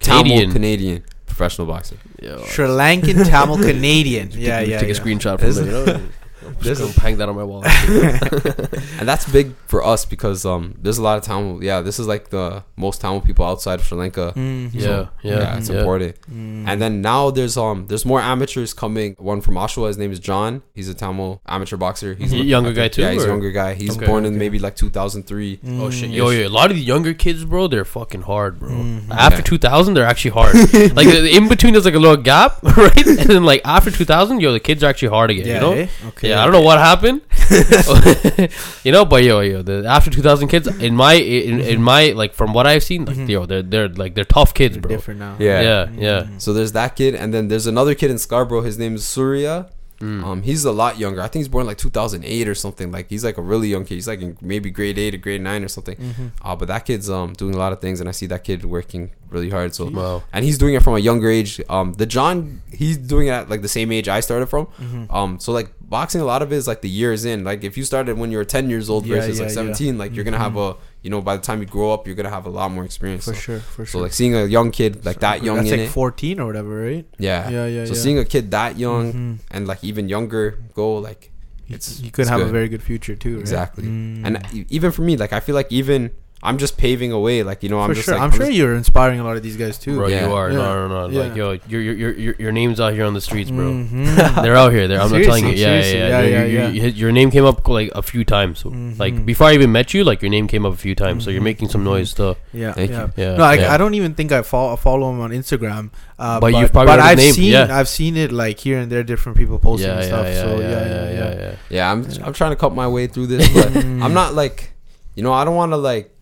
Tamil 0.00 0.22
Canadian. 0.24 0.52
Canadian 0.52 1.04
professional 1.26 1.66
boxer. 1.66 1.96
Yeah, 2.22 2.38
Sri 2.46 2.66
Lankan 2.66 3.28
Tamil 3.28 3.58
Canadian. 3.70 4.30
Yeah, 4.32 4.60
take, 4.60 4.68
yeah. 4.70 4.78
take 4.80 4.88
yeah. 4.88 4.94
a 4.96 5.00
screenshot 5.00 5.38
from 5.38 5.48
This- 5.48 5.58
it. 5.58 6.00
You 6.46 6.52
know, 6.52 6.56
I'm 6.58 6.62
this 6.64 6.78
just 6.78 6.96
gonna 6.96 7.00
hang 7.06 7.16
that 7.18 7.28
on 7.28 7.36
my 7.36 7.44
wall. 7.44 7.62
and 8.98 9.08
that's 9.08 9.30
big 9.30 9.54
for 9.66 9.84
us 9.84 10.04
because 10.04 10.44
um 10.44 10.74
there's 10.80 10.98
a 10.98 11.02
lot 11.02 11.18
of 11.18 11.24
Tamil. 11.24 11.62
Yeah, 11.62 11.80
this 11.80 11.98
is 11.98 12.06
like 12.06 12.30
the 12.30 12.64
most 12.76 13.00
Tamil 13.00 13.20
people 13.20 13.44
outside 13.44 13.80
of 13.80 13.86
Sri 13.86 13.98
Lanka. 13.98 14.32
Mhm. 14.36 14.70
yeah, 14.74 14.80
So, 14.82 15.08
yeah, 15.22 15.56
it's 15.58 15.68
yeah. 15.68 15.78
important. 15.78 16.16
Mm. 16.30 16.64
And 16.68 16.80
then 16.82 17.00
now 17.00 17.30
there's 17.30 17.56
um 17.56 17.86
there's 17.88 18.04
more 18.04 18.20
amateurs 18.20 18.72
coming. 18.74 19.14
One 19.18 19.40
from 19.40 19.54
Oshawa, 19.54 19.88
his 19.88 19.98
name 19.98 20.12
is 20.12 20.20
John. 20.20 20.62
He's 20.74 20.88
a 20.88 20.94
Tamil 20.94 21.40
amateur 21.46 21.76
boxer. 21.76 22.14
He's 22.14 22.32
a 22.32 22.36
younger 22.38 22.72
guy 22.72 22.88
too, 22.88 23.02
Yeah, 23.02 23.12
he's 23.12 23.24
a 23.24 23.28
younger 23.28 23.50
guy. 23.50 23.74
He's 23.74 23.96
Okay, 23.96 24.06
born 24.06 24.24
in 24.24 24.38
maybe 24.38 24.58
like 24.58 24.76
2003. 24.76 25.60
Oh 25.80 25.90
shit, 25.90 26.10
Mm. 26.10 26.14
yo, 26.14 26.30
yo, 26.30 26.48
a 26.48 26.48
lot 26.48 26.70
of 26.70 26.76
the 26.76 26.82
younger 26.82 27.14
kids, 27.14 27.44
bro, 27.44 27.66
they're 27.68 27.84
fucking 27.84 28.22
hard, 28.22 28.58
bro. 28.58 28.70
Mhm. 28.70 29.10
After 29.10 29.38
Yeah. 29.38 29.42
2000, 29.42 29.94
they're 29.94 30.04
actually 30.12 30.32
hard. 30.32 30.54
like 30.96 31.06
in 31.08 31.48
between, 31.48 31.72
there's 31.72 31.84
like 31.84 31.94
a 31.94 31.98
little 31.98 32.16
gap, 32.16 32.62
right? 32.62 33.06
And 33.06 33.18
then 33.30 33.44
like 33.44 33.60
after 33.64 33.90
2000, 33.90 34.40
yo, 34.40 34.52
the 34.52 34.60
kids 34.60 34.82
are 34.84 34.88
actually 34.88 35.08
hard 35.08 35.30
again. 35.30 35.46
Yeah, 35.46 35.54
you 35.54 35.60
know? 35.60 35.72
eh? 35.72 35.86
Okay. 36.08 36.28
Yeah, 36.30 36.35
I 36.36 36.44
don't 36.44 36.52
know 36.52 36.60
what 36.62 36.78
happened, 36.78 37.22
you 38.84 38.92
know, 38.92 39.04
but 39.04 39.22
yo, 39.24 39.40
yo, 39.40 39.62
the 39.62 39.84
after 39.86 40.10
2000 40.10 40.48
kids 40.48 40.66
in 40.80 40.94
my 40.96 41.14
in, 41.14 41.60
in 41.60 41.82
my 41.82 42.12
like 42.12 42.34
from 42.34 42.52
what 42.52 42.66
I've 42.66 42.82
seen, 42.84 43.04
like 43.04 43.16
Mhm. 43.16 43.28
yo, 43.28 43.46
they're 43.46 43.62
they're 43.62 43.88
like 43.88 44.14
they're 44.14 44.24
tough 44.24 44.54
kids, 44.54 44.74
They're 44.74 44.82
bro. 44.82 44.90
different 44.90 45.20
now. 45.20 45.36
Yeah. 45.38 45.60
Yeah, 45.60 45.88
yeah. 45.96 46.20
Mm. 46.24 46.40
So 46.40 46.52
there's 46.52 46.72
that 46.72 46.96
kid, 46.96 47.14
and 47.14 47.32
then 47.34 47.48
there's 47.48 47.66
another 47.66 47.94
kid 47.94 48.10
in 48.10 48.18
Scarborough. 48.18 48.62
His 48.62 48.78
name 48.78 48.94
is 48.96 49.04
Surya. 49.06 49.68
Mm. 50.00 50.24
Um, 50.24 50.42
he's 50.42 50.64
a 50.64 50.72
lot 50.72 50.98
younger. 50.98 51.20
I 51.22 51.28
think 51.28 51.40
he's 51.40 51.48
born 51.48 51.66
like 51.66 51.78
2008 51.78 52.48
or 52.48 52.54
something. 52.54 52.92
Like 52.92 53.08
he's 53.08 53.24
like 53.24 53.38
a 53.38 53.42
really 53.42 53.68
young 53.68 53.84
kid. 53.84 53.94
He's 53.94 54.06
like 54.08 54.20
in 54.20 54.36
maybe 54.40 54.70
grade 54.70 54.98
eight 54.98 55.14
or 55.14 55.18
grade 55.18 55.40
nine 55.40 55.64
or 55.64 55.68
something. 55.68 55.96
Mhm. 55.96 56.30
Uh, 56.42 56.54
but 56.54 56.68
that 56.68 56.84
kid's 56.84 57.08
um 57.08 57.32
doing 57.32 57.54
a 57.54 57.58
lot 57.58 57.72
of 57.72 57.80
things, 57.80 58.00
and 58.00 58.08
I 58.08 58.12
see 58.12 58.26
that 58.26 58.44
kid 58.44 58.64
working 58.64 59.10
really 59.30 59.50
hard. 59.50 59.74
So 59.74 59.88
Wow. 59.90 60.22
and 60.32 60.44
he's 60.44 60.58
doing 60.58 60.74
it 60.74 60.82
from 60.82 60.94
a 60.94 60.98
younger 60.98 61.30
age. 61.30 61.60
Um, 61.68 61.94
the 61.94 62.06
John, 62.06 62.62
he's 62.72 62.96
doing 62.96 63.28
it 63.28 63.30
at 63.30 63.48
like 63.50 63.62
the 63.62 63.68
same 63.68 63.90
age 63.90 64.08
I 64.08 64.20
started 64.20 64.46
from. 64.46 64.66
Mhm. 64.80 65.12
Um, 65.12 65.38
so 65.40 65.52
like 65.52 65.72
boxing, 65.80 66.20
a 66.20 66.24
lot 66.24 66.42
of 66.42 66.52
it 66.52 66.56
is 66.56 66.66
like 66.68 66.82
the 66.82 66.88
years 66.90 67.24
in. 67.24 67.42
Like 67.44 67.64
if 67.64 67.76
you 67.78 67.84
started 67.84 68.18
when 68.18 68.30
you 68.30 68.38
were 68.38 68.44
10 68.44 68.68
years 68.70 68.90
old 68.90 69.06
Yeah, 69.06 69.16
versus 69.16 69.38
yeah, 69.38 69.44
like 69.46 69.50
yeah. 69.50 69.54
17, 69.54 69.98
like 69.98 70.14
you're 70.14 70.24
gonna 70.24 70.38
have 70.38 70.56
a, 70.56 70.74
you 71.06 71.10
know, 71.14 71.22
by 71.22 71.36
the 71.38 71.42
time 71.48 71.58
you 71.62 71.66
grow 71.76 71.92
up, 71.94 72.04
you're 72.06 72.16
gonna 72.20 72.34
have 72.38 72.46
a 72.46 72.54
lot 72.60 72.68
more 72.74 72.84
experience. 72.84 73.24
For 73.24 73.34
so, 73.34 73.40
sure, 73.46 73.60
for 73.60 73.84
sure. 73.86 73.86
so 73.86 73.98
like 74.04 74.12
seeing 74.12 74.34
a 74.34 74.44
young 74.56 74.72
kid 74.78 75.06
like 75.06 75.20
that 75.26 75.44
young 75.48 75.58
That's 75.62 75.70
in 75.70 75.78
like 75.78 75.88
it, 75.88 75.92
14 75.92 76.40
or 76.40 76.46
whatever, 76.50 76.74
right? 76.82 77.06
yeah. 77.16 77.48
Yeah, 77.48 77.66
yeah, 77.66 77.84
So 77.86 77.94
yeah. 77.94 78.00
seeing 78.04 78.18
a 78.18 78.24
kid 78.24 78.50
that 78.50 78.76
young 78.76 79.12
Mhm. 79.12 79.38
and 79.54 79.62
like 79.70 79.84
even 79.90 80.08
younger 80.08 80.58
go 80.74 80.88
like 81.08 81.30
it's 81.68 82.00
you 82.00 82.10
could 82.10 82.22
it's 82.22 82.30
have 82.34 82.40
a 82.40 82.50
very 82.58 82.68
good 82.68 82.82
future 82.82 83.14
too. 83.14 83.34
Right? 83.34 83.40
exactly. 83.46 83.84
Mm. 83.84 84.26
And 84.26 84.32
even 84.78 84.90
for 84.90 85.02
me, 85.02 85.16
like 85.16 85.32
I 85.32 85.38
feel 85.38 85.54
like 85.54 85.70
even 85.70 86.10
I'm 86.46 86.58
just 86.58 86.76
paving 86.78 87.12
a 87.12 87.18
way. 87.20 87.42
Like 87.42 87.62
you 87.62 87.68
know, 87.68 87.80
I'm 87.80 87.90
for 87.90 87.94
just 87.94 88.06
sure, 88.06 88.14
like 88.14 88.22
I'm, 88.22 88.30
I'm 88.30 88.36
sure 88.36 88.46
just- 88.46 88.56
you're 88.56 88.74
inspiring 88.76 89.18
a 89.20 89.24
lot 89.24 89.36
of 89.36 89.42
these 89.42 89.56
guys 89.56 89.78
too. 89.78 89.96
Bro, 89.96 90.08
Yeah. 90.08 90.26
you 90.28 90.32
are. 90.34 90.50
Yeah. 90.50 90.56
No, 90.56 90.88
no, 90.88 91.08
no. 91.08 91.08
Yeah. 91.08 91.20
Like, 91.28 91.36
yo, 91.36 91.58
your, 91.68 91.80
your, 91.82 91.94
your, 91.94 92.12
your, 92.14 92.34
your 92.38 92.52
name's 92.52 92.78
out 92.80 92.92
here 92.94 93.04
on 93.04 93.14
the 93.14 93.20
streets, 93.20 93.50
bro. 93.50 93.64
Mhm. 93.72 94.42
They're 94.42 94.56
out 94.56 94.72
here. 94.72 94.86
They're, 94.88 95.00
I'm 95.00 95.10
not 95.10 95.22
telling 95.24 95.46
you. 95.48 95.56
Seriously, 95.56 95.98
Yeah, 95.98 96.08
yeah, 96.08 96.20
Yeah, 96.20 96.22
yeah. 96.22 96.28
yeah, 96.28 96.28
Your- 96.28 96.46
your- 96.48 96.62
yeah. 96.62 96.82
your- 96.82 96.88
Your 97.02 97.12
name 97.12 97.30
came 97.30 97.44
up 97.44 97.66
like 97.68 97.90
a 97.94 98.02
few 98.02 98.24
times. 98.24 98.60
So, 98.60 98.68
Like 98.98 99.26
before 99.26 99.48
I 99.48 99.54
even 99.54 99.72
met 99.72 99.92
you, 99.92 100.04
like 100.04 100.22
your 100.22 100.30
name 100.30 100.46
came 100.48 100.64
up 100.64 100.72
a 100.72 100.76
few 100.76 100.94
times. 100.94 101.24
So 101.24 101.30
you're 101.30 101.40
Mhm. 101.40 101.44
making 101.52 101.68
some 101.68 101.84
noise 101.84 102.10
still. 102.10 102.36
yeah, 102.52 102.72
Thank 102.72 102.90
yeah. 102.92 103.02
you. 103.06 103.12
Yeah. 103.24 103.36
No, 103.36 103.44
I, 103.44 103.54
yeah. 103.54 103.74
I 103.74 103.76
don't 103.76 103.94
even 103.94 104.14
think 104.14 104.32
I 104.32 104.42
follow, 104.42 104.76
follow 104.76 105.10
him 105.10 105.20
on 105.20 105.30
Instagram. 105.30 105.90
Uh, 106.18 106.40
But 106.40 106.52
but 106.52 106.60
you've 106.60 106.72
probably 106.72 106.92
but 106.96 107.00
heard 107.00 107.18
his 107.18 107.18
I've 107.18 107.18
name, 107.18 107.34
seen 107.34 107.52
yeah. 107.52 107.78
I've 107.78 107.88
seen 107.88 108.16
it 108.16 108.32
like 108.32 108.58
here 108.60 108.78
and 108.78 108.90
there, 108.90 109.02
different 109.02 109.36
people 109.36 109.58
posting 109.58 109.88
yeah, 109.88 109.94
and 110.00 110.02
yeah, 110.02 110.08
stuff. 110.08 110.26
yeah, 110.26 110.40
so 110.42 110.48
yeah, 110.60 110.68
yeah, 110.70 110.86
yeah, 110.86 111.10
yeah, 111.10 111.34
yeah. 111.40 111.54
yeah. 111.68 111.92
I'm 111.92 112.02
Yeah. 112.08 112.24
I'm 112.26 112.32
trying 112.32 112.52
to 112.52 112.56
cut 112.56 112.74
my 112.74 112.88
way 112.88 113.06
through 113.06 113.26
this, 113.26 113.46
but. 113.52 113.76
I'm 114.04 114.14
not 114.14 114.32
like, 114.34 114.70
you 115.14 115.22
know, 115.22 115.32
I 115.32 115.44
don't 115.44 115.56
want 115.56 115.72
to 115.72 115.76
like 115.76 116.15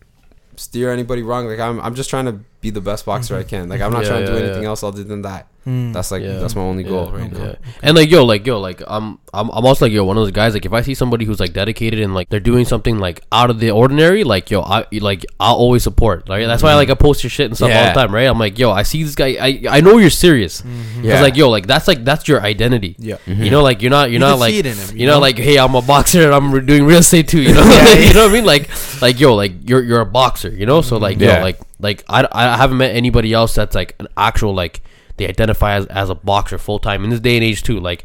steer 0.56 0.92
anybody 0.92 1.22
wrong. 1.22 1.46
Like 1.46 1.60
I'm 1.60 1.80
I'm 1.80 1.94
just 1.94 2.10
trying 2.10 2.26
to 2.26 2.40
be 2.60 2.70
the 2.70 2.80
best 2.80 3.06
boxer 3.06 3.36
I 3.36 3.40
mm-hmm. 3.40 3.48
can. 3.48 3.68
Like 3.68 3.80
I'm 3.80 3.92
not 3.92 4.02
Yeah, 4.02 4.10
trying 4.10 4.26
to 4.26 4.32
do 4.32 4.38
anything 4.38 4.64
else 4.64 4.82
other 4.82 5.04
than 5.04 5.22
that. 5.22 5.48
Mm. 5.66 5.92
That's 5.94 6.10
like 6.10 6.22
Yeah. 6.22 6.38
that's 6.38 6.54
my 6.54 6.62
only 6.62 6.82
goal 6.84 7.10
Yeah, 7.14 7.20
right 7.22 7.32
yeah. 7.32 7.38
now. 7.44 7.54
And 7.82 7.96
like 7.96 8.10
yo, 8.10 8.24
like 8.24 8.46
yo, 8.46 8.60
like 8.60 8.82
I'm, 8.86 9.18
I'm, 9.32 9.48
I'm 9.50 9.64
also 9.64 9.86
like 9.86 9.92
yo, 9.92 10.04
one 10.04 10.18
of 10.18 10.22
those 10.24 10.30
guys. 10.32 10.52
Like 10.52 10.66
if 10.66 10.72
I 10.74 10.82
see 10.82 10.94
somebody 10.94 11.24
who's 11.24 11.40
like 11.40 11.54
dedicated 11.54 12.00
and 12.00 12.14
like 12.14 12.28
they're 12.28 12.38
doing 12.38 12.66
something 12.66 12.98
like 12.98 13.22
out 13.32 13.48
of 13.48 13.60
the 13.60 13.70
ordinary, 13.70 14.24
like 14.24 14.50
yo, 14.50 14.60
I 14.60 14.84
like 14.92 15.24
I'll 15.40 15.54
always 15.54 15.82
support. 15.82 16.28
Like 16.28 16.44
that's 16.46 16.62
why 16.62 16.72
I 16.72 16.74
like 16.74 16.90
I 16.90 16.94
post 16.94 17.24
your 17.24 17.30
shit 17.30 17.46
and 17.46 17.56
stuff 17.56 17.70
all 17.72 17.84
the 17.86 17.92
time, 17.92 18.14
right? 18.14 18.24
I'm 18.28 18.38
like 18.38 18.58
yo, 18.58 18.70
I 18.72 18.82
see 18.82 19.02
this 19.02 19.14
guy. 19.14 19.36
I 19.40 19.62
I 19.70 19.80
know 19.80 19.96
you're 19.98 20.10
serious. 20.10 20.60
Mhm. 20.62 20.96
Cause 20.96 21.04
Yeah. 21.04 21.20
like 21.22 21.36
yo, 21.36 21.48
like 21.48 21.66
that's 21.66 21.88
like 21.88 22.04
that's 22.04 22.28
your 22.28 22.42
identity. 22.42 22.94
Yeah. 22.98 23.16
You 23.26 23.50
know, 23.50 23.62
like 23.62 23.80
you're 23.80 23.90
not 23.90 24.10
you're 24.10 24.14
You 24.14 24.18
not 24.18 24.38
like 24.38 24.52
see 24.52 24.58
it 24.58 24.66
in 24.66 24.76
him, 24.76 24.94
you 24.96 25.00
you 25.02 25.06
know, 25.06 25.14
know? 25.14 25.20
like 25.20 25.38
hey, 25.38 25.56
I'm 25.58 25.74
a 25.74 25.82
boxer 25.82 26.24
and 26.24 26.34
I'm 26.34 26.52
re- 26.52 26.60
doing 26.60 26.84
real 26.84 26.98
estate 26.98 27.26
too. 27.28 27.40
You 27.40 27.54
know, 27.54 27.64
Yeah, 27.70 27.88
yeah. 27.94 28.06
you 28.08 28.12
know 28.14 28.24
what 28.24 28.30
I 28.30 28.34
mean? 28.34 28.44
Like 28.44 28.68
like 29.00 29.18
yo, 29.18 29.34
like 29.34 29.52
you're 29.68 29.82
you're 29.82 30.00
a 30.00 30.06
boxer. 30.06 30.50
You 30.50 30.66
know, 30.66 30.82
so 30.82 30.98
like 30.98 31.18
Yeah. 31.18 31.38
yo, 31.38 31.42
like 31.42 31.58
like 31.80 32.04
I 32.08 32.28
I 32.30 32.56
haven't 32.58 32.76
met 32.76 32.94
anybody 32.94 33.32
else 33.32 33.54
that's 33.54 33.74
like 33.74 33.94
an 33.98 34.08
actual 34.16 34.54
like 34.54 34.82
they 35.16 35.28
identify 35.28 35.74
as, 35.74 35.86
as 35.86 36.10
a 36.10 36.14
boxer 36.14 36.58
full 36.58 36.78
time 36.78 37.04
in 37.04 37.10
this 37.10 37.20
day 37.20 37.36
and 37.36 37.44
age 37.44 37.62
too. 37.62 37.78
Like. 37.80 38.04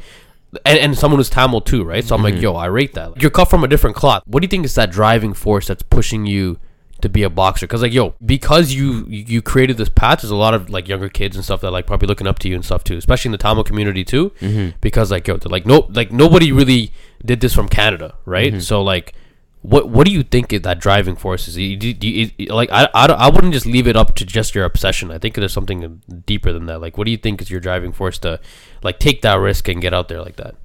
And, 0.65 0.79
and 0.79 0.97
someone 0.97 1.19
who's 1.19 1.29
Tamil 1.29 1.61
too, 1.61 1.83
right? 1.83 2.03
So 2.03 2.15
I'm 2.15 2.23
like, 2.23 2.41
yo, 2.41 2.55
I 2.55 2.65
rate 2.65 2.95
that. 2.95 3.21
You're 3.21 3.29
cut 3.29 3.51
from 3.51 3.63
a 3.63 3.67
different 3.67 3.95
cloth. 3.95 4.23
What 4.25 4.39
do 4.39 4.45
you 4.45 4.49
think 4.49 4.65
is 4.65 4.73
that 4.73 4.89
driving 4.89 5.35
force 5.35 5.67
that's 5.67 5.83
pushing 5.83 6.25
you 6.25 6.59
to 7.01 7.07
be 7.07 7.21
a 7.21 7.29
boxer? 7.29 7.67
Because 7.67 7.83
like, 7.83 7.93
yo, 7.93 8.15
because 8.25 8.73
you 8.73 9.05
you 9.07 9.43
created 9.43 9.77
this 9.77 9.89
path, 9.89 10.21
there's 10.21 10.31
a 10.31 10.35
lot 10.35 10.55
of 10.55 10.71
like 10.71 10.87
younger 10.87 11.07
kids 11.07 11.35
and 11.35 11.45
stuff 11.45 11.61
that 11.61 11.69
like 11.69 11.85
probably 11.85 12.07
looking 12.07 12.25
up 12.25 12.39
to 12.39 12.49
you 12.49 12.55
and 12.55 12.65
stuff 12.65 12.83
too, 12.83 12.97
especially 12.97 13.29
in 13.29 13.33
the 13.33 13.37
Tamil 13.37 13.63
community 13.63 14.03
too 14.03 14.31
Mm-hmm. 14.41 14.77
because 14.81 15.11
like 15.11 15.27
yo, 15.27 15.37
they're 15.37 15.51
like 15.51 15.67
no, 15.67 15.87
like 15.91 16.11
nobody 16.11 16.51
really 16.51 16.91
did 17.23 17.41
this 17.41 17.53
from 17.53 17.69
Canada, 17.69 18.15
right? 18.25 18.53
Mm-hmm. 18.53 18.61
So 18.61 18.81
like, 18.81 19.13
what 19.61 19.89
what 19.89 20.05
do 20.07 20.11
you 20.13 20.23
think 20.23 20.53
is 20.53 20.61
that 20.61 20.79
driving 20.79 21.15
force 21.17 21.47
is? 21.47 21.57
You, 21.57 21.75
do, 21.75 21.93
do 21.93 22.07
you, 22.07 22.29
like 22.47 22.69
I, 22.71 22.87
I 22.93 23.05
I 23.07 23.29
wouldn't 23.29 23.53
just 23.53 23.65
leave 23.65 23.87
it 23.87 23.95
up 23.97 24.15
to 24.15 24.25
just 24.25 24.55
your 24.55 24.63
obsession. 24.65 25.11
I 25.11 25.17
think 25.17 25.35
there's 25.35 25.51
something 25.53 26.01
deeper 26.25 26.53
than 26.53 26.65
that. 26.67 26.79
Like, 26.79 26.97
what 26.97 27.05
do 27.05 27.11
you 27.11 27.17
think 27.17 27.41
is 27.41 27.51
your 27.51 27.59
driving 27.59 27.91
force 27.91 28.17
to 28.19 28.39
like 28.83 28.99
take 28.99 29.21
that 29.23 29.35
risk 29.35 29.67
and 29.67 29.81
get 29.81 29.93
out 29.93 30.07
there 30.07 30.21
like 30.21 30.37
that? 30.37 30.55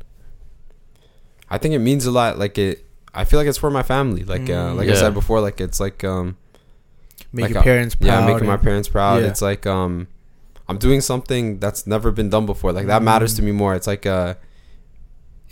I 1.50 1.58
think 1.58 1.74
it 1.74 1.80
means 1.80 2.06
a 2.06 2.10
lot. 2.10 2.38
Like 2.38 2.56
it, 2.58 2.84
I 3.12 3.24
feel 3.24 3.38
like 3.38 3.48
it's 3.48 3.58
for 3.58 3.70
my 3.70 3.82
family. 3.82 4.22
Like 4.24 4.48
uh, 4.48 4.74
like 4.74 4.88
I 4.88 4.94
said 4.94 5.12
before, 5.14 5.40
like 5.40 5.60
it's 5.60 5.80
like 5.80 6.04
um 6.04 6.36
Make 7.32 7.44
like 7.44 7.50
your 7.50 7.58
uh, 7.60 7.62
parents 7.62 7.94
proud. 7.96 8.06
Yeah, 8.06 8.26
making 8.32 8.46
my 8.46 8.56
parents 8.56 8.88
proud. 8.88 9.22
Yeah. 9.22 9.28
It's 9.28 9.42
like 9.42 9.66
um 9.66 10.06
I'm 10.68 10.78
doing 10.78 11.00
something 11.00 11.58
that's 11.58 11.86
never 11.86 12.10
been 12.12 12.30
done 12.30 12.46
before. 12.46 12.72
Like 12.72 12.86
that 12.86 13.02
matters 13.02 13.34
to 13.34 13.42
Mm. 13.42 13.46
me 13.46 13.52
more. 13.52 13.74
It's 13.74 13.86
like 13.86 14.06
uh 14.06 14.34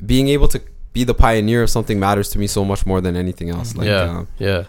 being 0.04 0.28
able 0.28 0.48
to 0.48 0.62
be 0.92 1.04
the 1.04 1.14
pioneer 1.14 1.62
of 1.62 1.70
something 1.70 1.98
matters 1.98 2.28
to 2.30 2.38
me 2.38 2.46
so 2.46 2.64
much 2.64 2.84
more 2.86 3.00
than 3.00 3.16
anything 3.16 3.48
else. 3.50 3.74
Like 3.76 3.88
yeah, 3.88 4.02
um, 4.18 4.28
yeah, 4.38 4.64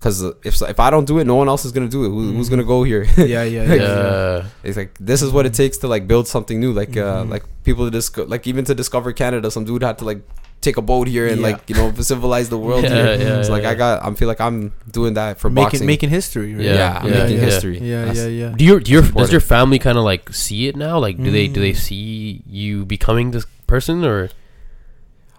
cuz 0.00 0.22
if 0.44 0.60
if 0.62 0.80
I 0.80 0.90
don't 0.90 1.04
do 1.06 1.18
it, 1.18 1.26
no 1.26 1.36
one 1.36 1.48
else 1.48 1.64
is 1.64 1.72
going 1.72 1.86
to 1.88 1.90
do 1.90 2.04
it. 2.04 2.08
Who, 2.08 2.32
Who's 2.32 2.48
going 2.48 2.58
to 2.60 2.64
go 2.66 2.82
here? 2.82 3.04
yeah, 3.16 3.24
yeah, 3.26 3.44
yeah. 3.44 3.74
yeah, 3.74 4.36
yeah. 4.36 4.44
It's 4.64 4.76
like 4.76 4.92
this 4.98 5.22
is 5.22 5.30
what 5.32 5.46
it 5.46 5.54
takes 5.54 5.78
to 5.78 5.88
like 5.88 6.06
build 6.08 6.26
something 6.26 6.58
new. 6.60 6.72
Like 6.72 6.96
uh 6.96 7.22
Mhm. 7.24 7.30
like 7.30 7.44
people 7.64 7.84
to 7.84 7.90
disco- 7.90 8.26
like 8.26 8.46
even 8.46 8.64
to 8.64 8.74
discover 8.74 9.12
Canada, 9.12 9.50
some 9.50 9.64
dude 9.64 9.82
had 9.82 9.98
to 9.98 10.04
like 10.04 10.22
take 10.60 10.76
a 10.76 10.82
boat 10.82 11.08
here 11.08 11.26
and 11.26 11.40
Yeah. 11.40 11.46
like 11.52 11.60
you 11.70 11.74
know 11.78 11.86
civilize 12.00 12.48
the 12.50 12.58
world 12.58 12.82
Yeah, 12.84 12.90
here. 13.16 13.28
yeah, 13.28 13.42
so 13.42 13.52
like 13.52 13.62
yeah. 13.62 13.70
I 13.70 13.74
got 13.74 14.04
I 14.04 14.12
feel 14.14 14.28
like 14.28 14.40
I'm 14.42 14.72
doing 14.90 15.14
that 15.14 15.38
for 15.40 15.48
making 15.48 15.64
boxing. 15.64 15.86
making 15.86 16.10
history. 16.10 16.52
Right? 16.54 16.64
Yeah, 16.66 16.74
yeah, 16.82 16.98
I'm 17.02 17.08
yeah, 17.08 17.18
making 17.22 17.38
yeah. 17.38 17.44
history. 17.50 17.76
yeah, 17.78 18.04
That's- 18.04 18.16
yeah, 18.18 18.26
yeah. 18.42 18.52
Do 18.58 18.64
your, 18.64 18.78
do 18.80 18.90
your 18.92 19.02
does 19.20 19.30
your 19.32 19.40
family 19.54 19.78
kind 19.78 19.96
of 19.96 20.04
like 20.04 20.28
see 20.34 20.66
it 20.68 20.76
now? 20.76 20.98
Like, 20.98 21.16
do 21.16 21.30
they 21.30 21.46
do 21.48 21.60
they 21.60 21.72
Mm. 21.72 21.80
see 21.88 22.42
you 22.60 22.84
becoming 22.84 23.30
this 23.30 23.46
person 23.66 24.04
or? 24.04 24.28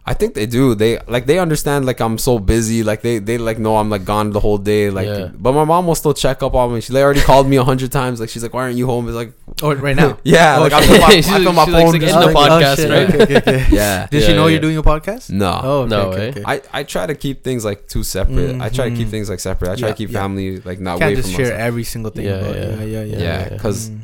I 0.04 0.16
think 0.16 0.34
they 0.34 0.48
do. 0.48 0.74
They 0.74 0.98
like 1.08 1.28
they 1.28 1.38
understand 1.38 1.86
like 1.86 2.00
I'm 2.02 2.18
so 2.18 2.40
busy. 2.40 2.82
Like 2.82 3.02
they 3.04 3.20
they 3.20 3.38
like 3.38 3.60
know 3.60 3.78
I'm 3.78 3.92
like 3.92 4.04
gone 4.04 4.32
the 4.32 4.40
whole 4.40 4.58
day. 4.58 4.90
Like, 4.90 5.06
Yeah. 5.06 5.30
but 5.32 5.52
my 5.54 5.64
mom 5.64 5.86
will 5.86 5.94
still 5.94 6.16
check 6.16 6.42
up 6.42 6.56
on 6.56 6.74
me. 6.74 6.82
She 6.82 6.92
like, 6.92 7.04
already 7.04 7.22
called 7.22 7.46
me 7.48 7.58
a 7.58 7.64
hundred 7.64 7.92
times. 7.92 8.20
Like 8.20 8.30
she's 8.30 8.42
like, 8.42 8.52
why 8.52 8.64
aren't 8.64 8.78
you 8.78 8.88
home? 8.88 9.08
It's 9.08 9.16
like, 9.16 9.34
Oh, 9.62 9.76
right 9.76 9.96
now. 9.96 10.18
yeah, 10.24 10.58
Oh, 10.58 10.62
like 10.64 10.74
I 10.74 10.82
shit. 10.82 10.90
feel 10.90 11.02
my, 11.02 11.10
She's 11.12 11.30
I 11.30 11.38
feel 11.38 11.46
like- 11.54 11.56
my 11.56 11.66
she's 11.66 11.74
like 11.74 11.84
phone. 11.84 11.92
singing 11.92 12.10
in 12.10 12.20
the 12.20 12.26
like- 12.26 12.36
podcast, 12.36 12.76
shit. 12.78 12.90
right? 12.90 13.10
Okay, 13.14 13.24
okay, 13.24 13.38
okay. 13.38 13.66
Yeah, 13.72 14.08
Did 14.08 14.22
Yeah, 14.22 14.28
she 14.28 14.34
know 14.34 14.48
yeah. 14.48 14.52
you're 14.54 14.62
doing 14.62 14.78
a 14.78 14.84
podcast? 14.84 15.30
no. 15.30 15.62
Oh, 15.64 15.80
okay, 15.82 15.90
No 15.90 16.02
okay, 16.10 16.18
way. 16.20 16.30
okay. 16.30 16.44
I, 16.48 16.62
I 16.80 16.84
try 16.84 17.06
to 17.06 17.14
keep 17.14 17.44
things 17.44 17.64
like 17.64 17.88
two 17.88 18.02
separate. 18.04 18.60
I 18.60 18.70
try 18.70 18.90
to 18.90 18.96
keep 18.96 19.08
Mhm. 19.08 19.12
things 19.12 19.30
like 19.30 19.40
separate. 19.40 19.70
I 19.70 19.76
try 19.76 19.90
Yeah, 19.90 19.94
to 19.94 19.98
keep 19.98 20.10
yeah. 20.10 20.20
family 20.20 20.60
like 20.62 20.80
not 20.80 20.98
Can't 20.98 21.14
away 21.14 21.22
just 21.22 21.32
share 21.36 21.54
us. 21.54 21.60
every 21.60 21.84
single 21.84 22.10
thing. 22.12 22.26
Yeah, 22.26 22.42
yeah. 22.42 22.52
yeah, 22.52 22.66
yeah, 22.66 22.84
yeah. 22.86 23.04
Yeah, 23.04 23.20
yeah. 23.20 23.50
because 23.50 23.92
Mm. 23.92 24.00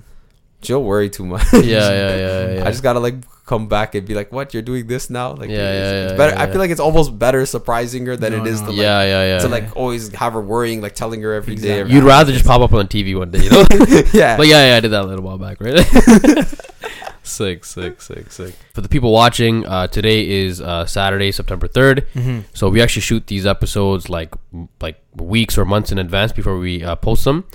she'll 0.61 0.83
worry 0.83 1.09
too 1.09 1.25
much. 1.25 1.41
Yeah, 1.53 1.59
yeah, 1.63 2.15
yeah, 2.15 2.51
yeah. 2.53 2.67
I 2.67 2.69
just 2.69 2.83
gotta 2.83 2.99
like 2.99 3.15
come 3.47 3.67
back 3.67 3.95
and 3.95 4.05
be 4.05 4.13
like, 4.13 4.29
"What? 4.31 4.53
You're 4.53 4.61
doing 4.61 4.85
this 4.85 5.09
now?" 5.09 5.31
Like, 5.33 5.49
Yeah, 5.49 5.55
it's, 5.55 5.81
yeah, 5.81 6.03
it's 6.03 6.11
yeah, 6.11 6.17
better. 6.17 6.35
yeah, 6.35 6.43
I 6.43 6.51
feel 6.51 6.59
like 6.59 6.69
it's 6.69 6.83
almost 6.83 7.17
better 7.17 7.45
surprising 7.47 8.05
her 8.05 8.15
than 8.15 8.33
No, 8.33 8.43
it 8.43 8.47
is 8.47 8.59
no. 8.61 8.67
to 8.67 8.71
like 8.73 8.81
yeah, 8.85 9.01
yeah, 9.03 9.23
yeah. 9.31 9.39
to 9.39 9.47
like 9.47 9.75
always 9.75 10.13
have 10.13 10.33
her 10.33 10.41
worrying, 10.53 10.81
like 10.81 10.93
telling 10.93 11.21
her 11.23 11.33
every 11.33 11.55
day. 11.55 11.61
Exactly. 11.79 11.79
every 11.79 11.93
You'd 11.93 12.03
hour. 12.03 12.09
rather 12.21 12.31
just 12.33 12.45
pop 12.45 12.61
up 12.61 12.73
on 12.73 12.87
TV 12.87 13.17
one 13.17 13.31
day, 13.31 13.43
you 13.45 13.49
know? 13.49 13.65
yeah. 14.13 14.37
but 14.37 14.45
yeah, 14.47 14.67
yeah, 14.69 14.75
I 14.77 14.79
did 14.81 14.91
that 14.91 15.01
a 15.01 15.07
little 15.07 15.23
while 15.25 15.39
back, 15.39 15.57
right? 15.59 15.79
sick, 17.23 17.65
sick, 17.65 18.01
sick, 18.01 18.31
sick. 18.31 18.53
For 18.73 18.81
the 18.81 18.89
people 18.89 19.11
watching, 19.11 19.65
uh, 19.65 19.87
today 19.87 20.27
is 20.27 20.61
uh, 20.61 20.85
Saturday, 20.85 21.31
September 21.31 21.67
third. 21.67 22.05
Mhm. 22.15 22.43
So 22.53 22.69
we 22.69 22.81
actually 22.81 23.01
shoot 23.03 23.27
these 23.27 23.45
episodes 23.45 24.09
like 24.09 24.33
like 24.81 24.99
weeks 25.15 25.57
or 25.57 25.65
months 25.65 25.91
in 25.91 25.97
advance 25.97 26.31
before 26.31 26.57
we 26.57 26.83
uh, 26.83 26.95
post 26.95 27.25
them. 27.25 27.45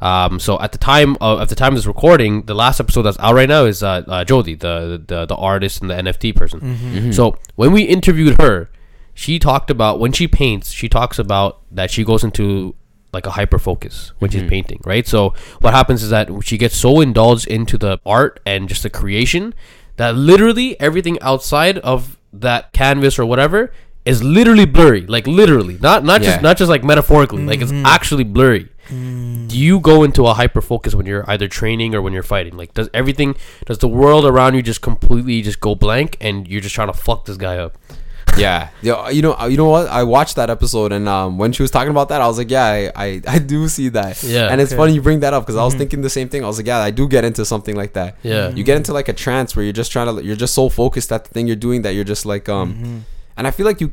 Um, 0.00 0.40
so 0.40 0.58
at 0.60 0.72
the 0.72 0.78
time 0.78 1.16
of 1.20 1.40
at 1.40 1.48
the 1.48 1.54
time 1.54 1.72
of 1.72 1.76
this 1.76 1.86
recording, 1.86 2.42
the 2.42 2.54
last 2.54 2.80
episode 2.80 3.02
that's 3.02 3.18
out 3.18 3.34
right 3.34 3.48
now 3.48 3.64
is 3.64 3.82
uh, 3.82 4.02
uh 4.06 4.24
Jody, 4.24 4.54
the, 4.54 5.02
the 5.06 5.26
the 5.26 5.36
artist 5.36 5.82
and 5.82 5.90
the 5.90 5.94
NFT 5.94 6.34
person. 6.34 6.60
Mm-hmm. 6.60 7.12
So 7.12 7.38
when 7.56 7.72
we 7.72 7.82
interviewed 7.82 8.40
her, 8.40 8.70
she 9.14 9.38
talked 9.38 9.70
about 9.70 10.00
when 10.00 10.12
she 10.12 10.26
paints, 10.26 10.70
she 10.70 10.88
talks 10.88 11.18
about 11.18 11.60
that 11.70 11.90
she 11.90 12.04
goes 12.04 12.24
into 12.24 12.74
like 13.12 13.26
a 13.26 13.30
hyper 13.30 13.58
focus 13.58 14.12
when 14.20 14.30
she's 14.30 14.48
painting, 14.48 14.80
right? 14.84 15.06
So 15.06 15.34
what 15.60 15.74
happens 15.74 16.02
is 16.02 16.10
that 16.10 16.30
she 16.42 16.56
gets 16.56 16.76
so 16.76 17.00
indulged 17.00 17.46
into 17.48 17.76
the 17.76 17.98
art 18.06 18.40
and 18.46 18.68
just 18.68 18.82
the 18.84 18.90
creation 18.90 19.52
that 19.96 20.14
literally 20.14 20.80
everything 20.80 21.20
outside 21.20 21.78
of 21.78 22.18
that 22.32 22.72
canvas 22.72 23.18
or 23.18 23.26
whatever 23.26 23.72
is 24.04 24.22
literally 24.22 24.64
blurry, 24.64 25.06
like 25.06 25.26
literally, 25.26 25.76
not 25.80 26.04
not 26.04 26.22
just 26.22 26.40
not 26.40 26.56
just 26.56 26.70
like 26.70 26.84
metaphorically, 26.84 27.44
like 27.44 27.60
it's 27.60 27.72
actually 27.84 28.24
blurry. 28.24 28.68
Do 28.90 29.58
you 29.58 29.80
go 29.80 30.02
into 30.02 30.26
a 30.26 30.34
hyper 30.34 30.60
focus 30.60 30.94
when 30.94 31.06
you're 31.06 31.24
either 31.30 31.48
training 31.48 31.94
or 31.94 32.02
when 32.02 32.12
you're 32.12 32.22
fighting? 32.22 32.56
Like, 32.56 32.74
does 32.74 32.88
everything, 32.92 33.36
does 33.66 33.78
the 33.78 33.88
world 33.88 34.24
around 34.26 34.54
you 34.54 34.62
just 34.62 34.82
completely 34.82 35.40
just 35.42 35.60
go 35.60 35.74
blank 35.74 36.16
and 36.20 36.46
you're 36.48 36.60
just 36.60 36.74
trying 36.74 36.88
to 36.92 36.98
fuck 36.98 37.24
this 37.24 37.36
guy 37.36 37.56
up? 37.58 37.76
yeah 38.38 38.68
Yo, 38.80 39.08
you 39.08 39.22
know 39.22 39.34
you 39.48 39.56
know 39.56 39.68
what 39.68 39.88
i 39.88 40.04
watched 40.04 40.36
that 40.36 40.50
episode 40.50 40.92
and 40.92 41.08
um 41.08 41.36
when 41.36 41.50
she 41.50 41.62
was 41.62 41.70
talking 41.72 41.90
about 41.90 42.10
that 42.10 42.20
i 42.20 42.28
was 42.28 42.38
like 42.38 42.48
yeah 42.48 42.64
i 42.64 42.92
i, 42.94 43.20
I 43.26 43.38
do 43.40 43.66
see 43.66 43.88
that 43.88 44.22
Yeah. 44.22 44.46
and 44.52 44.60
it's 44.60 44.70
Okay. 44.70 44.78
funny 44.78 44.92
you 44.94 45.02
bring 45.02 45.18
that 45.20 45.34
up 45.34 45.42
because 45.42 45.56
i 45.56 45.64
was 45.64 45.74
thinking 45.74 46.00
the 46.02 46.10
same 46.10 46.28
thing 46.28 46.44
i 46.44 46.46
was 46.46 46.56
like 46.56 46.68
yeah 46.68 46.78
i 46.78 46.92
do 46.92 47.08
get 47.08 47.24
into 47.24 47.44
something 47.44 47.74
like 47.74 47.94
that 47.94 48.18
Yeah. 48.22 48.50
you 48.50 48.62
get 48.62 48.76
into 48.76 48.92
like 48.92 49.08
a 49.08 49.12
trance 49.12 49.56
where 49.56 49.64
you're 49.64 49.72
just 49.72 49.90
trying 49.90 50.14
to 50.14 50.22
you're 50.24 50.36
just 50.36 50.54
so 50.54 50.68
focused 50.68 51.10
at 51.10 51.24
the 51.24 51.30
thing 51.30 51.48
you're 51.48 51.56
doing 51.56 51.82
that 51.82 51.94
you're 51.96 52.04
just 52.04 52.24
like 52.24 52.48
um 52.48 53.04
and 53.36 53.48
i 53.48 53.50
feel 53.50 53.66
like 53.66 53.80
you 53.80 53.92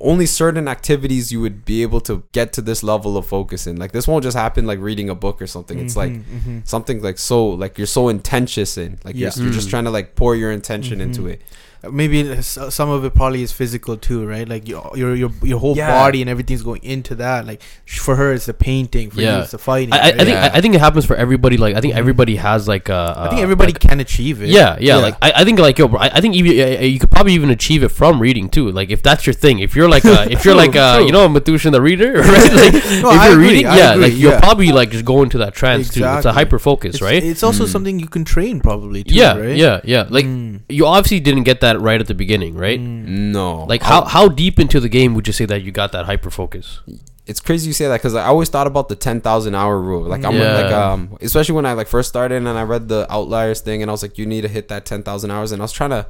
only 0.00 0.26
certain 0.26 0.66
activities 0.66 1.30
you 1.30 1.40
would 1.40 1.64
be 1.64 1.82
able 1.82 2.00
to 2.00 2.24
get 2.32 2.52
to 2.54 2.62
this 2.62 2.82
level 2.82 3.16
of 3.16 3.26
focus 3.26 3.66
in. 3.66 3.76
Like 3.76 3.92
this 3.92 4.08
won't 4.08 4.22
just 4.22 4.36
happen 4.36 4.66
like 4.66 4.78
reading 4.78 5.10
a 5.10 5.14
book 5.14 5.42
or 5.42 5.46
something. 5.46 5.78
It's 5.78 5.96
like 5.96 6.12
mm-hmm, 6.12 6.36
mm-hmm. 6.36 6.58
something 6.64 7.02
like 7.02 7.18
so 7.18 7.46
like 7.46 7.76
you're 7.76 7.86
so 7.86 8.08
intensious 8.08 8.78
in. 8.78 8.98
Like 9.04 9.14
Yeah. 9.14 9.30
you're, 9.36 9.44
you're 9.44 9.54
just 9.54 9.68
mm. 9.68 9.70
trying 9.70 9.84
to 9.84 9.90
like 9.90 10.14
pour 10.14 10.34
your 10.34 10.52
intention 10.52 10.98
mm-hmm. 10.98 11.08
into 11.08 11.26
it 11.26 11.42
maybe 11.90 12.40
some 12.42 12.90
of 12.90 13.04
it 13.04 13.14
probably 13.14 13.42
is 13.42 13.52
physical 13.52 13.96
too, 13.96 14.26
right? 14.26 14.48
Like 14.48 14.68
your 14.68 14.90
your 14.94 15.14
your, 15.14 15.30
your 15.42 15.58
whole 15.58 15.76
Yeah. 15.76 15.90
body 15.90 16.20
and 16.20 16.30
everything's 16.30 16.62
going 16.62 16.82
into 16.82 17.14
that. 17.16 17.46
Like 17.46 17.62
for 17.86 18.16
her, 18.16 18.32
it's 18.32 18.46
the 18.46 18.54
painting. 18.54 19.10
For 19.10 19.20
Yeah. 19.20 19.36
you, 19.36 19.42
it's 19.42 19.50
the 19.52 19.58
fighting. 19.58 19.92
I, 19.92 19.98
I, 19.98 20.00
I 20.08 20.10
think 20.12 20.28
Yeah. 20.28 20.50
I, 20.52 20.56
I 20.58 20.60
think 20.60 20.74
it 20.74 20.80
happens 20.80 21.04
for 21.04 21.16
everybody. 21.16 21.56
Like 21.56 21.74
I 21.76 21.80
think 21.80 21.94
everybody 21.94 22.36
has 22.36 22.66
like 22.68 22.88
a. 22.88 23.14
I 23.16 23.28
think 23.28 23.42
everybody 23.42 23.72
can 23.72 24.00
achieve 24.00 24.42
it. 24.42 24.48
Yeah, 24.48 24.76
yeah, 24.80 24.96
Yeah. 24.96 24.96
Like 25.02 25.16
I, 25.22 25.32
I 25.36 25.44
think 25.44 25.58
like 25.58 25.78
yo, 25.78 25.88
bro, 25.88 25.98
I, 26.00 26.08
I 26.16 26.20
think 26.20 26.34
even 26.36 26.52
uh, 26.52 26.80
you 26.82 26.98
could 26.98 27.10
probably 27.10 27.32
even 27.34 27.50
achieve 27.50 27.82
it 27.82 27.88
from 27.90 28.20
reading 28.20 28.48
too. 28.48 28.70
Like 28.70 28.90
if 28.90 29.02
that's 29.02 29.26
your 29.26 29.34
thing, 29.34 29.58
if 29.60 29.74
you're 29.76 29.88
like 29.88 30.04
uh, 30.04 30.26
if 30.30 30.44
you're 30.44 30.54
like 30.64 30.76
uh, 30.76 30.96
true. 30.98 31.06
you 31.06 31.12
know 31.12 31.28
Mathusan 31.28 31.72
the 31.72 31.80
reader, 31.82 32.12
right? 32.20 32.52
Like 32.52 32.72
No, 33.04 33.10
if 33.10 33.22
you're 33.24 33.32
agree, 33.32 33.48
reading, 33.48 33.66
I 33.66 33.76
yeah, 33.76 33.92
agree, 33.92 34.02
like 34.04 34.12
you'll 34.14 34.32
yeah. 34.32 34.40
probably 34.40 34.72
like 34.72 34.90
just 34.90 35.04
go 35.04 35.22
into 35.22 35.38
that 35.38 35.54
trance 35.54 35.88
too. 35.92 36.04
It's 36.04 36.26
a 36.26 36.32
hyper 36.32 36.58
focus, 36.58 37.00
right? 37.02 37.22
It's 37.22 37.42
also 37.42 37.64
Mm. 37.64 37.68
something 37.68 37.98
you 37.98 38.08
can 38.08 38.24
train 38.24 38.60
probably 38.60 39.04
too. 39.04 39.14
yeah, 39.14 39.36
right? 39.36 39.56
yeah, 39.56 39.80
yeah. 39.84 40.06
Like 40.10 40.26
Mm. 40.26 40.60
you 40.68 40.86
obviously 40.86 41.20
didn't 41.20 41.44
get 41.44 41.60
that 41.60 41.73
right 41.80 42.00
at 42.00 42.06
the 42.06 42.14
beginning, 42.14 42.54
right? 42.54 42.80
no 42.80 43.64
Like 43.64 43.82
how 43.82 44.04
how 44.04 44.28
deep 44.28 44.58
into 44.58 44.80
the 44.80 44.88
game 44.88 45.14
would 45.14 45.26
you 45.26 45.32
say 45.32 45.44
that 45.46 45.62
you 45.62 45.72
got 45.72 45.92
that 45.92 46.06
hyper 46.06 46.30
focus? 46.30 46.80
it's 47.26 47.40
crazy 47.40 47.66
you 47.68 47.72
say 47.72 47.86
that 47.88 47.96
because 48.00 48.14
I 48.14 48.26
always 48.26 48.50
thought 48.50 48.66
about 48.66 48.90
the 48.90 48.96
ten 48.96 49.20
thousand 49.22 49.54
hour 49.54 49.80
rule. 49.80 50.02
Like 50.02 50.24
I'm 50.24 50.34
Yeah. 50.36 50.52
like 50.60 50.72
um, 50.72 51.16
especially 51.22 51.54
when 51.54 51.64
I 51.64 51.72
like 51.72 51.88
first 51.88 52.08
started 52.10 52.36
and 52.36 52.48
I 52.48 52.62
read 52.64 52.88
the 52.88 53.06
outliers 53.10 53.60
thing 53.62 53.80
and 53.80 53.90
I 53.90 53.92
was 53.92 54.02
like, 54.02 54.18
you 54.18 54.26
need 54.26 54.42
to 54.42 54.48
hit 54.48 54.68
that 54.68 54.84
ten 54.84 55.02
thousand 55.02 55.30
hours. 55.30 55.50
And 55.52 55.62
I 55.62 55.64
was 55.64 55.72
trying 55.72 55.90
to. 55.90 56.06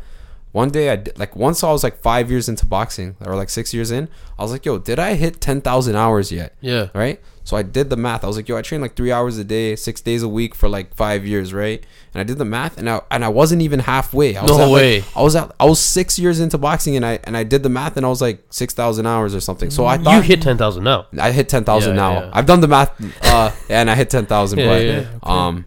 One 0.50 0.70
day 0.70 0.90
I 0.90 0.96
did, 0.96 1.18
like 1.18 1.34
once 1.34 1.64
I 1.64 1.70
was 1.72 1.82
like 1.82 1.98
five 1.98 2.30
years 2.30 2.48
into 2.48 2.64
boxing 2.64 3.16
or 3.24 3.34
like 3.34 3.50
six 3.50 3.74
years 3.74 3.90
in, 3.90 4.08
I 4.38 4.42
was 4.42 4.52
like, 4.52 4.64
yo, 4.64 4.78
did 4.78 5.00
I 5.00 5.14
hit 5.14 5.40
ten 5.40 5.60
thousand 5.60 5.96
hours 5.96 6.30
yet? 6.30 6.54
Yeah. 6.60 6.88
Right. 6.94 7.20
So 7.46 7.58
I 7.58 7.62
did 7.62 7.90
the 7.90 7.96
math. 7.96 8.24
I 8.24 8.26
was 8.26 8.36
like, 8.36 8.48
yo, 8.48 8.56
I 8.56 8.62
train 8.62 8.80
like 8.80 8.96
three 8.96 9.12
hours 9.12 9.36
a 9.36 9.44
day, 9.44 9.76
six 9.76 10.00
days 10.00 10.22
a 10.22 10.28
week 10.28 10.54
for 10.54 10.66
like 10.66 10.94
five 10.94 11.26
years, 11.26 11.52
right? 11.52 11.84
And 12.14 12.20
I 12.20 12.24
did 12.24 12.38
the 12.38 12.44
math, 12.46 12.78
and 12.78 12.88
I 12.88 13.02
and 13.10 13.22
I 13.22 13.28
wasn't 13.28 13.60
even 13.60 13.80
halfway. 13.80 14.34
I 14.34 14.42
was 14.42 14.50
No 14.52 14.60
at, 14.60 14.64
like- 14.68 14.72
way. 14.72 15.04
I 15.14 15.20
was 15.22 15.36
at 15.36 15.52
I 15.60 15.66
was 15.66 15.78
six 15.78 16.18
years 16.18 16.40
into 16.40 16.56
boxing, 16.56 16.96
and 16.96 17.04
I 17.04 17.18
and 17.24 17.36
I 17.36 17.44
did 17.44 17.62
the 17.62 17.68
math, 17.68 17.98
and 17.98 18.06
I 18.06 18.08
was 18.08 18.22
like 18.22 18.42
six 18.48 18.72
thousand 18.72 19.04
hours 19.06 19.34
or 19.34 19.40
something. 19.40 19.70
So 19.70 19.84
I 19.84 19.96
You 19.96 20.22
hit 20.22 20.40
ten 20.40 20.56
thousand 20.56 20.84
now. 20.84 21.06
I 21.20 21.32
hit 21.32 21.50
ten 21.50 21.64
thousand 21.64 21.96
Yeah, 21.96 22.02
now. 22.02 22.12
yeah. 22.14 22.30
I've 22.32 22.46
done 22.46 22.60
the 22.62 22.68
math, 22.68 22.90
uh, 23.26 23.50
and 23.68 23.90
I 23.90 23.94
hit 23.94 24.08
ten 24.10 24.24
thousand. 24.26 24.58
Yeah, 24.64 24.68
but 24.68 24.82
yeah, 24.84 25.00
yeah. 25.00 25.06
um, 25.22 25.66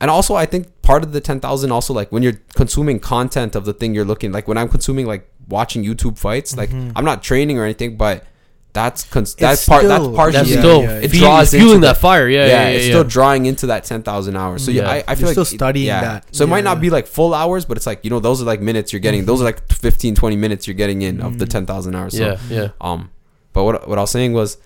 and 0.00 0.10
also 0.10 0.34
I 0.36 0.46
think 0.46 0.80
part 0.82 1.02
of 1.02 1.10
the 1.12 1.20
ten 1.20 1.40
thousand 1.40 1.72
also 1.72 1.92
like 1.92 2.12
when 2.12 2.22
you're 2.22 2.40
consuming 2.54 3.00
content 3.00 3.56
of 3.56 3.64
the 3.64 3.72
thing 3.72 3.94
you're 3.96 4.04
looking 4.04 4.30
like 4.30 4.46
when 4.46 4.56
I'm 4.58 4.68
consuming 4.68 5.06
like 5.06 5.28
watching 5.48 5.82
YouTube 5.84 6.18
fights, 6.18 6.56
like 6.56 6.70
I'm 6.72 7.04
not 7.04 7.24
training 7.24 7.58
or 7.58 7.64
anything, 7.64 7.96
but 7.96 8.24
that's 8.72 9.04
cons- 9.04 9.34
that's 9.34 9.66
part 9.68 9.82
that's 9.84 10.02
still- 10.04 10.14
partially 10.14 10.38
That's 10.38 10.50
Yeah, 10.50 10.58
still 10.58 10.82
yeah, 10.82 10.90
it 11.00 11.10
fe- 11.10 11.18
draws 11.18 11.50
fueling 11.50 11.74
into 11.76 11.86
that 11.88 11.96
fire. 11.98 12.28
Yeah, 12.28 12.46
yeah, 12.46 12.52
yeah. 12.52 12.68
it's 12.68 12.86
yeah. 12.86 12.92
still 12.92 13.04
drawing 13.04 13.46
into 13.46 13.66
that 13.66 13.84
10,000 13.84 14.36
hours. 14.36 14.64
So 14.64 14.70
yeah, 14.70 14.82
Yeah. 14.82 14.90
I, 14.90 15.04
I 15.08 15.14
feel 15.16 15.20
You're 15.20 15.26
like 15.28 15.32
still 15.34 15.42
it- 15.42 15.46
studying 15.58 15.86
yeah. 15.86 16.00
that. 16.02 16.26
So 16.34 16.44
it 16.44 16.48
might 16.48 16.58
Yeah. 16.58 16.64
not 16.64 16.80
be 16.80 16.88
like 16.90 17.06
full 17.08 17.34
hours, 17.34 17.64
but 17.64 17.76
it's 17.76 17.86
like, 17.86 18.04
you 18.04 18.10
know, 18.10 18.20
those 18.20 18.40
are 18.40 18.44
like 18.44 18.60
minutes 18.60 18.92
you're 18.92 19.00
getting. 19.00 19.24
Those 19.24 19.40
are 19.40 19.44
like 19.44 19.70
15, 19.72 20.14
20 20.14 20.36
minutes 20.36 20.66
you're 20.68 20.74
getting 20.74 21.02
in 21.02 21.20
of 21.20 21.38
the 21.38 21.46
10,000 21.46 21.94
hours. 21.96 22.16
So, 22.16 22.24
yeah, 22.24 22.38
yeah. 22.48 22.68
um, 22.80 23.10
but 23.52 23.64
what, 23.64 23.88
what 23.88 23.98
I 23.98 24.02
was 24.02 24.10
saying 24.12 24.34
was 24.34 24.56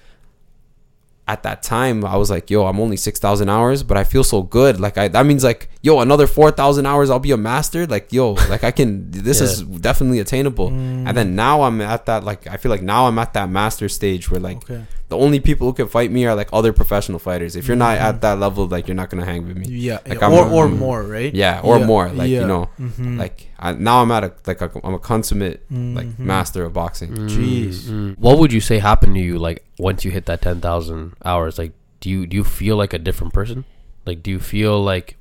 at 1.26 1.42
that 1.42 1.62
time, 1.62 2.04
I 2.04 2.16
was 2.16 2.30
like, 2.30 2.50
yo, 2.50 2.66
I'm 2.66 2.78
only 2.78 2.96
6,000 2.98 3.48
hours, 3.48 3.82
but 3.82 3.96
I 3.96 4.04
feel 4.04 4.22
so 4.24 4.42
good. 4.42 4.78
Like, 4.78 4.98
I, 4.98 5.08
that 5.08 5.24
means 5.24 5.42
like, 5.42 5.70
yo, 5.80 6.00
another 6.00 6.26
4,000 6.26 6.84
hours, 6.84 7.08
I'll 7.08 7.18
be 7.18 7.30
a 7.30 7.36
master. 7.38 7.86
Like, 7.86 8.12
yo, 8.12 8.32
like 8.50 8.62
I 8.62 8.70
can, 8.70 9.10
this 9.10 9.38
Yeah. 9.40 9.44
is 9.46 9.62
definitely 9.62 10.18
attainable. 10.18 10.68
And 10.68 11.16
then 11.16 11.30
mm. 11.32 11.34
now 11.36 11.62
I'm 11.62 11.80
at 11.80 12.04
that, 12.06 12.24
like, 12.24 12.46
I 12.46 12.58
feel 12.58 12.70
like 12.70 12.82
now 12.82 13.06
I'm 13.06 13.18
at 13.18 13.32
that 13.34 13.48
master 13.48 13.88
stage 13.88 14.30
where 14.30 14.40
like, 14.40 14.58
Okay. 14.58 14.84
The 15.08 15.16
only 15.18 15.38
people 15.38 15.66
who 15.66 15.72
can 15.74 15.86
fight 15.86 16.10
me 16.10 16.24
are 16.26 16.34
like 16.34 16.48
other 16.52 16.72
professional 16.72 17.18
fighters. 17.18 17.56
If 17.56 17.68
you're 17.68 17.76
not 17.76 17.98
at 17.98 18.20
that 18.22 18.38
level, 18.38 18.66
like 18.66 18.88
you're 18.88 18.94
not 18.94 19.10
gonna 19.10 19.24
hang 19.24 19.46
with 19.46 19.56
me. 19.56 19.66
Yeah. 19.68 19.98
Like, 20.06 20.20
yeah. 20.20 20.26
I'm 20.26 20.32
Or 20.32 20.46
a- 20.46 20.50
or 20.50 20.68
more, 20.68 21.02
right? 21.02 21.32
Yeah, 21.34 21.60
or 21.62 21.78
Yeah, 21.78 21.86
more. 21.86 22.08
Like 22.08 22.30
yeah. 22.30 22.40
you 22.40 22.46
know, 22.46 22.68
Mhm. 22.80 23.18
like 23.18 23.48
I, 23.58 23.72
now 23.72 24.00
I'm 24.02 24.10
at 24.10 24.24
a 24.24 24.32
like 24.46 24.60
a, 24.62 24.70
I'm 24.82 24.94
a 24.94 24.98
consummate 24.98 25.60
like 25.70 26.06
Mhm. 26.06 26.18
master 26.20 26.64
of 26.64 26.72
boxing. 26.72 27.12
Jeez. 27.28 27.82
Mm. 27.84 28.18
What 28.18 28.38
would 28.38 28.52
you 28.52 28.60
say 28.60 28.78
happened 28.78 29.14
to 29.16 29.20
you 29.20 29.38
like 29.38 29.64
once 29.78 30.04
you 30.04 30.10
hit 30.10 30.24
that 30.26 30.40
ten 30.42 30.60
thousand 30.60 31.12
hours? 31.24 31.58
Like, 31.58 31.72
do 32.00 32.08
you 32.10 32.26
do 32.26 32.36
you 32.36 32.44
feel 32.44 32.76
like 32.76 32.92
a 32.94 32.98
different 32.98 33.32
person? 33.34 33.64
Like, 34.06 34.22
do 34.22 34.30
you 34.30 34.40
feel 34.40 34.82
like 34.82 35.16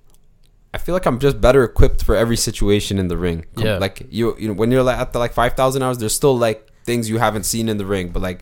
I 0.74 0.80
feel 0.80 0.94
like 0.96 1.06
I'm 1.06 1.20
just 1.20 1.40
better 1.40 1.64
equipped 1.64 2.04
for 2.04 2.16
every 2.16 2.36
situation 2.38 2.98
in 2.98 3.08
the 3.08 3.18
ring. 3.18 3.46
Yeah. 3.58 3.78
Like 3.78 4.08
you, 4.10 4.36
you 4.40 4.48
know, 4.48 4.54
when 4.56 4.72
you're 4.72 4.82
like 4.82 4.98
at 4.98 5.14
the 5.14 5.20
like 5.20 5.34
five 5.34 5.54
thousand 5.54 5.84
hours, 5.84 5.98
there's 6.00 6.16
still 6.16 6.36
like 6.38 6.68
things 6.84 7.10
you 7.10 7.18
haven't 7.20 7.44
seen 7.44 7.70
in 7.70 7.78
the 7.78 7.86
ring, 7.86 8.10
but 8.10 8.22
like 8.24 8.40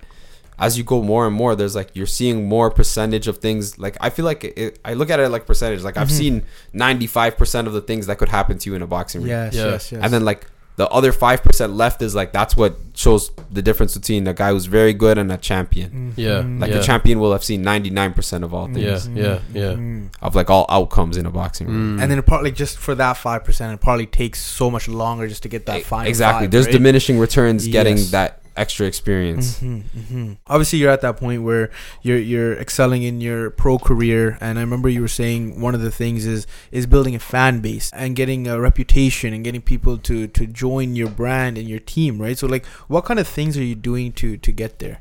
as 0.62 0.78
you 0.78 0.84
go 0.84 1.02
more 1.02 1.26
and 1.28 1.36
more, 1.36 1.56
there's 1.56 1.76
like 1.76 1.90
you're 1.96 2.06
seeing 2.20 2.48
more 2.48 2.70
percentage 2.70 3.28
of 3.28 3.36
things. 3.40 3.78
Like 3.80 3.98
I 4.00 4.10
feel 4.12 4.26
like 4.26 4.44
it, 4.46 4.80
I 4.86 4.94
look 4.94 5.10
at 5.10 5.20
it 5.20 5.30
like 5.30 5.46
percentage. 5.48 5.82
Like 5.84 5.98
I've 5.98 6.12
seen 6.12 6.44
95 6.74 7.38
percent 7.38 7.68
of 7.68 7.74
the 7.74 7.82
things 7.82 8.08
that 8.08 8.18
could 8.18 8.30
happen 8.30 8.58
to 8.60 8.70
you 8.70 8.76
in 8.76 8.82
a 8.82 8.88
boxing 8.88 9.22
ring. 9.22 9.30
Yes, 9.32 9.56
Yeah. 9.56 9.66
yes, 9.72 9.92
yes. 9.92 10.02
And 10.04 10.14
then 10.14 10.24
like 10.24 10.46
the 10.78 10.88
other 10.90 11.12
five 11.12 11.44
percent 11.44 11.74
left 11.74 12.02
is 12.02 12.16
like 12.16 12.32
that's 12.32 12.56
what 12.56 12.76
shows 12.94 13.30
the 13.52 13.62
difference 13.62 13.96
between 13.98 14.26
a 14.28 14.34
guy 14.34 14.52
who's 14.52 14.68
very 14.68 14.94
good 14.94 15.18
and 15.18 15.30
a 15.32 15.38
champion. 15.38 16.14
Yeah, 16.16 16.42
Mhm. 16.42 16.62
Like 16.62 16.72
yeah. 16.72 16.78
the 16.78 16.84
champion 16.84 17.20
will 17.20 17.34
have 17.34 17.44
seen 17.44 17.62
ninety 17.62 17.90
nine 17.90 18.14
percent 18.14 18.44
of 18.44 18.54
all 18.54 18.68
things 18.68 19.08
yeah, 19.08 19.24
yeah, 19.24 19.40
yeah? 19.54 19.74
Mhm. 19.74 20.10
of 20.22 20.34
like 20.34 20.50
all 20.50 20.66
outcomes 20.70 21.18
in 21.18 21.26
a 21.26 21.32
boxing 21.32 21.68
ring. 21.68 21.98
Mm. 21.98 22.02
And 22.02 22.12
then 22.12 22.18
it 22.20 22.26
probably 22.26 22.52
just 22.52 22.78
for 22.78 22.96
that 22.96 23.18
five 23.18 23.44
percent, 23.44 23.74
it 23.74 23.82
probably 23.82 24.06
takes 24.06 24.42
so 24.42 24.72
much 24.72 24.88
longer 24.88 25.28
just 25.28 25.44
to 25.44 25.50
get 25.50 25.66
that 25.66 25.84
final. 25.84 26.08
exactly. 26.08 26.46
five, 26.46 26.52
There's 26.52 26.66
right? 26.68 26.72
diminishing 26.74 27.20
returns 27.20 27.68
getting 27.68 27.98
Yes. 27.98 28.12
that 28.12 28.41
extra 28.62 28.86
experience. 28.86 29.60
Mhm, 29.60 29.84
mhm. 30.12 30.38
Obviously, 30.48 30.78
you're 30.80 30.92
at 30.98 31.02
that 31.02 31.18
point 31.18 31.42
where 31.44 31.66
you're 32.06 32.20
you're 32.32 32.54
excelling 32.66 33.02
in 33.04 33.20
your 33.28 33.50
pro 33.50 33.78
career, 33.80 34.38
and 34.40 34.54
I 34.60 34.62
remember 34.62 34.88
you 34.90 35.02
were 35.02 35.16
saying 35.22 35.60
one 35.66 35.74
of 35.76 35.82
the 35.82 35.92
things 36.02 36.26
is 36.26 36.46
is 36.72 36.86
building 36.86 37.16
a 37.16 37.20
fan 37.34 37.60
base 37.60 37.92
and 37.94 38.16
getting 38.16 38.48
a 38.48 38.60
reputation 38.70 39.34
and 39.34 39.44
getting 39.44 39.62
people 39.74 39.98
to 40.10 40.28
to 40.38 40.44
join 40.64 40.96
your 40.96 41.10
brand 41.10 41.58
and 41.58 41.68
your 41.68 41.80
team, 41.96 42.22
right? 42.22 42.38
So, 42.38 42.46
like, 42.48 42.66
what 42.94 43.04
kind 43.10 43.20
of 43.20 43.28
things 43.28 43.58
are 43.58 43.64
you 43.72 43.76
doing 43.76 44.12
to 44.22 44.38
to 44.38 44.52
get 44.52 44.78
there? 44.80 45.00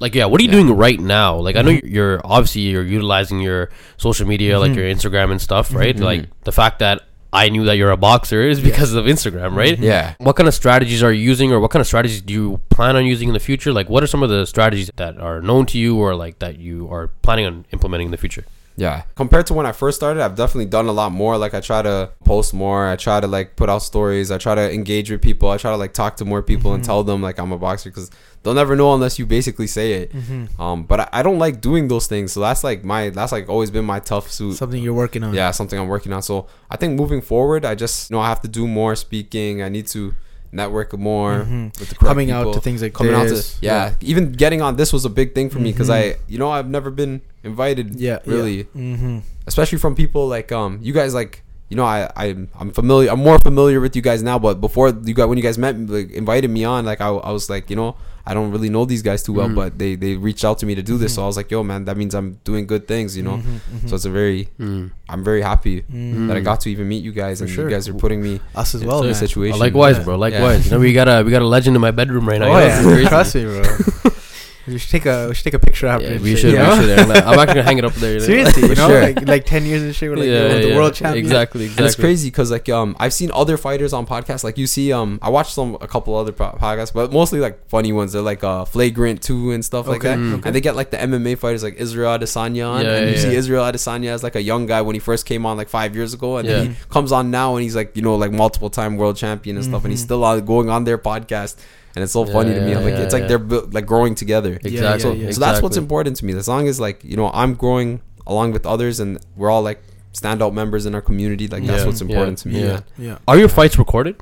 Like, 0.00 0.14
yeah, 0.14 0.26
what 0.30 0.38
are 0.40 0.44
you 0.44 0.50
Yeah. 0.50 0.62
doing 0.62 0.76
right 0.76 1.00
now? 1.00 1.34
Like, 1.46 1.56
I 1.56 1.62
know 1.62 1.72
Mhm. 1.74 1.90
you're 1.96 2.20
obviously 2.22 2.62
you're 2.70 2.84
utilizing 2.86 3.40
your 3.40 3.70
social 3.96 4.28
media, 4.28 4.60
like 4.60 4.70
Mhm. 4.72 4.76
your 4.78 4.86
Instagram 4.94 5.32
and 5.32 5.40
stuff, 5.42 5.74
right? 5.74 5.96
Mhm. 5.96 6.04
Like 6.10 6.22
the 6.44 6.52
fact 6.52 6.78
that 6.84 7.07
I 7.32 7.50
knew 7.50 7.64
that 7.66 7.76
you're 7.76 7.90
a 7.90 7.96
boxer 7.96 8.40
is 8.42 8.60
because 8.60 8.94
of 8.94 9.04
Instagram, 9.04 9.54
right? 9.54 9.78
Mhm. 9.78 9.82
Yeah. 9.82 10.14
What 10.18 10.36
kind 10.36 10.48
of 10.48 10.54
strategies 10.54 11.02
are 11.02 11.12
you 11.12 11.22
using, 11.22 11.52
or 11.52 11.60
what 11.60 11.70
kind 11.70 11.80
of 11.82 11.86
strategies 11.86 12.22
do 12.22 12.32
you 12.32 12.60
plan 12.70 12.96
on 12.96 13.04
using 13.04 13.28
in 13.28 13.34
the 13.34 13.40
future? 13.40 13.72
Like, 13.72 13.88
what 13.90 14.02
are 14.02 14.06
some 14.06 14.22
of 14.22 14.30
the 14.30 14.46
strategies 14.46 14.90
that 14.96 15.18
are 15.20 15.40
known 15.42 15.66
to 15.66 15.78
you, 15.78 15.96
or 15.98 16.14
like 16.14 16.38
that 16.38 16.58
you 16.58 16.88
are 16.90 17.08
planning 17.22 17.44
on 17.46 17.64
implementing 17.72 18.06
in 18.06 18.12
the 18.12 18.16
future? 18.16 18.44
Yeah. 18.78 19.02
Compared 19.16 19.46
to 19.48 19.54
when 19.54 19.66
I 19.66 19.72
first 19.72 19.96
started, 19.96 20.22
I've 20.22 20.36
definitely 20.36 20.66
done 20.66 20.86
a 20.86 20.92
lot 20.92 21.10
more. 21.10 21.36
Like 21.36 21.52
I 21.52 21.60
try 21.60 21.82
to 21.82 22.10
post 22.24 22.54
more. 22.54 22.86
I 22.86 22.94
try 22.96 23.18
to 23.20 23.26
like 23.26 23.56
put 23.56 23.68
out 23.68 23.82
stories. 23.82 24.30
I 24.30 24.38
try 24.38 24.54
to 24.54 24.72
engage 24.72 25.10
with 25.10 25.20
people. 25.20 25.50
I 25.50 25.56
try 25.56 25.72
to 25.72 25.76
like 25.76 25.92
talk 25.92 26.16
to 26.18 26.24
more 26.24 26.42
people 26.42 26.72
and 26.74 26.84
tell 26.84 27.02
them 27.02 27.20
like 27.20 27.38
I'm 27.38 27.50
a 27.52 27.58
boxer 27.58 27.90
because 27.90 28.08
they'll 28.42 28.54
never 28.54 28.76
know 28.76 28.94
unless 28.94 29.18
you 29.18 29.26
basically 29.26 29.66
say 29.66 29.94
it. 29.94 30.12
Um, 30.60 30.84
but 30.84 31.00
I, 31.00 31.08
I 31.12 31.22
don't 31.22 31.40
like 31.40 31.60
doing 31.60 31.88
those 31.88 32.06
things. 32.06 32.32
So 32.32 32.40
that's 32.40 32.62
like 32.62 32.84
my 32.84 33.10
that's 33.10 33.32
like 33.32 33.48
always 33.48 33.70
been 33.70 33.84
my 33.84 33.98
tough 34.00 34.30
suit. 34.30 34.54
Something 34.54 34.82
you're 34.82 34.94
working 34.94 35.24
on. 35.24 35.34
yeah, 35.34 35.50
something 35.50 35.78
I'm 35.78 35.88
working 35.88 36.12
on. 36.12 36.22
So 36.22 36.46
I 36.70 36.76
think 36.76 36.98
moving 36.98 37.20
forward, 37.20 37.64
I 37.64 37.74
just 37.74 38.10
you 38.10 38.14
know 38.16 38.20
I 38.20 38.28
have 38.28 38.40
to 38.42 38.48
do 38.48 38.66
more 38.68 38.94
speaking. 38.94 39.60
I 39.62 39.68
need 39.68 39.88
to 39.88 40.14
network 40.52 40.96
more 40.98 41.44
Mhm. 41.46 41.78
with 41.78 41.88
the 41.90 41.94
coming 41.94 42.30
out 42.30 42.52
to 42.54 42.60
things 42.60 42.80
like 42.82 42.94
coming 42.94 43.14
out 43.14 43.28
to 43.28 43.34
this. 43.34 43.58
yeah, 43.60 43.94
even 44.00 44.32
getting 44.32 44.62
on 44.62 44.76
this 44.76 44.92
was 44.92 45.04
a 45.04 45.10
big 45.10 45.34
thing 45.34 45.50
for 45.50 45.58
me 45.58 45.72
because. 45.72 45.90
I 45.90 46.16
you 46.28 46.38
know 46.38 46.50
I've 46.50 46.68
never 46.68 46.90
been 46.90 47.20
invited 47.44 47.96
yeah, 48.00 48.18
really 48.26 48.64
Mm-hmm. 48.76 49.18
especially 49.46 49.78
from 49.78 49.94
people 49.94 50.26
like 50.28 50.50
um 50.52 50.78
you 50.82 50.92
guys 50.92 51.14
like 51.14 51.42
you 51.70 51.76
know 51.76 51.84
I 51.84 52.10
I'm 52.16 52.48
I'm 52.60 52.70
familiar 52.72 53.10
I'm 53.12 53.20
more 53.20 53.38
familiar 53.38 53.80
with 53.80 53.94
you 53.96 54.02
guys 54.02 54.22
now 54.22 54.38
but 54.38 54.60
before 54.60 54.88
you 54.90 55.14
got 55.14 55.28
when 55.28 55.36
you 55.38 55.44
guys 55.44 55.58
met 55.58 55.74
like 55.88 56.10
invited 56.12 56.50
me 56.50 56.64
on 56.64 56.84
like 56.84 57.00
I, 57.00 57.08
I 57.08 57.30
was 57.32 57.48
like 57.50 57.68
you 57.70 57.76
know 57.76 57.96
I 58.30 58.34
don't 58.36 58.50
really 58.54 58.68
know 58.76 58.84
these 58.92 59.02
guys 59.08 59.20
too 59.26 59.32
well 59.38 59.48
Mm. 59.48 59.54
but 59.60 59.70
they 59.82 59.90
they 60.02 60.12
reached 60.28 60.44
out 60.48 60.56
to 60.60 60.66
me 60.68 60.74
to 60.80 60.82
do 60.90 60.94
this 61.02 61.14
so 61.16 61.22
I 61.24 61.26
was 61.30 61.36
like 61.40 61.50
yo 61.54 61.60
man 61.70 61.80
that 61.88 61.96
means 62.00 62.14
I'm 62.18 62.28
doing 62.50 62.64
good 62.72 62.84
things 62.92 63.16
you 63.18 63.24
know 63.28 63.36
Mm-hmm. 63.38 63.88
so 63.88 63.92
it's 63.96 64.04
a 64.12 64.14
very 64.20 64.40
Mm. 64.60 64.90
I'm 65.12 65.22
very 65.30 65.42
happy 65.50 65.76
Mm. 65.90 66.28
that 66.28 66.36
I 66.36 66.42
got 66.50 66.60
to 66.64 66.68
even 66.74 66.86
meet 66.92 67.02
you 67.08 67.12
guys 67.22 67.38
For 67.38 67.44
and 67.44 67.52
sure. 67.54 67.64
you 67.64 67.74
guys 67.74 67.88
are 67.88 67.94
putting 68.04 68.20
me 68.22 68.32
us 68.54 68.74
as 68.76 68.84
well, 68.84 68.98
in 69.00 69.04
man. 69.06 69.10
it's 69.16 69.20
situation 69.26 69.58
Likewise, 69.66 69.96
Yeah. 69.98 70.04
bro. 70.04 70.16
Likewise. 70.26 70.66
You 70.66 70.72
know, 70.72 70.80
we 70.86 70.92
got 70.92 71.08
a 71.08 71.16
we 71.24 71.30
got 71.36 71.42
a 71.48 71.50
legend 71.56 71.74
in 71.78 71.82
my 71.88 71.94
bedroom 72.00 72.28
right 72.28 72.40
now. 72.44 72.52
Oh 72.52 72.58
you 72.60 72.68
know, 72.68 72.92
it's 72.92 73.02
yeah, 73.02 73.08
trust 73.08 73.34
me, 73.34 73.44
bro. 73.48 73.62
we 74.68 74.78
should 74.78 74.90
take 74.90 75.06
a 75.06 75.26
we 75.28 75.34
should 75.34 75.44
take 75.44 75.54
a 75.54 75.58
picture 75.58 75.86
after. 75.86 76.12
Yeah, 76.14 76.18
we 76.20 76.36
should. 76.36 76.52
you 76.52 76.58
We 76.58 76.64
should. 76.64 76.98
I'm 76.98 77.10
I'm 77.10 77.38
actually 77.38 77.46
gonna 77.46 77.62
hang 77.62 77.78
it 77.78 77.84
up 77.84 77.94
there. 77.94 78.14
you 78.14 78.18
know? 78.20 78.24
Seriously, 78.26 78.62
you 78.62 78.74
know, 78.74 78.88
sure. 78.88 79.00
like 79.02 79.26
like 79.26 79.44
ten 79.46 79.64
years 79.64 79.82
and 79.82 79.94
shit. 79.94 80.10
We're 80.10 80.16
like 80.16 80.26
yeah, 80.26 80.48
yo, 80.48 80.60
the 80.60 80.68
yeah, 80.68 80.76
world 80.76 80.94
champion. 80.94 81.24
Exactly. 81.24 81.64
Exactly. 81.64 81.82
and 81.84 81.86
it's 81.86 81.96
crazy 81.96 82.28
because 82.30 82.50
like 82.50 82.68
um 82.68 82.96
I've 82.98 83.12
seen 83.12 83.30
other 83.32 83.56
fighters 83.56 83.92
on 83.92 84.06
podcasts 84.06 84.44
like 84.44 84.58
you 84.58 84.66
see 84.66 84.92
um 84.92 85.18
I 85.22 85.30
watched 85.30 85.52
some 85.52 85.76
a 85.80 85.88
couple 85.88 86.14
other 86.16 86.32
po- 86.32 86.56
podcasts 86.60 86.92
but 86.92 87.12
mostly 87.12 87.40
like 87.40 87.68
funny 87.68 87.92
ones 87.92 88.12
they're 88.12 88.22
like 88.22 88.42
uh 88.44 88.64
flagrant 88.64 89.22
2 89.22 89.52
and 89.52 89.64
stuff 89.64 89.86
like 89.88 90.02
that 90.02 90.18
Mm. 90.18 90.44
and 90.44 90.54
they 90.54 90.60
get 90.60 90.74
like 90.76 90.90
the 90.90 90.96
MMA 90.96 91.38
fighters 91.38 91.62
like 91.62 91.74
Israel 91.76 92.18
Adesanya 92.18 92.68
on 92.70 92.84
Yeah, 92.84 92.96
and 92.96 93.06
you 93.08 93.14
yeah, 93.16 93.20
see 93.22 93.32
yeah. 93.32 93.38
Israel 93.38 93.64
Adesanya 93.64 94.10
as 94.10 94.22
like 94.22 94.36
a 94.36 94.42
young 94.42 94.66
guy 94.66 94.80
when 94.82 94.94
he 94.94 95.00
first 95.00 95.26
came 95.26 95.46
on 95.46 95.56
like 95.56 95.68
five 95.68 95.94
years 95.94 96.12
ago 96.14 96.36
and 96.38 96.48
then 96.48 96.66
he 96.70 96.76
comes 96.90 97.12
on 97.12 97.30
now 97.30 97.54
and 97.56 97.62
he's 97.62 97.76
like 97.76 97.94
you 97.96 98.02
know 98.02 98.16
like 98.16 98.32
multiple 98.32 98.70
time 98.70 98.96
world 98.96 99.16
champion 99.16 99.56
and 99.56 99.64
stuff 99.64 99.84
and 99.84 99.92
he's 99.92 100.00
Mhm. 100.02 100.04
still 100.04 100.24
on 100.24 100.44
going 100.44 100.68
on 100.70 100.84
their 100.84 100.98
podcast 100.98 101.56
and 101.98 102.04
it's 102.04 102.12
so 102.18 102.24
Yeah, 102.24 102.32
funny 102.36 102.52
to 102.54 102.60
me 102.60 102.70
yeah, 102.70 102.78
I'm 102.78 102.84
like 102.88 102.94
yeah, 102.94 103.04
it's 103.06 103.12
like 103.18 103.26
yeah. 103.26 103.36
they're 103.36 103.60
like 103.78 103.86
growing 103.92 104.14
together 104.22 104.52
Yeah, 104.62 104.70
Exactly. 104.72 105.00
so, 105.02 105.12
yeah. 105.12 105.30
so 105.34 105.40
that's 105.44 105.60
what's 105.62 105.76
important 105.86 106.14
to 106.18 106.24
me 106.26 106.32
as 106.42 106.48
long 106.54 106.64
as 106.72 106.78
like 106.86 106.98
you 107.10 107.16
know 107.20 107.28
I'm 107.42 107.52
growing 107.54 108.00
along 108.26 108.52
with 108.56 108.64
others 108.74 109.00
and 109.02 109.18
we're 109.36 109.50
all 109.54 109.62
like 109.70 109.80
standout 110.20 110.52
members 110.60 110.86
in 110.86 110.94
our 110.94 111.04
community 111.10 111.46
like 111.54 111.64
that's 111.66 111.80
Yeah, 111.82 111.86
what's 111.88 112.00
yeah, 112.02 112.08
important 112.08 112.36
to 112.42 112.48
me 112.48 112.60
yeah. 112.62 112.80
Yeah. 113.06 113.18
Are 113.28 113.36
your 113.42 113.48
fights 113.58 113.76
recorded? 113.84 114.14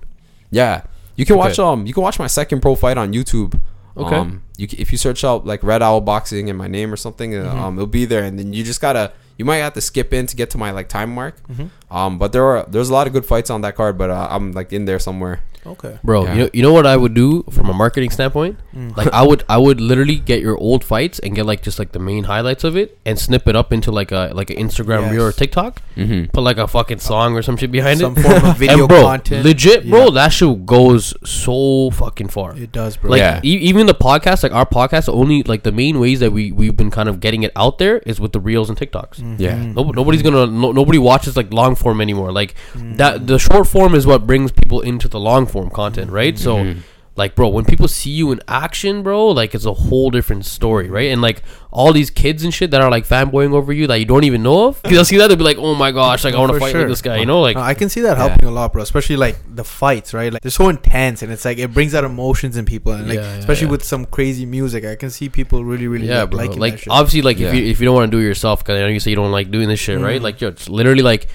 Yeah, 0.51 0.83
you 1.17 1.25
can 1.29 1.37
watch 1.37 1.59
um 1.59 1.87
you 1.87 1.93
can 1.95 2.03
watch 2.03 2.19
my 2.19 2.27
second 2.41 2.59
pro 2.63 2.75
fight 2.75 2.97
on 2.99 3.13
YouTube. 3.13 3.53
Okay. 3.97 4.17
Um, 4.17 4.43
you 4.59 4.69
c- 4.69 4.77
if 4.85 4.93
you 4.93 4.99
search 4.99 5.25
out 5.25 5.47
like 5.47 5.63
Red 5.63 5.83
Owl 5.83 6.03
Boxing 6.03 6.51
and 6.51 6.59
my 6.59 6.69
name 6.69 6.93
or 6.93 6.97
something, 7.07 7.35
uh, 7.35 7.45
Mhm. 7.45 7.59
um, 7.61 7.75
it'll 7.77 7.87
be 7.87 8.05
there, 8.05 8.23
and 8.29 8.39
then 8.39 8.53
you 8.53 8.63
just 8.63 8.81
gotta 8.87 9.05
you 9.39 9.45
might 9.45 9.57
have 9.67 9.73
to 9.75 9.81
skip 9.81 10.13
in 10.13 10.27
to 10.27 10.37
get 10.37 10.49
to 10.51 10.59
my 10.59 10.71
like 10.79 10.89
time 10.89 11.11
mark. 11.15 11.35
Mhm. 11.49 11.71
Um, 11.91 12.19
but 12.19 12.33
there 12.33 12.45
are 12.45 12.67
there's 12.69 12.91
a 12.91 12.93
lot 12.99 13.07
of 13.07 13.13
good 13.15 13.25
fights 13.25 13.49
on 13.49 13.63
that 13.63 13.75
card, 13.75 13.97
but 13.97 14.11
uh, 14.11 14.29
I'm 14.31 14.53
like 14.53 14.71
in 14.73 14.85
there 14.85 14.99
somewhere. 14.99 15.41
Okay. 15.67 15.99
Bro, 16.05 16.25
Yeah. 16.25 16.33
you 16.35 16.41
know 16.43 16.51
you 16.53 16.63
know 16.63 16.73
what 16.73 16.87
I 16.87 16.97
would 16.97 17.15
do 17.15 17.43
from 17.51 17.69
a 17.69 17.75
marketing 17.75 18.11
standpoint? 18.11 18.59
Mm. 18.75 18.97
Like 18.97 19.13
I 19.13 19.23
would 19.23 19.45
I 19.49 19.59
would 19.59 19.81
literally 19.81 20.17
get 20.17 20.41
your 20.41 20.57
old 20.57 20.85
fights 20.85 21.19
and 21.19 21.35
get 21.35 21.47
like 21.47 21.63
just 21.63 21.79
like 21.79 21.93
the 21.93 21.99
main 21.99 22.25
highlights 22.25 22.65
of 22.65 22.77
it 22.77 22.99
and 23.05 23.19
snip 23.19 23.49
it 23.49 23.57
up 23.57 23.73
into 23.73 23.91
like 23.91 24.13
a 24.13 24.31
like 24.35 24.51
an 24.51 24.57
Instagram 24.57 25.03
Yes. 25.03 25.13
reel 25.13 25.25
or 25.25 25.33
TikTok. 25.33 25.83
Mm-hmm. 25.97 26.31
Put 26.33 26.43
like 26.43 26.59
a 26.59 26.67
fucking 26.69 26.99
song 27.01 27.35
or 27.37 27.43
some 27.43 27.57
shit 27.57 27.73
behind 27.73 28.01
Some 28.01 28.17
it. 28.17 28.23
Some 28.23 28.33
form 28.41 28.51
of 28.51 28.57
video 28.65 28.79
and 28.81 28.89
bro, 28.89 29.03
content. 29.03 29.45
legit, 29.45 29.89
bro, 29.89 30.05
Yeah. 30.05 30.11
that 30.11 30.29
shit 30.29 30.67
goes 30.67 31.15
so 31.25 31.91
fucking 31.91 32.29
far. 32.29 32.57
It 32.57 32.71
does, 32.73 32.97
bro. 32.97 33.11
Like 33.13 33.19
Yeah. 33.21 33.41
e- 33.43 33.59
even 33.71 33.87
the 33.87 33.95
podcast, 33.95 34.43
like 34.43 34.53
our 34.53 34.67
podcast, 34.67 35.09
only 35.09 35.43
like 35.43 35.63
the 35.63 35.73
main 35.73 35.99
ways 35.99 36.21
that 36.21 36.33
we 36.33 36.53
we've 36.53 36.77
been 36.77 36.91
kind 36.91 37.09
of 37.09 37.19
getting 37.21 37.43
it 37.43 37.53
out 37.57 37.79
there 37.79 37.99
is 38.07 38.21
with 38.21 38.33
the 38.33 38.41
reels 38.41 38.69
and 38.69 38.79
TikToks. 38.79 39.19
Yeah. 39.41 39.57
Mhm. 39.57 39.75
No, 39.75 39.83
nobody's 39.91 40.23
gonna 40.23 40.47
no, 40.47 40.73
nobody 40.73 40.99
watches 40.99 41.37
like 41.37 41.53
long 41.53 41.75
form 41.75 42.01
anymore. 42.01 42.31
Like 42.31 42.55
Mm. 42.75 42.97
that 42.99 43.27
the 43.27 43.39
short 43.39 43.67
form 43.67 43.95
is 43.95 44.07
what 44.07 44.27
brings 44.27 44.53
people 44.53 44.81
into 44.83 45.09
the 45.09 45.19
long 45.19 45.47
form 45.47 45.56
content, 45.65 46.11
right? 46.11 46.39
So 46.39 46.57
Mhm. 46.57 46.77
like 47.19 47.35
bro, 47.35 47.49
when 47.49 47.65
people 47.65 47.89
see 47.89 48.11
you 48.11 48.31
in 48.31 48.41
action, 48.47 49.03
bro, 49.03 49.29
like 49.29 49.55
it's 49.55 49.65
a 49.65 49.73
whole 49.73 50.11
different 50.11 50.45
story, 50.45 50.91
right? 50.91 51.11
And 51.11 51.23
like 51.23 51.43
all 51.73 51.93
these 51.95 52.11
kids 52.11 52.45
and 52.45 52.53
shit 52.53 52.71
that 52.73 52.81
are 52.83 52.91
like 52.91 53.07
fanboying 53.09 53.53
over 53.55 53.73
you 53.73 53.87
that 53.87 53.97
you 53.99 54.05
don't 54.05 54.25
even 54.25 54.43
know 54.43 54.69
of, 54.69 54.83
they'll 54.83 55.05
see 55.05 55.17
that 55.17 55.29
they'll 55.29 55.37
be 55.39 55.43
like, 55.45 55.57
oh 55.59 55.75
my 55.75 55.93
gosh, 55.93 56.25
like 56.25 56.35
I 56.35 56.39
want 56.39 56.53
to 56.53 56.61
fight 56.61 56.73
sure. 56.73 56.81
like 56.81 56.89
this 56.91 57.01
guy, 57.03 57.17
you 57.17 57.25
know? 57.27 57.41
Like 57.41 57.57
No, 57.57 57.63
I 57.63 57.73
can 57.73 57.89
see 57.89 58.03
that 58.03 58.19
Yeah. 58.19 58.29
helping 58.29 58.47
a 58.47 58.51
lot, 58.53 58.75
bro. 58.75 58.83
Especially 58.83 59.17
like 59.17 59.39
the 59.55 59.65
fights, 59.65 60.13
right? 60.13 60.31
Like 60.31 60.43
they're 60.43 60.51
so 60.51 60.69
intense, 60.69 61.23
and 61.23 61.33
it's 61.33 61.47
like 61.47 61.57
it 61.59 61.73
brings 61.73 61.95
out 61.95 62.05
emotions 62.05 62.59
in 62.59 62.67
people, 62.67 62.93
and 62.93 63.09
like 63.09 63.19
Yeah, 63.19 63.33
yeah, 63.33 63.39
especially 63.39 63.67
yeah. 63.69 63.71
with 63.73 63.85
some 63.85 64.05
crazy 64.05 64.45
music, 64.45 64.85
I 64.85 64.95
can 64.97 65.09
see 65.11 65.31
people 65.31 65.65
really, 65.65 65.87
really 65.89 66.09
yeah, 66.09 66.21
like, 66.23 66.31
bro. 66.33 66.39
liking 66.41 66.59
Like 66.59 66.73
that 66.75 66.81
shit. 66.81 66.89
obviously, 66.93 67.23
like 67.23 67.39
Yeah. 67.39 67.49
if 67.49 67.55
you 67.55 67.65
if 67.65 67.81
you 67.81 67.87
don't 67.87 67.95
want 67.95 68.11
to 68.11 68.15
do 68.17 68.23
it 68.23 68.27
yourself, 68.27 68.63
because 68.63 68.77
I 68.79 68.83
know 68.83 68.89
you 68.89 69.01
say 69.01 69.09
you 69.11 69.17
don't 69.17 69.33
like 69.33 69.51
doing 69.51 69.69
this 69.69 69.81
shit, 69.81 69.99
right? 69.99 70.21
Mhm. 70.21 70.25
Like 70.25 70.39
yo, 70.43 70.51
just 70.51 70.69
literally 70.69 71.03
like 71.03 71.29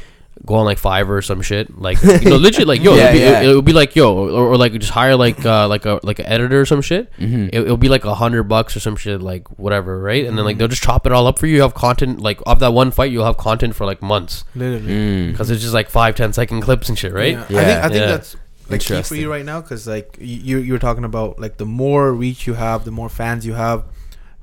go 0.46 0.56
on 0.56 0.66
like 0.66 0.80
Fiverr 0.80 1.10
or 1.10 1.22
some 1.22 1.42
shit, 1.42 1.78
like 1.80 2.02
you 2.04 2.30
know, 2.30 2.38
legit, 2.48 2.68
like 2.68 2.82
yo, 2.82 2.96
Yeah, 2.96 3.12
it'll, 3.12 3.14
be, 3.14 3.20
yeah. 3.20 3.42
It, 3.42 3.48
will 3.56 3.62
be 3.62 3.74
like 3.74 3.96
yo, 3.96 4.14
or, 4.16 4.50
or 4.54 4.58
like 4.58 4.74
just 4.74 4.92
hire 4.92 5.16
like 5.16 5.46
uh 5.46 5.68
like 5.68 5.86
a 5.86 6.00
like 6.04 6.20
an 6.20 6.26
editor 6.26 6.62
or 6.62 6.66
some 6.66 6.82
shit. 6.82 7.12
Mm-hmm. 7.18 7.46
It, 7.54 7.56
it'll 7.62 7.78
be 7.78 7.90
like 7.90 8.06
a 8.06 8.16
hundred 8.16 8.44
bucks 8.44 8.76
or 8.76 8.80
some 8.80 8.96
shit, 8.96 9.22
like 9.22 9.48
whatever, 9.60 10.00
right? 10.02 10.26
And 10.26 10.38
then 10.38 10.46
like 10.46 10.56
Mhm. 10.56 10.60
they'll 10.60 10.68
just 10.68 10.84
chop 10.84 11.06
it 11.06 11.12
all 11.12 11.28
up 11.28 11.38
for 11.40 11.48
you. 11.48 11.56
You 11.58 11.62
have 11.62 11.74
content 11.74 12.22
like 12.22 12.40
off 12.48 12.60
that 12.60 12.74
one 12.74 12.92
fight, 12.92 13.12
you'll 13.12 13.26
have 13.26 13.38
content 13.38 13.76
for 13.76 13.86
like 13.86 14.02
months 14.02 14.44
Literally, 14.56 14.92
Mm. 14.94 15.32
because 15.32 15.50
it's 15.52 15.62
just 15.62 15.74
like 15.74 15.90
five, 15.90 16.16
ten 16.16 16.34
second 16.34 16.62
clips 16.62 16.90
and 16.90 16.98
shit, 16.98 17.14
right? 17.14 17.34
Yeah. 17.34 17.44
I 17.44 17.46
think 17.48 17.58
I 17.60 17.82
think 17.90 17.94
Yeah. 18.02 18.06
that's 18.08 18.36
like 18.70 18.82
key 18.82 19.02
for 19.02 19.16
you 19.16 19.30
right 19.30 19.44
now 19.46 19.60
because 19.62 19.86
like 19.86 20.18
y- 20.20 20.26
you 20.28 20.58
you 20.60 20.72
were 20.74 20.80
talking 20.80 21.04
about 21.04 21.40
like 21.40 21.58
the 21.58 21.66
more 21.66 22.14
reach 22.14 22.48
you 22.48 22.54
have, 22.54 22.86
the 22.86 22.92
more 22.92 23.10
fans 23.10 23.46
you 23.46 23.54
have. 23.54 23.84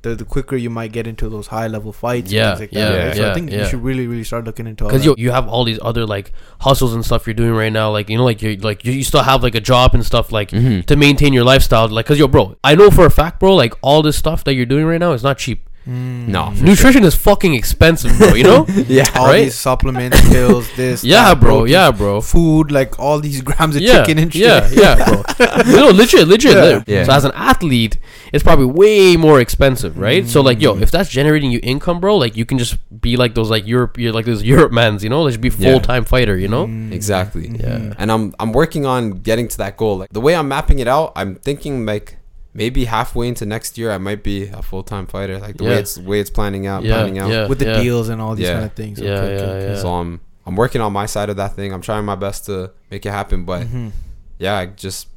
The, 0.01 0.15
the 0.15 0.23
quicker 0.23 0.55
you 0.55 0.69
might 0.69 0.93
get 0.93 1.07
into 1.07 1.27
those 1.27 1.47
high 1.47 1.67
level 1.67 1.91
fights, 1.91 2.31
Yeah, 2.31 2.51
and 2.51 2.57
things 2.59 2.71
like 2.71 2.77
yeah, 2.79 2.89
that. 2.91 3.07
right? 3.07 3.15
So 3.17 3.31
I 3.31 3.33
think 3.33 3.51
you 3.51 3.65
should 3.65 3.83
really, 3.83 4.07
really 4.07 4.23
start 4.23 4.45
looking 4.45 4.65
into 4.65 4.85
all 4.85 4.89
Because 4.89 5.03
you 5.05 5.13
you 5.17 5.31
have 5.31 5.49
all 5.49 5.65
these 5.65 5.79
other 5.81 6.05
like 6.05 6.31
hustles 6.61 6.93
and 6.93 7.03
stuff 7.05 7.27
you're 7.27 7.33
doing 7.33 7.51
right 7.51 7.71
now, 7.73 7.91
like 7.91 8.09
you 8.09 8.17
know, 8.17 8.23
like 8.23 8.41
you 8.41 8.55
like 8.57 8.85
you, 8.85 8.93
you 8.93 9.03
still 9.03 9.23
have 9.23 9.43
like 9.43 9.55
a 9.55 9.61
job 9.61 9.93
and 9.93 10.05
stuff, 10.05 10.31
like 10.31 10.51
Mhm. 10.51 10.85
to 10.85 10.95
maintain 10.95 11.33
your 11.33 11.43
lifestyle. 11.43 11.87
Like, 11.89 12.05
cause 12.05 12.17
yo, 12.17 12.27
bro, 12.29 12.55
I 12.63 12.75
know 12.75 12.89
for 12.89 13.05
a 13.05 13.11
fact, 13.11 13.41
bro, 13.41 13.53
like 13.55 13.73
all 13.81 14.01
this 14.01 14.15
stuff 14.15 14.45
that 14.45 14.53
you're 14.53 14.65
doing 14.65 14.85
right 14.85 14.99
now 14.99 15.11
is 15.11 15.21
not 15.23 15.37
cheap. 15.37 15.68
Mm. 15.87 16.27
No, 16.27 16.51
for 16.51 16.63
Nutrition 16.63 17.03
is 17.03 17.15
fucking 17.15 17.55
expensive, 17.55 18.15
bro. 18.17 18.33
You 18.35 18.43
know? 18.43 18.65
yeah. 18.87 19.05
all 19.15 19.25
right? 19.27 19.43
these 19.45 19.55
supplements, 19.55 20.19
pills, 20.29 20.67
this, 20.75 21.03
yeah, 21.03 21.29
that, 21.33 21.39
bro. 21.39 21.59
protein, 21.59 21.71
Yeah, 21.73 21.91
bro. 21.91 22.21
food, 22.21 22.71
like 22.71 22.99
all 22.99 23.19
these 23.19 23.41
grams 23.47 23.75
of 23.75 23.81
Yeah, 23.81 23.99
chicken 24.03 24.19
and 24.19 24.31
shit. 24.31 24.43
yeah, 24.43 24.69
yeah, 24.71 24.95
bro. 25.05 25.23
no, 25.67 25.87
legit, 25.89 26.27
legit. 26.27 26.55
Yeah. 26.55 26.61
lit. 26.63 26.83
Yeah. 26.87 27.03
So 27.05 27.13
as 27.13 27.25
an 27.25 27.31
athlete, 27.33 27.97
it's 28.31 28.43
probably 28.43 28.65
way 28.67 29.17
more 29.17 29.39
expensive, 29.39 29.97
right? 29.97 30.27
So 30.27 30.41
like, 30.41 30.61
yo, 30.61 30.75
Mm. 30.75 30.81
if 30.83 30.91
that's 30.91 31.09
generating 31.09 31.49
you 31.51 31.59
income, 31.63 31.99
bro, 31.99 32.17
like 32.17 32.37
you 32.37 32.45
can 32.45 32.59
just 32.59 32.77
be 33.01 33.17
like 33.17 33.33
those 33.33 33.49
like 33.49 33.65
Europe, 33.65 33.97
you're 33.97 34.13
like 34.13 34.25
those 34.25 34.43
Europe 34.43 34.71
mans, 34.71 35.03
you 35.03 35.09
know, 35.09 35.23
like 35.23 35.31
just 35.31 35.41
be 35.41 35.49
full 35.49 35.79
time 35.79 36.03
fighter, 36.05 36.37
you 36.37 36.47
know? 36.47 36.67
Mm. 36.67 36.91
Exactly. 36.91 37.49
Yeah. 37.49 37.93
and 37.97 38.11
I'm 38.11 38.35
I'm 38.39 38.51
working 38.51 38.85
on 38.85 39.21
getting 39.21 39.47
to 39.47 39.57
that 39.57 39.77
goal. 39.77 39.97
Like 39.97 40.09
the 40.13 40.21
way 40.21 40.35
I'm 40.35 40.47
mapping 40.47 40.77
it 40.79 40.87
out, 40.87 41.13
I'm 41.15 41.35
thinking 41.35 41.85
like 41.87 42.17
maybe 42.61 42.81
halfway 42.85 43.25
into 43.31 43.45
next 43.55 43.77
year 43.79 43.89
I 43.97 43.97
might 43.97 44.21
be 44.31 44.37
a 44.49 44.61
full 44.69 44.83
time 44.83 45.05
fighter. 45.07 45.37
Like 45.45 45.55
the 45.57 45.63
Yeah. 45.63 45.69
way 45.71 45.79
it's 45.83 45.97
way 46.11 46.19
it's 46.23 46.29
planning 46.39 46.67
out, 46.71 46.83
Yeah, 46.83 46.95
planning 46.95 47.17
out. 47.21 47.29
yeah. 47.31 47.47
with 47.47 47.59
the 47.63 47.69
deals 47.81 48.09
and 48.11 48.21
all 48.21 48.35
these 48.35 48.47
Yeah. 48.47 48.53
kind 48.57 48.65
of 48.65 48.73
things. 48.73 48.99
Yeah, 48.99 49.11
okay, 49.11 49.35
yeah, 49.35 49.41
okay, 49.41 49.51
okay. 49.57 49.73
yeah. 49.75 49.81
So 49.81 49.87
I'm 49.99 50.19
I'm 50.45 50.55
working 50.63 50.81
on 50.81 50.91
my 51.01 51.05
side 51.15 51.29
of 51.33 51.37
that 51.37 51.51
thing. 51.55 51.69
I'm 51.73 51.81
trying 51.89 52.05
my 52.05 52.15
best 52.15 52.45
to 52.49 52.71
make 52.91 53.05
it 53.05 53.11
happen, 53.11 53.45
but 53.45 53.61
Mhm. 53.67 53.91
yeah, 54.39 54.55
I 54.61 54.65
just 54.85 55.07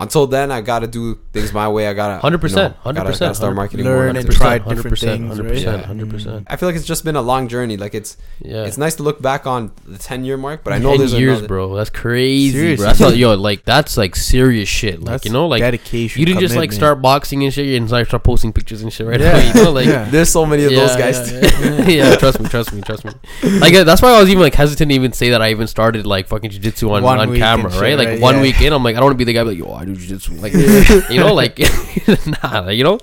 until 0.00 0.26
then 0.26 0.50
I 0.50 0.60
gotta 0.62 0.86
do 0.86 1.18
things 1.32 1.52
my 1.52 1.68
way. 1.68 1.86
I 1.86 1.92
gotta 1.92 2.20
100%, 2.26 2.50
you 2.50 2.56
know, 2.56 2.74
gotta- 2.84 3.10
100%, 3.10 3.20
gotta 3.20 3.34
start 3.34 3.54
marketing 3.54 3.84
more. 3.86 3.94
Learn 3.96 4.16
and 4.16 4.26
100%. 4.28 4.36
try 4.36 4.58
different 4.58 4.98
things, 4.98 5.38
100%, 5.38 5.66
right? 5.76 5.84
100%. 5.86 6.44
I 6.48 6.56
feel 6.56 6.68
like 6.68 6.76
it's 6.76 6.86
just 6.86 7.04
been 7.04 7.16
a 7.16 7.22
long 7.22 7.46
journey. 7.48 7.76
Like 7.76 7.94
it's 7.94 8.16
Yeah. 8.40 8.64
it's 8.64 8.78
nice 8.78 8.94
to 8.96 9.02
look 9.02 9.20
back 9.22 9.46
on 9.46 9.70
the 9.86 9.98
ten 9.98 10.24
year 10.24 10.36
mark, 10.36 10.64
but 10.64 10.72
I 10.72 10.78
know 10.78 10.90
10 10.92 10.98
there's 10.98 11.12
years, 11.14 11.32
another, 11.38 11.48
bro. 11.48 11.74
That's 11.76 11.90
crazy, 11.90 12.52
Seriously. 12.52 12.76
bro. 12.82 12.86
That's 12.86 13.00
not, 13.00 13.16
yo, 13.16 13.34
like 13.34 13.64
that's 13.64 13.96
like 13.96 14.16
serious 14.16 14.68
shit. 14.68 15.00
Like 15.00 15.06
That's 15.06 15.24
you 15.26 15.32
know, 15.32 15.46
like 15.46 15.60
dedication. 15.60 16.18
you 16.18 16.26
didn't 16.26 16.40
just 16.40 16.56
like 16.56 16.72
start 16.72 17.00
boxing 17.02 17.44
and 17.44 17.52
shit 17.52 17.76
and 17.76 17.86
start 17.88 18.06
start 18.08 18.24
posting 18.24 18.52
pictures 18.52 18.82
and 18.82 18.92
shit 18.92 19.06
right 19.06 19.20
Yeah. 19.20 19.32
away. 19.36 19.46
You 19.48 19.64
know, 19.64 19.70
like 19.72 19.86
Yeah. 19.86 20.04
There's 20.10 20.30
so 20.30 20.46
many 20.46 20.64
of 20.64 20.70
those 20.72 20.96
guys. 20.96 21.30
Yeah, 21.32 21.50
yeah, 21.60 21.88
yeah, 22.10 22.16
trust 22.16 22.40
me, 22.40 22.48
trust 22.48 22.72
me, 22.72 22.80
trust 22.80 23.04
me. 23.04 23.12
Like 23.60 23.74
uh, 23.74 23.84
that's 23.84 24.00
why 24.00 24.10
I 24.10 24.20
was 24.20 24.28
even 24.30 24.42
like 24.42 24.54
hesitant 24.54 24.90
to 24.90 24.94
even 24.94 25.12
say 25.12 25.30
that 25.30 25.42
I 25.42 25.50
even 25.50 25.66
started 25.66 26.06
like 26.06 26.26
fucking 26.28 26.50
jujitsu 26.50 26.90
on, 26.90 27.04
on 27.04 27.36
camera, 27.36 27.70
right? 27.80 27.98
Like 27.98 28.20
one 28.20 28.36
Yeah. 28.36 28.42
week 28.42 28.60
in, 28.62 28.72
I'm 28.72 28.82
like, 28.82 28.96
I 28.96 29.00
don't 29.00 29.06
want 29.06 29.14
to 29.14 29.18
be 29.18 29.24
the 29.24 29.32
guy 29.34 29.42
like, 29.42 29.58
yo, 29.58 29.72
I 29.72 29.84
do 29.94 30.00
jujitsu, 30.00 30.40
like 30.40 30.52
you 31.10 31.20
know, 31.20 31.34
like 31.34 31.58
nah, 32.42 32.68
you 32.68 32.84
know. 32.84 32.98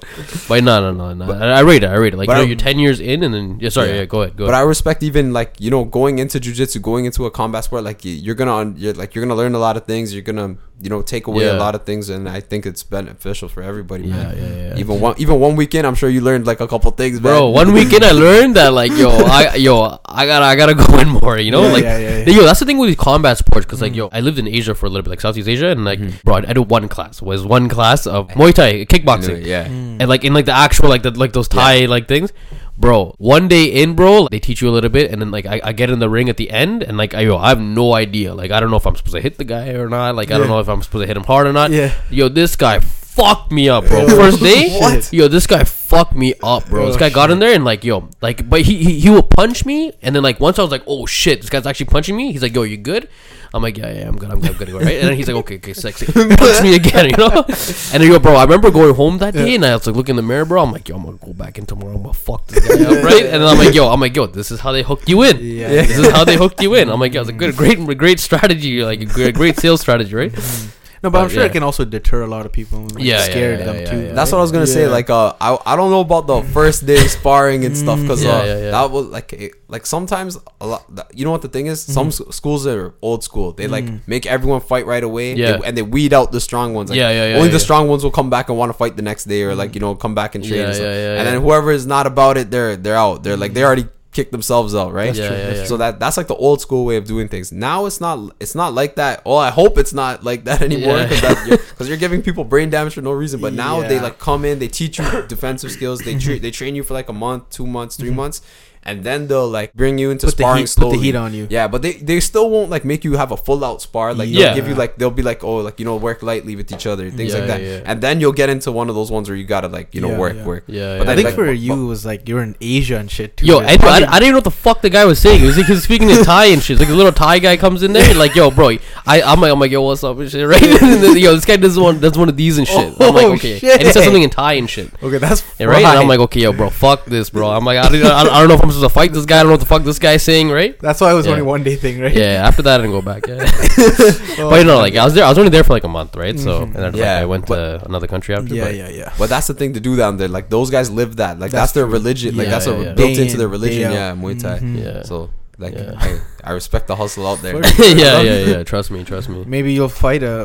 But 0.47 0.63
no, 0.63 0.79
no, 0.81 0.91
no, 0.91 1.13
no. 1.13 1.25
But- 1.27 1.41
I, 1.41 1.59
rate 1.61 1.83
it. 1.83 1.87
I 1.87 1.95
rate 1.95 2.13
it. 2.13 2.17
Like 2.17 2.29
you 2.29 2.35
know, 2.35 2.41
you're 2.41 2.55
ten 2.57 2.79
years 2.79 2.99
in, 2.99 3.23
and 3.23 3.33
then 3.33 3.57
yeah, 3.59 3.69
sorry, 3.69 3.89
Yeah. 3.89 3.95
yeah, 3.95 4.05
go 4.05 4.21
ahead, 4.23 4.37
go 4.37 4.45
But 4.45 4.53
ahead. 4.53 4.63
I 4.63 4.67
respect 4.67 5.03
even 5.03 5.33
like 5.33 5.55
you 5.59 5.69
know 5.71 5.83
going 5.85 6.19
into 6.19 6.39
jujitsu, 6.39 6.81
going 6.81 7.05
into 7.05 7.25
a 7.25 7.31
combat 7.31 7.63
sport. 7.63 7.83
Like 7.83 8.03
you- 8.05 8.13
you're 8.13 8.35
gonna 8.35 8.73
you're 8.77 8.93
like 8.93 9.15
you're 9.15 9.23
gonna 9.25 9.35
learn 9.35 9.55
a 9.55 9.59
lot 9.59 9.77
of 9.77 9.85
things. 9.85 10.13
You're 10.13 10.23
gonna 10.23 10.55
you 10.79 10.89
know 10.89 11.01
take 11.01 11.25
away 11.27 11.45
Yeah. 11.45 11.57
a 11.57 11.59
lot 11.59 11.73
of 11.75 11.83
things, 11.85 12.09
and 12.09 12.29
I 12.29 12.39
think 12.39 12.65
it's 12.65 12.83
beneficial 12.83 13.49
for 13.49 13.63
everybody, 13.63 14.05
man. 14.07 14.37
yeah, 14.37 14.55
yeah. 14.73 14.77
Even 14.77 14.99
one 15.01 15.15
even 15.17 15.39
one 15.39 15.55
weekend, 15.55 15.87
I'm 15.87 15.95
sure 15.95 16.09
you 16.09 16.21
learned 16.21 16.45
like 16.45 16.59
a 16.61 16.67
couple 16.67 16.91
things, 16.91 17.19
Bro, 17.19 17.45
man. 17.45 17.53
one 17.53 17.73
weekend 17.73 18.03
I 18.03 18.11
learned 18.11 18.55
that 18.55 18.73
like 18.73 18.91
yo, 18.91 19.09
I 19.39 19.55
yo, 19.55 19.97
I 20.05 20.25
gotta 20.25 20.45
I 20.45 20.55
gotta 20.55 20.75
go 20.75 20.99
in 20.99 21.09
more, 21.09 21.39
you 21.39 21.51
know? 21.51 21.61
Like 21.67 21.83
yo, 21.83 22.43
that's 22.43 22.59
the 22.59 22.65
thing 22.65 22.77
with 22.77 22.89
these 22.89 22.97
combat 22.97 23.37
sports 23.37 23.65
because 23.65 23.81
like 23.81 23.93
Mm. 23.93 23.95
yo, 23.95 24.09
I 24.11 24.19
lived 24.19 24.37
in 24.37 24.47
Asia 24.47 24.75
for 24.75 24.85
a 24.85 24.89
little 24.89 25.03
bit, 25.03 25.09
like 25.09 25.21
Southeast 25.21 25.47
Asia, 25.47 25.69
and 25.69 25.83
like 25.85 25.99
Mhm. 25.99 26.21
bro, 26.23 26.35
I 26.35 26.41
did 26.53 26.69
one 26.77 26.87
class 26.95 27.21
was 27.21 27.45
one 27.45 27.67
class 27.69 28.05
of 28.05 28.27
Muay 28.39 28.53
Thai, 28.53 28.85
kickboxing, 28.85 29.45
yeah. 29.45 29.65
Mm. 29.67 29.97
and 29.99 30.07
like 30.13 30.23
in 30.23 30.33
like 30.33 30.45
the 30.45 30.57
actual 30.65 30.89
like 30.89 31.03
the 31.03 31.11
like 31.11 31.33
those 31.33 31.47
Thai 31.47 31.85
like 31.85 32.07
things. 32.07 32.31
bro. 32.77 33.15
One 33.17 33.47
day 33.47 33.65
in, 33.81 33.95
bro, 33.95 34.27
they 34.29 34.39
teach 34.39 34.61
you 34.61 34.69
a 34.69 34.73
little 34.77 34.89
bit, 34.91 35.11
and 35.11 35.19
then 35.21 35.31
like 35.31 35.45
I, 35.45 35.59
I 35.63 35.71
get 35.73 35.89
in 35.89 35.99
the 35.99 36.09
ring 36.09 36.29
at 36.29 36.37
the 36.37 36.49
end, 36.51 36.83
and 36.83 36.95
like 36.97 37.13
I, 37.13 37.21
yo, 37.21 37.37
I 37.37 37.49
have 37.49 37.59
no 37.59 37.93
idea. 37.93 38.33
Like 38.41 38.51
I 38.51 38.59
don't 38.59 38.69
know 38.69 38.77
if 38.77 38.85
I'm 38.85 38.95
supposed 38.95 39.15
to 39.15 39.21
hit 39.21 39.37
the 39.37 39.45
guy 39.45 39.69
or 39.69 39.89
not. 39.89 40.15
Like 40.15 40.29
I 40.31 40.37
don't 40.37 40.47
know 40.47 40.59
if 40.59 40.69
I'm 40.69 40.83
supposed 40.83 41.03
to 41.03 41.07
hit 41.07 41.17
him 41.17 41.23
hard 41.23 41.47
or 41.47 41.53
not. 41.53 41.71
Yeah. 41.71 41.91
Yo, 42.11 42.29
this 42.29 42.55
guy 42.55 42.79
fucked 42.79 43.51
me 43.51 43.67
up, 43.67 43.87
bro. 43.87 44.07
First 44.07 44.41
day, 44.41 44.77
What? 44.79 45.11
Yo, 45.11 45.27
this 45.27 45.47
guy 45.47 45.63
fucked 45.63 46.13
me 46.13 46.35
up, 46.43 46.67
bro. 46.69 46.83
Oh, 46.83 46.87
this 46.87 46.97
guy 46.97 47.09
got 47.09 47.31
in 47.31 47.39
there 47.39 47.53
and 47.53 47.65
like, 47.65 47.83
yo, 47.83 48.09
like, 48.21 48.47
but 48.47 48.61
he, 48.61 48.77
he 48.83 48.99
he 48.99 49.09
will 49.09 49.23
punch 49.23 49.65
me, 49.65 49.91
and 50.03 50.15
then 50.15 50.21
like 50.21 50.39
once 50.39 50.59
I 50.59 50.61
was 50.61 50.71
like, 50.71 50.83
oh 50.85 51.07
shit, 51.07 51.41
this 51.41 51.49
guy's 51.49 51.65
actually 51.65 51.87
punching 51.87 52.15
me. 52.15 52.31
He's 52.31 52.43
like, 52.43 52.53
yo, 52.53 52.61
you 52.61 52.77
good? 52.77 53.09
I'm 53.53 53.61
like, 53.61 53.77
yeah, 53.77 53.91
yeah, 53.91 54.07
I'm 54.07 54.17
good, 54.17 54.29
I'm 54.29 54.39
good, 54.39 54.51
I'm 54.51 54.57
good, 54.57 54.69
right? 54.69 54.97
And 54.99 55.09
then 55.09 55.15
he's 55.15 55.27
like, 55.27 55.37
okay, 55.37 55.55
okay, 55.55 55.73
sexy. 55.73 56.05
Punch 56.11 56.61
me 56.63 56.75
again, 56.75 57.09
you 57.09 57.17
know? 57.17 57.43
And 57.47 58.03
then 58.03 58.11
yo, 58.11 58.19
bro, 58.19 58.35
I 58.35 58.43
remember 58.43 58.71
going 58.71 58.93
home 58.93 59.17
that 59.19 59.33
day, 59.33 59.55
and 59.55 59.65
I 59.65 59.75
was 59.75 59.87
like, 59.87 59.95
looking 59.95 60.13
in 60.13 60.17
the 60.17 60.21
mirror, 60.21 60.45
bro. 60.45 60.63
I'm 60.63 60.71
like, 60.71 60.87
yo, 60.87 60.95
I'm 60.95 61.05
gonna 61.05 61.17
go 61.17 61.33
back 61.33 61.57
in 61.57 61.65
tomorrow. 61.65 61.95
I'm 61.95 62.01
gonna 62.01 62.13
fuck 62.13 62.47
this 62.47 62.67
guy 62.67 62.83
up, 62.85 63.03
right? 63.03 63.25
And 63.25 63.41
then 63.41 63.47
I'm 63.47 63.57
like, 63.57 63.73
yo, 63.73 63.89
I'm 63.89 63.99
like, 63.99 64.15
yo, 64.15 64.27
this 64.27 64.51
is 64.51 64.59
how 64.59 64.71
they 64.71 64.83
hooked 64.83 65.07
you 65.09 65.23
in. 65.23 65.37
Yeah. 65.39 65.69
This 65.69 65.97
is 65.97 66.11
how 66.11 66.23
they 66.23 66.35
hooked 66.35 66.61
you 66.61 66.75
in. 66.75 66.89
I'm 66.89 66.99
like, 66.99 67.13
yo, 67.13 67.21
it's 67.21 67.29
a 67.29 67.33
good, 67.33 67.55
great, 67.55 67.79
great 67.97 68.19
strategy, 68.19 68.83
like 68.83 69.01
a 69.01 69.05
great, 69.05 69.35
great 69.35 69.57
sales 69.57 69.81
strategy, 69.81 70.13
right? 70.13 70.31
Mm-hmm. 70.31 70.77
No, 71.03 71.09
but 71.11 71.21
I'm 71.21 71.29
sure 71.29 71.41
yeah. 71.41 71.45
it 71.49 71.51
can 71.51 71.63
also 71.63 71.85
deter 71.85 72.21
a 72.21 72.27
lot 72.27 72.45
of 72.45 72.51
people. 72.51 72.79
and, 72.79 72.95
like, 72.95 73.03
Yeah, 73.03 73.17
yeah, 73.17 73.23
scare 73.23 73.51
yeah, 73.59 73.65
them 73.65 73.75
yeah, 73.75 73.91
too. 73.91 74.01
yeah. 74.07 74.13
That's 74.13 74.31
what 74.31 74.39
I 74.39 74.41
was 74.41 74.51
gonna 74.51 74.65
say. 74.67 74.87
Like, 74.87 75.09
uh, 75.09 75.33
I, 75.39 75.57
I 75.65 75.75
don't 75.75 75.91
know 75.91 76.01
about 76.01 76.25
the 76.27 76.41
first 76.53 76.85
day 76.85 76.97
sparring 77.07 77.65
and 77.65 77.77
stuff 77.77 77.99
because 78.01 78.23
Yeah, 78.23 78.31
uh, 78.31 78.43
yeah, 78.45 78.57
yeah. 78.59 78.71
that 78.71 78.91
was 78.91 79.05
like 79.07 79.33
it, 79.33 79.51
like 79.67 79.85
sometimes 79.85 80.37
a 80.61 80.65
lot. 80.67 80.85
You 81.13 81.25
know 81.25 81.31
what 81.31 81.41
the 81.41 81.49
thing 81.49 81.67
is? 81.67 81.81
Some 81.83 82.09
Mm-hmm. 82.09 82.29
s- 82.29 82.35
schools 82.35 82.65
are 82.65 82.93
old 83.01 83.23
school. 83.23 83.51
They 83.51 83.67
like 83.67 83.85
make 84.07 84.25
everyone 84.25 84.61
fight 84.61 84.85
right 84.85 85.03
away. 85.03 85.35
Yeah. 85.35 85.57
they- 85.57 85.67
and 85.67 85.77
they 85.77 85.81
weed 85.83 86.13
out 86.13 86.31
the 86.31 86.41
strong 86.41 86.73
ones. 86.73 86.89
Like, 86.89 86.97
Yeah, 86.97 87.09
yeah, 87.11 87.27
yeah, 87.29 87.35
Only 87.35 87.47
yeah. 87.49 87.53
the 87.53 87.59
strong 87.59 87.87
ones 87.87 88.03
will 88.03 88.11
come 88.11 88.29
back 88.29 88.49
and 88.49 88.57
want 88.57 88.69
to 88.71 88.77
fight 88.77 88.95
the 88.95 89.01
next 89.03 89.25
day 89.25 89.43
or 89.43 89.53
like 89.55 89.75
you 89.75 89.81
know 89.81 89.93
come 89.95 90.15
back 90.15 90.35
and 90.35 90.43
train. 90.43 90.61
Yeah, 90.61 90.67
and, 90.69 90.77
yeah, 90.77 90.83
yeah, 90.83 91.09
and 91.09 91.17
yeah. 91.17 91.23
then 91.31 91.41
whoever 91.41 91.71
is 91.71 91.85
not 91.85 92.07
about 92.07 92.37
it, 92.37 92.49
they're 92.51 92.75
they're 92.75 92.95
out. 92.95 93.23
They're 93.23 93.37
like 93.37 93.53
they 93.53 93.63
already 93.63 93.87
kicked 94.17 94.31
themselves 94.31 94.73
out, 94.73 94.93
right? 94.93 95.13
That's 95.13 95.19
Yeah, 95.19 95.27
true, 95.27 95.37
yeah, 95.37 95.45
that's 95.45 95.59
yeah. 95.59 95.65
So 95.65 95.77
that 95.77 95.99
that's 95.99 96.17
like 96.17 96.25
the 96.25 96.35
old 96.35 96.59
school 96.59 96.85
way 96.85 96.97
of 96.97 97.05
doing 97.05 97.27
things. 97.27 97.51
Now 97.51 97.85
it's 97.85 98.01
not 98.01 98.35
it's 98.39 98.55
not 98.55 98.73
like 98.73 98.95
that. 98.95 99.21
Oh, 99.27 99.35
I 99.35 99.51
hope 99.51 99.77
it's 99.77 99.93
not 99.93 100.23
like 100.23 100.45
that 100.45 100.61
anymore 100.69 100.97
Yeah. 100.97 101.07
because 101.07 101.57
because 101.69 101.87
you're 101.87 102.03
giving 102.05 102.23
people 102.23 102.43
brain 102.43 102.71
damage 102.71 102.95
for 102.95 103.03
no 103.03 103.11
reason. 103.11 103.39
But 103.39 103.53
now 103.53 103.81
they 103.81 103.99
like 103.99 104.17
come 104.17 104.43
in, 104.43 104.57
they 104.57 104.67
teach 104.67 104.97
you 104.97 105.05
defensive 105.27 105.71
skills. 105.71 105.99
They 105.99 106.17
treat 106.17 106.41
they 106.41 106.49
train 106.49 106.73
you 106.73 106.83
for 106.83 106.95
like 106.95 107.09
a 107.09 107.13
month, 107.13 107.51
two 107.51 107.67
months, 107.67 107.95
3 107.95 108.09
mm-hmm. 108.09 108.15
months, 108.17 108.41
and 108.87 109.03
then 109.03 109.27
they'll 109.27 109.47
like 109.47 109.73
bring 109.73 109.97
you 109.99 110.09
into 110.11 110.25
Put 110.27 110.37
the 110.37 110.43
sparring 110.43 110.61
heat- 110.65 110.75
put 110.77 110.91
the 110.91 110.97
heat 110.97 111.15
on 111.15 111.33
you. 111.33 111.47
Yeah, 111.49 111.67
but 111.67 111.81
they 111.81 111.93
they 111.93 112.19
still 112.19 112.49
won't 112.49 112.69
like 112.71 112.83
make 112.85 113.03
you 113.03 113.17
have 113.17 113.31
a 113.31 113.37
full 113.37 113.63
out 113.63 113.81
spar. 113.81 114.13
Like 114.13 114.29
Yeah. 114.29 114.47
they'll 114.47 114.55
give 114.55 114.67
you 114.69 114.75
like 114.75 114.97
they'll 114.97 115.11
be 115.11 115.23
like 115.23 115.43
oh 115.43 115.57
like 115.57 115.79
you 115.79 115.85
know 115.85 115.95
work 115.97 116.23
lightly 116.23 116.55
with 116.55 116.71
each 116.71 116.87
other 116.87 117.11
things 117.11 117.33
Yeah, 117.33 117.39
like 117.39 117.47
that, 117.47 117.61
yeah, 117.61 117.75
yeah. 117.77 117.83
and 117.85 118.01
then 118.01 118.19
you'll 118.21 118.31
get 118.41 118.49
into 118.49 118.71
one 118.71 118.89
of 118.89 118.95
those 118.95 119.11
ones 119.11 119.29
where 119.29 119.37
you 119.37 119.45
gotta 119.45 119.67
like 119.67 119.93
you 119.93 120.01
know 120.01 120.09
Yeah, 120.11 120.17
work 120.17 120.35
yeah. 120.35 120.45
work. 120.45 120.63
Yeah, 120.67 120.97
But 120.97 121.07
yeah. 121.07 121.11
I 121.11 121.15
think 121.15 121.25
like, 121.25 121.35
for 121.35 121.45
bu- 121.45 121.51
you 121.51 121.73
it 121.73 121.85
was 121.87 122.05
like 122.05 122.27
you're 122.27 122.41
in 122.41 122.55
Asia 122.61 122.97
and 122.97 123.11
shit 123.11 123.37
too. 123.37 123.45
Yo, 123.45 123.59
I, 123.59 123.73
I, 123.73 123.77
probably- 123.77 124.05
I 124.07 124.19
didn't 124.19 124.31
know 124.31 124.37
what 124.37 124.43
the 124.45 124.51
fuck 124.51 124.81
the 124.81 124.89
guy 124.89 125.05
was 125.05 125.19
saying. 125.19 125.41
He 125.41 125.45
was 125.47 125.57
like, 125.57 125.65
he 125.67 125.73
was 125.73 125.83
speaking 125.83 126.09
in 126.09 126.23
Thai 126.23 126.45
and 126.45 126.63
shit. 126.63 126.79
Like 126.79 126.89
a 126.89 126.93
little 126.93 127.11
Thai 127.11 127.39
guy 127.39 127.57
comes 127.57 127.83
in 127.83 127.93
there, 127.93 128.07
and 128.09 128.17
like, 128.17 128.35
yo, 128.35 128.49
bro, 128.51 128.69
I, 129.05 129.21
I'm 129.21 129.41
like, 129.41 129.51
I'm 129.51 129.59
like, 129.59 129.71
yo, 129.71 129.81
what's 129.81 130.03
up 130.03 130.17
and 130.19 130.29
shit, 130.31 130.47
right? 130.47 130.61
and 130.81 131.03
then, 131.03 131.17
yo, 131.17 131.33
this 131.35 131.45
guy 131.45 131.57
does 131.57 131.77
one, 131.77 131.99
does 131.99 132.17
one 132.17 132.29
of 132.29 132.37
these 132.37 132.57
and 132.57 132.67
shit. 132.67 132.93
I'm 132.99 133.13
like, 133.13 133.25
Oh, 133.25 133.33
okay, 133.33 133.59
shit. 133.59 133.73
and 133.79 133.81
he 133.87 133.91
says 133.91 134.03
something 134.05 134.23
in 134.23 134.29
Thai 134.29 134.53
and 134.53 134.69
shit. 134.69 134.91
okay, 135.03 135.17
that's 135.17 135.43
Yeah, 135.59 135.67
right? 135.67 135.83
And 135.83 135.99
I'm 135.99 136.07
like, 136.07 136.19
okay, 136.21 136.41
yo, 136.41 136.53
bro, 136.53 136.69
fuck 136.69 137.05
this, 137.05 137.29
bro. 137.29 137.49
I'm 137.49 137.65
like, 137.65 137.77
I 137.77 137.89
don't, 137.89 138.05
I 138.05 138.21
I 138.21 138.39
don't 138.39 138.47
know 138.49 138.55
if 138.55 138.63
I'm 138.63 138.71
supposed 138.77 138.91
a 138.91 138.93
fight 138.93 139.13
this 139.13 139.25
guy. 139.25 139.39
I 139.39 139.43
don't 139.43 139.47
know 139.47 139.53
what 139.53 139.59
the 139.59 139.65
fuck 139.65 139.83
this 139.83 139.99
guy's 139.99 140.23
saying, 140.23 140.49
right? 140.51 140.77
that's 140.79 141.01
why 141.01 141.11
it 141.11 141.15
was 141.15 141.25
Yeah. 141.25 141.33
only 141.33 141.43
one 141.43 141.63
day 141.63 141.75
thing, 141.75 141.99
right? 141.99 142.13
Yeah. 142.13 142.47
After 142.47 142.61
that, 142.63 142.79
I 142.79 142.83
didn't 142.83 142.91
go 142.99 143.01
back. 143.01 143.27
Yeah. 143.27 143.43
Oh, 144.39 144.49
but 144.51 144.57
you 144.59 144.65
know, 144.65 144.77
like 144.77 144.95
I 144.95 145.03
was 145.03 145.13
there. 145.15 145.23
I 145.25 145.29
was 145.29 145.37
only 145.39 145.49
there 145.49 145.63
for 145.63 145.73
like 145.73 145.83
a 145.83 145.87
month, 145.99 146.15
right? 146.15 146.37
So 146.39 146.61
and 146.63 146.73
then 146.75 146.91
like, 146.93 146.95
Yeah, 146.95 147.17
I 147.19 147.25
went 147.25 147.47
but- 147.47 147.79
to 147.79 147.85
another 147.85 148.05
country 148.07 148.35
after. 148.35 148.53
yeah, 148.53 148.65
but 148.65 148.75
yeah, 148.75 148.89
yeah. 148.89 149.13
But 149.17 149.29
that's 149.29 149.47
the 149.47 149.53
thing 149.55 149.73
to 149.73 149.79
do 149.79 149.95
down 149.95 150.17
there. 150.17 150.27
Like 150.27 150.49
those 150.49 150.69
guys 150.69 150.91
live 150.91 151.15
that. 151.17 151.39
Like 151.39 151.51
That's 151.51 151.61
that's, 151.61 151.71
their 151.73 151.85
true. 151.85 151.93
religion. 151.93 152.37
Like 152.37 152.49
that's 152.49 152.67
yeah, 152.67 152.73
a 152.73 152.83
yeah. 152.83 152.93
built 152.93 153.15
Day 153.15 153.21
into 153.23 153.37
their 153.37 153.47
religion. 153.47 153.91
Yeah, 153.91 154.13
Muay 154.13 154.39
Thai. 154.39 154.59
Mhm. 154.59 154.77
Yeah. 154.83 155.01
So 155.03 155.31
like 155.57 155.73
Yeah. 155.73 155.93
I, 155.97 156.19
I 156.43 156.51
respect 156.51 156.85
the 156.87 156.95
hustle 156.95 157.25
out 157.25 157.41
there. 157.41 157.55
yeah, 157.79 158.21
yeah, 158.21 158.39
yeah. 158.45 158.63
Trust 158.63 158.91
me, 158.91 159.03
trust 159.03 159.27
me. 159.29 159.43
Maybe 159.47 159.73
you'll 159.73 159.89
fight 159.89 160.21
a, 160.21 160.37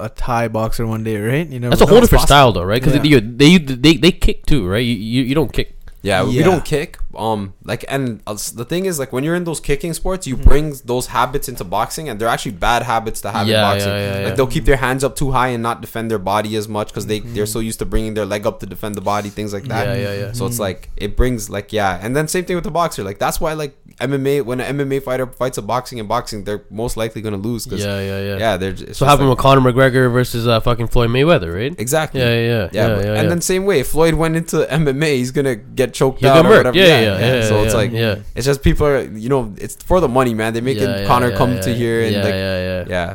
a 0.00 0.06
a 0.06 0.08
Thai 0.08 0.48
boxer 0.48 0.86
one 0.86 1.04
day, 1.04 1.18
right? 1.18 1.46
You 1.46 1.60
know, 1.60 1.70
That's 1.70 1.82
a 1.82 1.86
whole 1.86 2.00
different 2.00 2.22
style, 2.26 2.50
though, 2.52 2.64
right? 2.64 2.82
Because 2.82 2.96
Yeah. 3.06 3.20
they, 3.22 3.58
they 3.58 3.74
they 3.74 3.94
they 3.96 4.12
kick 4.12 4.44
too, 4.46 4.66
right? 4.66 4.84
You 4.84 4.94
you, 4.96 5.22
you 5.22 5.34
don't 5.36 5.52
kick. 5.52 5.76
Yeah, 6.02 6.24
we 6.24 6.42
don't 6.42 6.64
kick. 6.64 6.98
Um, 7.18 7.54
like, 7.64 7.84
and 7.88 8.22
uh, 8.26 8.34
the 8.54 8.64
thing 8.64 8.84
is, 8.86 8.98
like, 8.98 9.12
when 9.12 9.24
you're 9.24 9.34
in 9.34 9.44
those 9.44 9.60
kicking 9.60 9.92
sports, 9.94 10.26
Mm-hmm. 10.26 10.40
you 10.40 10.44
bring 10.44 10.74
those 10.84 11.06
habits 11.08 11.48
into 11.48 11.64
boxing, 11.64 12.08
and 12.08 12.20
they're 12.20 12.28
actually 12.28 12.52
bad 12.52 12.82
habits 12.82 13.20
to 13.22 13.30
have 13.30 13.46
Yeah, 13.48 13.56
in 13.56 13.62
boxing. 13.74 13.90
yeah, 13.90 14.18
yeah, 14.20 14.24
like, 14.26 14.36
they'll 14.36 14.46
keep 14.46 14.64
their 14.64 14.76
hands 14.76 15.02
up 15.04 15.16
too 15.16 15.30
high 15.32 15.48
and 15.48 15.62
not 15.62 15.80
defend 15.80 16.10
their 16.10 16.18
body 16.18 16.56
as 16.56 16.68
much 16.68 16.88
because 16.88 17.06
they 17.06 17.20
Mm-hmm. 17.20 17.34
they're 17.34 17.46
so 17.46 17.60
used 17.60 17.78
to 17.78 17.86
bringing 17.86 18.14
their 18.14 18.26
leg 18.26 18.46
up 18.46 18.60
to 18.60 18.66
defend 18.66 18.94
the 18.94 19.00
body, 19.00 19.28
things 19.30 19.52
like 19.52 19.64
that. 19.64 19.86
Yeah, 19.88 19.94
yeah, 20.12 20.14
yeah. 20.26 20.32
So 20.32 20.46
it's 20.46 20.58
like 20.58 20.90
it 20.96 21.16
brings 21.16 21.48
like 21.50 21.72
yeah, 21.72 21.98
and 22.02 22.14
then 22.16 22.28
same 22.28 22.44
thing 22.44 22.56
with 22.56 22.64
the 22.64 22.70
boxer. 22.70 23.02
Like 23.02 23.18
that's 23.18 23.40
why 23.40 23.52
like 23.54 23.74
MMA 24.00 24.44
when 24.44 24.60
an 24.60 24.76
MMA 24.78 25.02
fighter 25.02 25.26
fights 25.26 25.56
a 25.58 25.62
boxing 25.62 25.98
and 26.00 26.08
boxing, 26.08 26.44
they're 26.44 26.62
most 26.70 26.96
likely 26.98 27.22
gonna 27.22 27.36
lose 27.38 27.64
because 27.64 27.82
Yeah, 27.84 27.98
yeah, 28.00 28.20
yeah. 28.20 28.36
yeah, 28.38 28.56
they're. 28.58 28.70
It's 28.70 28.80
So 28.80 28.86
just 28.86 29.00
happened 29.04 29.28
like- 29.30 29.38
with 29.38 29.42
Conor 29.42 29.62
McGregor 29.72 30.12
versus 30.12 30.46
uh, 30.46 30.60
fucking 30.60 30.88
Floyd 30.88 31.08
Mayweather, 31.10 31.54
right? 31.54 31.74
exactly. 31.78 32.20
Yeah, 32.20 32.28
yeah, 32.34 32.40
yeah, 32.40 32.68
Yeah, 32.72 32.88
yeah, 32.88 32.96
but- 32.96 33.16
and 33.18 33.30
then 33.30 33.40
same 33.40 33.64
way, 33.64 33.80
if 33.80 33.88
Floyd 33.88 34.14
went 34.14 34.36
into 34.36 34.58
MMA, 34.70 35.16
he's 35.16 35.30
gonna 35.30 35.54
get 35.56 35.94
choked 35.94 36.22
out 36.24 36.44
or 36.44 36.48
murked. 36.48 36.56
whatever. 36.58 36.76
Yeah, 36.78 36.86
yeah, 36.86 37.00
yeah, 37.14 37.48
So 37.48 37.54
yeah, 37.58 37.64
it's 37.64 37.74
like 37.74 37.90
yeah. 37.92 38.16
it's 38.34 38.46
just 38.46 38.62
people 38.62 38.86
are, 38.86 39.02
you 39.02 39.28
know, 39.28 39.54
it's 39.58 39.76
for 39.82 40.00
the 40.00 40.08
money, 40.08 40.34
man. 40.34 40.52
They're 40.52 40.62
making 40.62 40.82
Yeah, 40.88 41.00
yeah, 41.00 41.06
Conor 41.06 41.30
yeah, 41.30 41.36
come 41.38 41.52
yeah, 41.54 41.60
to 41.66 41.74
here 41.74 42.02
and 42.02 42.12
yeah, 42.12 42.22
like, 42.26 42.34
yeah, 42.34 42.58
yeah, 42.68 42.84
yeah. 42.88 43.14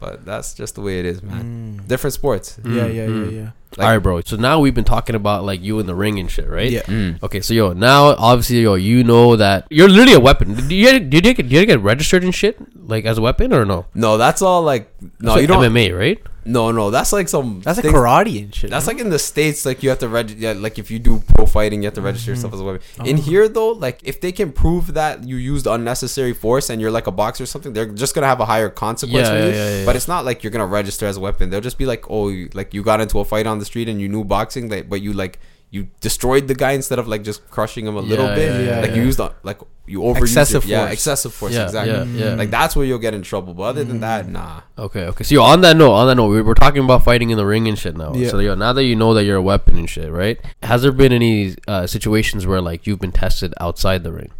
But 0.00 0.24
that's 0.24 0.54
just 0.54 0.74
the 0.74 0.82
way 0.82 0.98
it 1.00 1.06
is, 1.06 1.22
man. 1.22 1.78
Mm. 1.80 1.88
Different 1.88 2.14
sports. 2.14 2.58
Yeah, 2.64 2.86
yeah, 2.86 3.06
Mm. 3.06 3.32
yeah, 3.32 3.40
yeah. 3.40 3.50
Like- 3.76 3.86
All 3.86 3.92
right, 3.92 3.98
bro. 3.98 4.20
So 4.22 4.36
now 4.36 4.60
we've 4.60 4.74
been 4.74 4.84
talking 4.84 5.14
about 5.16 5.44
like 5.44 5.62
you 5.62 5.78
in 5.80 5.86
the 5.86 5.94
ring 5.94 6.18
and 6.18 6.30
shit, 6.30 6.48
right? 6.48 6.70
Yeah. 6.70 6.82
Mm. 6.82 7.22
Okay, 7.22 7.40
so 7.40 7.54
yo, 7.54 7.72
now 7.72 8.14
obviously 8.18 8.60
yo, 8.62 8.74
you 8.74 9.02
know 9.04 9.36
that 9.36 9.66
you're 9.70 9.88
literally 9.88 10.14
a 10.14 10.20
weapon. 10.20 10.54
Did 10.54 10.70
you 10.72 11.00
did 11.00 11.26
you 11.26 11.34
get, 11.34 11.48
did 11.48 11.52
you 11.52 11.66
get 11.66 11.80
registered 11.80 12.22
and 12.24 12.34
shit 12.34 12.56
like 12.88 13.04
as 13.04 13.18
a 13.18 13.22
weapon 13.22 13.52
or 13.52 13.64
no? 13.64 13.86
No, 13.94 14.16
that's 14.18 14.42
all 14.42 14.62
like 14.62 14.90
no, 15.20 15.30
That's 15.34 15.40
you 15.42 15.46
don't. 15.46 15.62
MMA, 15.62 15.96
right? 15.98 16.18
No, 16.46 16.70
no, 16.72 16.90
that's 16.90 17.10
like 17.10 17.26
some. 17.30 17.62
That's 17.64 17.78
like 17.78 17.84
things- 17.84 17.94
karate 17.96 18.42
and 18.44 18.54
shit. 18.54 18.68
That's 18.68 18.84
no? 18.86 18.92
like 18.92 19.00
in 19.00 19.08
the 19.08 19.18
states, 19.18 19.64
like 19.64 19.82
you 19.82 19.88
have 19.88 19.98
to 20.00 20.08
register. 20.08 20.38
Yeah, 20.42 20.52
like 20.52 20.78
if 20.78 20.90
you 20.90 20.98
do 20.98 21.22
pro 21.34 21.46
fighting, 21.46 21.80
you 21.82 21.86
have 21.86 21.94
to 21.94 22.02
register 22.02 22.32
yourself 22.32 22.52
as 22.52 22.60
a 22.60 22.64
weapon. 22.64 22.82
In 23.06 23.16
Oh. 23.16 23.20
here, 23.22 23.48
though, 23.48 23.70
like 23.70 24.00
if 24.04 24.20
they 24.20 24.30
can 24.30 24.52
prove 24.52 24.92
that 24.92 25.24
you 25.26 25.36
used 25.36 25.66
unnecessary 25.66 26.34
force 26.34 26.68
and 26.68 26.82
you're 26.82 26.90
like 26.90 27.06
a 27.06 27.10
boxer 27.10 27.44
or 27.44 27.46
something, 27.46 27.72
they're 27.72 27.86
just 27.86 28.14
gonna 28.14 28.26
have 28.26 28.40
a 28.40 28.44
higher 28.44 28.68
consequence 28.68 29.26
Yeah, 29.26 29.32
for 29.32 29.38
you. 29.38 29.52
yeah, 29.54 29.54
yeah, 29.70 29.78
yeah. 29.78 29.84
But 29.86 29.96
it's 29.96 30.06
not 30.06 30.26
like 30.26 30.44
you're 30.44 30.50
gonna 30.50 30.66
register 30.66 31.06
as 31.06 31.16
a 31.16 31.20
weapon. 31.20 31.48
They'll 31.48 31.62
just 31.62 31.78
be 31.78 31.86
like, 31.86 32.04
oh, 32.10 32.28
you, 32.28 32.50
like 32.52 32.74
you 32.74 32.82
got 32.82 33.00
into 33.00 33.20
a 33.20 33.24
fight 33.24 33.46
on 33.46 33.58
the 33.58 33.63
street 33.64 33.88
and 33.88 34.00
you 34.00 34.08
knew 34.08 34.24
boxing, 34.24 34.68
like, 34.68 34.88
but 34.88 35.00
you 35.02 35.12
like 35.12 35.38
you 35.74 35.88
destroyed 36.00 36.46
the 36.46 36.54
guy 36.54 36.70
instead 36.70 37.00
of 37.00 37.08
like 37.08 37.24
just 37.24 37.50
crushing 37.50 37.84
him 37.84 37.96
a 37.96 38.00
little 38.00 38.28
bit. 38.28 38.48
yeah, 38.48 38.60
yeah, 38.60 38.80
like 38.80 38.90
yeah. 38.90 38.96
you 38.96 39.02
used 39.02 39.18
uh, 39.18 39.30
like 39.42 39.58
you 39.86 40.02
overused 40.02 40.22
Excessive 40.22 40.64
it. 40.64 40.68
Yeah, 40.68 40.88
excessive 40.88 41.34
force. 41.34 41.52
Yeah, 41.52 41.64
exactly. 41.64 41.92
yeah, 41.92 42.28
yeah. 42.30 42.34
Like 42.36 42.50
that's 42.50 42.76
where 42.76 42.86
you'll 42.86 43.00
get 43.00 43.12
in 43.12 43.22
trouble. 43.22 43.54
But 43.54 43.64
other 43.64 43.82
than 43.82 43.98
that, 43.98 44.28
nah. 44.28 44.60
Okay, 44.78 45.06
okay. 45.06 45.24
So 45.24 45.34
yo, 45.34 45.42
on 45.42 45.62
that 45.62 45.76
note, 45.76 45.92
on 45.92 46.06
that 46.06 46.14
note, 46.14 46.28
we 46.28 46.42
we're 46.42 46.54
talking 46.54 46.84
about 46.84 47.02
fighting 47.02 47.30
in 47.30 47.36
the 47.36 47.44
ring 47.44 47.66
and 47.66 47.76
shit 47.76 47.96
now. 47.96 48.14
Yeah. 48.14 48.28
So 48.28 48.38
yo, 48.38 48.54
now 48.54 48.72
that 48.72 48.84
you 48.84 48.94
know 48.94 49.14
that 49.14 49.24
you're 49.24 49.36
a 49.36 49.42
weapon 49.42 49.76
and 49.76 49.90
shit, 49.90 50.12
right? 50.12 50.38
Has 50.62 50.82
there 50.82 50.92
been 50.92 51.12
any 51.12 51.56
uh, 51.66 51.88
situations 51.88 52.46
where 52.46 52.60
like 52.60 52.86
you've 52.86 53.00
been 53.00 53.10
tested 53.10 53.52
outside 53.58 54.04
the 54.04 54.12
ring? 54.12 54.30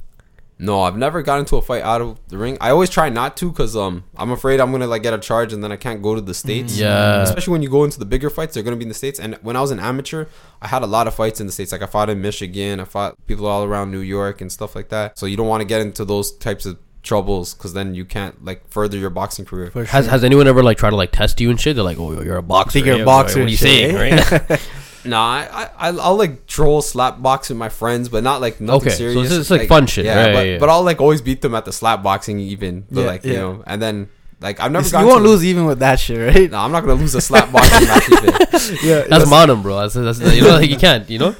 No, 0.64 0.82
I've 0.82 0.96
never 0.96 1.22
got 1.22 1.38
into 1.40 1.56
a 1.56 1.62
fight 1.62 1.82
out 1.82 2.00
of 2.00 2.18
the 2.28 2.38
ring. 2.38 2.56
I 2.60 2.70
always 2.70 2.90
try 2.90 3.08
not 3.10 3.36
to 3.38 3.50
because 3.50 3.76
um 3.76 4.04
I'm 4.16 4.30
afraid 4.30 4.60
I'm 4.60 4.72
gonna 4.72 4.86
like 4.86 5.02
get 5.02 5.14
a 5.14 5.18
charge 5.18 5.52
and 5.52 5.62
then 5.62 5.70
I 5.72 5.76
can't 5.76 6.00
go 6.02 6.14
to 6.14 6.20
the 6.20 6.34
states. 6.34 6.76
Yeah. 6.78 7.22
Especially 7.22 7.52
when 7.52 7.62
you 7.62 7.68
go 7.70 7.84
into 7.84 7.98
the 7.98 8.06
bigger 8.06 8.30
fights, 8.30 8.54
they're 8.54 8.62
gonna 8.62 8.76
be 8.76 8.84
in 8.84 8.88
the 8.88 8.94
states. 8.94 9.18
And 9.20 9.34
when 9.42 9.56
I 9.56 9.60
was 9.60 9.70
an 9.70 9.80
amateur, 9.80 10.26
I 10.62 10.68
had 10.68 10.82
a 10.82 10.86
lot 10.86 11.06
of 11.06 11.14
fights 11.14 11.40
in 11.40 11.46
the 11.46 11.52
states. 11.52 11.72
Like 11.72 11.82
I 11.82 11.86
fought 11.86 12.08
in 12.10 12.20
Michigan, 12.22 12.80
I 12.80 12.84
fought 12.84 13.14
people 13.26 13.46
all 13.46 13.64
around 13.64 13.90
New 13.90 14.00
York 14.00 14.40
and 14.40 14.50
stuff 14.50 14.74
like 14.74 14.88
that. 14.88 15.18
So 15.18 15.26
you 15.26 15.36
don't 15.36 15.48
want 15.48 15.60
to 15.60 15.66
get 15.66 15.80
into 15.80 16.04
those 16.04 16.32
types 16.36 16.64
of 16.66 16.78
troubles 17.02 17.52
because 17.52 17.74
then 17.74 17.94
you 17.94 18.04
can't 18.06 18.42
like 18.44 18.66
further 18.70 18.96
your 18.96 19.10
boxing 19.10 19.44
career. 19.44 19.70
For 19.70 19.84
Has 19.84 20.06
has 20.06 20.24
anyone 20.24 20.46
ever 20.48 20.62
like 20.62 20.78
tried 20.78 20.90
to 20.90 20.96
like 20.96 21.12
test 21.12 21.38
you 21.40 21.50
and 21.50 21.60
shit? 21.60 21.76
They're 21.76 21.84
like, 21.84 21.98
oh, 21.98 22.22
you're 22.22 22.38
a 22.38 22.42
boxer. 22.42 22.72
Think 22.72 22.86
you're 22.86 22.94
a 22.96 22.98
Yeah, 23.00 23.04
boxer 23.04 23.40
What 23.40 23.46
are 23.46 23.50
you 23.50 23.58
and 23.58 23.58
shit, 23.58 23.90
saying, 23.90 23.96
eh? 23.96 24.38
right? 24.48 24.60
Nah, 25.04 25.18
I, 25.20 25.70
I 25.78 25.88
I'll 25.90 26.16
like 26.16 26.46
troll 26.46 26.80
slap 26.82 27.20
box 27.20 27.48
with 27.50 27.58
my 27.58 27.68
friends, 27.68 28.08
but 28.08 28.22
not 28.24 28.40
like 28.40 28.60
nothing 28.60 28.80
Okay, 28.88 28.90
so 28.90 28.96
serious. 28.96 29.26
it's 29.26 29.34
just, 29.36 29.50
like, 29.50 29.68
fun 29.68 29.86
shit, 29.86 30.04
Yeah, 30.06 30.26
right, 30.26 30.32
but, 30.34 30.46
yeah. 30.46 30.58
but 30.58 30.68
I'll 30.70 30.82
like 30.82 31.00
always 31.00 31.20
beat 31.20 31.42
them 31.42 31.54
at 31.54 31.64
the 31.64 31.72
slap 31.72 32.02
boxing 32.02 32.38
even. 32.40 32.86
But 32.90 33.00
Yeah, 33.00 33.06
like 33.06 33.24
you 33.24 33.34
know, 33.34 33.62
and 33.66 33.80
then 33.82 34.08
like 34.40 34.60
I've 34.60 34.72
never. 34.72 34.86
You 34.88 35.06
won't 35.06 35.18
to 35.18 35.22
the- 35.22 35.28
lose 35.28 35.44
even 35.44 35.66
with 35.66 35.80
that 35.80 36.00
shit, 36.00 36.34
right? 36.34 36.50
No, 36.50 36.58
I'm 36.58 36.72
not 36.72 36.80
gonna 36.80 36.94
lose 37.00 37.14
a 37.14 37.20
slap 37.20 37.52
boxing 37.52 37.86
match. 37.88 38.10
either. 38.10 38.38
Yeah, 38.82 39.02
That's 39.08 39.28
modern, 39.28 39.60
bro. 39.62 39.80
That's, 39.80 39.94
that's 39.94 40.20
you 40.34 40.42
know 40.42 40.56
like 40.58 40.70
you 40.70 40.76
can't, 40.78 41.08
you 41.10 41.18
know. 41.18 41.36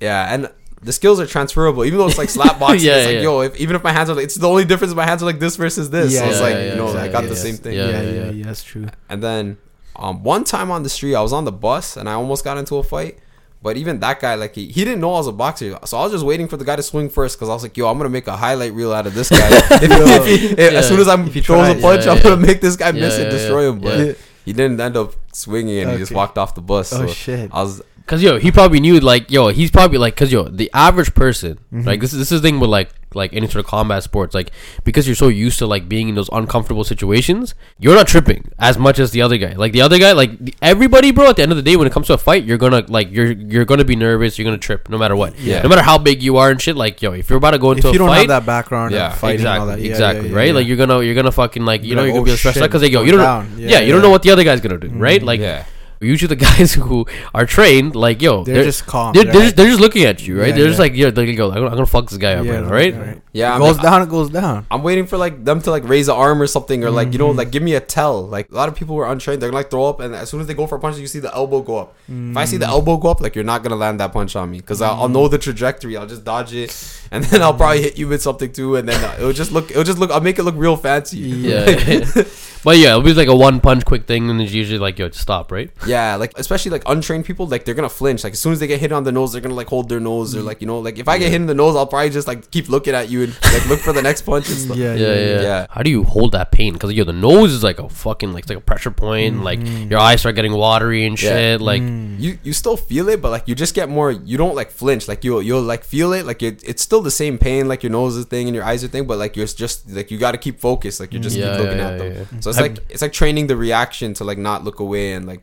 Yeah, 0.00 0.34
and 0.34 0.50
the 0.82 0.92
skills 0.92 1.18
are 1.20 1.26
transferable. 1.26 1.84
Even 1.84 1.98
though 1.98 2.06
it's 2.08 2.18
like 2.18 2.28
slap 2.28 2.58
boxing, 2.64 2.80
Yeah, 2.88 2.96
it's 2.96 3.06
like 3.06 3.14
yeah. 3.16 3.20
yo, 3.22 3.40
if, 3.42 3.56
even 3.56 3.76
if 3.76 3.82
my 3.84 3.92
hands 3.92 4.10
are 4.10 4.14
like, 4.14 4.24
it's 4.24 4.34
the 4.34 4.48
only 4.48 4.64
difference. 4.64 4.92
My 4.94 5.06
hands 5.06 5.22
are 5.22 5.26
like 5.26 5.38
this 5.38 5.56
versus 5.56 5.90
this. 5.90 6.16
so 6.16 6.22
Yeah, 6.24 6.28
it's 6.30 6.38
yeah, 6.38 6.42
like 6.44 6.54
yeah, 6.54 6.70
you 6.70 6.76
know, 6.76 6.88
I 6.88 6.92
got 6.92 7.04
exactly. 7.24 7.28
the 7.30 7.36
same 7.36 7.56
thing. 7.56 7.74
Yeah, 7.74 7.86
yeah, 7.88 8.00
yeah, 8.00 8.10
yeah, 8.10 8.24
yeah. 8.24 8.30
yeah, 8.32 8.44
that's 8.46 8.62
true. 8.64 8.86
And 9.08 9.22
then 9.22 9.58
um, 9.98 10.22
one 10.22 10.44
time 10.44 10.70
on 10.70 10.82
the 10.82 10.88
street, 10.88 11.14
I 11.14 11.22
was 11.22 11.32
on 11.32 11.44
the 11.44 11.52
bus 11.52 11.96
and 11.96 12.08
I 12.08 12.12
almost 12.12 12.44
got 12.44 12.58
into 12.58 12.76
a 12.76 12.82
fight. 12.82 13.18
But 13.62 13.76
even 13.78 13.98
that 14.00 14.20
guy, 14.20 14.34
like 14.36 14.54
he, 14.54 14.66
he 14.68 14.84
didn't 14.84 15.00
know 15.00 15.14
I 15.14 15.18
was 15.18 15.26
a 15.26 15.32
boxer, 15.32 15.76
so 15.86 15.98
I 15.98 16.02
was 16.04 16.12
just 16.12 16.24
waiting 16.24 16.46
for 16.46 16.56
the 16.56 16.64
guy 16.64 16.76
to 16.76 16.82
swing 16.82 17.08
first 17.08 17.36
because 17.36 17.48
I 17.48 17.52
was 17.54 17.62
like, 17.64 17.76
"Yo, 17.76 17.88
I'm 17.88 17.96
gonna 17.96 18.10
make 18.10 18.28
a 18.28 18.36
highlight 18.36 18.72
reel 18.74 18.92
out 18.92 19.06
of 19.06 19.14
this 19.14 19.28
guy. 19.30 19.38
if, 19.50 19.82
if 19.82 20.26
he, 20.26 20.46
if- 20.62 20.72
Yeah. 20.72 20.78
As 20.78 20.86
soon 20.86 21.00
as 21.00 21.08
I'm 21.08 21.26
he 21.26 21.40
throws 21.40 21.68
a 21.76 21.80
punch, 21.80 22.04
Yeah, 22.04 22.12
I'm 22.12 22.18
yeah. 22.18 22.22
gonna 22.22 22.36
make 22.36 22.60
this 22.60 22.76
guy 22.76 22.92
miss 22.92 23.14
Yeah, 23.16 23.24
and 23.24 23.32
yeah, 23.32 23.38
destroy 23.38 23.68
him." 23.68 23.80
But 23.80 23.98
yeah. 23.98 24.12
he 24.44 24.52
didn't 24.52 24.78
end 24.80 24.96
up 24.96 25.14
swinging 25.32 25.78
and 25.80 25.90
he 25.92 25.96
just 25.98 26.12
walked 26.12 26.38
off 26.38 26.54
the 26.54 26.60
bus. 26.60 26.92
Oh, 26.92 27.06
so 27.06 27.12
shit. 27.12 27.50
I 27.52 27.62
was, 27.62 27.82
Cause 28.06 28.22
yo, 28.22 28.38
he 28.38 28.52
probably 28.52 28.78
knew 28.78 29.00
like 29.00 29.30
yo, 29.32 29.48
he's 29.48 29.70
probably 29.72 29.98
like, 29.98 30.14
cause 30.14 30.30
yo, 30.30 30.44
the 30.44 30.70
average 30.72 31.12
person, 31.14 31.58
Mm-hmm. 31.74 31.86
like 31.88 32.00
this 32.00 32.12
is 32.12 32.18
this 32.20 32.30
is 32.32 32.40
the 32.40 32.48
thing 32.48 32.60
with 32.60 32.70
like 32.70 32.90
like 33.14 33.32
any 33.32 33.46
sort 33.48 33.64
of 33.64 33.66
combat 33.66 34.02
sports, 34.04 34.32
like 34.34 34.50
because 34.84 35.08
you're 35.08 35.16
so 35.16 35.26
used 35.28 35.58
to 35.58 35.66
like 35.66 35.88
being 35.88 36.08
in 36.08 36.14
those 36.14 36.28
uncomfortable 36.32 36.84
situations, 36.84 37.54
you're 37.80 37.94
not 37.96 38.06
tripping 38.06 38.52
as 38.58 38.78
much 38.78 38.98
as 39.00 39.10
the 39.10 39.22
other 39.22 39.36
guy. 39.38 39.54
Like 39.54 39.72
the 39.72 39.80
other 39.80 39.98
guy, 39.98 40.12
like 40.12 40.38
the, 40.38 40.54
everybody, 40.62 41.10
bro. 41.10 41.30
At 41.30 41.36
the 41.36 41.42
end 41.42 41.50
of 41.50 41.56
the 41.56 41.62
day, 41.62 41.74
when 41.76 41.86
it 41.88 41.92
comes 41.92 42.06
to 42.08 42.12
a 42.12 42.18
fight, 42.18 42.44
you're 42.44 42.58
gonna 42.58 42.84
like 42.88 43.10
you're 43.10 43.32
you're 43.32 43.64
gonna 43.64 43.84
be 43.84 43.96
nervous, 43.96 44.38
you're 44.38 44.44
gonna 44.44 44.56
trip, 44.58 44.88
no 44.88 44.98
matter 44.98 45.16
what. 45.16 45.36
Yeah. 45.40 45.62
No 45.62 45.68
matter 45.68 45.82
how 45.82 45.98
big 45.98 46.22
you 46.22 46.36
are 46.36 46.50
and 46.50 46.62
shit. 46.62 46.76
Like 46.76 47.02
yo, 47.02 47.12
if 47.12 47.28
you're 47.28 47.38
about 47.38 47.52
to 47.52 47.58
go 47.58 47.72
into 47.72 47.88
a 47.88 47.90
fight, 47.90 47.94
If 47.94 47.94
you 47.94 48.04
a 48.04 48.06
don't 48.06 48.14
fight, 48.14 48.18
have 48.18 48.28
that 48.28 48.46
background, 48.46 48.92
Yeah, 48.94 49.12
of 49.12 49.18
fighting 49.18 49.40
exactly, 49.40 49.62
and 49.62 49.70
all 49.70 49.76
that, 49.76 49.82
yeah, 49.82 49.90
exactly, 49.90 50.28
yeah, 50.30 50.36
right? 50.36 50.54
Like 50.54 50.66
you're 50.68 50.76
gonna 50.76 51.02
you're 51.02 51.14
gonna 51.16 51.32
fucking 51.32 51.64
like 51.64 51.82
you 51.82 51.96
know 51.96 52.04
you're 52.04 52.12
gonna 52.12 52.22
"Oh, 52.22 52.24
be 52.26 52.36
stressed 52.36 52.58
out 52.58 52.70
because 52.70 52.82
yo, 52.88 53.00
it's 53.02 53.06
you 53.10 53.16
don't 53.18 53.56
know, 53.56 53.56
yeah, 53.58 53.80
you 53.80 53.92
don't 53.92 54.02
know 54.02 54.10
what 54.10 54.22
the 54.22 54.30
other 54.30 54.44
guy's 54.44 54.60
gonna 54.60 54.78
do, 54.78 54.90
right? 54.90 55.20
Mhm. 55.20 55.24
Like 55.26 55.40
yeah. 55.40 55.64
Usually 56.00 56.34
the 56.34 56.36
guys 56.44 56.74
who 56.74 57.06
are 57.34 57.46
trained, 57.46 57.96
like 57.96 58.20
yo, 58.22 58.44
they're, 58.44 58.64
just 58.64 58.86
calm. 58.86 59.12
they're, 59.14 59.24
They're 59.24 59.32
they're, 59.32 59.42
just, 59.42 59.56
they're 59.56 59.66
just 59.68 59.80
looking 59.80 60.04
at 60.04 60.26
you, 60.26 60.38
right? 60.40 60.48
Yeah, 60.48 60.54
they're 60.56 60.66
just 60.68 60.78
like, 60.78 60.94
yeah, 60.94 61.10
they 61.10 61.34
go, 61.34 61.48
I'm 61.48 61.54
gonna, 61.54 61.66
I'm 61.66 61.72
gonna 61.72 61.86
fuck 61.86 62.08
this 62.08 62.18
guy 62.18 62.34
up, 62.34 62.46
right? 62.46 62.62
now, 62.62 62.70
right? 63.02 63.22
Yeah, 63.32 63.52
It 63.52 63.56
I 63.56 63.58
goes 63.58 63.76
mean, 63.76 63.84
down. 63.84 64.02
It 64.02 64.08
goes 64.08 64.30
down. 64.30 64.66
I'm 64.70 64.82
waiting 64.82 65.06
for 65.06 65.16
like 65.18 65.44
them 65.44 65.60
to 65.62 65.70
like 65.70 65.86
raise 65.88 66.08
an 66.08 66.16
arm 66.16 66.40
or 66.40 66.46
something, 66.46 66.82
or 66.84 66.90
like 66.90 67.12
you 67.12 67.18
know, 67.18 67.32
Mhm. 67.32 67.36
like 67.38 67.50
give 67.50 67.62
me 67.62 67.74
a 67.74 67.80
tell. 67.80 68.26
Like 68.26 68.50
a 68.50 68.54
lot 68.54 68.68
of 68.68 68.74
people 68.74 68.94
who 68.96 69.00
are 69.02 69.10
untrained, 69.10 69.42
they're 69.42 69.50
gonna 69.50 69.58
like 69.58 69.70
throw 69.70 69.86
up, 69.86 70.00
and 70.00 70.14
as 70.14 70.30
soon 70.30 70.40
as 70.40 70.46
they 70.46 70.54
go 70.54 70.66
for 70.66 70.76
a 70.76 70.80
punch, 70.80 70.96
you 70.98 71.06
see 71.06 71.18
the 71.18 71.34
elbow 71.34 71.60
go 71.60 71.78
up. 71.78 71.94
If 72.08 72.36
I 72.36 72.44
see 72.46 72.56
the 72.56 72.66
elbow 72.66 72.96
go 72.96 73.10
up, 73.10 73.20
like 73.20 73.34
you're 73.34 73.44
not 73.44 73.62
gonna 73.62 73.76
land 73.76 74.00
that 74.00 74.12
punch 74.12 74.36
on 74.36 74.50
me 74.50 74.58
because 74.58 74.80
I'll, 74.80 75.02
I'll 75.02 75.08
know 75.08 75.28
the 75.28 75.38
trajectory. 75.38 75.96
I'll 75.96 76.06
just 76.06 76.24
dodge 76.24 76.54
it, 76.54 76.74
and 77.10 77.24
then 77.30 77.42
I'll 77.42 77.52
probably 77.54 77.82
hit 77.82 77.98
you 77.98 78.08
with 78.08 78.22
something 78.22 78.52
too, 78.52 78.76
and 78.76 78.88
then 78.88 79.02
uh, 79.04 79.14
it'll 79.18 79.32
just 79.32 79.52
look, 79.52 79.70
it'll 79.70 79.84
just 79.84 79.98
look, 79.98 80.10
I'll 80.10 80.20
make 80.20 80.38
it 80.38 80.42
look 80.44 80.54
real 80.56 80.76
fancy. 80.76 81.18
Yeah, 81.18 81.64
but 82.64 82.78
yeah, 82.78 82.90
it'll 82.90 83.02
be 83.02 83.12
like 83.14 83.28
a 83.28 83.36
one 83.36 83.60
punch 83.60 83.84
quick 83.84 84.06
thing, 84.06 84.30
and 84.30 84.40
it's 84.40 84.52
usually 84.52 84.78
like, 84.78 84.98
yo, 84.98 85.08
just 85.08 85.20
stop, 85.20 85.52
right? 85.52 85.70
Yeah, 85.86 86.16
like 86.16 86.32
especially 86.36 86.70
like 86.70 86.82
untrained 86.86 87.24
people, 87.24 87.46
like 87.46 87.64
they're 87.64 87.74
gonna 87.74 87.88
flinch. 87.88 88.24
Like 88.24 88.34
as 88.34 88.38
soon 88.40 88.52
as 88.52 88.60
they 88.60 88.66
get 88.66 88.80
hit 88.80 88.92
on 88.92 89.04
the 89.04 89.12
nose, 89.12 89.32
they're 89.32 89.40
gonna 89.40 89.54
like 89.54 89.68
hold 89.68 89.88
their 89.88 90.00
nose 90.00 90.34
or 90.34 90.40
mm. 90.40 90.44
like 90.44 90.60
you 90.60 90.66
know, 90.66 90.78
like 90.78 90.98
if 90.98 91.08
I 91.08 91.18
get 91.18 91.30
hit 91.30 91.40
in 91.40 91.46
the 91.46 91.54
nose, 91.54 91.76
I'll 91.76 91.86
probably 91.86 92.10
just 92.10 92.26
like 92.26 92.50
keep 92.50 92.68
looking 92.68 92.94
at 92.94 93.08
you 93.10 93.22
and 93.24 93.38
like 93.52 93.66
look 93.68 93.80
for 93.80 93.92
the 93.92 94.02
next 94.02 94.22
punch 94.22 94.48
and 94.48 94.58
stuff. 94.58 94.76
Yeah, 94.76 94.94
Yeah, 94.94 95.14
yeah. 95.14 95.40
yeah. 95.42 95.66
How 95.70 95.82
do 95.82 95.90
you 95.90 96.04
hold 96.04 96.32
that 96.32 96.52
pain? 96.52 96.72
Because 96.72 96.92
yo, 96.92 97.04
the 97.04 97.12
nose 97.12 97.52
is 97.52 97.62
like 97.62 97.78
a 97.78 97.88
fucking 97.88 98.32
like 98.32 98.42
it's 98.44 98.50
like 98.50 98.58
a 98.58 98.62
pressure 98.62 98.90
point. 98.90 99.42
Like 99.42 99.60
mm. 99.60 99.90
your 99.90 100.00
eyes 100.00 100.20
start 100.20 100.34
getting 100.34 100.52
watery 100.52 101.06
and 101.06 101.20
Yeah. 101.20 101.30
shit. 101.30 101.60
Like 101.60 101.82
Mm. 101.82 102.18
You 102.18 102.38
you 102.42 102.52
still 102.52 102.76
feel 102.76 103.08
it, 103.08 103.20
but 103.20 103.30
like 103.30 103.46
you 103.46 103.54
just 103.54 103.74
get 103.74 103.88
more. 103.88 104.10
You 104.10 104.36
don't 104.38 104.54
like 104.54 104.70
flinch. 104.70 105.06
Like 105.08 105.22
you'll 105.24 105.42
you'll 105.42 105.62
like 105.62 105.84
feel 105.84 106.12
it. 106.12 106.24
Like 106.26 106.42
it, 106.42 106.62
it's 106.64 106.82
still 106.82 107.02
the 107.02 107.10
same 107.10 107.36
pain. 107.38 107.68
Like 107.68 107.82
your 107.82 107.92
nose 107.92 108.16
is 108.16 108.24
thing 108.24 108.48
and 108.48 108.54
your 108.54 108.64
eyes 108.64 108.82
are 108.82 108.88
thing, 108.88 109.06
but 109.06 109.18
like 109.18 109.36
you're 109.36 109.46
just 109.46 109.90
like 109.90 110.10
you 110.10 110.18
got 110.18 110.32
to 110.32 110.38
keep 110.38 110.58
focused. 110.60 110.98
Like 111.00 111.12
you're 111.12 111.22
just 111.22 111.36
mm. 111.36 111.40
Yeah, 111.40 111.56
keep 111.56 111.64
looking 111.64 111.78
yeah, 111.78 111.88
at 111.90 111.98
them. 111.98 112.12
yeah, 112.12 112.24
yeah. 112.32 112.40
So 112.40 112.50
it's 112.50 112.58
Have- 112.58 112.68
like 112.70 112.78
it's 112.88 113.02
like 113.02 113.12
training 113.12 113.46
the 113.48 113.56
reaction 113.56 114.14
to 114.14 114.24
like 114.24 114.38
not 114.38 114.64
look 114.64 114.80
away 114.80 115.12
and 115.12 115.26
like. 115.26 115.42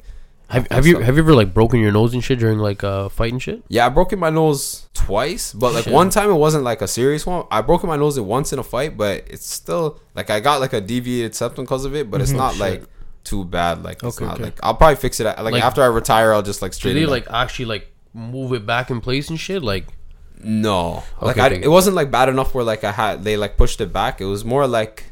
Have, 0.53 0.67
have 0.71 0.87
you 0.87 0.99
have 0.99 1.15
you 1.17 1.23
ever 1.23 1.33
like 1.35 1.53
broken 1.53 1.79
your 1.79 1.91
nose 1.91 2.13
and 2.13 2.23
shit 2.23 2.39
during 2.39 2.59
like 2.59 2.83
uh 2.83 3.09
fighting 3.09 3.39
shit? 3.39 3.63
Yeah, 3.67 3.85
I 3.85 3.89
broken 3.89 4.19
my 4.19 4.29
nose 4.29 4.87
twice, 4.93 5.53
but 5.53 5.73
like 5.73 5.83
Shit. 5.85 5.93
one 5.93 6.09
time 6.09 6.29
it 6.29 6.35
wasn't 6.35 6.63
like 6.63 6.81
a 6.81 6.87
serious 6.87 7.25
one. 7.25 7.45
I 7.51 7.61
broken 7.61 7.89
my 7.89 7.97
nose 7.97 8.19
once 8.19 8.53
in 8.53 8.59
a 8.59 8.63
fight, 8.63 8.95
but 8.97 9.23
it's 9.27 9.45
still 9.47 9.99
like 10.15 10.29
I 10.29 10.39
got 10.39 10.61
like 10.61 10.73
a 10.73 10.81
deviated 10.81 11.35
septum 11.35 11.65
because 11.65 11.85
of 11.85 11.95
it, 11.95 12.09
but 12.09 12.21
it's 12.21 12.31
Mhm. 12.31 12.37
not 12.37 12.51
Shit. 12.53 12.61
like 12.61 12.83
too 13.23 13.43
bad. 13.45 13.83
Like 13.83 14.01
it's 14.03 14.17
Okay, 14.17 14.25
not 14.25 14.35
okay. 14.35 14.43
like 14.45 14.59
I'll 14.63 14.75
probably 14.75 14.95
fix 14.97 15.19
it. 15.19 15.25
Like, 15.25 15.39
Like- 15.39 15.63
after 15.63 15.81
I 15.81 15.87
retire, 15.87 16.33
I'll 16.33 16.41
just 16.41 16.61
like 16.61 16.71
Do 16.71 16.75
straighten. 16.77 17.01
they 17.01 17.07
it 17.07 17.09
like 17.09 17.27
actually 17.31 17.65
like 17.65 17.91
move 18.13 18.53
it 18.53 18.65
back 18.65 18.89
in 18.89 19.01
place 19.01 19.29
and 19.29 19.39
shit? 19.39 19.61
Like 19.63 19.87
no, 20.43 21.03
like 21.21 21.37
I, 21.37 21.47
okay. 21.47 21.61
it 21.63 21.69
wasn't 21.69 21.95
like 21.95 22.11
bad 22.11 22.27
enough 22.29 22.53
where 22.53 22.63
like 22.65 22.83
I 22.83 22.91
had 22.91 23.23
they 23.23 23.37
like 23.37 23.57
pushed 23.57 23.79
it 23.81 23.93
back. 23.93 24.19
It 24.19 24.25
was 24.25 24.43
more 24.43 24.67
like 24.67 25.05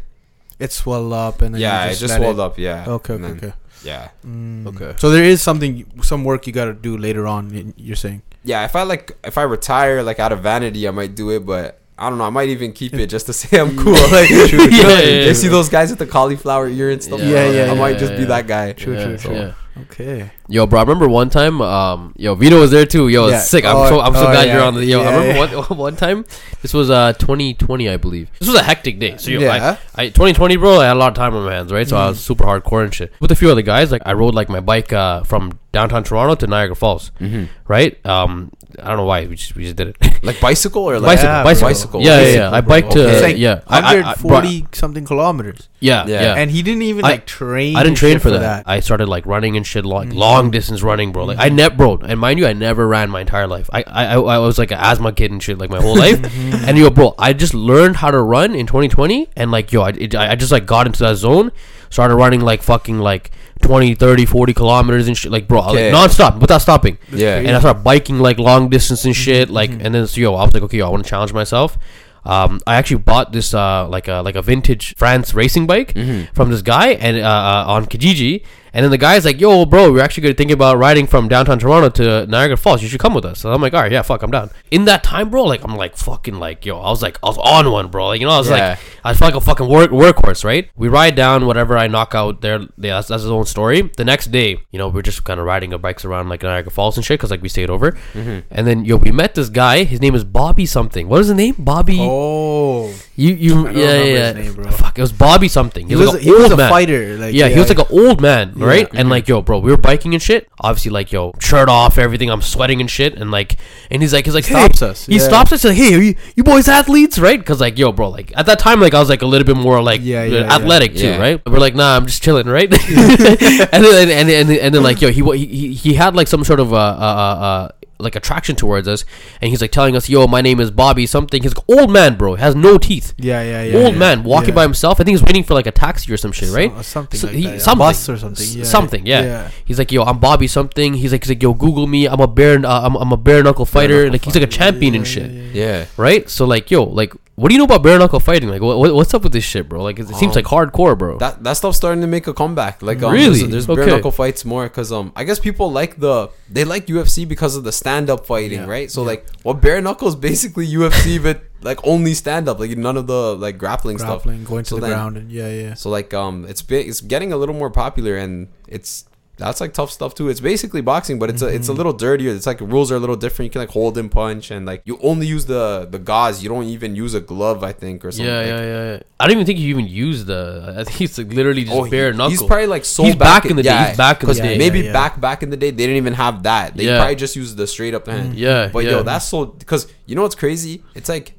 It 0.59 0.71
swelled 0.71 1.13
up 1.13 1.41
and 1.41 1.55
then 1.55 1.61
yeah, 1.61 1.85
you 1.85 1.91
it 1.91 1.95
just 1.95 2.09
let 2.11 2.19
swelled 2.19 2.39
up. 2.39 2.57
Yeah. 2.59 2.85
Okay, 2.87 3.13
okay, 3.13 3.25
okay. 3.25 3.53
Yeah, 3.83 4.09
Mm. 4.25 4.67
Okay. 4.67 4.93
So 4.97 5.09
there 5.09 5.23
is 5.23 5.41
something, 5.41 5.85
some 6.03 6.23
work 6.23 6.45
you 6.45 6.53
got 6.53 6.65
to 6.65 6.73
do 6.73 6.97
later 6.97 7.25
on. 7.25 7.73
You're 7.77 7.95
saying. 7.95 8.21
yeah. 8.43 8.63
If 8.65 8.75
I 8.75 8.83
like 8.83 9.17
if 9.23 9.37
I 9.37 9.43
retire 9.43 10.03
like 10.03 10.19
out 10.19 10.31
of 10.31 10.41
vanity, 10.41 10.87
I 10.87 10.91
might 10.91 11.15
do 11.15 11.31
it, 11.31 11.45
but. 11.45 11.80
I 12.01 12.09
don't 12.09 12.17
know. 12.17 12.25
I 12.25 12.29
might 12.31 12.49
even 12.49 12.73
keep 12.73 12.93
it 12.95 13.07
just 13.07 13.27
to 13.27 13.33
say 13.33 13.59
I'm 13.59 13.77
cool. 13.83 13.93
Like, 13.93 14.27
True, 14.27 14.47
true. 14.47 14.63
you 14.63 14.69
know, 14.83 14.89
Yeah, 14.89 14.99
yeah, 14.99 15.19
you 15.21 15.27
yeah. 15.27 15.33
see 15.33 15.47
those 15.47 15.69
guys 15.69 15.89
with 15.91 15.99
the 15.99 16.07
cauliflower 16.07 16.67
ear 16.67 16.89
and 16.89 17.01
stuff. 17.01 17.19
Yeah, 17.21 17.49
yeah, 17.49 17.71
I 17.71 17.75
might 17.75 17.91
yeah, 17.91 17.97
just 17.99 18.15
be 18.17 18.25
that 18.25 18.47
guy. 18.47 18.73
True, 18.73 18.95
Yeah, 18.95 19.03
true, 19.05 19.17
true. 19.17 19.35
yeah. 19.35 19.53
Okay. 19.83 20.29
Yo, 20.49 20.67
bro, 20.67 20.79
I 20.79 20.83
remember 20.83 21.07
one 21.07 21.29
time, 21.29 21.61
um, 21.61 22.13
yo, 22.17 22.35
Vito 22.35 22.59
was 22.59 22.71
there 22.71 22.85
too. 22.85 23.07
Yo, 23.07 23.29
Yeah. 23.29 23.39
sick. 23.39 23.63
I'm 23.65 23.75
Oh, 23.77 23.87
so 23.87 23.99
I'm 24.01 24.13
so 24.13 24.27
oh, 24.27 24.31
glad 24.31 24.47
yeah. 24.47 24.55
you're 24.55 24.63
on 24.63 24.75
the. 24.75 24.85
Yo, 24.85 25.01
Yeah, 25.01 25.07
I 25.09 25.11
remember 25.17 25.55
yeah. 25.55 25.61
one 25.69 25.77
one 25.77 25.95
time. 25.95 26.25
This 26.61 26.73
was 26.73 26.89
uh 26.89 27.13
2020, 27.13 27.87
I 27.87 27.95
believe. 27.97 28.29
This 28.39 28.49
was 28.49 28.57
a 28.57 28.63
hectic 28.63 28.99
day. 28.99 29.15
So 29.17 29.31
yo, 29.31 29.39
Yeah. 29.39 29.77
I, 29.95 30.03
I 30.03 30.05
2020, 30.09 30.57
bro. 30.57 30.79
I 30.81 30.87
had 30.87 30.97
a 30.97 30.99
lot 30.99 31.07
of 31.09 31.13
time 31.15 31.33
on 31.35 31.45
my 31.45 31.53
hands, 31.53 31.71
right? 31.71 31.87
So 31.87 31.95
I 31.97 32.01
Mm. 32.01 32.09
was 32.09 32.19
super 32.19 32.43
hardcore 32.43 32.83
and 32.83 32.93
shit. 32.93 33.13
With 33.21 33.31
a 33.31 33.35
few 33.35 33.49
other 33.49 33.61
guys, 33.61 33.91
like 33.93 34.01
I 34.05 34.11
rode 34.13 34.35
like 34.35 34.49
my 34.49 34.59
bike 34.59 34.91
uh 34.91 35.23
from 35.23 35.57
downtown 35.71 36.03
Toronto 36.03 36.35
to 36.35 36.47
Niagara 36.47 36.75
Falls, 36.75 37.11
Mm-hmm. 37.21 37.45
right? 37.69 38.05
Um, 38.05 38.51
I 38.79 38.87
don't 38.87 38.97
know 38.97 39.05
why 39.05 39.25
we 39.25 39.35
just 39.35 39.55
we 39.55 39.63
just 39.63 39.75
did 39.75 39.87
it. 39.89 39.97
Like 40.23 40.39
bicycle 40.39 40.83
or 40.83 40.99
like 40.99 41.17
bicycle, 41.17 41.33
Yeah, 41.33 41.43
bicycle. 41.43 41.69
Bicycle. 41.69 42.01
Yeah, 42.03 42.09
yeah, 42.09 42.17
Bicycle, 42.21 42.35
yeah. 42.37 42.51
I 42.57 42.61
bro. 42.61 42.69
biked 42.69 42.91
to 42.91 42.99
Okay. 43.01 43.11
It's 43.13 43.21
like 43.23 43.37
yeah. 43.37 43.61
I- 43.67 43.79
I- 43.79 43.81
I- 43.81 44.13
140 44.21 44.67
something 44.73 45.03
kilometers, 45.03 45.67
yeah, 45.79 46.05
Yeah. 46.05 46.21
yeah. 46.21 46.35
and 46.35 46.51
he 46.51 46.61
didn't 46.61 46.83
even 46.83 47.03
I- 47.05 47.09
like 47.09 47.25
train. 47.25 47.75
I 47.75 47.81
didn't 47.81 47.97
train 47.97 48.13
shit 48.13 48.21
for 48.21 48.29
that. 48.29 48.63
I 48.67 48.81
started 48.81 49.07
like 49.09 49.25
running 49.25 49.57
and 49.57 49.65
shit, 49.65 49.83
like 49.83 50.09
Mhm. 50.09 50.15
long 50.15 50.51
distance 50.51 50.83
running, 50.83 51.11
bro. 51.11 51.25
Like 51.25 51.39
I 51.39 51.49
net 51.49 51.75
bro, 51.75 51.97
and 52.05 52.19
mind 52.19 52.37
you, 52.37 52.45
I 52.45 52.53
never 52.53 52.87
ran 52.87 53.09
my 53.09 53.21
entire 53.21 53.47
life. 53.47 53.67
I, 53.73 53.83
I, 53.87 54.05
I 54.13 54.19
I 54.35 54.37
was 54.37 54.59
like 54.59 54.69
an 54.71 54.77
asthma 54.79 55.11
kid 55.11 55.31
and 55.31 55.41
shit, 55.41 55.57
like 55.57 55.71
my 55.71 55.81
whole 55.81 55.97
life. 55.97 56.19
Mm-hmm. 56.31 56.65
and 56.69 56.77
yo, 56.77 56.89
bro, 56.91 57.15
I 57.17 57.33
just 57.33 57.55
learned 57.55 57.95
how 57.97 58.11
to 58.11 58.21
run 58.21 58.53
in 58.53 58.67
2020, 58.67 59.27
and 59.35 59.49
like 59.49 59.71
yo, 59.73 59.81
I, 59.81 59.89
it, 59.89 60.13
I 60.13 60.31
I 60.33 60.35
just 60.35 60.51
like 60.51 60.67
got 60.67 60.85
into 60.85 60.99
that 61.03 61.15
zone, 61.15 61.51
started 61.89 62.15
running 62.15 62.41
like 62.41 62.61
fucking 62.61 62.99
like 62.99 63.31
20, 63.61 63.95
30, 63.95 64.25
40 64.25 64.53
kilometers 64.53 65.07
and 65.07 65.17
shit, 65.17 65.31
like 65.31 65.47
bro, 65.47 65.61
like 65.61 65.91
non-stop 65.91 66.37
without 66.39 66.61
stopping. 66.61 66.97
Yeah. 67.11 67.37
And 67.37 67.51
I 67.55 67.59
started 67.59 67.83
biking 67.83 68.19
like 68.19 68.37
long 68.39 68.69
distance 68.69 69.05
and 69.05 69.15
shit, 69.15 69.49
like, 69.49 69.71
Mhm. 69.71 69.85
and 69.85 69.95
then 69.95 70.07
so, 70.07 70.19
yo, 70.21 70.35
I 70.35 70.43
was 70.43 70.53
like, 70.53 70.63
okay, 70.63 70.77
yo, 70.77 70.87
I 70.87 70.89
want 70.89 71.03
to 71.03 71.09
challenge 71.09 71.33
myself. 71.33 71.77
Um, 72.23 72.59
I 72.67 72.75
actually 72.75 72.97
bought 73.01 73.31
this 73.33 73.51
uh 73.55 73.87
like 73.89 74.07
a 74.07 74.21
like 74.21 74.35
a 74.35 74.43
vintage 74.43 74.93
France 74.95 75.33
racing 75.33 75.65
bike 75.65 75.93
Mm-hmm. 75.95 76.33
from 76.35 76.51
this 76.51 76.61
guy 76.61 76.89
and 76.89 77.17
uh, 77.17 77.21
uh, 77.27 77.63
on 77.67 77.87
Kijiji. 77.87 78.43
And 78.73 78.85
then 78.85 78.91
the 78.91 78.97
guy's 78.97 79.25
like, 79.25 79.41
"Yo, 79.41 79.65
bro, 79.65 79.91
we're 79.91 79.99
actually 80.01 80.23
gonna 80.23 80.35
think 80.35 80.51
about 80.51 80.77
riding 80.77 81.05
from 81.05 81.27
downtown 81.27 81.59
Toronto 81.59 81.89
to 81.89 82.25
Niagara 82.27 82.55
Falls. 82.55 82.81
You 82.81 82.87
should 82.87 83.01
come 83.01 83.13
with 83.13 83.25
us." 83.25 83.39
So 83.39 83.51
I'm 83.51 83.61
like, 83.61 83.73
"All 83.73 83.81
right, 83.81 83.91
yeah, 83.91 84.01
fuck, 84.01 84.21
I'm 84.23 84.31
down." 84.31 84.49
In 84.69 84.85
that 84.85 85.03
time, 85.03 85.29
bro, 85.29 85.43
like 85.43 85.61
I'm 85.65 85.75
like 85.75 85.97
fucking 85.97 86.35
like, 86.39 86.65
yo, 86.65 86.79
I 86.79 86.89
was 86.89 87.01
like, 87.01 87.17
I 87.21 87.27
was 87.27 87.37
on 87.39 87.69
one, 87.69 87.87
bro. 87.89 88.07
Like 88.09 88.21
you 88.21 88.27
know, 88.27 88.31
I 88.33 88.37
was 88.37 88.49
Yeah. 88.49 88.69
like, 88.69 88.79
I 89.03 89.13
felt 89.13 89.33
like 89.33 89.41
a 89.41 89.45
fucking 89.45 89.67
work 89.67 89.91
workhorse, 89.91 90.43
right? 90.43 90.69
We 90.75 90.87
ride 90.87 91.15
down 91.15 91.45
whatever 91.45 91.77
I 91.77 91.87
knock 91.87 92.13
out 92.15 92.41
there. 92.41 92.59
Yeah, 92.77 92.95
that's, 92.95 93.07
that's 93.07 93.23
his 93.23 93.31
own 93.31 93.45
story. 93.45 93.81
The 93.97 94.05
next 94.05 94.27
day, 94.31 94.59
you 94.71 94.77
know, 94.79 94.89
we're 94.89 95.01
just 95.01 95.23
kind 95.23 95.39
of 95.39 95.45
riding 95.45 95.73
our 95.73 95.79
bikes 95.79 96.05
around 96.05 96.29
like 96.29 96.43
Niagara 96.43 96.71
Falls 96.71 96.97
and 96.97 97.05
shit 97.05 97.19
because 97.19 97.31
like 97.31 97.41
we 97.41 97.49
stayed 97.49 97.69
over. 97.69 97.91
Mm-hmm. 98.13 98.39
And 98.51 98.67
then 98.67 98.85
yo, 98.85 98.97
we 98.97 99.11
met 99.11 99.35
this 99.35 99.49
guy. 99.49 99.83
His 99.83 100.01
name 100.01 100.15
is 100.15 100.23
Bobby 100.23 100.65
something. 100.65 101.07
What 101.07 101.21
is 101.21 101.27
his 101.27 101.37
name? 101.37 101.55
Bobby. 101.57 101.97
Oh, 101.99 102.93
You 103.15 103.33
you 103.33 103.69
yeah 103.69 104.03
yeah. 104.03 104.31
name. 104.33 104.63
Fuck, 104.71 104.97
it 104.97 105.01
was 105.01 105.11
Bobby 105.11 105.47
something. 105.47 105.87
he 105.87 105.95
was 105.95 106.07
like 106.13 106.17
an 106.17 106.23
he 106.23 106.31
was 106.31 106.51
a 106.51 106.57
man. 106.57 106.69
fighter. 106.69 107.17
Like 107.17 107.33
yeah, 107.33 107.47
he 107.47 107.59
was 107.59 107.69
like 107.69 107.79
an 107.79 107.87
old 107.97 108.21
man, 108.21 108.53
Yeah. 108.55 108.65
right? 108.65 108.87
Mm-hmm. 108.87 108.97
And 108.97 109.09
like, 109.09 109.27
yo, 109.27 109.41
bro, 109.41 109.59
we 109.59 109.71
were 109.71 109.77
biking 109.77 110.13
and 110.13 110.21
shit. 110.21 110.47
Obviously, 110.59 110.91
like, 110.91 111.11
yo, 111.11 111.33
shirt 111.39 111.69
off, 111.69 111.97
everything. 111.97 112.29
I'm 112.29 112.41
sweating 112.41 112.81
and 112.81 112.89
shit. 112.89 113.15
And 113.15 113.31
like, 113.31 113.57
and 113.89 114.01
he's 114.01 114.13
like, 114.13 114.25
he's 114.25 114.35
like, 114.35 114.45
He 114.45 114.53
hey. 114.53 114.61
stops 114.65 114.81
us, 114.81 115.05
He 115.07 115.13
yeah. 115.17 115.19
stops 115.27 115.51
us. 115.51 115.63
Like, 115.63 115.75
hey, 115.77 115.95
are 115.95 116.01
you, 116.01 116.15
you 116.35 116.43
boys 116.43 116.67
athletes, 116.67 117.17
right? 117.19 117.39
Because 117.39 117.59
like, 117.61 117.77
yo, 117.77 117.91
bro, 117.91 118.09
like 118.09 118.31
at 118.37 118.45
that 118.45 118.59
time, 118.59 118.79
like 118.79 118.90
I 118.93 118.99
was 118.99 119.09
like 119.09 119.21
a 119.21 119.25
little 119.25 119.45
bit 119.45 119.57
more 119.57 119.81
like 119.81 120.01
Yeah, 120.03 120.21
uh, 120.21 120.23
yeah, 120.23 120.39
yeah. 120.41 120.55
athletic 120.55 120.95
too, 120.95 121.07
Yeah. 121.07 121.17
right? 121.19 121.41
We're 121.45 121.59
like, 121.59 121.75
nah, 121.75 121.95
I'm 121.97 122.05
just 122.05 122.21
chilling, 122.23 122.47
right? 122.47 122.71
and 122.73 123.83
then 123.83 124.09
and, 124.09 124.11
and, 124.11 124.29
and, 124.29 124.49
and 124.51 124.75
then 124.75 124.83
like, 124.83 125.01
yo, 125.01 125.09
he 125.11 125.21
he 125.37 125.45
he- 125.45 125.73
he 125.73 125.93
had 125.93 126.15
like 126.15 126.27
some 126.27 126.43
sort 126.43 126.59
of 126.59 126.73
uh 126.73 126.77
uh 126.77 126.79
uh. 126.79 127.67
Uh 128.01 128.03
like 128.03 128.15
attraction 128.15 128.55
towards 128.55 128.87
us, 128.87 129.05
and 129.41 129.49
he's 129.49 129.61
like 129.61 129.71
telling 129.71 129.95
us, 129.95 130.09
"Yo, 130.09 130.27
my 130.27 130.41
name 130.41 130.59
is 130.59 130.71
Bobby 130.71 131.05
something." 131.05 131.41
He's 131.43 131.55
like 131.55 131.65
old 131.69 131.91
man, 131.91 132.15
bro, 132.15 132.35
has 132.35 132.55
no 132.55 132.77
teeth, 132.77 133.13
Yeah, 133.17 133.41
yeah, 133.43 133.63
yeah. 133.63 133.77
old 133.83 133.93
yeah, 133.93 133.99
man 133.99 134.23
walking 134.23 134.49
yeah. 134.49 134.55
by 134.55 134.63
himself. 134.63 134.99
I 134.99 135.03
think 135.03 135.17
he's 135.17 135.23
waiting 135.23 135.43
for 135.43 135.53
like 135.53 135.67
a 135.67 135.71
taxi 135.71 136.11
or 136.13 136.17
some 136.17 136.31
shit, 136.31 136.49
right? 136.51 136.71
So- 136.77 136.81
something 136.81 137.19
So 137.19 137.27
like 137.27 137.35
he- 137.35 137.43
that. 137.45 137.51
yeah. 137.53 137.57
something. 137.59 137.79
bus 137.87 138.09
or 138.09 138.17
something. 138.17 138.47
Yeah, 138.57 138.63
something, 138.63 139.05
yeah. 139.05 139.49
He's 139.65 139.77
like, 139.79 139.91
yo, 139.91 140.03
I'm 140.03 140.19
Bobby 140.19 140.47
something. 140.47 140.93
He's 140.95 141.11
like, 141.11 141.23
he's 141.23 141.29
like, 141.29 141.41
yo, 141.43 141.53
Google 141.53 141.87
me. 141.87 142.07
I'm 142.07 142.19
a 142.19 142.27
bare, 142.27 142.57
uh, 142.65 142.81
I'm, 142.85 142.95
I'm 142.95 143.11
a 143.11 143.17
bare 143.17 143.43
knuckle 143.43 143.65
fighter. 143.65 143.91
Bare-knuckle 144.09 144.11
like 144.13 144.25
he's 144.25 144.35
like 144.35 144.43
a 144.43 144.47
champion 144.47 144.93
Yeah, 144.93 144.97
and 144.99 145.07
shit, 145.07 145.31
yeah, 145.31 145.41
yeah. 145.53 145.77
Yeah. 145.79 145.85
right? 145.97 146.29
So 146.29 146.45
like, 146.45 146.71
yo, 146.71 146.83
like, 146.83 147.13
what 147.35 147.47
do 147.49 147.55
you 147.55 147.59
know 147.59 147.65
about 147.71 147.81
bare 147.81 147.97
knuckle 147.97 148.19
fighting? 148.19 148.49
Like, 148.49 148.61
what, 148.61 148.77
what 148.77 148.93
what's 148.93 149.13
up 149.15 149.23
with 149.23 149.31
this 149.31 149.43
shit, 149.43 149.67
bro? 149.69 149.81
Like, 149.81 149.97
it, 149.99 150.07
it 150.09 150.15
seems 150.15 150.35
Um, 150.35 150.43
like 150.43 150.45
hardcore, 150.53 150.95
bro. 150.97 151.17
That 151.17 151.43
that 151.45 151.53
stuff's 151.53 151.77
starting 151.77 152.01
to 152.01 152.07
make 152.15 152.27
a 152.27 152.33
comeback. 152.41 152.81
Like 152.89 153.01
um, 153.01 153.13
Really? 153.13 153.39
there's, 153.39 153.51
there's 153.65 153.69
Okay. 153.69 153.81
bare 153.85 153.95
knuckle 153.95 154.11
fights 154.11 154.43
more 154.45 154.63
because 154.71 154.91
um 154.91 155.11
I 155.15 155.23
guess 155.23 155.39
people 155.39 155.71
like 155.71 155.99
the 156.05 156.29
they 156.55 156.65
like 156.65 156.83
UFC 156.87 157.27
because 157.27 157.55
of 157.55 157.63
the 157.63 157.71
stand 157.71 157.90
up 158.09 158.25
fighting, 158.25 158.59
Yeah. 158.59 158.65
right? 158.75 158.89
So 158.91 159.01
Yeah. 159.01 159.07
like 159.07 159.27
well 159.43 159.53
bare 159.53 159.81
knuckles 159.81 160.15
basically 160.15 160.67
UFC 160.67 161.21
but 161.21 161.43
like 161.61 161.79
only 161.85 162.13
stand 162.13 162.47
up, 162.49 162.59
like 162.59 162.75
none 162.77 162.97
of 162.97 163.05
the 163.07 163.35
like 163.35 163.57
grappling, 163.57 163.97
stuff. 163.99 164.23
Grappling, 164.23 164.43
going 164.45 164.63
to 164.63 164.69
So 164.69 164.75
the 164.75 164.81
then- 164.81 164.89
ground, 164.91 165.17
and 165.17 165.31
yeah, 165.31 165.49
yeah. 165.49 165.73
So 165.75 165.89
like 165.89 166.13
um 166.13 166.45
it's 166.47 166.61
been 166.61 166.87
it's 166.89 167.01
getting 167.01 167.31
a 167.33 167.37
little 167.37 167.55
more 167.55 167.69
popular 167.69 168.15
and 168.17 168.47
it's 168.67 169.05
That's 169.37 169.59
like 169.59 169.73
tough 169.73 169.89
stuff 169.89 170.13
too. 170.13 170.29
It's 170.29 170.39
basically 170.39 170.81
boxing, 170.81 171.17
but 171.17 171.29
it's 171.31 171.41
a 171.41 171.47
it's 171.47 171.67
a 171.67 171.71
Mhm. 171.71 171.77
little 171.77 171.93
dirtier. 171.93 172.31
It's 172.31 172.45
like 172.45 172.61
rules 172.61 172.91
are 172.91 172.95
a 172.95 172.99
little 172.99 173.15
different. 173.15 173.47
You 173.47 173.49
can 173.51 173.61
like 173.61 173.71
hold 173.71 173.97
and 173.97 174.11
punch, 174.11 174.51
and 174.51 174.67
like 174.67 174.83
you 174.85 174.99
only 175.01 175.25
use 175.25 175.45
the 175.45 175.87
the 175.89 175.97
gauze. 175.97 176.43
You 176.43 176.49
don't 176.49 176.65
even 176.65 176.95
use 176.95 177.15
a 177.15 177.21
glove, 177.21 177.63
I 177.63 177.71
think, 177.71 178.05
or 178.05 178.11
something. 178.11 178.25
Yeah, 178.27 178.45
yeah, 178.45 178.61
yeah, 178.61 178.91
yeah. 178.91 178.99
I 179.19 179.25
don't 179.25 179.31
even 179.33 179.45
think 179.47 179.57
you 179.57 179.69
even 179.69 179.87
use 179.87 180.25
the. 180.25 180.75
I 180.77 180.83
think 180.83 181.01
it's 181.01 181.17
like 181.17 181.33
literally 181.33 181.63
just 181.63 181.75
Oh, 181.75 181.89
bare 181.89 182.11
he- 182.11 182.17
knuckle. 182.17 182.29
He's 182.29 182.43
probably 182.43 182.67
like 182.67 182.85
so 182.85 183.03
He's 183.03 183.15
back 183.15 183.45
in 183.45 183.55
the 183.55 183.63
day. 183.63 183.87
He's 183.87 183.97
back 183.97 184.21
in 184.21 184.29
the 184.29 184.35
day. 184.35 184.57
Maybe 184.59 184.79
Yeah, 184.79 184.85
yeah. 184.85 184.93
back 184.93 185.19
back 185.19 185.41
in 185.41 185.49
the 185.49 185.57
day 185.57 185.71
they 185.71 185.77
didn't 185.87 185.97
even 185.97 186.13
have 186.13 186.43
that. 186.43 186.77
They 186.77 186.85
Yeah. 186.85 186.97
probably 186.97 187.15
just 187.15 187.35
used 187.35 187.57
the 187.57 187.65
straight 187.65 187.95
up 187.95 188.07
hand. 188.07 188.35
yeah, 188.35 188.69
But 188.71 188.83
yeah. 188.83 188.91
yo, 188.91 189.03
that's 189.03 189.25
so 189.27 189.45
because 189.45 189.87
you 190.05 190.15
know 190.15 190.21
what's 190.21 190.35
crazy? 190.35 190.83
It's 190.93 191.09
like 191.09 191.33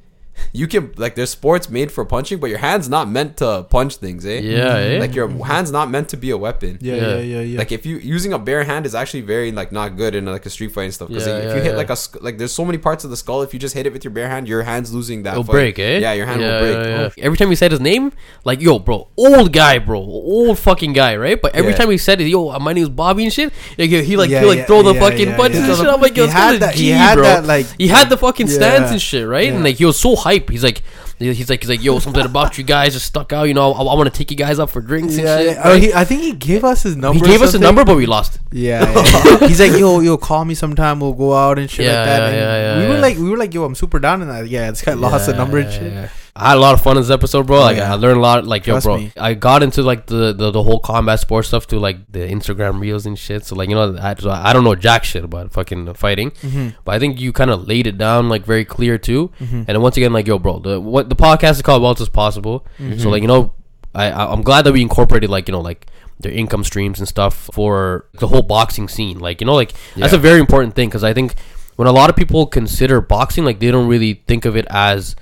you 0.51 0.67
can 0.67 0.91
like 0.97 1.15
there's 1.15 1.29
sports 1.29 1.69
made 1.69 1.91
for 1.91 2.05
punching, 2.05 2.39
but 2.39 2.49
your 2.49 2.59
hand's 2.59 2.89
not 2.89 3.09
meant 3.09 3.37
to 3.37 3.65
punch 3.69 3.97
things, 3.97 4.25
eh? 4.25 4.39
yeah, 4.39 4.75
eh? 4.77 4.99
Like 4.99 5.15
your 5.15 5.27
hand's 5.45 5.71
not 5.71 5.89
meant 5.89 6.09
to 6.09 6.17
be 6.17 6.29
a 6.31 6.37
weapon. 6.37 6.77
Yeah, 6.81 6.95
Yeah. 6.95 7.01
yeah, 7.01 7.17
yeah, 7.17 7.41
yeah. 7.41 7.57
Like 7.59 7.71
if 7.71 7.85
you 7.85 7.97
using 7.97 8.33
a 8.33 8.39
bare 8.39 8.63
hand 8.63 8.85
is 8.85 8.95
actually 8.95 9.21
very 9.21 9.51
like 9.51 9.71
not 9.71 9.97
good 9.97 10.15
in 10.15 10.25
like 10.25 10.45
a 10.45 10.49
street 10.49 10.71
fight 10.71 10.83
and 10.85 10.93
stuff. 10.93 11.07
Because 11.09 11.27
Yeah, 11.27 11.37
if 11.37 11.43
yeah, 11.45 11.55
you 11.55 11.61
hit 11.61 11.71
yeah. 11.71 11.77
like 11.77 11.89
a 11.89 11.97
like 12.21 12.37
there's 12.37 12.51
so 12.53 12.65
many 12.65 12.77
parts 12.77 13.03
of 13.03 13.09
the 13.09 13.17
skull. 13.17 13.41
If 13.41 13.53
you 13.53 13.59
just 13.59 13.73
hit 13.75 13.85
it 13.85 13.93
with 13.93 14.03
your 14.03 14.11
bare 14.11 14.29
hand, 14.29 14.47
your 14.47 14.63
hand's 14.63 14.93
losing 14.93 15.23
that. 15.23 15.31
It'll 15.33 15.43
fight. 15.43 15.51
break, 15.53 15.79
eh? 15.79 15.97
Yeah, 15.99 16.13
your 16.13 16.25
hand 16.25 16.41
Yeah, 16.41 16.51
will 16.51 16.59
break. 16.59 16.87
yeah, 16.87 17.09
yeah. 17.17 17.23
Every 17.25 17.37
time 17.37 17.49
he 17.49 17.55
said 17.55 17.71
his 17.71 17.79
name, 17.79 18.11
like, 18.43 18.61
yo, 18.61 18.79
bro, 18.79 19.07
old 19.17 19.53
guy, 19.53 19.79
bro, 19.79 19.99
old 19.99 20.59
fucking 20.59 20.93
guy, 20.93 21.15
right? 21.15 21.41
But 21.41 21.55
every 21.55 21.71
Yeah. 21.71 21.77
time 21.77 21.89
he 21.89 21.97
said 21.97 22.21
it, 22.21 22.27
yo, 22.27 22.57
my 22.59 22.73
name 22.73 22.83
is 22.83 22.89
Bobby 22.89 23.23
and 23.23 23.33
shit, 23.33 23.51
like, 23.77 23.89
he, 23.89 24.03
he 24.03 24.17
like, 24.17 24.29
Yeah, 24.29 24.41
he 24.41 24.45
like 24.47 24.57
yeah, 24.59 24.65
throw 24.65 24.81
the 24.83 24.93
yeah, 24.93 24.99
fucking 24.99 25.27
yeah, 25.29 25.37
punches 25.37 25.59
yeah. 25.61 25.67
and 25.69 25.77
shit. 25.77 25.87
I'm 25.87 26.01
like, 26.01 26.17
yo, 26.17 26.25
he 26.25 26.31
had 26.31 26.59
that. 26.61 26.75
G, 26.75 26.83
He 26.85 26.89
had 26.91 27.15
bro. 27.15 27.23
that 27.23 27.45
like. 27.45 27.65
he 27.77 27.87
had 27.87 28.09
the 28.09 28.17
fucking 28.17 28.47
stance 28.47 28.91
and 28.91 29.01
shit, 29.01 29.27
right? 29.27 29.51
And 29.51 29.63
like, 29.63 29.75
he 29.77 29.85
was 29.85 29.99
so 29.99 30.15
hype. 30.23 30.49
He's 30.49 30.63
like, 30.63 30.81
he's 31.19 31.49
like, 31.49 31.61
he's 31.61 31.69
like, 31.69 31.83
yo, 31.83 31.99
something 31.99 32.25
about 32.25 32.57
you 32.57 32.63
guys 32.63 32.93
just 32.93 33.05
stuck 33.05 33.31
out. 33.33 33.43
You 33.43 33.53
know, 33.53 33.71
I, 33.73 33.81
I 33.81 33.95
want 33.95 34.11
to 34.11 34.17
take 34.17 34.31
you 34.31 34.37
guys 34.37 34.59
out 34.59 34.69
for 34.69 34.81
drinks 34.81 35.15
and 35.15 35.23
Yeah, 35.23 35.37
shit. 35.37 35.45
yeah. 35.55 35.61
Oh, 35.65 35.75
he, 35.77 35.93
I 35.93 36.03
think 36.05 36.21
he 36.21 36.33
gave 36.33 36.63
us 36.63 36.83
his 36.83 36.95
number. 36.95 37.23
he 37.25 37.31
gave 37.31 37.41
us 37.41 37.53
a 37.53 37.59
number, 37.59 37.83
but 37.85 37.95
we 37.97 38.05
lost. 38.05 38.39
Yeah, 38.51 38.81
yeah. 39.39 39.47
he's 39.47 39.59
like, 39.59 39.71
yo, 39.73 39.99
yo, 39.99 40.17
call 40.17 40.45
me 40.45 40.53
sometime. 40.55 40.99
We'll 40.99 41.13
go 41.13 41.33
out 41.33 41.59
and 41.59 41.69
shit 41.69 41.85
like 41.87 41.95
that. 41.95 42.77
we 42.79 42.87
were 42.87 42.99
like, 42.99 43.17
we 43.17 43.29
were 43.29 43.37
like, 43.37 43.53
yo, 43.53 43.63
I'm 43.65 43.75
super 43.75 43.99
down 43.99 44.21
in 44.21 44.27
that. 44.29 44.47
Yeah, 44.47 44.69
this 44.71 44.81
guy 44.81 44.93
lost 44.93 45.27
the 45.27 45.33
number 45.35 45.59
and 45.59 45.71
Yeah, 45.71 45.79
shit. 46.07 46.11
Yeah. 46.35 46.43
I 46.43 46.49
had 46.49 46.57
a 46.57 46.61
lot 46.61 46.73
of 46.73 46.81
fun 46.81 46.97
in 46.97 47.03
this 47.03 47.11
episode, 47.11 47.45
bro. 47.47 47.59
Like 47.59 47.77
yeah. 47.77 47.91
I 47.91 47.95
learned 47.95 48.17
a 48.17 48.21
lot. 48.21 48.45
Like 48.45 48.65
yo, 48.65 48.73
Trust 48.73 48.85
bro, 48.85 48.97
me. 48.97 49.11
I 49.17 49.33
got 49.35 49.61
into 49.63 49.81
like 49.83 50.07
the, 50.07 50.33
the 50.33 50.51
the 50.51 50.63
whole 50.63 50.79
combat 50.79 51.19
sports 51.19 51.47
stuff 51.49 51.67
to 51.67 51.79
like 51.79 52.11
the 52.11 52.19
Instagram 52.19 52.79
reels 52.79 53.05
and 53.05 53.17
shit. 53.17 53.45
So 53.45 53.55
like 53.55 53.69
you 53.69 53.75
know, 53.75 53.95
I, 54.01 54.15
so 54.15 54.29
I 54.31 54.51
don't 54.53 54.63
know 54.63 54.73
jack 54.75 55.03
shit 55.03 55.23
about 55.23 55.51
fucking 55.51 55.93
fighting, 55.93 56.31
Mm-hmm. 56.31 56.69
but 56.85 56.95
I 56.95 56.99
think 56.99 57.19
you 57.21 57.31
kind 57.33 57.51
of 57.51 57.67
laid 57.67 57.85
it 57.87 57.97
down 57.97 58.29
like 58.29 58.45
very 58.45 58.65
clear 58.65 58.97
too. 58.97 59.31
Mm-hmm. 59.39 59.55
And 59.55 59.65
then 59.67 59.81
once 59.81 59.95
again, 59.97 60.11
like 60.13 60.25
yo, 60.27 60.39
bro, 60.39 60.59
the 60.59 60.79
what 60.79 61.09
the 61.09 61.15
podcast 61.15 61.51
is 61.51 61.61
called 61.61 61.83
Wealth 61.83 62.01
is 62.01 62.09
Possible. 62.09 62.65
Mm-hmm. 62.79 62.99
So 62.99 63.09
like 63.09 63.21
you 63.21 63.27
know, 63.27 63.53
I 63.93 64.09
I- 64.11 64.31
I'm 64.33 64.41
glad 64.41 64.63
that 64.63 64.73
we 64.73 64.81
incorporated 64.81 65.29
like 65.29 65.47
you 65.47 65.51
know 65.51 65.61
like 65.61 65.85
their 66.19 66.31
income 66.31 66.63
streams 66.63 66.99
and 66.99 67.07
stuff 67.07 67.49
for 67.53 68.05
the 68.13 68.27
whole 68.27 68.41
boxing 68.43 68.87
scene. 68.87 69.19
Like 69.19 69.39
you 69.41 69.45
know, 69.45 69.55
like 69.55 69.73
that's 69.95 70.13
a 70.13 70.17
very 70.17 70.39
important 70.39 70.73
thing 70.73 70.89
because 70.89 71.03
I 71.03 71.13
think 71.13 71.35
when 71.75 71.87
a 71.87 71.91
lot 71.91 72.09
of 72.09 72.15
people 72.15 72.45
consider 72.47 73.01
boxing, 73.01 73.43
like 73.45 73.59
they 73.59 73.69
don't 73.71 73.87
really 73.87 74.23
think 74.27 74.45
of 74.45 74.55
it 74.55 74.65
as 74.69 75.15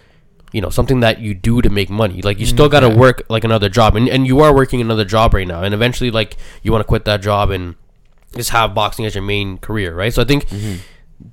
you 0.52 0.62
know 0.62 0.70
something 0.70 1.00
that 1.02 1.20
you 1.20 1.34
do 1.34 1.62
to 1.62 1.70
make 1.70 1.90
money. 1.90 2.22
Like 2.22 2.40
you 2.40 2.46
still 2.46 2.70
got 2.70 2.82
to 2.82 2.90
yeah. 2.90 2.98
work 2.98 3.24
like 3.30 3.44
another 3.44 3.70
job, 3.70 3.96
and 3.96 4.08
and 4.10 4.28
you 4.28 4.40
are 4.42 4.54
working 4.54 4.82
another 4.82 5.06
job 5.06 5.34
right 5.34 5.48
now, 5.48 5.64
and 5.64 5.74
eventually 5.74 6.12
like 6.12 6.38
you 6.64 6.72
want 6.72 6.82
to 6.82 6.88
quit 6.88 7.06
that 7.06 7.22
job 7.22 7.50
and 7.52 7.76
just 8.36 8.52
have 8.52 8.74
boxing 8.74 9.06
as 9.06 9.16
your 9.16 9.24
main 9.24 9.58
career, 9.58 9.94
right? 9.94 10.14
So 10.14 10.22
I 10.22 10.26
think 10.26 10.48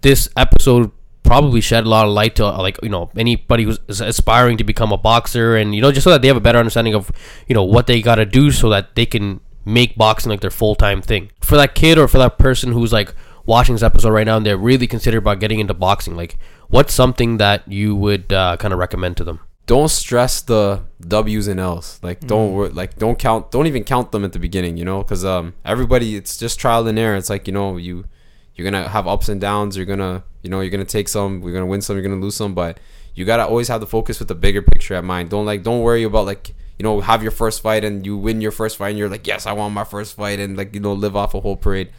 this 0.02 0.28
episode 0.36 0.92
probably 1.22 1.60
shed 1.60 1.84
a 1.84 1.88
lot 1.88 2.06
of 2.06 2.12
light 2.12 2.36
to 2.36 2.46
uh, 2.46 2.58
like 2.58 2.78
you 2.82 2.88
know 2.88 3.10
anybody 3.16 3.64
who's 3.64 3.78
aspiring 4.00 4.56
to 4.56 4.64
become 4.64 4.92
a 4.92 4.96
boxer 4.96 5.56
and 5.56 5.74
you 5.74 5.82
know 5.82 5.92
just 5.92 6.04
so 6.04 6.10
that 6.10 6.22
they 6.22 6.28
have 6.28 6.38
a 6.38 6.40
better 6.40 6.58
understanding 6.58 6.94
of 6.94 7.10
you 7.46 7.54
know 7.54 7.62
what 7.64 7.86
they 7.86 8.00
got 8.00 8.14
to 8.14 8.24
do 8.24 8.50
so 8.50 8.70
that 8.70 8.94
they 8.94 9.04
can 9.04 9.40
make 9.66 9.94
boxing 9.96 10.30
like 10.30 10.40
their 10.40 10.50
full-time 10.50 11.02
thing 11.02 11.30
for 11.42 11.56
that 11.56 11.74
kid 11.74 11.98
or 11.98 12.08
for 12.08 12.16
that 12.16 12.38
person 12.38 12.72
who's 12.72 12.94
like 12.94 13.14
watching 13.44 13.74
this 13.74 13.82
episode 13.82 14.10
right 14.10 14.26
now 14.26 14.38
and 14.38 14.46
they're 14.46 14.56
really 14.56 14.86
considered 14.86 15.18
about 15.18 15.38
getting 15.38 15.60
into 15.60 15.74
boxing 15.74 16.16
like 16.16 16.38
what's 16.68 16.94
something 16.94 17.38
that 17.38 17.66
you 17.66 17.94
would 17.96 18.32
uh, 18.32 18.56
kind 18.58 18.72
of 18.72 18.78
recommend 18.78 19.16
to 19.16 19.24
them 19.24 19.40
don't 19.66 19.90
stress 19.90 20.40
the 20.40 20.80
W's 21.06 21.46
and 21.46 21.60
L's. 21.60 22.00
Like 22.02 22.20
Mm. 22.20 22.26
don't 22.28 22.52
wor- 22.54 22.70
like 22.70 22.96
don't 22.96 23.18
count 23.18 23.50
don't 23.50 23.66
even 23.66 23.84
count 23.84 24.12
them 24.12 24.24
at 24.24 24.32
the 24.32 24.38
beginning, 24.38 24.78
you 24.78 24.84
know, 24.86 25.04
cuz 25.04 25.26
um 25.26 25.52
everybody 25.62 26.16
it's 26.16 26.38
just 26.38 26.58
trial 26.58 26.86
and 26.88 26.98
error. 26.98 27.16
It's 27.16 27.28
like, 27.28 27.46
you 27.46 27.52
know, 27.52 27.76
you 27.76 28.06
you're 28.54 28.68
going 28.68 28.82
to 28.82 28.88
have 28.88 29.06
ups 29.06 29.28
and 29.28 29.38
downs, 29.40 29.76
you're 29.76 29.86
going 29.86 29.98
to, 30.00 30.22
you 30.42 30.48
know, 30.50 30.60
you're 30.62 30.70
going 30.70 30.84
to 30.84 30.90
take 30.98 31.06
some, 31.06 31.42
we're 31.42 31.52
going 31.52 31.62
to 31.62 31.66
win 31.74 31.80
some, 31.82 31.94
you're 31.96 32.02
going 32.08 32.18
to 32.18 32.24
lose 32.24 32.34
some, 32.34 32.54
but 32.54 32.80
you 33.14 33.24
got 33.26 33.36
to 33.36 33.46
always 33.46 33.68
have 33.68 33.80
the 33.80 33.86
focus 33.86 34.18
with 34.18 34.28
the 34.28 34.34
bigger 34.34 34.62
picture 34.62 34.94
at 34.94 35.04
mind. 35.04 35.28
Don't 35.28 35.44
like 35.44 35.62
don't 35.62 35.82
worry 35.82 36.02
about 36.02 36.24
like 36.24 36.54
you 36.78 36.82
know, 36.82 37.00
have 37.02 37.22
your 37.22 37.30
first 37.42 37.60
fight 37.60 37.84
and 37.84 38.06
you 38.06 38.16
win 38.16 38.40
your 38.40 38.52
first 38.52 38.78
fight 38.78 38.88
and 38.90 38.98
you're 38.98 39.10
like, 39.10 39.26
yes, 39.26 39.44
I 39.46 39.52
want 39.52 39.74
my 39.74 39.84
first 39.84 40.16
fight 40.16 40.38
and 40.40 40.56
like, 40.56 40.72
you 40.74 40.80
know, 40.80 40.94
live 40.94 41.14
off 41.14 41.34
a 41.34 41.40
whole 41.40 41.56
parade. 41.56 41.90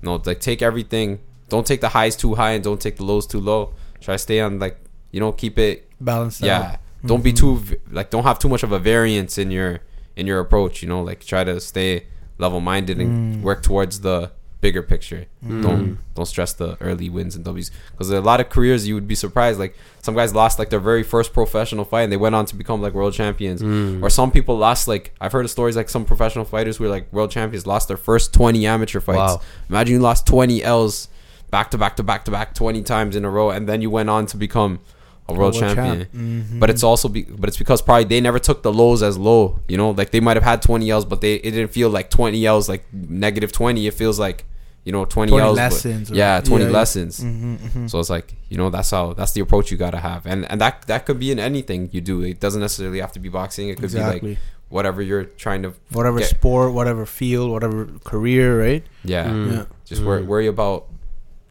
No, 0.00 0.22
like 0.24 0.38
take 0.38 0.62
everything. 0.62 1.18
Don't 1.48 1.66
take 1.66 1.80
the 1.80 1.88
highs 1.88 2.14
too 2.14 2.36
high 2.36 2.52
and 2.52 2.62
don't 2.62 2.80
take 2.80 2.96
the 2.98 3.04
lows 3.04 3.26
too 3.26 3.40
low. 3.40 3.74
Try 4.06 4.14
to 4.14 4.18
stay 4.28 4.38
on 4.40 4.58
like, 4.64 4.76
you 5.12 5.20
know, 5.20 5.32
keep 5.32 5.58
it 5.58 5.74
balanced. 6.00 6.40
yeah 6.40 6.76
don't 7.04 7.22
be 7.22 7.32
too 7.32 7.52
like 7.98 8.08
don't 8.14 8.24
have 8.30 8.38
too 8.38 8.48
much 8.54 8.62
of 8.62 8.72
a 8.72 8.78
variance 8.78 9.38
in 9.38 9.48
your 9.50 9.80
in 10.16 10.24
your 10.26 10.40
approach 10.40 10.82
you 10.82 10.88
know 10.88 11.02
like 11.10 11.20
try 11.32 11.42
to 11.44 11.60
stay 11.60 11.90
level 12.38 12.60
minded 12.72 12.96
and 13.02 13.10
Mm. 13.36 13.42
work 13.42 13.60
towards 13.62 14.00
the 14.00 14.30
bigger 14.64 14.82
picture 14.82 15.22
don't 15.64 15.98
don't 16.16 16.26
stress 16.34 16.52
the 16.62 16.76
early 16.80 17.08
wins 17.16 17.36
and 17.36 17.44
w's 17.44 17.70
because 17.92 18.10
a 18.10 18.20
lot 18.30 18.40
of 18.42 18.46
careers 18.48 18.88
you 18.88 18.94
would 18.98 19.06
be 19.06 19.14
surprised 19.14 19.58
like 19.64 19.74
some 20.06 20.14
guys 20.20 20.34
lost 20.34 20.58
like 20.58 20.70
their 20.70 20.80
very 20.92 21.04
first 21.14 21.32
professional 21.32 21.84
fight 21.84 22.02
and 22.06 22.10
they 22.12 22.16
went 22.26 22.34
on 22.34 22.44
to 22.50 22.56
become 22.62 22.78
like 22.82 22.94
world 23.00 23.14
champions 23.22 23.60
Mm. 23.62 24.02
or 24.02 24.10
some 24.10 24.30
people 24.36 24.56
lost 24.68 24.88
like 24.88 25.04
i've 25.20 25.32
heard 25.36 25.44
of 25.44 25.50
stories 25.58 25.76
like 25.76 25.88
some 25.96 26.04
professional 26.04 26.44
fighters 26.44 26.74
who 26.78 26.84
were 26.84 26.90
like 26.96 27.06
world 27.12 27.30
champions 27.30 27.64
lost 27.66 27.86
their 27.88 28.00
first 28.08 28.32
20 28.34 28.66
amateur 28.66 29.00
fights 29.08 29.34
Wow. 29.34 29.40
imagine 29.70 29.92
you 29.96 30.00
lost 30.10 30.26
20 30.26 30.64
l's 30.64 31.08
back 31.50 31.70
to 31.70 31.78
back 31.78 31.96
to 31.96 32.02
back 32.02 32.24
to 32.24 32.30
back 32.30 32.54
20 32.54 32.82
times 32.82 33.16
in 33.16 33.24
a 33.24 33.30
row 33.30 33.50
and 33.50 33.68
then 33.68 33.80
you 33.82 33.90
went 33.90 34.10
on 34.10 34.26
to 34.26 34.36
become 34.36 34.80
a 35.28 35.34
world, 35.34 35.54
champion 35.54 36.06
Mm-hmm. 36.14 36.60
but 36.60 36.70
it's 36.70 36.84
also 36.84 37.08
be, 37.08 37.22
but 37.22 37.48
it's 37.48 37.56
because 37.56 37.82
probably 37.82 38.04
they 38.04 38.20
never 38.20 38.38
took 38.38 38.62
the 38.62 38.72
lows 38.72 39.02
as 39.02 39.18
low. 39.18 39.58
You 39.68 39.76
know, 39.76 39.90
like 39.90 40.10
they 40.12 40.20
might 40.20 40.36
have 40.36 40.44
had 40.44 40.62
20 40.62 40.88
L's, 40.88 41.04
but 41.04 41.20
they 41.20 41.34
it 41.34 41.50
didn't 41.50 41.72
feel 41.72 41.88
like 41.90 42.10
20 42.10 42.46
L's 42.46 42.68
like 42.68 42.84
negative 42.92 43.50
20. 43.50 43.86
It 43.88 43.94
feels 43.94 44.20
like 44.20 44.44
you 44.84 44.92
know 44.92 45.04
20, 45.04 45.30
20 45.30 45.44
L's. 45.44 45.56
lessons 45.56 46.10
or- 46.12 46.14
yeah, 46.14 46.40
20 46.40 46.62
yeah, 46.64 46.70
yeah. 46.70 46.76
lessons. 46.76 47.18
Mm-hmm, 47.20 47.88
So 47.88 47.98
it's 47.98 48.08
like 48.08 48.34
you 48.50 48.56
know 48.56 48.70
that's 48.70 48.90
how 48.92 49.14
that's 49.14 49.32
the 49.32 49.40
approach 49.40 49.72
you 49.72 49.76
gotta 49.76 49.98
have, 49.98 50.26
and 50.26 50.48
and 50.48 50.60
that 50.60 50.82
that 50.86 51.06
could 51.06 51.18
be 51.18 51.32
in 51.32 51.40
anything 51.40 51.88
you 51.92 52.00
do. 52.00 52.22
It 52.22 52.38
doesn't 52.38 52.60
necessarily 52.60 53.00
have 53.00 53.10
to 53.14 53.18
be 53.20 53.28
boxing. 53.28 53.68
It 53.68 53.78
could 53.80 53.92
be 53.92 53.98
like 53.98 54.38
whatever 54.68 55.02
you're 55.02 55.24
trying 55.24 55.62
to. 55.64 55.74
whatever 55.90 56.20
get- 56.20 56.28
sport, 56.28 56.72
whatever 56.72 57.04
field, 57.04 57.50
whatever 57.50 57.88
career, 58.04 58.60
right? 58.60 58.84
Yeah, 59.04 59.26
Mm. 59.26 59.52
Yeah. 59.52 59.64
just 59.84 60.02
wor- 60.04 60.20
Mm. 60.20 60.26
worry 60.26 60.46
about 60.46 60.86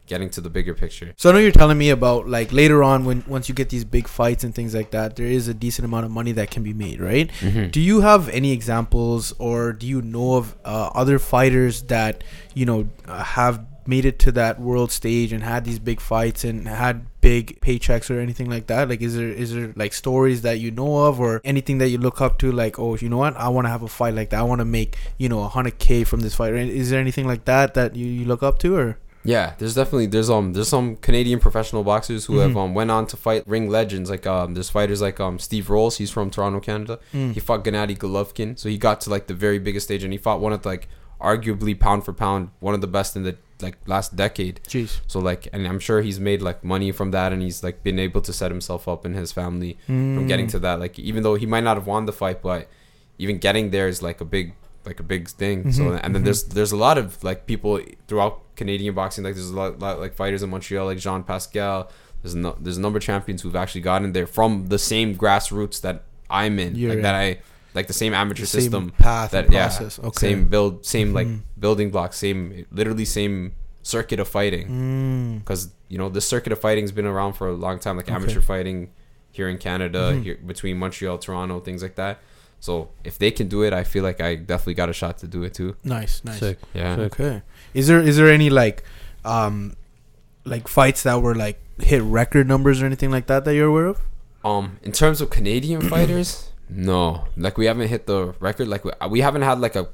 getting 0.06 0.30
to 0.30 0.40
the 0.40 0.50
bigger 0.50 0.74
picture. 0.74 1.12
So 1.16 1.30
I 1.30 1.32
know 1.32 1.38
you're 1.38 1.52
telling 1.52 1.78
me 1.78 1.90
about 1.90 2.28
like 2.28 2.52
later 2.52 2.82
on 2.82 3.04
when 3.04 3.24
once 3.26 3.48
you 3.48 3.54
get 3.54 3.68
these 3.68 3.84
big 3.84 4.08
fights 4.08 4.44
and 4.44 4.54
things 4.54 4.74
like 4.74 4.90
that, 4.92 5.16
there 5.16 5.26
is 5.26 5.48
a 5.48 5.54
decent 5.54 5.84
amount 5.84 6.06
of 6.06 6.10
money 6.10 6.32
that 6.32 6.50
can 6.50 6.62
be 6.62 6.72
made, 6.72 7.00
right? 7.00 7.30
Mm-hmm. 7.40 7.68
Do 7.68 7.80
you 7.80 8.00
have 8.00 8.28
any 8.30 8.52
examples, 8.52 9.32
or 9.38 9.72
do 9.72 9.86
you 9.86 10.02
know 10.02 10.36
of 10.36 10.56
uh, 10.64 10.90
other 10.94 11.18
fighters 11.18 11.82
that 11.82 12.24
you 12.54 12.64
know 12.64 12.88
uh, 13.06 13.22
have 13.22 13.64
made 13.88 14.04
it 14.04 14.18
to 14.18 14.32
that 14.32 14.60
world 14.60 14.90
stage 14.90 15.32
and 15.32 15.44
had 15.44 15.64
these 15.64 15.78
big 15.78 16.00
fights 16.00 16.42
and 16.42 16.66
had 16.66 17.06
big 17.20 17.60
paychecks 17.60 18.10
or 18.10 18.18
anything 18.20 18.50
like 18.50 18.66
that? 18.66 18.88
Like, 18.88 19.00
is 19.00 19.16
there 19.16 19.28
is 19.28 19.54
there 19.54 19.72
like 19.76 19.92
stories 19.92 20.42
that 20.42 20.58
you 20.60 20.70
know 20.70 21.06
of, 21.06 21.20
or 21.20 21.40
anything 21.44 21.78
that 21.78 21.88
you 21.88 21.98
look 21.98 22.20
up 22.20 22.38
to? 22.38 22.52
Like, 22.52 22.78
oh, 22.78 22.96
you 22.96 23.08
know 23.08 23.18
what? 23.18 23.36
I 23.36 23.48
want 23.48 23.66
to 23.66 23.70
have 23.70 23.82
a 23.82 23.88
fight 23.88 24.14
like 24.14 24.30
that. 24.30 24.40
I 24.40 24.42
want 24.42 24.60
to 24.60 24.64
make 24.64 24.96
you 25.18 25.28
know 25.28 25.42
hundred 25.44 25.78
k 25.78 26.04
from 26.04 26.20
this 26.20 26.34
fight. 26.34 26.54
Is 26.54 26.90
there 26.90 27.00
anything 27.00 27.26
like 27.26 27.44
that 27.44 27.74
that 27.74 27.96
you, 27.96 28.06
you 28.06 28.24
look 28.24 28.42
up 28.42 28.58
to, 28.60 28.76
or 28.76 28.98
Yeah, 29.26 29.54
there's 29.58 29.74
definitely 29.74 30.06
there's 30.06 30.30
um 30.30 30.52
there's 30.54 30.68
some 30.68 30.96
Canadian 30.96 31.40
professional 31.40 31.82
boxers 31.84 32.26
who 32.26 32.38
have 32.38 32.52
Mhm. 32.52 32.56
um 32.64 32.74
went 32.74 32.90
on 32.90 33.06
to 33.08 33.16
fight 33.16 33.42
ring 33.46 33.68
legends. 33.68 34.08
Like 34.10 34.26
um 34.26 34.54
there's 34.54 34.70
fighters 34.70 35.00
like 35.02 35.18
um 35.20 35.38
Steve 35.38 35.68
Rolls. 35.70 35.96
He's 35.98 36.10
from 36.10 36.30
Toronto 36.30 36.60
Canada. 36.60 36.98
Mm. 37.14 37.32
he 37.34 37.40
fought 37.40 37.64
Gennady 37.64 37.96
Golovkin. 37.98 38.58
So 38.58 38.68
he 38.68 38.78
got 38.78 39.00
to 39.02 39.10
like 39.10 39.26
the 39.26 39.34
very 39.34 39.58
biggest 39.58 39.86
stage 39.86 40.02
and 40.04 40.12
he 40.12 40.18
fought 40.18 40.40
one 40.40 40.52
of 40.52 40.62
the, 40.62 40.68
like 40.68 40.88
arguably 41.20 41.78
pound 41.78 42.04
for 42.04 42.12
pound 42.12 42.50
one 42.60 42.74
of 42.74 42.80
the 42.80 42.86
best 42.86 43.16
in 43.16 43.22
the 43.22 43.36
like 43.62 43.76
last 43.86 44.14
decade. 44.16 44.60
Jeez, 44.68 45.00
so 45.06 45.18
like 45.18 45.48
and 45.52 45.66
I'm 45.66 45.78
sure 45.80 46.02
he's 46.02 46.20
made 46.20 46.42
like 46.42 46.62
money 46.62 46.92
from 46.92 47.10
that 47.12 47.32
and 47.32 47.40
he's 47.40 47.62
like 47.62 47.82
been 47.82 47.98
able 47.98 48.20
to 48.20 48.32
set 48.32 48.50
himself 48.50 48.86
up 48.86 49.04
and 49.06 49.16
his 49.16 49.32
family 49.32 49.78
from 49.86 50.24
Mm. 50.26 50.28
getting 50.28 50.46
to 50.48 50.58
that. 50.58 50.78
Like 50.78 50.98
even 50.98 51.22
though 51.22 51.36
he 51.36 51.46
might 51.46 51.64
not 51.64 51.76
have 51.78 51.86
won 51.86 52.04
the 52.04 52.12
fight 52.12 52.42
but 52.42 52.68
even 53.18 53.38
getting 53.38 53.70
there 53.70 53.88
is 53.88 54.02
like 54.02 54.20
a 54.20 54.26
big 54.26 54.52
like 54.86 55.00
a 55.00 55.02
big 55.02 55.28
thing 55.28 55.72
so 55.72 55.82
Mhm, 55.84 56.00
and 56.02 56.14
then 56.14 56.22
mhm. 56.22 56.26
there's 56.26 56.44
there's 56.44 56.72
a 56.72 56.76
lot 56.76 56.96
of 56.98 57.22
like 57.24 57.46
people 57.46 57.80
throughout 58.08 58.40
Canadian 58.56 58.94
boxing 58.94 59.24
like 59.24 59.34
there's 59.34 59.50
a 59.50 59.54
lot, 59.56 59.78
lot 59.78 59.98
like 60.00 60.14
fighters 60.14 60.42
in 60.42 60.50
Montreal 60.50 60.86
like 60.86 60.98
Jean 60.98 61.22
Pascal 61.22 61.90
there's 62.22 62.34
no 62.34 62.56
there's 62.60 62.76
a 62.76 62.80
number 62.80 62.96
of 62.98 63.02
champions 63.02 63.42
who've 63.42 63.56
actually 63.56 63.82
gotten 63.82 64.12
there 64.12 64.26
from 64.26 64.66
the 64.68 64.78
same 64.78 65.14
grassroots 65.16 65.80
that 65.82 66.04
I'm 66.30 66.58
in 66.58 66.74
You're 66.74 66.90
like 66.90 66.96
in. 66.98 67.02
that 67.02 67.14
I 67.14 67.38
like 67.74 67.86
the 67.88 67.92
same 67.92 68.14
amateur 68.14 68.44
Same 68.46 68.60
system 68.62 68.90
path 68.90 69.30
that 69.32 69.52
yeah 69.52 69.66
process. 69.68 69.98
Okay. 69.98 70.28
same 70.28 70.48
build 70.48 70.86
same 70.86 71.12
like 71.12 71.26
Mhm. 71.26 71.42
building 71.58 71.90
blocks 71.90 72.16
same 72.16 72.64
literally 72.70 73.04
same 73.04 73.52
circuit 73.82 74.18
of 74.18 74.26
fighting 74.28 74.66
Mm. 74.68 75.38
because 75.40 75.68
you 75.88 75.98
know 75.98 76.08
this 76.08 76.26
circuit 76.26 76.52
of 76.52 76.60
fighting's 76.60 76.90
been 76.90 77.06
around 77.06 77.34
for 77.34 77.48
a 77.48 77.52
long 77.54 77.78
time 77.78 77.96
like 77.96 78.06
Okay. 78.06 78.14
amateur 78.16 78.40
fighting 78.40 78.90
here 79.30 79.48
in 79.48 79.58
canada 79.58 80.12
Mhm. 80.14 80.22
here 80.24 80.38
between 80.44 80.78
montreal 80.78 81.18
toronto 81.18 81.60
things 81.60 81.82
like 81.82 81.94
that 81.96 82.18
So 82.66 82.88
if 83.04 83.16
they 83.16 83.30
can 83.30 83.46
do 83.46 83.62
it, 83.62 83.72
I 83.72 83.84
feel 83.84 84.02
like 84.02 84.20
I 84.20 84.34
definitely 84.34 84.74
got 84.74 84.88
a 84.88 84.92
shot 84.92 85.18
to 85.18 85.28
do 85.28 85.44
it 85.44 85.54
too. 85.54 85.76
Nice, 85.84 86.24
nice. 86.24 86.40
Sick. 86.40 86.58
Yeah. 86.74 86.96
Sick. 86.96 87.12
Okay. 87.12 87.42
Is 87.74 87.86
there 87.86 88.00
is 88.00 88.16
there 88.16 88.28
any 88.28 88.50
like 88.50 88.82
um 89.24 89.76
like 90.44 90.66
fights 90.66 91.04
that 91.04 91.22
were 91.22 91.36
like 91.36 91.60
hit 91.78 92.02
record 92.02 92.48
numbers 92.48 92.82
or 92.82 92.86
anything 92.86 93.12
like 93.12 93.28
that 93.28 93.44
that 93.44 93.54
you're 93.54 93.68
aware 93.68 93.86
of? 93.86 94.00
Um, 94.44 94.80
in 94.82 94.90
terms 94.90 95.20
of 95.20 95.30
Canadian 95.30 95.80
fighters, 95.92 96.50
no, 96.68 97.28
like 97.36 97.56
we 97.56 97.66
haven't 97.66 97.86
hit 97.86 98.06
the 98.06 98.34
record. 98.40 98.66
Like 98.66 98.84
we, 98.84 98.90
we 99.10 99.20
haven't 99.20 99.42
had 99.42 99.60
like 99.60 99.76
a 99.76 99.86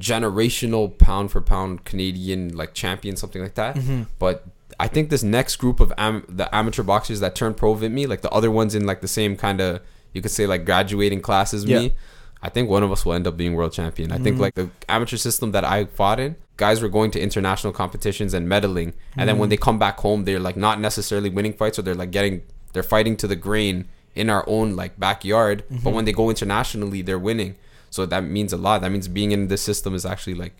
generational 0.00 0.98
pound 0.98 1.30
for 1.30 1.40
pound 1.40 1.84
Canadian 1.84 2.56
like 2.56 2.74
champion, 2.74 3.14
something 3.14 3.40
like 3.40 3.54
that. 3.54 3.76
Mm-hmm. 3.76 4.02
But 4.18 4.44
I 4.80 4.88
think 4.88 5.10
this 5.10 5.22
next 5.22 5.56
group 5.62 5.78
of 5.78 5.92
am- 5.96 6.26
the 6.28 6.52
amateur 6.52 6.82
boxers 6.82 7.20
that 7.20 7.36
turned 7.36 7.56
pro 7.56 7.70
with 7.70 7.92
me, 7.92 8.06
like 8.08 8.22
the 8.22 8.30
other 8.30 8.50
ones 8.50 8.74
in 8.74 8.84
like 8.84 9.00
the 9.00 9.14
same 9.20 9.36
kind 9.36 9.60
of 9.60 9.80
you 10.14 10.22
could 10.22 10.30
say 10.30 10.46
like 10.46 10.64
graduating 10.64 11.20
classes 11.20 11.64
Yeah. 11.64 11.80
me. 11.80 11.94
I 12.42 12.48
think 12.50 12.68
one 12.68 12.82
of 12.82 12.92
us 12.92 13.04
will 13.04 13.14
end 13.14 13.26
up 13.26 13.36
being 13.36 13.54
world 13.54 13.72
champion. 13.72 14.12
I 14.12 14.18
think 14.18 14.36
Mhm. 14.36 14.40
like 14.40 14.54
the 14.54 14.68
amateur 14.88 15.16
system 15.16 15.52
that 15.52 15.64
I 15.64 15.84
fought 15.86 16.20
in, 16.20 16.36
guys 16.56 16.80
were 16.82 16.88
going 16.90 17.10
to 17.12 17.20
international 17.20 17.72
competitions 17.72 18.32
and 18.34 18.46
medaling, 18.48 18.92
and 19.16 19.28
then 19.28 19.38
when 19.38 19.48
Mhm. 19.48 19.50
they 19.50 19.56
come 19.56 19.78
back 19.78 19.98
home, 20.00 20.24
they're 20.24 20.38
like 20.40 20.56
not 20.56 20.78
necessarily 20.80 21.30
winning 21.30 21.52
fights, 21.54 21.78
or 21.78 21.82
they're 21.82 21.94
like 21.94 22.10
getting 22.10 22.42
they're 22.72 22.82
fighting 22.82 23.16
to 23.16 23.28
the 23.28 23.36
grain 23.36 23.84
in 24.16 24.28
our 24.28 24.44
own 24.48 24.74
like 24.74 24.98
backyard. 24.98 25.62
But 25.70 25.90
Mhm. 25.90 25.94
when 25.94 26.04
they 26.06 26.12
go 26.12 26.28
internationally, 26.28 27.02
they're 27.02 27.20
winning. 27.20 27.54
So 27.88 28.04
that 28.06 28.24
means 28.24 28.52
a 28.52 28.56
lot. 28.56 28.80
That 28.82 28.90
means 28.90 29.06
being 29.06 29.30
in 29.30 29.46
this 29.46 29.62
system 29.62 29.94
is 29.94 30.04
actually 30.04 30.34
like 30.34 30.54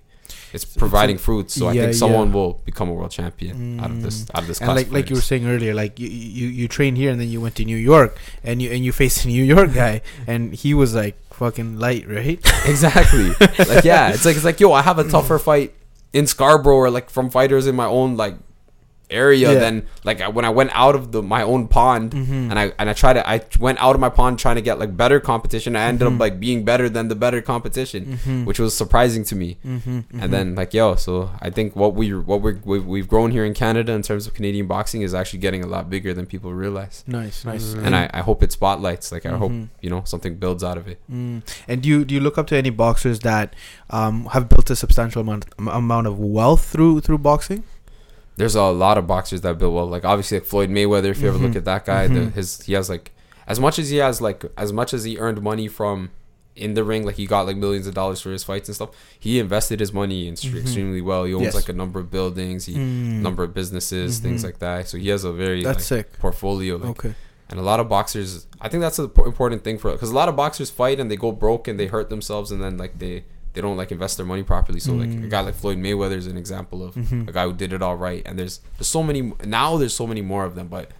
it's 0.55 0.64
providing 0.64 1.18
fruits. 1.18 1.55
So 1.55 1.66
I 1.66 1.74
think 1.74 1.94
someone 1.94 2.28
yeah. 2.28 2.35
will 2.35 2.52
become 2.64 2.89
a 2.89 2.93
world 2.93 3.10
champion 3.10 3.81
out 3.81 3.90
of 3.90 4.02
this 4.02 4.26
out 4.35 4.43
of 4.43 4.47
this 4.47 4.60
And 4.60 4.68
like 4.68 4.90
like 4.93 5.10
you 5.10 5.16
were 5.16 5.22
saying 5.22 5.47
earlier, 5.47 5.74
like 5.74 5.98
you 5.98 6.09
you 6.09 6.47
you 6.47 6.68
trained 6.68 6.97
here 6.97 7.10
and 7.10 7.20
then 7.20 7.28
you 7.28 7.40
went 7.40 7.56
to 7.56 7.64
New 7.64 7.76
York 7.76 8.16
and 8.44 8.62
you 8.62 8.70
and 8.70 8.85
you 8.85 8.93
faced 8.93 9.24
a 9.24 9.28
New 9.28 9.43
York 9.43 9.74
guy 9.74 10.01
and 10.28 10.55
he 10.55 10.72
was 10.72 10.94
like 10.94 11.16
fucking 11.32 11.81
light, 11.81 12.09
right? 12.09 12.39
exactly. 12.66 13.31
like 13.66 13.85
yeah, 13.85 14.14
it's 14.14 14.24
like 14.24 14.36
it's 14.36 14.44
like 14.44 14.60
yo, 14.60 14.72
I 14.72 14.82
have 14.82 15.01
a 15.01 15.05
tougher 15.05 15.40
fight 15.40 15.74
in 16.12 16.28
Scarborough 16.28 16.76
or 16.76 16.89
like 16.89 17.10
from 17.10 17.31
fighters 17.31 17.66
in 17.66 17.74
my 17.74 17.86
own 17.86 18.16
like 18.16 18.36
area 19.10 19.52
Yeah. 19.52 19.59
than 19.60 19.86
like 20.05 20.20
when 20.35 20.44
I 20.44 20.51
went 20.51 20.70
out 20.72 20.94
of 20.94 21.12
the 21.12 21.22
my 21.22 21.43
own 21.43 21.68
pond 21.68 22.12
Mhm. 22.12 22.51
and 22.51 22.59
I 22.59 22.72
and 22.78 22.89
I 22.89 22.93
tried 22.94 23.14
to 23.14 23.28
I 23.28 23.43
went 23.60 23.78
out 23.81 23.94
of 23.94 24.01
my 24.01 24.09
pond 24.09 24.39
trying 24.39 24.56
to 24.56 24.62
get 24.62 24.78
like 24.78 24.97
better 24.97 25.20
competition. 25.20 25.76
I 25.76 25.85
ended 25.85 26.09
Mhm. 26.09 26.14
up 26.14 26.20
like 26.20 26.40
being 26.40 26.64
better 26.64 26.89
than 26.89 27.09
the 27.09 27.14
better 27.14 27.40
competition, 27.43 28.18
Mhm. 28.24 28.44
which 28.47 28.59
was 28.59 28.74
surprising 28.74 29.24
to 29.24 29.36
me. 29.36 29.59
Mm-hmm, 29.66 30.20
And 30.20 30.32
then 30.32 30.55
like 30.55 30.72
yo, 30.74 30.94
so 30.97 31.31
I 31.40 31.51
think 31.51 31.76
what 31.76 31.94
we 31.94 32.12
what 32.14 32.40
we're, 32.43 32.59
we've 32.64 32.85
we've 32.86 33.09
grown 33.09 33.31
here 33.31 33.44
in 33.44 33.55
Canada 33.55 33.93
in 33.93 34.02
terms 34.02 34.26
of 34.26 34.35
Canadian 34.35 34.66
boxing 34.66 35.02
is 35.02 35.12
actually 35.14 35.40
getting 35.40 35.62
a 35.62 35.66
lot 35.66 35.90
bigger 35.90 36.14
than 36.14 36.26
people 36.26 36.52
realize. 36.55 37.05
nice, 37.06 37.44
nice. 37.44 37.74
And 37.74 37.94
I, 37.94 38.09
I 38.12 38.20
hope 38.20 38.43
it 38.43 38.52
spotlights. 38.52 39.12
Like 39.12 39.26
I 39.26 39.36
hope 39.36 39.52
you 39.82 39.90
know 39.90 40.02
something 40.05 40.36
builds 40.36 40.64
out 40.64 40.78
of 40.78 40.89
it. 40.89 40.98
Mm. 41.12 41.43
And 41.68 41.82
do 41.82 41.89
you 41.89 42.05
do 42.05 42.14
you 42.14 42.20
look 42.20 42.39
up 42.39 42.47
to 42.48 42.56
any 42.56 42.70
boxers 42.70 43.20
that 43.20 43.55
um, 43.90 44.26
have 44.32 44.48
built 44.48 44.70
a 44.70 44.76
substantial 44.76 45.20
amount 45.20 45.44
amount 45.59 46.06
of 46.06 46.18
wealth 46.18 46.64
through 46.64 47.01
through 47.01 47.18
boxing? 47.18 47.62
There's 48.36 48.55
a 48.55 48.62
lot 48.65 48.98
of 48.98 49.06
boxers 49.06 49.40
that 49.43 49.59
build 49.59 49.74
well. 49.74 49.86
Like 49.89 50.05
obviously 50.05 50.39
like 50.39 50.47
Floyd 50.47 50.70
Mayweather. 50.70 51.11
If 51.11 51.20
you 51.20 51.28
ever 51.28 51.39
look 51.39 51.52
Mhm. 51.52 51.56
at 51.56 51.65
that 51.66 51.85
guy, 51.85 52.06
the, 52.09 52.20
Mhm. 52.20 52.32
his 52.35 52.62
he 52.62 52.73
has 52.74 52.89
like 52.89 53.12
as 53.47 53.61
much 53.61 53.78
as 53.78 53.90
he 53.90 53.98
has 53.98 54.20
like 54.20 54.44
as 54.56 54.73
much 54.73 54.93
as 54.94 55.05
he 55.05 55.19
earned 55.19 55.40
money 55.43 55.69
from 55.69 56.11
in 56.56 56.74
the 56.74 56.85
ring, 56.85 57.05
like 57.05 57.16
he 57.16 57.27
got 57.27 57.47
like 57.47 57.56
millions 57.56 57.86
of 57.86 57.94
dollars 57.94 58.20
for 58.20 58.31
his 58.31 58.44
fights 58.44 58.69
and 58.69 58.74
stuff. 58.77 58.90
He 59.19 59.39
invested 59.40 59.81
his 59.81 59.93
money 59.93 60.28
in 60.28 60.35
Mhm. 60.35 60.61
extremely 60.61 61.01
well. 61.01 61.24
He 61.24 61.35
owns 61.35 61.44
Yes. 61.47 61.55
like 61.55 61.69
a 61.69 61.73
number 61.73 61.98
of 62.01 62.11
buildings, 62.11 62.66
he 62.66 62.74
Mm. 62.74 63.23
number 63.23 63.43
of 63.43 63.52
businesses, 63.55 64.19
things 64.20 64.43
Mhm. 64.43 64.44
like 64.47 64.59
that. 64.61 64.89
So 64.89 64.97
he 64.98 65.09
has 65.09 65.24
a 65.24 65.32
very 65.32 65.62
That's 65.65 65.90
like, 65.90 66.06
sick. 66.06 66.19
portfolio. 66.19 66.77
Like, 66.77 66.90
Okay. 66.90 67.15
And 67.51 67.61
a 67.61 67.62
lot 67.62 67.78
of 67.78 67.89
boxers, 67.89 68.47
I 68.61 68.69
think 68.69 68.81
that's 68.81 68.98
an 68.98 69.11
important 69.27 69.62
thing 69.65 69.78
for 69.78 69.93
because 69.93 70.11
a 70.11 70.15
lot 70.15 70.28
of 70.31 70.35
boxers 70.36 70.70
fight 70.70 70.98
and 70.98 71.11
they 71.11 71.16
go 71.16 71.31
broke 71.31 71.69
and 71.69 71.78
they 71.78 71.86
hurt 71.86 72.09
themselves 72.09 72.51
and 72.51 72.62
then 72.62 72.78
like 72.78 72.98
they 72.98 73.24
they 73.55 73.60
don't 73.60 73.76
like 73.76 73.90
invest 73.93 74.16
their 74.18 74.26
money 74.26 74.43
properly. 74.43 74.81
So 74.81 74.93
like 74.94 75.09
a 75.09 75.12
Mm. 75.12 75.31
guy 75.31 75.40
like 75.40 75.55
Floyd 75.55 75.78
Mayweather 75.78 76.16
is 76.16 76.26
an 76.26 76.36
example 76.36 76.82
of 76.85 76.94
Mhm. 76.94 77.28
a 77.28 77.32
guy 77.32 77.44
who 77.44 77.52
did 77.52 77.72
it 77.72 77.81
all 77.82 77.97
right. 77.97 78.22
And 78.26 78.39
there's 78.39 78.60
there's 78.76 78.89
so 78.89 79.02
many 79.02 79.32
now. 79.44 79.76
There's 79.78 79.94
so 79.94 80.06
many 80.06 80.20
more 80.22 80.44
of 80.44 80.55
them, 80.55 80.66
but 80.68 80.90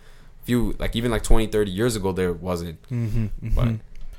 few 0.45 0.75
like 0.79 0.95
even 0.97 1.11
like 1.11 1.23
20, 1.23 1.47
30 1.47 1.71
years 1.71 1.97
ago 1.97 2.13
there 2.13 2.33
wasn't. 2.33 2.79
Mm-hmm, 2.91 3.27
But 3.55 3.69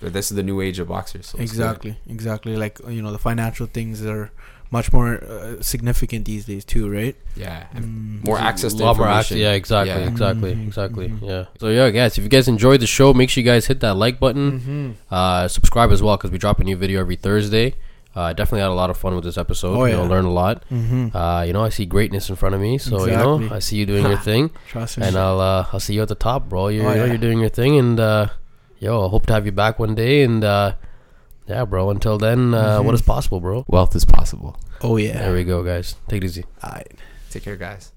But 0.02 0.12
this 0.14 0.30
is 0.30 0.36
the 0.36 0.44
new 0.44 0.60
age 0.62 0.78
of 0.80 0.88
boxers. 0.90 1.26
So 1.28 1.40
exactly, 1.40 1.98
exactly. 2.10 2.56
Like 2.58 2.80
you 2.90 3.02
know, 3.02 3.12
the 3.12 3.18
financial 3.30 3.66
things 3.66 4.04
are 4.06 4.30
much 4.72 4.92
more 4.92 5.24
uh, 5.24 5.62
significant 5.62 6.26
these 6.26 6.44
days 6.46 6.66
too, 6.66 6.90
right? 6.90 7.16
Yeah. 7.38 7.64
Mm. 7.74 8.26
more 8.26 8.38
access 8.38 8.74
to 8.74 8.84
a 8.84 8.86
lot 8.86 8.98
more 8.98 9.06
information. 9.08 9.38
access. 9.38 9.38
Yeah, 9.38 9.52
exactly, 9.54 10.02
Yeah. 10.02 10.10
exactly, 10.10 10.52
Mhm, 10.56 10.68
exactly. 10.68 11.08
mhm. 11.10 11.22
Yeah. 11.32 11.46
So 11.62 11.70
yeah, 11.70 11.90
guys, 11.92 12.18
if 12.18 12.24
you 12.26 12.30
guys 12.30 12.48
enjoyed 12.50 12.82
the 12.82 12.88
show, 12.88 13.14
make 13.14 13.30
sure 13.30 13.42
you 13.44 13.50
guys 13.50 13.68
hit 13.68 13.80
that 13.82 13.96
like 13.96 14.20
button. 14.20 14.46
Mm-hmm. 14.60 14.90
Uh, 15.10 15.48
subscribe 15.48 15.92
as 15.92 16.02
well 16.04 16.18
because 16.18 16.32
we 16.32 16.40
drop 16.40 16.60
a 16.60 16.64
new 16.66 16.76
video 16.76 17.00
every 17.00 17.16
Thursday. 17.16 17.76
Uh, 18.16 18.32
definitely 18.32 18.62
had 18.62 18.70
a 18.70 18.74
lot 18.74 18.90
of 18.90 18.96
fun 18.98 19.14
with 19.14 19.26
this 19.26 19.38
episode. 19.38 19.76
Oh, 19.78 19.84
you 19.86 19.92
know, 19.94 20.04
yeah. 20.04 20.10
learn 20.10 20.24
a 20.26 20.32
lot. 20.32 20.64
Mm-hmm. 20.72 21.16
Uh, 21.16 21.42
you 21.44 21.52
know, 21.52 21.64
I 21.64 21.70
see 21.70 21.86
greatness 21.86 22.30
in 22.30 22.38
front 22.38 22.56
of 22.56 22.62
me, 22.62 22.78
so 22.78 23.06
you 23.06 23.12
know, 23.12 23.50
I 23.52 23.60
see 23.60 23.76
you 23.76 23.86
doing 23.86 24.06
your 24.06 24.18
thing, 24.30 24.52
Trust 24.70 24.98
me. 24.98 25.06
and 25.06 25.18
I'll 25.18 25.40
uh, 25.42 25.68
I'll 25.74 25.82
see 25.82 25.96
you 25.96 26.02
at 26.02 26.08
the 26.08 26.16
top, 26.16 26.48
bro. 26.48 26.70
You're 26.70 26.86
Oh, 26.86 26.90
you 26.92 26.96
know, 26.96 27.04
yeah. 27.04 27.10
you're 27.12 27.18
doing 27.18 27.40
your 27.40 27.50
thing, 27.50 27.78
and 27.78 28.00
uh, 28.00 28.28
yo, 28.80 29.06
I 29.06 29.10
hope 29.10 29.26
to 29.28 29.34
have 29.34 29.46
you 29.46 29.52
back 29.52 29.80
one 29.80 29.96
day. 29.96 30.24
And 30.24 30.44
uh, 30.46 30.76
yeah, 31.48 31.66
bro. 31.66 31.90
Until 31.90 32.18
then, 32.18 32.54
uh, 32.54 32.80
Mhm. 32.80 32.86
what 32.86 32.96
is 32.96 33.02
possible, 33.02 33.40
bro? 33.42 33.66
Wealth 33.68 33.96
is 33.96 34.06
possible. 34.06 34.58
oh 34.82 34.96
yeah. 34.98 35.18
There 35.20 35.34
we 35.34 35.44
go, 35.44 35.62
guys. 35.64 35.96
Take 36.08 36.24
it 36.24 36.26
easy. 36.28 36.46
Alright. 36.64 36.94
Take 37.32 37.44
care, 37.44 37.58
guys. 37.58 37.92